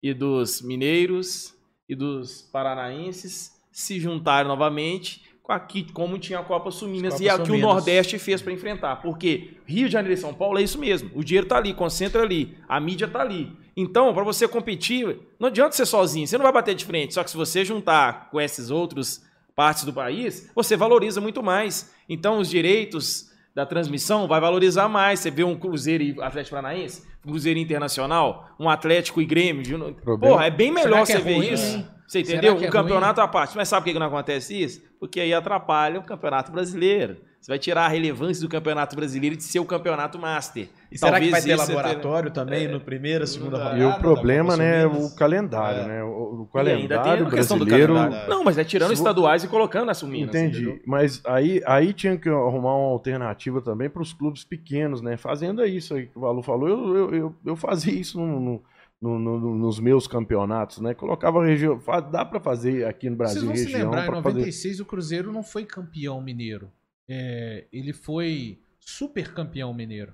e 0.00 0.14
dos 0.14 0.62
mineiros 0.62 1.56
e 1.88 1.96
dos 1.96 2.42
paranaenses 2.52 3.50
se 3.72 3.98
juntarem 3.98 4.46
novamente 4.46 5.31
aqui, 5.48 5.86
como 5.92 6.18
tinha 6.18 6.38
a 6.38 6.42
Copa 6.42 6.70
Suminas 6.70 7.14
As 7.14 7.20
e 7.20 7.28
a 7.28 7.32
Copas 7.32 7.48
que 7.48 7.52
o. 7.52 7.58
Nordeste 7.58 8.18
fez 8.18 8.40
para 8.40 8.52
enfrentar. 8.52 8.96
Porque 8.96 9.56
Rio 9.66 9.86
de 9.86 9.92
Janeiro 9.92 10.18
e 10.18 10.20
São 10.20 10.32
Paulo 10.32 10.58
é 10.58 10.62
isso 10.62 10.78
mesmo. 10.78 11.10
O 11.14 11.24
dinheiro 11.24 11.46
tá 11.46 11.56
ali, 11.56 11.74
concentra 11.74 12.22
ali, 12.22 12.56
a 12.68 12.78
mídia 12.80 13.08
tá 13.08 13.20
ali. 13.20 13.52
Então, 13.76 14.12
para 14.12 14.22
você 14.22 14.46
competir, 14.46 15.18
não 15.38 15.48
adianta 15.48 15.74
ser 15.74 15.86
sozinho, 15.86 16.26
você 16.26 16.36
não 16.36 16.44
vai 16.44 16.52
bater 16.52 16.74
de 16.74 16.84
frente. 16.84 17.14
Só 17.14 17.24
que 17.24 17.30
se 17.30 17.36
você 17.36 17.64
juntar 17.64 18.28
com 18.30 18.40
esses 18.40 18.70
outros 18.70 19.22
partes 19.56 19.84
do 19.84 19.92
país, 19.92 20.50
você 20.54 20.76
valoriza 20.76 21.20
muito 21.20 21.42
mais. 21.42 21.90
Então, 22.08 22.38
os 22.38 22.48
direitos 22.48 23.30
da 23.54 23.66
transmissão 23.66 24.26
vai 24.26 24.40
valorizar 24.40 24.88
mais. 24.88 25.20
Você 25.20 25.30
vê 25.30 25.44
um 25.44 25.56
Cruzeiro 25.56 26.02
e 26.02 26.22
Atlético 26.22 26.56
Paranaense, 26.56 27.02
um 27.24 27.30
Cruzeiro 27.30 27.58
Internacional, 27.58 28.50
um 28.58 28.68
Atlético 28.68 29.20
e 29.20 29.26
Grêmio. 29.26 29.94
Porra, 30.20 30.46
é 30.46 30.50
bem 30.50 30.70
melhor 30.70 31.06
Será 31.06 31.06
você 31.06 31.12
é 31.12 31.20
ver 31.20 31.36
ruim, 31.36 31.52
isso. 31.52 31.76
hein? 31.76 31.88
Você 32.12 32.20
entendeu? 32.20 32.56
que 32.56 32.64
é 32.64 32.68
o 32.68 32.72
campeonato 32.72 33.20
à 33.20 33.26
parte. 33.28 33.56
Mas 33.56 33.68
sabe 33.68 33.84
por 33.86 33.92
que 33.94 33.98
não 33.98 34.06
acontece 34.06 34.60
isso? 34.60 34.82
Porque 35.00 35.18
aí 35.20 35.32
atrapalha 35.32 35.98
o 35.98 36.02
campeonato 36.02 36.52
brasileiro. 36.52 37.16
Você 37.40 37.50
vai 37.50 37.58
tirar 37.58 37.86
a 37.86 37.88
relevância 37.88 38.40
do 38.40 38.48
campeonato 38.48 38.94
brasileiro 38.94 39.34
de 39.34 39.42
ser 39.42 39.58
o 39.58 39.64
campeonato 39.64 40.16
master. 40.16 40.68
E 40.92 40.96
será 40.96 41.18
que 41.18 41.28
vai 41.28 41.42
ter 41.42 41.56
laboratório 41.56 42.30
também 42.30 42.68
no 42.68 42.78
primeiro, 42.78 43.26
segunda 43.26 43.56
rodada? 43.56 43.78
E 43.78 43.84
o 43.84 43.98
problema, 43.98 44.56
né, 44.56 44.82
Suminas? 44.82 45.12
o 45.12 45.16
calendário, 45.16 45.80
É. 45.80 45.86
né? 45.88 46.04
O, 46.04 46.06
o 46.06 46.48
E 46.54 46.58
ainda 46.60 46.78
tem 46.78 46.88
calendário 46.88 47.26
a 47.26 47.30
questão 47.30 47.58
do 47.58 47.64
brasileiro. 47.64 47.94
calendário. 47.94 48.30
Não, 48.30 48.44
mas 48.44 48.58
é 48.58 48.62
tirando 48.64 48.88
Se 48.90 48.94
estaduais 48.94 49.42
e 49.42 49.48
colocando 49.48 49.90
as 49.90 50.00
Minas. 50.04 50.28
Entendi. 50.28 50.60
entendeu? 50.62 50.80
Mas 50.86 51.20
aí, 51.26 51.60
aí 51.66 51.92
tinha 51.92 52.16
que 52.16 52.28
arrumar 52.28 52.76
uma 52.76 52.92
alternativa 52.92 53.60
também 53.60 53.90
para 53.90 54.02
os 54.02 54.12
clubes 54.12 54.44
pequenos, 54.44 55.02
né? 55.02 55.16
Fazendo 55.16 55.64
isso 55.64 55.94
aí 55.94 56.06
que 56.06 56.16
o 56.16 56.20
Valu 56.20 56.42
falou, 56.44 56.68
eu, 56.68 56.94
eu, 56.96 57.14
eu, 57.14 57.34
eu 57.44 57.56
fazia 57.56 57.92
isso 57.92 58.20
no- 58.20 58.38
no- 58.38 58.62
no- 59.02 59.18
no- 59.18 59.56
nos 59.58 59.80
meus 59.80 60.06
campeonatos, 60.06 60.78
né? 60.78 60.94
Colocava 60.94 61.44
região. 61.44 61.78
Dá 62.10 62.24
para 62.24 62.40
fazer 62.40 62.86
aqui 62.86 63.10
no 63.10 63.16
Vocês 63.16 63.32
Brasil 63.32 63.46
vão 63.48 63.56
se 63.56 63.64
região. 63.64 63.80
lembrar, 63.90 64.02
em 64.04 64.06
pra 64.06 64.22
fazer... 64.22 64.38
96 64.38 64.80
o 64.80 64.84
Cruzeiro 64.86 65.32
não 65.32 65.42
foi 65.42 65.64
campeão 65.66 66.20
mineiro. 66.22 66.70
É, 67.10 67.66
ele 67.72 67.92
foi 67.92 68.60
super 68.80 69.34
campeão 69.34 69.74
mineiro. 69.74 70.12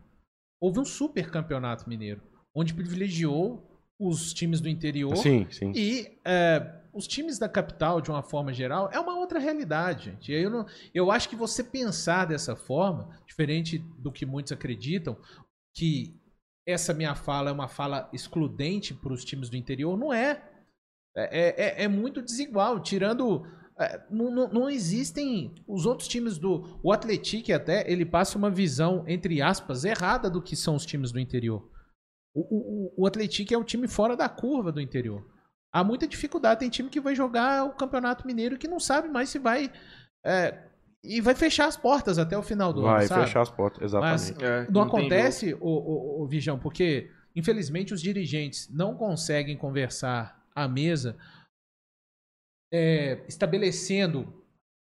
Houve 0.61 0.81
um 0.81 0.85
super 0.85 1.31
campeonato 1.31 1.89
mineiro, 1.89 2.21
onde 2.55 2.75
privilegiou 2.75 3.65
os 4.01 4.33
times 4.33 4.61
do 4.61 4.69
interior 4.69 5.17
Sim, 5.17 5.47
sim. 5.51 5.73
e 5.75 6.19
é, 6.25 6.81
os 6.95 7.07
times 7.07 7.39
da 7.39 7.49
capital, 7.49 8.01
de 8.01 8.11
uma 8.11 8.23
forma 8.23 8.53
geral, 8.53 8.89
é 8.93 8.99
uma 8.99 9.17
outra 9.19 9.39
realidade, 9.39 10.07
gente. 10.07 10.33
Eu, 10.33 10.51
não, 10.51 10.67
eu 10.95 11.11
acho 11.11 11.29
que 11.29 11.37
você 11.37 11.63
pensar 11.63 12.25
dessa 12.27 12.57
forma, 12.57 13.11
diferente 13.27 13.79
do 13.99 14.11
que 14.11 14.25
muitos 14.25 14.53
acreditam, 14.53 15.17
que 15.75 16.18
essa 16.71 16.93
minha 16.95 17.15
fala 17.15 17.51
é 17.51 17.53
uma 17.53 17.69
fala 17.69 18.09
excludente 18.13 18.93
para 18.95 19.13
os 19.13 19.25
times 19.25 19.49
do 19.49 19.57
interior, 19.57 19.97
não 19.97 20.13
é. 20.13 20.43
É, 21.17 21.81
é- 21.81 21.85
é 21.85 21.89
muito 21.89 22.23
desigual, 22.23 22.79
tirando. 22.81 23.45
é, 23.81 24.05
não, 24.11 24.31
não- 24.31 24.49
não 24.49 24.69
existem 24.71 25.55
os 25.67 25.87
outros 25.87 26.09
times 26.09 26.37
do. 26.37 26.79
O 26.83 26.93
Atlético 26.93 27.53
até 27.53 27.89
ele 27.91 28.05
passa 28.05 28.37
uma 28.37 28.51
visão, 28.51 29.05
entre 29.07 29.41
aspas, 29.41 29.85
errada 29.85 30.29
do 30.29 30.43
que 30.43 30.57
são 30.57 30.75
os 30.75 30.85
times 30.85 31.13
do 31.13 31.21
interior. 31.21 31.69
O, 32.35 32.41
o, 32.99 33.03
o 33.03 33.07
Atlético 33.07 33.55
é 33.55 33.57
o 33.57 33.65
time 33.65 33.87
fora 33.89 34.17
da 34.17 34.29
curva 34.29 34.71
do 34.73 34.81
interior. 34.81 35.25
Há 35.73 35.85
muita 35.85 36.07
dificuldade. 36.09 36.61
Tem 36.61 36.69
time 36.71 36.89
que 36.91 37.01
vai 37.01 37.15
jogar 37.15 37.65
o 37.65 37.75
Campeonato 37.75 38.27
Mineiro 38.27 38.59
que 38.59 38.67
não 38.69 38.81
sabe 38.81 39.09
mais 39.09 39.29
se 39.29 39.39
vai. 39.39 39.71
é, 40.27 40.68
e 41.03 41.21
vai 41.21 41.35
fechar 41.35 41.67
as 41.67 41.77
portas 41.77 42.19
até 42.19 42.37
o 42.37 42.43
final 42.43 42.73
do 42.73 42.83
Vai 42.83 43.01
ano. 43.01 43.09
sabe? 43.09 43.25
fechar 43.25 43.41
as 43.43 43.51
portas, 43.51 43.83
exatamente. 43.83 44.33
Mas 44.35 44.43
É, 44.43 44.67
não, 44.71 44.83
tem 44.83 44.83
acontece, 44.83 45.55
o, 45.55 45.59
o, 45.61 46.23
o 46.23 46.27
Vijão, 46.27 46.59
porque 46.59 47.11
infelizmente 47.37 47.95
os 47.95 48.03
dirigentes 48.03 48.69
não 48.69 48.97
conseguem 48.97 49.57
conversar 49.57 50.45
à 50.55 50.67
mesa 50.67 51.17
é, 52.73 53.25
estabelecendo 53.29 54.35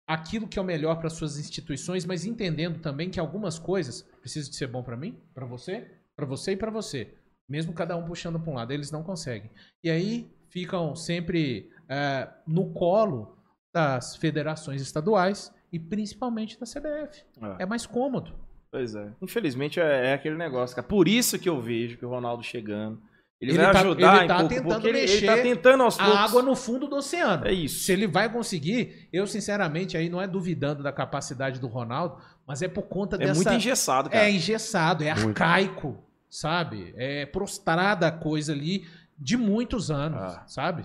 aquilo 0.06 0.46
que 0.46 0.58
é 0.58 0.62
o 0.62 0.64
melhor 0.64 0.96
para 0.98 1.10
suas 1.10 1.38
instituições, 1.38 2.04
mas 2.04 2.24
entendendo 2.24 2.78
também 2.80 3.10
que 3.10 3.18
algumas 3.18 3.58
coisas 3.58 4.02
precisam 4.20 4.50
de 4.50 4.56
ser 4.56 4.66
bom 4.66 4.82
para 4.82 4.96
mim, 4.96 5.18
para 5.34 5.46
você, 5.46 5.90
para 6.16 6.26
você 6.26 6.52
e 6.52 6.56
para 6.56 6.70
você. 6.70 7.14
Mesmo 7.48 7.72
cada 7.72 7.96
um 7.96 8.04
puxando 8.04 8.38
para 8.38 8.50
um 8.50 8.54
lado, 8.54 8.72
eles 8.72 8.90
não 8.90 9.02
conseguem. 9.02 9.50
E 9.82 9.90
aí 9.90 10.30
ficam 10.48 10.94
sempre 10.94 11.70
é, 11.88 12.28
no 12.46 12.72
colo 12.72 13.36
das 13.74 14.16
federações 14.16 14.80
estaduais 14.80 15.52
e 15.74 15.78
principalmente 15.78 16.58
da 16.58 16.66
CBF. 16.66 17.22
É. 17.58 17.62
É 17.62 17.66
mais 17.66 17.86
cômodo. 17.86 18.32
Pois 18.70 18.94
é. 18.94 19.08
Infelizmente 19.22 19.78
é, 19.80 20.10
é 20.10 20.14
aquele 20.14 20.36
negócio, 20.36 20.74
cara. 20.74 20.86
Por 20.86 21.06
isso 21.08 21.38
que 21.38 21.48
eu 21.48 21.60
vejo 21.60 21.96
que 21.98 22.04
o 22.06 22.08
Ronaldo 22.08 22.42
chegando. 22.42 23.00
Ele, 23.40 23.50
Ele 23.52 23.58
vai 23.62 23.72
tá- 23.72 23.80
ajudar 23.80 24.18
ele 24.18 24.28
tá 24.28 24.34
pouco, 24.38 24.54
tentando 24.54 24.72
porque 24.72 24.88
ele, 24.88 24.98
ele 25.00 25.06
mexer 25.12 25.26
tá 25.26 25.36
tentando 25.42 25.82
aos 25.82 25.96
poucos. 25.98 26.14
a 26.14 26.20
água 26.24 26.42
no 26.42 26.56
fundo 26.56 26.86
do 26.86 26.96
oceano. 26.96 27.46
É 27.46 27.52
isso. 27.52 27.84
Se 27.84 27.92
ele 27.92 28.06
vai 28.06 28.32
conseguir, 28.32 29.08
eu 29.12 29.26
sinceramente 29.26 29.96
aí 29.96 30.08
não 30.08 30.20
é 30.22 30.26
duvidando 30.26 30.82
da 30.82 30.92
capacidade 30.92 31.60
do 31.60 31.66
Ronaldo, 31.66 32.16
mas 32.46 32.62
é 32.62 32.68
por 32.68 32.84
conta 32.84 33.16
É 33.16 33.18
dessa 33.18 33.34
muito 33.34 33.52
engessado, 33.52 34.08
cara. 34.08 34.24
é 34.24 34.30
engessado, 34.30 35.04
é 35.04 35.12
Muito. 35.14 35.26
arcaico, 35.42 35.98
sabe? 36.30 36.94
É 36.96 37.26
prostrada 37.26 38.06
a 38.06 38.12
coisa 38.12 38.52
ali 38.52 38.86
de 39.18 39.36
muitos 39.36 39.90
anos, 39.90 40.20
Ah. 40.22 40.44
sabe? 40.46 40.84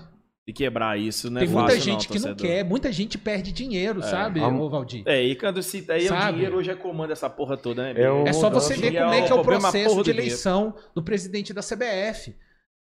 E 0.49 0.53
quebrar 0.53 0.97
isso 0.99 1.29
não 1.29 1.37
é 1.39 1.45
Tem 1.45 1.53
muita 1.53 1.67
fácil, 1.73 1.81
gente 1.83 2.09
não, 2.09 2.15
que 2.17 2.27
não 2.27 2.35
quer, 2.35 2.63
muita 2.65 2.91
gente 2.91 3.17
perde 3.19 3.51
dinheiro, 3.51 4.01
sabe, 4.01 4.39
Am- 4.39 4.59
ô 4.59 4.67
Valdir? 4.67 5.03
É, 5.05 5.21
e 5.21 5.35
quando 5.35 5.61
se. 5.61 5.85
Aí 5.87 6.01
é 6.01 6.05
o 6.05 6.07
Sabe? 6.07 6.33
dinheiro 6.33 6.57
hoje 6.57 6.71
é 6.71 6.75
comanda 6.75 7.13
essa 7.13 7.29
porra 7.29 7.55
toda, 7.55 7.83
né? 7.83 8.01
É 8.01 8.09
o- 8.09 8.25
É 8.27 8.33
só 8.33 8.49
você 8.49 8.73
ver 8.75 8.93
como 8.99 9.13
é 9.13 9.21
que 9.21 9.31
é 9.31 9.35
o 9.35 9.41
problema, 9.43 9.67
a 9.67 9.71
processo 9.71 9.89
de 9.91 9.95
do 9.97 10.03
dinheiro. 10.05 10.21
eleição 10.23 10.73
do 10.95 11.03
presidente 11.03 11.53
da 11.53 11.61
CBF. 11.61 12.35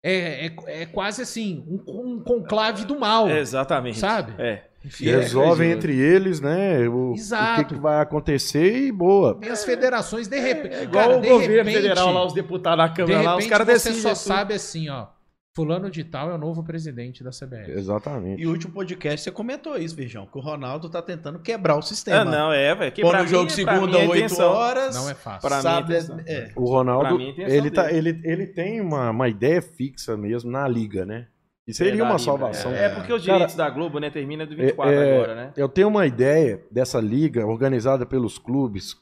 É, 0.06 0.48
é, 0.48 0.81
é 0.81 0.85
quase 0.88 1.22
assim, 1.22 1.64
um, 1.65 2.15
um 2.18 2.19
conclave 2.19 2.84
do 2.84 2.99
mal, 2.99 3.30
É, 3.30 3.40
exatamente. 3.40 3.98
sabe? 3.98 4.34
É. 4.38 4.64
Enfim, 4.84 5.06
Resolvem 5.06 5.69
é, 5.69 5.72
entre 5.72 5.98
eles, 5.98 6.41
né? 6.41 6.85
O, 6.90 7.11
o 7.11 7.14
Exato. 7.14 7.64
que, 7.64 7.76
que 7.76 7.80
vai 7.80 8.02
acontecer 8.02 8.88
e 8.88 8.91
boa. 8.91 9.40
E 9.41 9.48
as 9.48 9.64
federações, 9.64 10.27
de 10.27 10.38
repente. 10.38 10.76
É 10.76 10.84
igual 10.84 11.06
cara, 11.07 11.18
o 11.18 11.22
governo 11.22 11.56
repente- 11.69 11.76
federal 11.76 12.11
lá, 12.11 12.26
os 12.26 12.34
deputados 12.34 12.77
da 12.80 12.88
De 12.90 12.95
Câmara 12.98 13.22
lá, 13.22 13.38
os 13.38 13.45
repente 13.45 13.49
caras 13.49 13.68
você 13.68 13.90
decidem. 13.91 14.02
só 14.02 14.10
tudo. 14.10 14.18
sabe 14.18 14.53
assim, 14.53 14.90
ó. 14.90 15.06
Fulano 15.55 15.88
de 15.91 16.03
tal 16.03 16.31
é 16.31 16.34
o 16.34 16.38
novo 16.38 16.63
presidente 16.63 17.23
da 17.23 17.30
CBF. 17.30 17.69
Exatamente. 17.71 18.41
E 18.41 18.47
o 18.47 18.49
último 18.49 18.73
podcast 18.73 19.21
você 19.23 19.30
comentou 19.31 19.77
isso, 19.77 19.95
Virgão, 19.95 20.25
que 20.25 20.35
o 20.35 20.41
Ronaldo 20.41 20.89
tá 20.89 20.99
tentando 20.99 21.38
quebrar 21.38 21.77
o 21.77 21.81
sistema. 21.84 22.21
Ah, 22.21 22.25
não, 22.25 22.51
é, 22.51 22.73
velho. 22.73 22.91
Pôr 23.01 23.15
no 23.19 23.27
jogo 23.27 23.49
segunda, 23.51 23.99
8 23.99 24.41
horas. 24.41 24.95
Não 24.95 25.07
é 25.07 25.13
fácil. 25.13 25.47
Pra 25.47 25.57
mim, 25.57 25.61
sabe, 25.61 25.93
atenção. 25.95 26.19
é, 26.25 26.51
O 26.55 26.65
Ronaldo, 26.65 27.17
mim, 27.19 27.35
ele, 27.38 27.69
tá, 27.69 27.91
ele, 27.93 28.19
ele 28.23 28.47
tem 28.47 28.81
uma, 28.81 29.11
uma 29.11 29.30
ideia 29.30 29.61
fixa 29.61 30.17
mesmo 30.17 30.49
na 30.49 30.67
liga, 30.67 31.05
né? 31.05 31.27
E 31.67 31.73
seria 31.73 31.93
É, 31.93 32.03
uma 32.03 32.13
Liga, 32.13 32.17
salvação. 32.19 32.71
É, 32.73 32.85
É 32.85 32.89
porque 32.89 33.13
os 33.13 33.23
Cara, 33.23 33.34
direitos 33.38 33.55
da 33.55 33.69
Globo, 33.69 33.99
né, 33.99 34.09
termina 34.09 34.47
do 34.47 34.55
24 34.55 34.91
é- 34.91 35.15
agora, 35.17 35.35
né? 35.35 35.53
Eu 35.55 35.69
tenho 35.69 35.88
uma 35.88 36.07
ideia 36.07 36.61
dessa 36.71 36.99
liga 36.99 37.45
organizada 37.45 38.07
pelos 38.07 38.39
clubes. 38.39 38.95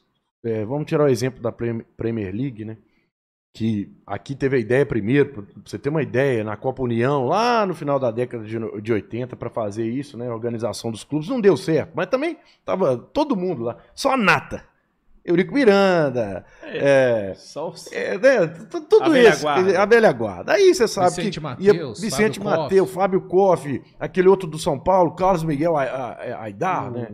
É, 0.44 0.66
vamos 0.66 0.86
tirar 0.86 1.04
o 1.04 1.08
exemplo 1.08 1.40
da 1.42 1.50
Prem- 1.50 1.82
Premier 1.96 2.32
League, 2.32 2.62
né? 2.64 2.76
Que 3.54 3.92
aqui 4.06 4.34
teve 4.34 4.56
a 4.56 4.58
ideia 4.58 4.86
primeiro, 4.86 5.28
pra 5.30 5.42
você 5.64 5.78
ter 5.78 5.90
uma 5.90 6.02
ideia, 6.02 6.42
na 6.42 6.56
Copa 6.56 6.82
União, 6.82 7.26
lá 7.26 7.66
no 7.66 7.74
final 7.74 7.98
da 7.98 8.10
década 8.10 8.44
de, 8.44 8.58
no- 8.58 8.80
de 8.80 8.92
80, 8.92 9.36
para 9.36 9.50
fazer 9.50 9.84
isso, 9.86 10.16
né? 10.16 10.26
A 10.28 10.34
organização 10.34 10.90
dos 10.90 11.04
clubes 11.04 11.28
não 11.28 11.38
deu 11.38 11.54
certo, 11.56 11.92
mas 11.94 12.06
também 12.06 12.38
tava 12.64 12.96
todo 12.96 13.36
mundo 13.36 13.62
lá, 13.64 13.76
só 13.94 14.12
a 14.12 14.16
nata. 14.16 14.64
Eurico 15.24 15.54
Miranda, 15.54 16.44
é, 16.64 17.32
Só 17.36 17.68
os... 17.68 17.92
é, 17.92 18.18
né, 18.18 18.44
t- 18.48 18.80
tudo 18.88 19.12
A 19.12 19.20
isso, 19.20 19.42
guarda. 19.42 19.80
a 19.80 19.86
velha 19.86 20.10
guarda. 20.12 20.52
Aí 20.54 20.74
você 20.74 20.88
sabe 20.88 21.10
Vicente 21.10 21.34
que 21.38 21.40
Mateus, 21.40 22.00
Vicente 22.00 22.40
Fábio 22.40 22.60
Mateus, 22.62 22.90
Fábio 22.90 23.20
Koff, 23.28 23.82
aquele 24.00 24.26
outro 24.28 24.48
do 24.48 24.58
São 24.58 24.76
Paulo, 24.80 25.14
Carlos 25.14 25.44
Miguel 25.44 25.74
Aidar, 25.76 26.90
né? 26.90 27.08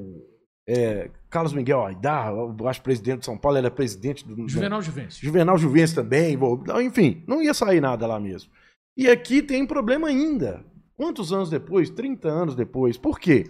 é, 0.67 1.11
Carlos 1.31 1.53
Miguel 1.53 1.85
Aidar, 1.85 2.33
eu 2.33 2.69
acho 2.69 2.83
presidente 2.83 3.21
de 3.21 3.27
São 3.27 3.37
Paulo, 3.37 3.59
ele 3.59 3.67
é 3.67 3.71
presidente 3.71 4.27
do. 4.27 4.49
Juvenal 4.49 4.81
Juvencio. 4.81 5.25
Juvenal 5.25 5.59
Juvencio 5.59 5.97
também, 5.97 6.39
enfim, 6.83 7.23
não 7.27 7.43
ia 7.43 7.53
sair 7.53 7.81
nada 7.81 8.07
lá 8.07 8.19
mesmo. 8.19 8.51
E 8.97 9.09
aqui 9.09 9.43
tem 9.43 9.67
problema 9.67 10.09
ainda. 10.09 10.65
Quantos 10.97 11.33
anos 11.33 11.51
depois? 11.51 11.91
30 11.91 12.29
anos 12.29 12.55
depois. 12.57 12.97
Por 12.97 13.21
quê? 13.21 13.49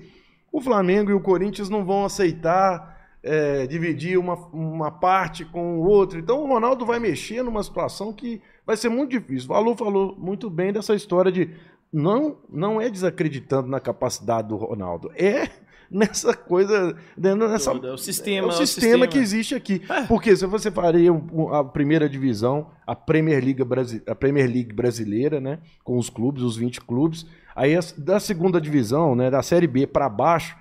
O 0.52 0.60
Flamengo 0.60 1.10
e 1.10 1.14
o 1.14 1.20
Corinthians 1.20 1.70
não 1.70 1.84
vão 1.84 2.04
aceitar 2.04 2.98
é, 3.22 3.66
dividir 3.66 4.18
uma, 4.18 4.34
uma 4.52 4.90
parte 4.90 5.44
com 5.44 5.78
o 5.78 5.86
outro. 5.86 6.18
Então 6.18 6.42
o 6.42 6.46
Ronaldo 6.46 6.84
vai 6.84 6.98
mexer 6.98 7.42
numa 7.42 7.62
situação 7.62 8.12
que 8.12 8.42
vai 8.66 8.76
ser 8.76 8.88
muito 8.88 9.10
difícil. 9.10 9.50
O 9.50 9.54
Alô 9.54 9.74
falou 9.74 10.14
muito 10.18 10.50
bem 10.50 10.72
dessa 10.72 10.94
história 10.94 11.32
de 11.32 11.50
não, 11.92 12.36
não 12.50 12.80
é 12.80 12.90
desacreditando 12.90 13.68
na 13.68 13.80
capacidade 13.80 14.48
do 14.48 14.56
Ronaldo, 14.56 15.10
é 15.14 15.48
nessa 15.90 16.34
coisa, 16.34 16.94
né, 17.16 17.34
nessa, 17.34 17.70
é 17.72 17.92
o 17.92 17.96
sistema, 17.98 18.46
é 18.46 18.50
o 18.50 18.50
é 18.50 18.54
o 18.54 18.56
sistema, 18.56 18.66
sistema. 18.92 19.06
que 19.06 19.18
existe 19.18 19.54
aqui. 19.54 19.82
Porque 20.06 20.36
se 20.36 20.46
você 20.46 20.70
faria 20.70 21.10
a 21.52 21.64
primeira 21.64 22.08
divisão, 22.08 22.68
a 22.86 22.94
Premier 22.94 23.42
League, 23.42 23.62
Brasi- 23.64 24.02
a 24.06 24.14
Premier 24.14 24.46
League 24.50 24.72
brasileira, 24.72 25.40
né, 25.40 25.58
com 25.84 25.96
os 25.98 26.10
clubes, 26.10 26.42
os 26.42 26.56
20 26.56 26.80
clubes, 26.80 27.26
aí 27.56 27.78
da 27.96 28.20
segunda 28.20 28.60
divisão, 28.60 29.14
né, 29.14 29.30
da 29.30 29.42
Série 29.42 29.66
B 29.66 29.86
para 29.86 30.08
baixo, 30.08 30.56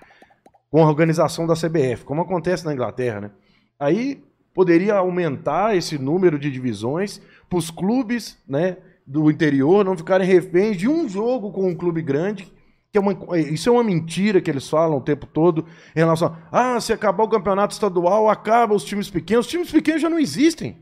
com 0.69 0.83
a 0.83 0.87
organização 0.87 1.47
da 1.47 1.53
CBF, 1.55 2.03
como 2.05 2.21
acontece 2.21 2.65
na 2.65 2.73
Inglaterra, 2.73 3.21
né? 3.21 3.31
Aí 3.79 4.21
poderia 4.53 4.95
aumentar 4.95 5.77
esse 5.77 5.97
número 5.97 6.37
de 6.39 6.49
divisões 6.51 7.21
para 7.49 7.59
os 7.59 7.69
clubes, 7.69 8.37
né, 8.47 8.77
do 9.05 9.31
interior 9.31 9.85
não 9.85 9.95
ficarem 9.95 10.27
reféns 10.27 10.75
de 10.75 10.89
um 10.89 11.07
jogo 11.07 11.51
com 11.53 11.69
um 11.69 11.75
clube 11.75 12.01
grande. 12.01 12.51
Que 12.91 12.97
é 12.97 13.01
uma, 13.01 13.37
isso 13.39 13.69
é 13.69 13.71
uma 13.71 13.83
mentira 13.83 14.41
que 14.41 14.49
eles 14.49 14.69
falam 14.69 14.97
o 14.97 15.01
tempo 15.01 15.25
todo 15.25 15.65
em 15.95 15.99
relação 15.99 16.35
a, 16.51 16.75
ah, 16.75 16.81
se 16.81 16.93
acabar 16.93 17.23
o 17.23 17.29
campeonato 17.29 17.73
estadual, 17.73 18.29
acaba 18.29 18.73
os 18.73 18.83
times 18.83 19.09
pequenos. 19.09 19.45
Os 19.45 19.51
times 19.51 19.71
pequenos 19.71 20.01
já 20.01 20.09
não 20.09 20.19
existem. 20.19 20.81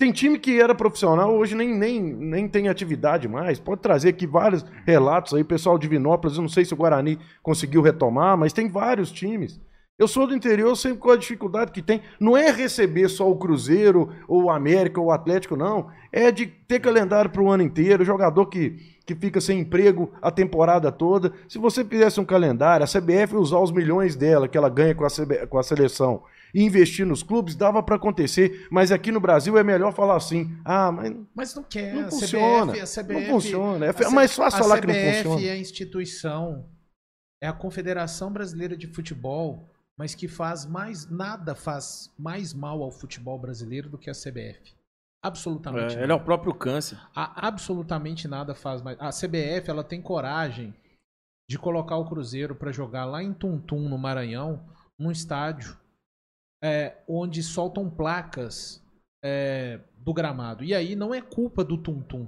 Tem 0.00 0.12
time 0.12 0.38
que 0.38 0.58
era 0.58 0.74
profissional, 0.74 1.36
hoje 1.36 1.54
nem, 1.54 1.74
nem, 1.74 2.00
nem 2.00 2.48
tem 2.48 2.68
atividade 2.68 3.28
mais. 3.28 3.60
Pode 3.60 3.82
trazer 3.82 4.08
aqui 4.08 4.26
vários 4.26 4.64
relatos 4.86 5.34
aí, 5.34 5.44
pessoal 5.44 5.78
de 5.78 5.86
Vinópolis, 5.86 6.36
eu 6.38 6.42
não 6.42 6.48
sei 6.48 6.64
se 6.64 6.72
o 6.72 6.76
Guarani 6.76 7.18
conseguiu 7.42 7.82
retomar, 7.82 8.34
mas 8.38 8.54
tem 8.54 8.66
vários 8.66 9.12
times. 9.12 9.60
Eu 10.00 10.08
sou 10.08 10.26
do 10.26 10.34
interior, 10.34 10.70
eu 10.70 10.74
sei 10.76 10.94
qual 10.96 11.14
a 11.14 11.18
dificuldade 11.18 11.72
que 11.72 11.82
tem. 11.82 12.00
Não 12.18 12.34
é 12.34 12.50
receber 12.50 13.08
só 13.10 13.30
o 13.30 13.36
Cruzeiro, 13.36 14.08
ou 14.26 14.44
o 14.44 14.50
América, 14.50 14.98
ou 14.98 15.08
o 15.08 15.12
Atlético, 15.12 15.56
não. 15.56 15.90
É 16.10 16.32
de 16.32 16.46
ter 16.46 16.80
calendário 16.80 17.30
para 17.30 17.42
o 17.42 17.50
ano 17.50 17.62
inteiro, 17.62 18.02
jogador 18.02 18.46
que, 18.46 18.78
que 19.04 19.14
fica 19.14 19.40
sem 19.42 19.60
emprego 19.60 20.10
a 20.22 20.30
temporada 20.30 20.90
toda. 20.90 21.32
Se 21.46 21.58
você 21.58 21.84
fizesse 21.84 22.18
um 22.18 22.24
calendário, 22.24 22.82
a 22.82 22.88
CBF 22.88 23.36
usar 23.36 23.58
os 23.58 23.70
milhões 23.70 24.16
dela, 24.16 24.48
que 24.48 24.56
ela 24.56 24.70
ganha 24.70 24.94
com 24.94 25.04
a, 25.04 25.46
com 25.46 25.58
a 25.58 25.62
seleção, 25.62 26.22
e 26.54 26.64
investir 26.64 27.04
nos 27.06 27.22
clubes, 27.22 27.54
dava 27.54 27.82
para 27.82 27.96
acontecer. 27.96 28.66
Mas 28.70 28.90
aqui 28.90 29.12
no 29.12 29.20
Brasil 29.20 29.58
é 29.58 29.62
melhor 29.62 29.92
falar 29.92 30.16
assim: 30.16 30.50
ah, 30.64 30.90
mas 30.90 31.14
Mas 31.34 31.54
não 31.54 31.62
quer. 31.62 31.94
Não 31.94 32.06
a 32.06 32.10
funciona. 32.10 32.72
CBF, 32.72 32.80
a 32.80 33.02
CBF, 33.04 33.12
Não 33.20 33.34
funciona. 33.34 33.86
É 33.86 33.90
a 33.90 33.92
C- 33.92 34.08
mais 34.08 34.34
fácil 34.34 34.58
a 34.58 34.62
falar 34.62 34.80
que 34.80 34.86
não 34.86 34.94
CBF 34.94 35.22
funciona. 35.24 35.46
é 35.46 35.50
a 35.52 35.56
instituição, 35.58 36.64
é 37.42 37.46
a 37.46 37.52
Confederação 37.52 38.32
Brasileira 38.32 38.74
de 38.76 38.86
Futebol, 38.86 39.68
mas 40.00 40.14
que 40.14 40.26
faz 40.26 40.64
mais 40.64 41.10
nada 41.10 41.54
faz 41.54 42.10
mais 42.18 42.54
mal 42.54 42.82
ao 42.82 42.90
futebol 42.90 43.38
brasileiro 43.38 43.90
do 43.90 43.98
que 43.98 44.08
a 44.08 44.14
CBF. 44.14 44.74
Absolutamente. 45.22 45.82
É, 45.82 45.88
nada. 45.88 46.02
ele 46.04 46.12
é 46.12 46.14
o 46.14 46.24
próprio 46.24 46.54
câncer. 46.54 46.98
A- 47.14 47.46
absolutamente 47.46 48.26
nada 48.26 48.54
faz 48.54 48.80
mais. 48.80 48.96
A 48.98 49.10
CBF 49.10 49.68
ela 49.68 49.84
tem 49.84 50.00
coragem 50.00 50.74
de 51.50 51.58
colocar 51.58 51.98
o 51.98 52.08
Cruzeiro 52.08 52.54
para 52.54 52.72
jogar 52.72 53.04
lá 53.04 53.22
em 53.22 53.34
Tuntum, 53.34 53.90
no 53.90 53.98
Maranhão, 53.98 54.66
num 54.98 55.10
estádio 55.10 55.76
é, 56.64 56.96
onde 57.06 57.42
soltam 57.42 57.90
placas 57.90 58.82
é, 59.22 59.80
do 59.98 60.14
gramado. 60.14 60.64
E 60.64 60.74
aí 60.74 60.96
não 60.96 61.12
é 61.12 61.20
culpa 61.20 61.62
do 61.62 61.76
Tuntum, 61.76 62.26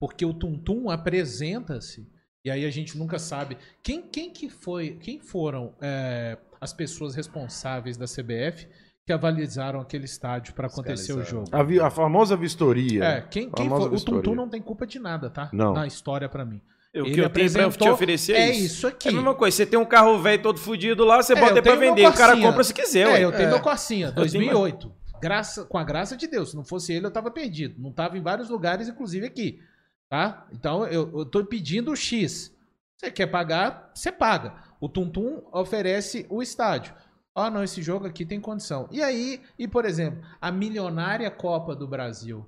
porque 0.00 0.24
o 0.24 0.32
Tuntum 0.32 0.88
apresenta-se 0.90 2.08
e 2.46 2.52
aí 2.52 2.64
a 2.64 2.70
gente 2.70 2.96
nunca 2.96 3.18
sabe 3.18 3.58
quem, 3.82 4.00
quem 4.00 4.32
que 4.32 4.48
foi, 4.48 4.96
quem 4.98 5.18
foram 5.18 5.74
é, 5.80 6.38
as 6.60 6.72
pessoas 6.72 7.14
responsáveis 7.14 7.96
da 7.96 8.04
CBF 8.06 8.68
que 9.06 9.12
avalizaram 9.12 9.80
aquele 9.80 10.04
estádio 10.04 10.54
para 10.54 10.66
acontecer 10.68 11.12
o 11.14 11.24
jogo. 11.24 11.46
a, 11.50 11.62
vi- 11.62 11.80
a 11.80 11.90
famosa 11.90 12.36
vistoria. 12.36 13.02
É, 13.04 13.20
quem, 13.22 13.50
quem 13.50 13.64
Famosa 13.66 13.82
foi? 13.82 13.88
O 13.88 13.92
vistoria. 13.94 14.22
Tuntum 14.22 14.34
não 14.36 14.48
tem 14.48 14.60
culpa 14.60 14.86
de 14.86 14.98
nada, 14.98 15.30
tá? 15.30 15.48
Não. 15.52 15.72
Na 15.72 15.86
história 15.86 16.28
pra 16.28 16.44
mim. 16.44 16.60
O 16.94 16.98
Ele 16.98 17.14
que 17.14 17.20
eu 17.20 17.30
tenho 17.30 17.50
pra 17.52 17.70
te 17.70 17.88
oferecer 17.88 18.32
é 18.34 18.40
é 18.48 18.50
isso. 18.50 18.64
isso 18.66 18.86
aqui. 18.88 19.08
É 19.08 19.10
a 19.10 19.14
mesma 19.14 19.34
coisa. 19.34 19.56
Você 19.56 19.64
tem 19.66 19.78
um 19.78 19.84
carro 19.84 20.18
velho 20.20 20.42
todo 20.42 20.58
fudido 20.58 21.04
lá, 21.04 21.22
você 21.22 21.32
É, 21.32 21.40
bota 21.40 21.62
pra 21.62 21.76
vender. 21.76 22.06
O 22.06 22.12
cara 22.12 22.36
compra 22.36 22.62
se 22.64 22.74
quiser, 22.74 23.06
É, 23.06 23.12
ué. 23.12 23.24
eu 23.24 23.30
tenho 23.32 23.48
É. 23.48 23.50
meu 23.52 23.60
Corsinha, 23.60 24.06
tenho 24.08 24.16
2008. 24.16 24.92
Graça, 25.22 25.64
com 25.64 25.78
a 25.78 25.84
graça 25.84 26.16
de 26.16 26.26
Deus. 26.26 26.50
Se 26.50 26.56
não 26.56 26.64
fosse 26.64 26.92
ele, 26.92 27.06
eu 27.06 27.10
tava 27.10 27.30
perdido. 27.30 27.74
Não 27.80 27.92
tava 27.92 28.18
em 28.18 28.22
vários 28.22 28.48
lugares, 28.50 28.88
inclusive 28.88 29.26
aqui. 29.26 29.60
Tá? 30.08 30.46
Então 30.52 30.84
eu, 30.86 31.10
eu 31.18 31.24
tô 31.24 31.44
pedindo 31.44 31.92
o 31.92 31.96
X. 31.96 32.52
Você 32.98 33.10
quer 33.10 33.26
pagar, 33.28 33.90
você 33.94 34.10
paga. 34.10 34.54
O 34.80 34.88
Tuntum 34.88 35.42
oferece 35.52 36.26
o 36.30 36.42
estádio. 36.42 36.94
Ó, 37.34 37.48
não, 37.50 37.62
esse 37.62 37.80
jogo 37.82 38.06
aqui 38.06 38.24
tem 38.26 38.40
condição. 38.40 38.88
E 38.90 39.02
aí, 39.02 39.40
e 39.58 39.68
por 39.68 39.84
exemplo, 39.84 40.22
a 40.40 40.50
milionária 40.50 41.30
Copa 41.30 41.76
do 41.76 41.86
Brasil. 41.86 42.46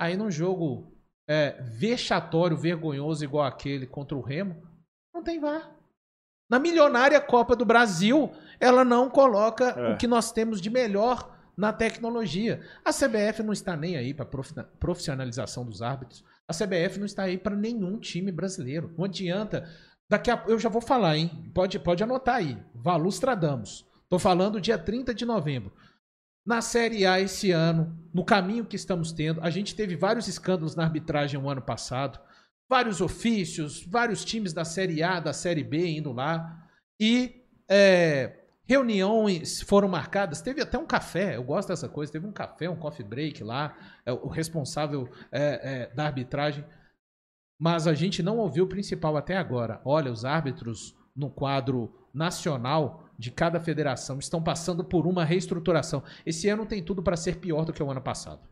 Aí 0.00 0.16
num 0.16 0.30
jogo 0.30 0.92
é, 1.28 1.60
vexatório, 1.62 2.56
vergonhoso, 2.56 3.24
igual 3.24 3.44
aquele 3.44 3.86
contra 3.86 4.16
o 4.16 4.20
Remo, 4.20 4.60
não 5.14 5.22
tem 5.22 5.38
VAR. 5.40 5.70
Na 6.50 6.58
milionária 6.58 7.20
Copa 7.20 7.56
do 7.56 7.64
Brasil, 7.64 8.30
ela 8.60 8.84
não 8.84 9.10
coloca 9.10 9.64
É. 9.70 9.92
o 9.92 9.96
que 9.96 10.06
nós 10.06 10.30
temos 10.32 10.60
de 10.60 10.70
melhor 10.70 11.34
na 11.56 11.72
tecnologia. 11.72 12.60
A 12.84 12.92
CBF 12.92 13.42
não 13.42 13.52
está 13.52 13.76
nem 13.76 13.96
aí 13.96 14.12
para 14.14 14.26
profissionalização 14.78 15.64
dos 15.64 15.80
árbitros. 15.82 16.22
A 16.48 16.52
CBF 16.52 16.98
não 16.98 17.06
está 17.06 17.22
aí 17.24 17.38
para 17.38 17.56
nenhum 17.56 17.98
time 17.98 18.30
brasileiro. 18.30 18.92
Não 18.96 19.04
adianta. 19.06 19.68
Daqui 20.08 20.30
a 20.30 20.44
eu 20.46 20.58
já 20.58 20.68
vou 20.68 20.80
falar, 20.80 21.16
hein? 21.16 21.50
Pode, 21.54 21.78
pode 21.78 22.02
anotar 22.02 22.36
aí. 22.36 22.56
Valustradamos. 22.74 23.86
Tô 24.08 24.18
falando 24.18 24.60
dia 24.60 24.78
30 24.78 25.14
de 25.14 25.24
novembro. 25.24 25.72
Na 26.46 26.62
Série 26.62 27.04
A 27.04 27.20
esse 27.20 27.50
ano, 27.50 27.98
no 28.14 28.24
caminho 28.24 28.64
que 28.64 28.76
estamos 28.76 29.10
tendo, 29.10 29.40
a 29.42 29.50
gente 29.50 29.74
teve 29.74 29.96
vários 29.96 30.28
escândalos 30.28 30.76
na 30.76 30.84
arbitragem 30.84 31.40
o 31.40 31.50
ano 31.50 31.60
passado, 31.60 32.20
vários 32.68 33.00
ofícios, 33.00 33.84
vários 33.84 34.24
times 34.24 34.52
da 34.52 34.64
Série 34.64 35.02
A, 35.02 35.18
da 35.18 35.32
Série 35.32 35.64
B 35.64 35.88
indo 35.88 36.12
lá, 36.12 36.64
e 37.00 37.44
é, 37.68 38.44
reuniões 38.64 39.60
foram 39.62 39.88
marcadas. 39.88 40.40
Teve 40.40 40.62
até 40.62 40.78
um 40.78 40.86
café, 40.86 41.34
eu 41.34 41.42
gosto 41.42 41.68
dessa 41.68 41.88
coisa, 41.88 42.12
teve 42.12 42.28
um 42.28 42.32
café, 42.32 42.70
um 42.70 42.76
coffee 42.76 43.04
break 43.04 43.42
lá, 43.42 43.76
é, 44.04 44.12
o 44.12 44.28
responsável 44.28 45.08
é, 45.32 45.88
é, 45.90 45.94
da 45.96 46.04
arbitragem. 46.04 46.64
Mas 47.58 47.86
a 47.86 47.94
gente 47.94 48.22
não 48.22 48.38
ouviu 48.38 48.64
o 48.64 48.68
principal 48.68 49.16
até 49.16 49.36
agora. 49.36 49.80
Olha, 49.84 50.12
os 50.12 50.24
árbitros 50.24 50.96
no 51.14 51.30
quadro 51.30 51.92
nacional 52.12 53.08
de 53.18 53.30
cada 53.30 53.58
federação 53.58 54.18
estão 54.18 54.42
passando 54.42 54.84
por 54.84 55.06
uma 55.06 55.24
reestruturação. 55.24 56.02
Esse 56.24 56.48
ano 56.48 56.66
tem 56.66 56.82
tudo 56.82 57.02
para 57.02 57.16
ser 57.16 57.36
pior 57.36 57.64
do 57.64 57.72
que 57.72 57.82
o 57.82 57.90
ano 57.90 58.02
passado. 58.02 58.46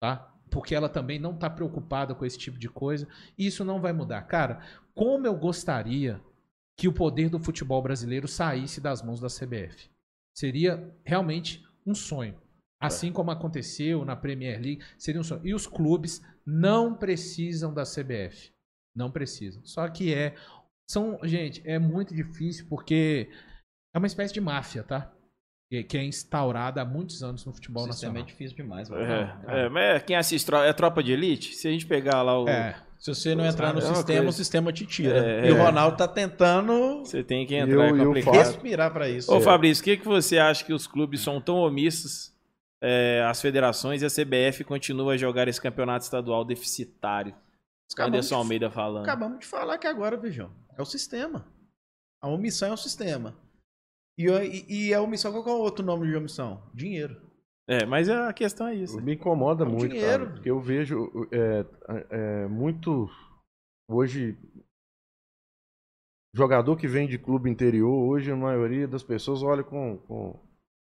Tá? 0.00 0.32
Porque 0.50 0.74
ela 0.74 0.88
também 0.88 1.18
não 1.18 1.34
está 1.34 1.50
preocupada 1.50 2.14
com 2.14 2.24
esse 2.24 2.38
tipo 2.38 2.58
de 2.58 2.68
coisa. 2.68 3.08
E 3.36 3.46
isso 3.46 3.64
não 3.64 3.80
vai 3.80 3.92
mudar. 3.92 4.22
Cara, 4.22 4.60
como 4.94 5.26
eu 5.26 5.34
gostaria 5.34 6.20
que 6.80 6.88
o 6.88 6.92
poder 6.94 7.28
do 7.28 7.38
futebol 7.38 7.82
brasileiro 7.82 8.26
saísse 8.26 8.80
das 8.80 9.02
mãos 9.02 9.20
da 9.20 9.28
CBF. 9.28 9.90
Seria 10.34 10.90
realmente 11.04 11.62
um 11.86 11.94
sonho. 11.94 12.40
Assim 12.80 13.12
como 13.12 13.30
aconteceu 13.30 14.02
na 14.02 14.16
Premier 14.16 14.58
League, 14.58 14.82
seria 14.96 15.20
um 15.20 15.24
sonho. 15.24 15.46
E 15.46 15.52
os 15.52 15.66
clubes 15.66 16.22
não 16.46 16.94
precisam 16.94 17.72
da 17.72 17.82
CBF. 17.84 18.50
Não 18.94 19.10
precisam. 19.10 19.64
Só 19.64 19.88
que 19.88 20.12
é. 20.12 20.34
São, 20.90 21.18
gente, 21.22 21.62
é 21.64 21.78
muito 21.78 22.14
difícil 22.14 22.66
porque 22.68 23.30
é 23.94 23.98
uma 23.98 24.06
espécie 24.08 24.34
de 24.34 24.40
máfia, 24.40 24.82
tá? 24.82 25.12
Que, 25.88 25.96
é 25.96 26.02
instaurada 26.04 26.82
há 26.82 26.84
muitos 26.84 27.22
anos 27.22 27.44
no 27.46 27.52
futebol 27.54 27.84
sistema 27.84 28.14
é 28.18 28.22
nacional. 28.22 28.26
difícil 28.26 28.56
demais. 28.56 28.88
mano. 28.88 29.04
É, 29.04 29.36
é, 29.46 29.68
mas 29.68 30.02
quem 30.02 30.16
assiste 30.16 30.52
é 30.52 30.72
tropa 30.72 31.00
de 31.00 31.12
elite? 31.12 31.54
Se 31.54 31.68
a 31.68 31.70
gente 31.70 31.86
pegar 31.86 32.22
lá 32.22 32.42
o. 32.42 32.48
É. 32.48 32.74
Se 32.98 33.14
você 33.14 33.34
não 33.36 33.46
entrar 33.46 33.72
no 33.72 33.78
É 33.78 33.82
sistema, 33.82 34.18
coisa. 34.18 34.28
o 34.28 34.32
sistema 34.32 34.72
te 34.72 34.84
tira. 34.84 35.16
É, 35.16 35.48
e 35.48 35.52
o 35.52 35.56
é. 35.56 35.60
Ronaldo 35.62 35.96
tá 35.96 36.08
tentando 36.08 36.98
Você 37.04 37.22
tem 37.22 37.46
que 37.46 37.54
entrar, 37.54 37.88
eu- 37.88 37.96
é 37.96 38.00
eu 38.00 38.06
complicado. 38.06 38.34
faço- 38.34 38.50
respirar 38.54 38.92
pra 38.92 39.08
isso. 39.08 39.32
Ô 39.32 39.40
Fabrício, 39.40 39.80
o 39.80 39.84
que, 39.84 39.96
que 39.98 40.04
você 40.04 40.38
acha 40.38 40.64
que 40.64 40.72
os 40.72 40.86
clubes 40.88 41.20
são 41.20 41.40
tão 41.40 41.56
omissos, 41.58 42.32
é, 42.82 43.22
as 43.28 43.40
federações 43.40 44.02
e 44.02 44.06
a 44.06 44.08
CBF 44.08 44.64
continuam 44.64 45.10
a 45.10 45.16
jogar 45.16 45.48
esse 45.48 45.60
campeonato 45.60 46.04
estadual 46.04 46.44
deficitário? 46.44 47.34
Acabamos 47.92 48.16
Anderson 48.18 48.34
de- 48.36 48.40
Almeida 48.42 48.70
falando. 48.70 49.02
Acabamos 49.04 49.38
de 49.40 49.46
falar 49.46 49.76
que 49.78 49.86
agora, 49.86 50.16
Vejão, 50.16 50.50
é 50.76 50.82
o 50.82 50.86
sistema. 50.86 51.44
A 52.22 52.28
omissão 52.28 52.68
é 52.68 52.72
o 52.72 52.76
sistema. 52.76 53.34
E, 54.18 54.26
e, 54.28 54.88
e 54.88 54.94
a 54.94 55.00
omissão, 55.00 55.32
qual 55.32 55.56
é 55.56 55.58
o 55.58 55.62
outro 55.62 55.84
nome 55.84 56.06
de 56.06 56.14
omissão? 56.16 56.62
Dinheiro. 56.74 57.28
É, 57.68 57.86
mas 57.86 58.08
a 58.08 58.32
questão 58.32 58.66
é 58.66 58.74
isso. 58.74 59.00
Me 59.00 59.14
incomoda 59.14 59.64
É 59.64 59.68
muito, 59.68 59.88
dinheiro. 59.92 60.24
cara, 60.24 60.30
porque 60.34 60.50
eu 60.50 60.60
vejo 60.60 61.10
é, 61.32 61.64
é, 62.10 62.46
muito 62.48 63.08
hoje 63.88 64.36
jogador 66.34 66.76
que 66.76 66.86
vem 66.86 67.08
de 67.08 67.18
clube 67.18 67.50
interior, 67.50 67.90
hoje 67.92 68.30
a 68.30 68.36
maioria 68.36 68.86
das 68.86 69.02
pessoas 69.02 69.42
olha 69.42 69.64
com, 69.64 69.98
com, 69.98 70.38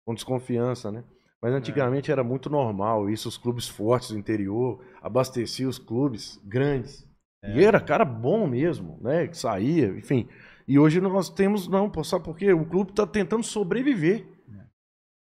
com 0.06 0.14
desconfiança, 0.14 0.90
né? 0.90 1.04
Mas 1.40 1.54
antigamente 1.54 2.10
era 2.10 2.24
muito 2.24 2.50
normal 2.50 3.08
isso, 3.08 3.28
os 3.28 3.36
clubes 3.36 3.68
fortes 3.68 4.10
do 4.10 4.18
interior 4.18 4.84
abasteciam 5.00 5.70
os 5.70 5.78
clubes 5.78 6.40
grandes. 6.44 7.06
E 7.44 7.62
era 7.62 7.80
cara 7.80 8.04
bom 8.04 8.46
mesmo, 8.48 8.98
né? 9.00 9.28
Que 9.28 9.38
saía, 9.38 9.86
enfim. 9.88 10.28
E 10.66 10.78
hoje 10.78 11.00
nós 11.00 11.30
temos, 11.30 11.68
não, 11.68 11.90
sabe 12.02 12.24
por 12.24 12.36
quê? 12.36 12.52
O 12.52 12.66
clube 12.66 12.90
está 12.90 13.06
tentando 13.06 13.44
sobreviver. 13.44 14.26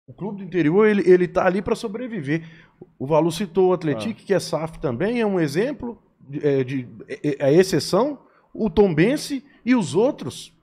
O 0.07 0.13
clube 0.13 0.37
do 0.37 0.43
interior, 0.43 0.87
ele, 0.87 1.03
ele 1.09 1.27
tá 1.27 1.45
ali 1.45 1.61
para 1.61 1.75
sobreviver. 1.75 2.47
O 2.97 3.07
Valu 3.07 3.31
citou 3.31 3.69
o 3.69 3.73
Atlético, 3.73 4.13
que 4.13 4.33
é 4.33 4.39
SAF 4.39 4.79
também, 4.79 5.19
é 5.19 5.25
um 5.25 5.39
exemplo, 5.39 6.01
de, 6.19 6.47
é, 6.47 6.63
de, 6.63 6.87
é, 7.07 7.37
é 7.39 7.45
a 7.45 7.51
exceção, 7.51 8.19
o 8.53 8.69
Tombense 8.69 9.43
e 9.65 9.75
os 9.75 9.95
outros. 9.95 10.54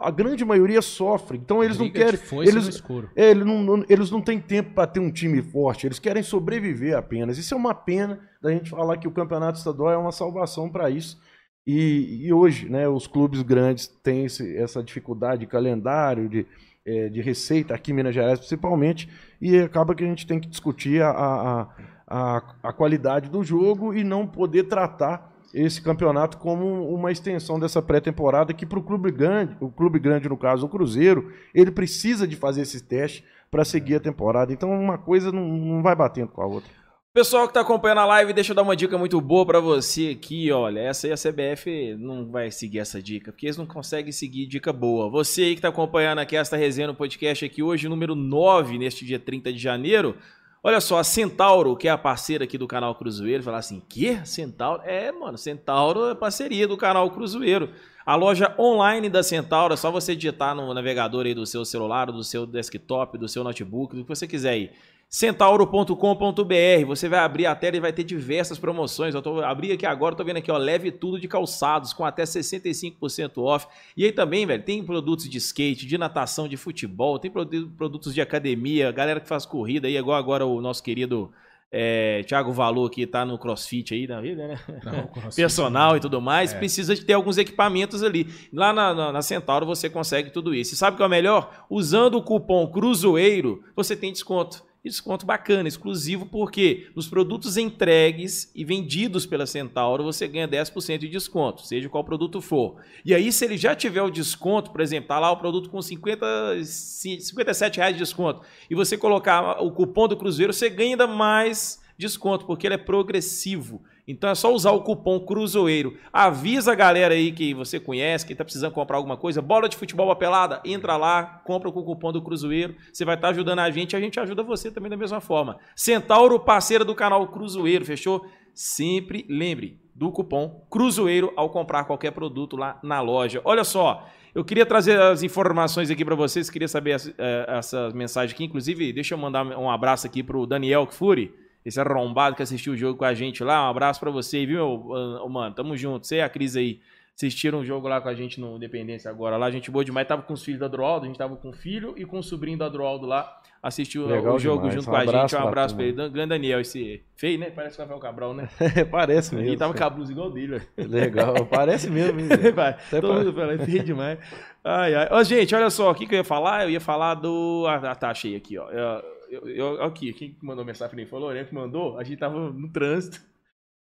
A 0.00 0.10
grande 0.10 0.44
maioria 0.44 0.80
sofre. 0.82 1.36
Então 1.38 1.62
eles 1.62 1.76
não 1.78 1.88
Briga 1.88 2.04
querem. 2.06 2.18
foice 2.20 2.52
no 2.52 2.58
Eles, 2.58 2.68
escuro. 2.74 3.10
é, 3.14 3.30
eles, 3.30 3.44
não, 3.44 3.62
não- 3.62 3.84
eles 3.88 4.10
não 4.10 4.20
têm 4.20 4.40
tempo 4.40 4.74
para 4.74 4.86
ter 4.86 5.00
um 5.00 5.10
time 5.10 5.42
forte, 5.42 5.86
eles 5.86 5.98
querem 5.98 6.22
sobreviver 6.22 6.96
apenas. 6.96 7.38
Isso 7.38 7.54
é 7.54 7.56
uma 7.56 7.74
pena 7.74 8.18
da 8.42 8.50
gente 8.50 8.70
falar 8.70 8.96
que 8.96 9.06
o 9.08 9.12
campeonato 9.12 9.58
estadual 9.58 9.90
é 9.92 9.96
uma 9.96 10.12
salvação 10.12 10.68
para 10.70 10.88
isso. 10.90 11.18
E, 11.66 12.26
e 12.26 12.32
hoje, 12.32 12.68
né, 12.68 12.88
os 12.88 13.06
clubes 13.06 13.42
grandes 13.42 13.86
têm 13.86 14.24
esse- 14.24 14.56
essa 14.56 14.82
dificuldade 14.82 15.40
de 15.40 15.46
calendário, 15.46 16.28
de, 16.28 16.46
é, 16.86 17.08
de 17.10 17.20
receita, 17.20 17.74
aqui 17.74 17.92
em 17.92 17.94
Minas 17.94 18.14
Gerais 18.14 18.38
principalmente, 18.38 19.08
e 19.40 19.58
acaba 19.58 19.94
que 19.94 20.02
a 20.02 20.06
gente 20.06 20.26
tem 20.26 20.40
que 20.40 20.48
discutir 20.48 21.02
a, 21.02 21.10
a, 21.10 21.68
a, 22.08 22.42
a 22.62 22.72
qualidade 22.72 23.28
do 23.30 23.44
jogo 23.44 23.92
e 23.94 24.02
não 24.02 24.26
poder 24.26 24.64
tratar 24.64 25.29
esse 25.52 25.82
campeonato 25.82 26.38
como 26.38 26.88
uma 26.94 27.10
extensão 27.10 27.58
dessa 27.58 27.82
pré-temporada 27.82 28.54
que 28.54 28.66
para 28.66 28.78
o 28.78 28.82
clube 28.82 29.10
grande, 29.10 29.56
o 29.60 29.70
clube 29.70 29.98
grande 29.98 30.28
no 30.28 30.36
caso 30.36 30.66
o 30.66 30.68
Cruzeiro, 30.68 31.32
ele 31.54 31.70
precisa 31.70 32.26
de 32.26 32.36
fazer 32.36 32.62
esse 32.62 32.82
teste 32.82 33.24
para 33.50 33.64
seguir 33.64 33.96
a 33.96 34.00
temporada. 34.00 34.52
Então 34.52 34.70
uma 34.70 34.98
coisa 34.98 35.32
não, 35.32 35.46
não 35.46 35.82
vai 35.82 35.94
batendo 35.94 36.28
com 36.28 36.42
a 36.42 36.46
outra. 36.46 36.80
Pessoal 37.12 37.48
que 37.48 37.54
tá 37.54 37.62
acompanhando 37.62 37.98
a 37.98 38.06
live, 38.06 38.32
deixa 38.32 38.52
eu 38.52 38.54
dar 38.54 38.62
uma 38.62 38.76
dica 38.76 38.96
muito 38.96 39.20
boa 39.20 39.44
pra 39.44 39.58
você 39.58 40.16
aqui, 40.16 40.52
olha. 40.52 40.78
Essa 40.78 41.08
aí 41.08 41.12
a 41.12 41.16
CBF 41.16 41.96
não 41.98 42.30
vai 42.30 42.52
seguir 42.52 42.78
essa 42.78 43.02
dica, 43.02 43.32
porque 43.32 43.46
eles 43.46 43.56
não 43.56 43.66
conseguem 43.66 44.12
seguir 44.12 44.46
dica 44.46 44.72
boa. 44.72 45.10
Você 45.10 45.42
aí 45.42 45.56
que 45.56 45.60
tá 45.60 45.70
acompanhando 45.70 46.20
aqui 46.20 46.36
esta 46.36 46.56
resenha 46.56 46.86
no 46.86 46.94
podcast 46.94 47.44
aqui 47.44 47.64
hoje, 47.64 47.88
número 47.88 48.14
9, 48.14 48.78
neste 48.78 49.04
dia 49.04 49.18
30 49.18 49.52
de 49.52 49.58
janeiro. 49.58 50.16
Olha 50.62 50.78
só, 50.78 50.98
a 50.98 51.04
Centauro, 51.04 51.74
que 51.74 51.88
é 51.88 51.90
a 51.90 51.96
parceira 51.96 52.44
aqui 52.44 52.58
do 52.58 52.68
canal 52.68 52.94
Cruzeiro, 52.94 53.42
falar 53.42 53.58
assim, 53.58 53.80
que? 53.88 54.20
Centauro? 54.26 54.82
É, 54.84 55.10
mano, 55.10 55.38
Centauro 55.38 56.10
é 56.10 56.14
parceria 56.14 56.68
do 56.68 56.76
canal 56.76 57.10
Cruzeiro. 57.10 57.70
A 58.04 58.14
loja 58.14 58.54
online 58.58 59.08
da 59.08 59.22
Centauro, 59.22 59.72
é 59.72 59.76
só 59.76 59.90
você 59.90 60.14
digitar 60.14 60.54
no 60.54 60.74
navegador 60.74 61.24
aí 61.24 61.32
do 61.32 61.46
seu 61.46 61.64
celular, 61.64 62.12
do 62.12 62.22
seu 62.22 62.44
desktop, 62.44 63.16
do 63.16 63.26
seu 63.26 63.42
notebook, 63.42 63.96
do 63.96 64.02
que 64.02 64.08
você 64.08 64.28
quiser 64.28 64.50
aí. 64.50 64.70
Centauro.com.br, 65.10 66.86
você 66.86 67.08
vai 67.08 67.18
abrir 67.18 67.44
a 67.46 67.54
tela 67.56 67.76
e 67.76 67.80
vai 67.80 67.92
ter 67.92 68.04
diversas 68.04 68.60
promoções. 68.60 69.12
Eu 69.12 69.20
tô 69.20 69.40
abri 69.40 69.72
aqui 69.72 69.84
agora, 69.84 70.14
tô 70.14 70.22
vendo 70.22 70.36
aqui, 70.36 70.52
ó, 70.52 70.56
leve 70.56 70.92
tudo 70.92 71.18
de 71.18 71.26
calçados 71.26 71.92
com 71.92 72.04
até 72.04 72.22
65% 72.22 73.38
off. 73.42 73.66
E 73.96 74.04
aí 74.04 74.12
também, 74.12 74.46
velho, 74.46 74.62
tem 74.62 74.84
produtos 74.84 75.28
de 75.28 75.36
skate, 75.38 75.84
de 75.84 75.98
natação, 75.98 76.46
de 76.46 76.56
futebol, 76.56 77.18
tem 77.18 77.28
produ- 77.28 77.68
produtos 77.76 78.14
de 78.14 78.20
academia, 78.20 78.92
galera 78.92 79.18
que 79.18 79.28
faz 79.28 79.44
corrida 79.44 79.88
aí, 79.88 79.96
igual 79.96 80.16
agora 80.16 80.46
o 80.46 80.60
nosso 80.60 80.80
querido 80.80 81.32
é, 81.72 82.22
Thiago 82.22 82.52
Valor 82.52 82.88
que 82.88 83.04
tá 83.04 83.24
no 83.24 83.36
CrossFit 83.36 83.92
aí 83.94 84.06
na 84.06 84.20
vida, 84.20 84.46
né? 84.46 84.60
Não, 84.84 85.10
personal 85.34 85.96
e 85.96 86.00
tudo 86.00 86.20
mais, 86.20 86.52
É. 86.52 86.58
precisa 86.58 86.94
de 86.94 87.04
ter 87.04 87.14
alguns 87.14 87.36
equipamentos 87.36 88.04
ali. 88.04 88.28
Lá 88.52 88.72
na, 88.72 88.94
na, 88.94 89.12
na 89.12 89.22
Centauro 89.22 89.66
você 89.66 89.90
consegue 89.90 90.30
tudo 90.30 90.54
isso. 90.54 90.74
E 90.74 90.76
sabe 90.76 90.94
o 90.94 90.96
que 90.96 91.02
é 91.02 91.06
o 91.06 91.10
melhor? 91.10 91.66
Usando 91.68 92.14
o 92.16 92.22
cupom 92.22 92.64
Cruzoeiro, 92.68 93.64
você 93.74 93.96
tem 93.96 94.12
desconto. 94.12 94.69
Desconto 94.82 95.26
bacana, 95.26 95.68
exclusivo, 95.68 96.24
porque 96.24 96.90
nos 96.96 97.06
produtos 97.06 97.58
entregues 97.58 98.50
e 98.54 98.64
vendidos 98.64 99.26
pela 99.26 99.44
Centauro 99.44 100.02
você 100.02 100.26
ganha 100.26 100.48
10% 100.48 100.96
de 101.00 101.08
desconto, 101.08 101.66
seja 101.66 101.86
qual 101.90 102.02
produto 102.02 102.40
for. 102.40 102.76
E 103.04 103.14
aí, 103.14 103.30
se 103.30 103.44
ele 103.44 103.58
já 103.58 103.74
tiver 103.76 104.00
o 104.00 104.08
desconto, 104.10 104.70
por 104.70 104.80
exemplo, 104.80 105.08
tá 105.08 105.18
lá 105.18 105.30
o 105.30 105.36
produto 105.36 105.68
com 105.68 105.82
50, 105.82 106.26
ci- 106.64 107.20
57 107.20 107.76
reais 107.76 107.92
de 107.94 107.98
desconto, 107.98 108.40
e 108.70 108.74
você 108.74 108.96
colocar 108.96 109.62
o 109.62 109.70
cupom 109.70 110.08
do 110.08 110.16
Cruzeiro, 110.16 110.50
você 110.52 110.70
ganha 110.70 110.92
ainda 110.92 111.06
mais 111.06 111.78
desconto, 111.98 112.46
porque 112.46 112.66
ele 112.66 112.74
é 112.76 112.78
progressivo. 112.78 113.82
Então 114.10 114.28
é 114.28 114.34
só 114.34 114.52
usar 114.52 114.72
o 114.72 114.82
cupom 114.82 115.20
Cruzoeiro. 115.20 115.96
Avisa 116.12 116.72
a 116.72 116.74
galera 116.74 117.14
aí 117.14 117.30
que 117.30 117.54
você 117.54 117.78
conhece, 117.78 118.26
que 118.26 118.34
tá 118.34 118.44
precisando 118.44 118.72
comprar 118.72 118.96
alguma 118.96 119.16
coisa. 119.16 119.40
Bola 119.40 119.68
de 119.68 119.76
futebol 119.76 120.14
pelada, 120.16 120.60
entra 120.64 120.96
lá, 120.96 121.40
compra 121.44 121.70
com 121.70 121.80
o 121.80 121.84
cupom 121.84 122.12
do 122.12 122.20
Cruzoeiro. 122.20 122.74
Você 122.92 123.04
vai 123.04 123.14
estar 123.14 123.28
ajudando 123.28 123.60
a 123.60 123.70
gente, 123.70 123.94
a 123.94 124.00
gente 124.00 124.18
ajuda 124.18 124.42
você 124.42 124.70
também 124.70 124.90
da 124.90 124.96
mesma 124.96 125.20
forma. 125.20 125.58
Centauro, 125.76 126.40
parceira 126.40 126.84
do 126.84 126.94
canal 126.94 127.28
Cruzoeiro, 127.28 127.84
fechou? 127.84 128.26
Sempre 128.52 129.24
lembre 129.28 129.78
do 129.94 130.10
cupom 130.10 130.66
Cruzoeiro 130.68 131.32
ao 131.36 131.50
comprar 131.50 131.84
qualquer 131.84 132.10
produto 132.10 132.56
lá 132.56 132.80
na 132.82 133.00
loja. 133.00 133.40
Olha 133.44 133.62
só, 133.62 134.08
eu 134.34 134.44
queria 134.44 134.66
trazer 134.66 135.00
as 135.00 135.22
informações 135.22 135.90
aqui 135.90 136.04
para 136.04 136.16
vocês, 136.16 136.50
queria 136.50 136.68
saber 136.68 136.90
essa, 136.92 137.14
eh, 137.16 137.46
essa 137.48 137.90
mensagem 137.90 138.34
aqui. 138.34 138.44
Inclusive, 138.44 138.92
deixa 138.92 139.14
eu 139.14 139.18
mandar 139.18 139.46
um 139.46 139.70
abraço 139.70 140.06
aqui 140.06 140.22
pro 140.22 140.46
Daniel 140.46 140.86
Kfouri, 140.86 141.32
esse 141.64 141.80
arrombado 141.80 142.36
que 142.36 142.42
assistiu 142.42 142.72
o 142.72 142.76
jogo 142.76 142.98
com 142.98 143.04
a 143.04 143.14
gente 143.14 143.42
lá. 143.44 143.66
Um 143.66 143.70
abraço 143.70 144.00
pra 144.00 144.10
você, 144.10 144.44
viu, 144.46 144.64
ô, 144.64 145.28
mano? 145.28 145.54
Tamo 145.54 145.76
junto. 145.76 146.06
Você 146.06 146.16
e 146.16 146.20
a 146.22 146.28
Cris 146.28 146.56
aí 146.56 146.80
assistiram 147.14 147.58
um 147.58 147.64
jogo 147.64 147.86
lá 147.86 148.00
com 148.00 148.08
a 148.08 148.14
gente 148.14 148.40
no 148.40 148.56
Independência 148.56 149.10
agora. 149.10 149.36
Lá, 149.36 149.44
a 149.46 149.50
gente 149.50 149.70
boa 149.70 149.84
demais. 149.84 150.08
Tava 150.08 150.22
com 150.22 150.32
os 150.32 150.42
filhos 150.42 150.58
da 150.60 150.66
Adroaldo, 150.66 151.04
a 151.04 151.08
gente 151.08 151.18
tava 151.18 151.36
com 151.36 151.50
o 151.50 151.52
filho 151.52 151.92
e 151.98 152.04
com 152.06 152.18
o 152.18 152.22
sobrinho 152.22 152.56
da 152.56 152.64
Adroaldo 152.66 153.04
lá. 153.06 153.36
Assistiu 153.62 154.06
Legal 154.06 154.36
o 154.36 154.38
jogo 154.38 154.60
demais. 154.70 154.74
junto 154.76 154.88
Um 154.88 154.90
com 154.90 154.96
a 154.96 155.04
gente. 155.04 155.36
Um 155.36 155.46
abraço 155.46 155.74
pra 155.76 155.84
ele. 155.84 155.92
Grande 156.08 156.30
Daniel, 156.30 156.60
esse 156.62 157.04
feio, 157.14 157.38
né? 157.38 157.50
Parece 157.50 157.76
o 157.76 157.82
Rafael 157.82 158.00
Cabral, 158.00 158.32
né? 158.32 158.48
Parece 158.90 159.34
mesmo. 159.34 159.50
Ele 159.50 159.56
tava 159.58 159.74
com 159.74 159.84
a 159.84 159.90
blusa 159.90 160.10
igual 160.12 160.30
dele, 160.30 160.60
velho. 160.76 160.90
Legal, 160.90 161.44
parece 161.44 161.90
mesmo. 161.90 162.20
Vai, 162.56 162.74
todo 162.90 163.08
pa- 163.08 163.14
mundo 163.14 163.34
fala, 163.34 163.52
é 163.52 163.58
feio 163.58 163.84
demais. 163.84 164.18
Ai, 164.64 164.94
ai. 164.94 165.08
Ó, 165.10 165.22
gente, 165.22 165.54
olha 165.54 165.68
só, 165.68 165.90
o 165.90 165.94
que, 165.94 166.06
que 166.06 166.14
eu 166.14 166.18
ia 166.20 166.24
falar? 166.24 166.64
Eu 166.64 166.70
ia 166.70 166.80
falar 166.80 167.16
do. 167.16 167.66
Ah, 167.68 167.94
tá, 167.94 168.08
achei 168.08 168.34
aqui, 168.34 168.56
ó. 168.56 168.70
Eu, 168.70 169.02
eu, 169.30 169.48
eu- 169.48 169.82
aqui, 169.82 170.12
quem 170.12 170.32
que 170.34 170.44
mandou 170.44 170.64
mensagem? 170.64 171.06
Foi 171.06 171.18
o 171.18 171.22
Lorena 171.22 171.46
que 171.46 171.54
mandou. 171.54 171.98
A 171.98 172.04
gente 172.04 172.18
tava 172.18 172.50
no 172.50 172.70
trânsito. 172.72 173.20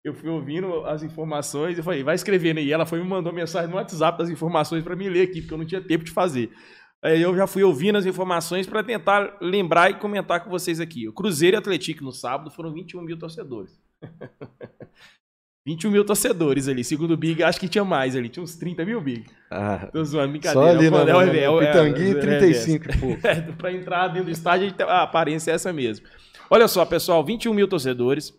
Eu 0.01 0.13
fui 0.13 0.29
ouvindo 0.29 0.85
as 0.85 1.03
informações. 1.03 1.77
Eu 1.77 1.83
falei, 1.83 2.03
vai 2.03 2.15
escrevendo 2.15 2.59
aí. 2.59 2.71
Ela 2.71 2.85
foi 2.85 2.99
e 2.99 3.03
me 3.03 3.09
mandou 3.09 3.33
mensagem 3.33 3.69
no 3.69 3.75
WhatsApp 3.75 4.17
das 4.17 4.29
informações 4.29 4.81
pra 4.81 4.95
mim 4.95 5.09
ler 5.09 5.23
aqui, 5.23 5.41
porque 5.41 5.53
eu 5.53 5.57
não 5.57 5.65
tinha 5.65 5.81
tempo 5.81 6.05
de 6.05 6.11
fazer. 6.11 6.49
Aí 7.01 7.21
eu 7.21 7.35
já 7.35 7.45
fui 7.45 7.63
ouvindo 7.63 7.97
as 7.97 8.05
informações 8.05 8.65
pra 8.65 8.81
tentar 8.81 9.37
lembrar 9.41 9.89
e 9.89 9.95
comentar 9.95 10.41
com 10.41 10.49
vocês 10.49 10.79
aqui. 10.79 11.05
O 11.05 11.11
Cruzeiro 11.11 11.57
e 11.57 11.59
Atlético 11.59 12.01
no 12.01 12.13
sábado 12.13 12.49
foram 12.49 12.71
21 12.73 13.01
mil 13.01 13.19
torcedores. 13.19 13.77
21 15.69 15.91
mil 15.91 16.03
torcedores 16.03 16.67
ali. 16.67 16.83
Segundo 16.83 17.11
o 17.11 17.17
Big, 17.17 17.43
acho 17.43 17.59
que 17.59 17.67
tinha 17.69 17.85
mais 17.85 18.15
ali. 18.15 18.27
Tinha 18.29 18.41
uns 18.43 18.55
30 18.55 18.83
mil, 18.85 18.99
Big. 18.99 19.25
Ah, 19.51 19.87
Tô 19.93 20.03
zoando, 20.03 20.25
só 20.27 20.31
brincadeira. 20.31 20.69
ali 21.19 21.39
É 21.39 21.47
o- 21.49 21.61
na, 21.61 21.67
é 21.67 21.69
é 21.69 21.73
na 21.73 21.79
é- 21.79 21.83
Pitangui, 21.91 22.07
é- 22.07 22.11
é- 22.11 22.15
35 22.15 22.91
e 22.91 22.97
pouco. 22.97 23.19
é, 23.27 23.41
pra 23.53 23.71
entrar 23.71 24.07
dentro 24.07 24.25
do 24.25 24.31
estádio, 24.31 24.73
a, 24.87 25.03
aparência 25.03 25.51
é 25.51 25.53
essa 25.53 25.71
mesmo. 25.71 26.07
Olha 26.49 26.67
só, 26.67 26.83
pessoal, 26.85 27.23
21 27.23 27.53
mil 27.53 27.67
torcedores. 27.67 28.33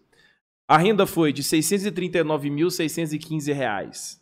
A 0.69 0.77
renda 0.79 1.07
foi 1.07 1.33
de 1.33 1.43
639.615 1.45 3.53
reais. 3.53 4.19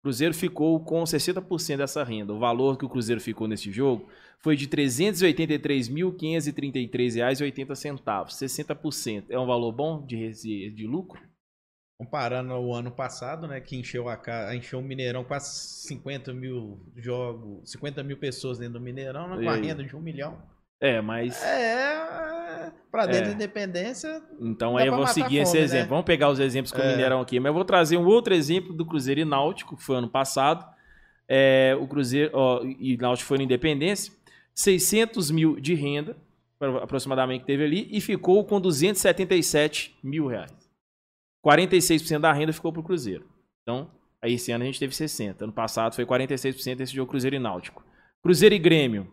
O 0.00 0.04
Cruzeiro 0.06 0.32
ficou 0.34 0.78
com 0.84 1.02
60% 1.04 1.78
dessa 1.78 2.04
renda. 2.04 2.32
O 2.32 2.38
valor 2.38 2.78
que 2.78 2.84
o 2.84 2.88
Cruzeiro 2.88 3.20
ficou 3.20 3.48
nesse 3.48 3.72
jogo 3.72 4.06
foi 4.40 4.54
de 4.56 4.68
383.533,80 4.68 7.14
reais 7.16 7.40
e 7.40 7.44
80 7.44 7.74
centavos. 7.74 8.34
60%. 8.36 9.24
É 9.30 9.38
um 9.38 9.46
valor 9.46 9.72
bom 9.72 10.04
de, 10.06 10.70
de 10.70 10.86
lucro? 10.86 11.20
Comparando 11.98 12.52
ao 12.52 12.74
ano 12.74 12.90
passado, 12.90 13.46
né? 13.48 13.58
Que 13.60 13.74
encheu 13.76 14.08
a 14.08 14.16
ca- 14.16 14.54
encheu 14.54 14.78
o 14.78 14.82
Mineirão 14.82 15.24
quase 15.24 15.48
50 15.88 16.32
mil 16.34 16.78
jogos, 16.94 17.70
50 17.70 18.02
mil 18.02 18.18
pessoas 18.18 18.58
dentro 18.58 18.74
do 18.74 18.80
Mineirão, 18.80 19.28
né, 19.34 19.42
com 19.42 19.48
a 19.50 19.54
renda 19.54 19.82
de 19.82 19.96
um 19.96 20.00
milhão. 20.00 20.36
É, 20.78 21.00
mas... 21.00 21.42
É, 21.42 22.70
pra 22.90 23.06
dentro 23.06 23.22
É. 23.22 23.28
da 23.28 23.32
independência, 23.32 24.22
Então 24.38 24.76
aí 24.76 24.86
eu 24.88 24.94
vou 24.94 25.06
seguir 25.06 25.38
esse 25.38 25.52
fome, 25.52 25.64
exemplo. 25.64 25.84
né? 25.84 25.88
Vamos 25.88 26.04
pegar 26.04 26.28
os 26.28 26.38
exemplos 26.38 26.70
com 26.70 26.78
o 26.80 26.84
É. 26.84 26.90
Mineirão 26.90 27.20
aqui. 27.22 27.40
Mas 27.40 27.48
eu 27.48 27.54
vou 27.54 27.64
trazer 27.64 27.96
um 27.96 28.04
outro 28.04 28.34
exemplo 28.34 28.74
do 28.74 28.84
Cruzeiro 28.84 29.20
e 29.20 29.24
Náutico, 29.24 29.74
que 29.74 29.82
foi 29.82 29.96
ano 29.96 30.08
passado. 30.08 30.66
É, 31.26 31.74
o 31.80 31.86
Cruzeiro 31.88 32.30
ó, 32.34 32.62
e 32.62 32.98
Náutico 32.98 33.26
foi 33.26 33.38
no 33.38 33.44
Independência. 33.44 34.12
600 34.54 35.30
mil 35.30 35.58
de 35.58 35.74
renda, 35.74 36.14
aproximadamente, 36.82 37.40
que 37.40 37.46
teve 37.46 37.64
ali, 37.64 37.88
e 37.90 38.00
ficou 38.02 38.44
com 38.44 38.60
277 38.60 39.96
mil 40.02 40.26
reais. 40.26 40.65
46% 41.46 42.18
da 42.18 42.32
renda 42.32 42.52
ficou 42.52 42.72
pro 42.72 42.82
Cruzeiro. 42.82 43.24
Então, 43.62 43.88
aí 44.20 44.34
esse 44.34 44.50
ano 44.50 44.64
a 44.64 44.66
gente 44.66 44.80
teve 44.80 44.92
60%. 44.92 45.42
Ano 45.42 45.52
passado 45.52 45.94
foi 45.94 46.04
46% 46.04 46.80
esse 46.80 46.92
jogo 46.92 47.08
Cruzeiro 47.08 47.36
e 47.36 47.38
Náutico. 47.38 47.84
Cruzeiro 48.20 48.54
e 48.54 48.58
Grêmio. 48.58 49.06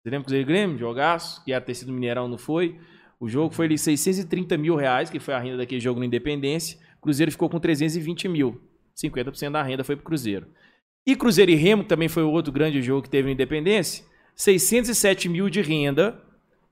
Você 0.00 0.10
lembra 0.10 0.24
Cruzeiro 0.24 0.42
e 0.42 0.46
Grêmio? 0.46 0.78
Jogaço, 0.78 1.44
que 1.44 1.52
era 1.52 1.62
ter 1.62 1.74
sido 1.74 1.92
Mineirão, 1.92 2.26
não 2.26 2.38
foi. 2.38 2.80
O 3.20 3.28
jogo 3.28 3.54
foi 3.54 3.66
ali 3.66 3.76
630 3.76 4.56
mil 4.56 4.76
reais, 4.76 5.10
que 5.10 5.20
foi 5.20 5.34
a 5.34 5.38
renda 5.38 5.58
daquele 5.58 5.80
jogo 5.80 5.98
no 5.98 6.06
Independência. 6.06 6.78
O 6.98 7.02
Cruzeiro 7.02 7.30
ficou 7.30 7.50
com 7.50 7.60
320 7.60 8.28
mil. 8.28 8.62
50% 8.96 9.50
da 9.50 9.62
renda 9.62 9.84
foi 9.84 9.96
pro 9.96 10.04
Cruzeiro. 10.04 10.46
E 11.06 11.14
Cruzeiro 11.14 11.50
e 11.50 11.54
Remo 11.54 11.82
que 11.82 11.88
também 11.88 12.08
foi 12.08 12.22
o 12.22 12.30
outro 12.30 12.52
grande 12.52 12.80
jogo 12.80 13.02
que 13.02 13.10
teve 13.10 13.26
no 13.26 13.32
Independência. 13.32 14.04
607 14.34 15.28
mil 15.28 15.50
de 15.50 15.60
renda 15.60 16.18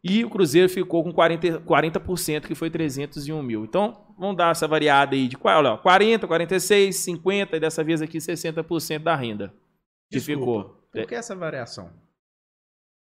e 0.08 0.24
o 0.24 0.30
Cruzeiro 0.30 0.68
ficou 0.68 1.02
com 1.02 1.12
40%, 1.12 1.64
40% 1.64 2.46
que 2.46 2.54
foi 2.54 2.70
301 2.70 3.42
mil. 3.42 3.64
Então, 3.64 4.14
vamos 4.18 4.36
dar 4.36 4.52
essa 4.52 4.68
variada 4.68 5.14
aí 5.14 5.28
de 5.28 5.36
qual? 5.36 5.58
Olha, 5.58 5.72
ó, 5.72 5.76
40, 5.78 6.26
46, 6.26 6.94
50 6.94 7.56
e 7.56 7.60
dessa 7.60 7.82
vez 7.82 8.00
aqui 8.00 8.18
60% 8.18 8.98
da 9.00 9.16
renda 9.16 9.52
que 10.10 10.18
Desculpa, 10.18 10.40
ficou. 10.40 10.64
Por 10.92 11.06
que 11.06 11.14
essa 11.14 11.34
variação? 11.34 11.90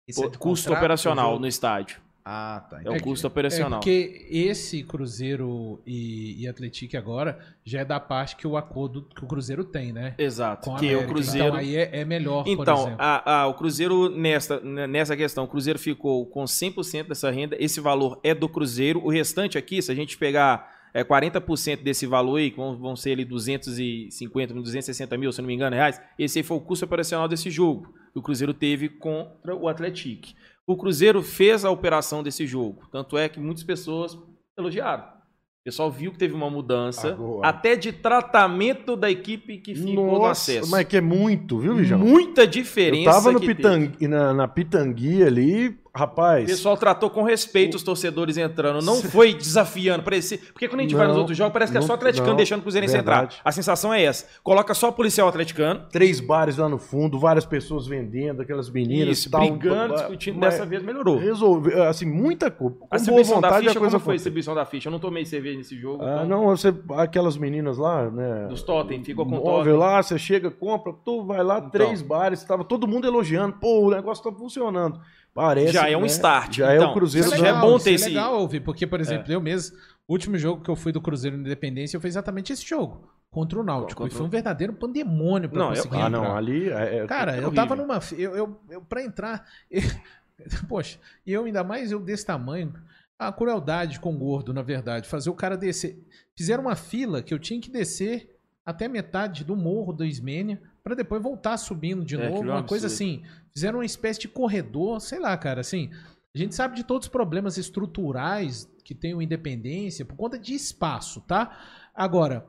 Isso 0.07 0.23
é 0.23 0.30
custo 0.30 0.65
contrato 0.65 0.77
operacional 0.77 1.39
no 1.39 1.47
estádio. 1.47 2.01
Ah, 2.23 2.65
tá. 2.69 2.77
É 2.77 2.80
o 2.81 2.91
entendi. 2.91 3.03
custo 3.03 3.26
É 3.26 3.30
operacional. 3.30 3.80
porque 3.80 4.27
esse 4.30 4.84
Cruzeiro 4.84 5.81
e, 5.88 6.43
e 6.43 6.48
Atlético 6.48 6.95
agora 6.98 7.39
já 7.65 7.80
é 7.81 7.85
da 7.85 7.99
parte 7.99 8.35
que 8.35 8.45
o 8.48 8.56
acordo 8.56 9.02
que 9.15 9.23
o 9.23 9.27
Cruzeiro 9.27 9.64
tem, 9.64 9.91
né? 9.91 10.14
Exato. 10.18 10.69
Com 10.69 10.76
a 10.76 10.80
que 10.80 10.85
América. 10.89 11.06
o 11.06 11.14
Cruzeiro. 11.14 11.48
Então 11.48 11.60
aí 11.60 11.76
é, 11.76 11.89
é 12.02 12.06
melhor, 12.06 12.43
por 12.43 12.52
Então, 12.52 12.77
exemplo. 12.77 12.95
a- 12.99 13.41
a- 13.41 13.48
o 13.48 13.53
Cruzeiro, 13.56 14.10
nessa, 14.10 14.60
nessa 14.60 15.18
questão, 15.18 15.45
o 15.45 15.48
Cruzeiro 15.48 15.80
ficou 15.80 16.26
com 16.27 16.43
100% 16.45 17.07
dessa 17.10 17.31
renda. 17.31 17.56
Esse 17.60 17.80
valor 17.80 18.19
é 18.23 18.35
do 18.35 18.48
Cruzeiro. 18.48 19.03
O 19.03 19.10
restante 19.10 19.57
aqui, 19.57 19.81
se 19.81 19.91
a 19.91 19.95
gente 19.95 20.18
pegar 20.18 20.80
é, 20.93 21.03
40% 21.06 21.81
desse 21.84 22.06
valor 22.06 22.35
aí, 22.35 22.52
que 22.52 22.57
vão, 22.57 22.77
vão 22.77 22.95
ser 22.98 23.14
ali 23.14 23.23
250, 23.23 24.53
260 24.53 25.18
mil, 25.18 25.31
se 25.31 25.39
eu 25.39 25.43
não 25.43 25.48
me 25.48 25.53
engano, 25.56 25.76
reais, 25.76 26.02
esse 26.19 26.39
aí 26.39 26.43
foi 26.43 26.57
o 26.57 26.61
custo 26.61 26.85
operacional 26.85 27.27
desse 27.27 27.49
jogo 27.49 27.93
que 28.11 28.19
o 28.19 28.22
Cruzeiro 28.22 28.53
teve 28.53 28.89
contra 28.89 29.56
o 29.56 29.68
Atlético. 29.69 30.27
O 30.72 30.77
Cruzeiro 30.77 31.22
fez 31.22 31.65
a 31.65 31.69
operação 31.69 32.23
desse 32.23 32.48
jogo. 32.48 32.88
Tanto 32.91 33.18
é 33.18 33.27
que 33.27 33.39
muitas 33.39 33.64
pessoas 33.64 34.18
elogiaram. 34.57 35.03
O 35.03 35.64
pessoal 35.65 35.91
viu 35.91 36.11
que 36.11 36.18
teve 36.18 36.34
uma 36.34 36.49
mudança, 36.49 37.10
Agora. 37.10 37.48
até 37.48 37.76
de 37.76 37.91
tratamento 37.91 38.95
da 38.95 39.11
equipe 39.11 39.57
que 39.57 39.76
ficou 39.76 40.06
no 40.07 40.11
Nossa, 40.19 40.31
acesso. 40.53 40.72
mas 40.72 40.88
que 40.88 40.98
é 40.98 41.02
muito, 41.02 41.60
viu, 41.60 41.76
Vijão? 41.76 41.99
Muita 41.99 42.43
Eu 42.43 42.48
diferença. 42.48 43.11
tava 43.11 43.31
no 43.31 43.39
pitang... 43.39 43.91
na, 44.07 44.34
na 44.34 44.48
pitangui 44.48 45.22
ali, 45.23 45.77
O 45.93 45.99
rapaz. 45.99 46.45
pessoal 46.49 46.77
tratou 46.77 47.09
com 47.09 47.22
respeito 47.22 47.76
os 47.76 47.84
torcedores 47.84 48.38
entrando, 48.38 48.81
não 48.84 48.95
foi 49.01 49.34
desafiando. 49.34 50.01
Parecia... 50.03 50.38
Porque 50.38 50.69
quando 50.69 50.80
a 50.80 50.84
gente 50.84 50.95
vai 50.95 51.05
nos 51.05 51.15
Não, 51.15 51.19
outros 51.22 51.38
jogos, 51.38 51.51
parece 51.51 51.69
que 51.72 51.77
é 51.77 51.81
não- 51.81 51.88
só 51.88 51.95
atleticano 51.95 52.30
não, 52.30 52.38
deixando 52.38 52.59
o 52.59 52.61
Cruzeirense 52.63 52.93
verdade. 52.93 53.35
entrar. 53.35 53.41
A 53.43 53.51
sensação 53.51 53.93
é 53.93 54.01
essa. 54.01 54.26
Coloca 54.41 54.73
só 54.73 54.89
policial 54.89 55.27
atleticano, 55.27 55.85
Três 55.91 56.22
bares 56.22 56.55
lá 56.55 56.69
no 56.69 56.77
fundo, 56.77 57.19
várias 57.19 57.45
pessoas 57.45 57.88
vendendo, 57.88 58.41
aquelas 58.41 58.69
meninas. 58.69 59.18
isso, 59.19 59.30
tal, 59.30 59.41
brigando, 59.41 59.95
discutindo. 59.95 60.39
mas 60.39 60.53
Dessa 60.53 60.65
vez 60.65 60.81
melhorou. 60.81 61.18
Resolve, 61.18 61.73
assim, 61.81 62.05
muita 62.05 62.49
coisa. 62.49 62.77
A 62.89 62.95
distribuição 62.95 63.41
da 63.41 63.59
ficha, 63.59 63.80
como 63.80 63.99
foi 63.99 64.13
a 64.13 64.15
distribuição 64.15 64.55
da 64.55 64.65
ficha? 64.65 64.88
Eu 64.88 64.91
não 64.93 64.99
tomei 64.99 65.26
cerveja 65.26 65.57
nesse 65.57 65.77
jogo. 65.77 66.01
Ah, 66.05 66.22
então- 66.23 66.27
não, 66.27 66.45
você, 66.55 66.73
aquelas 66.97 67.35
meninas 67.35 67.77
lá, 67.77 68.09
né? 68.09 68.47
Dos 68.47 68.63
totem, 68.63 69.03
ficou 69.03 69.26
com 69.26 69.39
totem. 69.41 69.73
lá, 69.73 70.01
você 70.01 70.18
chega, 70.18 70.49
compra, 70.49 70.93
tu 71.03 71.23
vai 71.26 71.43
lá, 71.43 71.57
Então. 71.57 71.69
três 71.69 72.01
bares, 72.01 72.43
tava 72.45 72.63
todo 72.63 72.88
mundo 72.88 73.05
elogiando, 73.05 73.57
pô, 73.59 73.88
o 73.88 73.91
negócio 73.91 74.23
tá 74.23 74.31
funcionando. 74.31 74.99
Parece, 75.33 75.71
Já 75.73 75.89
é 75.89 75.95
um 75.95 76.01
né? 76.01 76.07
start, 76.07 76.57
Já 76.57 76.73
é 76.73 76.75
então. 76.75 76.91
o 76.91 76.93
Cruzeiro 76.93 77.27
Isso 77.27 77.45
é 77.45 77.47
é 77.49 77.53
bom 77.53 77.75
isso 77.77 77.85
ter 77.85 77.91
é 77.91 77.93
esse- 77.93 78.09
legal 78.09 78.39
ouvir, 78.39 78.59
porque, 78.59 78.85
por 78.85 78.99
exemplo, 78.99 79.31
eu 79.31 79.39
mesmo, 79.39 79.77
o 80.07 80.11
último 80.13 80.37
jogo 80.37 80.61
que 80.61 80.69
eu 80.69 80.75
fui 80.75 80.91
do 80.91 80.99
Cruzeiro 80.99 81.37
no 81.37 81.43
Independência, 81.45 81.95
eu 81.95 82.01
fiz 82.01 82.09
exatamente 82.09 82.51
esse 82.51 82.67
jogo, 82.67 83.09
contra 83.29 83.57
o 83.59 83.63
Náutico. 83.63 84.01
Contra 84.01 84.13
E 84.13 84.17
foi 84.17 84.25
um 84.27 84.29
verdadeiro 84.29 84.73
pandemônio 84.73 85.49
pra 85.49 85.59
Não, 85.59 85.69
eu- 85.69 85.75
conseguir 85.77 85.95
Ah, 85.95 86.07
entrar. 86.07 86.09
não, 86.09 86.35
ali 86.35 86.69
é, 86.69 86.97
é- 86.97 87.07
Cara, 87.07 87.37
é 87.37 87.43
eu 87.43 87.53
tava 87.53 87.75
numa. 87.77 87.99
Eu, 88.17 88.35
eu, 88.35 88.59
eu, 88.69 88.81
pra 88.81 89.01
entrar. 89.03 89.45
poxa, 90.67 90.97
e 91.25 91.31
eu 91.31 91.45
ainda 91.45 91.63
mais 91.63 91.91
eu 91.91 91.99
desse 91.99 92.25
tamanho. 92.25 92.73
A 93.17 93.31
crueldade 93.31 93.99
com 93.99 94.13
o 94.15 94.17
gordo, 94.17 94.51
na 94.53 94.63
verdade. 94.63 95.07
Fazer 95.07 95.29
o 95.29 95.35
cara 95.35 95.55
descer. 95.55 96.03
Fizeram 96.35 96.63
uma 96.63 96.75
fila 96.75 97.21
que 97.21 97.31
eu 97.33 97.37
tinha 97.37 97.61
que 97.61 97.69
descer 97.69 98.35
até 98.65 98.87
metade 98.87 99.43
do 99.43 99.55
morro 99.55 99.93
do 99.93 100.03
Ismênia 100.03 100.59
pra 100.83 100.95
depois 100.95 101.21
voltar 101.21 101.55
subindo 101.57 102.03
de 102.03 102.15
É, 102.15 102.27
novo. 102.29 102.37
é 102.49 102.51
um 102.51 102.55
Uma 102.55 102.63
coisa 102.63 102.87
assim. 102.87 103.21
Fizeram 103.53 103.80
uma 103.80 103.86
espécie 103.86 104.19
de 104.22 104.28
corredor, 104.28 104.99
sei 105.02 105.19
lá, 105.19 105.36
cara, 105.38 105.61
assim. 105.61 105.90
A 106.34 106.38
gente 106.38 106.56
sabe 106.56 106.76
de 106.76 106.84
todos 106.84 107.07
os 107.07 107.11
problemas 107.11 107.57
estruturais 107.57 108.69
que 108.86 108.95
tem 108.95 109.14
o 109.14 109.22
Independência 109.22 110.06
por 110.06 110.15
conta 110.15 110.40
de 110.40 110.53
espaço, 110.53 111.22
tá? 111.22 111.57
Agora, 111.94 112.45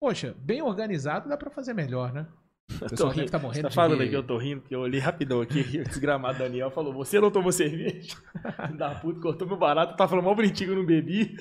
poxa, 0.00 0.34
bem 0.38 0.62
organizado 0.62 1.28
dá 1.28 1.36
pra 1.36 1.50
fazer 1.50 1.74
melhor, 1.74 2.12
né? 2.12 2.26
O 2.70 2.78
tô 2.78 2.88
pessoal 2.88 3.10
rindo. 3.10 3.28
Você 3.28 3.38
morrendo 3.38 3.62
tá 3.64 3.68
de 3.68 3.74
falando 3.74 3.98
rir. 4.00 4.06
aqui, 4.06 4.14
eu 4.14 4.22
tô 4.22 4.38
rindo, 4.38 4.60
porque 4.62 4.74
eu 4.74 4.80
olhei 4.80 5.00
rapidão 5.00 5.40
aqui, 5.40 5.60
e 5.72 5.80
o 5.82 5.84
desgramado 5.84 6.38
Daniel 6.38 6.70
falou, 6.70 6.94
você 6.94 7.20
não 7.20 7.30
tomou 7.30 7.50
cerveja? 7.52 8.16
da 8.78 8.94
puta, 8.94 9.20
cortou 9.20 9.46
meu 9.48 9.56
barato, 9.56 9.96
tá 9.96 10.06
falando 10.06 10.24
mal 10.24 10.34
bonitinho 10.36 10.68
que 10.70 10.74
eu 10.74 10.78
não 10.78 10.86
bebi. 10.86 11.36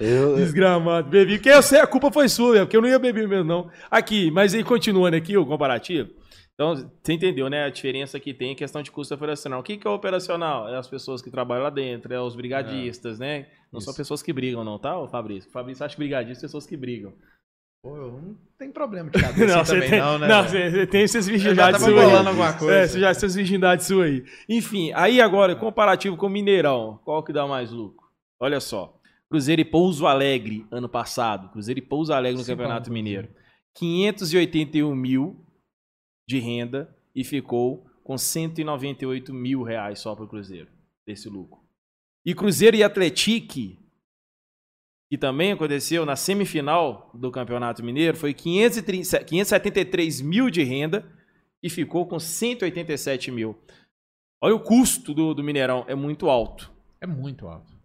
Eu- 0.00 0.36
Desgramado, 0.36 1.08
bebi. 1.10 1.34
Porque 1.38 1.48
eu 1.50 1.62
sei, 1.62 1.80
a 1.80 1.86
culpa 1.86 2.10
foi 2.12 2.28
sua, 2.28 2.60
porque 2.60 2.76
eu 2.76 2.80
não 2.80 2.88
ia 2.88 2.98
beber 3.00 3.26
mesmo, 3.28 3.44
não. 3.44 3.68
Aqui, 3.90 4.30
mas 4.30 4.54
aí 4.54 4.62
continuando 4.62 5.16
aqui 5.16 5.36
o 5.36 5.44
comparativo. 5.44 6.10
Então, 6.56 6.74
você 6.74 7.12
entendeu, 7.12 7.50
né? 7.50 7.64
A 7.64 7.70
diferença 7.70 8.18
que 8.18 8.32
tem 8.32 8.52
em 8.52 8.56
questão 8.56 8.82
de 8.82 8.90
custo 8.90 9.14
operacional. 9.14 9.60
O 9.60 9.62
que, 9.62 9.76
que 9.76 9.86
é 9.86 9.90
operacional? 9.90 10.66
É 10.68 10.78
as 10.78 10.88
pessoas 10.88 11.20
que 11.20 11.30
trabalham 11.30 11.64
lá 11.64 11.70
dentro, 11.70 12.12
é 12.14 12.20
os 12.20 12.34
brigadistas, 12.34 13.18
né? 13.18 13.46
Não 13.70 13.78
são 13.78 13.90
Isso. 13.90 13.98
pessoas 13.98 14.22
que 14.22 14.32
brigam, 14.32 14.64
não, 14.64 14.78
tá, 14.78 14.98
ô 14.98 15.06
Fabrício? 15.06 15.50
O 15.50 15.52
Fabrício 15.52 15.84
acha 15.84 15.94
que 15.94 16.00
brigadistas 16.00 16.38
são 16.38 16.48
pessoas 16.48 16.66
que 16.66 16.74
brigam. 16.74 17.12
Pô, 17.82 17.94
eu 17.94 18.10
não 18.10 18.36
tenho 18.58 18.72
problema 18.72 19.10
de 19.10 19.20
cabeça 19.20 19.54
Não, 19.54 19.64
também 19.64 19.90
tem, 19.90 20.00
não, 20.00 20.18
né? 20.18 20.28
não, 20.28 20.42
você, 20.44 20.70
você 20.70 20.86
tem 20.86 21.02
essas 21.02 21.26
já 21.26 21.32
virgindades 21.32 21.78
tava 21.78 21.92
suas 21.92 22.02
aí. 22.02 22.10
bolando 22.10 22.28
alguma 22.30 22.52
coisa. 22.54 22.74
É, 22.74 22.86
você 22.88 23.00
já 23.00 23.10
essas 23.10 23.34
virgindades 23.34 23.86
suas 23.86 24.06
aí. 24.06 24.24
Enfim, 24.48 24.92
aí 24.94 25.20
agora, 25.20 25.54
comparativo 25.54 26.16
com 26.16 26.26
o 26.26 26.30
Mineirão, 26.30 26.98
qual 27.04 27.22
que 27.22 27.34
dá 27.34 27.46
mais 27.46 27.70
lucro? 27.70 28.08
Olha 28.40 28.60
só. 28.60 28.98
Cruzeiro 29.28 29.60
e 29.60 29.64
Pouso 29.64 30.06
Alegre, 30.06 30.66
ano 30.70 30.88
passado. 30.88 31.50
Cruzeiro 31.50 31.80
e 31.80 31.82
Pouso 31.82 32.14
Alegre 32.14 32.38
no 32.38 32.44
Sim, 32.44 32.52
Campeonato 32.52 32.88
bom, 32.88 32.94
Mineiro. 32.94 33.28
581 33.74 34.94
mil 34.94 35.45
de 36.26 36.38
renda 36.38 36.94
e 37.14 37.24
ficou 37.24 37.86
com 38.02 38.16
198 38.16 39.32
mil 39.32 39.62
reais 39.62 40.00
só 40.00 40.14
para 40.14 40.24
o 40.24 40.28
Cruzeiro, 40.28 40.68
desse 41.06 41.28
lucro. 41.28 41.60
E 42.24 42.34
Cruzeiro 42.34 42.76
e 42.76 42.82
Atletique, 42.82 43.78
que 45.08 45.16
também 45.16 45.52
aconteceu 45.52 46.04
na 46.04 46.16
semifinal 46.16 47.10
do 47.14 47.30
Campeonato 47.30 47.84
Mineiro, 47.84 48.16
foi 48.16 48.34
530 48.34 49.24
573 49.24 50.20
mil 50.20 50.50
de 50.50 50.62
renda 50.62 51.04
e 51.62 51.70
ficou 51.70 52.06
com 52.06 52.18
187 52.18 53.30
mil. 53.30 53.56
Olha 54.40 54.54
o 54.54 54.60
custo 54.60 55.14
do, 55.14 55.32
do 55.32 55.42
Mineirão, 55.42 55.84
é 55.88 55.94
muito 55.94 56.28
alto. 56.28 56.72
É 57.00 57.06
muito 57.06 57.46
alto. 57.46 57.75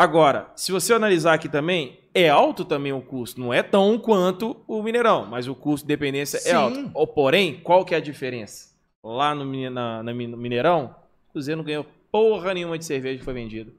Agora, 0.00 0.50
se 0.56 0.72
você 0.72 0.94
analisar 0.94 1.34
aqui 1.34 1.46
também, 1.46 1.98
é 2.14 2.26
alto 2.26 2.64
também 2.64 2.90
o 2.90 3.02
custo. 3.02 3.38
Não 3.38 3.52
é 3.52 3.62
tão 3.62 3.98
quanto 3.98 4.56
o 4.66 4.82
Mineirão, 4.82 5.26
mas 5.26 5.46
o 5.46 5.54
custo 5.54 5.86
de 5.86 5.88
dependência 5.88 6.40
Sim. 6.40 6.48
é 6.48 6.52
alto. 6.54 6.90
Ou, 6.94 7.06
porém, 7.06 7.60
qual 7.62 7.84
que 7.84 7.94
é 7.94 7.98
a 7.98 8.00
diferença? 8.00 8.70
Lá 9.04 9.34
no, 9.34 9.44
na, 9.70 10.02
na 10.02 10.14
Mineirão, 10.14 10.96
o 11.28 11.32
Cruzeiro 11.32 11.58
não 11.58 11.64
ganhou 11.66 11.84
porra 12.10 12.54
nenhuma 12.54 12.78
de 12.78 12.84
cerveja 12.86 13.18
que 13.18 13.24
foi 13.26 13.34
vendida. 13.34 13.70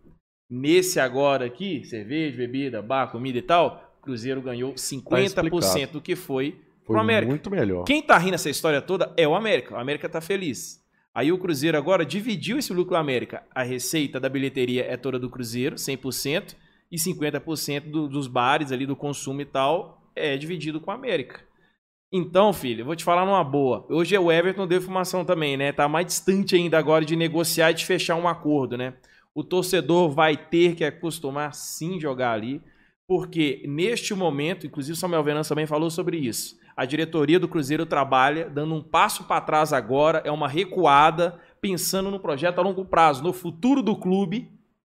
Nesse 0.48 1.00
agora 1.00 1.44
aqui, 1.44 1.84
cerveja, 1.86 2.38
bebida, 2.38 2.84
bar, 2.84 3.08
comida 3.08 3.40
e 3.40 3.42
tal, 3.42 3.92
o 4.00 4.04
Cruzeiro 4.04 4.44
ganhou 4.44 4.74
50% 4.74 5.24
explicado. 5.24 5.94
do 5.94 6.02
que 6.02 6.16
foi 6.16 6.52
Foi 6.84 6.94
pro 6.94 7.00
América. 7.00 7.32
muito 7.32 7.50
melhor. 7.50 7.84
Quem 7.84 8.00
tá 8.00 8.16
rindo 8.20 8.36
essa 8.36 8.48
história 8.52 8.80
toda 8.80 9.12
é 9.18 9.28
o 9.28 9.34
América. 9.34 9.74
O 9.74 9.80
América 9.80 10.08
tá 10.08 10.22
feliz. 10.22 10.81
Aí 11.14 11.32
o 11.32 11.38
Cruzeiro 11.38 11.78
agora 11.78 12.06
dividiu 12.06 12.58
esse 12.58 12.74
lucro 12.74 12.96
América. 12.96 13.44
A 13.54 13.64
receita 13.64 14.20
da 14.20 14.30
bilheteria 14.30 14.84
é 14.86 14.96
toda 14.96 15.20
do 15.20 15.30
Cruzeiro, 15.30 15.78
100%, 15.78 16.56
e 16.92 16.98
50% 16.98 17.90
do- 17.90 18.08
dos 18.08 18.28
bares 18.28 18.72
ali, 18.72 18.86
do 18.86 18.96
consumo 18.96 19.42
e 19.42 19.46
tal, 19.46 20.12
é 20.16 20.38
dividido 20.38 20.80
com 20.80 20.92
o 20.92 20.94
América. 20.94 21.42
Então, 22.14 22.52
filho, 22.52 22.84
vou 22.84 22.96
te 22.96 23.04
falar 23.06 23.26
numa 23.26 23.44
boa. 23.44 23.86
Hoje 23.90 24.18
o 24.18 24.30
Everton 24.30 24.68
deu 24.68 24.80
informação 24.80 25.24
também, 25.24 25.56
né? 25.56 25.72
Tá 25.72 25.88
mais 25.88 26.06
distante 26.06 26.56
ainda 26.56 26.78
agora 26.78 27.06
de 27.06 27.16
negociar 27.16 27.72
e 27.72 27.76
de 27.76 27.86
fechar 27.86 28.16
um 28.16 28.28
acordo, 28.28 28.78
né? 28.78 28.94
O 29.34 29.44
torcedor 29.44 30.10
vai 30.10 30.36
ter 30.36 30.76
que 30.76 30.84
acostumar 30.84 31.54
sim 31.54 31.98
jogar 32.00 32.34
ali, 32.34 32.62
porque 33.08 33.64
neste 33.66 34.14
momento, 34.14 34.68
inclusive 34.68 34.94
o 34.94 35.00
Samuel 35.00 35.24
Venâncio 35.24 35.50
também 35.52 35.66
falou 35.66 35.90
sobre 35.90 36.18
isso. 36.18 36.60
A 36.82 36.86
diretoria 36.86 37.40
do 37.40 37.48
Cruzeiro 37.48 37.86
trabalha 37.86 38.50
dando 38.50 38.74
um 38.74 38.82
passo 38.82 39.26
para 39.26 39.40
trás 39.40 39.72
agora, 39.72 40.20
é 40.26 40.32
uma 40.32 40.48
recuada, 40.48 41.40
pensando 41.62 42.10
no 42.10 42.20
projeto 42.20 42.58
a 42.58 42.64
longo 42.64 42.84
prazo, 42.84 43.22
no 43.22 43.32
futuro 43.32 43.84
do 43.84 43.96
clube, 43.96 44.52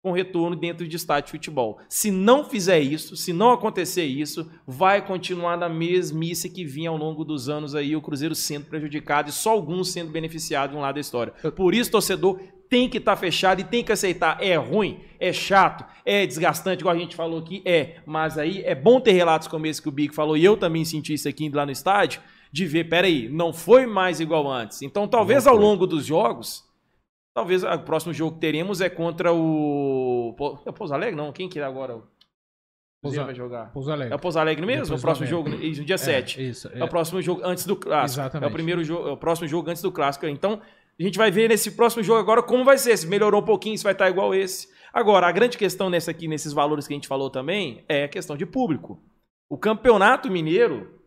com 0.06 0.12
retorno 0.12 0.56
dentro 0.56 0.88
de 0.88 0.96
estádio 0.96 1.26
de 1.26 1.32
futebol. 1.32 1.80
Se 1.90 2.12
não 2.12 2.46
fizer 2.46 2.80
isso, 2.80 3.18
se 3.18 3.34
não 3.34 3.52
acontecer 3.52 4.04
isso, 4.04 4.48
vai 4.68 5.04
continuar 5.04 5.58
na 5.58 5.68
mesmice 5.68 6.48
que 6.48 6.64
vinha 6.64 6.92
ao 6.92 6.96
longo 6.96 7.26
dos 7.26 7.50
anos 7.50 7.74
aí, 7.74 7.96
o 7.96 8.02
Cruzeiro 8.04 8.36
sendo 8.36 8.68
prejudicado 8.68 9.32
e 9.32 9.34
só 9.34 9.50
alguns 9.50 9.92
sendo 9.92 10.12
beneficiados 10.12 10.76
de 10.76 10.78
um 10.78 10.82
lado 10.82 10.94
da 10.94 11.02
história. 11.02 11.34
Por 11.56 11.74
isso, 11.74 11.90
torcedor 11.90 12.40
tem 12.70 12.88
que 12.88 13.00
estar 13.00 13.16
fechado 13.16 13.62
e 13.62 13.64
tem 13.64 13.84
que 13.84 13.92
aceitar. 13.92 14.38
É 14.40 14.56
ruim, 14.58 15.00
é 15.20 15.34
chato, 15.34 15.84
é 16.06 16.24
desgastante, 16.24 16.82
igual 16.82 16.96
a 16.96 17.00
gente 17.00 17.16
falou 17.16 17.40
aqui, 17.40 17.64
é. 17.66 17.96
Mas 18.06 18.38
aí 18.38 18.62
é 18.62 18.76
bom 18.76 19.02
ter 19.02 19.14
relatos 19.14 19.48
como 19.48 19.66
esse 19.66 19.82
que 19.82 19.90
o 19.90 19.92
Big 19.92 20.14
falou, 20.14 20.38
e 20.38 20.46
eu 20.46 20.56
também 20.56 20.86
senti 20.86 21.16
isso 21.16 21.28
aqui 21.28 21.50
lá 21.50 21.66
no 21.66 21.72
estádio, 21.72 22.22
de 22.52 22.68
ver, 22.68 22.84
peraí, 22.84 23.28
não 23.28 23.52
foi 23.52 23.88
mais 23.88 24.20
igual 24.20 24.48
antes. 24.52 24.84
Então, 24.84 25.08
talvez 25.08 25.48
ao 25.48 25.56
longo 25.56 25.88
dos 25.88 26.06
jogos, 26.06 26.64
talvez 27.36 27.64
o 27.64 27.80
próximo 27.80 28.14
jogo 28.14 28.36
que 28.36 28.40
teremos 28.42 28.82
é 28.82 28.90
contra 28.90 29.32
o. 29.34 30.34
É 30.66 30.72
Pouso 30.72 30.94
Alegre? 30.94 31.16
Não, 31.16 31.32
quem 31.32 31.48
que 31.50 31.60
é 31.60 31.64
agora? 31.64 32.02
Pouso- 33.02 33.24
vai 33.24 33.36
jogar? 33.36 33.72
Pouso 33.72 33.92
Alegre. 33.92 34.14
É 34.14 34.16
o 34.16 34.20
Pouso 34.20 34.40
Alegre 34.40 34.66
mesmo? 34.66 34.84
Depois 34.86 35.02
o 35.02 35.04
próximo 35.04 35.28
jogo, 35.28 35.50
isso, 35.50 35.82
no 35.82 35.86
dia 35.86 35.98
7. 35.98 36.50
Isso. 36.50 36.70
É. 36.74 36.84
o 36.84 36.88
próximo 36.88 37.22
jogo 37.22 37.42
antes 37.44 37.66
do 37.68 37.76
clássico. 37.76 38.22
Exatamente. 38.22 38.48
É 38.48 38.50
o 38.50 38.54
primeiro 38.54 38.84
jogo, 38.84 39.08
é 39.10 39.12
o 39.12 39.18
próximo 39.18 39.48
jogo 39.48 39.70
antes 39.70 39.84
do 39.84 39.92
clássico. 39.92 40.26
Então, 40.26 40.60
a 41.00 41.04
gente 41.04 41.18
vai 41.18 41.30
ver 41.30 41.50
nesse 41.50 41.72
próximo 41.72 42.02
jogo 42.02 42.20
agora 42.20 42.42
como 42.42 42.64
vai 42.64 42.78
ser. 42.80 42.98
Se 42.98 43.06
melhorou 43.06 43.42
um 43.42 43.46
pouquinho, 43.46 43.78
se 43.78 43.84
vai 43.84 43.94
estar 43.94 44.10
igual 44.10 44.34
esse. 44.34 44.68
Agora, 44.92 45.28
a 45.28 45.32
grande 45.32 45.58
questão 45.58 45.90
nessa 45.90 46.10
aqui, 46.10 46.28
nesses 46.28 46.54
valores 46.54 46.88
que 46.88 46.94
a 46.94 46.98
gente 46.98 47.08
falou 47.08 47.30
também, 47.30 47.84
é 47.88 48.06
a 48.06 48.08
questão 48.08 48.36
de 48.38 48.46
público. 48.46 49.00
O 49.50 49.58
campeonato 49.58 50.32
mineiro 50.32 51.00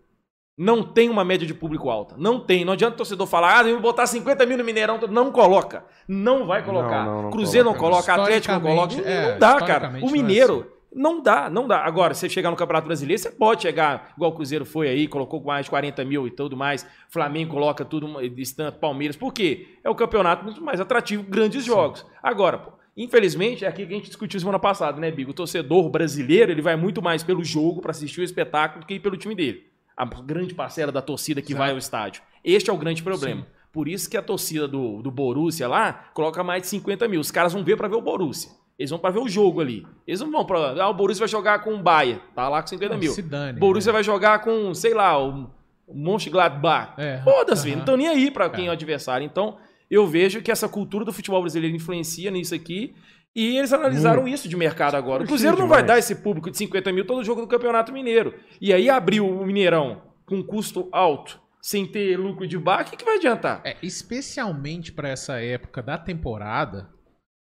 não 0.59 0.83
tem 0.83 1.09
uma 1.09 1.25
média 1.25 1.47
de 1.47 1.55
público 1.55 1.89
alta. 1.89 2.17
Não 2.19 2.41
tem. 2.41 2.65
Não 2.65 2.73
adianta 2.73 2.95
o 2.95 2.99
torcedor 2.99 3.29
falar, 3.29 3.61
ah, 3.61 3.69
eu 3.69 3.75
vou 3.75 3.83
botar 3.83 4.07
50 4.09 4.45
mil 4.45 4.59
no 4.59 4.65
Mineirão. 4.65 4.99
Não 5.09 5.31
coloca. 5.31 5.85
Não 6.09 6.47
vai 6.47 6.65
colocar. 6.65 7.07
Não, 7.07 7.15
não, 7.15 7.23
não 7.23 7.31
Cruzeiro 7.31 7.69
coloca. 7.69 7.87
não 7.87 7.91
coloca, 7.95 8.23
Atlético 8.23 8.55
não 8.55 8.61
coloca. 8.61 8.95
É, 9.09 9.33
não 9.33 9.39
dá, 9.39 9.57
cara. 9.61 9.89
O 9.89 9.93
não 9.93 10.09
é 10.09 10.11
Mineiro. 10.11 10.73
Não 10.93 11.23
dá, 11.23 11.49
não 11.49 11.69
dá. 11.69 11.85
Agora, 11.85 12.13
você 12.13 12.29
chegar 12.29 12.51
no 12.51 12.57
Campeonato 12.57 12.87
Brasileiro, 12.87 13.23
você 13.23 13.31
pode 13.31 13.63
chegar, 13.63 14.15
igual 14.17 14.33
o 14.33 14.35
Cruzeiro 14.35 14.65
foi 14.65 14.89
aí, 14.89 15.07
colocou 15.07 15.41
mais 15.45 15.67
de 15.67 15.71
40 15.71 16.05
mil 16.05 16.27
e 16.27 16.31
tudo 16.31 16.57
mais. 16.57 16.85
Flamengo 17.09 17.53
coloca 17.53 17.85
tudo 17.85 18.09
distante, 18.31 18.79
Palmeiras. 18.79 19.15
Por 19.15 19.33
quê? 19.33 19.77
É 19.85 19.91
o 19.91 19.95
campeonato 19.95 20.45
muito 20.45 20.65
mais 20.65 20.81
atrativo, 20.81 21.23
grandes 21.23 21.65
jogos. 21.65 22.05
Agora, 22.23 22.59
pô, 22.59 22.73
infelizmente, 22.97 23.65
é 23.65 23.69
aquilo 23.69 23.87
que 23.87 23.95
a 23.95 23.97
gente 23.99 24.09
discutiu 24.09 24.41
semana 24.41 24.59
passada, 24.59 24.99
né, 24.99 25.11
Bigo? 25.11 25.31
O 25.31 25.35
torcedor 25.35 25.89
brasileiro, 25.91 26.51
ele 26.51 26.63
vai 26.63 26.75
muito 26.75 27.03
mais 27.03 27.23
pelo 27.23 27.45
jogo, 27.45 27.81
para 27.83 27.91
assistir 27.91 28.23
o 28.23 28.25
espetáculo, 28.25 28.81
do 28.81 28.87
que 28.87 28.99
pelo 28.99 29.17
time 29.17 29.35
dele. 29.35 29.68
A 29.99 30.05
grande 30.23 30.55
parcela 30.55 30.93
da 30.93 31.03
torcida 31.03 31.43
que 31.43 31.53
Exato. 31.53 31.59
vai 31.59 31.71
ao 31.73 31.79
estádio. 31.79 32.23
Este 32.45 32.71
é 32.71 32.73
o 32.73 32.77
grande 32.77 33.03
problema. 33.03 33.47
Por 33.73 33.89
isso 33.89 34.09
que 34.09 34.17
a 34.17 34.23
torcida 34.23 34.67
do, 34.69 35.03
do 35.03 35.11
Borussia 35.11 35.67
lá 35.69 35.93
coloca 36.15 36.43
mais 36.45 36.63
de 36.63 36.69
50 36.69 37.07
mil. 37.09 37.21
Os 37.21 37.31
caras 37.31 37.53
vão 37.53 37.63
ver 37.65 37.77
para 37.77 37.89
ver 37.89 37.97
o 37.97 38.01
Borussia. 38.01 38.51
Eles 38.79 38.91
vão 38.91 38.99
para 38.99 39.11
ver 39.11 39.19
o 39.19 39.29
jogo 39.29 39.61
ali. 39.61 39.85
Eles 40.07 40.21
não 40.21 40.31
vão 40.31 40.45
para. 40.45 40.81
Ah, 40.83 40.89
o 40.89 40.95
Borussia 40.95 41.21
vai 41.23 41.29
jogar 41.29 41.59
com 41.65 41.75
o 41.75 41.83
Bahia. 41.83 42.21
Tá 42.35 42.49
lá 42.49 42.63
com 42.63 42.69
50 42.69 42.93
Não, 42.95 43.01
mil. 43.01 43.13
se 43.13 43.23
dane, 43.23 43.59
Borussia 43.59 43.91
né? 43.91 43.95
vai 43.95 44.05
jogar 44.05 44.39
com, 44.41 44.73
sei 44.73 44.95
lá, 44.95 45.19
o 45.21 45.51
Mönchengladbach. 45.93 46.93
É, 46.97 47.21
Foda-se, 47.23 47.67
aham. 47.69 47.75
não 47.77 47.81
estão 47.83 47.97
nem 47.97 48.09
aí 48.09 48.31
para 48.31 48.49
quem 48.49 48.65
é 48.65 48.69
É. 48.69 48.71
o 48.71 48.73
adversário. 48.73 49.25
Então, 49.25 49.57
eu 49.91 50.07
vejo 50.07 50.41
que 50.43 50.51
essa 50.51 50.69
cultura 50.69 51.05
do 51.05 51.13
futebol 51.13 51.41
brasileiro 51.41 51.75
influencia 51.77 52.31
nisso 52.31 52.55
aqui. 52.55 52.95
E 53.37 53.57
eles 53.57 53.73
analisaram 53.73 54.27
isso 54.27 54.49
de 54.49 54.57
mercado 54.57 54.97
agora. 54.97 55.23
O 55.23 55.27
Cruzeiro 55.27 55.57
não 55.59 55.69
vai 55.69 55.85
dar 55.85 55.99
esse 55.99 56.17
público 56.17 56.51
de 56.51 56.57
50 56.57 56.93
mil 56.93 57.07
todo 57.07 57.23
jogo 57.25 57.41
do 57.43 57.47
Campeonato 57.47 57.93
Mineiro. 57.93 58.35
E 58.61 58.73
aí 58.73 58.91
abriu 58.91 59.29
o 59.29 59.47
Mineirão 59.47 60.03
com 60.27 60.43
custo 60.43 60.89
alto, 60.93 61.41
sem 61.63 61.87
ter 61.87 62.17
lucro 62.19 62.47
de 62.47 62.59
bar, 62.59 62.83
o 62.83 62.91
que, 62.91 62.97
que 62.97 63.05
vai 63.05 63.17
adiantar? 63.17 63.63
É, 63.65 63.77
especialmente 63.83 64.93
para 64.93 65.09
essa 65.09 65.41
época 65.41 65.83
da 65.83 65.97
temporada, 65.97 66.91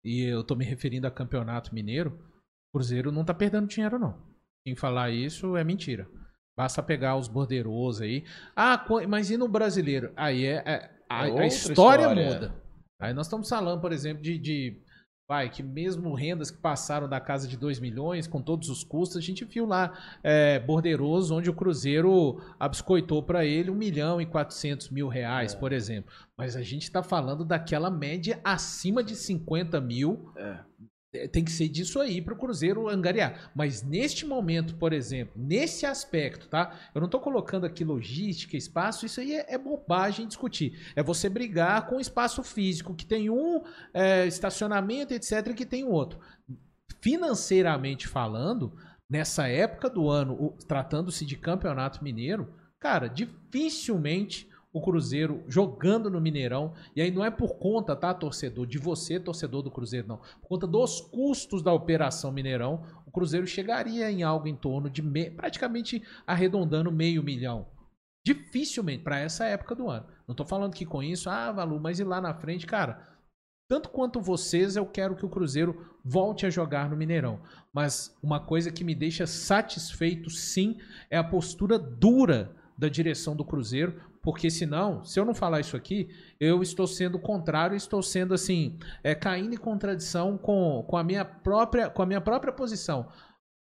e 0.03 0.23
eu 0.23 0.43
tô 0.43 0.55
me 0.55 0.65
referindo 0.65 1.05
a 1.07 1.11
Campeonato 1.11 1.73
Mineiro, 1.73 2.19
o 2.73 2.77
Cruzeiro 2.79 3.11
não 3.11 3.23
tá 3.23 3.33
perdendo 3.33 3.67
dinheiro, 3.67 3.97
não. 3.99 4.17
Quem 4.65 4.75
falar 4.75 5.11
isso 5.11 5.55
é 5.55 5.63
mentira. 5.63 6.07
Basta 6.57 6.81
pegar 6.81 7.15
os 7.17 7.27
bordeiros 7.27 8.01
aí. 8.01 8.23
Ah, 8.55 8.83
mas 9.07 9.29
e 9.29 9.37
no 9.37 9.47
brasileiro? 9.47 10.11
Aí 10.15 10.45
é, 10.45 10.63
é- 10.65 10.89
a, 11.09 11.27
É 11.27 11.41
a 11.43 11.45
história, 11.47 12.03
história. 12.03 12.09
muda. 12.33 12.55
Aí 12.99 13.13
nós 13.13 13.27
estamos 13.27 13.47
falando, 13.47 13.79
por 13.81 13.91
exemplo, 13.91 14.23
de, 14.23 14.37
de- 14.39 14.81
vai, 15.27 15.49
que 15.49 15.63
mesmo 15.63 16.13
rendas 16.13 16.51
que 16.51 16.57
passaram 16.57 17.09
da 17.09 17.19
casa 17.19 17.47
de 17.47 17.57
2 17.57 17.79
milhões, 17.79 18.27
com 18.27 18.41
todos 18.41 18.69
os 18.69 18.83
custos, 18.83 19.17
a 19.17 19.21
gente 19.21 19.43
viu 19.43 19.65
lá 19.65 19.91
é, 20.23 20.59
Bordeiroso, 20.59 21.35
onde 21.35 21.49
o 21.49 21.53
Cruzeiro 21.53 22.39
abiscoitou 22.59 23.23
para 23.23 23.43
ele 23.43 23.71
1 23.71 23.75
milhão 23.75 24.21
e 24.21 24.25
400 24.25 24.89
mil 24.91 25.07
reais, 25.07 25.53
É. 25.53 25.57
por 25.57 25.71
exemplo. 25.73 26.11
Mas 26.37 26.55
a 26.55 26.61
gente 26.61 26.83
está 26.83 27.01
falando 27.01 27.43
daquela 27.43 27.89
média 27.89 28.39
acima 28.43 29.03
de 29.03 29.15
50 29.15 29.81
mil. 29.81 30.31
É. 30.37 30.59
Tem 31.31 31.43
que 31.43 31.51
ser 31.51 31.69
disso 31.69 31.99
aí 31.99 32.21
para 32.21 32.33
o 32.33 32.37
Cruzeiro 32.37 32.87
angariar. 32.87 33.51
Mas 33.55 33.81
neste 33.81 34.25
momento, 34.25 34.75
por 34.75 34.93
exemplo, 34.93 35.33
nesse 35.35 35.85
aspecto, 35.85 36.47
tá? 36.47 36.77
Eu 36.93 37.01
não 37.01 37.05
estou 37.05 37.19
colocando 37.19 37.65
aqui 37.65 37.83
logística, 37.83 38.57
espaço, 38.57 39.05
isso 39.05 39.19
aí 39.19 39.33
é, 39.33 39.53
é 39.53 39.57
bobagem 39.57 40.27
discutir. 40.27 40.79
É 40.95 41.03
você 41.03 41.29
brigar 41.29 41.87
com 41.87 41.97
o 41.97 42.01
espaço 42.01 42.43
físico, 42.43 42.95
que 42.95 43.05
tem 43.05 43.29
um 43.29 43.61
é, 43.93 44.25
estacionamento, 44.25 45.13
etc., 45.13 45.53
que 45.53 45.65
tem 45.65 45.83
outro. 45.83 46.19
Financeiramente 47.01 48.07
falando, 48.07 48.75
nessa 49.09 49.47
época 49.47 49.89
do 49.89 50.09
ano, 50.09 50.55
tratando-se 50.67 51.25
de 51.25 51.37
campeonato 51.37 52.03
mineiro, 52.03 52.53
cara, 52.79 53.07
dificilmente 53.07 54.49
o 54.75 54.81
Cruzeiro 54.81 55.41
jogando 55.47 56.09
no 56.09 56.19
Mineirão, 56.19 56.73
e 56.93 57.01
aí 57.01 57.09
não 57.09 57.23
é 57.23 57.31
por 57.31 57.55
conta, 57.55 57.95
tá, 57.95 58.13
torcedor, 58.13 58.67
de 58.67 58.77
você, 58.77 59.17
torcedor 59.17 59.61
do 59.61 59.71
Cruzeiro, 59.71 60.05
não. 60.05 60.17
Por 60.17 60.49
conta 60.49 60.67
dos 60.67 60.99
custos 60.99 61.63
da 61.63 61.71
operação 61.71 62.29
Mineirão, 62.29 62.83
o 63.05 63.11
Cruzeiro 63.11 63.47
chegaria 63.47 64.11
em 64.11 64.21
algo 64.21 64.49
em 64.49 64.55
torno 64.55 64.89
de 64.89 65.01
me- 65.01 65.31
praticamente 65.31 66.03
arredondando 66.27 66.91
meio 66.91 67.23
milhão. 67.23 67.67
Dificilmente, 68.25 69.01
para 69.01 69.17
essa 69.17 69.45
época 69.45 69.75
do 69.75 69.89
ano. 69.89 70.07
Não 70.27 70.35
tô 70.35 70.43
falando 70.43 70.73
que 70.73 70.85
com 70.85 71.01
isso, 71.01 71.29
ah, 71.29 71.53
Valu, 71.53 71.79
mas 71.79 72.01
e 72.01 72.03
lá 72.03 72.19
na 72.19 72.33
frente, 72.33 72.67
cara, 72.67 73.15
tanto 73.69 73.87
quanto 73.87 74.19
vocês, 74.19 74.75
eu 74.75 74.85
quero 74.85 75.15
que 75.15 75.25
o 75.25 75.29
Cruzeiro 75.29 75.89
volte 76.03 76.45
a 76.45 76.49
jogar 76.49 76.89
no 76.89 76.97
Mineirão. 76.97 77.39
Mas 77.71 78.13
uma 78.21 78.41
coisa 78.41 78.73
que 78.73 78.83
me 78.83 78.93
deixa 78.93 79.25
satisfeito, 79.25 80.29
sim, 80.29 80.77
é 81.09 81.17
a 81.17 81.23
postura 81.23 81.79
dura 81.79 82.53
da 82.77 82.89
direção 82.89 83.35
do 83.35 83.45
Cruzeiro, 83.45 84.01
porque 84.21 84.49
senão, 84.49 85.03
se 85.03 85.19
eu 85.19 85.25
não 85.25 85.35
falar 85.35 85.59
isso 85.59 85.77
aqui, 85.77 86.09
eu 86.39 86.61
estou 86.63 86.87
sendo 86.87 87.19
contrário, 87.19 87.75
estou 87.75 88.01
sendo 88.01 88.33
assim, 88.33 88.77
é, 89.03 89.13
caindo 89.13 89.53
em 89.53 89.57
contradição 89.57 90.37
com, 90.37 90.83
com, 90.87 90.97
a 90.97 91.03
minha 91.03 91.23
própria, 91.23 91.89
com 91.89 92.01
a 92.01 92.05
minha 92.05 92.21
própria 92.21 92.51
posição. 92.51 93.07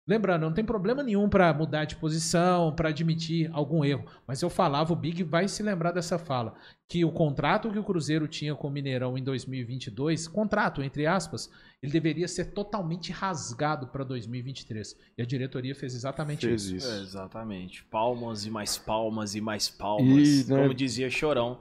Lembrando, 0.07 0.43
não 0.43 0.53
tem 0.53 0.65
problema 0.65 1.03
nenhum 1.03 1.31
para 1.31 1.53
mudar 1.55 1.87
de 1.87 1.97
posição, 1.97 2.75
para 2.75 2.91
admitir 2.91 3.49
algum 3.55 3.83
erro. 3.83 4.05
Mas 4.27 4.43
eu 4.43 4.51
falava, 4.51 4.93
o 4.93 4.97
Big 4.97 5.23
vai 5.23 5.49
se 5.49 5.63
lembrar 5.63 5.93
dessa 5.93 6.19
fala, 6.19 6.55
que 6.87 7.07
o 7.07 7.11
contrato 7.11 7.71
que 7.71 7.79
o 7.79 7.85
Cruzeiro 7.85 8.29
tinha 8.29 8.55
com 8.55 8.69
o 8.69 8.71
Mineirão 8.71 9.17
em 9.17 9.25
2022, 9.25 10.29
contrato 10.29 10.83
entre 10.83 11.07
aspas, 11.07 11.51
ele 11.83 11.91
deveria 11.91 12.29
ser 12.29 12.53
totalmente 12.53 13.13
rasgado 13.13 13.87
para 13.87 14.05
2023. 14.05 14.95
E 15.17 15.23
a 15.23 15.25
diretoria 15.25 15.75
fez 15.75 15.95
exatamente 15.95 16.47
Fez 16.47 16.65
isso. 16.65 16.77
isso. 16.77 16.91
É, 16.91 17.01
exatamente. 17.01 17.83
Palmas 17.85 18.45
e 18.45 18.51
mais 18.51 18.77
palmas 18.77 19.35
e 19.35 19.41
mais 19.41 19.71
palmas. 19.71 20.29
E, 20.29 20.51
né, 20.53 20.63
Como 20.63 20.75
dizia 20.75 21.09
Chorão. 21.09 21.61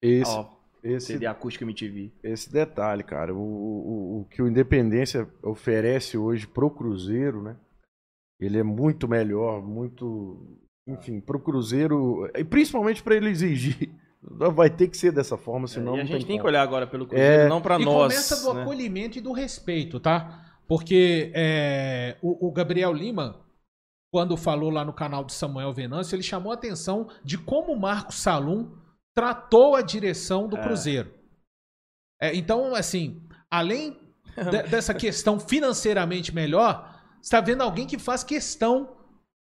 Esse, 0.00 0.30
Ó, 0.30 0.46
esse, 0.82 1.08
CD 1.08 1.26
Acústica 1.26 1.64
MTV. 1.64 2.10
esse 2.22 2.50
detalhe, 2.50 3.02
cara. 3.02 3.34
O, 3.34 3.38
o, 3.38 4.20
o 4.20 4.24
que 4.30 4.40
o 4.40 4.48
Independência 4.48 5.28
oferece 5.42 6.16
hoje 6.16 6.46
pro 6.46 6.70
Cruzeiro, 6.70 7.42
né? 7.42 7.54
Ele 8.44 8.58
é 8.58 8.62
muito 8.62 9.06
melhor, 9.08 9.62
muito. 9.62 10.58
Enfim, 10.86 11.20
pro 11.20 11.38
Cruzeiro. 11.40 12.28
E 12.36 12.42
principalmente 12.44 13.02
para 13.02 13.14
ele 13.14 13.28
exigir. 13.30 13.90
Vai 14.54 14.70
ter 14.70 14.86
que 14.88 14.96
ser 14.96 15.10
dessa 15.12 15.36
forma, 15.36 15.66
senão 15.66 15.96
e 15.96 16.00
a 16.00 16.02
não 16.02 16.06
gente 16.06 16.18
tem 16.18 16.26
tem 16.28 16.38
que 16.40 16.46
olhar 16.46 16.62
agora 16.62 16.86
pelo 16.86 17.06
Cruzeiro, 17.06 17.42
É. 17.42 17.48
não 17.48 17.60
pra 17.60 17.78
e 17.80 17.84
nós. 17.84 18.12
começa 18.14 18.40
do 18.46 18.54
né? 18.54 18.62
acolhimento 18.62 19.18
e 19.18 19.20
do 19.20 19.32
respeito, 19.32 19.98
tá? 19.98 20.44
Porque 20.68 21.32
é, 21.34 22.16
o, 22.22 22.46
o 22.48 22.52
Gabriel 22.52 22.92
Lima, 22.92 23.40
quando 24.12 24.36
falou 24.36 24.70
lá 24.70 24.84
no 24.84 24.92
canal 24.92 25.24
do 25.24 25.32
Samuel 25.32 25.72
Venâncio, 25.72 26.14
ele 26.14 26.22
chamou 26.22 26.52
a 26.52 26.54
atenção 26.54 27.08
de 27.24 27.36
como 27.36 27.72
o 27.72 27.80
Marcos 27.80 28.14
Salum 28.16 28.70
tratou 29.14 29.74
a 29.74 29.82
direção 29.82 30.46
do 30.48 30.56
É. 30.56 30.62
Cruzeiro. 30.62 31.10
É, 32.20 32.34
então, 32.34 32.74
assim, 32.76 33.20
além 33.50 33.98
de- 34.38 34.62
dessa 34.70 34.94
questão 34.94 35.40
financeiramente 35.40 36.32
melhor, 36.32 36.91
você 37.22 37.30
tá 37.30 37.40
vendo 37.40 37.62
alguém 37.62 37.86
que 37.86 37.98
faz 37.98 38.22
questão 38.24 38.90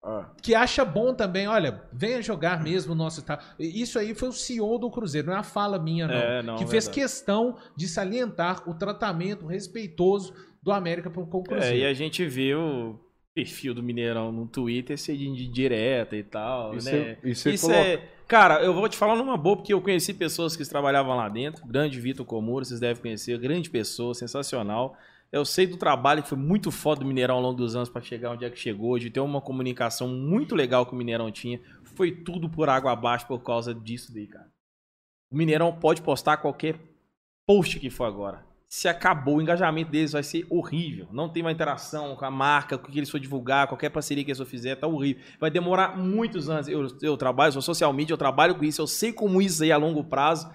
Ah, 0.08 0.30
que 0.42 0.54
acha 0.54 0.86
bom 0.86 1.16
também, 1.16 1.48
olha, 1.48 1.82
venha 1.92 2.22
jogar 2.22 2.62
mesmo 2.62 2.94
o 2.94 2.96
nosso 2.96 3.20
estado. 3.22 3.44
Isso 3.60 3.98
aí 3.98 4.14
foi 4.14 4.30
o 4.30 4.34
CEO 4.34 4.78
do 4.78 4.92
Cruzeiro, 4.92 5.26
não 5.28 5.34
é 5.36 5.40
a 5.40 5.44
fala 5.44 5.80
minha, 5.80 6.08
não. 6.08 6.14
É, 6.16 6.44
não, 6.44 6.56
que 6.58 6.66
fez 6.68 6.86
verdade. 6.86 7.02
questão 7.02 7.56
de 7.76 7.88
salientar 7.88 8.70
o 8.70 8.76
tratamento 8.76 9.48
respeitoso 9.48 10.32
do 10.62 10.72
América 10.72 11.10
com 11.10 11.22
o 11.22 11.42
É, 11.42 11.44
Cruzeiro. 11.44 11.78
e 11.78 11.86
a 11.86 11.94
gente 11.94 12.24
vê 12.24 12.54
o 12.54 13.00
perfil 13.34 13.74
do 13.74 13.82
Mineirão 13.82 14.32
no 14.32 14.46
Twitter 14.48 14.96
ser 14.98 15.18
de 15.18 15.48
direta 15.48 16.16
e 16.16 16.24
tal, 16.24 16.74
né? 16.74 16.80
você- 16.80 17.18
e 17.24 17.36
você 17.36 17.52
Isso 17.54 17.68
coloca- 17.68 17.84
é... 17.88 18.10
Cara, 18.28 18.64
eu 18.64 18.74
vou 18.74 18.88
te 18.88 18.98
falar 18.98 19.16
numa 19.16 19.36
boa, 19.38 19.56
porque 19.58 19.74
eu 19.74 19.82
conheci 19.82 20.14
pessoas 20.14 20.56
que 20.56 20.64
trabalhavam 20.70 21.16
lá 21.16 21.28
dentro. 21.30 21.66
Grande 21.68 22.00
Vitor 22.00 22.26
Comura, 22.26 22.64
vocês 22.66 22.80
devem 22.80 23.02
conhecer. 23.02 23.38
Grande 23.40 23.70
pessoa, 23.70 24.14
sensacional. 24.16 24.96
Eu 25.36 25.44
sei 25.44 25.68
do 25.68 25.76
trabalho 25.76 26.24
que 26.24 26.30
foi 26.30 26.38
muito 26.38 26.72
foda 26.72 27.02
do 27.02 27.06
Mineirão 27.06 27.36
ao 27.36 27.42
longo 27.42 27.58
dos 27.58 27.76
anos 27.76 27.90
para 27.90 28.02
chegar 28.02 28.32
onde 28.32 28.46
é 28.46 28.50
que 28.50 28.58
chegou, 28.58 28.98
de 28.98 29.10
ter 29.10 29.20
uma 29.20 29.42
comunicação 29.42 30.08
muito 30.08 30.56
legal 30.56 30.86
que 30.86 30.94
o 30.94 30.96
Mineirão 30.96 31.30
tinha. 31.30 31.60
Foi 31.84 32.10
tudo 32.10 32.50
por 32.50 32.70
água 32.70 32.94
abaixo 32.94 33.28
por 33.28 33.44
causa 33.44 33.76
disso 33.76 34.14
daí, 34.14 34.28
cara. 34.28 34.48
O 35.30 35.36
Mineirão 35.36 35.78
pode 35.78 36.02
postar 36.02 36.38
qualquer 36.38 36.80
post 37.46 37.82
que 37.82 37.90
for 37.90 38.06
agora. 38.06 38.46
Se 38.70 38.88
acabou, 38.88 39.36
o 39.36 39.42
engajamento 39.42 39.92
deles 39.92 40.14
vai 40.14 40.24
ser 40.24 40.48
horrível. 40.50 41.10
Não 41.12 41.28
tem 41.28 41.44
uma 41.44 41.52
interação 41.52 42.16
com 42.16 42.24
a 42.24 42.32
marca, 42.32 42.78
com 42.78 42.88
o 42.88 42.90
que 42.90 42.98
eles 42.98 43.10
for 43.10 43.20
divulgar, 43.20 43.68
qualquer 43.68 43.90
parceria 43.90 44.24
que 44.24 44.32
eles 44.32 44.38
for 44.38 44.46
fizer, 44.46 44.78
tá 44.78 44.88
horrível. 44.88 45.22
Vai 45.38 45.52
demorar 45.52 45.98
muitos 45.98 46.50
anos. 46.50 46.70
Eu, 46.70 46.88
eu 47.02 47.18
trabalho, 47.18 47.52
sou 47.52 47.62
social 47.62 47.92
media, 47.92 48.14
eu 48.14 48.18
trabalho 48.18 48.56
com 48.56 48.64
isso, 48.64 48.82
eu 48.82 48.88
sei 48.88 49.12
como 49.12 49.42
isso 49.42 49.64
aí 49.64 49.72
a 49.74 49.76
longo 49.76 50.02
prazo 50.02 50.50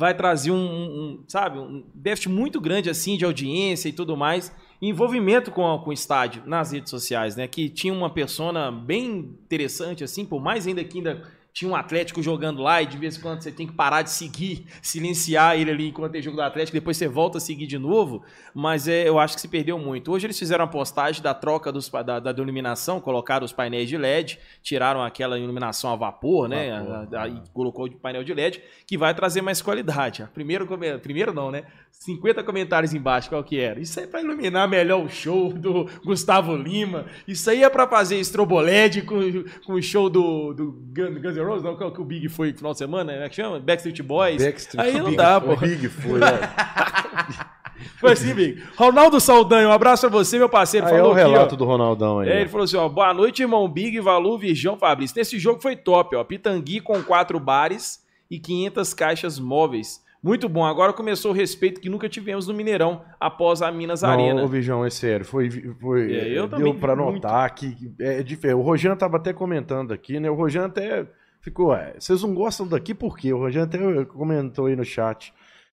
vai 0.00 0.14
trazer 0.14 0.50
um, 0.50 0.56
um- 0.56 1.24
sabe, 1.28 1.58
um 1.58 1.84
déficit 1.94 2.30
muito 2.30 2.58
grande 2.58 2.88
assim 2.88 3.18
de 3.18 3.24
audiência 3.26 3.86
e 3.88 3.92
tudo 3.92 4.16
mais. 4.16 4.50
envolvimento 4.80 5.50
com, 5.50 5.78
com 5.84 5.90
o 5.90 5.92
estádio 5.92 6.42
nas 6.46 6.72
redes 6.72 6.88
sociais, 6.88 7.36
né? 7.36 7.46
Que 7.46 7.68
tinha 7.68 7.92
uma 7.92 8.08
persona 8.08 8.72
bem 8.72 9.06
interessante, 9.44 10.02
assim, 10.02 10.24
por 10.24 10.40
mais 10.40 10.66
ainda 10.66 10.82
que 10.82 10.96
ainda 10.96 11.22
tinha 11.52 11.70
um 11.70 11.74
Atlético 11.76 12.22
jogando 12.22 12.62
lá 12.62 12.80
e 12.82 12.86
de 12.86 12.96
vez 12.96 13.16
em 13.16 13.20
quando 13.20 13.42
você 13.42 13.50
tem 13.50 13.66
que 13.66 13.72
parar 13.72 14.02
de 14.02 14.10
seguir, 14.10 14.66
silenciar 14.80 15.58
ele 15.58 15.70
ali 15.70 15.88
enquanto 15.88 16.12
tem 16.12 16.22
jogo 16.22 16.36
do 16.36 16.42
Atlético, 16.42 16.76
depois 16.76 16.96
você 16.96 17.08
volta 17.08 17.38
a 17.38 17.40
seguir 17.40 17.66
de 17.66 17.78
novo, 17.78 18.22
mas 18.54 18.86
é, 18.88 19.08
eu 19.08 19.18
acho 19.18 19.34
que 19.34 19.40
se 19.40 19.48
perdeu 19.48 19.78
muito. 19.78 20.12
Hoje 20.12 20.26
eles 20.26 20.38
fizeram 20.38 20.64
a 20.64 20.68
postagem 20.68 21.22
da 21.22 21.34
troca 21.34 21.70
dos, 21.72 21.88
da, 21.88 22.18
da 22.20 22.30
iluminação, 22.30 23.00
colocaram 23.00 23.44
os 23.44 23.52
painéis 23.52 23.88
de 23.88 23.96
LED, 23.96 24.38
tiraram 24.62 25.02
aquela 25.02 25.38
iluminação 25.38 25.92
a 25.92 25.96
vapor, 25.96 26.48
né? 26.48 26.80
Vapor, 26.80 27.18
A- 27.18 27.22
a- 27.22 27.28
e 27.28 27.42
colocou 27.52 27.88
de 27.88 27.96
painel 27.96 28.24
de 28.24 28.32
LED, 28.34 28.62
que 28.86 28.96
vai 28.98 29.14
trazer 29.14 29.40
mais 29.42 29.60
qualidade. 29.62 30.26
Primeiro, 30.34 30.66
primeiro 31.02 31.32
não, 31.32 31.50
né? 31.50 31.64
50 31.92 32.42
comentários 32.44 32.94
embaixo, 32.94 33.28
qual 33.28 33.44
que 33.44 33.58
era? 33.58 33.78
Isso 33.80 33.98
aí 33.98 34.06
é 34.06 34.08
pra 34.08 34.22
iluminar 34.22 34.66
melhor 34.68 35.04
o 35.04 35.08
show 35.08 35.52
do 35.52 35.84
Gustavo 36.04 36.56
Lima. 36.56 37.06
Isso 37.28 37.50
aí 37.50 37.62
é 37.62 37.68
pra 37.68 37.86
fazer 37.86 38.18
estroboled 38.18 39.02
com, 39.02 39.20
com 39.66 39.72
o 39.74 39.82
show 39.82 40.08
do, 40.08 40.54
do 40.54 40.72
Guns 40.94 41.36
Não, 41.44 41.76
qual 41.76 41.90
que 41.92 42.00
o 42.00 42.04
Big 42.04 42.28
foi 42.28 42.50
no 42.52 42.56
final 42.56 42.72
de 42.72 42.78
semana, 42.78 43.16
né? 43.18 43.28
que 43.28 43.36
chama? 43.36 43.58
Backstreet 43.60 44.02
Boys. 44.02 44.42
Backstreet 44.42 44.86
aí 44.86 44.98
não 44.98 45.06
Big 45.06 45.16
dá, 45.16 45.40
foi, 45.40 45.54
pô. 45.56 45.60
Big 45.60 45.88
foi, 45.88 46.18
né? 46.20 46.26
Foi 47.96 48.12
assim, 48.12 48.34
Big. 48.34 48.62
Ronaldo 48.76 49.18
Saldanha, 49.20 49.68
um 49.68 49.72
abraço 49.72 50.02
pra 50.08 50.18
você, 50.18 50.38
meu 50.38 50.48
parceiro. 50.50 50.86
Aí 50.86 50.92
é 50.92 50.96
falou 50.96 51.12
o 51.12 51.14
aqui, 51.16 51.24
ó. 51.24 51.30
relato 51.32 51.56
do 51.56 51.64
Ronaldão 51.64 52.18
aí. 52.20 52.28
É, 52.28 52.40
ele 52.40 52.48
falou 52.48 52.64
assim, 52.64 52.76
ó, 52.76 52.86
boa 52.88 53.12
noite, 53.14 53.40
irmão 53.42 53.66
Big, 53.68 53.98
Valu, 54.00 54.38
Virgão, 54.38 54.76
Fabrício. 54.76 55.16
Nesse 55.16 55.38
jogo 55.38 55.60
foi 55.62 55.76
top, 55.76 56.14
ó, 56.16 56.22
Pitangui 56.24 56.80
com 56.80 57.02
quatro 57.02 57.40
bares 57.40 58.02
e 58.30 58.38
500 58.38 58.92
caixas 58.94 59.38
móveis. 59.38 60.02
Muito 60.22 60.46
bom, 60.50 60.66
agora 60.66 60.92
começou 60.92 61.30
o 61.30 61.34
respeito 61.34 61.80
que 61.80 61.88
nunca 61.88 62.06
tivemos 62.06 62.46
no 62.46 62.52
Mineirão 62.52 63.02
após 63.18 63.62
a 63.62 63.72
Minas 63.72 64.04
Arena. 64.04 64.34
Não, 64.34 64.44
ô 64.44 64.48
Vijão, 64.48 64.84
é 64.84 64.90
sério, 64.90 65.24
foi, 65.24 65.50
foi 65.80 66.12
É, 66.12 66.28
eu 66.38 66.46
deu 66.46 66.74
pra 66.74 66.94
vi 66.94 67.00
muito. 67.00 67.14
notar 67.14 67.54
que 67.54 67.74
é 67.98 68.22
diferente. 68.22 68.58
O 68.58 68.62
Rogério 68.62 68.96
tava 68.98 69.16
até 69.16 69.32
comentando 69.32 69.92
aqui, 69.92 70.20
né? 70.20 70.30
O 70.30 70.34
Rogério 70.34 70.68
até 70.68 71.06
ficou, 71.40 71.74
é, 71.74 71.94
vocês 71.98 72.22
não 72.22 72.34
gostam 72.34 72.66
daqui 72.66 72.94
por 72.94 73.16
quê? 73.18 73.32
O 73.32 73.38
Rogério 73.38 73.66
até 73.68 74.04
comentou 74.06 74.66
aí 74.66 74.76
no 74.76 74.84
chat. 74.84 75.32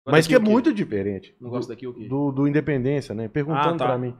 Mas 0.05 0.25
aqui 0.25 0.29
que 0.29 0.35
é 0.35 0.39
muito 0.39 0.73
diferente. 0.73 1.35
Não 1.39 1.49
gosto 1.49 1.69
daqui 1.69 1.85
o 1.85 1.93
quê? 1.93 2.07
Do, 2.07 2.31
do 2.31 2.47
Independência, 2.47 3.13
né? 3.13 3.27
Perguntando 3.27 3.75
Ah, 3.75 3.77
tá. 3.77 3.85
pra 3.85 3.97
mim. 3.97 4.15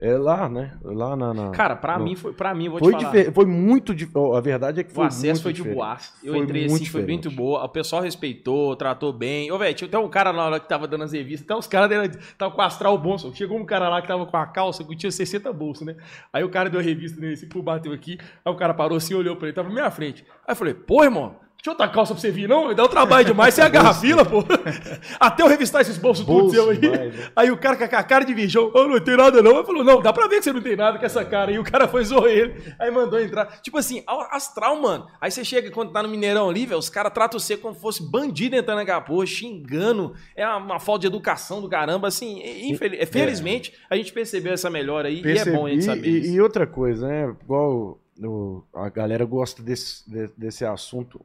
É 0.00 0.16
lá, 0.16 0.48
né? 0.48 0.78
Lá 0.80 1.16
na. 1.16 1.34
na- 1.34 1.50
Cara, 1.50 1.74
pra 1.74 1.98
no- 1.98 2.04
mim, 2.04 2.14
foi, 2.14 2.32
pra 2.32 2.54
mim, 2.54 2.68
vou 2.68 2.78
foi 2.78 2.92
te 2.94 3.00
falar. 3.02 3.12
difer- 3.16 3.32
Foi 3.34 3.44
muito 3.44 3.92
diferente. 3.92 4.36
A 4.36 4.40
verdade 4.40 4.78
é 4.80 4.84
que 4.84 4.92
O 4.92 4.94
foi 4.94 5.06
acesso 5.06 5.26
muito 5.26 5.42
foi 5.42 5.52
de 5.52 5.56
diferente. 5.56 5.76
boa. 5.76 5.96
Eu 6.22 6.34
Foi 6.34 6.42
entrei 6.44 6.64
assim, 6.66 6.84
foi 6.84 7.00
muito 7.02 7.22
diferente. 7.22 7.36
boa. 7.36 7.64
O 7.64 7.68
pessoal 7.68 8.00
respeitou, 8.00 8.76
tratou 8.76 9.12
bem. 9.12 9.50
Ô, 9.50 9.58
velho, 9.58 9.74
tinha 9.74 9.88
até 9.88 9.98
um 9.98 10.08
cara 10.08 10.32
na 10.32 10.44
hora 10.44 10.60
que 10.60 10.68
tava 10.68 10.86
dando 10.86 11.02
as 11.02 11.10
revistas. 11.12 11.44
Até 11.44 11.56
os 11.56 11.66
caras 11.66 12.16
tava 12.38 12.54
com 12.54 12.62
astral 12.62 12.96
bom. 12.96 13.18
só. 13.18 13.32
Chegou 13.32 13.58
um 13.58 13.66
cara 13.66 13.88
lá 13.88 14.00
que 14.00 14.06
tava 14.06 14.24
com 14.24 14.36
a 14.36 14.46
calça 14.46 14.84
que 14.84 14.94
tinha 14.94 15.10
60 15.10 15.52
bolsos, 15.52 15.84
né? 15.84 15.96
Aí 16.32 16.44
o 16.44 16.48
cara 16.48 16.70
deu 16.70 16.78
a 16.78 16.82
revista 16.82 17.20
assim, 17.26 17.48
pô, 17.48 17.60
bateu 17.60 17.92
aqui. 17.92 18.18
Aí 18.44 18.52
o 18.52 18.56
cara 18.56 18.72
parou 18.74 18.96
assim, 18.98 19.14
olhou 19.14 19.34
pra 19.34 19.48
ele, 19.48 19.54
tava 19.56 19.68
na 19.68 19.74
minha 19.74 19.90
frente. 19.90 20.24
Aí 20.46 20.52
eu 20.52 20.56
falei, 20.56 20.74
pô, 20.74 21.02
irmão. 21.02 21.34
Deixa 21.60 21.70
outra 21.70 21.88
calça 21.88 22.14
pra 22.14 22.20
você 22.20 22.30
vir, 22.30 22.48
não? 22.48 22.72
Dá 22.72 22.84
um 22.84 22.88
trabalho 22.88 23.26
demais, 23.26 23.52
você 23.52 23.60
agarra 23.62 23.90
a 23.90 23.94
fila, 23.94 24.24
pô. 24.24 24.44
Até 25.18 25.42
eu 25.42 25.48
revistar 25.48 25.82
esses 25.82 25.98
bolsos 25.98 26.24
tudo 26.24 26.50
seu 26.50 26.70
aí. 26.70 26.78
né? 26.78 27.12
Aí 27.34 27.50
o 27.50 27.56
cara 27.56 27.76
com 27.76 27.96
a 27.96 28.02
cara 28.04 28.24
de 28.24 28.32
virgão, 28.32 28.70
oh, 28.72 28.84
não 28.86 29.00
tem 29.00 29.16
nada 29.16 29.42
não. 29.42 29.56
Ele 29.56 29.64
falou, 29.66 29.82
não, 29.82 30.00
dá 30.00 30.12
pra 30.12 30.28
ver 30.28 30.36
que 30.36 30.42
você 30.44 30.52
não 30.52 30.60
tem 30.62 30.76
nada 30.76 30.98
com 30.98 31.04
essa 31.04 31.24
cara. 31.24 31.50
E 31.50 31.58
o 31.58 31.64
cara 31.64 31.88
foi 31.88 32.04
zoar 32.04 32.26
ele, 32.26 32.54
aí 32.78 32.90
mandou 32.92 33.20
entrar. 33.20 33.60
Tipo 33.60 33.76
assim, 33.76 34.04
astral, 34.30 34.80
mano. 34.80 35.06
Aí 35.20 35.32
você 35.32 35.44
chega 35.44 35.68
quando 35.72 35.90
tá 35.92 36.00
no 36.00 36.08
Mineirão 36.08 36.48
ali, 36.48 36.64
velho, 36.64 36.78
os 36.78 36.88
caras 36.88 37.12
tratam 37.12 37.40
você 37.40 37.56
como 37.56 37.74
se 37.74 37.80
fosse 37.80 38.08
bandido 38.08 38.54
entrando 38.54 38.84
na 38.86 39.00
porra, 39.00 39.26
xingando. 39.26 40.14
É 40.36 40.46
uma, 40.46 40.78
falta 40.78 41.00
de 41.00 41.06
educação 41.08 41.60
do 41.60 41.68
caramba, 41.68 42.06
assim. 42.06 42.38
e- 42.40 42.70
infeliz- 42.70 43.08
Felizmente, 43.10 43.72
a 43.90 43.96
gente 43.96 44.12
percebeu 44.12 44.52
essa 44.52 44.70
melhora 44.70 45.08
aí 45.08 45.20
Percebi, 45.22 45.50
e 45.50 45.52
é 45.52 45.56
bom 45.56 45.66
a 45.66 45.70
gente 45.70 45.84
saber 45.84 46.08
e, 46.08 46.18
isso. 46.20 46.30
e 46.34 46.40
outra 46.40 46.66
coisa, 46.66 47.06
né? 47.08 47.34
Igual 47.42 47.98
o- 48.22 48.64
a 48.74 48.88
galera 48.88 49.24
gosta 49.24 49.62
desse, 49.62 50.08
de- 50.10 50.28
desse 50.36 50.64
assunto 50.64 51.24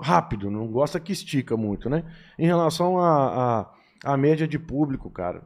rápido, 0.00 0.50
não 0.50 0.66
gosta 0.66 1.00
que 1.00 1.12
estica 1.12 1.56
muito, 1.56 1.88
né? 1.88 2.04
Em 2.38 2.46
relação 2.46 2.98
à 2.98 3.60
à- 4.04 4.12
à 4.12 4.16
média 4.16 4.46
de 4.46 4.58
público, 4.58 5.10
cara. 5.10 5.42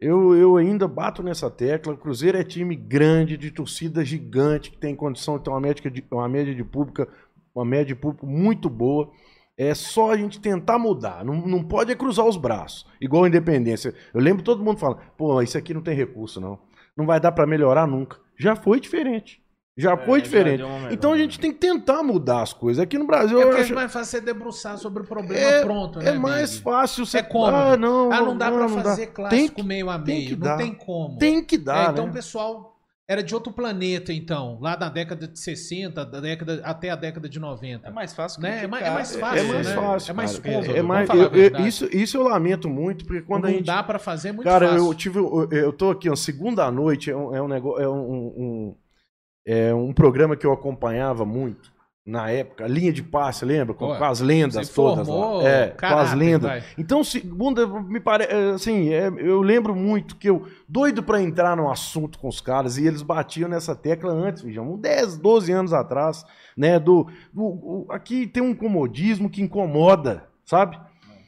Eu, 0.00 0.34
eu 0.34 0.56
ainda 0.56 0.88
bato 0.88 1.22
nessa 1.22 1.48
tecla. 1.50 1.92
O 1.94 1.96
Cruzeiro 1.96 2.36
é 2.36 2.42
time 2.44 2.74
grande, 2.74 3.36
de 3.36 3.50
torcida 3.50 4.04
gigante, 4.04 4.70
que 4.70 4.76
tem 4.78 4.96
condição 4.96 5.38
de 5.38 5.44
ter 5.44 5.50
uma 5.50 5.60
média 5.60 5.90
de, 5.90 6.04
uma 6.10 6.28
média 6.28 6.54
de 6.54 6.64
pública, 6.64 7.08
uma 7.54 7.64
média 7.64 7.86
de 7.86 7.94
público 7.94 8.26
muito 8.26 8.68
boa. 8.68 9.10
É 9.56 9.74
só 9.74 10.10
a 10.10 10.16
gente 10.16 10.40
tentar 10.40 10.78
mudar. 10.78 11.24
Não, 11.24 11.34
não 11.46 11.62
pode 11.62 11.92
é 11.92 11.94
cruzar 11.94 12.26
os 12.26 12.36
braços. 12.36 12.86
Igual 13.00 13.24
a 13.24 13.28
independência. 13.28 13.94
Eu 14.12 14.20
lembro 14.20 14.42
todo 14.42 14.64
mundo 14.64 14.78
falando, 14.78 15.00
pô, 15.16 15.40
isso 15.42 15.56
aqui 15.56 15.72
não 15.74 15.82
tem 15.82 15.94
recurso, 15.94 16.40
não. 16.40 16.58
Não 16.96 17.06
vai 17.06 17.20
dar 17.20 17.32
pra 17.32 17.46
melhorar 17.46 17.86
nunca. 17.86 18.18
Já 18.38 18.56
foi 18.56 18.80
diferente. 18.80 19.41
Já 19.76 19.96
foi 19.96 20.18
É, 20.18 20.20
já 20.20 20.24
diferente. 20.24 20.62
melhora. 20.62 20.92
então 20.92 21.12
a 21.12 21.16
gente 21.18 21.40
tem 21.40 21.50
que 21.50 21.58
tentar 21.58 22.02
mudar 22.02 22.42
as 22.42 22.52
coisas. 22.52 22.82
Aqui 22.82 22.98
no 22.98 23.06
Brasil, 23.06 23.38
É 23.38 23.42
eu 23.42 23.46
porque 23.46 23.60
é 23.60 23.64
acho- 23.64 23.74
mais 23.74 23.90
fácil 23.92 24.10
você 24.10 24.20
debruçar 24.20 24.76
sobre 24.76 25.02
o 25.02 25.06
problema 25.06 25.40
É- 25.42 25.62
pronto, 25.62 25.98
né? 25.98 26.08
é 26.10 26.12
mais 26.12 26.50
Big? 26.52 26.62
fácil 26.62 27.06
você. 27.06 27.18
É 27.18 27.22
cômodo. 27.22 27.56
Ah, 27.56 27.76
não, 27.76 28.12
Ah, 28.12 28.20
não 28.20 28.36
dá 28.36 28.50
pra 28.52 28.68
não 28.68 28.76
dá. 28.76 28.82
fazer 28.82 29.06
Tem 29.06 29.14
clássico 29.14 29.54
que- 29.56 29.62
meio 29.62 29.88
a 29.88 29.98
tem 29.98 30.16
meio. 30.16 30.28
que 30.28 30.36
não 30.36 30.42
dar. 30.46 30.56
tem 30.58 30.74
como. 30.74 31.16
Tem 31.18 31.42
que 31.42 31.54
É, 31.54 31.58
dar, 31.58 31.92
então 31.92 32.04
o 32.04 32.06
né? 32.08 32.12
pessoal 32.12 32.76
era 33.08 33.22
de 33.22 33.34
outro 33.34 33.50
planeta, 33.50 34.12
então. 34.12 34.58
Lá 34.60 34.76
da 34.76 34.90
década 34.90 35.26
de 35.26 35.38
60, 35.38 36.04
da 36.04 36.20
década, 36.20 36.60
até 36.64 36.90
a 36.90 36.94
década 36.96 37.26
de 37.26 37.40
90. 37.40 37.88
É 37.88 37.90
mais 37.90 38.12
fácil 38.12 38.42
Né? 38.42 38.64
É 38.64 38.66
mais- 38.66 38.84
é 38.86 38.90
mais 38.90 39.16
É, 39.16 39.18
fácil, 39.18 39.48
mais 39.48 39.66
né? 39.68 39.74
fácil. 39.74 40.10
É 40.10 40.14
mais 40.14 40.38
cara. 40.38 40.54
cômodo, 40.54 40.76
É 40.76 40.82
mais, 40.82 41.08
eu- 41.08 41.16
eu- 41.34 41.66
isso, 41.66 41.88
isso 41.96 42.16
eu 42.18 42.24
lamento 42.24 42.68
muito, 42.68 43.06
porque 43.06 43.22
quando 43.22 43.26
Quando 43.40 43.44
a 43.46 43.48
não 43.48 43.56
gente. 43.56 43.66
dá 43.66 43.82
pra 43.82 43.98
fazer, 43.98 44.28
é 44.28 44.32
muito 44.32 44.44
Cara, 44.46 44.68
fácil. 44.68 44.86
eu 44.86 44.94
tive. 44.94 45.18
Eu, 45.18 45.48
eu 45.50 45.72
tô 45.72 45.90
aqui, 45.90 46.10
ó, 46.10 46.14
segunda 46.14 46.70
noite, 46.70 47.10
é 47.10 47.16
um, 47.16 47.34
é 47.34 47.40
um 47.40 47.48
negócio. 47.48 47.82
É 47.82 47.88
um, 47.88 47.94
um, 48.00 48.74
é 49.46 49.74
um 49.74 49.92
programa 49.92 50.36
que 50.36 50.46
eu 50.46 50.52
acompanhava 50.52 51.24
muito. 51.24 51.70
Na 52.04 52.28
época, 52.30 52.66
linha 52.66 52.92
de 52.92 53.00
passe, 53.00 53.44
lembra? 53.44 53.72
Com, 53.74 53.86
Ué, 53.86 53.96
com 53.96 54.04
as 54.04 54.20
lendas 54.20 54.68
todas 54.70 55.06
formou 55.06 55.40
lá. 55.40 55.48
É, 55.48 55.68
com 55.68 55.86
as 55.86 56.12
lendas. 56.14 56.50
vai. 56.50 56.64
Então, 56.76 57.04
segunda, 57.04 57.64
me 57.64 58.00
parece. 58.00 58.32
Assim, 58.54 58.88
é, 58.92 59.06
eu 59.18 59.40
lembro 59.40 59.76
muito 59.76 60.16
que 60.16 60.28
eu, 60.28 60.44
doido 60.68 61.00
pra 61.00 61.22
entrar 61.22 61.56
no 61.56 61.70
assunto 61.70 62.18
com 62.18 62.26
os 62.26 62.40
caras, 62.40 62.76
e 62.76 62.84
eles 62.84 63.02
batiam 63.02 63.48
nessa 63.48 63.76
tecla 63.76 64.12
antes, 64.12 64.42
vejam, 64.42 64.72
uns 64.74 64.80
10, 64.80 65.16
12 65.18 65.52
anos 65.52 65.72
atrás, 65.72 66.24
né? 66.56 66.76
Do, 66.80 67.06
do- 67.32 67.86
aqui 67.88 68.26
tem 68.26 68.42
um 68.42 68.52
comodismo 68.54 69.30
que 69.30 69.40
incomoda, 69.40 70.24
sabe? 70.44 70.76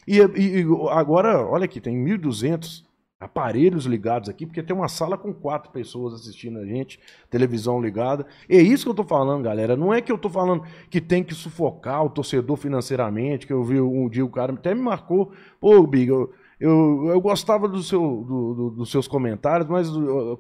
E, 0.08 0.18
e- 0.18 0.60
e 0.62 0.66
agora, 0.90 1.46
olha 1.46 1.66
aqui, 1.66 1.80
tem 1.80 1.96
1.200 1.96 2.83
aparelhos 3.24 3.86
ligados 3.86 4.28
aqui, 4.28 4.46
porque 4.46 4.62
tem 4.62 4.74
uma 4.76 4.88
sala 4.88 5.16
com 5.16 5.32
quatro 5.32 5.70
pessoas 5.72 6.14
assistindo 6.14 6.58
a 6.58 6.64
gente, 6.64 6.98
televisão 7.30 7.80
ligada. 7.80 8.26
É 8.48 8.60
isso 8.60 8.84
que 8.84 8.90
eu 8.90 8.94
tô 8.94 9.04
falando, 9.04 9.42
galera. 9.42 9.76
Não 9.76 9.92
é 9.92 10.00
que 10.00 10.12
eu 10.12 10.18
tô 10.18 10.28
falando 10.28 10.62
que 10.90 11.00
tem 11.00 11.22
que 11.24 11.34
sufocar 11.34 12.04
o 12.04 12.10
torcedor 12.10 12.56
financeiramente, 12.56 13.46
que 13.46 13.52
eu 13.52 13.62
vi 13.64 13.80
um 13.80 14.08
dia 14.08 14.24
o 14.24 14.28
cara 14.30 14.52
até 14.52 14.74
me 14.74 14.82
marcou, 14.82 15.32
pô, 15.60 15.86
Big, 15.86 16.08
eu, 16.10 16.32
eu, 16.60 17.06
eu 17.08 17.20
gostava 17.20 17.68
do 17.68 17.82
seu, 17.82 18.00
do- 18.00 18.54
do- 18.54 18.70
dos 18.70 18.90
seus 18.90 19.08
comentários, 19.08 19.68
mas 19.68 19.88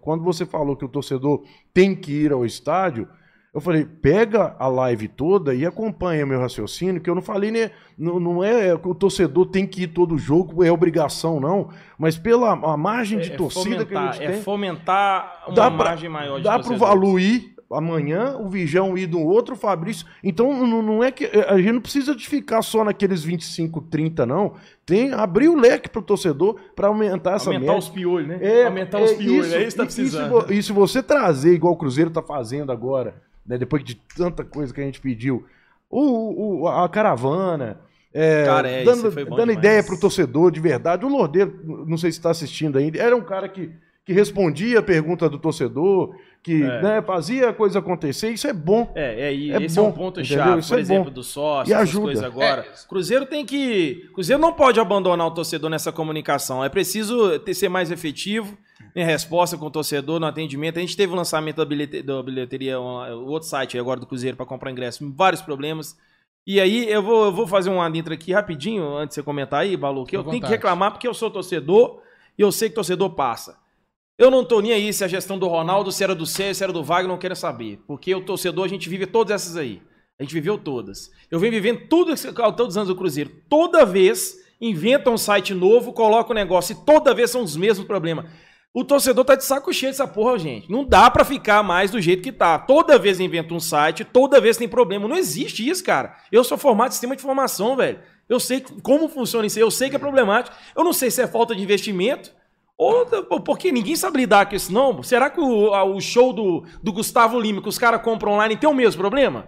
quando 0.00 0.22
você 0.22 0.46
falou 0.46 0.76
que 0.76 0.84
o 0.84 0.88
torcedor 0.88 1.42
tem 1.72 1.94
que 1.94 2.12
ir 2.12 2.32
ao 2.32 2.44
estádio, 2.44 3.08
eu 3.54 3.60
falei, 3.60 3.84
pega 3.84 4.56
a 4.58 4.66
live 4.66 5.06
toda 5.08 5.54
e 5.54 5.64
acompanha 5.64 6.26
meu 6.26 6.40
raciocínio, 6.40 7.00
que 7.00 7.08
eu 7.08 7.14
não 7.14 7.22
falei, 7.22 7.50
né? 7.52 7.70
Não, 7.96 8.18
não 8.18 8.42
é 8.42 8.76
que 8.76 8.88
o 8.88 8.94
torcedor 8.94 9.46
tem 9.46 9.64
que 9.66 9.84
ir 9.84 9.88
todo 9.88 10.18
jogo, 10.18 10.64
é 10.64 10.72
obrigação, 10.72 11.38
não. 11.38 11.68
Mas 11.96 12.18
pela 12.18 12.50
a 12.52 12.76
margem 12.76 13.18
de 13.20 13.32
É 13.32 13.36
torcida 13.36 13.84
que 13.86 13.94
a 13.94 13.98
fomentar, 13.98 14.12
gente 14.14 14.24
é 14.24 14.32
tem. 14.32 14.42
fomentar 14.42 15.44
uma 15.46 15.54
Dá 15.54 15.70
pra- 15.70 15.84
margem 15.86 16.08
maior 16.10 16.38
de 16.38 16.44
Dá 16.44 16.58
pro 16.58 16.68
torcedores. 16.70 16.88
Valu 17.00 17.18
ir 17.20 17.54
amanhã, 17.70 18.36
o 18.38 18.48
Vijão 18.48 18.96
ir 18.96 19.06
do 19.06 19.20
outro, 19.20 19.54
o 19.54 19.56
Fabrício. 19.58 20.06
Então 20.22 20.52
não, 20.66 20.82
não 20.82 21.02
é 21.04 21.10
que. 21.10 21.24
A 21.48 21.56
gente 21.58 21.72
não 21.72 21.80
precisa 21.80 22.14
de 22.14 22.26
ficar 22.28 22.60
só 22.62 22.84
naqueles 22.84 23.22
25, 23.24 23.80
30, 23.82 24.24
não. 24.26 24.54
Tem 24.86 25.12
abrir 25.12 25.48
o 25.48 25.56
leque 25.56 25.88
pro 25.88 26.02
torcedor 26.02 26.56
para 26.76 26.88
aumentar 26.88 27.34
essa 27.36 27.50
Aumentar 27.50 27.66
média. 27.72 27.78
os 27.78 27.88
piolhos, 27.88 28.28
né? 28.28 28.38
É, 28.40 28.66
Aumentar 28.66 29.00
os 29.00 29.12
piolhos, 29.14 29.52
é 29.52 29.62
isso 29.64 29.70
que 29.70 29.76
tá 29.76 29.84
e- 29.84 29.86
e 29.86 29.90
se 29.90 29.96
precisando. 30.02 30.52
E 30.52 30.62
se 30.62 30.72
você 30.72 31.02
trazer, 31.02 31.52
igual 31.54 31.72
o 31.72 31.76
Cruzeiro 31.76 32.10
tá 32.10 32.22
fazendo 32.22 32.70
agora, 32.70 33.14
né, 33.46 33.58
depois 33.58 33.82
de 33.84 33.94
tanta 34.16 34.44
coisa 34.44 34.72
que 34.72 34.80
a 34.80 34.84
gente 34.84 35.00
pediu, 35.00 35.44
o, 35.90 36.62
o- 36.62 36.68
a 36.68 36.88
caravana, 36.88 37.78
é, 38.12 38.44
Cara, 38.44 38.68
é, 38.70 38.82
isso 38.82 39.02
dando, 39.02 39.12
foi 39.12 39.24
bom 39.24 39.36
dando 39.36 39.52
ideia 39.52 39.82
pro 39.82 39.98
torcedor 39.98 40.50
de 40.50 40.60
verdade. 40.60 41.04
O 41.04 41.08
Lordeiro, 41.08 41.84
não 41.86 41.96
sei 41.96 42.10
se 42.12 42.18
está 42.18 42.30
assistindo 42.30 42.78
ainda, 42.78 42.98
era 42.98 43.16
um 43.16 43.20
cara 43.22 43.48
que, 43.48 43.70
que 44.04 44.12
respondia 44.12 44.78
a 44.78 44.82
pergunta 44.82 45.28
do 45.28 45.38
torcedor, 45.38 46.14
que 46.42 46.62
É. 46.62 46.82
né, 46.82 47.02
fazia 47.02 47.48
a 47.48 47.52
coisa 47.52 47.78
acontecer. 47.80 48.28
Isso 48.30 48.46
é 48.46 48.52
bom. 48.52 48.92
É, 48.94 49.28
é, 49.28 49.34
e 49.34 49.50
É 49.50 49.62
esse 49.62 49.78
é 49.78 49.82
um 49.82 49.86
bom, 49.86 49.92
ponto 49.92 50.24
chave, 50.24 50.62
por 50.66 50.78
é 50.78 50.80
exemplo, 50.80 51.04
bom. 51.06 51.10
do 51.10 51.22
sócio, 51.24 51.70
E 51.70 51.74
essas 51.74 51.88
ajuda. 51.88 52.04
coisas 52.04 52.22
agora. 52.24 52.60
É. 52.62 52.88
Cruzeiro 52.88 53.26
tem 53.26 53.44
que. 53.46 54.08
Cruzeiro 54.12 54.40
não 54.40 54.52
pode 54.52 54.78
abandonar 54.78 55.26
o 55.26 55.30
torcedor 55.32 55.70
nessa 55.70 55.90
comunicação. 55.90 56.62
É 56.64 56.68
preciso 56.68 57.38
ter, 57.40 57.54
ser 57.54 57.68
mais 57.68 57.90
efetivo 57.90 58.56
em 58.94 59.04
resposta 59.04 59.56
com 59.58 59.66
o 59.66 59.70
torcedor, 59.70 60.20
no 60.20 60.26
atendimento. 60.26 60.78
A 60.78 60.80
gente 60.80 60.96
teve 60.96 61.12
o 61.12 61.16
lançamento 61.16 61.56
da 61.56 61.64
bilhete- 61.64 62.02
da 62.02 62.22
bilheteria, 62.22 62.80
um- 62.80 63.24
o 63.24 63.26
outro 63.26 63.48
site 63.48 63.78
agora 63.78 63.98
do 63.98 64.06
Cruzeiro 64.06 64.36
para 64.36 64.46
comprar 64.46 64.70
ingresso, 64.70 65.12
vários 65.16 65.42
problemas. 65.42 65.96
E 66.46 66.60
aí, 66.60 66.88
eu 66.90 67.02
vou, 67.02 67.24
eu 67.24 67.32
vou 67.32 67.46
fazer 67.46 67.70
um 67.70 67.80
adentro 67.80 68.12
aqui 68.12 68.32
rapidinho, 68.32 68.96
antes 68.96 69.14
de 69.14 69.20
você 69.20 69.22
comentar 69.22 69.60
aí, 69.62 69.76
Balu, 69.76 70.04
que 70.04 70.14
eu 70.16 70.20
à 70.20 70.22
tenho 70.24 70.34
que 70.34 70.40
vontade. 70.40 70.52
reclamar 70.54 70.90
porque 70.92 71.08
eu 71.08 71.14
sou 71.14 71.30
torcedor 71.30 72.00
e 72.38 72.42
eu 72.42 72.52
sei 72.52 72.68
que 72.68 72.74
torcedor 72.74 73.10
passa. 73.10 73.58
Eu 74.16 74.30
não 74.30 74.44
tô 74.44 74.60
nem 74.60 74.72
aí 74.72 74.92
se 74.92 75.02
a 75.02 75.08
gestão 75.08 75.38
do 75.38 75.48
Ronaldo, 75.48 75.90
se 75.90 76.04
era 76.04 76.14
do 76.14 76.24
Cé, 76.26 76.54
se 76.54 76.62
era 76.62 76.72
do 76.72 76.84
Wagner, 76.84 77.08
não 77.08 77.18
quero 77.18 77.34
saber. 77.34 77.80
Porque 77.86 78.14
o 78.14 78.20
torcedor, 78.20 78.64
a 78.64 78.68
gente 78.68 78.88
vive 78.88 79.06
todas 79.06 79.32
essas 79.42 79.56
aí. 79.56 79.82
A 80.20 80.22
gente 80.22 80.32
viveu 80.34 80.56
todas. 80.56 81.10
Eu 81.28 81.40
venho 81.40 81.50
vivendo 81.52 81.88
tudo 81.88 82.14
todos 82.52 82.74
os 82.74 82.76
anos 82.76 82.88
do 82.88 82.94
Cruzeiro. 82.94 83.32
Toda 83.48 83.84
vez 83.84 84.36
inventam 84.60 85.14
um 85.14 85.18
site 85.18 85.52
novo, 85.52 85.92
colocam 85.92 86.30
o 86.30 86.34
negócio 86.34 86.74
e 86.74 86.84
toda 86.86 87.12
vez 87.12 87.30
são 87.30 87.42
os 87.42 87.56
mesmos 87.56 87.86
problemas. 87.88 88.26
O 88.74 88.82
torcedor 88.82 89.24
tá 89.24 89.36
de 89.36 89.44
saco 89.44 89.72
cheio 89.72 89.92
dessa 89.92 90.04
porra, 90.04 90.36
gente. 90.36 90.68
Não 90.68 90.84
dá 90.84 91.08
para 91.08 91.24
ficar 91.24 91.62
mais 91.62 91.92
do 91.92 92.00
jeito 92.00 92.24
que 92.24 92.32
tá. 92.32 92.58
Toda 92.58 92.98
vez 92.98 93.20
inventa 93.20 93.54
um 93.54 93.60
site, 93.60 94.04
toda 94.04 94.40
vez 94.40 94.56
tem 94.56 94.66
problema. 94.66 95.06
Não 95.06 95.16
existe 95.16 95.66
isso, 95.66 95.84
cara. 95.84 96.16
Eu 96.32 96.42
sou 96.42 96.58
formado 96.58 96.88
em 96.88 96.90
sistema 96.90 97.14
de 97.14 97.22
informação, 97.22 97.76
velho. 97.76 98.00
Eu 98.28 98.40
sei 98.40 98.64
como 98.82 99.08
funciona 99.08 99.46
isso, 99.46 99.60
eu 99.60 99.70
sei 99.70 99.88
que 99.88 99.94
é 99.94 99.98
problemático. 99.98 100.56
Eu 100.74 100.82
não 100.82 100.92
sei 100.92 101.08
se 101.08 101.22
é 101.22 101.26
falta 101.28 101.54
de 101.54 101.62
investimento 101.62 102.32
ou 102.76 103.40
porque 103.40 103.70
ninguém 103.70 103.94
sabe 103.94 104.18
lidar 104.18 104.46
com 104.46 104.56
isso, 104.56 104.72
não. 104.72 105.04
Será 105.04 105.30
que 105.30 105.38
o, 105.38 105.70
o 105.70 106.00
show 106.00 106.32
do, 106.32 106.64
do 106.82 106.92
Gustavo 106.92 107.38
Lima 107.38 107.62
que 107.62 107.68
os 107.68 107.78
caras 107.78 108.02
compram 108.02 108.32
online 108.32 108.56
tem 108.56 108.68
o 108.68 108.74
mesmo 108.74 109.00
problema? 109.00 109.46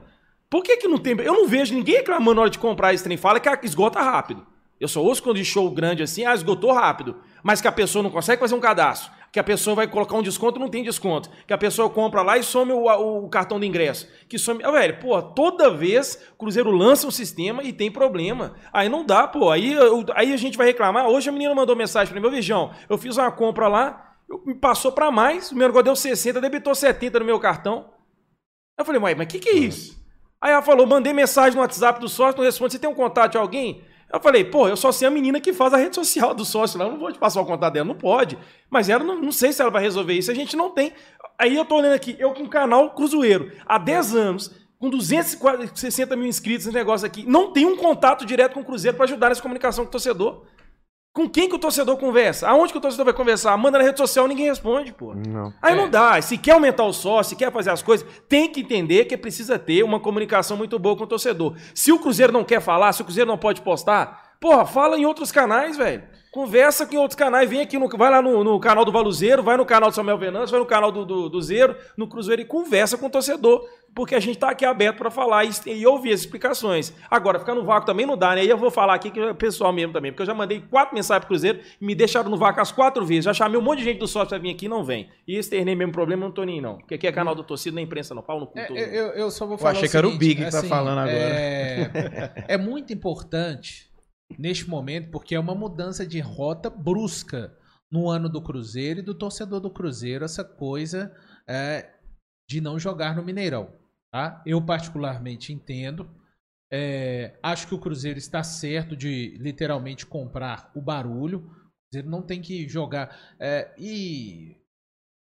Por 0.48 0.62
que, 0.62 0.76
que 0.76 0.86
não 0.86 0.98
tem. 0.98 1.18
Eu 1.18 1.34
não 1.34 1.48
vejo 1.48 1.74
ninguém 1.74 1.96
reclamando 1.96 2.36
na 2.36 2.42
hora 2.42 2.50
de 2.50 2.60
comprar 2.60 2.94
esse 2.94 3.02
trem. 3.02 3.16
Fala 3.16 3.40
que 3.40 3.66
esgota 3.66 4.00
rápido. 4.00 4.46
Eu 4.78 4.88
só 4.88 5.02
ouço 5.02 5.22
quando 5.22 5.36
de 5.36 5.44
show 5.44 5.70
grande 5.70 6.02
assim, 6.02 6.24
ah, 6.24 6.34
esgotou 6.34 6.70
rápido. 6.72 7.16
Mas 7.46 7.60
que 7.60 7.68
a 7.68 7.72
pessoa 7.72 8.02
não 8.02 8.10
consegue 8.10 8.40
fazer 8.40 8.56
um 8.56 8.60
cadastro. 8.60 9.12
Que 9.30 9.38
a 9.38 9.44
pessoa 9.44 9.76
vai 9.76 9.86
colocar 9.86 10.16
um 10.16 10.22
desconto 10.22 10.58
não 10.58 10.68
tem 10.68 10.82
desconto. 10.82 11.30
Que 11.46 11.52
a 11.52 11.58
pessoa 11.58 11.88
compra 11.88 12.20
lá 12.20 12.36
e 12.36 12.42
some 12.42 12.72
o, 12.72 12.88
o 12.88 13.28
cartão 13.28 13.60
de 13.60 13.64
ingresso. 13.68 14.08
Que 14.28 14.36
some. 14.36 14.64
Ah, 14.64 14.72
velho, 14.72 14.98
pô, 14.98 15.22
toda 15.22 15.70
vez 15.70 16.20
o 16.32 16.38
Cruzeiro 16.38 16.72
lança 16.72 17.06
um 17.06 17.10
sistema 17.12 17.62
e 17.62 17.72
tem 17.72 17.88
problema. 17.88 18.56
Aí 18.72 18.88
não 18.88 19.06
dá, 19.06 19.28
pô. 19.28 19.48
Aí, 19.48 19.74
eu, 19.74 20.04
aí 20.16 20.32
a 20.32 20.36
gente 20.36 20.58
vai 20.58 20.66
reclamar. 20.66 21.06
Hoje 21.06 21.28
a 21.28 21.32
menina 21.32 21.54
mandou 21.54 21.76
mensagem 21.76 22.12
para 22.12 22.20
mim, 22.20 22.26
meu 22.26 22.36
Vijão, 22.36 22.72
eu 22.88 22.98
fiz 22.98 23.16
uma 23.16 23.30
compra 23.30 23.68
lá, 23.68 24.16
eu, 24.28 24.42
me 24.44 24.56
passou 24.56 24.90
para 24.90 25.12
mais, 25.12 25.52
o 25.52 25.54
meu 25.54 25.68
negócio 25.68 25.84
deu 25.84 25.94
60, 25.94 26.40
debitou 26.40 26.74
70 26.74 27.20
no 27.20 27.24
meu 27.24 27.38
cartão. 27.38 27.92
Eu 28.76 28.84
falei, 28.84 29.00
mas 29.00 29.24
o 29.24 29.28
que, 29.28 29.38
que 29.38 29.50
é 29.50 29.54
isso? 29.54 30.04
Aí 30.40 30.50
ela 30.50 30.62
falou, 30.62 30.84
mandei 30.84 31.12
mensagem 31.12 31.54
no 31.54 31.60
WhatsApp 31.60 32.00
do 32.00 32.08
sócio, 32.08 32.38
não 32.38 32.44
responde, 32.44 32.72
você 32.72 32.78
tem 32.80 32.90
um 32.90 32.94
contato 32.94 33.30
de 33.32 33.38
alguém? 33.38 33.84
Eu 34.16 34.20
falei, 34.20 34.44
pô, 34.44 34.66
eu 34.66 34.76
só 34.76 34.90
sei 34.90 35.06
a 35.06 35.10
menina 35.10 35.40
que 35.40 35.52
faz 35.52 35.74
a 35.74 35.76
rede 35.76 35.94
social 35.94 36.34
do 36.34 36.44
sócio 36.44 36.78
lá, 36.78 36.86
eu 36.86 36.92
não 36.92 36.98
vou 36.98 37.12
te 37.12 37.18
passar 37.18 37.40
o 37.40 37.44
contato 37.44 37.74
dela, 37.74 37.86
não 37.86 37.94
pode. 37.94 38.38
Mas 38.70 38.88
ela 38.88 39.04
não, 39.04 39.20
não 39.20 39.30
sei 39.30 39.52
se 39.52 39.60
ela 39.60 39.70
vai 39.70 39.82
resolver 39.82 40.14
isso, 40.14 40.30
a 40.30 40.34
gente 40.34 40.56
não 40.56 40.70
tem. 40.70 40.92
Aí 41.38 41.54
eu 41.54 41.64
tô 41.64 41.76
olhando 41.76 41.92
aqui, 41.92 42.16
eu 42.18 42.32
com 42.32 42.44
o 42.44 42.48
canal 42.48 42.90
Cruzeiro, 42.94 43.52
há 43.66 43.76
10 43.76 44.14
anos, 44.14 44.50
com 44.78 44.88
260 44.88 46.16
mil 46.16 46.26
inscritos 46.26 46.64
nesse 46.64 46.76
negócio 46.76 47.06
aqui, 47.06 47.28
não 47.28 47.52
tem 47.52 47.66
um 47.66 47.76
contato 47.76 48.24
direto 48.24 48.54
com 48.54 48.60
o 48.60 48.64
Cruzeiro 48.64 48.96
para 48.96 49.04
ajudar 49.04 49.28
nessa 49.28 49.42
comunicação 49.42 49.84
com 49.84 49.88
o 49.88 49.92
torcedor. 49.92 50.44
Com 51.16 51.26
quem 51.26 51.48
que 51.48 51.54
o 51.54 51.58
torcedor 51.58 51.96
conversa? 51.96 52.46
Aonde 52.46 52.72
que 52.72 52.78
o 52.78 52.80
torcedor 52.80 53.06
vai 53.06 53.14
conversar? 53.14 53.56
Manda 53.56 53.78
na 53.78 53.84
rede 53.84 53.96
social, 53.96 54.28
ninguém 54.28 54.44
responde, 54.50 54.92
pô. 54.92 55.14
Não. 55.14 55.50
Aí 55.62 55.72
É. 55.72 55.74
não 55.74 55.88
dá. 55.88 56.20
Se 56.20 56.36
quer 56.36 56.52
aumentar 56.52 56.84
o 56.84 56.92
sócio, 56.92 57.30
se 57.30 57.36
quer 57.36 57.50
fazer 57.50 57.70
as 57.70 57.82
coisas, 57.82 58.06
tem 58.28 58.52
que 58.52 58.60
entender 58.60 59.06
que 59.06 59.16
precisa 59.16 59.58
ter 59.58 59.82
uma 59.82 59.98
comunicação 59.98 60.58
muito 60.58 60.78
boa 60.78 60.94
com 60.94 61.04
o 61.04 61.06
torcedor. 61.06 61.54
Se 61.74 61.90
o 61.90 61.98
Cruzeiro 61.98 62.34
não 62.34 62.44
quer 62.44 62.60
falar, 62.60 62.92
se 62.92 63.00
o 63.00 63.04
Cruzeiro 63.06 63.30
não 63.30 63.38
pode 63.38 63.62
postar, 63.62 64.34
porra, 64.38 64.66
fala 64.66 64.98
em 64.98 65.06
outros 65.06 65.32
canais, 65.32 65.74
velho. 65.78 66.02
Conversa 66.30 66.84
com 66.84 66.98
outros 66.98 67.16
canais, 67.16 67.48
vem 67.48 67.62
aqui, 67.62 67.78
no, 67.78 67.88
vai 67.88 68.10
lá 68.10 68.20
no, 68.20 68.44
no 68.44 68.60
canal 68.60 68.84
do 68.84 68.92
Valuzeiro, 68.92 69.42
vai 69.42 69.56
no 69.56 69.64
canal 69.64 69.88
do 69.88 69.94
Samuel 69.94 70.18
Venâncio, 70.18 70.50
vai 70.50 70.60
no 70.60 70.66
canal 70.66 70.92
do, 70.92 71.06
do, 71.06 71.28
do 71.30 71.40
Zero, 71.40 71.74
no 71.96 72.06
Cruzeiro 72.06 72.42
e 72.42 72.44
conversa 72.44 72.98
com 72.98 73.06
o 73.06 73.10
torcedor, 73.10 73.66
porque 73.96 74.14
a 74.14 74.20
gente 74.20 74.38
tá 74.38 74.50
aqui 74.50 74.64
aberto 74.64 74.98
para 74.98 75.10
falar 75.10 75.44
e, 75.44 75.50
e 75.66 75.86
ouvir 75.86 76.12
as 76.12 76.20
explicações. 76.20 76.92
Agora, 77.10 77.38
ficar 77.40 77.54
no 77.54 77.64
vácuo 77.64 77.86
também 77.86 78.04
não 78.04 78.16
dá, 78.16 78.34
né? 78.34 78.44
E 78.44 78.48
eu 78.50 78.58
vou 78.58 78.70
falar 78.70 78.94
aqui 78.94 79.10
que 79.10 79.18
é 79.18 79.32
pessoal 79.32 79.72
mesmo 79.72 79.92
também, 79.94 80.12
porque 80.12 80.22
eu 80.22 80.26
já 80.26 80.34
mandei 80.34 80.60
quatro 80.60 80.94
mensagens 80.94 81.20
pro 81.24 81.28
Cruzeiro 81.28 81.60
e 81.80 81.84
me 81.86 81.94
deixaram 81.94 82.30
no 82.30 82.36
vácuo 82.36 82.60
as 82.60 82.70
quatro 82.70 83.04
vezes. 83.06 83.24
Já 83.24 83.32
chamei 83.32 83.58
um 83.58 83.62
monte 83.62 83.78
de 83.78 83.84
gente 83.84 83.98
do 83.98 84.06
sócio 84.06 84.28
pra 84.28 84.38
vir 84.38 84.50
aqui 84.50 84.66
e 84.66 84.68
não 84.68 84.84
vem. 84.84 85.08
E 85.26 85.36
externei 85.38 85.74
mesmo 85.74 85.92
problema, 85.92 86.26
não 86.26 86.30
tô 86.32 86.44
nem 86.44 86.60
não. 86.60 86.76
Porque 86.76 86.94
aqui 86.94 87.06
é 87.06 87.12
canal 87.12 87.34
do 87.34 87.42
torcida, 87.42 87.74
não 87.74 87.80
é 87.80 87.84
imprensa 87.84 88.14
não. 88.14 88.22
Pau 88.22 88.38
no 88.38 88.46
cu 88.46 88.58
É, 88.58 88.66
eu, 88.70 88.76
eu- 88.76 89.08
eu 89.14 89.30
só 89.30 89.46
vou 89.46 89.54
Eu 89.54 89.58
falar. 89.58 89.70
achei 89.72 89.88
o 89.88 89.90
que 89.90 89.96
era 89.96 90.06
o 90.08 90.18
Big 90.18 90.44
que 90.44 90.50
tá 90.50 90.62
falando 90.62 90.98
agora. 90.98 91.14
É, 91.16 92.44
é 92.54 92.58
muito 92.58 92.92
importante 92.92 93.86
neste 94.38 94.68
momento, 94.68 95.10
porque 95.10 95.34
é 95.34 95.40
uma 95.40 95.54
mudança 95.54 96.06
de 96.06 96.20
rota 96.20 96.68
brusca 96.68 97.50
no 97.90 98.08
ano 98.10 98.28
do 98.28 98.42
Cruzeiro 98.42 99.00
e 99.00 99.02
do 99.02 99.14
torcedor 99.16 99.60
do 99.60 99.70
Cruzeiro, 99.70 100.24
essa 100.24 100.44
coisa 100.44 101.12
é, 101.48 101.88
de 102.48 102.60
não 102.60 102.78
jogar 102.78 103.16
no 103.16 103.22
Mineirão. 103.22 103.68
Tá? 104.16 104.40
Eu, 104.46 104.62
particularmente, 104.62 105.52
entendo. 105.52 106.08
É, 106.72 107.38
acho 107.42 107.68
que 107.68 107.74
o 107.74 107.78
Cruzeiro 107.78 108.18
está 108.18 108.42
certo 108.42 108.96
de 108.96 109.36
literalmente 109.38 110.06
comprar 110.06 110.72
o 110.74 110.80
barulho. 110.80 111.40
O 111.40 111.90
Cruzeiro 111.90 112.08
não 112.08 112.22
tem 112.22 112.40
que 112.40 112.66
jogar. 112.66 113.14
é, 113.38 113.74
e 113.76 114.56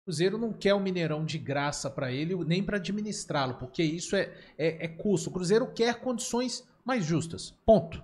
o 0.01 0.05
Cruzeiro 0.05 0.39
não 0.39 0.51
quer 0.51 0.73
o 0.73 0.79
Mineirão 0.79 1.23
de 1.23 1.37
graça 1.37 1.87
para 1.87 2.11
ele, 2.11 2.33
nem 2.45 2.63
para 2.63 2.77
administrá-lo, 2.77 3.59
porque 3.59 3.83
isso 3.83 4.15
é, 4.15 4.33
é, 4.57 4.85
é 4.85 4.87
custo. 4.87 5.29
O 5.29 5.33
Cruzeiro 5.33 5.71
quer 5.71 6.01
condições 6.01 6.67
mais 6.83 7.05
justas. 7.05 7.51
Ponto. 7.63 8.03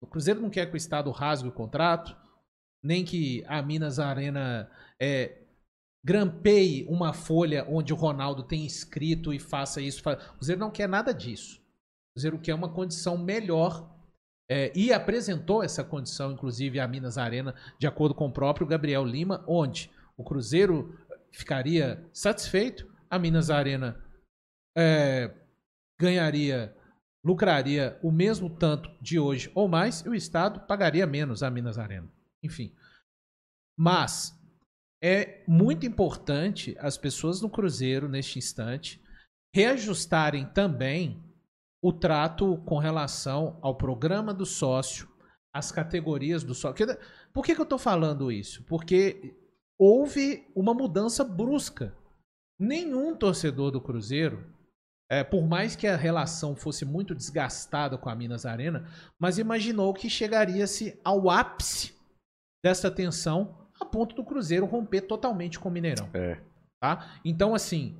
O 0.00 0.06
Cruzeiro 0.08 0.40
não 0.40 0.50
quer 0.50 0.66
que 0.66 0.74
o 0.74 0.76
Estado 0.76 1.12
rasgue 1.12 1.48
o 1.48 1.52
contrato, 1.52 2.16
nem 2.82 3.04
que 3.04 3.44
a 3.46 3.62
Minas 3.62 4.00
Arena 4.00 4.68
é, 4.98 5.43
grampeie 6.04 6.84
uma 6.86 7.14
folha 7.14 7.66
onde 7.66 7.92
o 7.92 7.96
Ronaldo 7.96 8.42
tem 8.42 8.66
escrito 8.66 9.32
e 9.32 9.38
faça 9.38 9.80
isso. 9.80 10.02
O 10.06 10.36
Cruzeiro 10.36 10.60
não 10.60 10.70
quer 10.70 10.86
nada 10.86 11.14
disso. 11.14 11.56
O 11.56 12.14
Cruzeiro 12.14 12.38
quer 12.38 12.54
uma 12.54 12.68
condição 12.68 13.16
melhor 13.16 13.90
é, 14.48 14.70
e 14.76 14.92
apresentou 14.92 15.62
essa 15.62 15.82
condição, 15.82 16.32
inclusive, 16.32 16.78
à 16.78 16.86
Minas 16.86 17.16
Arena, 17.16 17.54
de 17.78 17.86
acordo 17.86 18.14
com 18.14 18.26
o 18.26 18.32
próprio 18.32 18.66
Gabriel 18.66 19.04
Lima, 19.04 19.42
onde 19.48 19.90
o 20.16 20.22
Cruzeiro 20.22 20.98
ficaria 21.32 22.06
satisfeito, 22.12 22.86
a 23.08 23.18
Minas 23.18 23.48
Arena 23.48 23.98
é, 24.76 25.34
ganharia, 25.98 26.76
lucraria 27.24 27.98
o 28.02 28.12
mesmo 28.12 28.50
tanto 28.50 28.90
de 29.00 29.18
hoje 29.18 29.50
ou 29.54 29.66
mais, 29.66 30.00
e 30.02 30.08
o 30.10 30.14
Estado 30.14 30.60
pagaria 30.66 31.06
menos 31.06 31.42
à 31.42 31.50
Minas 31.50 31.78
Arena. 31.78 32.08
Enfim. 32.42 32.74
Mas 33.76 34.33
é 35.06 35.44
muito 35.46 35.84
importante 35.84 36.74
as 36.80 36.96
pessoas 36.96 37.42
no 37.42 37.50
Cruzeiro, 37.50 38.08
neste 38.08 38.38
instante, 38.38 39.04
reajustarem 39.54 40.46
também 40.46 41.22
o 41.82 41.92
trato 41.92 42.56
com 42.64 42.78
relação 42.78 43.58
ao 43.60 43.76
programa 43.76 44.32
do 44.32 44.46
sócio, 44.46 45.06
as 45.52 45.70
categorias 45.70 46.42
do 46.42 46.54
sócio. 46.54 46.86
Por 47.34 47.44
que, 47.44 47.54
que 47.54 47.60
eu 47.60 47.64
estou 47.64 47.78
falando 47.78 48.32
isso? 48.32 48.64
Porque 48.64 49.36
houve 49.78 50.50
uma 50.56 50.72
mudança 50.72 51.22
brusca. 51.22 51.94
Nenhum 52.58 53.14
torcedor 53.14 53.70
do 53.70 53.82
Cruzeiro, 53.82 54.50
é, 55.10 55.22
por 55.22 55.46
mais 55.46 55.76
que 55.76 55.86
a 55.86 55.96
relação 55.96 56.56
fosse 56.56 56.86
muito 56.86 57.14
desgastada 57.14 57.98
com 57.98 58.08
a 58.08 58.14
Minas 58.14 58.46
Arena, 58.46 58.88
mas 59.18 59.36
imaginou 59.36 59.92
que 59.92 60.08
chegaria-se 60.08 60.98
ao 61.04 61.28
ápice 61.28 61.94
dessa 62.64 62.90
tensão 62.90 63.63
a 63.84 63.88
ponto 63.88 64.14
do 64.14 64.24
Cruzeiro 64.24 64.66
romper 64.66 65.02
totalmente 65.02 65.58
com 65.58 65.68
o 65.68 65.72
Mineirão. 65.72 66.08
É. 66.14 66.40
Tá? 66.80 67.20
Então, 67.24 67.54
assim, 67.54 67.98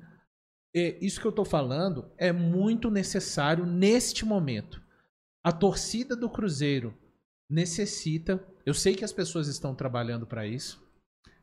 é, 0.75 0.97
isso 0.99 1.21
que 1.21 1.27
eu 1.27 1.31
tô 1.31 1.45
falando 1.45 2.11
é 2.17 2.31
muito 2.31 2.89
necessário 2.89 3.65
neste 3.65 4.25
momento. 4.25 4.81
A 5.43 5.51
torcida 5.51 6.15
do 6.15 6.29
Cruzeiro 6.29 6.93
necessita. 7.49 8.43
Eu 8.65 8.73
sei 8.73 8.95
que 8.95 9.05
as 9.05 9.13
pessoas 9.13 9.47
estão 9.47 9.75
trabalhando 9.75 10.25
para 10.25 10.45
isso, 10.47 10.83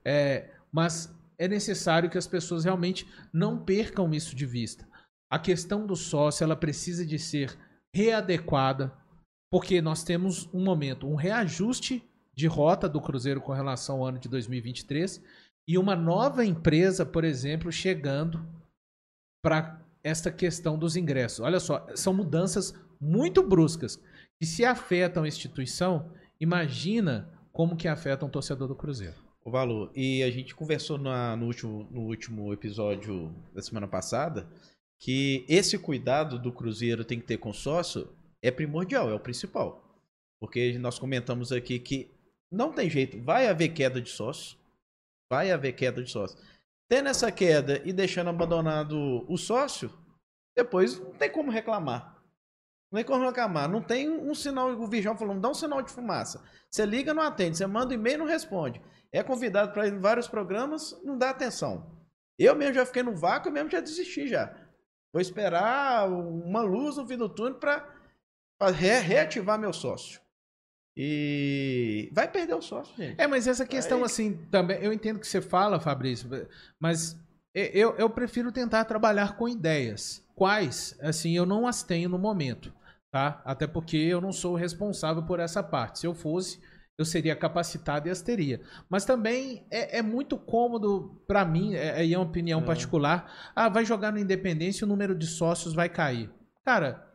é, 0.04 0.50
mas 0.72 1.14
é 1.38 1.46
necessário 1.46 2.10
que 2.10 2.18
as 2.18 2.26
pessoas 2.26 2.64
realmente 2.64 3.06
não 3.32 3.64
percam 3.64 4.12
isso 4.12 4.34
de 4.34 4.44
vista. 4.44 4.86
A 5.30 5.38
questão 5.38 5.86
do 5.86 5.96
sócio 5.96 6.44
ela 6.44 6.56
precisa 6.56 7.06
de 7.06 7.18
ser 7.18 7.56
readequada, 7.94 8.92
porque 9.50 9.80
nós 9.80 10.02
temos 10.02 10.52
um 10.52 10.64
momento, 10.64 11.08
um 11.08 11.14
reajuste 11.14 12.06
de 12.34 12.46
rota 12.46 12.88
do 12.88 13.00
Cruzeiro 13.00 13.40
com 13.40 13.52
relação 13.52 13.96
ao 13.98 14.06
ano 14.06 14.18
de 14.18 14.28
2023 14.28 15.22
e 15.68 15.78
uma 15.78 15.94
nova 15.94 16.44
empresa, 16.44 17.04
por 17.04 17.24
exemplo, 17.24 17.70
chegando 17.70 18.44
para 19.42 19.80
esta 20.02 20.30
questão 20.30 20.78
dos 20.78 20.96
ingressos. 20.96 21.40
Olha 21.40 21.60
só, 21.60 21.86
são 21.94 22.12
mudanças 22.14 22.74
muito 23.00 23.42
bruscas 23.42 24.00
que 24.40 24.46
se 24.46 24.64
afetam 24.64 25.22
a 25.24 25.28
instituição, 25.28 26.10
imagina 26.40 27.28
como 27.52 27.76
que 27.76 27.86
afetam 27.86 28.28
o 28.28 28.30
torcedor 28.30 28.66
do 28.66 28.74
Cruzeiro. 28.74 29.14
O 29.44 29.50
valor. 29.50 29.90
E 29.94 30.22
a 30.22 30.30
gente 30.30 30.54
conversou 30.54 30.96
na- 30.98 31.36
no, 31.36 31.46
último, 31.46 31.86
no 31.90 32.00
último 32.02 32.52
episódio 32.52 33.34
da 33.52 33.60
semana 33.60 33.88
passada 33.88 34.48
que 34.98 35.44
esse 35.48 35.76
cuidado 35.78 36.38
do 36.38 36.52
Cruzeiro 36.52 37.04
tem 37.04 37.18
que 37.18 37.26
ter 37.26 37.36
com 37.38 37.50
o 37.50 37.54
sócio 37.54 38.08
é 38.40 38.50
primordial, 38.50 39.10
é 39.10 39.14
o 39.14 39.20
principal. 39.20 39.82
Porque 40.40 40.78
nós 40.78 40.98
comentamos 40.98 41.50
aqui 41.52 41.78
que 41.78 42.08
não 42.52 42.72
tem 42.72 42.90
jeito, 42.90 43.20
vai 43.22 43.48
haver 43.48 43.70
queda 43.70 44.00
de 44.00 44.10
sócio. 44.10 44.58
Vai 45.30 45.50
haver 45.50 45.72
queda 45.72 46.02
de 46.02 46.10
sócio. 46.10 46.38
Tendo 46.88 47.08
essa 47.08 47.32
queda 47.32 47.80
e 47.86 47.92
deixando 47.92 48.28
abandonado 48.28 49.24
o 49.26 49.38
sócio, 49.38 49.90
depois 50.54 51.00
não 51.00 51.12
tem 51.12 51.30
como 51.30 51.50
reclamar. 51.50 52.22
Não 52.90 52.98
tem 52.98 53.04
como 53.04 53.24
reclamar. 53.24 53.68
Não 53.68 53.80
tem 53.82 54.10
um 54.10 54.34
sinal, 54.34 54.68
o 54.72 54.86
Virgão 54.86 55.16
falou, 55.16 55.40
dá 55.40 55.48
um 55.48 55.54
sinal 55.54 55.80
de 55.80 55.90
fumaça. 55.90 56.44
Você 56.70 56.84
liga, 56.84 57.14
não 57.14 57.22
atende. 57.22 57.56
Você 57.56 57.66
manda 57.66 57.94
um 57.94 57.98
e-mail, 57.98 58.18
não 58.18 58.26
responde. 58.26 58.80
é 59.10 59.22
convidado 59.22 59.72
para 59.72 59.90
vários 59.98 60.28
programas, 60.28 60.98
não 61.02 61.16
dá 61.16 61.30
atenção. 61.30 61.90
Eu 62.38 62.54
mesmo 62.54 62.74
já 62.74 62.84
fiquei 62.84 63.02
no 63.02 63.14
vácuo 63.14 63.48
e 63.48 63.52
mesmo 63.52 63.70
já 63.70 63.80
desisti 63.80 64.28
já. 64.28 64.54
Vou 65.12 65.20
esperar 65.20 66.08
uma 66.10 66.62
luz 66.62 66.96
no 66.96 67.06
fim 67.06 67.16
do 67.16 67.28
túnel 67.28 67.58
para 67.58 67.86
re 68.70 68.98
reativar 69.00 69.58
meu 69.58 69.72
sócio. 69.72 70.21
E 70.96 72.10
vai 72.12 72.28
perder 72.30 72.54
o 72.54 72.62
sócio, 72.62 72.94
gente. 72.96 73.20
É, 73.20 73.26
mas 73.26 73.46
essa 73.46 73.66
questão, 73.66 73.98
Aí- 73.98 74.04
assim, 74.04 74.34
também. 74.50 74.78
Eu 74.82 74.92
entendo 74.92 75.18
que 75.18 75.26
você 75.26 75.40
fala, 75.40 75.80
Fabrício, 75.80 76.28
mas 76.78 77.16
eu, 77.54 77.94
eu 77.96 78.08
prefiro 78.10 78.52
tentar 78.52 78.84
trabalhar 78.84 79.36
com 79.36 79.48
ideias. 79.48 80.22
Quais, 80.34 80.96
assim, 81.00 81.36
eu 81.36 81.46
não 81.46 81.66
as 81.66 81.82
tenho 81.82 82.08
no 82.08 82.18
momento, 82.18 82.72
tá? 83.10 83.40
Até 83.44 83.66
porque 83.66 83.96
eu 83.96 84.20
não 84.20 84.32
sou 84.32 84.52
o 84.54 84.56
responsável 84.56 85.22
por 85.24 85.40
essa 85.40 85.62
parte. 85.62 85.98
Se 86.00 86.06
eu 86.06 86.14
fosse, 86.14 86.60
eu 86.98 87.04
seria 87.04 87.34
capacitado 87.36 88.08
e 88.08 88.10
as 88.10 88.20
teria. 88.22 88.60
Mas 88.88 89.04
também 89.04 89.66
é, 89.70 89.98
é 89.98 90.02
muito 90.02 90.36
cômodo 90.36 91.22
pra 91.26 91.44
mim, 91.44 91.74
é, 91.74 91.92
aí 91.92 92.12
é 92.14 92.18
uma 92.18 92.26
opinião 92.26 92.60
É. 92.60 92.64
particular. 92.64 93.50
Ah, 93.54 93.68
vai 93.68 93.84
jogar 93.84 94.12
no 94.12 94.18
Independência 94.18 94.84
e 94.84 94.86
o 94.86 94.88
número 94.88 95.14
de 95.14 95.26
sócios 95.26 95.74
vai 95.74 95.88
cair. 95.88 96.30
Cara, 96.64 97.06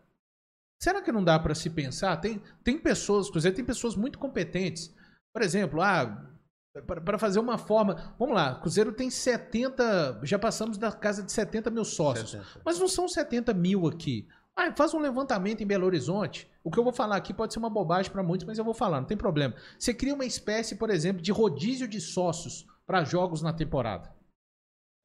será 0.80 1.02
que 1.02 1.12
não 1.12 1.24
dá 1.24 1.38
pra 1.40 1.56
se 1.56 1.70
pensar? 1.70 2.18
Tem, 2.18 2.42
tem 2.64 2.78
pessoas, 2.78 3.30
Cruzeiro 3.30 3.56
tem 3.56 3.66
pessoas 3.66 3.96
muito 3.96 4.20
competentes. 4.20 4.94
Por 5.34 5.42
exemplo, 5.42 5.82
ah, 5.82 6.26
para 6.82 7.18
fazer 7.18 7.40
uma 7.40 7.58
forma. 7.58 8.14
Vamos 8.20 8.36
lá, 8.36 8.56
Cruzeiro 8.56 8.92
tem 8.92 9.10
70. 9.10 10.22
Já 10.24 10.38
passamos 10.38 10.78
da 10.78 10.92
casa 10.92 11.24
de 11.24 11.32
70 11.32 11.70
mil 11.70 11.86
sócios. 11.86 12.38
Mas 12.66 12.80
não 12.80 12.88
são 12.88 13.08
70 13.08 13.54
mil 13.54 13.88
aqui. 13.88 14.28
Ah, 14.56 14.74
faz 14.76 14.94
um 14.94 15.00
levantamento 15.00 15.62
em 15.62 15.68
Belo 15.68 15.86
Horizonte. 15.86 16.50
O 16.64 16.72
que 16.72 16.80
eu 16.80 16.84
vou 16.84 16.92
falar 16.92 17.16
aqui 17.16 17.34
pode 17.34 17.54
ser 17.54 17.60
uma 17.60 17.70
bobagem 17.70 18.12
para 18.12 18.24
muitos, 18.24 18.48
mas 18.48 18.58
eu 18.58 18.66
vou 18.66 18.74
falar, 18.74 19.00
não 19.00 19.08
tem 19.08 19.16
problema. 19.16 19.54
Você 19.78 19.94
cria 19.94 20.14
uma 20.14 20.26
espécie, 20.26 20.76
por 20.76 20.90
exemplo, 20.90 21.22
de 21.22 21.32
rodízio 21.32 21.88
de 21.88 22.02
sócios 22.02 22.66
para 22.86 23.04
jogos 23.04 23.42
na 23.42 23.54
temporada. 23.54 24.17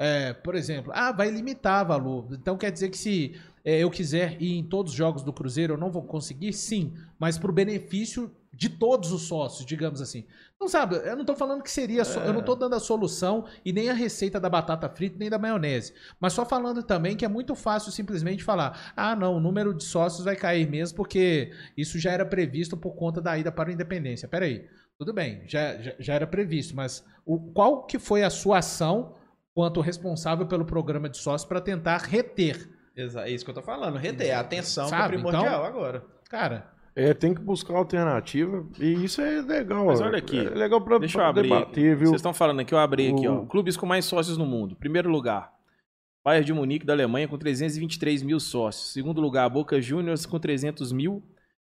É, 0.02 0.32
por 0.32 0.56
exemplo, 0.56 0.90
ah, 0.96 1.12
vai 1.12 1.30
limitar 1.30 1.86
valor. 1.86 2.26
Então 2.32 2.56
quer 2.58 2.72
dizer 2.72 2.88
que 2.88 2.98
se 2.98 3.36
é, 3.64 3.78
eu 3.78 3.88
quiser 3.88 4.36
ir 4.42 4.58
em 4.58 4.64
todos 4.64 4.90
os 4.90 4.98
jogos 4.98 5.22
do 5.22 5.32
Cruzeiro, 5.32 5.74
eu 5.74 5.78
não 5.78 5.92
vou 5.92 6.02
conseguir? 6.02 6.52
Sim, 6.52 6.92
mas 7.20 7.38
para 7.38 7.50
o 7.50 7.54
benefício 7.54 8.28
de 8.52 8.68
todos 8.68 9.12
os 9.12 9.22
sócios, 9.28 9.64
digamos 9.64 10.00
assim. 10.02 10.24
Não 10.60 10.66
sabe, 10.68 10.96
eu 10.96 11.16
não 11.16 11.24
tô 11.24 11.36
falando 11.36 11.62
que 11.62 11.70
seria, 11.70 12.04
só- 12.04 12.20
eu 12.22 12.32
não 12.32 12.42
tô 12.42 12.56
dando 12.56 12.74
a 12.74 12.80
solução 12.80 13.44
e 13.64 13.72
nem 13.72 13.90
a 13.90 13.94
receita 13.94 14.40
da 14.40 14.48
batata 14.50 14.88
frita 14.88 15.16
nem 15.18 15.30
da 15.30 15.38
maionese, 15.38 15.94
mas 16.20 16.32
só 16.32 16.44
falando 16.44 16.82
também 16.82 17.16
que 17.16 17.24
é 17.24 17.28
muito 17.28 17.54
fácil 17.54 17.92
simplesmente 17.92 18.42
falar: 18.42 18.92
"Ah, 18.96 19.14
não, 19.14 19.36
o 19.36 19.40
número 19.40 19.72
de 19.72 19.84
sócios 19.84 20.24
vai 20.24 20.34
cair 20.34 20.68
mesmo 20.68 20.96
porque 20.96 21.52
isso 21.76 21.96
já 22.00 22.10
era 22.10 22.26
previsto 22.26 22.76
por 22.76 22.94
conta 22.96 23.20
da 23.20 23.38
ida 23.38 23.52
para 23.52 23.70
a 23.70 23.72
Independência". 23.72 24.26
Peraí. 24.28 24.66
Tudo 24.98 25.12
bem, 25.12 25.42
já, 25.48 25.80
já, 25.80 25.94
já 25.98 26.14
era 26.14 26.26
previsto, 26.26 26.76
mas 26.76 27.04
o, 27.24 27.38
qual 27.52 27.84
que 27.86 27.98
foi 27.98 28.22
a 28.22 28.30
sua 28.30 28.58
ação 28.58 29.14
quanto 29.54 29.80
responsável 29.80 30.46
pelo 30.46 30.64
programa 30.64 31.08
de 31.08 31.16
sócios 31.18 31.48
para 31.48 31.60
tentar 31.60 31.98
reter? 31.98 32.68
Exa- 32.96 33.26
É 33.26 33.30
isso 33.30 33.44
que 33.44 33.50
eu 33.50 33.54
tô 33.54 33.62
falando. 33.62 33.96
Reter. 33.96 34.36
A 34.36 34.40
atenção 34.40 34.88
que 34.88 34.94
é 34.94 34.98
Sabe, 34.98 35.14
primordial 35.14 35.44
então- 35.46 35.64
agora. 35.64 36.04
Cara, 36.28 36.70
É, 36.94 37.14
tem 37.14 37.32
que 37.32 37.40
buscar 37.40 37.74
alternativa. 37.74 38.66
E 38.78 39.04
isso 39.04 39.22
é 39.22 39.40
legal. 39.40 39.86
Mas 39.86 40.00
olha 40.02 40.18
aqui, 40.18 40.38
É 40.38 40.50
legal 40.50 40.78
pra, 40.80 40.98
Deixa 40.98 41.16
eu 41.16 41.20
pra 41.22 41.28
abrir. 41.30 41.42
debater, 41.48 41.96
viu? 41.96 42.08
Vocês 42.08 42.18
estão 42.20 42.34
falando 42.34 42.60
aqui, 42.60 42.74
eu 42.74 42.78
abri 42.78 43.08
aqui, 43.10 43.26
ó. 43.26 43.36
O- 43.40 43.46
Clubes 43.46 43.78
com 43.78 43.86
mais 43.86 44.04
sócios 44.04 44.36
no 44.36 44.44
mundo. 44.44 44.76
Primeiro 44.76 45.08
lugar, 45.08 45.50
Bayern 46.22 46.44
de 46.44 46.52
Munique 46.52 46.84
da 46.84 46.92
Alemanha 46.92 47.26
com 47.26 47.38
323 47.38 48.22
mil 48.22 48.38
sócios. 48.38 48.92
Segundo 48.92 49.22
lugar, 49.22 49.48
Boca 49.48 49.80
Juniors 49.80 50.26
com 50.26 50.38
300 50.38 50.92
mil. 50.92 51.22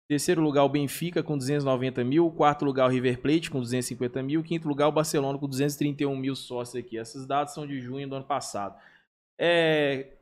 Terceiro 0.08 0.40
lugar, 0.40 0.62
o 0.62 0.68
Benfica 0.68 1.22
com 1.22 1.36
290 1.36 2.04
mil. 2.04 2.30
Quarto 2.30 2.64
lugar, 2.64 2.86
o 2.86 2.92
River 2.92 3.20
Plate 3.20 3.50
com 3.50 3.60
250 3.60 4.22
mil. 4.22 4.42
Quinto 4.42 4.68
lugar, 4.68 4.86
o 4.86 4.92
Barcelona 4.92 5.38
com 5.38 5.48
231 5.48 6.16
mil 6.16 6.36
sócios 6.36 6.76
aqui. 6.76 6.96
Esses 6.96 7.26
dados 7.26 7.52
são 7.54 7.66
de 7.66 7.80
junho 7.80 8.08
do 8.08 8.14
ano 8.14 8.24
passado. 8.24 8.80
É... 9.36 10.15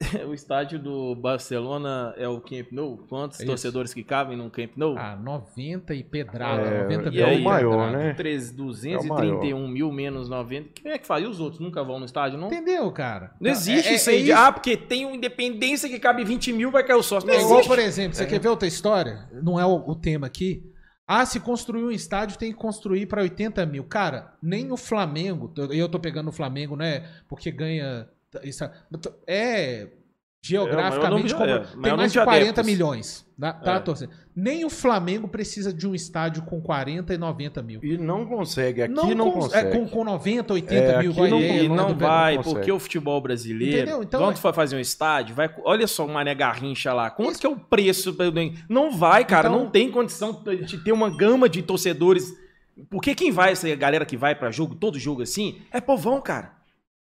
o 0.28 0.34
estádio 0.34 0.78
do 0.78 1.14
Barcelona 1.14 2.12
é 2.16 2.26
o 2.28 2.40
Camp 2.40 2.72
Nou? 2.72 2.98
Quantos 3.08 3.38
Isso. 3.38 3.46
torcedores 3.46 3.94
que 3.94 4.02
cabem 4.02 4.36
num 4.36 4.50
Camp 4.50 4.72
Nou? 4.76 4.96
ah, 4.98 5.16
90 5.16 5.94
e 5.94 6.02
pedrada, 6.02 6.62
É, 6.62 6.82
90 6.82 7.10
e 7.10 7.20
é 7.22 7.30
mil 7.30 7.40
o 7.40 7.44
maior, 7.44 7.70
pedrada. 7.86 8.04
né? 8.08 8.14
3, 8.14 8.48
É 8.50 8.52
o 8.52 8.56
231 8.56 9.68
mil 9.68 9.92
menos 9.92 10.28
90. 10.28 10.70
Quem 10.74 10.90
é 10.92 10.98
que 10.98 11.06
faz? 11.06 11.22
E 11.24 11.26
os 11.26 11.38
outros 11.40 11.60
nunca 11.60 11.82
vão 11.84 11.98
no 12.00 12.04
estádio, 12.06 12.38
não? 12.38 12.48
Entendeu, 12.48 12.90
cara? 12.92 13.34
Não 13.40 13.50
existe 13.50 13.88
É- 13.88 13.92
é- 13.92 13.94
isso 13.94 14.10
aí. 14.10 14.20
é 14.22 14.24
de, 14.24 14.32
Ah, 14.32 14.50
porque 14.52 14.76
tem 14.76 15.06
uma 15.06 15.14
independência 15.16 15.88
que 15.88 15.98
cabe 16.00 16.24
20 16.24 16.52
mil, 16.52 16.70
vai 16.70 16.84
cair 16.84 16.96
o 16.98 17.02
sócio. 17.02 17.26
Não 17.26 17.34
É 17.34 17.38
igual, 17.38 17.54
existe. 17.60 17.68
por 17.68 17.78
exemplo, 17.78 18.16
você 18.16 18.26
quer 18.26 18.40
ver 18.40 18.48
outra 18.48 18.66
história? 18.68 19.28
Não 19.42 19.58
é 19.60 19.64
o, 19.64 19.76
o 19.88 19.94
tema 19.94 20.26
aqui. 20.26 20.70
Ah, 21.06 21.24
se 21.26 21.38
construir 21.38 21.84
um 21.84 21.90
estádio, 21.90 22.38
tem 22.38 22.50
que 22.50 22.58
construir 22.58 23.06
para 23.06 23.20
80 23.22 23.64
mil. 23.66 23.84
Cara, 23.84 24.32
nem 24.42 24.72
o 24.72 24.76
Flamengo, 24.76 25.52
e 25.70 25.78
eu 25.78 25.86
tô 25.88 26.00
pegando 26.00 26.28
o 26.28 26.32
Flamengo, 26.32 26.74
né? 26.76 27.04
Porque 27.28 27.50
ganha. 27.50 28.08
Isso- 28.42 28.68
É. 29.26 29.88
Geograficamente, 30.46 31.32
É, 31.32 31.38
número 31.38 31.60
de- 31.60 31.64
é, 31.64 31.70
tem 31.70 31.70
mais 31.70 31.72
de 31.72 31.88
número 31.90 32.08
de 32.10 32.18
40 32.18 32.42
adeptos. 32.60 32.66
milhões. 32.66 33.26
Tá, 33.40 33.52
tá 33.54 33.74
É. 33.76 33.78
torcendo. 33.80 34.10
Nem 34.36 34.62
o 34.62 34.68
Flamengo 34.68 35.26
precisa 35.26 35.72
de 35.72 35.88
um 35.88 35.94
estádio 35.94 36.42
com 36.42 36.60
40 36.60 37.14
e 37.14 37.16
90 37.18 37.62
mil. 37.62 37.80
E 37.82 37.96
não 37.96 38.26
consegue. 38.26 38.82
Aqui 38.82 38.92
não, 38.92 39.30
cons- 39.32 39.44
consegue. 39.44 39.68
é, 39.68 39.70
com, 39.70 39.88
com 39.88 40.04
90, 40.04 40.52
80 40.52 40.74
É, 40.74 40.98
mil. 40.98 41.12
aqui 41.12 41.20
igual 41.20 41.28
não- 41.30 41.38
aí, 41.38 41.64
E 41.64 41.68
não 41.68 41.84
o 41.84 41.86
Pedro. 41.88 42.06
vai, 42.06 42.36
consegue. 42.36 42.54
porque 42.56 42.72
o 42.72 42.78
futebol 42.78 43.20
brasileiro. 43.22 43.76
Entendeu? 43.84 44.02
Então 44.02 44.20
quando 44.20 44.34
é- 44.34 44.40
for 44.40 44.52
fazer 44.52 44.76
um 44.76 44.80
estádio, 44.80 45.34
vai. 45.34 45.48
Olha 45.64 45.86
só 45.86 46.04
o 46.04 46.08
Mané 46.12 46.34
Garrincha 46.34 46.92
lá. 46.92 47.10
Quanto 47.10 47.38
que 47.38 47.46
é 47.46 47.48
o 47.48 47.56
preço? 47.56 48.14
Não 48.68 48.92
vai, 48.92 49.24
cara. 49.24 49.48
Então- 49.48 49.64
Não 49.64 49.70
tem 49.70 49.90
condição 49.90 50.42
de 50.66 50.76
ter 50.84 50.92
uma 50.92 51.08
gama 51.16 51.48
de 51.48 51.62
torcedores. 51.62 52.30
Porque 52.90 53.14
quem 53.14 53.30
vai, 53.30 53.52
essa 53.52 53.74
galera 53.76 54.04
que 54.04 54.16
vai 54.16 54.34
pra 54.34 54.50
jogo, 54.50 54.74
todo 54.74 54.98
jogo 54.98 55.22
assim, 55.22 55.62
é 55.72 55.80
povão, 55.80 56.20
cara. 56.20 56.52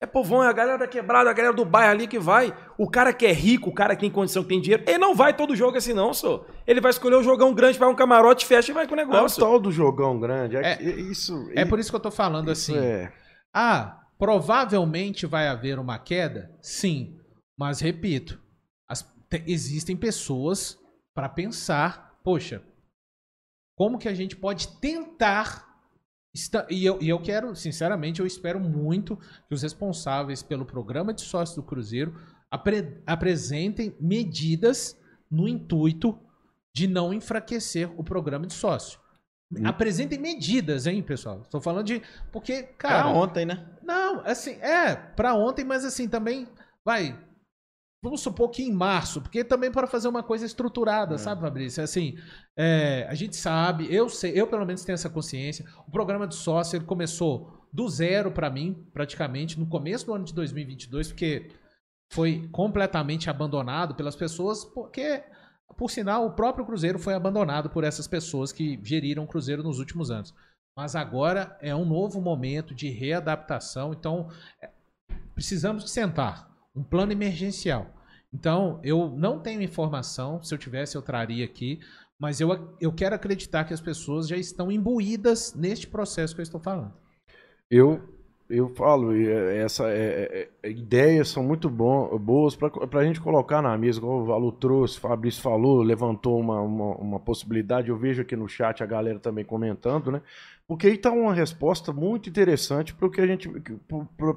É 0.04 0.06
povão, 0.06 0.44
é 0.44 0.48
a 0.50 0.52
galera 0.52 0.78
da 0.78 0.86
quebrada, 0.88 1.30
a 1.30 1.34
galera 1.34 1.54
do 1.56 1.64
bairro 1.64 1.92
ali 1.92 2.08
que 2.08 2.20
vai. 2.20 2.54
O 2.78 2.90
cara 2.90 3.14
que 3.14 3.26
é 3.26 3.32
rico, 3.32 3.70
o 3.70 3.74
cara 3.74 3.96
que 3.96 4.02
tem 4.02 4.12
condição, 4.12 4.44
que 4.44 4.50
tem 4.50 4.60
dinheiro, 4.60 4.84
ele 4.86 4.98
não 4.98 5.16
vai 5.16 5.34
todo 5.34 5.56
jogo 5.56 5.78
assim, 5.78 5.94
não, 5.94 6.14
só. 6.14 6.46
Ele 6.68 6.82
vai 6.82 6.90
escolher 6.92 7.16
um 7.16 7.24
jogão 7.24 7.54
grande, 7.54 7.80
vai 7.80 7.88
um 7.88 7.96
camarote, 7.96 8.46
fecha 8.46 8.72
e 8.72 8.74
vai 8.76 8.86
com 8.86 8.96
o 8.96 9.00
É 9.00 9.04
o 9.04 9.06
negócio. 9.08 9.40
tal 9.42 9.58
do 9.58 9.72
jogão 9.72 10.20
grande. 10.20 10.58
É, 10.58 10.74
É- 10.74 10.82
isso, 10.84 11.50
É 11.56 11.64
por 11.64 11.80
isso 11.80 11.90
que 11.90 11.96
eu 11.96 12.02
tô 12.02 12.12
falando 12.12 12.52
assim. 12.52 12.78
É. 12.78 13.14
Ah, 13.56 14.02
provavelmente 14.20 15.26
vai 15.26 15.48
haver 15.48 15.80
uma 15.80 15.98
queda? 15.98 16.52
Sim. 16.62 17.18
Mas 17.58 17.80
repito, 17.80 18.42
as- 18.90 19.04
te- 19.30 19.44
existem 19.48 19.96
pessoas 19.96 20.78
para 21.16 21.30
pensar, 21.30 22.20
poxa, 22.26 22.62
como 23.78 23.98
que 23.98 24.10
a 24.10 24.14
gente 24.14 24.36
pode 24.36 24.68
tentar. 24.80 25.73
Esta- 26.36 26.66
E 26.70 26.86
eu, 26.86 26.98
e 27.02 27.10
eu 27.10 27.20
quero, 27.22 27.56
sinceramente, 27.56 28.20
eu 28.20 28.26
espero 28.26 28.60
muito 28.60 29.18
que 29.48 29.54
os 29.54 29.62
responsáveis 29.62 30.42
pelo 30.44 30.66
programa 30.66 31.14
de 31.14 31.22
sócios 31.22 31.56
do 31.56 31.64
Cruzeiro 31.64 32.16
apre- 32.52 33.02
apresentem 33.06 33.96
medidas 34.00 34.98
no 35.30 35.48
intuito 35.48 36.20
de 36.76 36.88
não 36.88 37.14
enfraquecer 37.14 37.90
o 38.00 38.04
programa 38.04 38.48
de 38.48 38.54
sócio. 38.54 39.00
Hum. 39.52 39.62
Apresentem 39.66 40.20
medidas, 40.20 40.88
hein, 40.88 41.04
pessoal? 41.04 41.42
Estou 41.42 41.62
falando 41.62 41.86
de. 41.86 42.02
Porque, 42.32 42.64
Cara, 42.64 43.04
cara. 43.04 43.10
ontem, 43.16 43.46
né? 43.46 43.68
Não, 43.84 44.22
assim, 44.26 44.52
é, 44.62 44.96
pra 44.96 45.36
ontem, 45.36 45.64
mas 45.64 45.86
assim, 45.86 46.08
também 46.08 46.48
vai. 46.84 47.16
Vamos 48.04 48.20
supor 48.20 48.50
que 48.50 48.62
em 48.62 48.72
março, 48.74 49.22
porque 49.22 49.46
também 49.46 49.72
para 49.72 49.88
fazer 49.88 50.10
uma 50.10 50.22
coisa 50.22 50.46
estruturada, 50.46 51.18
sabe, 51.18 51.40
Fabrício? 51.40 51.82
Assim, 51.82 52.18
é, 52.54 53.08
a 53.10 53.16
gente 53.16 53.34
sabe, 53.38 53.88
eu 53.90 54.10
sei, 54.10 54.34
eu 54.38 54.46
pelo 54.46 54.66
menos 54.66 54.84
tenho 54.84 54.96
essa 54.96 55.10
consciência. 55.10 55.66
O 55.88 55.92
programa 55.92 56.28
de 56.28 56.36
sócio 56.36 56.76
ele 56.76 56.84
começou 56.84 57.66
do 57.72 57.88
zero 57.88 58.30
pra 58.30 58.50
mim, 58.50 58.86
praticamente, 58.94 59.58
no 59.58 59.66
começo 59.66 60.06
do 60.06 60.14
ano 60.14 60.26
de 60.26 60.34
2022, 60.34 61.08
porque 61.08 61.50
foi 62.12 62.50
completamente 62.52 63.30
abandonado 63.30 63.96
pelas 63.96 64.18
pessoas, 64.18 64.66
porque, 64.66 65.24
por 65.78 65.90
sinal, 65.90 66.26
o 66.26 66.34
próprio 66.34 66.66
Cruzeiro 66.66 67.00
foi 67.00 67.14
abandonado 67.14 67.70
por 67.70 67.86
essas 67.86 68.06
pessoas 68.06 68.52
que 68.52 68.78
geriram 68.84 69.24
o 69.24 69.28
Cruzeiro 69.28 69.64
nos 69.64 69.80
últimos 69.80 70.12
anos. 70.12 70.36
Mas 70.76 70.94
agora 70.94 71.58
é 71.62 71.74
um 71.74 71.86
novo 71.86 72.20
momento 72.20 72.76
de 72.76 72.90
readaptação, 72.90 73.94
então 73.94 74.30
é, 74.62 74.70
precisamos 75.34 75.90
sentar 75.90 76.53
um 76.76 76.84
plano 76.84 77.12
emergencial. 77.12 77.88
Então, 78.34 78.80
eu 78.84 79.10
não 79.10 79.40
tenho 79.40 79.62
informação, 79.62 80.42
se 80.42 80.54
eu 80.54 80.58
tivesse 80.58 80.96
eu 80.96 81.02
traria 81.02 81.46
aqui, 81.46 81.80
mas 82.20 82.40
eu, 82.40 82.76
eu 82.80 82.92
quero 82.92 83.16
acreditar 83.16 83.64
que 83.66 83.74
as 83.74 83.82
pessoas 83.82 84.28
já 84.28 84.38
estão 84.38 84.72
imbuídas 84.72 85.54
neste 85.54 85.88
processo 85.88 86.34
que 86.34 86.42
eu 86.42 86.44
estou 86.44 86.60
falando. 86.60 86.94
Eu, 87.70 88.02
eu 88.50 88.70
falo, 88.70 89.16
e, 89.16 89.28
é, 89.28 89.58
essa 89.58 89.90
é, 89.90 89.98
é, 90.32 90.50
é, 90.64 90.70
ideias 90.70 91.30
são 91.30 91.44
muito 91.44 91.70
bom, 91.70 92.18
boas 92.18 92.56
para 92.56 93.00
a 93.00 93.04
gente 93.04 93.22
colocar 93.22 93.62
na 93.62 93.78
mesa, 93.78 94.02
como 94.02 94.22
o 94.22 94.26
Valu 94.26 94.52
trouxe, 94.52 94.98
o 94.98 95.02
Fabrício 95.02 95.42
falou, 95.42 95.82
levantou 95.82 96.40
uma, 96.40 96.62
uma, 96.62 96.96
uma 96.96 97.20
possibilidade, 97.20 97.90
eu 97.90 97.98
vejo 97.98 98.22
aqui 98.22 98.36
no 98.36 98.48
chat 98.48 98.82
a 98.82 98.88
galera 98.88 99.20
também 99.20 99.46
comentando, 99.46 100.12
né? 100.12 100.22
Porque 100.68 100.88
aí 100.88 100.94
está 100.94 101.12
uma 101.12 101.34
resposta 101.34 101.92
muito 101.92 102.30
interessante 102.30 102.94
para 102.94 103.08
o 103.08 103.12
que 103.12 103.22
a 103.22 103.28
gente, 103.28 103.50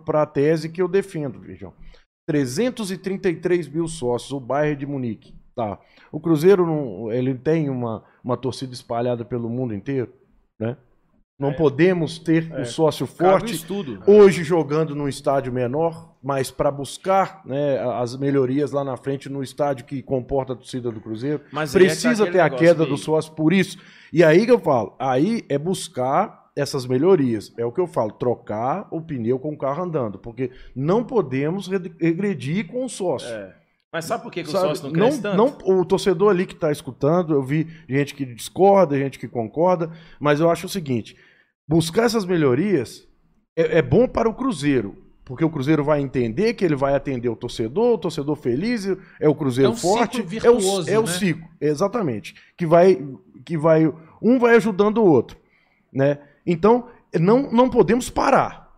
para 0.05 0.23
a 0.23 0.27
tese 0.27 0.69
que 0.69 0.83
eu 0.83 0.89
defendo, 0.89 1.39
vejam. 1.39 1.73
333 2.27 3.69
mil 3.69 3.87
sócios, 3.89 4.33
o 4.33 4.41
Bayern 4.41 4.77
de 4.81 4.87
Munique, 4.87 5.35
tá? 5.55 5.79
O 6.13 6.21
Cruzeiro 6.21 6.67
não, 6.67 7.13
ele 7.13 7.35
tem 7.35 7.69
uma, 7.71 8.03
uma 8.23 8.37
torcida 8.37 8.73
espalhada 8.75 9.25
pelo 9.25 9.49
mundo 9.49 9.75
inteiro, 9.75 10.13
né? 10.59 10.77
Não 11.39 11.53
podemos 11.53 12.19
ter 12.19 12.51
É. 12.51 12.63
um 12.63 12.65
sócio 12.65 13.07
forte. 13.07 13.63
Hoje 14.07 14.43
jogando 14.43 14.95
num 14.95 15.07
estádio 15.07 15.53
menor, 15.53 16.15
mas 16.23 16.51
para 16.51 16.71
buscar 16.71 17.43
né, 17.45 17.79
as 18.01 18.17
melhorias 18.17 18.73
lá 18.73 18.83
na 18.83 18.97
frente 18.97 19.29
no 19.29 19.43
estádio 19.43 19.85
que 19.85 20.03
comporta 20.03 20.55
a 20.55 20.57
torcida 20.57 20.91
do 20.91 20.99
Cruzeiro. 20.99 21.43
Mas 21.53 21.75
é 21.77 21.79
Precisa 21.79 22.23
aquele 22.25 22.31
ter 22.39 22.41
a 22.41 22.49
queda 22.49 22.85
que- 22.85 22.91
do 22.91 22.97
sócio 22.97 23.35
por 23.35 23.53
isso. 23.53 23.77
E 24.11 24.25
aí 24.25 24.47
que 24.47 24.51
eu 24.51 24.59
falo, 24.59 24.97
aí 24.99 25.45
é 25.51 25.59
buscar 25.59 26.46
essas 26.57 26.87
melhorias. 26.87 27.53
É 27.59 27.65
o 27.65 27.71
que 27.71 27.81
eu 27.81 27.87
falo, 27.87 28.13
trocar 28.13 28.89
o 28.91 29.01
pneu 29.01 29.39
com 29.39 29.53
o 29.53 29.59
carro 29.59 29.85
andando, 29.85 30.19
porque 30.19 30.51
não 30.75 31.05
podemos 31.05 31.69
re- 31.69 31.93
regredir 32.01 32.67
com 32.67 32.85
o 32.85 32.89
sócio. 32.89 33.29
É. 33.29 33.55
Mas 33.93 34.05
sabe 34.07 34.23
por 34.25 34.33
que, 34.33 34.43
que 34.43 34.49
o 34.49 34.53
Sabe, 34.53 34.69
sócio 34.69 34.85
não 34.87 34.93
cresce 34.93 35.23
tanto? 35.23 35.37
não- 35.37 35.79
o 35.81 35.85
torcedor 35.85 36.31
ali 36.31 36.45
que 36.47 36.55
está 36.55 36.73
escutando, 36.73 37.33
eu 37.35 37.43
vi 37.43 37.67
gente 37.89 38.15
que 38.15 38.25
discorda, 38.27 38.99
gente 38.99 39.19
que 39.19 39.29
concorda, 39.29 39.91
mas 40.19 40.41
eu 40.41 40.51
acho 40.51 40.67
o 40.67 40.69
seguinte: 40.69 41.17
buscar 41.69 42.05
essas 42.05 42.25
melhorias 42.25 43.07
é, 43.57 43.79
é 43.79 43.83
bom 43.83 44.07
para 44.09 44.29
o 44.29 44.35
Cruzeiro. 44.35 45.03
Porque 45.25 45.45
o 45.45 45.51
Cruzeiro 45.51 45.83
vai 45.83 46.01
entender 46.01 46.55
que 46.55 46.65
ele 46.65 46.77
vai 46.77 46.95
atender 46.95 47.29
o 47.29 47.35
torcedor, 47.35 47.95
o 47.95 47.99
torcedor 47.99 48.37
feliz, 48.37 48.87
é 49.21 49.29
o 49.29 49.35
Cruzeiro 49.35 49.71
É 49.71 49.73
um 49.73 49.77
ciclo 49.77 49.97
forte. 49.97 50.23
virtuoso, 50.23 50.89
é 50.89 50.93
o, 50.93 50.95
é 50.95 50.99
o 51.01 51.03
né? 51.03 51.09
ciclo, 51.09 51.49
exatamente. 51.61 52.35
Que 52.57 52.65
vai, 52.65 53.05
que 53.45 53.59
vai. 53.59 53.93
Um 54.23 54.39
vai 54.39 54.55
ajudando 54.55 54.99
o 54.99 55.05
outro. 55.05 55.37
Né? 55.93 56.19
Então, 56.47 56.89
não, 57.15 57.51
não 57.51 57.69
podemos 57.69 58.09
parar. 58.09 58.73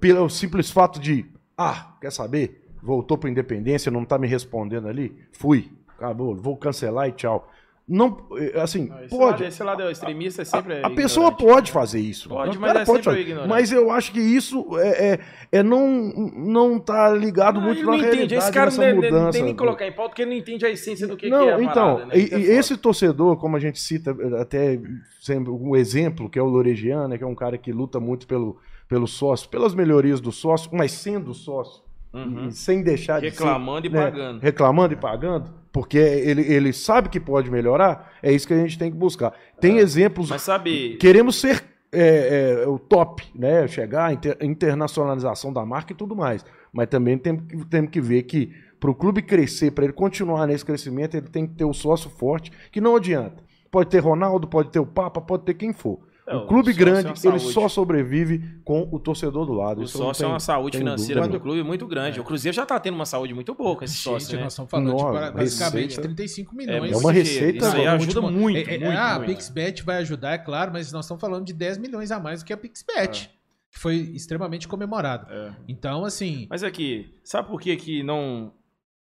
Pelo 0.00 0.28
simples 0.28 0.70
fato 0.70 1.00
de, 1.00 1.24
ah, 1.56 1.94
quer 2.00 2.12
saber? 2.12 2.68
Voltou 2.82 3.16
para 3.16 3.30
Independência, 3.30 3.90
não 3.90 4.02
está 4.02 4.18
me 4.18 4.26
respondendo 4.26 4.88
ali? 4.88 5.16
Fui. 5.32 5.72
Acabou, 5.96 6.34
vou 6.36 6.56
cancelar 6.56 7.08
e 7.08 7.12
tchau. 7.12 7.48
Não, 7.86 8.16
eh, 8.38 8.58
assim, 8.60 8.86
Não, 8.88 8.98
esse 9.00 9.10
pode. 9.10 9.42
Lado, 9.42 9.44
esse 9.44 9.62
lado 9.62 9.90
extremista 9.90 10.40
é 10.40 10.44
sempre. 10.46 10.82
A, 10.82 10.86
a 10.86 10.90
pessoa 10.90 11.26
ignorante. 11.28 11.52
pode 11.54 11.72
fazer 11.72 12.00
isso. 12.00 12.30
Pode, 12.30 12.58
mas 12.58 12.74
é 12.76 12.84
sempre 12.86 13.00
o 13.00 13.04
fazer. 13.04 13.20
ignorante. 13.20 13.48
Mas 13.48 13.72
eu 13.72 13.90
acho 13.90 14.10
que 14.10 14.20
isso 14.20 14.66
é, 14.78 15.12
é, 15.12 15.20
é 15.52 15.62
não, 15.62 16.10
não 16.34 16.78
tá 16.78 17.10
ligado 17.10 17.60
Não, 17.60 17.66
muito 17.66 17.80
na 17.80 17.86
não 17.88 17.94
entende. 17.94 18.10
realidade 18.16 18.34
Esse 18.42 18.52
cara 18.52 18.66
nessa 18.66 18.88
não, 18.88 18.94
mudança. 18.96 19.24
não 19.24 19.30
tem 19.30 19.42
nem 19.42 19.54
colocar 19.54 19.86
em 19.86 19.92
pauta, 19.92 20.08
porque 20.10 20.22
ele 20.22 20.30
não 20.30 20.38
entende 20.38 20.64
a 20.64 20.70
essência 20.70 21.06
do 21.06 21.14
que, 21.14 21.28
não, 21.28 21.44
que 21.44 21.50
é 21.50 21.62
então, 21.62 21.96
parada, 21.96 22.06
né? 22.06 22.12
e, 22.16 22.34
é 22.34 22.38
e 22.38 22.42
esse 22.52 22.74
torcedor, 22.78 23.36
como 23.36 23.54
a 23.56 23.60
gente 23.60 23.78
cita 23.78 24.16
até 24.40 24.80
sempre 25.20 25.50
um 25.50 25.76
exemplo, 25.76 26.30
que 26.30 26.38
é 26.38 26.42
o 26.42 26.46
Loregiano, 26.46 27.08
né, 27.08 27.18
que 27.18 27.24
é 27.24 27.26
um 27.26 27.34
cara 27.34 27.58
que 27.58 27.70
luta 27.70 28.00
muito 28.00 28.26
pelo, 28.26 28.56
pelo 28.88 29.06
sócio, 29.06 29.46
pelas 29.50 29.74
melhorias 29.74 30.22
do 30.22 30.32
sócio, 30.32 30.70
mas 30.72 30.90
sendo 30.92 31.34
sócio, 31.34 31.82
Uhum. 32.14 32.48
sem 32.50 32.80
deixar 32.82 33.20
de 33.20 33.28
ser, 33.30 33.32
Reclamando 33.32 33.86
e 33.88 33.90
né, 33.90 34.04
pagando. 34.04 34.40
reclamando 34.40 34.92
e 34.94 34.96
pagando, 34.96 35.50
porque 35.74 35.98
ele, 35.98 36.42
ele 36.42 36.72
sabe 36.72 37.08
que 37.08 37.18
pode 37.18 37.50
melhorar, 37.50 38.12
é 38.22 38.32
isso 38.32 38.46
que 38.46 38.54
a 38.54 38.58
gente 38.58 38.78
tem 38.78 38.92
que 38.92 38.96
buscar. 38.96 39.34
Tem 39.60 39.78
exemplos 39.78 40.30
Mas 40.30 40.42
sabe, 40.42 40.96
Queremos 40.98 41.34
ser 41.34 41.64
é, 41.90 42.62
é, 42.62 42.68
o 42.68 42.78
top, 42.78 43.24
né? 43.34 43.66
Chegar 43.66 44.06
à 44.06 44.12
inter- 44.12 44.38
internacionalização 44.40 45.52
da 45.52 45.66
marca 45.66 45.92
e 45.92 45.96
tudo 45.96 46.14
mais. 46.14 46.46
Mas 46.72 46.86
também 46.86 47.18
temos 47.18 47.42
que, 47.48 47.64
temos 47.66 47.90
que 47.90 48.00
ver 48.00 48.22
que 48.22 48.52
para 48.78 48.88
o 48.88 48.94
clube 48.94 49.20
crescer, 49.20 49.72
para 49.72 49.82
ele 49.82 49.92
continuar 49.92 50.46
nesse 50.46 50.64
crescimento, 50.64 51.16
ele 51.16 51.26
tem 51.26 51.44
que 51.44 51.54
ter 51.54 51.64
o 51.64 51.74
sócio 51.74 52.08
forte, 52.08 52.52
que 52.70 52.80
não 52.80 52.94
adianta. 52.94 53.42
Pode 53.68 53.90
ter 53.90 53.98
Ronaldo, 53.98 54.46
pode 54.46 54.70
ter 54.70 54.78
o 54.78 54.86
Papa, 54.86 55.20
pode 55.20 55.42
ter 55.42 55.54
quem 55.54 55.72
for. 55.72 55.98
É, 56.26 56.34
o 56.36 56.46
clube 56.46 56.70
é 56.70 56.72
grande, 56.72 57.08
uma 57.08 57.36
ele 57.36 57.38
só 57.38 57.68
sobrevive 57.68 58.38
com 58.64 58.88
o 58.90 58.98
torcedor 58.98 59.44
do 59.44 59.52
lado. 59.52 59.82
o 59.82 59.84
Isso 59.84 59.98
sócio 59.98 60.22
é 60.22 60.24
tem- 60.24 60.32
uma 60.32 60.40
saúde 60.40 60.78
financeira 60.78 61.20
dúvida 61.20 61.38
do 61.38 61.42
clube 61.42 61.62
muito 61.62 61.86
grande. 61.86 62.18
O 62.18 62.24
Cruzeiro 62.24 62.54
já 62.56 62.64
tá 62.64 62.80
tendo 62.80 62.94
uma 62.94 63.04
saúde 63.04 63.34
muito 63.34 63.54
boa 63.54 63.76
com 63.76 63.84
esse 63.84 63.94
Gente, 63.94 64.02
sócio, 64.04 64.40
nós 64.40 64.52
estamos 64.54 64.70
falando 64.70 64.96
de 64.96 65.32
basicamente 65.36 65.82
receita. 65.90 66.02
35 66.02 66.52
É, 66.52 66.56
milhões. 66.56 66.92
É 66.92 66.96
uma 66.96 67.02
muito 67.02 67.14
receita, 67.16 67.66
Isso 67.66 67.76
aí 67.76 67.86
ajuda 67.86 68.20
muito, 68.22 68.56
é- 68.56 68.74
é- 68.74 68.78
muito, 68.78 68.96
ah, 68.98 69.10
a 69.12 69.18
muito. 69.18 69.28
PixBet 69.28 69.82
vai 69.82 69.98
ajudar, 69.98 70.32
é 70.32 70.38
claro, 70.38 70.72
mas 70.72 70.90
nós 70.92 71.04
estamos 71.04 71.20
falando 71.20 71.44
de 71.44 71.52
10 71.52 71.76
milhões 71.76 72.10
a 72.10 72.18
mais 72.18 72.42
do 72.42 72.46
que 72.46 72.52
a 72.54 72.56
PixBet, 72.56 73.30
que 73.70 73.78
foi 73.78 73.96
extremamente 73.96 74.66
comemorado. 74.66 75.30
É. 75.30 75.52
Então, 75.68 76.06
assim, 76.06 76.46
Mas 76.48 76.62
aqui, 76.64 77.12
sabe 77.22 77.48
por 77.48 77.60
que, 77.60 77.76
que 77.76 78.02
não, 78.02 78.50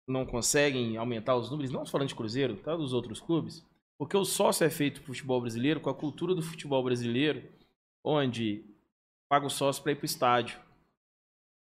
não 0.08 0.26
conseguem 0.26 0.96
aumentar 0.96 1.36
os 1.36 1.48
números? 1.48 1.70
Não 1.70 1.86
falando 1.86 2.08
de 2.08 2.14
Cruzeiro, 2.16 2.56
tá? 2.56 2.74
Dos 2.74 2.92
outros 2.92 3.20
clubes. 3.20 3.64
Porque 3.98 4.16
o 4.16 4.24
sócio 4.24 4.64
é 4.64 4.70
feito 4.70 5.00
pro 5.00 5.12
futebol 5.12 5.40
brasileiro, 5.40 5.80
com 5.80 5.90
a 5.90 5.94
cultura 5.94 6.34
do 6.34 6.42
futebol 6.42 6.82
brasileiro, 6.82 7.42
onde 8.02 8.64
paga 9.28 9.46
o 9.46 9.50
sócio 9.50 9.82
para 9.82 9.92
ir 9.92 9.96
pro 9.96 10.06
estádio. 10.06 10.58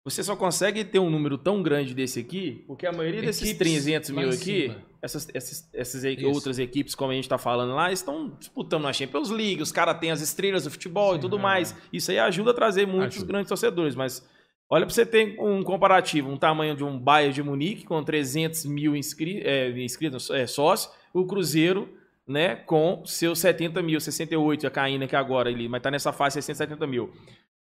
Você 0.06 0.22
só 0.22 0.36
consegue 0.36 0.84
ter 0.84 1.00
um 1.00 1.10
número 1.10 1.36
tão 1.36 1.60
grande 1.60 1.92
desse 1.92 2.20
aqui, 2.20 2.62
porque 2.68 2.86
a 2.86 2.92
maioria 2.92 3.22
desses 3.22 3.42
Equipes 3.42 3.82
300 3.82 4.10
lá 4.10 4.20
mil 4.20 4.30
em 4.30 4.36
aqui, 4.36 4.72
essas, 5.02 5.28
essas, 5.34 5.68
essas 5.72 6.04
Isso. 6.04 6.28
outras 6.28 6.60
equipes, 6.60 6.94
como 6.94 7.10
a 7.10 7.14
gente 7.16 7.28
tá 7.28 7.36
falando 7.36 7.74
lá, 7.74 7.90
estão 7.90 8.28
disputando 8.38 8.84
na 8.84 8.92
Champions 8.92 9.30
League, 9.30 9.60
os 9.60 9.72
caras 9.72 9.98
têm 9.98 10.12
as 10.12 10.20
estrelas 10.20 10.62
do 10.62 10.70
futebol 10.70 11.10
Sim, 11.12 11.18
e 11.18 11.20
tudo 11.20 11.38
é. 11.38 11.42
mais. 11.42 11.74
Isso 11.92 12.12
aí 12.12 12.20
ajuda 12.20 12.52
a 12.52 12.54
trazer 12.54 12.86
muitos 12.86 13.16
Ajuda. 13.16 13.32
grandes 13.32 13.48
torcedores, 13.48 13.96
mas 13.96 14.24
olha 14.70 14.86
pra 14.86 14.94
você 14.94 15.04
ter 15.04 15.40
um 15.40 15.64
comparativo, 15.64 16.30
um 16.30 16.36
tamanho 16.36 16.76
de 16.76 16.84
um 16.84 16.96
Bayern 16.96 17.34
de 17.34 17.42
Munique 17.42 17.84
com 17.84 18.00
300 18.04 18.64
mil 18.66 18.94
inscri 18.94 19.40
é, 19.40 19.70
inscritos, 19.70 20.30
é, 20.30 20.46
sócios, 20.46 20.94
o 21.12 21.26
Cruzeiro, 21.26 21.88
né, 22.26 22.56
com 22.56 23.04
seus 23.04 23.38
70 23.38 23.82
mil, 23.82 24.00
68, 24.00 24.66
a 24.66 24.70
caindo 24.70 25.04
aqui 25.04 25.14
agora 25.14 25.48
ali, 25.48 25.68
mas 25.68 25.82
tá 25.82 25.90
nessa 25.90 26.12
fase 26.12 26.34
670 26.34 26.86
mil. 26.86 27.12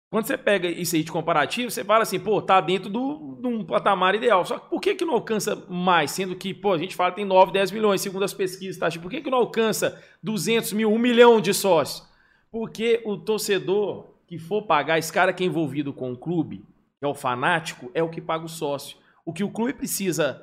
Quando 0.09 0.25
você 0.25 0.37
pega 0.37 0.69
isso 0.69 0.95
aí 0.95 1.03
de 1.03 1.11
comparativo, 1.11 1.69
você 1.69 1.83
fala 1.83 2.03
assim, 2.03 2.17
pô, 2.17 2.41
tá 2.41 2.61
dentro 2.61 2.89
do, 2.89 3.37
de 3.41 3.47
um 3.47 3.65
patamar 3.65 4.15
ideal. 4.15 4.45
Só 4.45 4.57
que 4.57 4.69
por 4.69 4.79
que, 4.79 4.95
que 4.95 5.03
não 5.03 5.15
alcança 5.15 5.65
mais? 5.69 6.11
Sendo 6.11 6.33
que, 6.33 6.53
pô, 6.53 6.71
a 6.71 6.77
gente 6.77 6.95
fala 6.95 7.11
que 7.11 7.17
tem 7.17 7.25
9, 7.25 7.51
10 7.51 7.71
milhões, 7.71 7.99
segundo 7.99 8.23
as 8.23 8.33
pesquisas, 8.33 8.77
tá? 8.77 8.89
Por 9.01 9.11
que, 9.11 9.19
que 9.19 9.29
não 9.29 9.39
alcança 9.39 10.01
200 10.23 10.71
mil, 10.71 10.93
1 10.93 10.97
milhão 10.97 11.41
de 11.41 11.53
sócios? 11.53 12.07
Porque 12.49 13.01
o 13.05 13.17
torcedor 13.17 14.13
que 14.25 14.37
for 14.37 14.61
pagar, 14.63 14.97
esse 14.97 15.11
cara 15.11 15.33
que 15.33 15.43
é 15.43 15.47
envolvido 15.47 15.91
com 15.91 16.13
o 16.13 16.17
clube, 16.17 16.63
que 16.99 17.05
é 17.05 17.07
o 17.07 17.13
fanático, 17.13 17.91
é 17.93 18.01
o 18.01 18.09
que 18.09 18.21
paga 18.21 18.45
o 18.45 18.49
sócio. 18.49 18.97
O 19.27 19.33
que 19.33 19.43
o 19.43 19.49
clube 19.49 19.73
precisa 19.73 20.41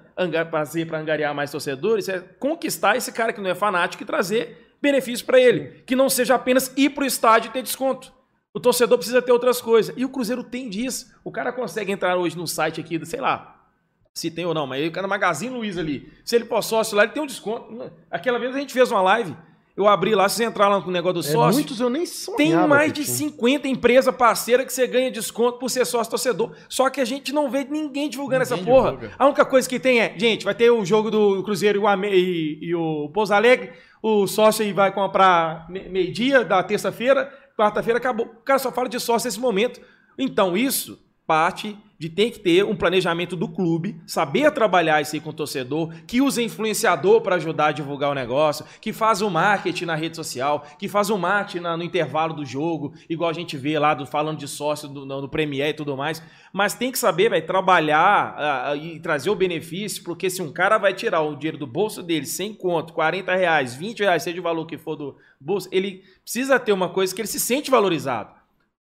fazer 0.51 0.87
para 0.87 0.99
angariar 0.99 1.35
mais 1.35 1.51
torcedores 1.51 2.07
é 2.07 2.21
conquistar 2.21 2.95
esse 2.99 3.11
cara 3.11 3.33
que 3.33 3.41
não 3.41 3.49
é 3.49 3.55
fanático 3.55 4.03
e 4.03 4.07
trazer 4.07 4.77
benefício 4.83 5.25
para 5.25 5.41
ele. 5.41 5.83
Que 5.87 5.97
não 5.97 6.11
seja 6.11 6.35
apenas 6.35 6.71
ir 6.77 6.91
pro 6.91 7.07
estádio 7.07 7.49
e 7.49 7.53
ter 7.55 7.63
desconto. 7.63 8.13
O 8.53 8.61
torcedor 8.61 8.99
precisa 8.99 9.23
ter 9.23 9.33
outras 9.33 9.59
coisas. 9.63 9.95
E 9.97 10.05
o 10.05 10.11
Cruzeiro 10.11 10.45
tem 10.45 10.69
disso. 10.69 11.19
O 11.25 11.33
cara 11.33 11.51
consegue 11.51 11.93
entrar 11.93 12.19
hoje 12.19 12.37
no 12.37 12.47
site 12.47 12.79
aqui, 12.79 13.03
sei 13.07 13.23
lá, 13.23 13.67
se 14.13 14.31
tem 14.31 14.45
ou 14.45 14.53
não, 14.53 14.67
mas 14.67 14.83
aí 14.83 14.89
o 14.89 14.93
cara 14.93 15.09
Magazine 15.09 15.57
Luiza 15.57 15.81
ali. 15.81 16.13
Se 16.23 16.37
ele 16.37 16.45
for 16.45 16.61
sócio 16.61 16.95
lá, 16.95 17.05
ele 17.05 17.13
tem 17.13 17.23
um 17.23 17.27
desconto. 17.27 17.91
Aquela 18.11 18.39
vez 18.39 18.55
a 18.55 18.59
gente 18.59 18.75
fez 18.75 18.93
uma 18.93 19.01
live, 19.01 19.35
eu 19.77 19.89
abri 19.89 20.15
lá, 20.15 20.29
se 20.29 20.37
você 20.37 20.45
entrar 20.45 20.69
lá 20.69 20.79
no 20.81 20.91
negócio 20.91 21.15
do 21.23 21.27
É, 21.29 21.33
sócio. 21.33 21.55
muitos 21.55 21.81
eu 21.81 21.91
nem 21.91 22.07
sonhava 22.07 22.37
Tem 22.61 22.69
mais 22.69 22.93
de 22.93 23.05
tinha. 23.05 23.17
50 23.17 23.67
empresas 23.69 24.15
parceiras 24.15 24.67
que 24.67 24.73
você 24.73 24.87
ganha 24.87 25.11
desconto 25.11 25.59
por 25.59 25.69
ser 25.69 25.85
sócio 25.85 26.11
torcedor. 26.11 26.53
Só 26.69 26.89
que 26.91 27.01
a 27.01 27.05
gente 27.05 27.33
não 27.33 27.51
vê 27.51 27.65
ninguém 27.65 28.09
divulgando 28.09 28.43
essa 28.43 28.57
Ninguém 28.57 28.73
porra. 28.73 28.91
divulga. 28.93 29.15
A 29.19 29.27
única 29.27 29.45
coisa 29.45 29.69
que 29.69 29.81
tem 29.81 30.01
é, 30.01 30.15
gente, 30.17 30.45
vai 30.45 30.55
ter 30.55 30.71
o 30.71 30.85
jogo 30.85 31.11
do 31.11 31.43
Cruzeiro 31.43 31.79
e 31.79 31.83
o, 31.83 31.89
Ame- 31.89 32.11
e, 32.15 32.59
e 32.63 32.75
o 32.75 33.09
Pouso 33.13 33.35
Alegre. 33.35 33.73
O 34.03 34.27
sócio 34.27 34.65
aí 34.65 34.73
vai 34.73 34.93
comprar 34.93 35.69
me- 35.69 35.89
meio-dia 35.89 36.45
da 36.45 36.63
terça-feira, 36.63 37.33
quarta-feira 37.57 37.99
acabou. 37.99 38.27
O 38.27 38.43
cara 38.45 38.59
só 38.59 38.71
fala 38.71 38.89
de 38.89 39.01
sócio 39.01 39.27
nesse 39.27 39.41
momento. 39.41 39.81
Então, 40.19 40.57
isso 40.57 40.99
parte 41.27 41.77
de 41.99 42.09
ter 42.11 42.31
que 42.33 42.41
ter 42.41 42.65
um 42.65 42.77
planejamento 42.77 43.35
do 43.35 43.49
clube, 43.49 43.99
saber 44.07 44.51
trabalhar 44.51 45.01
isso 45.01 45.15
aí 45.15 45.21
com 45.21 45.31
o 45.31 45.33
torcedor, 45.33 45.91
que 46.07 46.21
usa 46.21 46.43
influenciador 46.43 47.23
para 47.23 47.37
ajudar 47.37 47.67
a 47.67 47.73
divulgar 47.73 48.11
o 48.11 48.15
negócio, 48.15 48.65
que 48.81 48.93
faz 48.93 49.23
o 49.23 49.31
marketing 49.31 49.87
na 49.87 49.95
rede 49.95 50.17
social, 50.17 50.67
que 50.79 50.89
faz 50.89 51.09
o 51.09 51.17
marketing 51.17 51.61
na- 51.61 51.77
no 51.77 51.83
intervalo 51.83 52.35
do 52.35 52.45
jogo, 52.45 52.93
igual 53.09 53.31
a 53.31 53.33
gente 53.33 53.57
vê 53.57 53.79
lá 53.79 53.95
do, 53.95 54.05
falando 54.07 54.39
de 54.39 54.49
sócio 54.49 54.89
do, 54.89 55.07
no 55.07 55.29
Premier 55.29 55.71
e 55.71 55.75
tudo 55.75 55.97
mais. 55.97 56.23
Mas 56.53 56.75
tem 56.75 56.93
que 56.93 56.99
saber, 56.99 57.31
vai 57.31 57.41
trabalhar 57.41 58.35
ah, 58.37 58.71
ah, 58.73 58.77
e 58.77 59.01
trazer 59.01 59.31
o 59.31 59.35
benefício, 59.37 60.03
porque 60.05 60.29
se 60.29 60.43
um 60.43 60.53
cara 60.53 60.77
vai 60.79 60.93
tirar 60.93 61.23
o 61.23 61.37
dinheiro 61.37 61.59
do 61.59 61.67
bolso 61.67 62.03
dele, 62.03 62.27
sem 62.27 62.53
conto, 62.53 62.93
40 62.93 63.35
reais, 63.35 63.75
20 63.75 64.01
reais, 64.01 64.23
seja 64.23 64.41
o 64.41 64.43
valor 64.43 64.67
que 64.67 64.77
for 64.77 64.97
do 64.97 65.17
bolso, 65.41 65.69
ele 65.73 66.03
precisa 66.23 66.59
ter 66.59 66.73
uma 66.73 66.89
coisa 66.89 67.15
que 67.15 67.21
ele 67.21 67.29
se 67.29 67.41
sente 67.41 67.71
valorizado. 67.71 68.44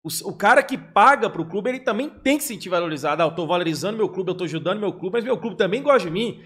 O, 0.04 0.30
o 0.30 0.34
cara 0.36 0.64
que 0.64 0.78
paga 0.78 1.30
pro 1.30 1.46
clube, 1.46 1.70
ele 1.70 1.80
também 1.80 2.10
tem 2.10 2.38
que 2.38 2.44
se 2.44 2.54
sentir 2.54 2.70
valorizado. 2.70 3.22
Ah, 3.22 3.26
eu 3.26 3.32
tô 3.36 3.46
valorizando 3.46 3.98
meu 3.98 4.10
clube, 4.10 4.32
eu 4.32 4.36
tô 4.36 4.46
ajudando 4.46 4.80
meu 4.80 4.92
clube, 4.94 5.14
mas 5.18 5.24
meu 5.24 5.38
clube 5.38 5.56
também 5.56 5.82
gosta 5.84 6.08
de 6.08 6.12
mim. 6.12 6.42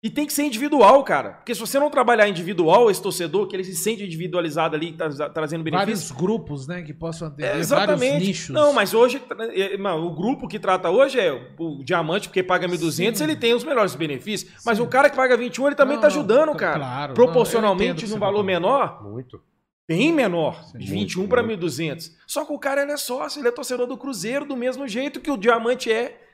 E 0.00 0.08
tem 0.08 0.24
que 0.26 0.32
ser 0.32 0.44
individual, 0.44 1.02
cara. 1.02 1.30
Porque 1.32 1.52
se 1.52 1.60
você 1.60 1.76
não 1.78 1.90
trabalhar 1.90 2.28
individual, 2.28 2.88
esse 2.88 3.02
torcedor, 3.02 3.48
que 3.48 3.56
ele 3.56 3.64
se 3.64 3.74
sente 3.74 4.04
individualizado 4.04 4.76
ali, 4.76 4.92
tá, 4.92 5.08
trazendo 5.28 5.64
benefício. 5.64 5.86
vários 5.86 6.10
grupos, 6.12 6.68
né, 6.68 6.82
que 6.82 6.94
possam 6.94 7.26
atender 7.26 7.42
É, 7.42 7.48
vários 7.48 7.66
exatamente. 7.66 8.26
nichos. 8.28 8.50
Não, 8.54 8.72
mas 8.72 8.94
hoje, 8.94 9.20
é, 9.54 9.76
mano, 9.76 10.06
o 10.06 10.14
grupo 10.14 10.46
que 10.46 10.56
trata 10.58 10.88
hoje 10.88 11.18
é 11.18 11.32
o 11.58 11.82
diamante, 11.82 12.28
porque 12.28 12.44
paga 12.44 12.68
1.200, 12.68 13.16
Sim. 13.18 13.24
ele 13.24 13.34
tem 13.34 13.52
os 13.54 13.64
melhores 13.64 13.96
benefícios. 13.96 14.52
Mas 14.64 14.78
o 14.78 14.86
cara 14.86 15.10
que 15.10 15.16
paga 15.16 15.36
21, 15.36 15.66
ele 15.66 15.74
também 15.74 15.96
Não, 15.96 16.02
tá 16.02 16.08
não, 16.08 16.14
ajudando, 16.14 16.52
c- 16.52 16.58
cara. 16.58 16.78
claro. 16.78 17.08
Não, 17.08 17.14
Proporcionalmente, 17.14 18.04
o 18.04 18.08
num 18.08 18.18
valor 18.20 18.44
tá 18.44 18.44
falando. 18.44 18.46
menor, 18.46 19.02
Muito. 19.02 19.42
Bem 19.88 20.12
menor. 20.12 20.62
Sim. 20.64 20.78
de 20.78 20.86
21 20.86 21.26
para 21.26 21.42
Muito, 21.42 21.66
1.200. 21.66 22.12
Só 22.26 22.44
que 22.44 22.52
o 22.52 22.58
cara 22.58 22.82
ele 22.82 22.92
é 22.92 22.96
sócio, 22.98 23.40
ele 23.40 23.48
é 23.48 23.52
torcedor 23.52 23.86
do 23.86 23.96
Cruzeiro 23.96 24.44
do 24.44 24.56
mesmo 24.56 24.86
jeito 24.86 25.20
que 25.20 25.30
o 25.30 25.36
diamante 25.38 25.90
é. 25.90 26.27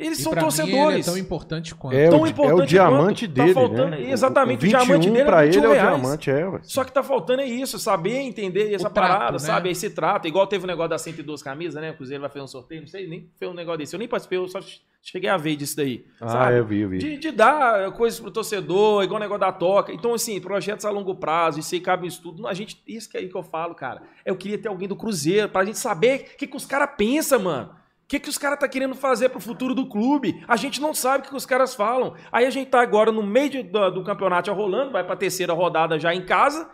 Eles 0.00 0.18
E 0.18 0.22
são 0.22 0.32
mim, 0.32 0.38
torcedores. 0.40 0.76
ele 0.94 1.00
é 1.00 1.04
tão 1.04 1.18
importante 1.18 1.74
quanto. 1.74 1.94
É, 1.94 2.08
Tão 2.08 2.20
o, 2.22 2.26
é 2.26 2.30
importante 2.30 2.62
o 2.62 2.66
diamante 2.66 3.26
quanto 3.26 3.36
tá 3.36 3.42
dele, 3.42 3.54
faltando- 3.54 3.90
né? 3.90 4.10
exatamente, 4.10 4.64
o 4.64 4.66
o 4.66 4.68
diamante 4.68 4.92
21 4.92 5.12
dele 5.12 5.18
é 5.20 5.24
pra 5.24 5.42
21 5.44 5.58
ele 5.58 5.66
é 5.66 5.68
o 5.68 5.72
reais. 5.72 6.00
diamante, 6.00 6.30
é, 6.30 6.48
ué. 6.48 6.60
Só 6.62 6.84
que 6.84 6.92
tá 6.92 7.02
faltando 7.02 7.42
é 7.42 7.46
isso, 7.46 7.78
saber 7.78 8.16
entender 8.16 8.72
essa 8.72 8.88
O 8.88 8.90
trato, 8.90 9.08
parada, 9.12 9.32
né? 9.32 9.38
sabe? 9.38 9.68
Esse 9.70 9.90
trato. 9.90 10.26
Igual 10.26 10.46
teve 10.46 10.64
o 10.64 10.66
negócio 10.66 10.88
das 10.90 11.02
102 11.02 11.42
camisas, 11.42 11.80
né? 11.80 11.90
O 11.90 11.94
Cruzeiro 11.96 12.20
vai 12.22 12.30
fazer 12.30 12.42
um 12.42 12.48
sorteio, 12.48 12.80
não 12.80 12.88
sei, 12.88 13.06
nem 13.06 13.28
fez 13.38 13.50
um 13.50 13.54
negócio 13.54 13.78
desse. 13.78 13.94
Eu 13.94 13.98
nem 13.98 14.08
participei, 14.08 14.38
eu 14.38 14.48
só 14.48 14.58
cheguei 15.02 15.28
a 15.28 15.36
ver 15.36 15.56
disso 15.56 15.76
daí. 15.76 16.04
Ah, 16.20 16.28
sabe? 16.28 16.58
eu 16.58 16.64
vi, 16.64 16.80
eu 16.80 16.88
vi. 16.88 16.98
De, 16.98 17.18
de 17.18 17.30
dar 17.30 17.90
coisas 17.92 18.18
pro 18.18 18.30
torcedor, 18.30 19.04
igual 19.04 19.18
o 19.18 19.20
negócio 19.22 19.40
da 19.40 19.52
toca. 19.52 19.92
Então, 19.92 20.14
assim, 20.14 20.40
projetos 20.40 20.84
a 20.86 20.90
longo 20.90 21.14
prazo, 21.14 21.60
isso 21.60 21.74
aí 21.74 21.80
cabe 21.80 22.06
em 22.06 22.08
estudo. 22.08 22.46
A 22.46 22.54
gente, 22.54 22.82
isso 22.86 23.08
que 23.10 23.16
é 23.16 23.20
aí 23.20 23.28
que 23.28 23.36
eu 23.36 23.42
falo, 23.42 23.74
cara. 23.74 24.02
Eu 24.24 24.34
queria 24.36 24.56
ter 24.56 24.68
alguém 24.68 24.88
do 24.88 24.96
Cruzeiro, 24.96 25.48
pra 25.48 25.62
gente 25.64 25.78
saber 25.78 26.30
o 26.34 26.36
que, 26.38 26.46
que 26.46 26.56
os 26.56 26.64
caras 26.64 26.88
pensam, 26.96 27.40
mano. 27.40 27.79
Que, 28.10 28.18
que 28.18 28.28
os 28.28 28.36
caras 28.36 28.58
tá 28.58 28.66
querendo 28.66 28.96
fazer 28.96 29.28
pro 29.28 29.38
futuro 29.38 29.72
do 29.72 29.86
clube? 29.88 30.42
A 30.48 30.56
gente 30.56 30.80
não 30.80 30.92
sabe 30.92 31.18
o 31.20 31.22
que, 31.22 31.28
que 31.30 31.36
os 31.36 31.46
caras 31.46 31.76
falam. 31.76 32.16
Aí 32.32 32.44
a 32.44 32.50
gente 32.50 32.68
tá 32.68 32.80
agora 32.80 33.12
no 33.12 33.22
meio 33.22 33.48
de- 33.48 33.62
do, 33.62 33.88
do 33.90 34.02
campeonato 34.02 34.48
já 34.48 34.52
rolando, 34.52 34.90
vai 34.90 35.04
pra 35.04 35.14
terceira 35.14 35.52
rodada 35.52 35.96
já 35.96 36.12
em 36.12 36.26
casa. 36.26 36.68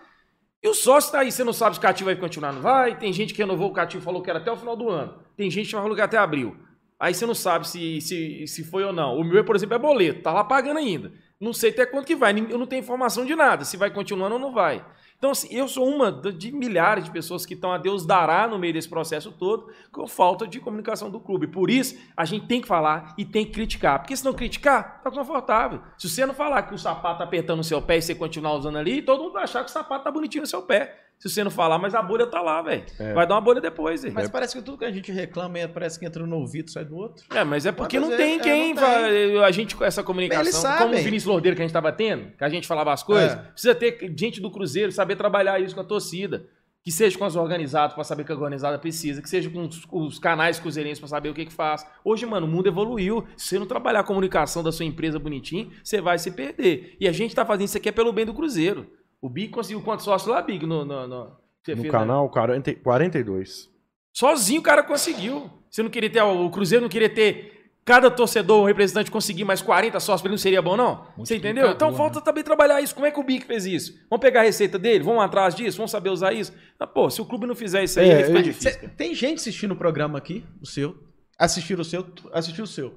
E 0.62 0.66
o 0.66 0.72
sócio 0.72 1.12
tá 1.12 1.18
aí, 1.18 1.30
você 1.30 1.44
não 1.44 1.52
sabe 1.52 1.74
se 1.74 1.78
o 1.78 1.82
cativo 1.82 2.08
vai 2.08 2.16
continuar, 2.16 2.54
não 2.54 2.62
vai. 2.62 2.98
Tem 2.98 3.12
gente 3.12 3.34
que 3.34 3.42
renovou 3.42 3.68
o 3.68 3.72
cativo 3.74 4.02
falou 4.02 4.22
que 4.22 4.30
era 4.30 4.38
até 4.38 4.50
o 4.50 4.56
final 4.56 4.74
do 4.74 4.88
ano. 4.88 5.14
Tem 5.36 5.50
gente 5.50 5.66
que 5.66 5.72
falou 5.72 5.94
que 5.94 6.00
até 6.00 6.16
abril. 6.16 6.56
Aí 6.98 7.12
você 7.12 7.26
não 7.26 7.34
sabe 7.34 7.68
se, 7.68 8.00
se, 8.00 8.46
se 8.46 8.64
foi 8.64 8.82
ou 8.84 8.92
não. 8.94 9.14
O 9.18 9.22
meu, 9.22 9.44
por 9.44 9.54
exemplo, 9.54 9.74
é 9.74 9.78
boleto, 9.78 10.22
tá 10.22 10.32
lá 10.32 10.42
pagando 10.42 10.78
ainda. 10.78 11.12
Não 11.38 11.52
sei 11.52 11.68
até 11.68 11.84
quanto 11.84 12.06
que 12.06 12.16
vai, 12.16 12.32
eu 12.48 12.56
não 12.56 12.66
tenho 12.66 12.80
informação 12.80 13.26
de 13.26 13.36
nada, 13.36 13.62
se 13.62 13.76
vai 13.76 13.90
continuando 13.90 14.36
ou 14.36 14.40
não 14.40 14.54
vai. 14.54 14.82
Então, 15.18 15.30
assim, 15.30 15.48
eu 15.50 15.66
sou 15.66 15.88
uma 15.88 16.12
de 16.12 16.52
milhares 16.52 17.04
de 17.04 17.10
pessoas 17.10 17.46
que 17.46 17.54
estão 17.54 17.72
a 17.72 17.78
Deus 17.78 18.04
dará 18.04 18.46
no 18.46 18.58
meio 18.58 18.74
desse 18.74 18.88
processo 18.88 19.32
todo, 19.32 19.72
com 19.90 20.06
falta 20.06 20.46
de 20.46 20.60
comunicação 20.60 21.10
do 21.10 21.18
clube. 21.18 21.46
Por 21.46 21.70
isso, 21.70 21.98
a 22.16 22.24
gente 22.24 22.46
tem 22.46 22.60
que 22.60 22.68
falar 22.68 23.14
e 23.16 23.24
tem 23.24 23.46
que 23.46 23.52
criticar. 23.52 23.98
Porque 23.98 24.16
se 24.16 24.24
não 24.24 24.34
criticar, 24.34 25.00
tá 25.02 25.10
confortável. 25.10 25.80
Se 25.96 26.08
você 26.08 26.26
não 26.26 26.34
falar 26.34 26.62
que 26.64 26.74
o 26.74 26.78
sapato 26.78 27.18
tá 27.18 27.24
apertando 27.24 27.58
no 27.58 27.64
seu 27.64 27.80
pé 27.80 27.96
e 27.96 28.02
você 28.02 28.14
continuar 28.14 28.54
usando 28.54 28.76
ali, 28.76 29.00
todo 29.00 29.22
mundo 29.22 29.32
vai 29.32 29.44
achar 29.44 29.64
que 29.64 29.70
o 29.70 29.72
sapato 29.72 30.04
tá 30.04 30.10
bonitinho 30.10 30.42
no 30.42 30.46
seu 30.46 30.62
pé. 30.62 31.05
Se 31.18 31.30
você 31.30 31.42
não 31.42 31.50
falar, 31.50 31.78
mas 31.78 31.94
a 31.94 32.02
bolha 32.02 32.26
tá 32.26 32.42
lá, 32.42 32.60
velho. 32.60 32.84
Vai 33.14 33.26
dar 33.26 33.34
uma 33.36 33.40
bolha 33.40 33.60
depois, 33.60 34.02
velho. 34.02 34.14
Mas 34.14 34.28
parece 34.28 34.54
que 34.56 34.62
tudo 34.62 34.76
que 34.78 34.84
a 34.84 34.92
gente 34.92 35.10
reclama 35.10 35.58
é- 35.58 35.66
parece 35.66 35.98
que 35.98 36.04
entra 36.04 36.26
no 36.26 36.36
ouvido 36.36 36.68
e 36.68 36.72
sai 36.72 36.84
do 36.84 36.94
outro. 36.94 37.24
É, 37.34 37.42
mas 37.42 37.64
é 37.64 37.72
porque 37.72 37.98
Mas 37.98 38.08
não 38.08 38.14
é- 38.14 38.18
tem 38.18 38.34
é, 38.36 38.38
quem 38.38 38.74
não 38.74 38.82
tem. 38.82 39.42
a 39.42 39.50
gente 39.50 39.74
com 39.74 39.84
essa 39.84 40.02
comunicação, 40.02 40.42
Eles 40.44 40.78
como 40.82 40.94
o. 40.94 40.96
Vinícius 40.98 41.24
Lordeiro 41.24 41.56
que 41.56 41.62
a 41.62 41.64
gente 41.64 41.72
tava 41.72 41.90
tendo, 41.90 42.32
que 42.36 42.44
a 42.44 42.48
gente 42.48 42.66
falava 42.66 42.92
as 42.92 43.02
coisas, 43.02 43.32
É. 43.32 43.36
precisa 43.36 43.74
ter 43.74 44.14
gente 44.16 44.40
do 44.40 44.50
Cruzeiro 44.50 44.92
saber 44.92 45.16
trabalhar 45.16 45.58
isso 45.58 45.74
com 45.74 45.80
a 45.80 45.84
torcida. 45.84 46.46
Que 46.84 46.92
seja 46.92 47.18
com 47.18 47.24
as 47.24 47.34
organizadas 47.34 47.94
para 47.94 48.04
saber 48.04 48.22
o 48.22 48.24
que 48.24 48.30
a 48.30 48.34
organizada 48.36 48.78
precisa, 48.78 49.20
que 49.20 49.28
seja 49.28 49.50
com 49.50 49.62
os, 49.66 49.82
os 49.90 50.18
canais 50.20 50.60
cruzeirenses 50.60 51.00
para 51.00 51.08
saber 51.08 51.30
o 51.30 51.34
que 51.34 51.44
que 51.46 51.52
faz. 51.52 51.84
Hoje, 52.04 52.24
mano, 52.26 52.46
o 52.46 52.48
mundo 52.48 52.68
evoluiu. 52.68 53.26
Se 53.36 53.48
você 53.48 53.58
não 53.58 53.66
trabalhar 53.66 54.00
a 54.00 54.04
comunicação 54.04 54.62
da 54.62 54.70
sua 54.70 54.84
empresa 54.86 55.18
bonitinho, 55.18 55.72
você 55.82 56.00
vai 56.00 56.16
se 56.16 56.30
perder. 56.30 56.94
E 57.00 57.08
a 57.08 57.12
gente 57.12 57.34
tá 57.34 57.44
fazendo 57.44 57.66
isso 57.66 57.76
aqui 57.76 57.88
é 57.88 57.92
pelo 57.92 58.12
bem 58.12 58.24
do 58.24 58.32
Cruzeiro. 58.32 58.86
O 59.26 59.28
Big 59.28 59.48
conseguiu 59.48 59.82
quantos 59.82 60.04
sócios 60.04 60.30
lá, 60.30 60.40
Big, 60.40 60.64
no, 60.64 60.84
no, 60.84 61.06
no- 61.06 61.36
você 61.64 61.74
No 61.74 61.82
fez, 61.82 61.92
né? 61.92 61.98
canal 61.98 62.30
40, 62.30 62.74
42. 62.76 63.68
Sozinho 64.14 64.60
o 64.60 64.64
cara 64.64 64.82
conseguiu. 64.84 65.50
Você 65.70 65.82
não 65.82 65.90
queria 65.90 66.08
ter. 66.10 66.22
O 66.22 66.48
Cruzeiro 66.50 66.82
não 66.82 66.88
queria 66.88 67.10
ter 67.12 67.72
cada 67.84 68.10
torcedor, 68.10 68.62
um 68.62 68.66
representante 68.66 69.10
conseguir 69.10 69.44
mais 69.44 69.60
40 69.62 69.98
sócios 70.00 70.22
pra 70.22 70.28
ele 70.28 70.34
não 70.34 70.38
seria 70.38 70.62
bom, 70.62 70.76
não? 70.76 71.06
Você 71.18 71.36
entendeu? 71.36 71.70
Então 71.70 71.90
né? 71.90 71.96
falta 71.96 72.20
também 72.20 72.42
trabalhar 72.44 72.80
isso. 72.80 72.94
Como 72.94 73.06
é 73.06 73.10
que 73.10 73.18
o 73.20 73.22
Bic 73.22 73.44
fez 73.46 73.66
isso? 73.66 73.92
Vamos 74.08 74.22
pegar 74.22 74.40
a 74.40 74.44
receita 74.44 74.78
dele? 74.78 75.04
Vamos 75.04 75.22
atrás 75.22 75.54
disso? 75.54 75.76
Vamos 75.76 75.90
saber 75.90 76.10
usar 76.10 76.32
isso? 76.32 76.52
Ah, 76.78 76.86
pô, 76.86 77.10
se 77.10 77.20
o 77.20 77.26
clube 77.26 77.46
não 77.46 77.54
fizer 77.56 77.82
isso 77.84 77.98
aí, 78.00 78.08
É, 78.10 78.16
aí 78.18 78.24
fica 78.24 78.38
eu- 78.38 78.42
difícil. 78.42 78.70
Cê- 78.80 78.88
tem 78.88 79.14
gente 79.14 79.38
assistindo 79.38 79.72
o 79.72 79.76
programa 79.76 80.18
aqui, 80.18 80.44
o 80.62 80.66
seu. 80.66 80.96
Assistir 81.38 81.78
o 81.78 81.84
seu, 81.84 82.06
assistir 82.32 82.62
o 82.62 82.66
seu. 82.66 82.94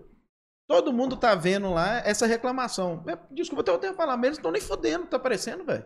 Todo 0.67 0.93
mundo 0.93 1.17
tá 1.17 1.33
vendo 1.35 1.73
lá 1.73 2.01
essa 2.05 2.25
reclamação. 2.27 3.03
É, 3.07 3.17
Desculpa, 3.31 3.69
eu 3.69 3.77
tenho 3.79 3.93
que 3.93 3.97
falar, 3.97 4.15
mas 4.15 4.25
eles 4.27 4.37
estão 4.37 4.51
nem 4.51 4.61
fodendo, 4.61 5.05
tá 5.07 5.17
aparecendo, 5.17 5.65
velho. 5.65 5.83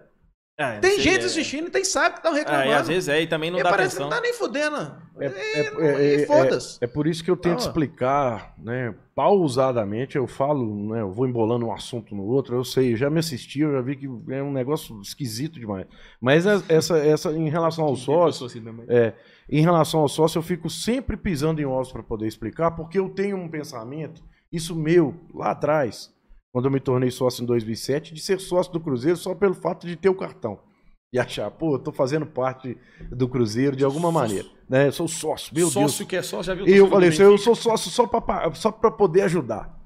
É, 0.56 0.80
Tem 0.80 1.00
gente 1.00 1.24
é. 1.24 1.26
assistindo 1.26 1.68
e 1.68 1.72
tem 1.72 1.84
sabe 1.84 2.12
que 2.14 2.20
estão 2.20 2.32
reclamando. 2.32 2.66
É, 2.70 2.70
e 2.70 2.74
às 2.76 2.88
vezes 2.88 3.10
é, 3.10 3.20
e 3.22 3.26
também 3.28 3.50
não 3.50 3.58
E 3.60 3.64
dá 3.64 3.72
parece 3.72 3.96
atenção. 3.98 4.08
que 4.08 4.16
não 4.16 4.22
tá 4.22 4.22
nem 4.22 4.34
fodendo. 4.38 5.04
É, 5.20 5.26
É, 5.26 5.60
é- 5.60 5.62
é- 5.62 6.20
e 6.20 6.22
é- 6.22 6.26
foda-se. 6.28 6.78
É 6.80 6.86
por 6.86 7.08
isso 7.08 7.24
que 7.24 7.32
eu 7.32 7.36
tento 7.36 7.56
Ah. 7.60 7.62
explicar, 7.68 8.54
né, 8.60 8.94
pausadamente, 9.16 10.16
eu 10.16 10.28
falo, 10.28 10.94
né, 10.94 11.02
eu 11.02 11.12
vou 11.12 11.28
embolando 11.28 11.66
um 11.66 11.74
assunto 11.74 12.14
no 12.16 12.24
outro, 12.24 12.56
eu 12.56 12.64
sei, 12.64 12.94
eu 12.94 12.98
já 12.98 13.10
me 13.10 13.20
assisti, 13.20 13.62
eu 13.62 13.72
já 13.72 13.82
vi 13.82 13.96
que 13.96 14.08
é 14.30 14.44
um 14.44 14.52
negócio 14.52 15.02
esquisito 15.02 15.60
demais. 15.60 15.88
Mas 16.22 16.46
es- 16.46 16.64
essa, 16.70 16.98
essa 17.00 17.32
em 17.32 17.50
relação 17.50 17.86
ao 17.86 17.96
sócio, 17.96 18.46
assim 18.46 18.64
é, 18.88 19.14
em 19.50 19.62
relação 19.62 20.02
ao 20.02 20.08
sócio, 20.08 20.38
eu 20.38 20.44
fico 20.44 20.70
sempre 20.70 21.18
pisando 21.18 21.62
em 21.62 21.66
ovos 21.66 21.92
para 21.92 22.04
poder 22.04 22.28
explicar, 22.28 22.72
porque 22.72 23.00
eu 23.00 23.10
tenho 23.10 23.38
um 23.38 23.50
pensamento, 23.50 24.22
isso 24.52 24.76
meu, 24.76 25.16
lá 25.34 25.50
atrás, 25.52 26.14
quando 26.54 26.66
eu 26.66 26.72
me 26.72 26.80
tornei 26.80 27.10
sócio 27.10 27.42
em 27.44 27.48
2007, 27.48 28.14
de 28.14 28.22
ser 28.22 28.40
sócio 28.40 28.72
do 28.72 28.80
Cruzeiro 28.80 29.18
só 29.18 29.34
pelo 29.34 29.56
fato 29.56 29.88
de 29.88 29.96
ter 29.96 30.10
o 30.10 30.16
cartão. 30.16 30.60
E 31.12 31.20
achar, 31.20 31.50
pô, 31.50 31.76
eu 31.76 31.80
tô 31.80 31.92
fazendo 31.92 32.26
parte 32.28 32.78
do 33.12 33.28
Cruzeiro 33.28 33.76
de 33.76 33.84
alguma 33.84 34.12
maneira. 34.12 34.48
Né? 34.70 34.88
Eu 34.88 34.92
sou 34.92 35.08
sócio, 35.08 35.54
meu 35.54 35.64
Deus. 35.66 35.74
Sócio 35.74 36.06
que 36.06 36.16
é 36.16 36.22
sócio, 36.22 36.44
já 36.46 36.54
viu? 36.54 36.68
E 36.68 36.76
eu 36.78 36.88
falei 36.88 37.10
assim, 37.10 37.24
eu 37.24 37.38
sou 37.38 37.56
sócio 37.56 37.90
só 37.90 38.06
pra, 38.06 38.54
só 38.54 38.72
pra 38.72 38.92
poder 38.92 39.22
ajudar. 39.22 39.80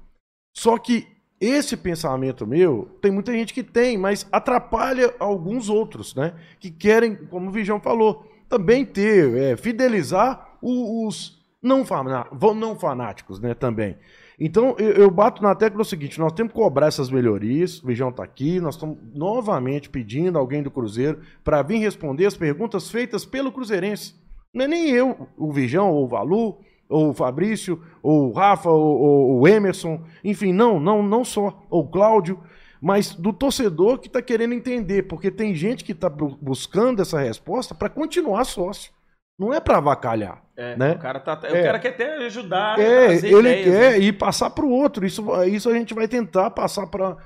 Só 0.56 0.76
que 0.78 1.06
esse 1.40 1.76
pensamento 1.76 2.46
meu, 2.46 2.88
tem 3.00 3.10
muita 3.10 3.32
gente 3.32 3.54
que 3.54 3.62
tem, 3.62 3.96
mas 3.96 4.26
atrapalha 4.30 5.14
alguns 5.18 5.68
outros, 5.70 6.14
né? 6.14 6.34
Que 6.60 6.70
querem, 6.70 7.14
como 7.14 7.48
o 7.48 7.52
Vijão 7.52 7.80
falou, 7.80 8.26
também 8.48 8.84
ter, 8.84 9.34
é, 9.36 9.56
fidelizar 9.56 10.58
os 10.62 11.38
não, 11.62 11.84
vão- 12.32 12.54
não 12.54 12.78
fanáticos, 12.78 13.38
né? 13.40 13.54
Também. 13.54 13.96
Então, 14.40 14.76
eu, 14.78 14.92
eu 14.92 15.10
bato 15.10 15.42
na 15.42 15.54
tecla 15.54 15.82
o 15.82 15.84
seguinte: 15.84 16.18
nós 16.18 16.32
temos 16.32 16.52
que 16.52 16.58
cobrar 16.58 16.86
essas 16.86 17.10
melhorias. 17.10 17.82
O 17.82 17.86
Vijão 17.86 18.10
está 18.10 18.22
aqui, 18.22 18.60
nós 18.60 18.76
estamos 18.76 18.98
novamente 19.14 19.90
pedindo 19.90 20.38
alguém 20.38 20.62
do 20.62 20.70
Cruzeiro 20.70 21.20
para 21.42 21.62
vir 21.62 21.78
responder 21.78 22.26
as 22.26 22.36
perguntas 22.36 22.90
feitas 22.90 23.24
pelo 23.24 23.50
Cruzeirense. 23.50 24.14
Não 24.54 24.64
é 24.64 24.68
nem 24.68 24.90
eu, 24.90 25.28
o 25.36 25.52
Vijão, 25.52 25.90
ou 25.90 26.04
o 26.04 26.08
Valu, 26.08 26.58
ou 26.88 27.10
o 27.10 27.14
Fabrício, 27.14 27.82
ou 28.02 28.28
o 28.28 28.32
Rafa, 28.32 28.70
ou, 28.70 28.98
ou 28.98 29.40
o 29.40 29.48
Emerson, 29.48 30.02
enfim, 30.24 30.52
não, 30.52 30.80
não, 30.80 31.02
não 31.02 31.24
só, 31.24 31.62
ou 31.68 31.82
o 31.82 31.88
Cláudio, 31.88 32.40
mas 32.80 33.14
do 33.14 33.32
torcedor 33.32 33.98
que 33.98 34.06
está 34.06 34.22
querendo 34.22 34.54
entender, 34.54 35.02
porque 35.02 35.30
tem 35.30 35.54
gente 35.54 35.84
que 35.84 35.92
está 35.92 36.08
buscando 36.08 37.02
essa 37.02 37.20
resposta 37.20 37.74
para 37.74 37.90
continuar 37.90 38.44
sócio. 38.44 38.92
Não 39.38 39.52
é 39.52 39.60
para 39.60 39.78
avacalhar. 39.78 40.42
É, 40.60 40.76
né? 40.76 40.92
O 40.92 40.98
cara, 40.98 41.20
tá, 41.20 41.38
É. 41.44 41.60
o 41.60 41.64
cara 41.64 41.78
quer 41.78 41.90
até 41.90 42.16
ajudar. 42.26 42.80
É, 42.80 43.14
ele 43.14 43.38
ideias, 43.38 43.64
quer 43.64 43.90
né? 43.92 43.98
ir 44.00 44.12
passar 44.14 44.50
para 44.50 44.64
o 44.64 44.70
outro. 44.70 45.06
Isso, 45.06 45.24
isso 45.44 45.70
a 45.70 45.72
gente 45.72 45.94
vai 45.94 46.08
tentar 46.08 46.50
passar 46.50 46.88
para 46.88 47.16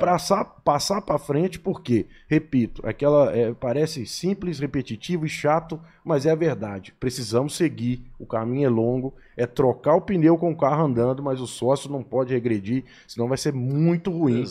passar, 0.00 0.44
passar 0.64 1.00
para 1.02 1.18
frente, 1.18 1.58
porque, 1.58 2.06
repito, 2.28 2.82
aquela 2.84 3.30
é, 3.36 3.52
parece 3.54 4.04
simples, 4.06 4.58
repetitivo 4.58 5.24
e 5.24 5.28
chato, 5.28 5.80
mas 6.04 6.26
é 6.26 6.30
a 6.30 6.34
verdade. 6.34 6.92
Precisamos 6.98 7.54
seguir. 7.54 8.02
O 8.18 8.26
caminho 8.26 8.66
é 8.66 8.68
longo, 8.70 9.14
é 9.36 9.46
trocar 9.46 9.94
o 9.94 10.00
pneu 10.00 10.36
com 10.36 10.50
o 10.50 10.56
carro 10.56 10.84
andando, 10.84 11.22
mas 11.22 11.40
o 11.40 11.46
sócio 11.46 11.90
não 11.90 12.02
pode 12.02 12.34
regredir, 12.34 12.84
senão 13.06 13.28
vai 13.28 13.38
ser 13.38 13.52
muito 13.52 14.10
ruim 14.10 14.44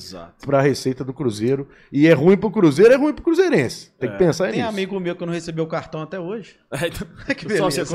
para 0.45 0.59
a 0.59 0.61
receita 0.61 1.03
do 1.03 1.13
Cruzeiro. 1.13 1.67
E 1.91 2.07
é 2.07 2.13
ruim 2.13 2.37
para 2.37 2.47
o 2.47 2.51
Cruzeiro, 2.51 2.93
é 2.93 2.95
ruim 2.97 3.13
para 3.13 3.21
o 3.21 3.23
Cruzeirense. 3.25 3.91
Tem 3.99 4.09
que 4.09 4.15
É. 4.15 4.19
pensar 4.19 4.45
Tem 4.51 4.57
nisso. 4.59 4.69
amigo 4.69 4.99
meu 4.99 5.15
que 5.15 5.25
não 5.25 5.33
recebeu 5.33 5.65
o 5.65 5.67
cartão 5.67 6.01
até 6.01 6.19
hoje. 6.19 6.55
Que 7.27 7.35
Que 7.35 7.57
Sócio 7.57 7.83
beleza. 7.83 7.85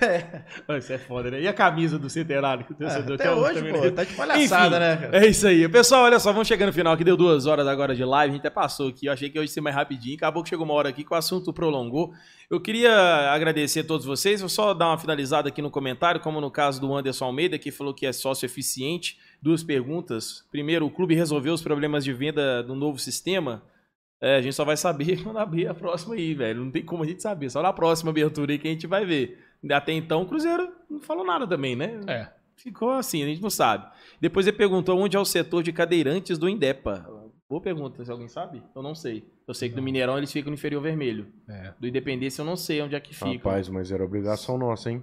É? 0.00 0.42
É. 0.68 0.78
Isso 0.78 0.92
é 0.92 0.98
foda, 0.98 1.30
né? 1.30 1.40
E 1.40 1.48
a 1.48 1.52
camisa 1.52 1.98
do 1.98 2.08
centenário? 2.10 2.64
Que 2.64 2.72
o 2.72 2.74
É, 2.74 2.78
torcedor 2.78 3.14
até 3.14 3.24
quer 3.24 3.30
um 3.34 3.38
hoje, 3.38 3.54
também, 3.54 3.72
pô. 3.72 3.80
né? 3.80 3.90
Tá 3.90 4.04
de 4.04 4.14
palhaçada, 4.14 4.66
Enfim, 4.76 4.78
né, 4.80 4.96
cara? 4.96 5.24
É 5.24 5.26
isso 5.28 5.46
aí. 5.46 5.68
Pessoal, 5.68 6.04
olha 6.04 6.18
só, 6.18 6.32
vamos 6.32 6.48
chegando 6.48 6.68
no 6.68 6.72
final, 6.72 6.96
que 6.96 7.04
deu 7.04 7.16
duas 7.16 7.46
horas 7.46 7.66
agora 7.66 7.94
de 7.94 8.04
live, 8.04 8.30
a 8.30 8.34
gente 8.34 8.40
até 8.46 8.50
passou 8.50 8.88
aqui, 8.88 9.06
eu 9.06 9.12
achei 9.12 9.30
que 9.30 9.38
hoje 9.38 9.48
ia 9.50 9.54
ser 9.54 9.60
mais 9.60 9.76
rapidinho, 9.76 10.16
acabou 10.16 10.42
que 10.42 10.48
chegou 10.48 10.64
uma 10.64 10.74
hora 10.74 10.88
aqui 10.88 11.04
que 11.04 11.12
o 11.12 11.16
assunto 11.16 11.52
prolongou. 11.52 12.12
Eu 12.50 12.60
queria 12.60 12.92
agradecer 13.32 13.80
a 13.80 13.84
todos 13.84 14.04
vocês, 14.04 14.40
vou 14.40 14.48
só 14.48 14.74
dar 14.74 14.88
uma 14.88 14.98
finalizada 14.98 15.48
aqui 15.48 15.62
no 15.62 15.70
comentário, 15.70 16.20
como 16.20 16.40
no 16.40 16.50
caso 16.50 16.80
do 16.80 16.94
Anderson 16.94 17.24
Almeida, 17.26 17.58
que 17.58 17.70
falou 17.70 17.94
que 17.94 18.04
é 18.06 18.12
sócio 18.12 18.44
eficiente. 18.44 19.16
Duas 19.40 19.62
perguntas. 19.62 20.44
Primeiro, 20.50 20.86
o 20.86 20.90
clube 20.90 21.14
resolveu 21.14 21.52
os 21.54 21.62
problemas 21.62 22.04
de 22.04 22.12
venda 22.12 22.62
do 22.62 22.74
novo 22.74 22.98
sistema? 22.98 23.62
É, 24.20 24.36
a 24.36 24.40
gente 24.40 24.54
só 24.54 24.64
vai 24.64 24.76
saber 24.76 25.20
quando 25.24 25.38
abrir 25.38 25.66
a 25.66 25.74
próxima 25.74 26.14
aí, 26.14 26.32
velho. 26.32 26.64
Não 26.64 26.70
tem 26.70 26.84
como 26.84 27.02
a 27.02 27.06
gente 27.06 27.20
saber. 27.20 27.50
Só 27.50 27.60
na 27.60 27.72
próxima 27.72 28.10
abertura 28.10 28.52
aí 28.52 28.58
que 28.58 28.68
a 28.68 28.70
gente 28.70 28.86
vai 28.86 29.04
ver. 29.04 29.38
Até 29.70 29.92
então, 29.92 30.22
o 30.22 30.26
Cruzeiro 30.26 30.72
não 30.90 31.00
falou 31.00 31.24
nada 31.24 31.46
também, 31.46 31.76
né? 31.76 32.00
É. 32.06 32.28
Ficou 32.56 32.90
assim, 32.90 33.22
a 33.22 33.26
gente 33.26 33.42
não 33.42 33.50
sabe. 33.50 33.86
Depois 34.20 34.46
ele 34.46 34.56
perguntou 34.56 34.98
onde 34.98 35.16
é 35.16 35.20
o 35.20 35.24
setor 35.24 35.62
de 35.62 35.72
cadeirantes 35.72 36.38
do 36.38 36.48
Indepa. 36.48 37.06
Boa 37.48 37.60
pergunta, 37.60 38.04
se 38.04 38.10
alguém 38.10 38.28
sabe? 38.28 38.62
Eu 38.74 38.82
não 38.82 38.94
sei. 38.94 39.24
Eu 39.46 39.52
sei 39.52 39.68
que 39.68 39.74
do 39.74 39.82
Mineirão 39.82 40.16
eles 40.16 40.32
ficam 40.32 40.50
no 40.50 40.54
inferior 40.54 40.80
vermelho. 40.82 41.26
É. 41.48 41.74
Do 41.78 41.86
Independência 41.86 42.40
eu 42.40 42.46
não 42.46 42.56
sei 42.56 42.80
onde 42.80 42.94
é 42.94 43.00
que 43.00 43.14
fica. 43.14 43.26
Rapaz, 43.48 43.68
mas 43.68 43.90
era 43.92 44.04
obrigação 44.04 44.56
nossa, 44.56 44.90
hein? 44.90 45.02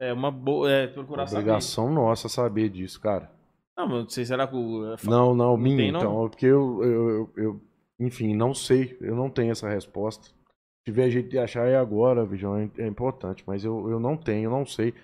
É 0.00 0.12
uma 0.12 0.30
boa. 0.30 0.70
É, 0.70 0.86
procurar 0.86 1.26
saber. 1.26 1.40
Obrigação 1.42 1.90
nossa 1.92 2.28
saber 2.28 2.68
disso, 2.68 3.00
cara. 3.00 3.30
Não, 3.76 3.86
mas 3.88 3.98
não 4.02 4.08
sei, 4.08 4.24
será 4.24 4.46
que 4.46 4.54
o. 4.54 4.92
é 4.92 4.96
Não, 5.04 5.34
não, 5.34 5.56
minha, 5.56 5.76
tem, 5.76 5.92
não? 5.92 6.00
então. 6.00 6.28
Porque 6.28 6.46
eu, 6.46 6.82
eu, 6.84 7.08
eu, 7.10 7.30
eu- 7.36 7.60
enfim, 8.00 8.34
não 8.34 8.52
sei. 8.52 8.96
Eu 9.00 9.16
não 9.16 9.30
tenho 9.30 9.50
essa 9.52 9.68
resposta. 9.68 10.30
Se 10.88 10.92
tiver 10.92 11.10
jeito 11.10 11.28
de 11.28 11.38
achar, 11.38 11.66
é 11.68 11.76
agora, 11.76 12.24
Vijão, 12.24 12.56
é, 12.56 12.70
é 12.78 12.86
importante. 12.86 13.44
Mas 13.46 13.62
eu, 13.62 13.90
eu 13.90 14.00
não 14.00 14.16
tenho, 14.16 14.44
eu 14.46 14.50
não 14.50 14.64
sei. 14.64 14.94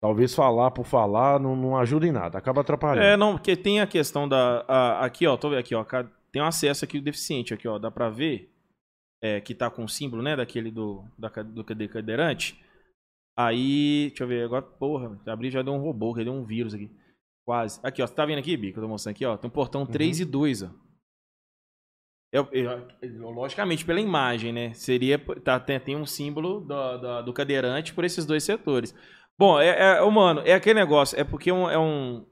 talvez 0.00 0.34
falar 0.34 0.70
por 0.70 0.86
falar 0.86 1.38
não, 1.38 1.54
não 1.54 1.76
ajuda 1.76 2.06
em 2.06 2.12
nada, 2.12 2.38
acaba 2.38 2.62
atrapalhando. 2.62 3.04
É, 3.06 3.16
não, 3.18 3.34
porque 3.36 3.54
tem 3.54 3.80
a 3.80 3.86
questão 3.86 4.26
da. 4.26 4.64
a- 4.66 5.04
aqui, 5.04 5.26
ó, 5.26 5.36
tô 5.36 5.50
vendo 5.50 5.58
aqui, 5.58 5.74
ó. 5.74 5.84
Tem 6.32 6.40
um 6.40 6.46
acesso 6.46 6.84
aqui 6.86 6.98
do 6.98 7.04
deficiente, 7.04 7.52
aqui, 7.52 7.68
ó. 7.68 7.78
Dá 7.78 7.90
pra 7.90 8.08
ver. 8.08 8.50
É, 9.22 9.40
que 9.40 9.54
tá 9.54 9.68
com 9.70 9.84
o 9.84 9.88
símbolo, 9.88 10.22
né? 10.22 10.36
Daquele 10.36 10.70
do, 10.70 11.02
da, 11.18 11.28
do 11.28 11.64
cade- 11.64 11.88
cadeirante. 11.88 12.58
Aí, 13.38 14.06
deixa 14.08 14.24
eu 14.24 14.28
ver, 14.28 14.44
agora, 14.44 14.62
porra, 14.62 15.18
abri 15.26 15.50
já 15.50 15.60
deu 15.62 15.74
um 15.74 15.78
robô, 15.80 16.14
que 16.14 16.24
deu 16.24 16.32
um 16.32 16.44
vírus 16.44 16.72
aqui. 16.74 16.90
Quase. 17.44 17.78
Aqui, 17.82 18.02
ó, 18.02 18.06
você 18.06 18.14
tá 18.14 18.24
vendo 18.24 18.38
aqui, 18.38 18.56
Bi, 18.56 18.72
que 18.72 18.78
eu 18.78 18.82
tô 18.82 18.88
mostrando 18.88 19.14
aqui, 19.14 19.24
ó? 19.26 19.36
Tem 19.36 19.48
um 19.48 19.52
portão 19.52 19.84
3 19.84 20.20
e 20.20 20.24
2, 20.24 20.62
ó. 20.62 20.68
Eu- 22.32 22.48
eu- 22.52 22.88
eu- 23.00 23.30
logicamente, 23.30 23.84
pela 23.84 24.00
imagem, 24.00 24.52
né? 24.52 24.72
Seria. 24.74 25.18
Tá, 25.18 25.58
tem, 25.60 25.78
tem 25.80 25.96
um 25.96 26.04
símbolo 26.06 26.60
do, 26.60 26.98
do, 26.98 27.22
do 27.26 27.32
cadeirante 27.32 27.94
por 27.94 28.04
esses 28.04 28.26
dois 28.26 28.42
setores. 28.42 28.94
Bom, 29.38 29.60
é, 29.60 29.98
é, 29.98 30.10
mano, 30.10 30.42
é 30.44 30.52
aquele 30.54 30.78
negócio, 30.78 31.18
é 31.18 31.24
porque 31.24 31.50
um- 31.52 31.68
é 31.70 31.78
um. 31.78 32.26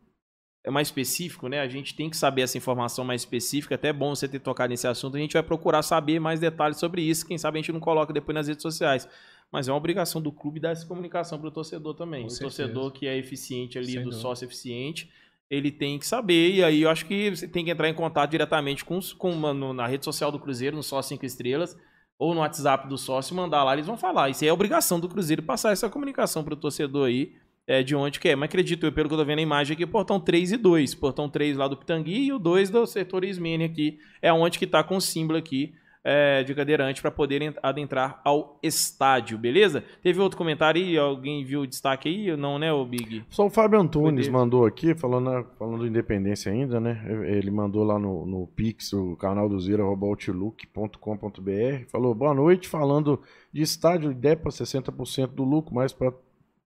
É 0.67 0.71
mais 0.71 0.89
específico, 0.89 1.47
né? 1.47 1.61
A 1.61 1.69
gente 1.69 1.95
tem 1.95 2.09
que 2.09 2.17
saber 2.17 2.41
essa 2.41 2.57
informação 2.57 3.05
mais 3.05 3.21
específica. 3.21 3.75
Até 3.75 3.89
é 3.89 3.93
bom 3.93 4.15
você 4.15 4.27
ter 4.27 4.39
tocado 4.39 4.71
nesse 4.71 4.87
assunto. 4.87 5.15
A 5.17 5.21
gente 5.21 5.35
vai 5.35 5.43
procurar 5.43 5.83
saber 5.83 6.19
mais 6.19 6.41
detalhes 6.41 6.79
sobre 6.79 7.03
isso. 7.03 7.27
Quem 7.27 7.37
sabe 7.37 7.59
a 7.59 7.61
gente 7.61 7.71
não 7.71 7.81
coloca 7.81 8.15
depois 8.15 8.35
nas 8.35 8.49
redes 8.49 8.63
sociais. 8.63 9.07
Mas 9.53 9.69
é 9.69 9.71
uma 9.73 9.77
obrigação 9.77 10.23
do 10.23 10.33
clube 10.33 10.59
dar 10.59 10.71
essa 10.71 10.87
comunicação 10.87 11.39
para 11.39 11.49
o 11.49 11.51
torcedor 11.51 11.95
também. 11.95 12.23
Com 12.23 12.29
o 12.29 12.31
certeza. 12.31 12.63
torcedor 12.63 12.93
que 12.93 13.07
é 13.07 13.15
eficiente 13.19 13.77
ali, 13.77 13.89
Sem 13.89 13.97
do 13.97 14.05
dúvida. 14.05 14.23
sócio 14.23 14.47
eficiente, 14.47 15.13
ele 15.51 15.71
tem 15.71 15.99
que 15.99 16.07
saber. 16.07 16.55
E 16.55 16.65
aí 16.65 16.83
eu 16.83 16.91
acho 16.91 17.07
que 17.07 17.31
você 17.31 17.47
tem 17.49 17.65
que 17.65 17.71
entrar 17.71 17.89
em 17.89 17.95
contato 17.95 18.31
diretamente 18.31 18.85
com, 18.85 18.99
com 19.19 19.35
no- 19.35 19.73
na 19.73 19.87
rede 19.87 20.05
social 20.05 20.31
do 20.33 20.39
Cruzeiro, 20.39 20.77
no 20.77 20.83
Sócio 20.83 21.11
5 21.11 21.25
Estrelas, 21.25 21.77
ou 22.19 22.35
no 22.35 22.41
WhatsApp 22.41 22.89
do 22.89 22.97
sócio, 22.97 23.35
mandar 23.35 23.65
lá, 23.65 23.73
eles 23.75 23.87
vão 23.87 23.97
falar. 23.97 24.31
Isso 24.31 24.45
é 24.45 24.53
obrigação 24.53 25.01
do 25.01 25.09
Cruzeiro 25.09 25.43
passar 25.43 25.73
essa 25.73 25.89
comunicação 25.91 26.45
para 26.45 26.55
o 26.55 26.57
torcedor 26.57 27.09
aí. 27.09 27.33
É, 27.67 27.83
de 27.83 27.97
onde 27.97 28.21
que 28.21 28.29
é. 28.29 28.37
Mas 28.37 28.49
acredito 28.51 28.85
eu, 28.85 28.93
pelo 28.93 29.09
que 29.09 29.15
eu 29.15 29.19
tô 29.19 29.25
vendo 29.25 29.39
a 29.39 29.43
imagem 29.43 29.73
aqui, 29.75 29.87
portão 29.87 30.21
3 30.21 30.53
e 30.53 30.57
2. 30.59 30.95
Portão 30.95 31.31
3 31.31 31.57
lá 31.57 31.67
do 31.67 31.79
Pitangui 31.79 32.27
e 32.27 32.33
o 32.33 32.39
2 32.39 32.69
do 32.69 32.87
setor 32.87 33.25
Ismene 33.25 33.65
aqui. 33.65 33.99
É 34.21 34.31
onde 34.31 34.59
que 34.59 34.67
tá 34.67 34.85
com 34.85 34.99
o 34.99 35.01
símbolo 35.01 35.39
aqui 35.39 35.73
é, 36.05 36.45
de 36.45 36.55
cadeirante 36.55 37.01
para 37.01 37.11
poder 37.11 37.41
ent- 37.41 37.57
adentrar 37.63 38.21
ao 38.23 38.59
estádio, 38.63 39.39
beleza? 39.39 39.83
Teve 40.03 40.21
outro 40.21 40.37
comentário 40.37 40.81
aí? 40.81 40.99
Alguém 40.99 41.43
viu 41.45 41.63
o 41.63 41.67
destaque 41.67 42.09
aí? 42.09 42.37
Não, 42.37 42.59
né, 42.59 42.71
o 42.73 42.85
Big? 42.85 43.25
Só 43.31 43.47
o 43.47 43.51
Fábio 43.51 43.81
Antunes 43.81 44.29
mandou 44.29 44.67
aqui, 44.67 44.95
falando, 44.95 45.47
falando 45.59 45.79
do 45.79 45.87
Independência 45.87 46.53
ainda, 46.53 46.79
né? 46.79 47.03
Ele 47.27 47.51
mandou 47.51 47.83
lá 47.83 47.99
no, 47.99 48.27
no 48.27 48.47
Pix, 48.49 48.93
o 48.93 49.17
canal 49.17 49.49
do 49.49 49.57
arroba 49.75 50.07
outlook.com.br. 50.07 51.87
Falou, 51.91 52.15
boa 52.15 52.35
noite, 52.35 52.69
falando 52.69 53.21
de 53.53 53.63
estádio, 53.63 54.11
ideia 54.11 54.37
para 54.37 54.51
60% 54.51 55.29
do 55.29 55.43
lucro, 55.45 55.75
mais 55.75 55.93
para 55.93 56.13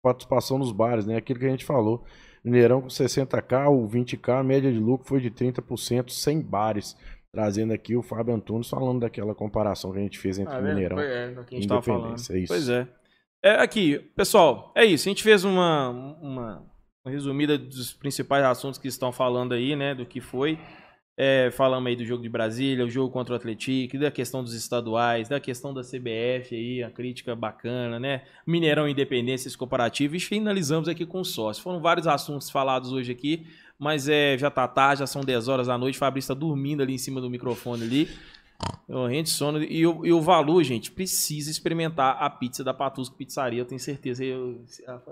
participação 0.02 0.58
nos 0.58 0.72
bares, 0.72 1.06
né? 1.06 1.16
Aquilo 1.16 1.38
que 1.38 1.46
a 1.46 1.50
gente 1.50 1.64
falou. 1.64 2.04
Mineirão 2.44 2.80
com 2.80 2.88
60k, 2.88 3.68
o 3.68 3.86
20k, 3.88 4.40
a 4.40 4.42
média 4.42 4.72
de 4.72 4.78
lucro 4.78 5.06
foi 5.06 5.20
de 5.20 5.30
30% 5.30 6.10
sem 6.10 6.40
bares. 6.40 6.96
Trazendo 7.38 7.72
aqui 7.72 7.94
o 7.94 8.02
Fábio 8.02 8.34
Antunes 8.34 8.68
falando 8.68 8.98
daquela 8.98 9.32
comparação 9.32 9.92
que 9.92 9.98
a 9.98 10.02
gente 10.02 10.18
fez 10.18 10.40
entre 10.40 10.52
Ah, 10.52 10.58
o 10.58 10.62
Mineirão. 10.64 10.98
É, 10.98 11.26
a 11.26 11.54
gente 11.54 11.68
tava 11.68 11.80
falando. 11.80 12.00
Independência, 12.00 12.32
é 12.32 12.38
isso. 12.40 12.52
Pois 12.52 12.68
é. 12.68 12.88
é. 13.40 13.50
Aqui, 13.60 13.96
pessoal, 14.16 14.72
é 14.74 14.84
isso. 14.84 15.08
A 15.08 15.10
gente 15.10 15.22
fez 15.22 15.44
uma, 15.44 15.88
uma, 16.20 16.66
uma 17.04 17.12
resumida 17.12 17.56
dos 17.56 17.92
principais 17.92 18.44
assuntos 18.44 18.76
que 18.76 18.88
estão 18.88 19.12
falando 19.12 19.54
aí, 19.54 19.76
né? 19.76 19.94
Do 19.94 20.04
que 20.04 20.20
foi. 20.20 20.58
É, 21.16 21.52
falamos 21.52 21.86
aí 21.88 21.94
do 21.94 22.04
jogo 22.04 22.24
de 22.24 22.28
Brasília, 22.28 22.84
o 22.84 22.90
jogo 22.90 23.12
contra 23.12 23.34
o 23.34 23.36
Atlético, 23.36 23.98
da 23.98 24.10
questão 24.10 24.42
dos 24.42 24.52
estaduais, 24.52 25.28
da 25.28 25.38
questão 25.38 25.72
da 25.72 25.82
CBF 25.82 26.56
aí, 26.56 26.82
a 26.82 26.90
crítica 26.90 27.36
bacana, 27.36 28.00
né? 28.00 28.22
Mineirão 28.44 28.88
Independência, 28.88 29.46
esse 29.46 29.56
comparativo, 29.56 30.16
e 30.16 30.20
finalizamos 30.20 30.88
aqui 30.88 31.06
com 31.06 31.20
o 31.20 31.24
sócio. 31.24 31.62
Foram 31.62 31.80
vários 31.80 32.08
assuntos 32.08 32.50
falados 32.50 32.90
hoje 32.90 33.12
aqui, 33.12 33.46
mas 33.78 34.08
é, 34.08 34.36
já 34.36 34.50
tá 34.50 34.66
tarde, 34.66 35.00
já 35.00 35.06
são 35.06 35.22
10 35.22 35.48
horas 35.48 35.66
da 35.66 35.78
noite, 35.78 35.96
o 35.96 35.98
Fabrício 35.98 36.34
tá 36.34 36.38
dormindo 36.38 36.82
ali 36.82 36.94
em 36.94 36.98
cima 36.98 37.20
do 37.20 37.30
microfone 37.30 37.82
ali. 37.84 38.08
Morrendo 38.88 39.24
de 39.24 39.30
sono. 39.30 39.62
E 39.62 39.86
o, 39.86 40.04
e 40.04 40.12
o 40.12 40.20
Valu, 40.20 40.64
gente, 40.64 40.90
precisa 40.90 41.48
experimentar 41.48 42.16
a 42.20 42.28
pizza 42.28 42.64
da 42.64 42.74
Patusco 42.74 43.14
Pizzaria. 43.14 43.60
Eu 43.60 43.64
tenho 43.64 43.78
certeza. 43.78 44.24
Eu, 44.24 44.64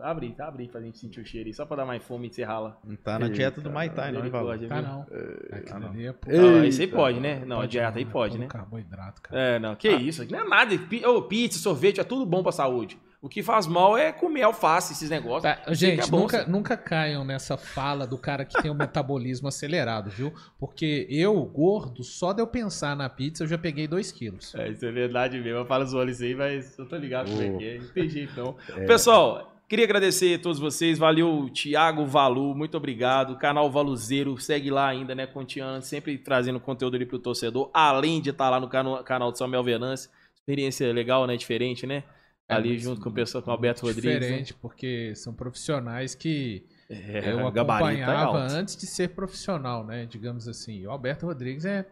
abre, 0.02 0.32
tá 0.32 0.48
abre 0.48 0.66
pra 0.66 0.80
gente 0.80 0.98
sentir 0.98 1.20
o 1.20 1.24
cheiro 1.24 1.47
aí. 1.47 1.55
Só 1.55 1.64
pra 1.64 1.76
dar 1.76 1.84
mais 1.86 2.02
fome 2.02 2.26
e 2.26 2.30
encerrar 2.30 2.59
lá. 2.59 2.76
Não 2.84 2.97
tá 2.97 3.20
na 3.20 3.28
dieta 3.28 3.60
do 3.60 3.70
Mai 3.70 3.88
Tai, 3.90 4.10
não, 4.10 4.24
hein, 4.24 4.30
Valor? 4.30 4.55
Misericórdia, 4.55 4.82
Tá 4.82 4.82
não. 4.82 5.59
Aquilo 5.59 5.78
não. 5.78 5.88
ali 5.90 6.06
é 6.06 6.12
pô- 6.12 6.30
Ah, 6.32 6.66
isso 6.66 6.80
aí 6.80 6.88
pode, 6.88 7.20
né? 7.20 7.44
Não, 7.47 7.60
a 7.60 7.66
dieta 7.66 7.98
aí 7.98 8.05
não, 8.05 8.10
pode, 8.10 8.36
né? 8.36 8.47
Carboidrato, 8.48 9.22
cara. 9.22 9.40
É, 9.40 9.59
não. 9.60 9.76
Que 9.76 9.90
isso? 9.90 10.22
Aqui 10.22 10.32
não 10.32 10.40
é 10.40 10.48
nada. 10.48 10.74
Ô, 11.09 11.22
pizza, 11.22 11.60
sorvete, 11.60 12.01
é 12.01 12.05
tudo 12.05 12.26
bom 12.26 12.43
pra 12.43 12.51
saúde. 12.51 12.98
O 13.27 13.28
que 13.28 13.43
faz 13.43 13.66
mal 13.66 13.98
é 13.98 14.12
comer 14.12 14.43
alface, 14.43 14.93
esses 14.93 15.11
negócios. 15.11 15.43
Tá, 15.43 15.74
gente, 15.74 16.05
é 16.05 16.07
bom, 16.07 16.20
nunca, 16.20 16.47
nunca 16.47 16.77
caiam 16.77 17.24
nessa 17.24 17.57
fala 17.57 18.07
do 18.07 18.16
cara 18.16 18.44
que 18.44 18.61
tem 18.62 18.70
o 18.70 18.74
metabolismo 18.77 19.48
acelerado, 19.48 20.09
viu? 20.11 20.32
Porque 20.59 21.07
eu, 21.11 21.35
gordo, 21.44 22.05
só 22.05 22.32
de 22.32 22.40
eu 22.40 22.47
pensar 22.47 22.97
na 22.97 23.09
pizza, 23.09 23.43
eu 23.43 23.48
já 23.48 23.59
peguei 23.59 23.89
2 23.89 24.12
quilos. 24.12 24.55
É, 24.55 24.69
isso 24.69 24.86
é 24.86 24.93
verdade 24.93 25.36
mesmo. 25.40 25.59
Eu 25.59 25.66
falo 25.66 25.85
os 25.85 25.93
olhos 25.93 26.23
aí, 26.23 26.35
mas 26.35 26.78
eu 26.78 26.86
tô 26.89 26.97
ligado 26.97 27.28
como 27.31 27.43
é 27.43 27.51
que 27.59 27.65
é. 27.69 27.78
Não 27.78 27.89
tem 27.89 28.09
jeito, 28.09 28.32
não. 28.36 28.55
Pessoal, 28.86 29.53
queria 29.69 29.85
agradecer 29.85 30.39
a 30.39 30.39
todos 30.39 30.59
vocês. 30.61 30.97
Valeu, 30.97 31.51
Thiago 31.53 32.07
Valu. 32.07 32.55
Muito 32.55 32.77
obrigado. 32.77 33.36
Canal 33.36 33.69
Valuzeiro. 33.70 34.39
Segue 34.40 34.70
lá 34.70 34.86
ainda, 34.86 35.15
né? 35.16 35.27
Continuando, 35.27 35.85
sempre 35.85 36.16
trazendo 36.16 36.61
conteúdo 36.61 36.94
ali 36.94 37.05
pro 37.05 37.19
torcedor. 37.19 37.69
Além 37.74 38.20
de 38.20 38.31
estar 38.31 38.48
lá 38.51 38.61
no 38.61 38.69
cano- 38.69 39.03
canal 39.03 39.32
do 39.32 39.36
Samuel 39.39 39.65
Venance. 39.65 40.09
Experiência 40.36 40.93
legal, 40.93 41.27
né? 41.27 41.36
Diferente, 41.36 41.86
né? 41.89 42.05
É, 42.48 42.55
ali 42.55 42.78
junto 42.78 43.01
com 43.01 43.09
o 43.09 43.12
pessoal, 43.12 43.43
com 43.43 43.51
o 43.51 43.52
Alberto 43.52 43.86
Rodrigues. 43.86 44.05
né? 44.14 44.18
Diferente, 44.20 44.55
porque 44.55 45.14
são 45.16 45.35
profissionais 45.35 46.14
que 46.14 46.64
É, 46.89 47.32
eu 47.32 47.40
é 47.40 47.48
acompanhava 47.48 48.39
antes 48.39 48.77
de 48.77 48.86
ser 48.86 49.09
profissional, 49.09 49.85
né? 49.85 50.06
Digamos 50.06 50.47
assim. 50.47 50.74
E 50.81 50.86
o 50.86 50.90
Alberto 50.90 51.27
Rodrigues 51.27 51.64
é, 51.64 51.85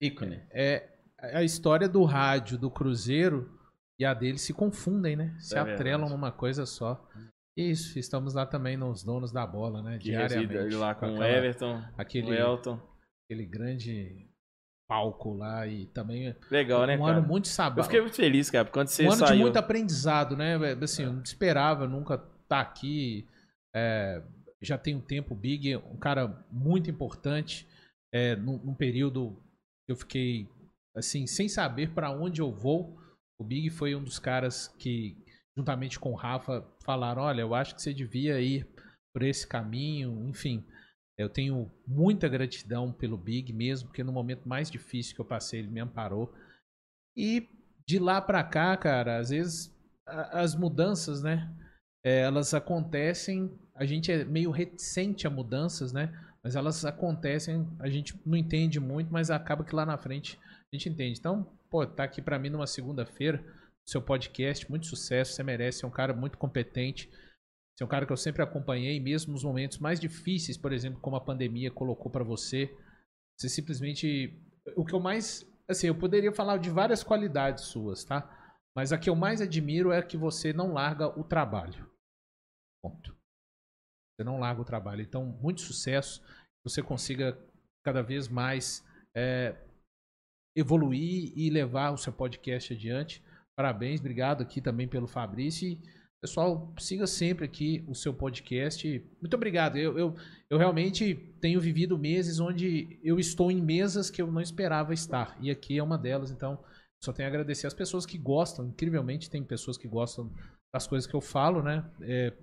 Ícone. 0.00 0.42
é 0.50 0.88
a 1.20 1.42
história 1.44 1.88
do 1.88 2.02
rádio 2.04 2.58
do 2.58 2.70
Cruzeiro 2.70 3.56
e 4.00 4.04
a 4.04 4.12
dele 4.14 4.38
se 4.38 4.52
confundem, 4.52 5.14
né? 5.14 5.36
Se 5.38 5.54
É 5.54 5.60
atrelam 5.60 6.00
verdade. 6.08 6.12
numa 6.12 6.32
coisa 6.32 6.66
só. 6.66 7.06
Isso, 7.56 7.98
estamos 7.98 8.32
lá 8.34 8.46
também 8.46 8.76
nos 8.76 9.04
donos 9.04 9.30
da 9.30 9.46
bola, 9.46 9.82
né? 9.82 9.98
Que 9.98 10.04
Diariamente. 10.10 10.74
lá 10.76 10.94
com 10.94 11.06
o 11.06 11.10
aquela- 11.10 11.28
Everton, 11.28 11.82
aquele- 11.98 12.30
o 12.30 12.34
Elton. 12.34 12.80
aquele 13.26 13.44
grande 13.46 14.29
palco 14.90 15.34
lá 15.34 15.68
e 15.68 15.86
também 15.86 16.34
Legal, 16.50 16.84
né, 16.84 16.96
um 16.96 17.04
cara? 17.04 17.18
ano 17.18 17.28
muito 17.28 17.44
Eu 17.44 17.52
sabático. 17.52 17.84
fiquei 17.84 18.00
muito 18.00 18.16
feliz, 18.16 18.50
cara, 18.50 18.64
porque 18.64 18.76
quando 18.76 18.88
você 18.88 19.04
um 19.04 19.12
ano 19.12 19.18
saiu... 19.20 19.36
de 19.36 19.42
muito 19.42 19.56
aprendizado, 19.56 20.36
né? 20.36 20.56
Assim, 20.82 21.04
eu 21.04 21.12
não 21.12 21.22
esperava 21.22 21.86
nunca 21.86 22.20
estar 22.42 22.60
aqui. 22.60 23.24
É, 23.72 24.20
já 24.60 24.76
tem 24.76 24.96
um 24.96 25.00
tempo, 25.00 25.32
o 25.32 25.36
Big, 25.36 25.76
um 25.76 25.96
cara 25.96 26.44
muito 26.50 26.90
importante. 26.90 27.68
É, 28.12 28.34
num, 28.34 28.58
num 28.58 28.74
período 28.74 29.40
que 29.86 29.92
eu 29.92 29.96
fiquei 29.96 30.48
assim, 30.96 31.24
sem 31.24 31.48
saber 31.48 31.94
para 31.94 32.10
onde 32.10 32.40
eu 32.40 32.50
vou. 32.50 32.98
O 33.40 33.44
Big 33.44 33.70
foi 33.70 33.94
um 33.94 34.02
dos 34.02 34.18
caras 34.18 34.66
que, 34.76 35.16
juntamente 35.56 36.00
com 36.00 36.10
o 36.10 36.16
Rafa, 36.16 36.66
falaram: 36.82 37.22
olha, 37.22 37.42
eu 37.42 37.54
acho 37.54 37.76
que 37.76 37.80
você 37.80 37.94
devia 37.94 38.40
ir 38.40 38.66
por 39.14 39.22
esse 39.22 39.46
caminho, 39.46 40.28
enfim. 40.28 40.64
Eu 41.20 41.28
tenho 41.28 41.70
muita 41.86 42.28
gratidão 42.28 42.92
pelo 42.92 43.16
Big 43.16 43.52
mesmo, 43.52 43.88
porque 43.88 44.04
no 44.04 44.12
momento 44.12 44.48
mais 44.48 44.70
difícil 44.70 45.14
que 45.14 45.20
eu 45.20 45.24
passei, 45.24 45.60
ele 45.60 45.70
me 45.70 45.80
amparou. 45.80 46.32
E 47.16 47.48
de 47.86 47.98
lá 47.98 48.20
pra 48.20 48.42
cá, 48.42 48.76
cara, 48.76 49.18
às 49.18 49.30
vezes 49.30 49.74
as 50.06 50.54
mudanças, 50.54 51.22
né? 51.22 51.54
é, 52.02 52.20
elas 52.20 52.54
acontecem, 52.54 53.50
a 53.74 53.84
gente 53.84 54.10
é 54.10 54.24
meio 54.24 54.50
reticente 54.50 55.26
a 55.26 55.30
mudanças, 55.30 55.92
né? 55.92 56.12
Mas 56.42 56.56
elas 56.56 56.84
acontecem, 56.84 57.68
a 57.78 57.88
gente 57.88 58.18
não 58.24 58.36
entende 58.36 58.80
muito, 58.80 59.12
mas 59.12 59.30
acaba 59.30 59.64
que 59.64 59.74
lá 59.74 59.84
na 59.84 59.98
frente 59.98 60.38
a 60.72 60.76
gente 60.76 60.88
entende. 60.88 61.18
Então, 61.18 61.44
pô, 61.70 61.86
tá 61.86 62.04
aqui 62.04 62.22
pra 62.22 62.38
mim 62.38 62.48
numa 62.48 62.66
segunda-feira, 62.66 63.44
seu 63.86 64.00
podcast, 64.00 64.68
muito 64.70 64.86
sucesso, 64.86 65.32
você 65.32 65.42
merece, 65.42 65.84
é 65.84 65.88
um 65.88 65.90
cara 65.90 66.14
muito 66.14 66.38
competente. 66.38 67.10
Você 67.80 67.84
é 67.84 67.86
um 67.86 67.88
cara 67.88 68.04
que 68.04 68.12
eu 68.12 68.16
sempre 68.16 68.42
acompanhei, 68.42 69.00
mesmo 69.00 69.32
nos 69.32 69.42
momentos 69.42 69.78
mais 69.78 69.98
difíceis, 69.98 70.58
por 70.58 70.70
exemplo, 70.70 71.00
como 71.00 71.16
a 71.16 71.20
pandemia 71.24 71.70
colocou 71.70 72.12
pra 72.12 72.22
você. 72.22 72.70
Você 73.38 73.48
simplesmente. 73.48 74.38
O 74.76 74.84
que 74.84 74.92
eu 74.92 75.00
mais. 75.00 75.50
Assim, 75.66 75.86
eu 75.86 75.94
poderia 75.94 76.30
falar 76.30 76.58
de 76.58 76.68
várias 76.68 77.02
qualidades 77.02 77.64
suas, 77.64 78.04
tá? 78.04 78.28
Mas 78.76 78.92
a 78.92 78.98
que 78.98 79.08
eu 79.08 79.16
mais 79.16 79.40
admiro 79.40 79.92
é 79.92 80.02
que 80.02 80.18
você 80.18 80.52
não 80.52 80.74
larga 80.74 81.08
o 81.18 81.24
trabalho. 81.24 81.90
Ponto. 82.82 83.16
Você 84.12 84.24
não 84.24 84.38
larga 84.38 84.60
o 84.60 84.64
trabalho. 84.64 85.00
Então, 85.00 85.24
muito 85.24 85.62
sucesso. 85.62 86.22
Você 86.62 86.82
consiga 86.82 87.38
cada 87.82 88.02
vez 88.02 88.28
mais 88.28 88.84
é, 89.16 89.56
evoluir 90.54 91.32
e 91.34 91.48
levar 91.48 91.92
o 91.92 91.96
seu 91.96 92.12
podcast 92.12 92.74
adiante. 92.74 93.24
Parabéns, 93.56 94.00
obrigado 94.00 94.42
aqui 94.42 94.60
também 94.60 94.86
pelo 94.86 95.06
Fabrício. 95.06 95.80
Pessoal, 96.22 96.70
siga 96.78 97.06
sempre 97.06 97.46
aqui 97.46 97.82
o 97.88 97.94
seu 97.94 98.12
podcast. 98.12 99.02
Muito 99.22 99.34
obrigado. 99.34 99.78
Eu, 99.78 99.98
eu, 99.98 100.14
eu 100.50 100.58
realmente 100.58 101.14
tenho 101.40 101.58
vivido 101.58 101.98
meses 101.98 102.38
onde 102.38 103.00
eu 103.02 103.18
estou 103.18 103.50
em 103.50 103.60
mesas 103.60 104.10
que 104.10 104.20
eu 104.20 104.30
não 104.30 104.42
esperava 104.42 104.92
estar. 104.92 105.34
E 105.40 105.50
aqui 105.50 105.78
é 105.78 105.82
uma 105.82 105.96
delas, 105.96 106.30
então 106.30 106.62
só 107.02 107.10
tenho 107.10 107.26
a 107.26 107.30
agradecer 107.30 107.66
as 107.66 107.72
pessoas 107.72 108.04
que 108.04 108.18
gostam. 108.18 108.66
Incrivelmente, 108.66 109.30
tem 109.30 109.42
pessoas 109.42 109.78
que 109.78 109.88
gostam 109.88 110.30
das 110.74 110.86
coisas 110.86 111.06
que 111.08 111.16
eu 111.16 111.22
falo, 111.22 111.62
né? 111.62 111.90
É, 112.02 112.34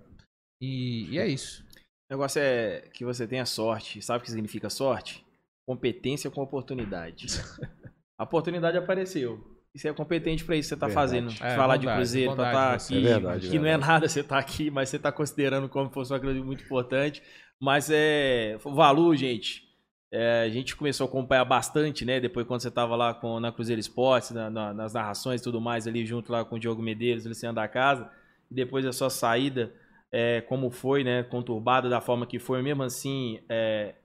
E, 0.60 1.10
e 1.12 1.18
é 1.18 1.28
isso. 1.28 1.64
O 2.10 2.14
negócio 2.14 2.42
é 2.42 2.80
que 2.92 3.04
você 3.04 3.28
tenha 3.28 3.46
sorte. 3.46 4.02
Sabe 4.02 4.18
o 4.18 4.24
que 4.24 4.30
significa 4.30 4.68
sorte? 4.68 5.24
Competência 5.64 6.30
com 6.32 6.42
oportunidade. 6.42 7.26
A 8.18 8.24
oportunidade 8.24 8.76
apareceu. 8.76 9.57
E 9.74 9.78
você 9.78 9.88
é 9.88 9.92
competente 9.92 10.44
pra 10.44 10.56
isso 10.56 10.68
que 10.70 10.74
você 10.74 10.80
tá 10.80 10.86
Verdade. 10.86 11.08
fazendo. 11.28 11.30
É, 11.44 11.54
falar 11.56 11.76
de 11.76 11.86
Cruzeiro, 11.86 12.34
pra 12.34 12.44
bondade 12.44 12.56
estar 12.56 12.78
você. 12.78 12.94
aqui. 12.94 13.06
É 13.06 13.08
verdade, 13.14 13.50
que 13.50 13.58
não 13.58 13.66
é 13.66 13.76
nada 13.76 14.08
você 14.08 14.22
tá 14.22 14.38
aqui, 14.38 14.70
mas 14.70 14.88
você 14.88 14.98
tá 14.98 15.12
considerando 15.12 15.68
como 15.68 15.88
se 15.88 15.94
fosse 15.94 16.12
uma 16.12 16.20
coisa 16.20 16.42
muito 16.42 16.64
importante. 16.64 17.22
Mas 17.60 17.90
é. 17.90 18.58
O 18.64 18.74
Valu, 18.74 19.14
gente. 19.16 19.66
é, 20.10 20.42
a 20.46 20.48
gente 20.48 20.74
começou 20.74 21.04
a 21.06 21.08
acompanhar 21.08 21.44
bastante, 21.44 22.02
né? 22.04 22.18
Depois 22.18 22.46
quando 22.46 22.62
você 22.62 22.70
tava 22.70 22.96
lá 22.96 23.12
com, 23.12 23.38
na 23.40 23.52
Cruzeiro 23.52 23.78
Esportes, 23.78 24.30
na- 24.30 24.48
na- 24.48 24.72
nas 24.72 24.94
narrações 24.94 25.40
e 25.40 25.44
tudo 25.44 25.60
mais, 25.60 25.86
ali 25.86 26.06
junto 26.06 26.32
lá 26.32 26.44
com 26.46 26.56
o 26.56 26.58
Diogo 26.58 26.80
Medeiros, 26.82 27.26
Luciano 27.26 27.54
da 27.56 27.68
Casa. 27.68 28.10
E 28.50 28.54
depois 28.54 28.84
da 28.86 28.92
sua 28.92 29.10
saída, 29.10 29.70
é, 30.10 30.40
como 30.40 30.70
foi, 30.70 31.04
né? 31.04 31.22
Conturbada 31.24 31.90
da 31.90 32.00
forma 32.00 32.26
que 32.26 32.38
foi, 32.38 32.62
mesmo 32.62 32.82
assim, 32.84 33.38
é, 33.50 33.96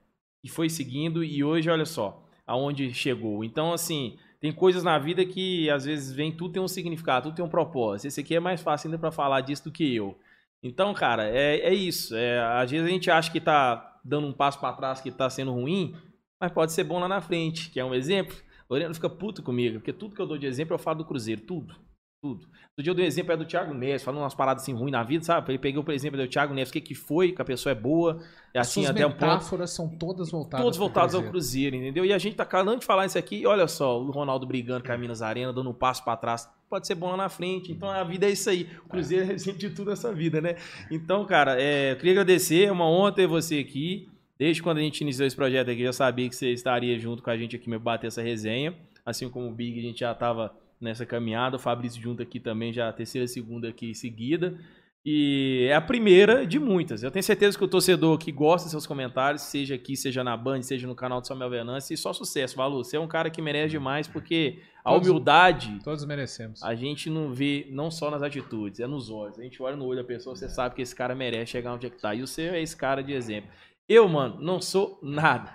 e 0.44 0.48
foi 0.50 0.68
seguindo. 0.68 1.24
E 1.24 1.42
hoje, 1.42 1.70
olha 1.70 1.86
só, 1.86 2.22
aonde 2.46 2.92
chegou. 2.92 3.42
Então, 3.42 3.72
assim, 3.72 4.18
tem 4.44 4.52
coisas 4.52 4.84
na 4.84 4.98
vida 4.98 5.24
que 5.24 5.70
às 5.70 5.86
vezes 5.86 6.12
vem, 6.12 6.30
tudo 6.30 6.52
tem 6.52 6.62
um 6.62 6.68
significado, 6.68 7.30
tudo 7.30 7.36
tem 7.36 7.42
um 7.42 7.48
propósito. 7.48 8.08
Esse 8.08 8.20
aqui 8.20 8.36
é 8.36 8.40
mais 8.40 8.60
fácil 8.60 8.88
ainda 8.88 8.98
pra 8.98 9.10
falar 9.10 9.40
disso 9.40 9.64
do 9.64 9.72
que 9.72 9.96
eu. 9.96 10.18
Então, 10.62 10.92
cara, 10.92 11.26
é, 11.30 11.60
é 11.60 11.72
isso. 11.72 12.14
É, 12.14 12.40
às 12.60 12.70
vezes 12.70 12.86
a 12.86 12.90
gente 12.90 13.10
acha 13.10 13.32
que 13.32 13.40
tá 13.40 13.98
dando 14.04 14.26
um 14.26 14.34
passo 14.34 14.60
pra 14.60 14.74
trás, 14.74 15.00
que 15.00 15.10
tá 15.10 15.30
sendo 15.30 15.50
ruim, 15.50 15.96
mas 16.38 16.52
pode 16.52 16.72
ser 16.72 16.84
bom 16.84 16.98
lá 16.98 17.08
na 17.08 17.22
frente. 17.22 17.70
Que 17.70 17.80
é 17.80 17.84
um 17.86 17.94
exemplo. 17.94 18.36
O 18.68 18.74
Lorena 18.74 18.92
fica 18.92 19.08
puto 19.08 19.42
comigo, 19.42 19.78
porque 19.78 19.94
tudo 19.94 20.14
que 20.14 20.20
eu 20.20 20.26
dou 20.26 20.36
de 20.36 20.46
exemplo 20.46 20.74
eu 20.74 20.78
falo 20.78 20.98
do 20.98 21.06
Cruzeiro, 21.06 21.40
tudo. 21.40 21.74
Tudo. 22.24 22.48
Do 22.74 22.82
dia 22.82 22.90
eu 22.90 22.94
dei 22.94 23.04
exemplo 23.04 23.34
é 23.34 23.36
do 23.36 23.44
Thiago 23.44 23.74
Neves, 23.74 24.02
falando 24.02 24.22
umas 24.22 24.34
paradas 24.34 24.62
assim 24.62 24.72
ruins 24.72 24.92
na 24.92 25.02
vida, 25.02 25.22
sabe? 25.22 25.50
Ele 25.52 25.58
peguei 25.58 25.78
o 25.78 25.92
exemplo 25.92 26.18
do 26.18 26.26
Thiago 26.26 26.54
Neves, 26.54 26.70
o 26.70 26.72
que, 26.72 26.80
que 26.80 26.94
foi, 26.94 27.32
que 27.32 27.42
a 27.42 27.44
pessoa 27.44 27.70
é 27.72 27.74
boa, 27.74 28.18
é 28.54 28.60
As 28.60 28.68
assim 28.68 28.86
até 28.86 29.06
um 29.06 29.10
ponto 29.10 29.20
metáforas 29.20 29.70
são 29.72 29.90
todas 29.90 30.30
voltadas 30.30 30.64
todos 30.64 30.78
voltados 30.78 31.14
ao 31.14 31.22
Cruzeiro. 31.22 31.76
Entendeu? 31.76 32.02
E 32.02 32.14
a 32.14 32.18
gente 32.18 32.34
tá 32.34 32.46
calando 32.46 32.80
de 32.80 32.86
falar 32.86 33.04
isso 33.04 33.18
aqui, 33.18 33.46
olha 33.46 33.68
só, 33.68 34.00
o 34.00 34.10
Ronaldo 34.10 34.46
brigando 34.46 34.82
com 34.82 34.90
a 34.90 34.96
Minas 34.96 35.20
Arena, 35.20 35.52
dando 35.52 35.68
um 35.68 35.74
passo 35.74 36.02
pra 36.02 36.16
trás, 36.16 36.48
pode 36.66 36.86
ser 36.86 36.94
bom 36.94 37.10
lá 37.10 37.16
na 37.18 37.28
frente, 37.28 37.70
então 37.70 37.90
a 37.90 38.02
vida 38.02 38.24
é 38.24 38.30
isso 38.30 38.48
aí, 38.48 38.70
o 38.86 38.88
Cruzeiro 38.88 39.30
é 39.30 39.34
exemplo 39.34 39.60
de 39.60 39.68
tudo 39.68 39.90
nessa 39.90 40.10
vida, 40.10 40.40
né? 40.40 40.56
Então, 40.90 41.26
cara, 41.26 41.60
é, 41.60 41.92
eu 41.92 41.96
queria 41.96 42.12
agradecer, 42.12 42.64
é 42.64 42.72
uma 42.72 42.88
honra 42.88 43.12
ter 43.12 43.26
você 43.26 43.58
aqui, 43.58 44.08
desde 44.38 44.62
quando 44.62 44.78
a 44.78 44.80
gente 44.80 45.02
iniciou 45.02 45.26
esse 45.26 45.36
projeto 45.36 45.70
aqui, 45.70 45.82
eu 45.82 45.88
já 45.88 45.92
sabia 45.92 46.26
que 46.26 46.34
você 46.34 46.50
estaria 46.50 46.98
junto 46.98 47.22
com 47.22 47.28
a 47.28 47.36
gente 47.36 47.54
aqui, 47.54 47.68
me 47.68 47.78
bater 47.78 48.06
essa 48.06 48.22
resenha, 48.22 48.74
assim 49.04 49.28
como 49.28 49.48
o 49.48 49.52
Big, 49.52 49.78
a 49.78 49.82
gente 49.82 50.00
já 50.00 50.14
tava 50.14 50.63
nessa 50.80 51.06
caminhada, 51.06 51.56
o 51.56 51.58
Fabrício 51.58 52.00
junto 52.00 52.22
aqui 52.22 52.38
também, 52.40 52.72
já 52.72 52.88
a 52.88 52.92
terceira, 52.92 53.26
segunda 53.26 53.68
aqui 53.68 53.94
seguida, 53.94 54.58
e 55.06 55.66
é 55.68 55.74
a 55.74 55.82
primeira 55.82 56.46
de 56.46 56.58
muitas. 56.58 57.02
Eu 57.02 57.10
tenho 57.10 57.22
certeza 57.22 57.58
que 57.58 57.64
o 57.64 57.68
torcedor 57.68 58.16
que 58.16 58.32
gosta 58.32 58.64
dos 58.64 58.70
seus 58.70 58.86
comentários, 58.86 59.42
seja 59.42 59.74
aqui, 59.74 59.96
seja 59.98 60.24
na 60.24 60.34
Band, 60.34 60.62
seja 60.62 60.86
no 60.86 60.94
canal 60.94 61.20
do 61.20 61.26
Samuel 61.26 61.50
Venâncio, 61.50 61.92
e 61.92 61.96
só 61.96 62.12
sucesso, 62.14 62.56
Valu. 62.56 62.82
Você 62.82 62.96
é 62.96 63.00
um 63.00 63.06
cara 63.06 63.28
que 63.28 63.42
merece 63.42 63.72
demais, 63.72 64.08
porque 64.08 64.60
a 64.82 64.90
Todos- 64.92 65.06
humildade 65.08 65.78
Todos 65.84 66.04
merecemos. 66.06 66.62
a 66.62 66.74
gente 66.74 67.10
não 67.10 67.34
vê 67.34 67.66
não 67.70 67.90
só 67.90 68.10
nas 68.10 68.22
atitudes, 68.22 68.80
é 68.80 68.86
nos 68.86 69.10
olhos. 69.10 69.38
A 69.38 69.42
gente 69.42 69.62
olha 69.62 69.76
no 69.76 69.84
olho 69.84 69.98
da 70.00 70.04
pessoa, 70.06 70.34
você 70.34 70.48
sabe 70.48 70.74
que 70.74 70.80
esse 70.80 70.94
cara 70.96 71.14
merece 71.14 71.52
chegar 71.52 71.74
onde 71.74 71.86
é 71.86 71.90
que 71.90 72.00
tá. 72.00 72.14
E 72.14 72.26
seu 72.26 72.54
é 72.54 72.62
esse 72.62 72.74
cara 72.76 73.02
de 73.02 73.12
exemplo. 73.12 73.50
Eu, 73.86 74.08
mano, 74.08 74.38
não 74.40 74.58
sou 74.58 74.98
nada 75.02 75.54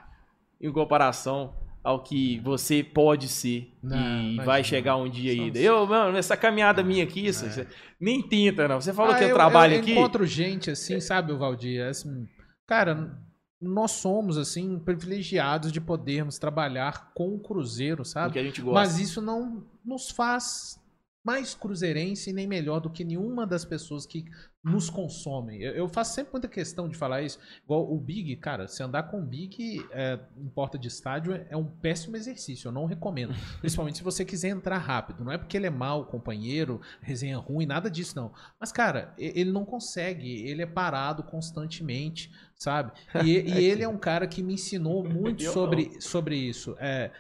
em 0.62 0.72
comparação 0.72 1.56
ao 1.84 2.04
que 2.04 2.40
você 2.40 2.84
pode 2.84 3.28
ser 3.28 3.72
Não, 3.82 3.98
e 3.98 4.34
imagina. 4.34 4.44
vai 4.46 4.64
chegar 4.64 4.96
um 4.98 5.10
dia 5.10 5.32
ainda. 5.32 5.58
Eu, 5.60 5.86
mano, 5.88 6.18
essa 6.18 6.36
caminhada 6.36 6.84
minha 6.84 7.04
aqui, 7.04 7.26
isso, 7.28 7.46
É. 7.46 7.66
nem 8.00 8.22
tinta, 8.22 8.68
não. 8.68 8.80
Você 8.82 8.94
falou 8.94 9.14
Ah, 9.14 9.18
que 9.18 9.24
eu, 9.26 9.34
trabalho 9.34 9.78
aqui. 9.80 9.92
encontro 9.94 10.26
gente 10.26 10.70
assim, 10.72 11.00
sabe, 11.00 11.32
o 11.32 11.38
Valdir? 11.38 11.86
Assim, 11.88 12.28
cara, 12.68 13.18
nós 13.62 13.92
somos 13.92 14.38
assim 14.38 14.80
privilegiados 14.80 15.72
de 15.72 15.82
podermos 15.82 16.38
trabalhar 16.38 17.12
com 17.14 17.36
o 17.36 17.40
Cruzeiro, 17.40 18.06
sabe? 18.06 18.34
que 18.34 18.40
a 18.40 18.44
gente 18.44 18.62
gosta. 18.62 18.80
Mas 18.80 19.00
isso 19.00 19.22
não 19.22 19.64
nos 19.84 20.10
faz 20.12 20.79
mais 21.24 21.54
cruzeirense 21.54 22.32
nem 22.32 22.48
melhor 22.48 22.80
do 22.80 22.90
que 22.90 23.04
nenhuma 23.04 23.46
das 23.46 23.66
pessoas 23.66 24.06
que 24.06 24.26
nos 24.64 24.90
consomem. 24.90 25.62
Eu, 25.62 25.74
eu 25.74 25.90
faço 25.90 26.16
sempre 26.16 26.32
muita 26.34 26.48
questão 26.48 26.88
de 26.88 26.98
falar 26.98 27.22
isso. 27.22 27.40
Igual 27.64 27.92
o 27.94 28.00
Big, 28.00 28.36
cara, 28.38 28.68
se 28.68 28.82
andar 28.82 29.04
com 29.04 29.20
o 29.22 29.26
Big 29.26 29.86
é, 29.92 30.20
em 30.38 30.50
porta 30.50 30.78
de 30.78 30.88
estádio 30.88 31.34
é, 31.50 31.56
um 31.56 31.66
péssimo 31.66 32.16
exercício. 32.16 32.68
Eu 32.68 32.72
não 32.72 32.86
recomendo. 32.86 33.34
Principalmente 33.60 33.98
se 33.98 34.04
você 34.04 34.24
quiser 34.26 34.50
entrar 34.50 34.78
rápido. 34.78 35.24
Não 35.24 35.32
é 35.32 35.38
porque 35.38 35.58
ele 35.58 35.68
é 35.68 35.70
mau 35.70 36.06
companheiro, 36.06 36.82
resenha 37.02 37.38
ruim, 37.38 37.66
nada 37.66 37.90
disso 37.90 38.16
não. 38.16 38.34
Mas, 38.60 38.72
cara, 38.72 39.14
ele 39.18 39.52
não 39.52 39.66
consegue. 39.66 40.48
Ele 40.48 40.62
é 40.62 40.66
parado 40.68 41.24
constantemente, 41.24 42.32
sabe? 42.56 42.92
E, 43.24 43.30
e 43.32 43.52
ele 43.64 43.84
é 43.84 43.88
um 43.88 43.98
cara 43.98 44.28
que 44.28 44.42
me 44.42 44.54
ensinou 44.54 45.04
muito 45.04 45.44
sobre, 45.44 46.02
sobre 46.02 46.36
isso. 46.38 46.76
É, 46.80 47.12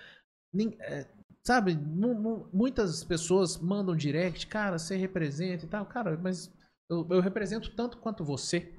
nin- 0.53 0.75
é, 0.79 1.05
sabe, 1.49 1.75
mu- 1.75 2.13
mu- 2.13 2.49
muitas 2.53 3.03
pessoas 3.03 3.57
mandam 3.57 3.95
direct, 3.95 4.45
cara, 4.45 4.77
você 4.77 4.95
representa 4.95 5.65
e 5.65 5.67
tal. 5.67 5.83
Cara, 5.83 6.15
mas 6.21 6.53
eu, 6.87 7.07
eu 7.09 7.19
represento 7.19 7.71
tanto 7.75 7.97
quanto 7.97 8.23
você. 8.23 8.71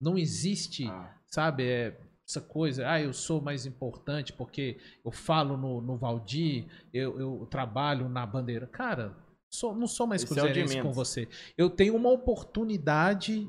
Não 0.00 0.18
existe, 0.18 0.88
Ah, 0.88 1.16
sabe, 1.28 1.62
é, 1.64 1.96
essa 2.28 2.40
coisa, 2.40 2.90
ah, 2.90 3.00
eu 3.00 3.12
sou 3.12 3.40
mais 3.40 3.64
importante 3.64 4.32
porque 4.32 4.76
eu 5.04 5.12
falo 5.12 5.56
no, 5.56 5.80
no 5.80 5.96
Valdir, 5.96 6.66
eu, 6.92 7.16
eu 7.20 7.46
trabalho 7.48 8.08
na 8.08 8.26
bandeira. 8.26 8.66
Cara, 8.66 9.16
sou, 9.48 9.72
não 9.72 9.86
sou 9.86 10.04
mais 10.08 10.24
Esse 10.24 10.32
é 10.32 10.34
cruzeirense 10.34 10.74
com 10.78 10.82
menos. 10.82 10.96
você. 10.96 11.28
Eu 11.56 11.70
tenho 11.70 11.94
uma 11.94 12.10
oportunidade 12.10 13.48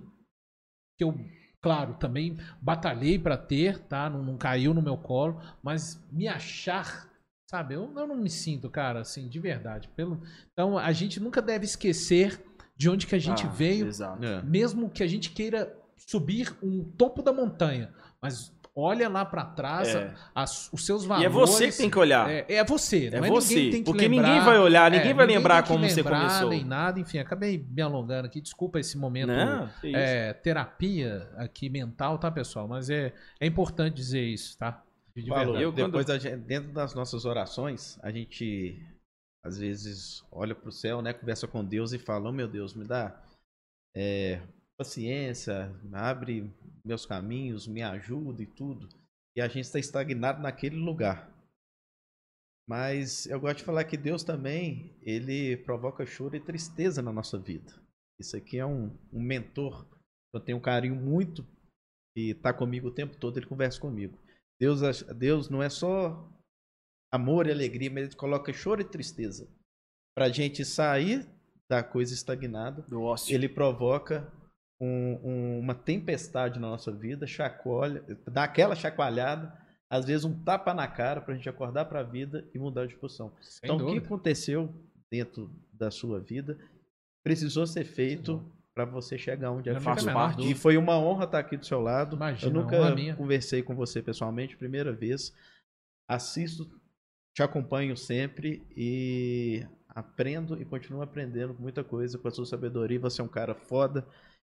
que 0.99 1.03
eu, 1.03 1.15
claro, 1.63 1.95
também 1.95 2.37
batalhei 2.61 3.17
pra 3.17 3.37
ter, 3.37 3.79
tá? 3.87 4.07
Não, 4.07 4.23
não 4.23 4.37
caiu 4.37 4.71
no 4.71 4.83
meu 4.83 4.97
colo, 4.97 5.41
mas 5.63 5.99
me 6.11 6.27
achar, 6.27 7.09
sabe? 7.47 7.73
Eu, 7.73 7.91
eu 7.95 8.05
não 8.07 8.15
me 8.17 8.29
sinto, 8.29 8.69
cara, 8.69 8.99
assim, 8.99 9.27
de 9.27 9.39
verdade. 9.39 9.89
Pelo... 9.95 10.21
Então, 10.53 10.77
a 10.77 10.91
gente 10.91 11.19
nunca 11.19 11.41
deve 11.41 11.65
esquecer 11.65 12.39
de 12.75 12.89
onde 12.89 13.07
que 13.07 13.15
a 13.15 13.19
gente 13.19 13.45
ah, 13.45 13.49
veio, 13.49 13.87
Exato. 13.87 14.23
É. 14.23 14.41
mesmo 14.43 14.89
que 14.89 15.01
a 15.01 15.07
gente 15.07 15.31
queira 15.31 15.75
subir 15.95 16.55
um 16.61 16.83
topo 16.83 17.23
da 17.23 17.33
montanha, 17.33 17.91
mas 18.21 18.53
olha 18.75 19.09
lá 19.09 19.25
pra 19.25 19.43
trás 19.43 19.87
É. 19.95 20.13
as- 20.35 20.71
os 20.71 20.85
seus 20.85 21.03
E 21.03 21.07
valores. 21.07 21.25
é 21.25 21.29
você 21.33 21.71
que 21.71 21.77
tem 21.77 21.89
que 21.89 21.97
olhar. 21.97 22.29
É, 22.29 22.45
é 22.47 22.63
você, 22.63 23.09
não 23.09 23.23
É 23.23 23.27
é, 23.27 23.31
você, 23.31 23.55
ninguém 23.55 23.71
tem 23.71 23.79
que 23.83 23.85
porque 23.91 24.07
lembrar, 24.07 24.27
ninguém 24.27 24.45
vai 24.45 24.59
olhar, 24.59 24.91
ninguém 24.91 25.09
é, 25.09 25.13
vai 25.15 25.25
lembrar 25.25 25.55
tem 25.55 25.63
que 25.63 25.69
como 25.69 25.89
você 25.89 25.95
lembrar, 25.95 26.19
começou. 26.19 26.49
Nem 26.49 26.63
nada, 26.63 26.99
enfim, 26.99 27.17
acabei 27.17 27.65
me 27.67 27.81
alongando 27.81 28.27
aqui. 28.27 28.39
Desculpa 28.39 28.79
esse 28.79 28.95
momento 28.95 29.29
Não, 29.29 29.67
é, 29.83 30.33
terapia 30.33 31.27
aqui 31.37 31.69
mental, 31.69 32.19
tá, 32.19 32.29
pessoal? 32.29 32.67
Mas 32.67 32.91
é, 32.91 33.11
é 33.39 33.47
importante 33.47 33.95
dizer 33.95 34.21
isso, 34.23 34.55
tá? 34.55 34.83
De 35.23 35.29
Falou. 35.29 35.53
verdade. 35.53 35.63
Eu, 35.63 35.71
quando- 35.73 35.85
Depois, 35.87 36.09
a 36.09 36.17
gente- 36.19 36.37
dentro 36.43 36.71
das 36.71 36.93
nossas 36.93 37.25
orações, 37.25 37.97
a 38.03 38.11
gente 38.11 38.79
às 39.43 39.57
vezes 39.57 40.23
olha 40.31 40.53
pro 40.53 40.71
céu, 40.71 41.01
né? 41.01 41.13
Conversa 41.13 41.47
com 41.47 41.63
Deus 41.65 41.91
e 41.93 41.99
fala: 41.99 42.29
Oh 42.29 42.33
meu 42.33 42.47
Deus, 42.47 42.73
me 42.73 42.85
dá 42.85 43.19
é, 43.95 44.41
paciência, 44.77 45.73
abre 45.93 46.53
meus 46.85 47.05
caminhos, 47.05 47.67
me 47.67 47.81
ajuda 47.81 48.43
e 48.43 48.45
tudo. 48.45 48.87
E 49.35 49.41
a 49.41 49.47
gente 49.47 49.65
está 49.65 49.79
estagnado 49.79 50.41
naquele 50.41 50.75
lugar. 50.75 51.31
Mas 52.67 53.25
eu 53.27 53.39
gosto 53.39 53.59
de 53.59 53.63
falar 53.63 53.83
que 53.85 53.95
Deus 53.95 54.23
também, 54.23 54.97
ele 55.01 55.55
provoca 55.57 56.05
choro 56.05 56.35
e 56.35 56.39
tristeza 56.39 57.01
na 57.01 57.13
nossa 57.13 57.37
vida. 57.37 57.73
Isso 58.19 58.35
aqui 58.35 58.57
é 58.57 58.65
um, 58.65 58.95
um 59.13 59.21
mentor. 59.21 59.85
Eu 60.33 60.39
tenho 60.41 60.57
um 60.57 60.61
carinho 60.61 60.95
muito 60.95 61.45
e 62.15 62.33
tá 62.33 62.51
comigo 62.53 62.87
o 62.89 62.93
tempo 62.93 63.15
todo, 63.15 63.37
ele 63.37 63.45
conversa 63.45 63.79
comigo. 63.79 64.17
Deus, 64.59 65.03
Deus 65.15 65.49
não 65.49 65.61
é 65.61 65.69
só 65.69 66.29
amor 67.11 67.47
e 67.47 67.51
alegria, 67.51 67.89
mas 67.91 68.07
ele 68.07 68.15
coloca 68.15 68.51
choro 68.53 68.81
e 68.81 68.85
tristeza. 68.85 69.47
Pra 70.15 70.29
gente 70.29 70.65
sair 70.65 71.27
da 71.69 71.83
coisa 71.83 72.13
estagnada, 72.13 72.81
do 72.83 73.01
ócio. 73.01 73.33
ele 73.33 73.47
provoca 73.49 74.31
um- 74.79 75.19
um- 75.23 75.59
uma 75.59 75.75
tempestade 75.75 76.59
na 76.59 76.69
nossa 76.69 76.91
vida, 76.91 77.27
chacoalha, 77.27 78.03
dá 78.31 78.43
aquela 78.43 78.75
chacoalhada, 78.75 79.53
às 79.89 80.05
vezes 80.05 80.23
um 80.25 80.43
tapa 80.43 80.73
na 80.73 80.87
cara 80.87 81.21
pra 81.21 81.35
gente 81.35 81.49
acordar 81.49 81.85
pra 81.85 82.03
vida 82.03 82.47
e 82.53 82.59
mudar 82.59 82.87
de 82.87 82.95
posição. 82.95 83.33
Sem 83.41 83.61
então, 83.63 83.75
o 83.75 83.79
que 83.79 83.85
dúvida. 83.85 84.05
aconteceu 84.05 84.73
dentro 85.11 85.49
da 85.73 85.89
sua 85.91 86.19
vida 86.19 86.57
precisou 87.23 87.65
ser 87.67 87.83
feito 87.85 88.43
pra 88.85 88.95
você 88.95 89.17
chegar 89.17 89.51
onde 89.51 89.69
é 89.69 89.73
que 89.73 89.79
menor 89.79 90.13
parte. 90.13 90.49
E 90.49 90.53
foi 90.53 90.77
uma 90.77 90.99
honra 90.99 91.25
estar 91.25 91.39
aqui 91.39 91.57
do 91.57 91.65
seu 91.65 91.81
lado. 91.81 92.15
Imagina, 92.15 92.51
Eu 92.51 92.61
honra 92.61 92.89
nunca 92.89 93.15
conversei 93.15 93.63
com 93.63 93.75
você 93.75 94.01
pessoalmente, 94.01 94.57
primeira 94.57 94.91
vez. 94.91 95.33
Assisto, 96.09 96.69
te 97.35 97.41
acompanho 97.41 97.95
sempre 97.97 98.65
e 98.75 99.65
aprendo 99.89 100.61
e 100.61 100.65
continuo 100.65 101.01
aprendendo 101.01 101.55
muita 101.59 101.83
coisa 101.83 102.17
com 102.17 102.27
a 102.27 102.31
sua 102.31 102.45
sabedoria. 102.45 102.99
Você 102.99 103.21
é 103.21 103.23
um 103.23 103.27
cara 103.27 103.55
foda, 103.55 104.07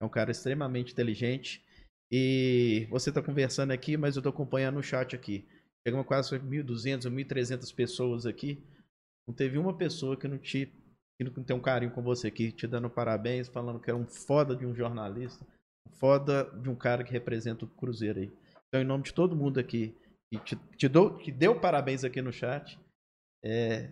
é 0.02 0.06
um 0.06 0.10
cara 0.10 0.32
extremamente 0.32 0.94
inteligente. 0.94 1.64
E 2.12 2.88
você 2.90 3.10
está 3.10 3.22
conversando 3.22 3.72
aqui, 3.72 3.96
mas 3.98 4.16
eu 4.16 4.20
estou 4.20 4.32
acompanhando 4.32 4.78
o 4.78 4.84
chat 4.84 5.16
aqui. 5.16 5.48
Chegamos 5.88 6.06
quase 6.06 6.38
1.200 6.38 7.06
ou 7.06 7.12
1.300 7.12 7.74
pessoas 7.74 8.26
aqui. 8.26 8.62
Não 9.28 9.34
teve 9.34 9.58
uma 9.58 9.76
pessoa 9.76 10.18
que 10.18 10.28
não 10.28 10.38
te 10.38 10.72
que 11.30 11.38
não 11.38 11.44
tem 11.46 11.56
um 11.56 11.62
carinho 11.62 11.92
com 11.92 12.02
você 12.02 12.28
aqui, 12.28 12.52
te 12.52 12.66
dando 12.66 12.90
parabéns, 12.90 13.48
falando 13.48 13.80
que 13.80 13.92
é 13.92 13.94
um 13.94 14.08
foda 14.08 14.56
de 14.56 14.66
um 14.66 14.74
jornalista, 14.74 15.46
um 15.88 15.92
foda 15.94 16.46
de 16.62 16.70
um 16.70 16.76
cara 16.76 17.04
que 17.04 17.12
representa 17.12 17.66
o 17.66 17.68
Cruzeiro 17.68 18.20
aí. 18.20 18.32
Então, 18.68 18.82
em 18.82 18.86
nome 18.86 19.04
de 19.04 19.14
todo 19.14 19.36
mundo 19.36 19.60
aqui, 19.60 19.96
que, 20.34 20.40
te, 20.40 20.56
te 20.78 20.88
dou, 20.88 21.16
que 21.18 21.32
deu 21.32 21.60
parabéns 21.60 22.04
aqui 22.04 22.22
no 22.22 22.32
chat, 22.32 22.80
é. 23.44 23.92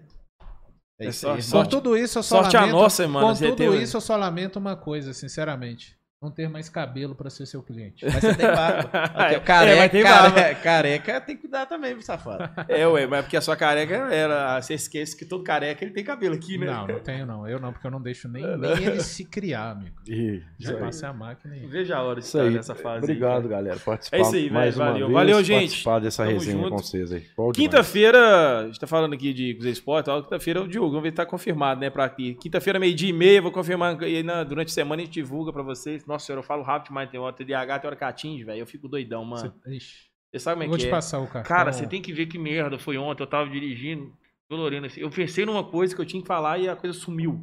É, 1.01 1.05
É 1.05 1.09
isso 1.09 1.19
só- 1.21 1.33
aí, 1.35 1.41
só- 1.41 1.63
Com 1.63 1.69
tudo 1.69 1.97
isso, 1.97 2.17
eu 2.19 2.23
só 2.23 2.41
Sorte 2.41 2.57
a 2.57 2.61
lamento, 2.61 2.75
nossa, 2.77 3.07
mano, 3.07 3.27
Com 3.27 3.33
tudo 3.35 3.55
teve- 3.55 3.83
isso, 3.83 3.95
eu 3.97 4.01
só 4.01 4.15
lamento 4.15 4.57
uma 4.57 4.75
coisa, 4.75 5.13
sinceramente. 5.13 5.98
Não 6.21 6.29
ter 6.29 6.49
mais 6.49 6.67
cabelo 6.67 7.15
pra 7.15 7.29
ser 7.29 7.45
seu 7.45 7.63
cliente. 7.63 8.03
Mas 8.03 8.15
você 8.15 8.35
tem 8.35 8.47
barba. 8.47 8.89
Aqui, 9.15 9.35
É, 9.35 9.39
careca, 9.39 9.77
mas 9.77 9.91
tem 9.91 10.03
careca, 10.03 10.41
barba. 10.41 10.55
careca 10.61 11.21
tem 11.21 11.35
que 11.37 11.41
cuidar 11.43 11.65
também, 11.65 11.93
viu, 11.93 12.01
safado. 12.01 12.49
É, 12.67 12.85
ué, 12.85 13.07
mas 13.07 13.21
porque 13.21 13.37
a 13.37 13.41
sua 13.41 13.55
careca 13.55 13.95
era. 14.13 14.61
Você 14.61 14.73
esquece 14.73 15.15
que 15.15 15.23
todo 15.23 15.45
careca 15.45 15.81
ele 15.81 15.93
tem 15.93 16.03
cabelo 16.03 16.35
aqui, 16.35 16.57
né? 16.57 16.65
Não, 16.65 16.87
não 16.87 16.99
tenho 16.99 17.25
não. 17.25 17.47
Eu 17.47 17.57
não, 17.57 17.71
porque 17.71 17.87
eu 17.87 17.91
não 17.91 18.01
deixo 18.01 18.27
nem, 18.27 18.43
nem 18.57 18.71
ele 18.83 18.99
se 18.99 19.23
criar, 19.23 19.71
amigo. 19.71 19.95
E- 20.09 20.41
Já 20.59 20.71
aí. 20.73 20.79
passei 20.81 21.07
a 21.07 21.13
máquina 21.13 21.55
e... 21.55 21.65
Veja 21.67 21.95
a 21.95 22.03
hora 22.03 22.19
de 22.19 22.25
Isso 22.25 22.37
estar 22.37 22.49
aí. 22.49 22.53
nessa 22.53 22.75
fase. 22.75 22.97
aí, 22.97 23.03
Obrigado, 23.03 23.43
cara. 23.43 23.47
galera. 23.63 23.79
Participar 23.79 24.17
É 24.17 24.21
isso 24.21 24.35
aí, 24.35 24.41
velho. 24.41 24.53
mais 24.53 24.75
uma 24.75 24.85
Valeu. 24.87 25.07
vez. 25.07 25.13
Valeu, 25.13 25.41
gente. 25.43 25.59
Participar 25.61 25.99
dessa 25.99 26.23
Tamo 26.25 26.35
resenha 26.37 26.57
junto. 26.57 26.69
com 26.71 26.77
vocês 26.79 27.11
aí. 27.13 27.23
Quinta-feira, 27.53 28.59
a 28.59 28.65
gente 28.65 28.77
tá 28.79 28.87
falando 28.87 29.13
aqui 29.13 29.33
de 29.33 29.53
Cruzeiro 29.53 29.73
Esporte, 29.73 30.09
quinta-feira 30.23 30.59
é 30.59 30.63
o 30.63 30.67
Diogo, 30.67 30.89
vamos 30.89 31.03
ver 31.03 31.11
se 31.11 31.15
tá 31.15 31.25
confirmado, 31.25 31.79
né, 31.79 31.89
pra 31.89 32.03
aqui. 32.03 32.33
Quinta-feira, 32.41 32.77
meio-dia 32.77 33.09
e 33.09 33.13
meia, 33.13 33.41
vou 33.41 33.53
confirmar 33.53 33.95
aí 34.03 34.21
na- 34.21 34.43
durante 34.43 34.67
a 34.67 34.73
semana 34.73 35.01
a 35.01 35.05
gente 35.05 35.13
divulga 35.13 35.53
pra 35.53 35.63
vocês. 35.63 36.03
Nossa 36.09 36.25
senhora, 36.25 36.39
eu 36.39 36.43
falo 36.43 36.63
rápido 36.63 36.87
demais, 36.89 37.09
tem 37.09 37.19
hora 37.19 37.35
TDAH, 37.35 37.79
tem 37.79 37.87
hora 37.87 37.95
que 37.95 38.03
atinge, 38.03 38.43
velho, 38.43 38.59
eu 38.59 38.67
fico 38.67 38.87
doidão, 38.87 39.23
mano. 39.23 39.53
Você- 39.63 39.75
Ixi, 39.75 40.09
Você 40.31 40.39
sabe 40.39 40.55
como 40.55 40.63
é 40.63 40.65
eu 40.65 40.69
vou 40.69 40.77
que 40.77 40.83
te 40.83 40.87
é? 40.87 40.91
passar 40.91 41.19
o 41.19 41.27
cartão. 41.27 41.43
Cara, 41.43 41.71
você 41.71 41.87
tem 41.87 42.01
que 42.01 42.11
ver 42.11 42.25
que 42.25 42.37
merda 42.37 42.77
foi 42.79 42.97
ontem, 42.97 43.23
eu 43.23 43.27
tava 43.27 43.49
dirigindo, 43.49 44.11
dolorindo 44.49 44.87
assim. 44.87 45.01
Eu 45.01 45.09
pensei 45.09 45.45
numa 45.45 45.63
coisa 45.63 45.95
que 45.95 46.01
eu 46.01 46.05
tinha 46.05 46.21
que 46.21 46.27
falar 46.27 46.57
e 46.59 46.67
a 46.67 46.75
coisa 46.75 46.97
sumiu. 46.97 47.39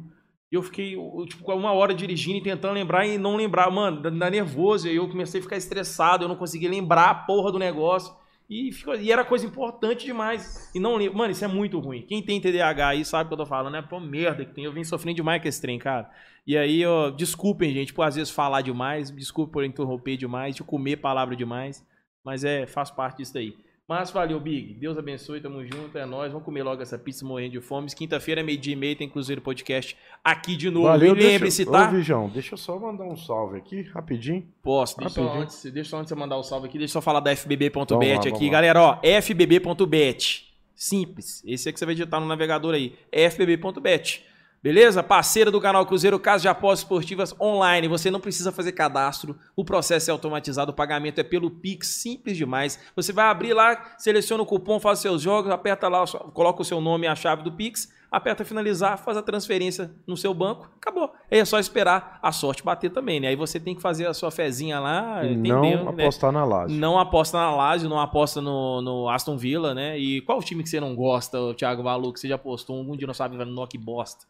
E 0.51 0.55
eu 0.55 0.63
fiquei, 0.63 0.95
eu, 0.95 1.25
tipo, 1.27 1.51
uma 1.53 1.73
hora 1.73 1.93
dirigindo 1.93 2.37
e 2.37 2.43
tentando 2.43 2.73
lembrar 2.73 3.05
e 3.05 3.17
não 3.17 3.35
lembrar. 3.35 3.69
Mano, 3.69 4.01
dá, 4.01 4.29
nervoso. 4.29 4.87
E 4.87 4.91
aí 4.91 4.95
eu 4.95 5.09
comecei 5.09 5.39
a 5.39 5.43
ficar 5.43 5.57
estressado, 5.57 6.23
eu 6.23 6.27
não 6.29 6.35
conseguia 6.37 6.69
lembrar 6.69 7.09
a 7.09 7.15
porra 7.15 7.51
do 7.51 7.59
negócio. 7.59 8.13
E, 8.49 8.71
ficou- 8.71 8.95
e 8.95 9.11
era 9.11 9.25
coisa 9.25 9.45
importante 9.45 10.05
demais. 10.05 10.71
E 10.73 10.79
não 10.79 10.95
lembro. 10.95 11.17
Mano, 11.17 11.31
isso 11.31 11.43
é 11.43 11.47
muito 11.47 11.79
ruim. 11.79 12.01
Quem 12.03 12.21
tem 12.23 12.39
TDAH 12.39 12.87
aí 12.89 13.03
sabe 13.03 13.25
o 13.25 13.27
que 13.27 13.33
eu 13.33 13.37
tô 13.39 13.45
falando, 13.45 13.73
né? 13.73 13.81
Pô, 13.81 13.99
merda 13.99 14.45
que 14.45 14.53
tem. 14.53 14.63
Eu 14.63 14.71
vim 14.71 14.83
sofrendo 14.85 15.17
demais 15.17 15.41
com 15.41 15.47
esse 15.49 15.61
trem, 15.61 15.77
cara. 15.77 16.09
E 16.45 16.57
aí, 16.57 16.85
ó, 16.85 17.09
desculpem, 17.09 17.73
gente, 17.73 17.93
por 17.93 18.03
às 18.03 18.15
vezes 18.15 18.31
falar 18.31 18.61
demais. 18.61 19.11
Desculpe 19.11 19.51
por 19.51 19.65
interromper 19.65 20.15
demais, 20.15 20.55
de 20.55 20.63
comer 20.63 20.97
palavra 20.97 21.35
demais. 21.35 21.85
Mas 22.23 22.43
é, 22.45 22.65
faz 22.65 22.89
parte 22.89 23.17
disso 23.17 23.37
aí. 23.37 23.53
Mas 23.87 24.11
valeu, 24.11 24.37
Big. 24.37 24.73
Deus 24.73 24.97
abençoe, 24.97 25.39
tamo 25.39 25.63
junto, 25.63 25.97
é 25.97 26.05
nóis. 26.05 26.29
Vamos 26.29 26.43
comer 26.43 26.61
logo 26.61 26.81
essa 26.81 26.99
pizza 26.99 27.25
morrendo 27.25 27.53
de 27.53 27.61
fome. 27.61 27.87
Quinta-feira, 27.87 28.43
meio-dia 28.43 28.73
e 28.73 28.75
meia, 28.75 28.93
tem 28.97 29.07
Cruzeiro 29.07 29.41
Podcast 29.41 29.95
aqui 30.21 30.57
de 30.57 30.69
novo. 30.69 30.87
Valeu, 30.87 31.15
e 31.15 31.23
lembre-se, 31.23 31.65
tá? 31.65 31.87
Ô, 31.87 31.91
Vijão, 31.91 32.27
deixa 32.27 32.53
eu 32.55 32.57
só 32.57 32.77
mandar 32.77 33.05
um 33.05 33.15
salve 33.15 33.57
aqui, 33.57 33.83
rapidinho. 33.83 34.45
Posso, 34.61 34.97
deixa 34.97 35.15
só, 35.15 35.33
antes, 35.33 35.63
deixa 35.71 35.89
só 35.89 35.97
antes 35.99 36.09
de 36.09 36.15
você 36.15 36.19
mandar 36.19 36.35
o 36.35 36.43
salve 36.43 36.67
aqui, 36.67 36.77
deixa 36.77 36.91
eu 36.91 37.01
só 37.01 37.01
falar 37.01 37.21
da 37.21 37.31
fbb.bet 37.33 38.27
aqui. 38.27 38.49
Galera, 38.49 38.81
ó, 38.81 38.99
fbb.bet. 39.01 40.53
Simples. 40.75 41.41
Esse 41.45 41.69
é 41.69 41.71
que 41.71 41.79
você 41.79 41.85
vai 41.85 41.95
digitar 41.95 42.19
no 42.19 42.27
navegador 42.27 42.75
aí. 42.75 42.93
fbb.bet. 43.09 44.25
Beleza? 44.61 45.03
Parceira 45.03 45.51
do 45.51 45.61
canal 45.61 45.85
Cruzeiro, 45.85 46.19
Casa 46.19 46.41
de 46.41 46.47
Apostas 46.47 46.79
Esportivas 46.79 47.33
Online. 47.39 47.87
Você 47.87 48.09
não 48.09 48.19
precisa 48.19 48.51
fazer 48.51 48.71
cadastro. 48.71 49.37
O 49.55 49.63
processo 49.63 50.09
é 50.09 50.11
automatizado, 50.11 50.71
o 50.71 50.75
pagamento 50.75 51.19
é 51.19 51.23
pelo 51.23 51.51
Pix, 51.51 51.87
simples 51.87 52.35
demais. 52.35 52.79
Você 52.95 53.13
vai 53.13 53.27
abrir 53.27 53.53
lá, 53.53 53.95
seleciona 53.97 54.41
o 54.43 54.45
cupom, 54.45 54.79
faz 54.79 54.99
seus 54.99 55.21
jogos, 55.21 55.51
aperta 55.51 55.87
lá, 55.87 56.03
coloca 56.33 56.61
o 56.61 56.65
seu 56.65 56.81
nome 56.81 57.05
e 57.05 57.07
a 57.07 57.15
chave 57.15 57.43
do 57.43 57.51
Pix, 57.51 57.93
aperta 58.11 58.43
finalizar, 58.43 58.97
faz 58.97 59.15
a 59.15 59.21
transferência 59.21 59.91
no 60.07 60.17
seu 60.17 60.33
banco, 60.33 60.69
acabou. 60.75 61.13
Aí 61.31 61.37
é 61.37 61.45
só 61.45 61.59
esperar 61.59 62.19
a 62.21 62.31
sorte 62.31 62.63
bater 62.63 62.89
também, 62.89 63.19
né? 63.19 63.27
Aí 63.27 63.35
você 63.35 63.59
tem 63.59 63.75
que 63.75 63.81
fazer 63.81 64.07
a 64.07 64.13
sua 64.13 64.31
fezinha 64.31 64.79
lá, 64.79 65.21
não 65.23 65.61
né? 65.61 66.03
apostar 66.03 66.31
na 66.31 66.43
laje. 66.43 66.75
Não 66.75 66.99
aposta 66.99 67.37
na 67.37 67.55
Lazio, 67.55 67.89
não 67.89 67.99
aposta 67.99 68.41
no, 68.41 68.81
no 68.81 69.09
Aston 69.09 69.37
Villa, 69.37 69.75
né? 69.75 69.99
E 69.99 70.21
qual 70.21 70.41
time 70.41 70.63
que 70.63 70.69
você 70.69 70.79
não 70.79 70.95
gosta, 70.95 71.39
o 71.39 71.53
Thiago 71.53 71.83
Valu, 71.83 72.11
que 72.11 72.19
você 72.19 72.27
já 72.27 72.35
apostou 72.35 72.77
algum 72.77 72.97
dia 72.97 73.05
não 73.05 73.13
sabe, 73.13 73.37
no 73.37 73.67
que 73.67 73.77
bosta? 73.77 74.25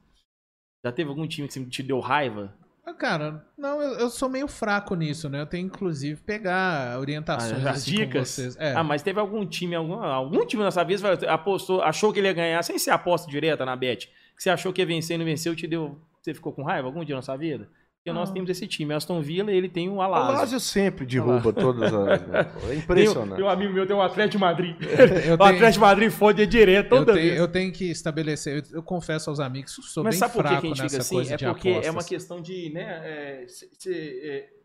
Já 0.84 0.92
teve 0.92 1.10
algum 1.10 1.28
time 1.28 1.48
que 1.48 1.66
te 1.66 1.84
deu 1.84 2.00
raiva? 2.00 2.54
Ah, 2.86 2.94
Cara, 2.94 3.46
não, 3.58 3.82
eu, 3.82 4.00
eu 4.00 4.10
sou 4.10 4.30
meio 4.30 4.48
fraco 4.48 4.96
nisso, 4.96 5.28
né? 5.28 5.42
Eu 5.42 5.46
tenho 5.46 5.66
inclusive 5.66 6.22
pegar 6.22 6.98
orientações 6.98 7.66
Ah, 7.66 7.72
as 7.72 7.78
assim, 7.80 7.92
dicas? 7.92 8.56
É. 8.58 8.74
Ah, 8.74 8.84
mas 8.84 9.04
teve 9.04 9.20
algum 9.20 9.46
time, 9.46 9.76
algum, 9.76 9.96
algum 9.96 10.46
time 10.46 10.64
nessa 10.64 10.86
vez 10.86 11.04
apostou, 11.04 11.82
achou 11.82 12.14
que 12.14 12.20
ele 12.20 12.28
ia 12.28 12.34
ganhar, 12.34 12.64
sem 12.64 12.80
ser 12.80 12.92
aposta 12.92 13.30
direta 13.30 13.66
na 13.66 13.76
bet, 13.76 14.08
que 14.36 14.42
você 14.42 14.50
achou 14.50 14.72
que 14.72 14.82
ia 14.82 14.86
vencer 14.86 15.16
e 15.16 15.18
não 15.18 15.26
venceu, 15.26 15.54
te 15.54 15.68
deu. 15.68 16.00
Você 16.22 16.34
ficou 16.34 16.54
com 16.54 16.64
raiva 16.64 16.88
algum 16.88 17.04
dia 17.04 17.16
na 17.16 17.22
sua 17.22 17.36
vida? 17.36 17.70
Porque 18.08 18.18
nós 18.20 18.30
Não. 18.30 18.34
temos 18.36 18.50
esse 18.50 18.66
time. 18.68 18.94
Aston 18.94 19.22
Villa, 19.22 19.52
ele 19.52 19.68
tem 19.68 19.90
o 19.90 19.96
O 19.96 20.02
Alásio. 20.02 20.60
Sempre 20.62 21.06
derruba 21.06 21.52
todas 21.52 21.94
as. 21.94 22.22
É 22.70 22.76
impressionante. 22.76 23.36
tem 23.36 23.44
um 23.44 23.50
amigo 23.50 23.74
meu, 23.74 23.86
tem 23.86 23.96
o 23.98 24.02
Atlético 24.02 24.32
de 24.38 24.38
Madrid. 24.38 24.76
Eu 24.82 24.88
o 24.88 24.98
tenho- 24.98 25.34
Atlético 25.34 25.72
de 25.72 25.80
Madrid 25.80 26.12
fode 26.12 26.48
direto 26.48 26.86
eu, 26.86 26.90
toda 27.00 27.14
tenho, 27.14 27.26
vez. 27.28 27.38
eu 27.40 27.48
tenho 27.48 27.72
que 27.74 27.92
estabelecer, 27.92 28.58
eu, 28.72 28.78
eu 28.78 28.84
confesso 28.84 29.30
aos 29.30 29.40
amigos 29.42 29.76
que 29.76 29.82
sou 29.82 30.04
Mas 30.04 30.16
bem 30.16 30.20
sabe 30.20 30.34
por 30.34 30.44
que 30.44 30.48
fraco 30.50 30.62
que 30.62 30.68
a 30.68 30.70
gente 30.70 30.82
nessa 30.84 30.90
fica 30.96 31.02
assim? 31.02 31.16
coisa 31.16 31.34
É 31.34 31.38
de 31.38 31.46
porque 31.46 31.70
apostas. 31.70 31.88
é 31.88 31.92
uma 31.92 32.04
questão 32.04 32.42
de, 32.42 32.70
né? 32.74 33.02
é, 33.04 33.46
cê- 33.48 33.70
cê, 33.78 34.22
é, 34.24 34.57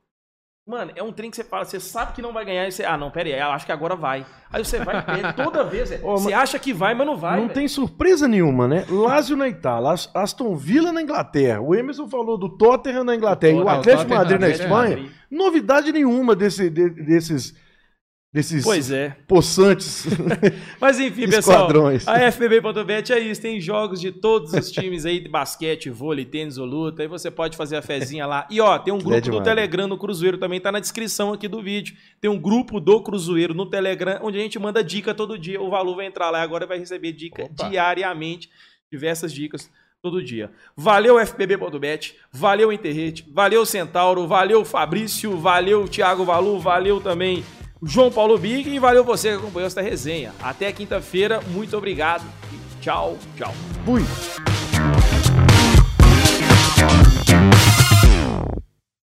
mano, 0.67 0.93
é 0.95 1.03
um 1.03 1.13
trem 1.13 1.31
que 1.31 1.37
você 1.37 1.45
fala, 1.45 1.65
você 1.65 1.81
sabe 1.81 2.13
que 2.13 2.23
não 2.23 2.33
vai 2.33 2.45
ganhar 2.45 2.67
e 2.67 2.73
você. 2.73 2.85
Ah, 2.85 2.97
não, 2.97 3.11
pera 3.11 3.29
aí, 3.29 3.39
eu 3.39 3.51
acho 3.51 3.67
que 3.67 3.73
agora 3.73 3.97
vai. 3.97 4.25
Aí 4.53 4.65
você 4.65 4.79
vai 4.79 5.03
perde 5.05 5.33
toda 5.37 5.65
vez. 5.65 5.91
é. 5.93 6.01
Ô, 6.03 6.17
Você 6.17 6.33
acha 6.33 6.59
que 6.59 6.73
vai, 6.73 6.95
mas 6.95 7.07
não 7.07 7.17
vai. 7.17 7.37
não 7.37 7.43
velho. 7.49 7.55
tem 7.55 7.67
surpresa 7.69 8.27
nenhuma, 8.29 8.69
né? 8.69 8.85
Lázio 8.89 9.37
na 9.37 9.49
Itália, 9.49 9.91
As- 9.91 10.11
Aston 10.15 10.55
Villa 10.55 10.93
na 10.93 11.03
Inglaterra. 11.03 11.61
O 11.61 11.75
Emerson 11.75 12.09
falou 12.09 12.39
do 12.39 12.49
Tottenham 12.49 13.05
na 13.05 13.15
Inglaterra 13.17 13.57
e 13.59 13.61
o 13.61 13.69
Atlético 13.69 14.15
Madrid 14.15 14.41
na 14.41 14.49
Espanha. 14.49 15.11
Novidade 15.31 15.91
nenhuma 15.93 16.35
desse, 16.37 16.71
de- 16.71 16.91
desses, 16.91 17.55
desses 18.33 18.65
Pois 18.65 18.91
é. 18.91 19.15
possantes 19.29 20.07
Mas 20.81 20.99
enfim, 20.99 21.29
pessoal. 21.29 21.69
A 22.07 22.33
FBB.bet 22.33 23.13
é 23.13 23.19
isso, 23.19 23.43
tem 23.43 23.61
jogos 23.61 24.01
de 24.01 24.11
todos 24.11 24.55
os 24.55 24.71
times 24.71 25.05
aí 25.05 25.21
de 25.21 25.29
basquete, 25.29 25.91
vôlei, 25.91 26.25
tênis 26.25 26.57
ou 26.57 26.65
luta. 26.65 27.03
Aí 27.03 27.09
você 27.09 27.31
pode 27.31 27.57
fazer 27.57 27.77
a 27.77 27.83
fezinha 27.83 28.27
lá. 28.27 28.47
E 28.51 28.61
ó, 28.61 28.79
tem 28.79 28.93
um 28.93 28.99
grupo 28.99 29.21
do 29.21 29.21
demais. 29.21 29.45
Telegram 29.45 29.87
no 29.87 29.99
Cruzeiro 29.99 30.39
também, 30.39 30.61
tá 30.61 30.73
na 30.73 30.81
descrição 30.81 31.33
aqui 31.33 31.47
do 31.47 31.63
vídeo. 31.63 31.95
Tem 32.21 32.31
um 32.31 32.39
grupo 32.39 32.81
do 32.81 33.03
Cruzeiro 33.03 33.53
no 33.53 33.67
Telegram, 33.67 34.19
onde 34.23 34.39
a 34.39 34.43
gente 34.43 34.59
manda 34.59 34.83
dica 34.83 35.15
todo 35.15 35.39
dia. 35.39 35.61
O 35.61 35.69
Valor 35.69 35.97
vai 35.97 36.07
entrar 36.07 36.31
lá 36.31 36.41
e 36.41 36.43
agora 36.43 36.67
vai 36.67 36.79
receber 36.79 37.13
dica 37.13 37.45
Opa. 37.45 37.69
diariamente, 37.69 38.49
diversas 38.91 39.33
dicas 39.33 39.71
todo 40.01 40.23
dia. 40.23 40.51
Valeu 40.77 41.19
FPB.bet, 41.19 42.17
valeu 42.33 42.73
Interrete, 42.73 43.25
valeu 43.31 43.65
Centauro, 43.65 44.27
valeu 44.27 44.65
Fabrício, 44.65 45.37
valeu 45.37 45.87
Thiago 45.87 46.25
Valu, 46.25 46.59
valeu 46.59 47.01
também 47.01 47.45
João 47.85 48.13
Paulo 48.13 48.39
Big 48.39 48.69
e 48.71 48.79
valeu 48.79 49.05
você 49.05 49.31
que 49.31 49.37
acompanhou 49.37 49.67
esta 49.67 49.83
resenha. 49.83 50.33
Até 50.41 50.71
quinta-feira, 50.73 51.41
muito 51.49 51.77
obrigado 51.77 52.25
e 52.53 52.81
tchau, 52.81 53.19
tchau. 53.37 53.53
Fui. 53.85 54.03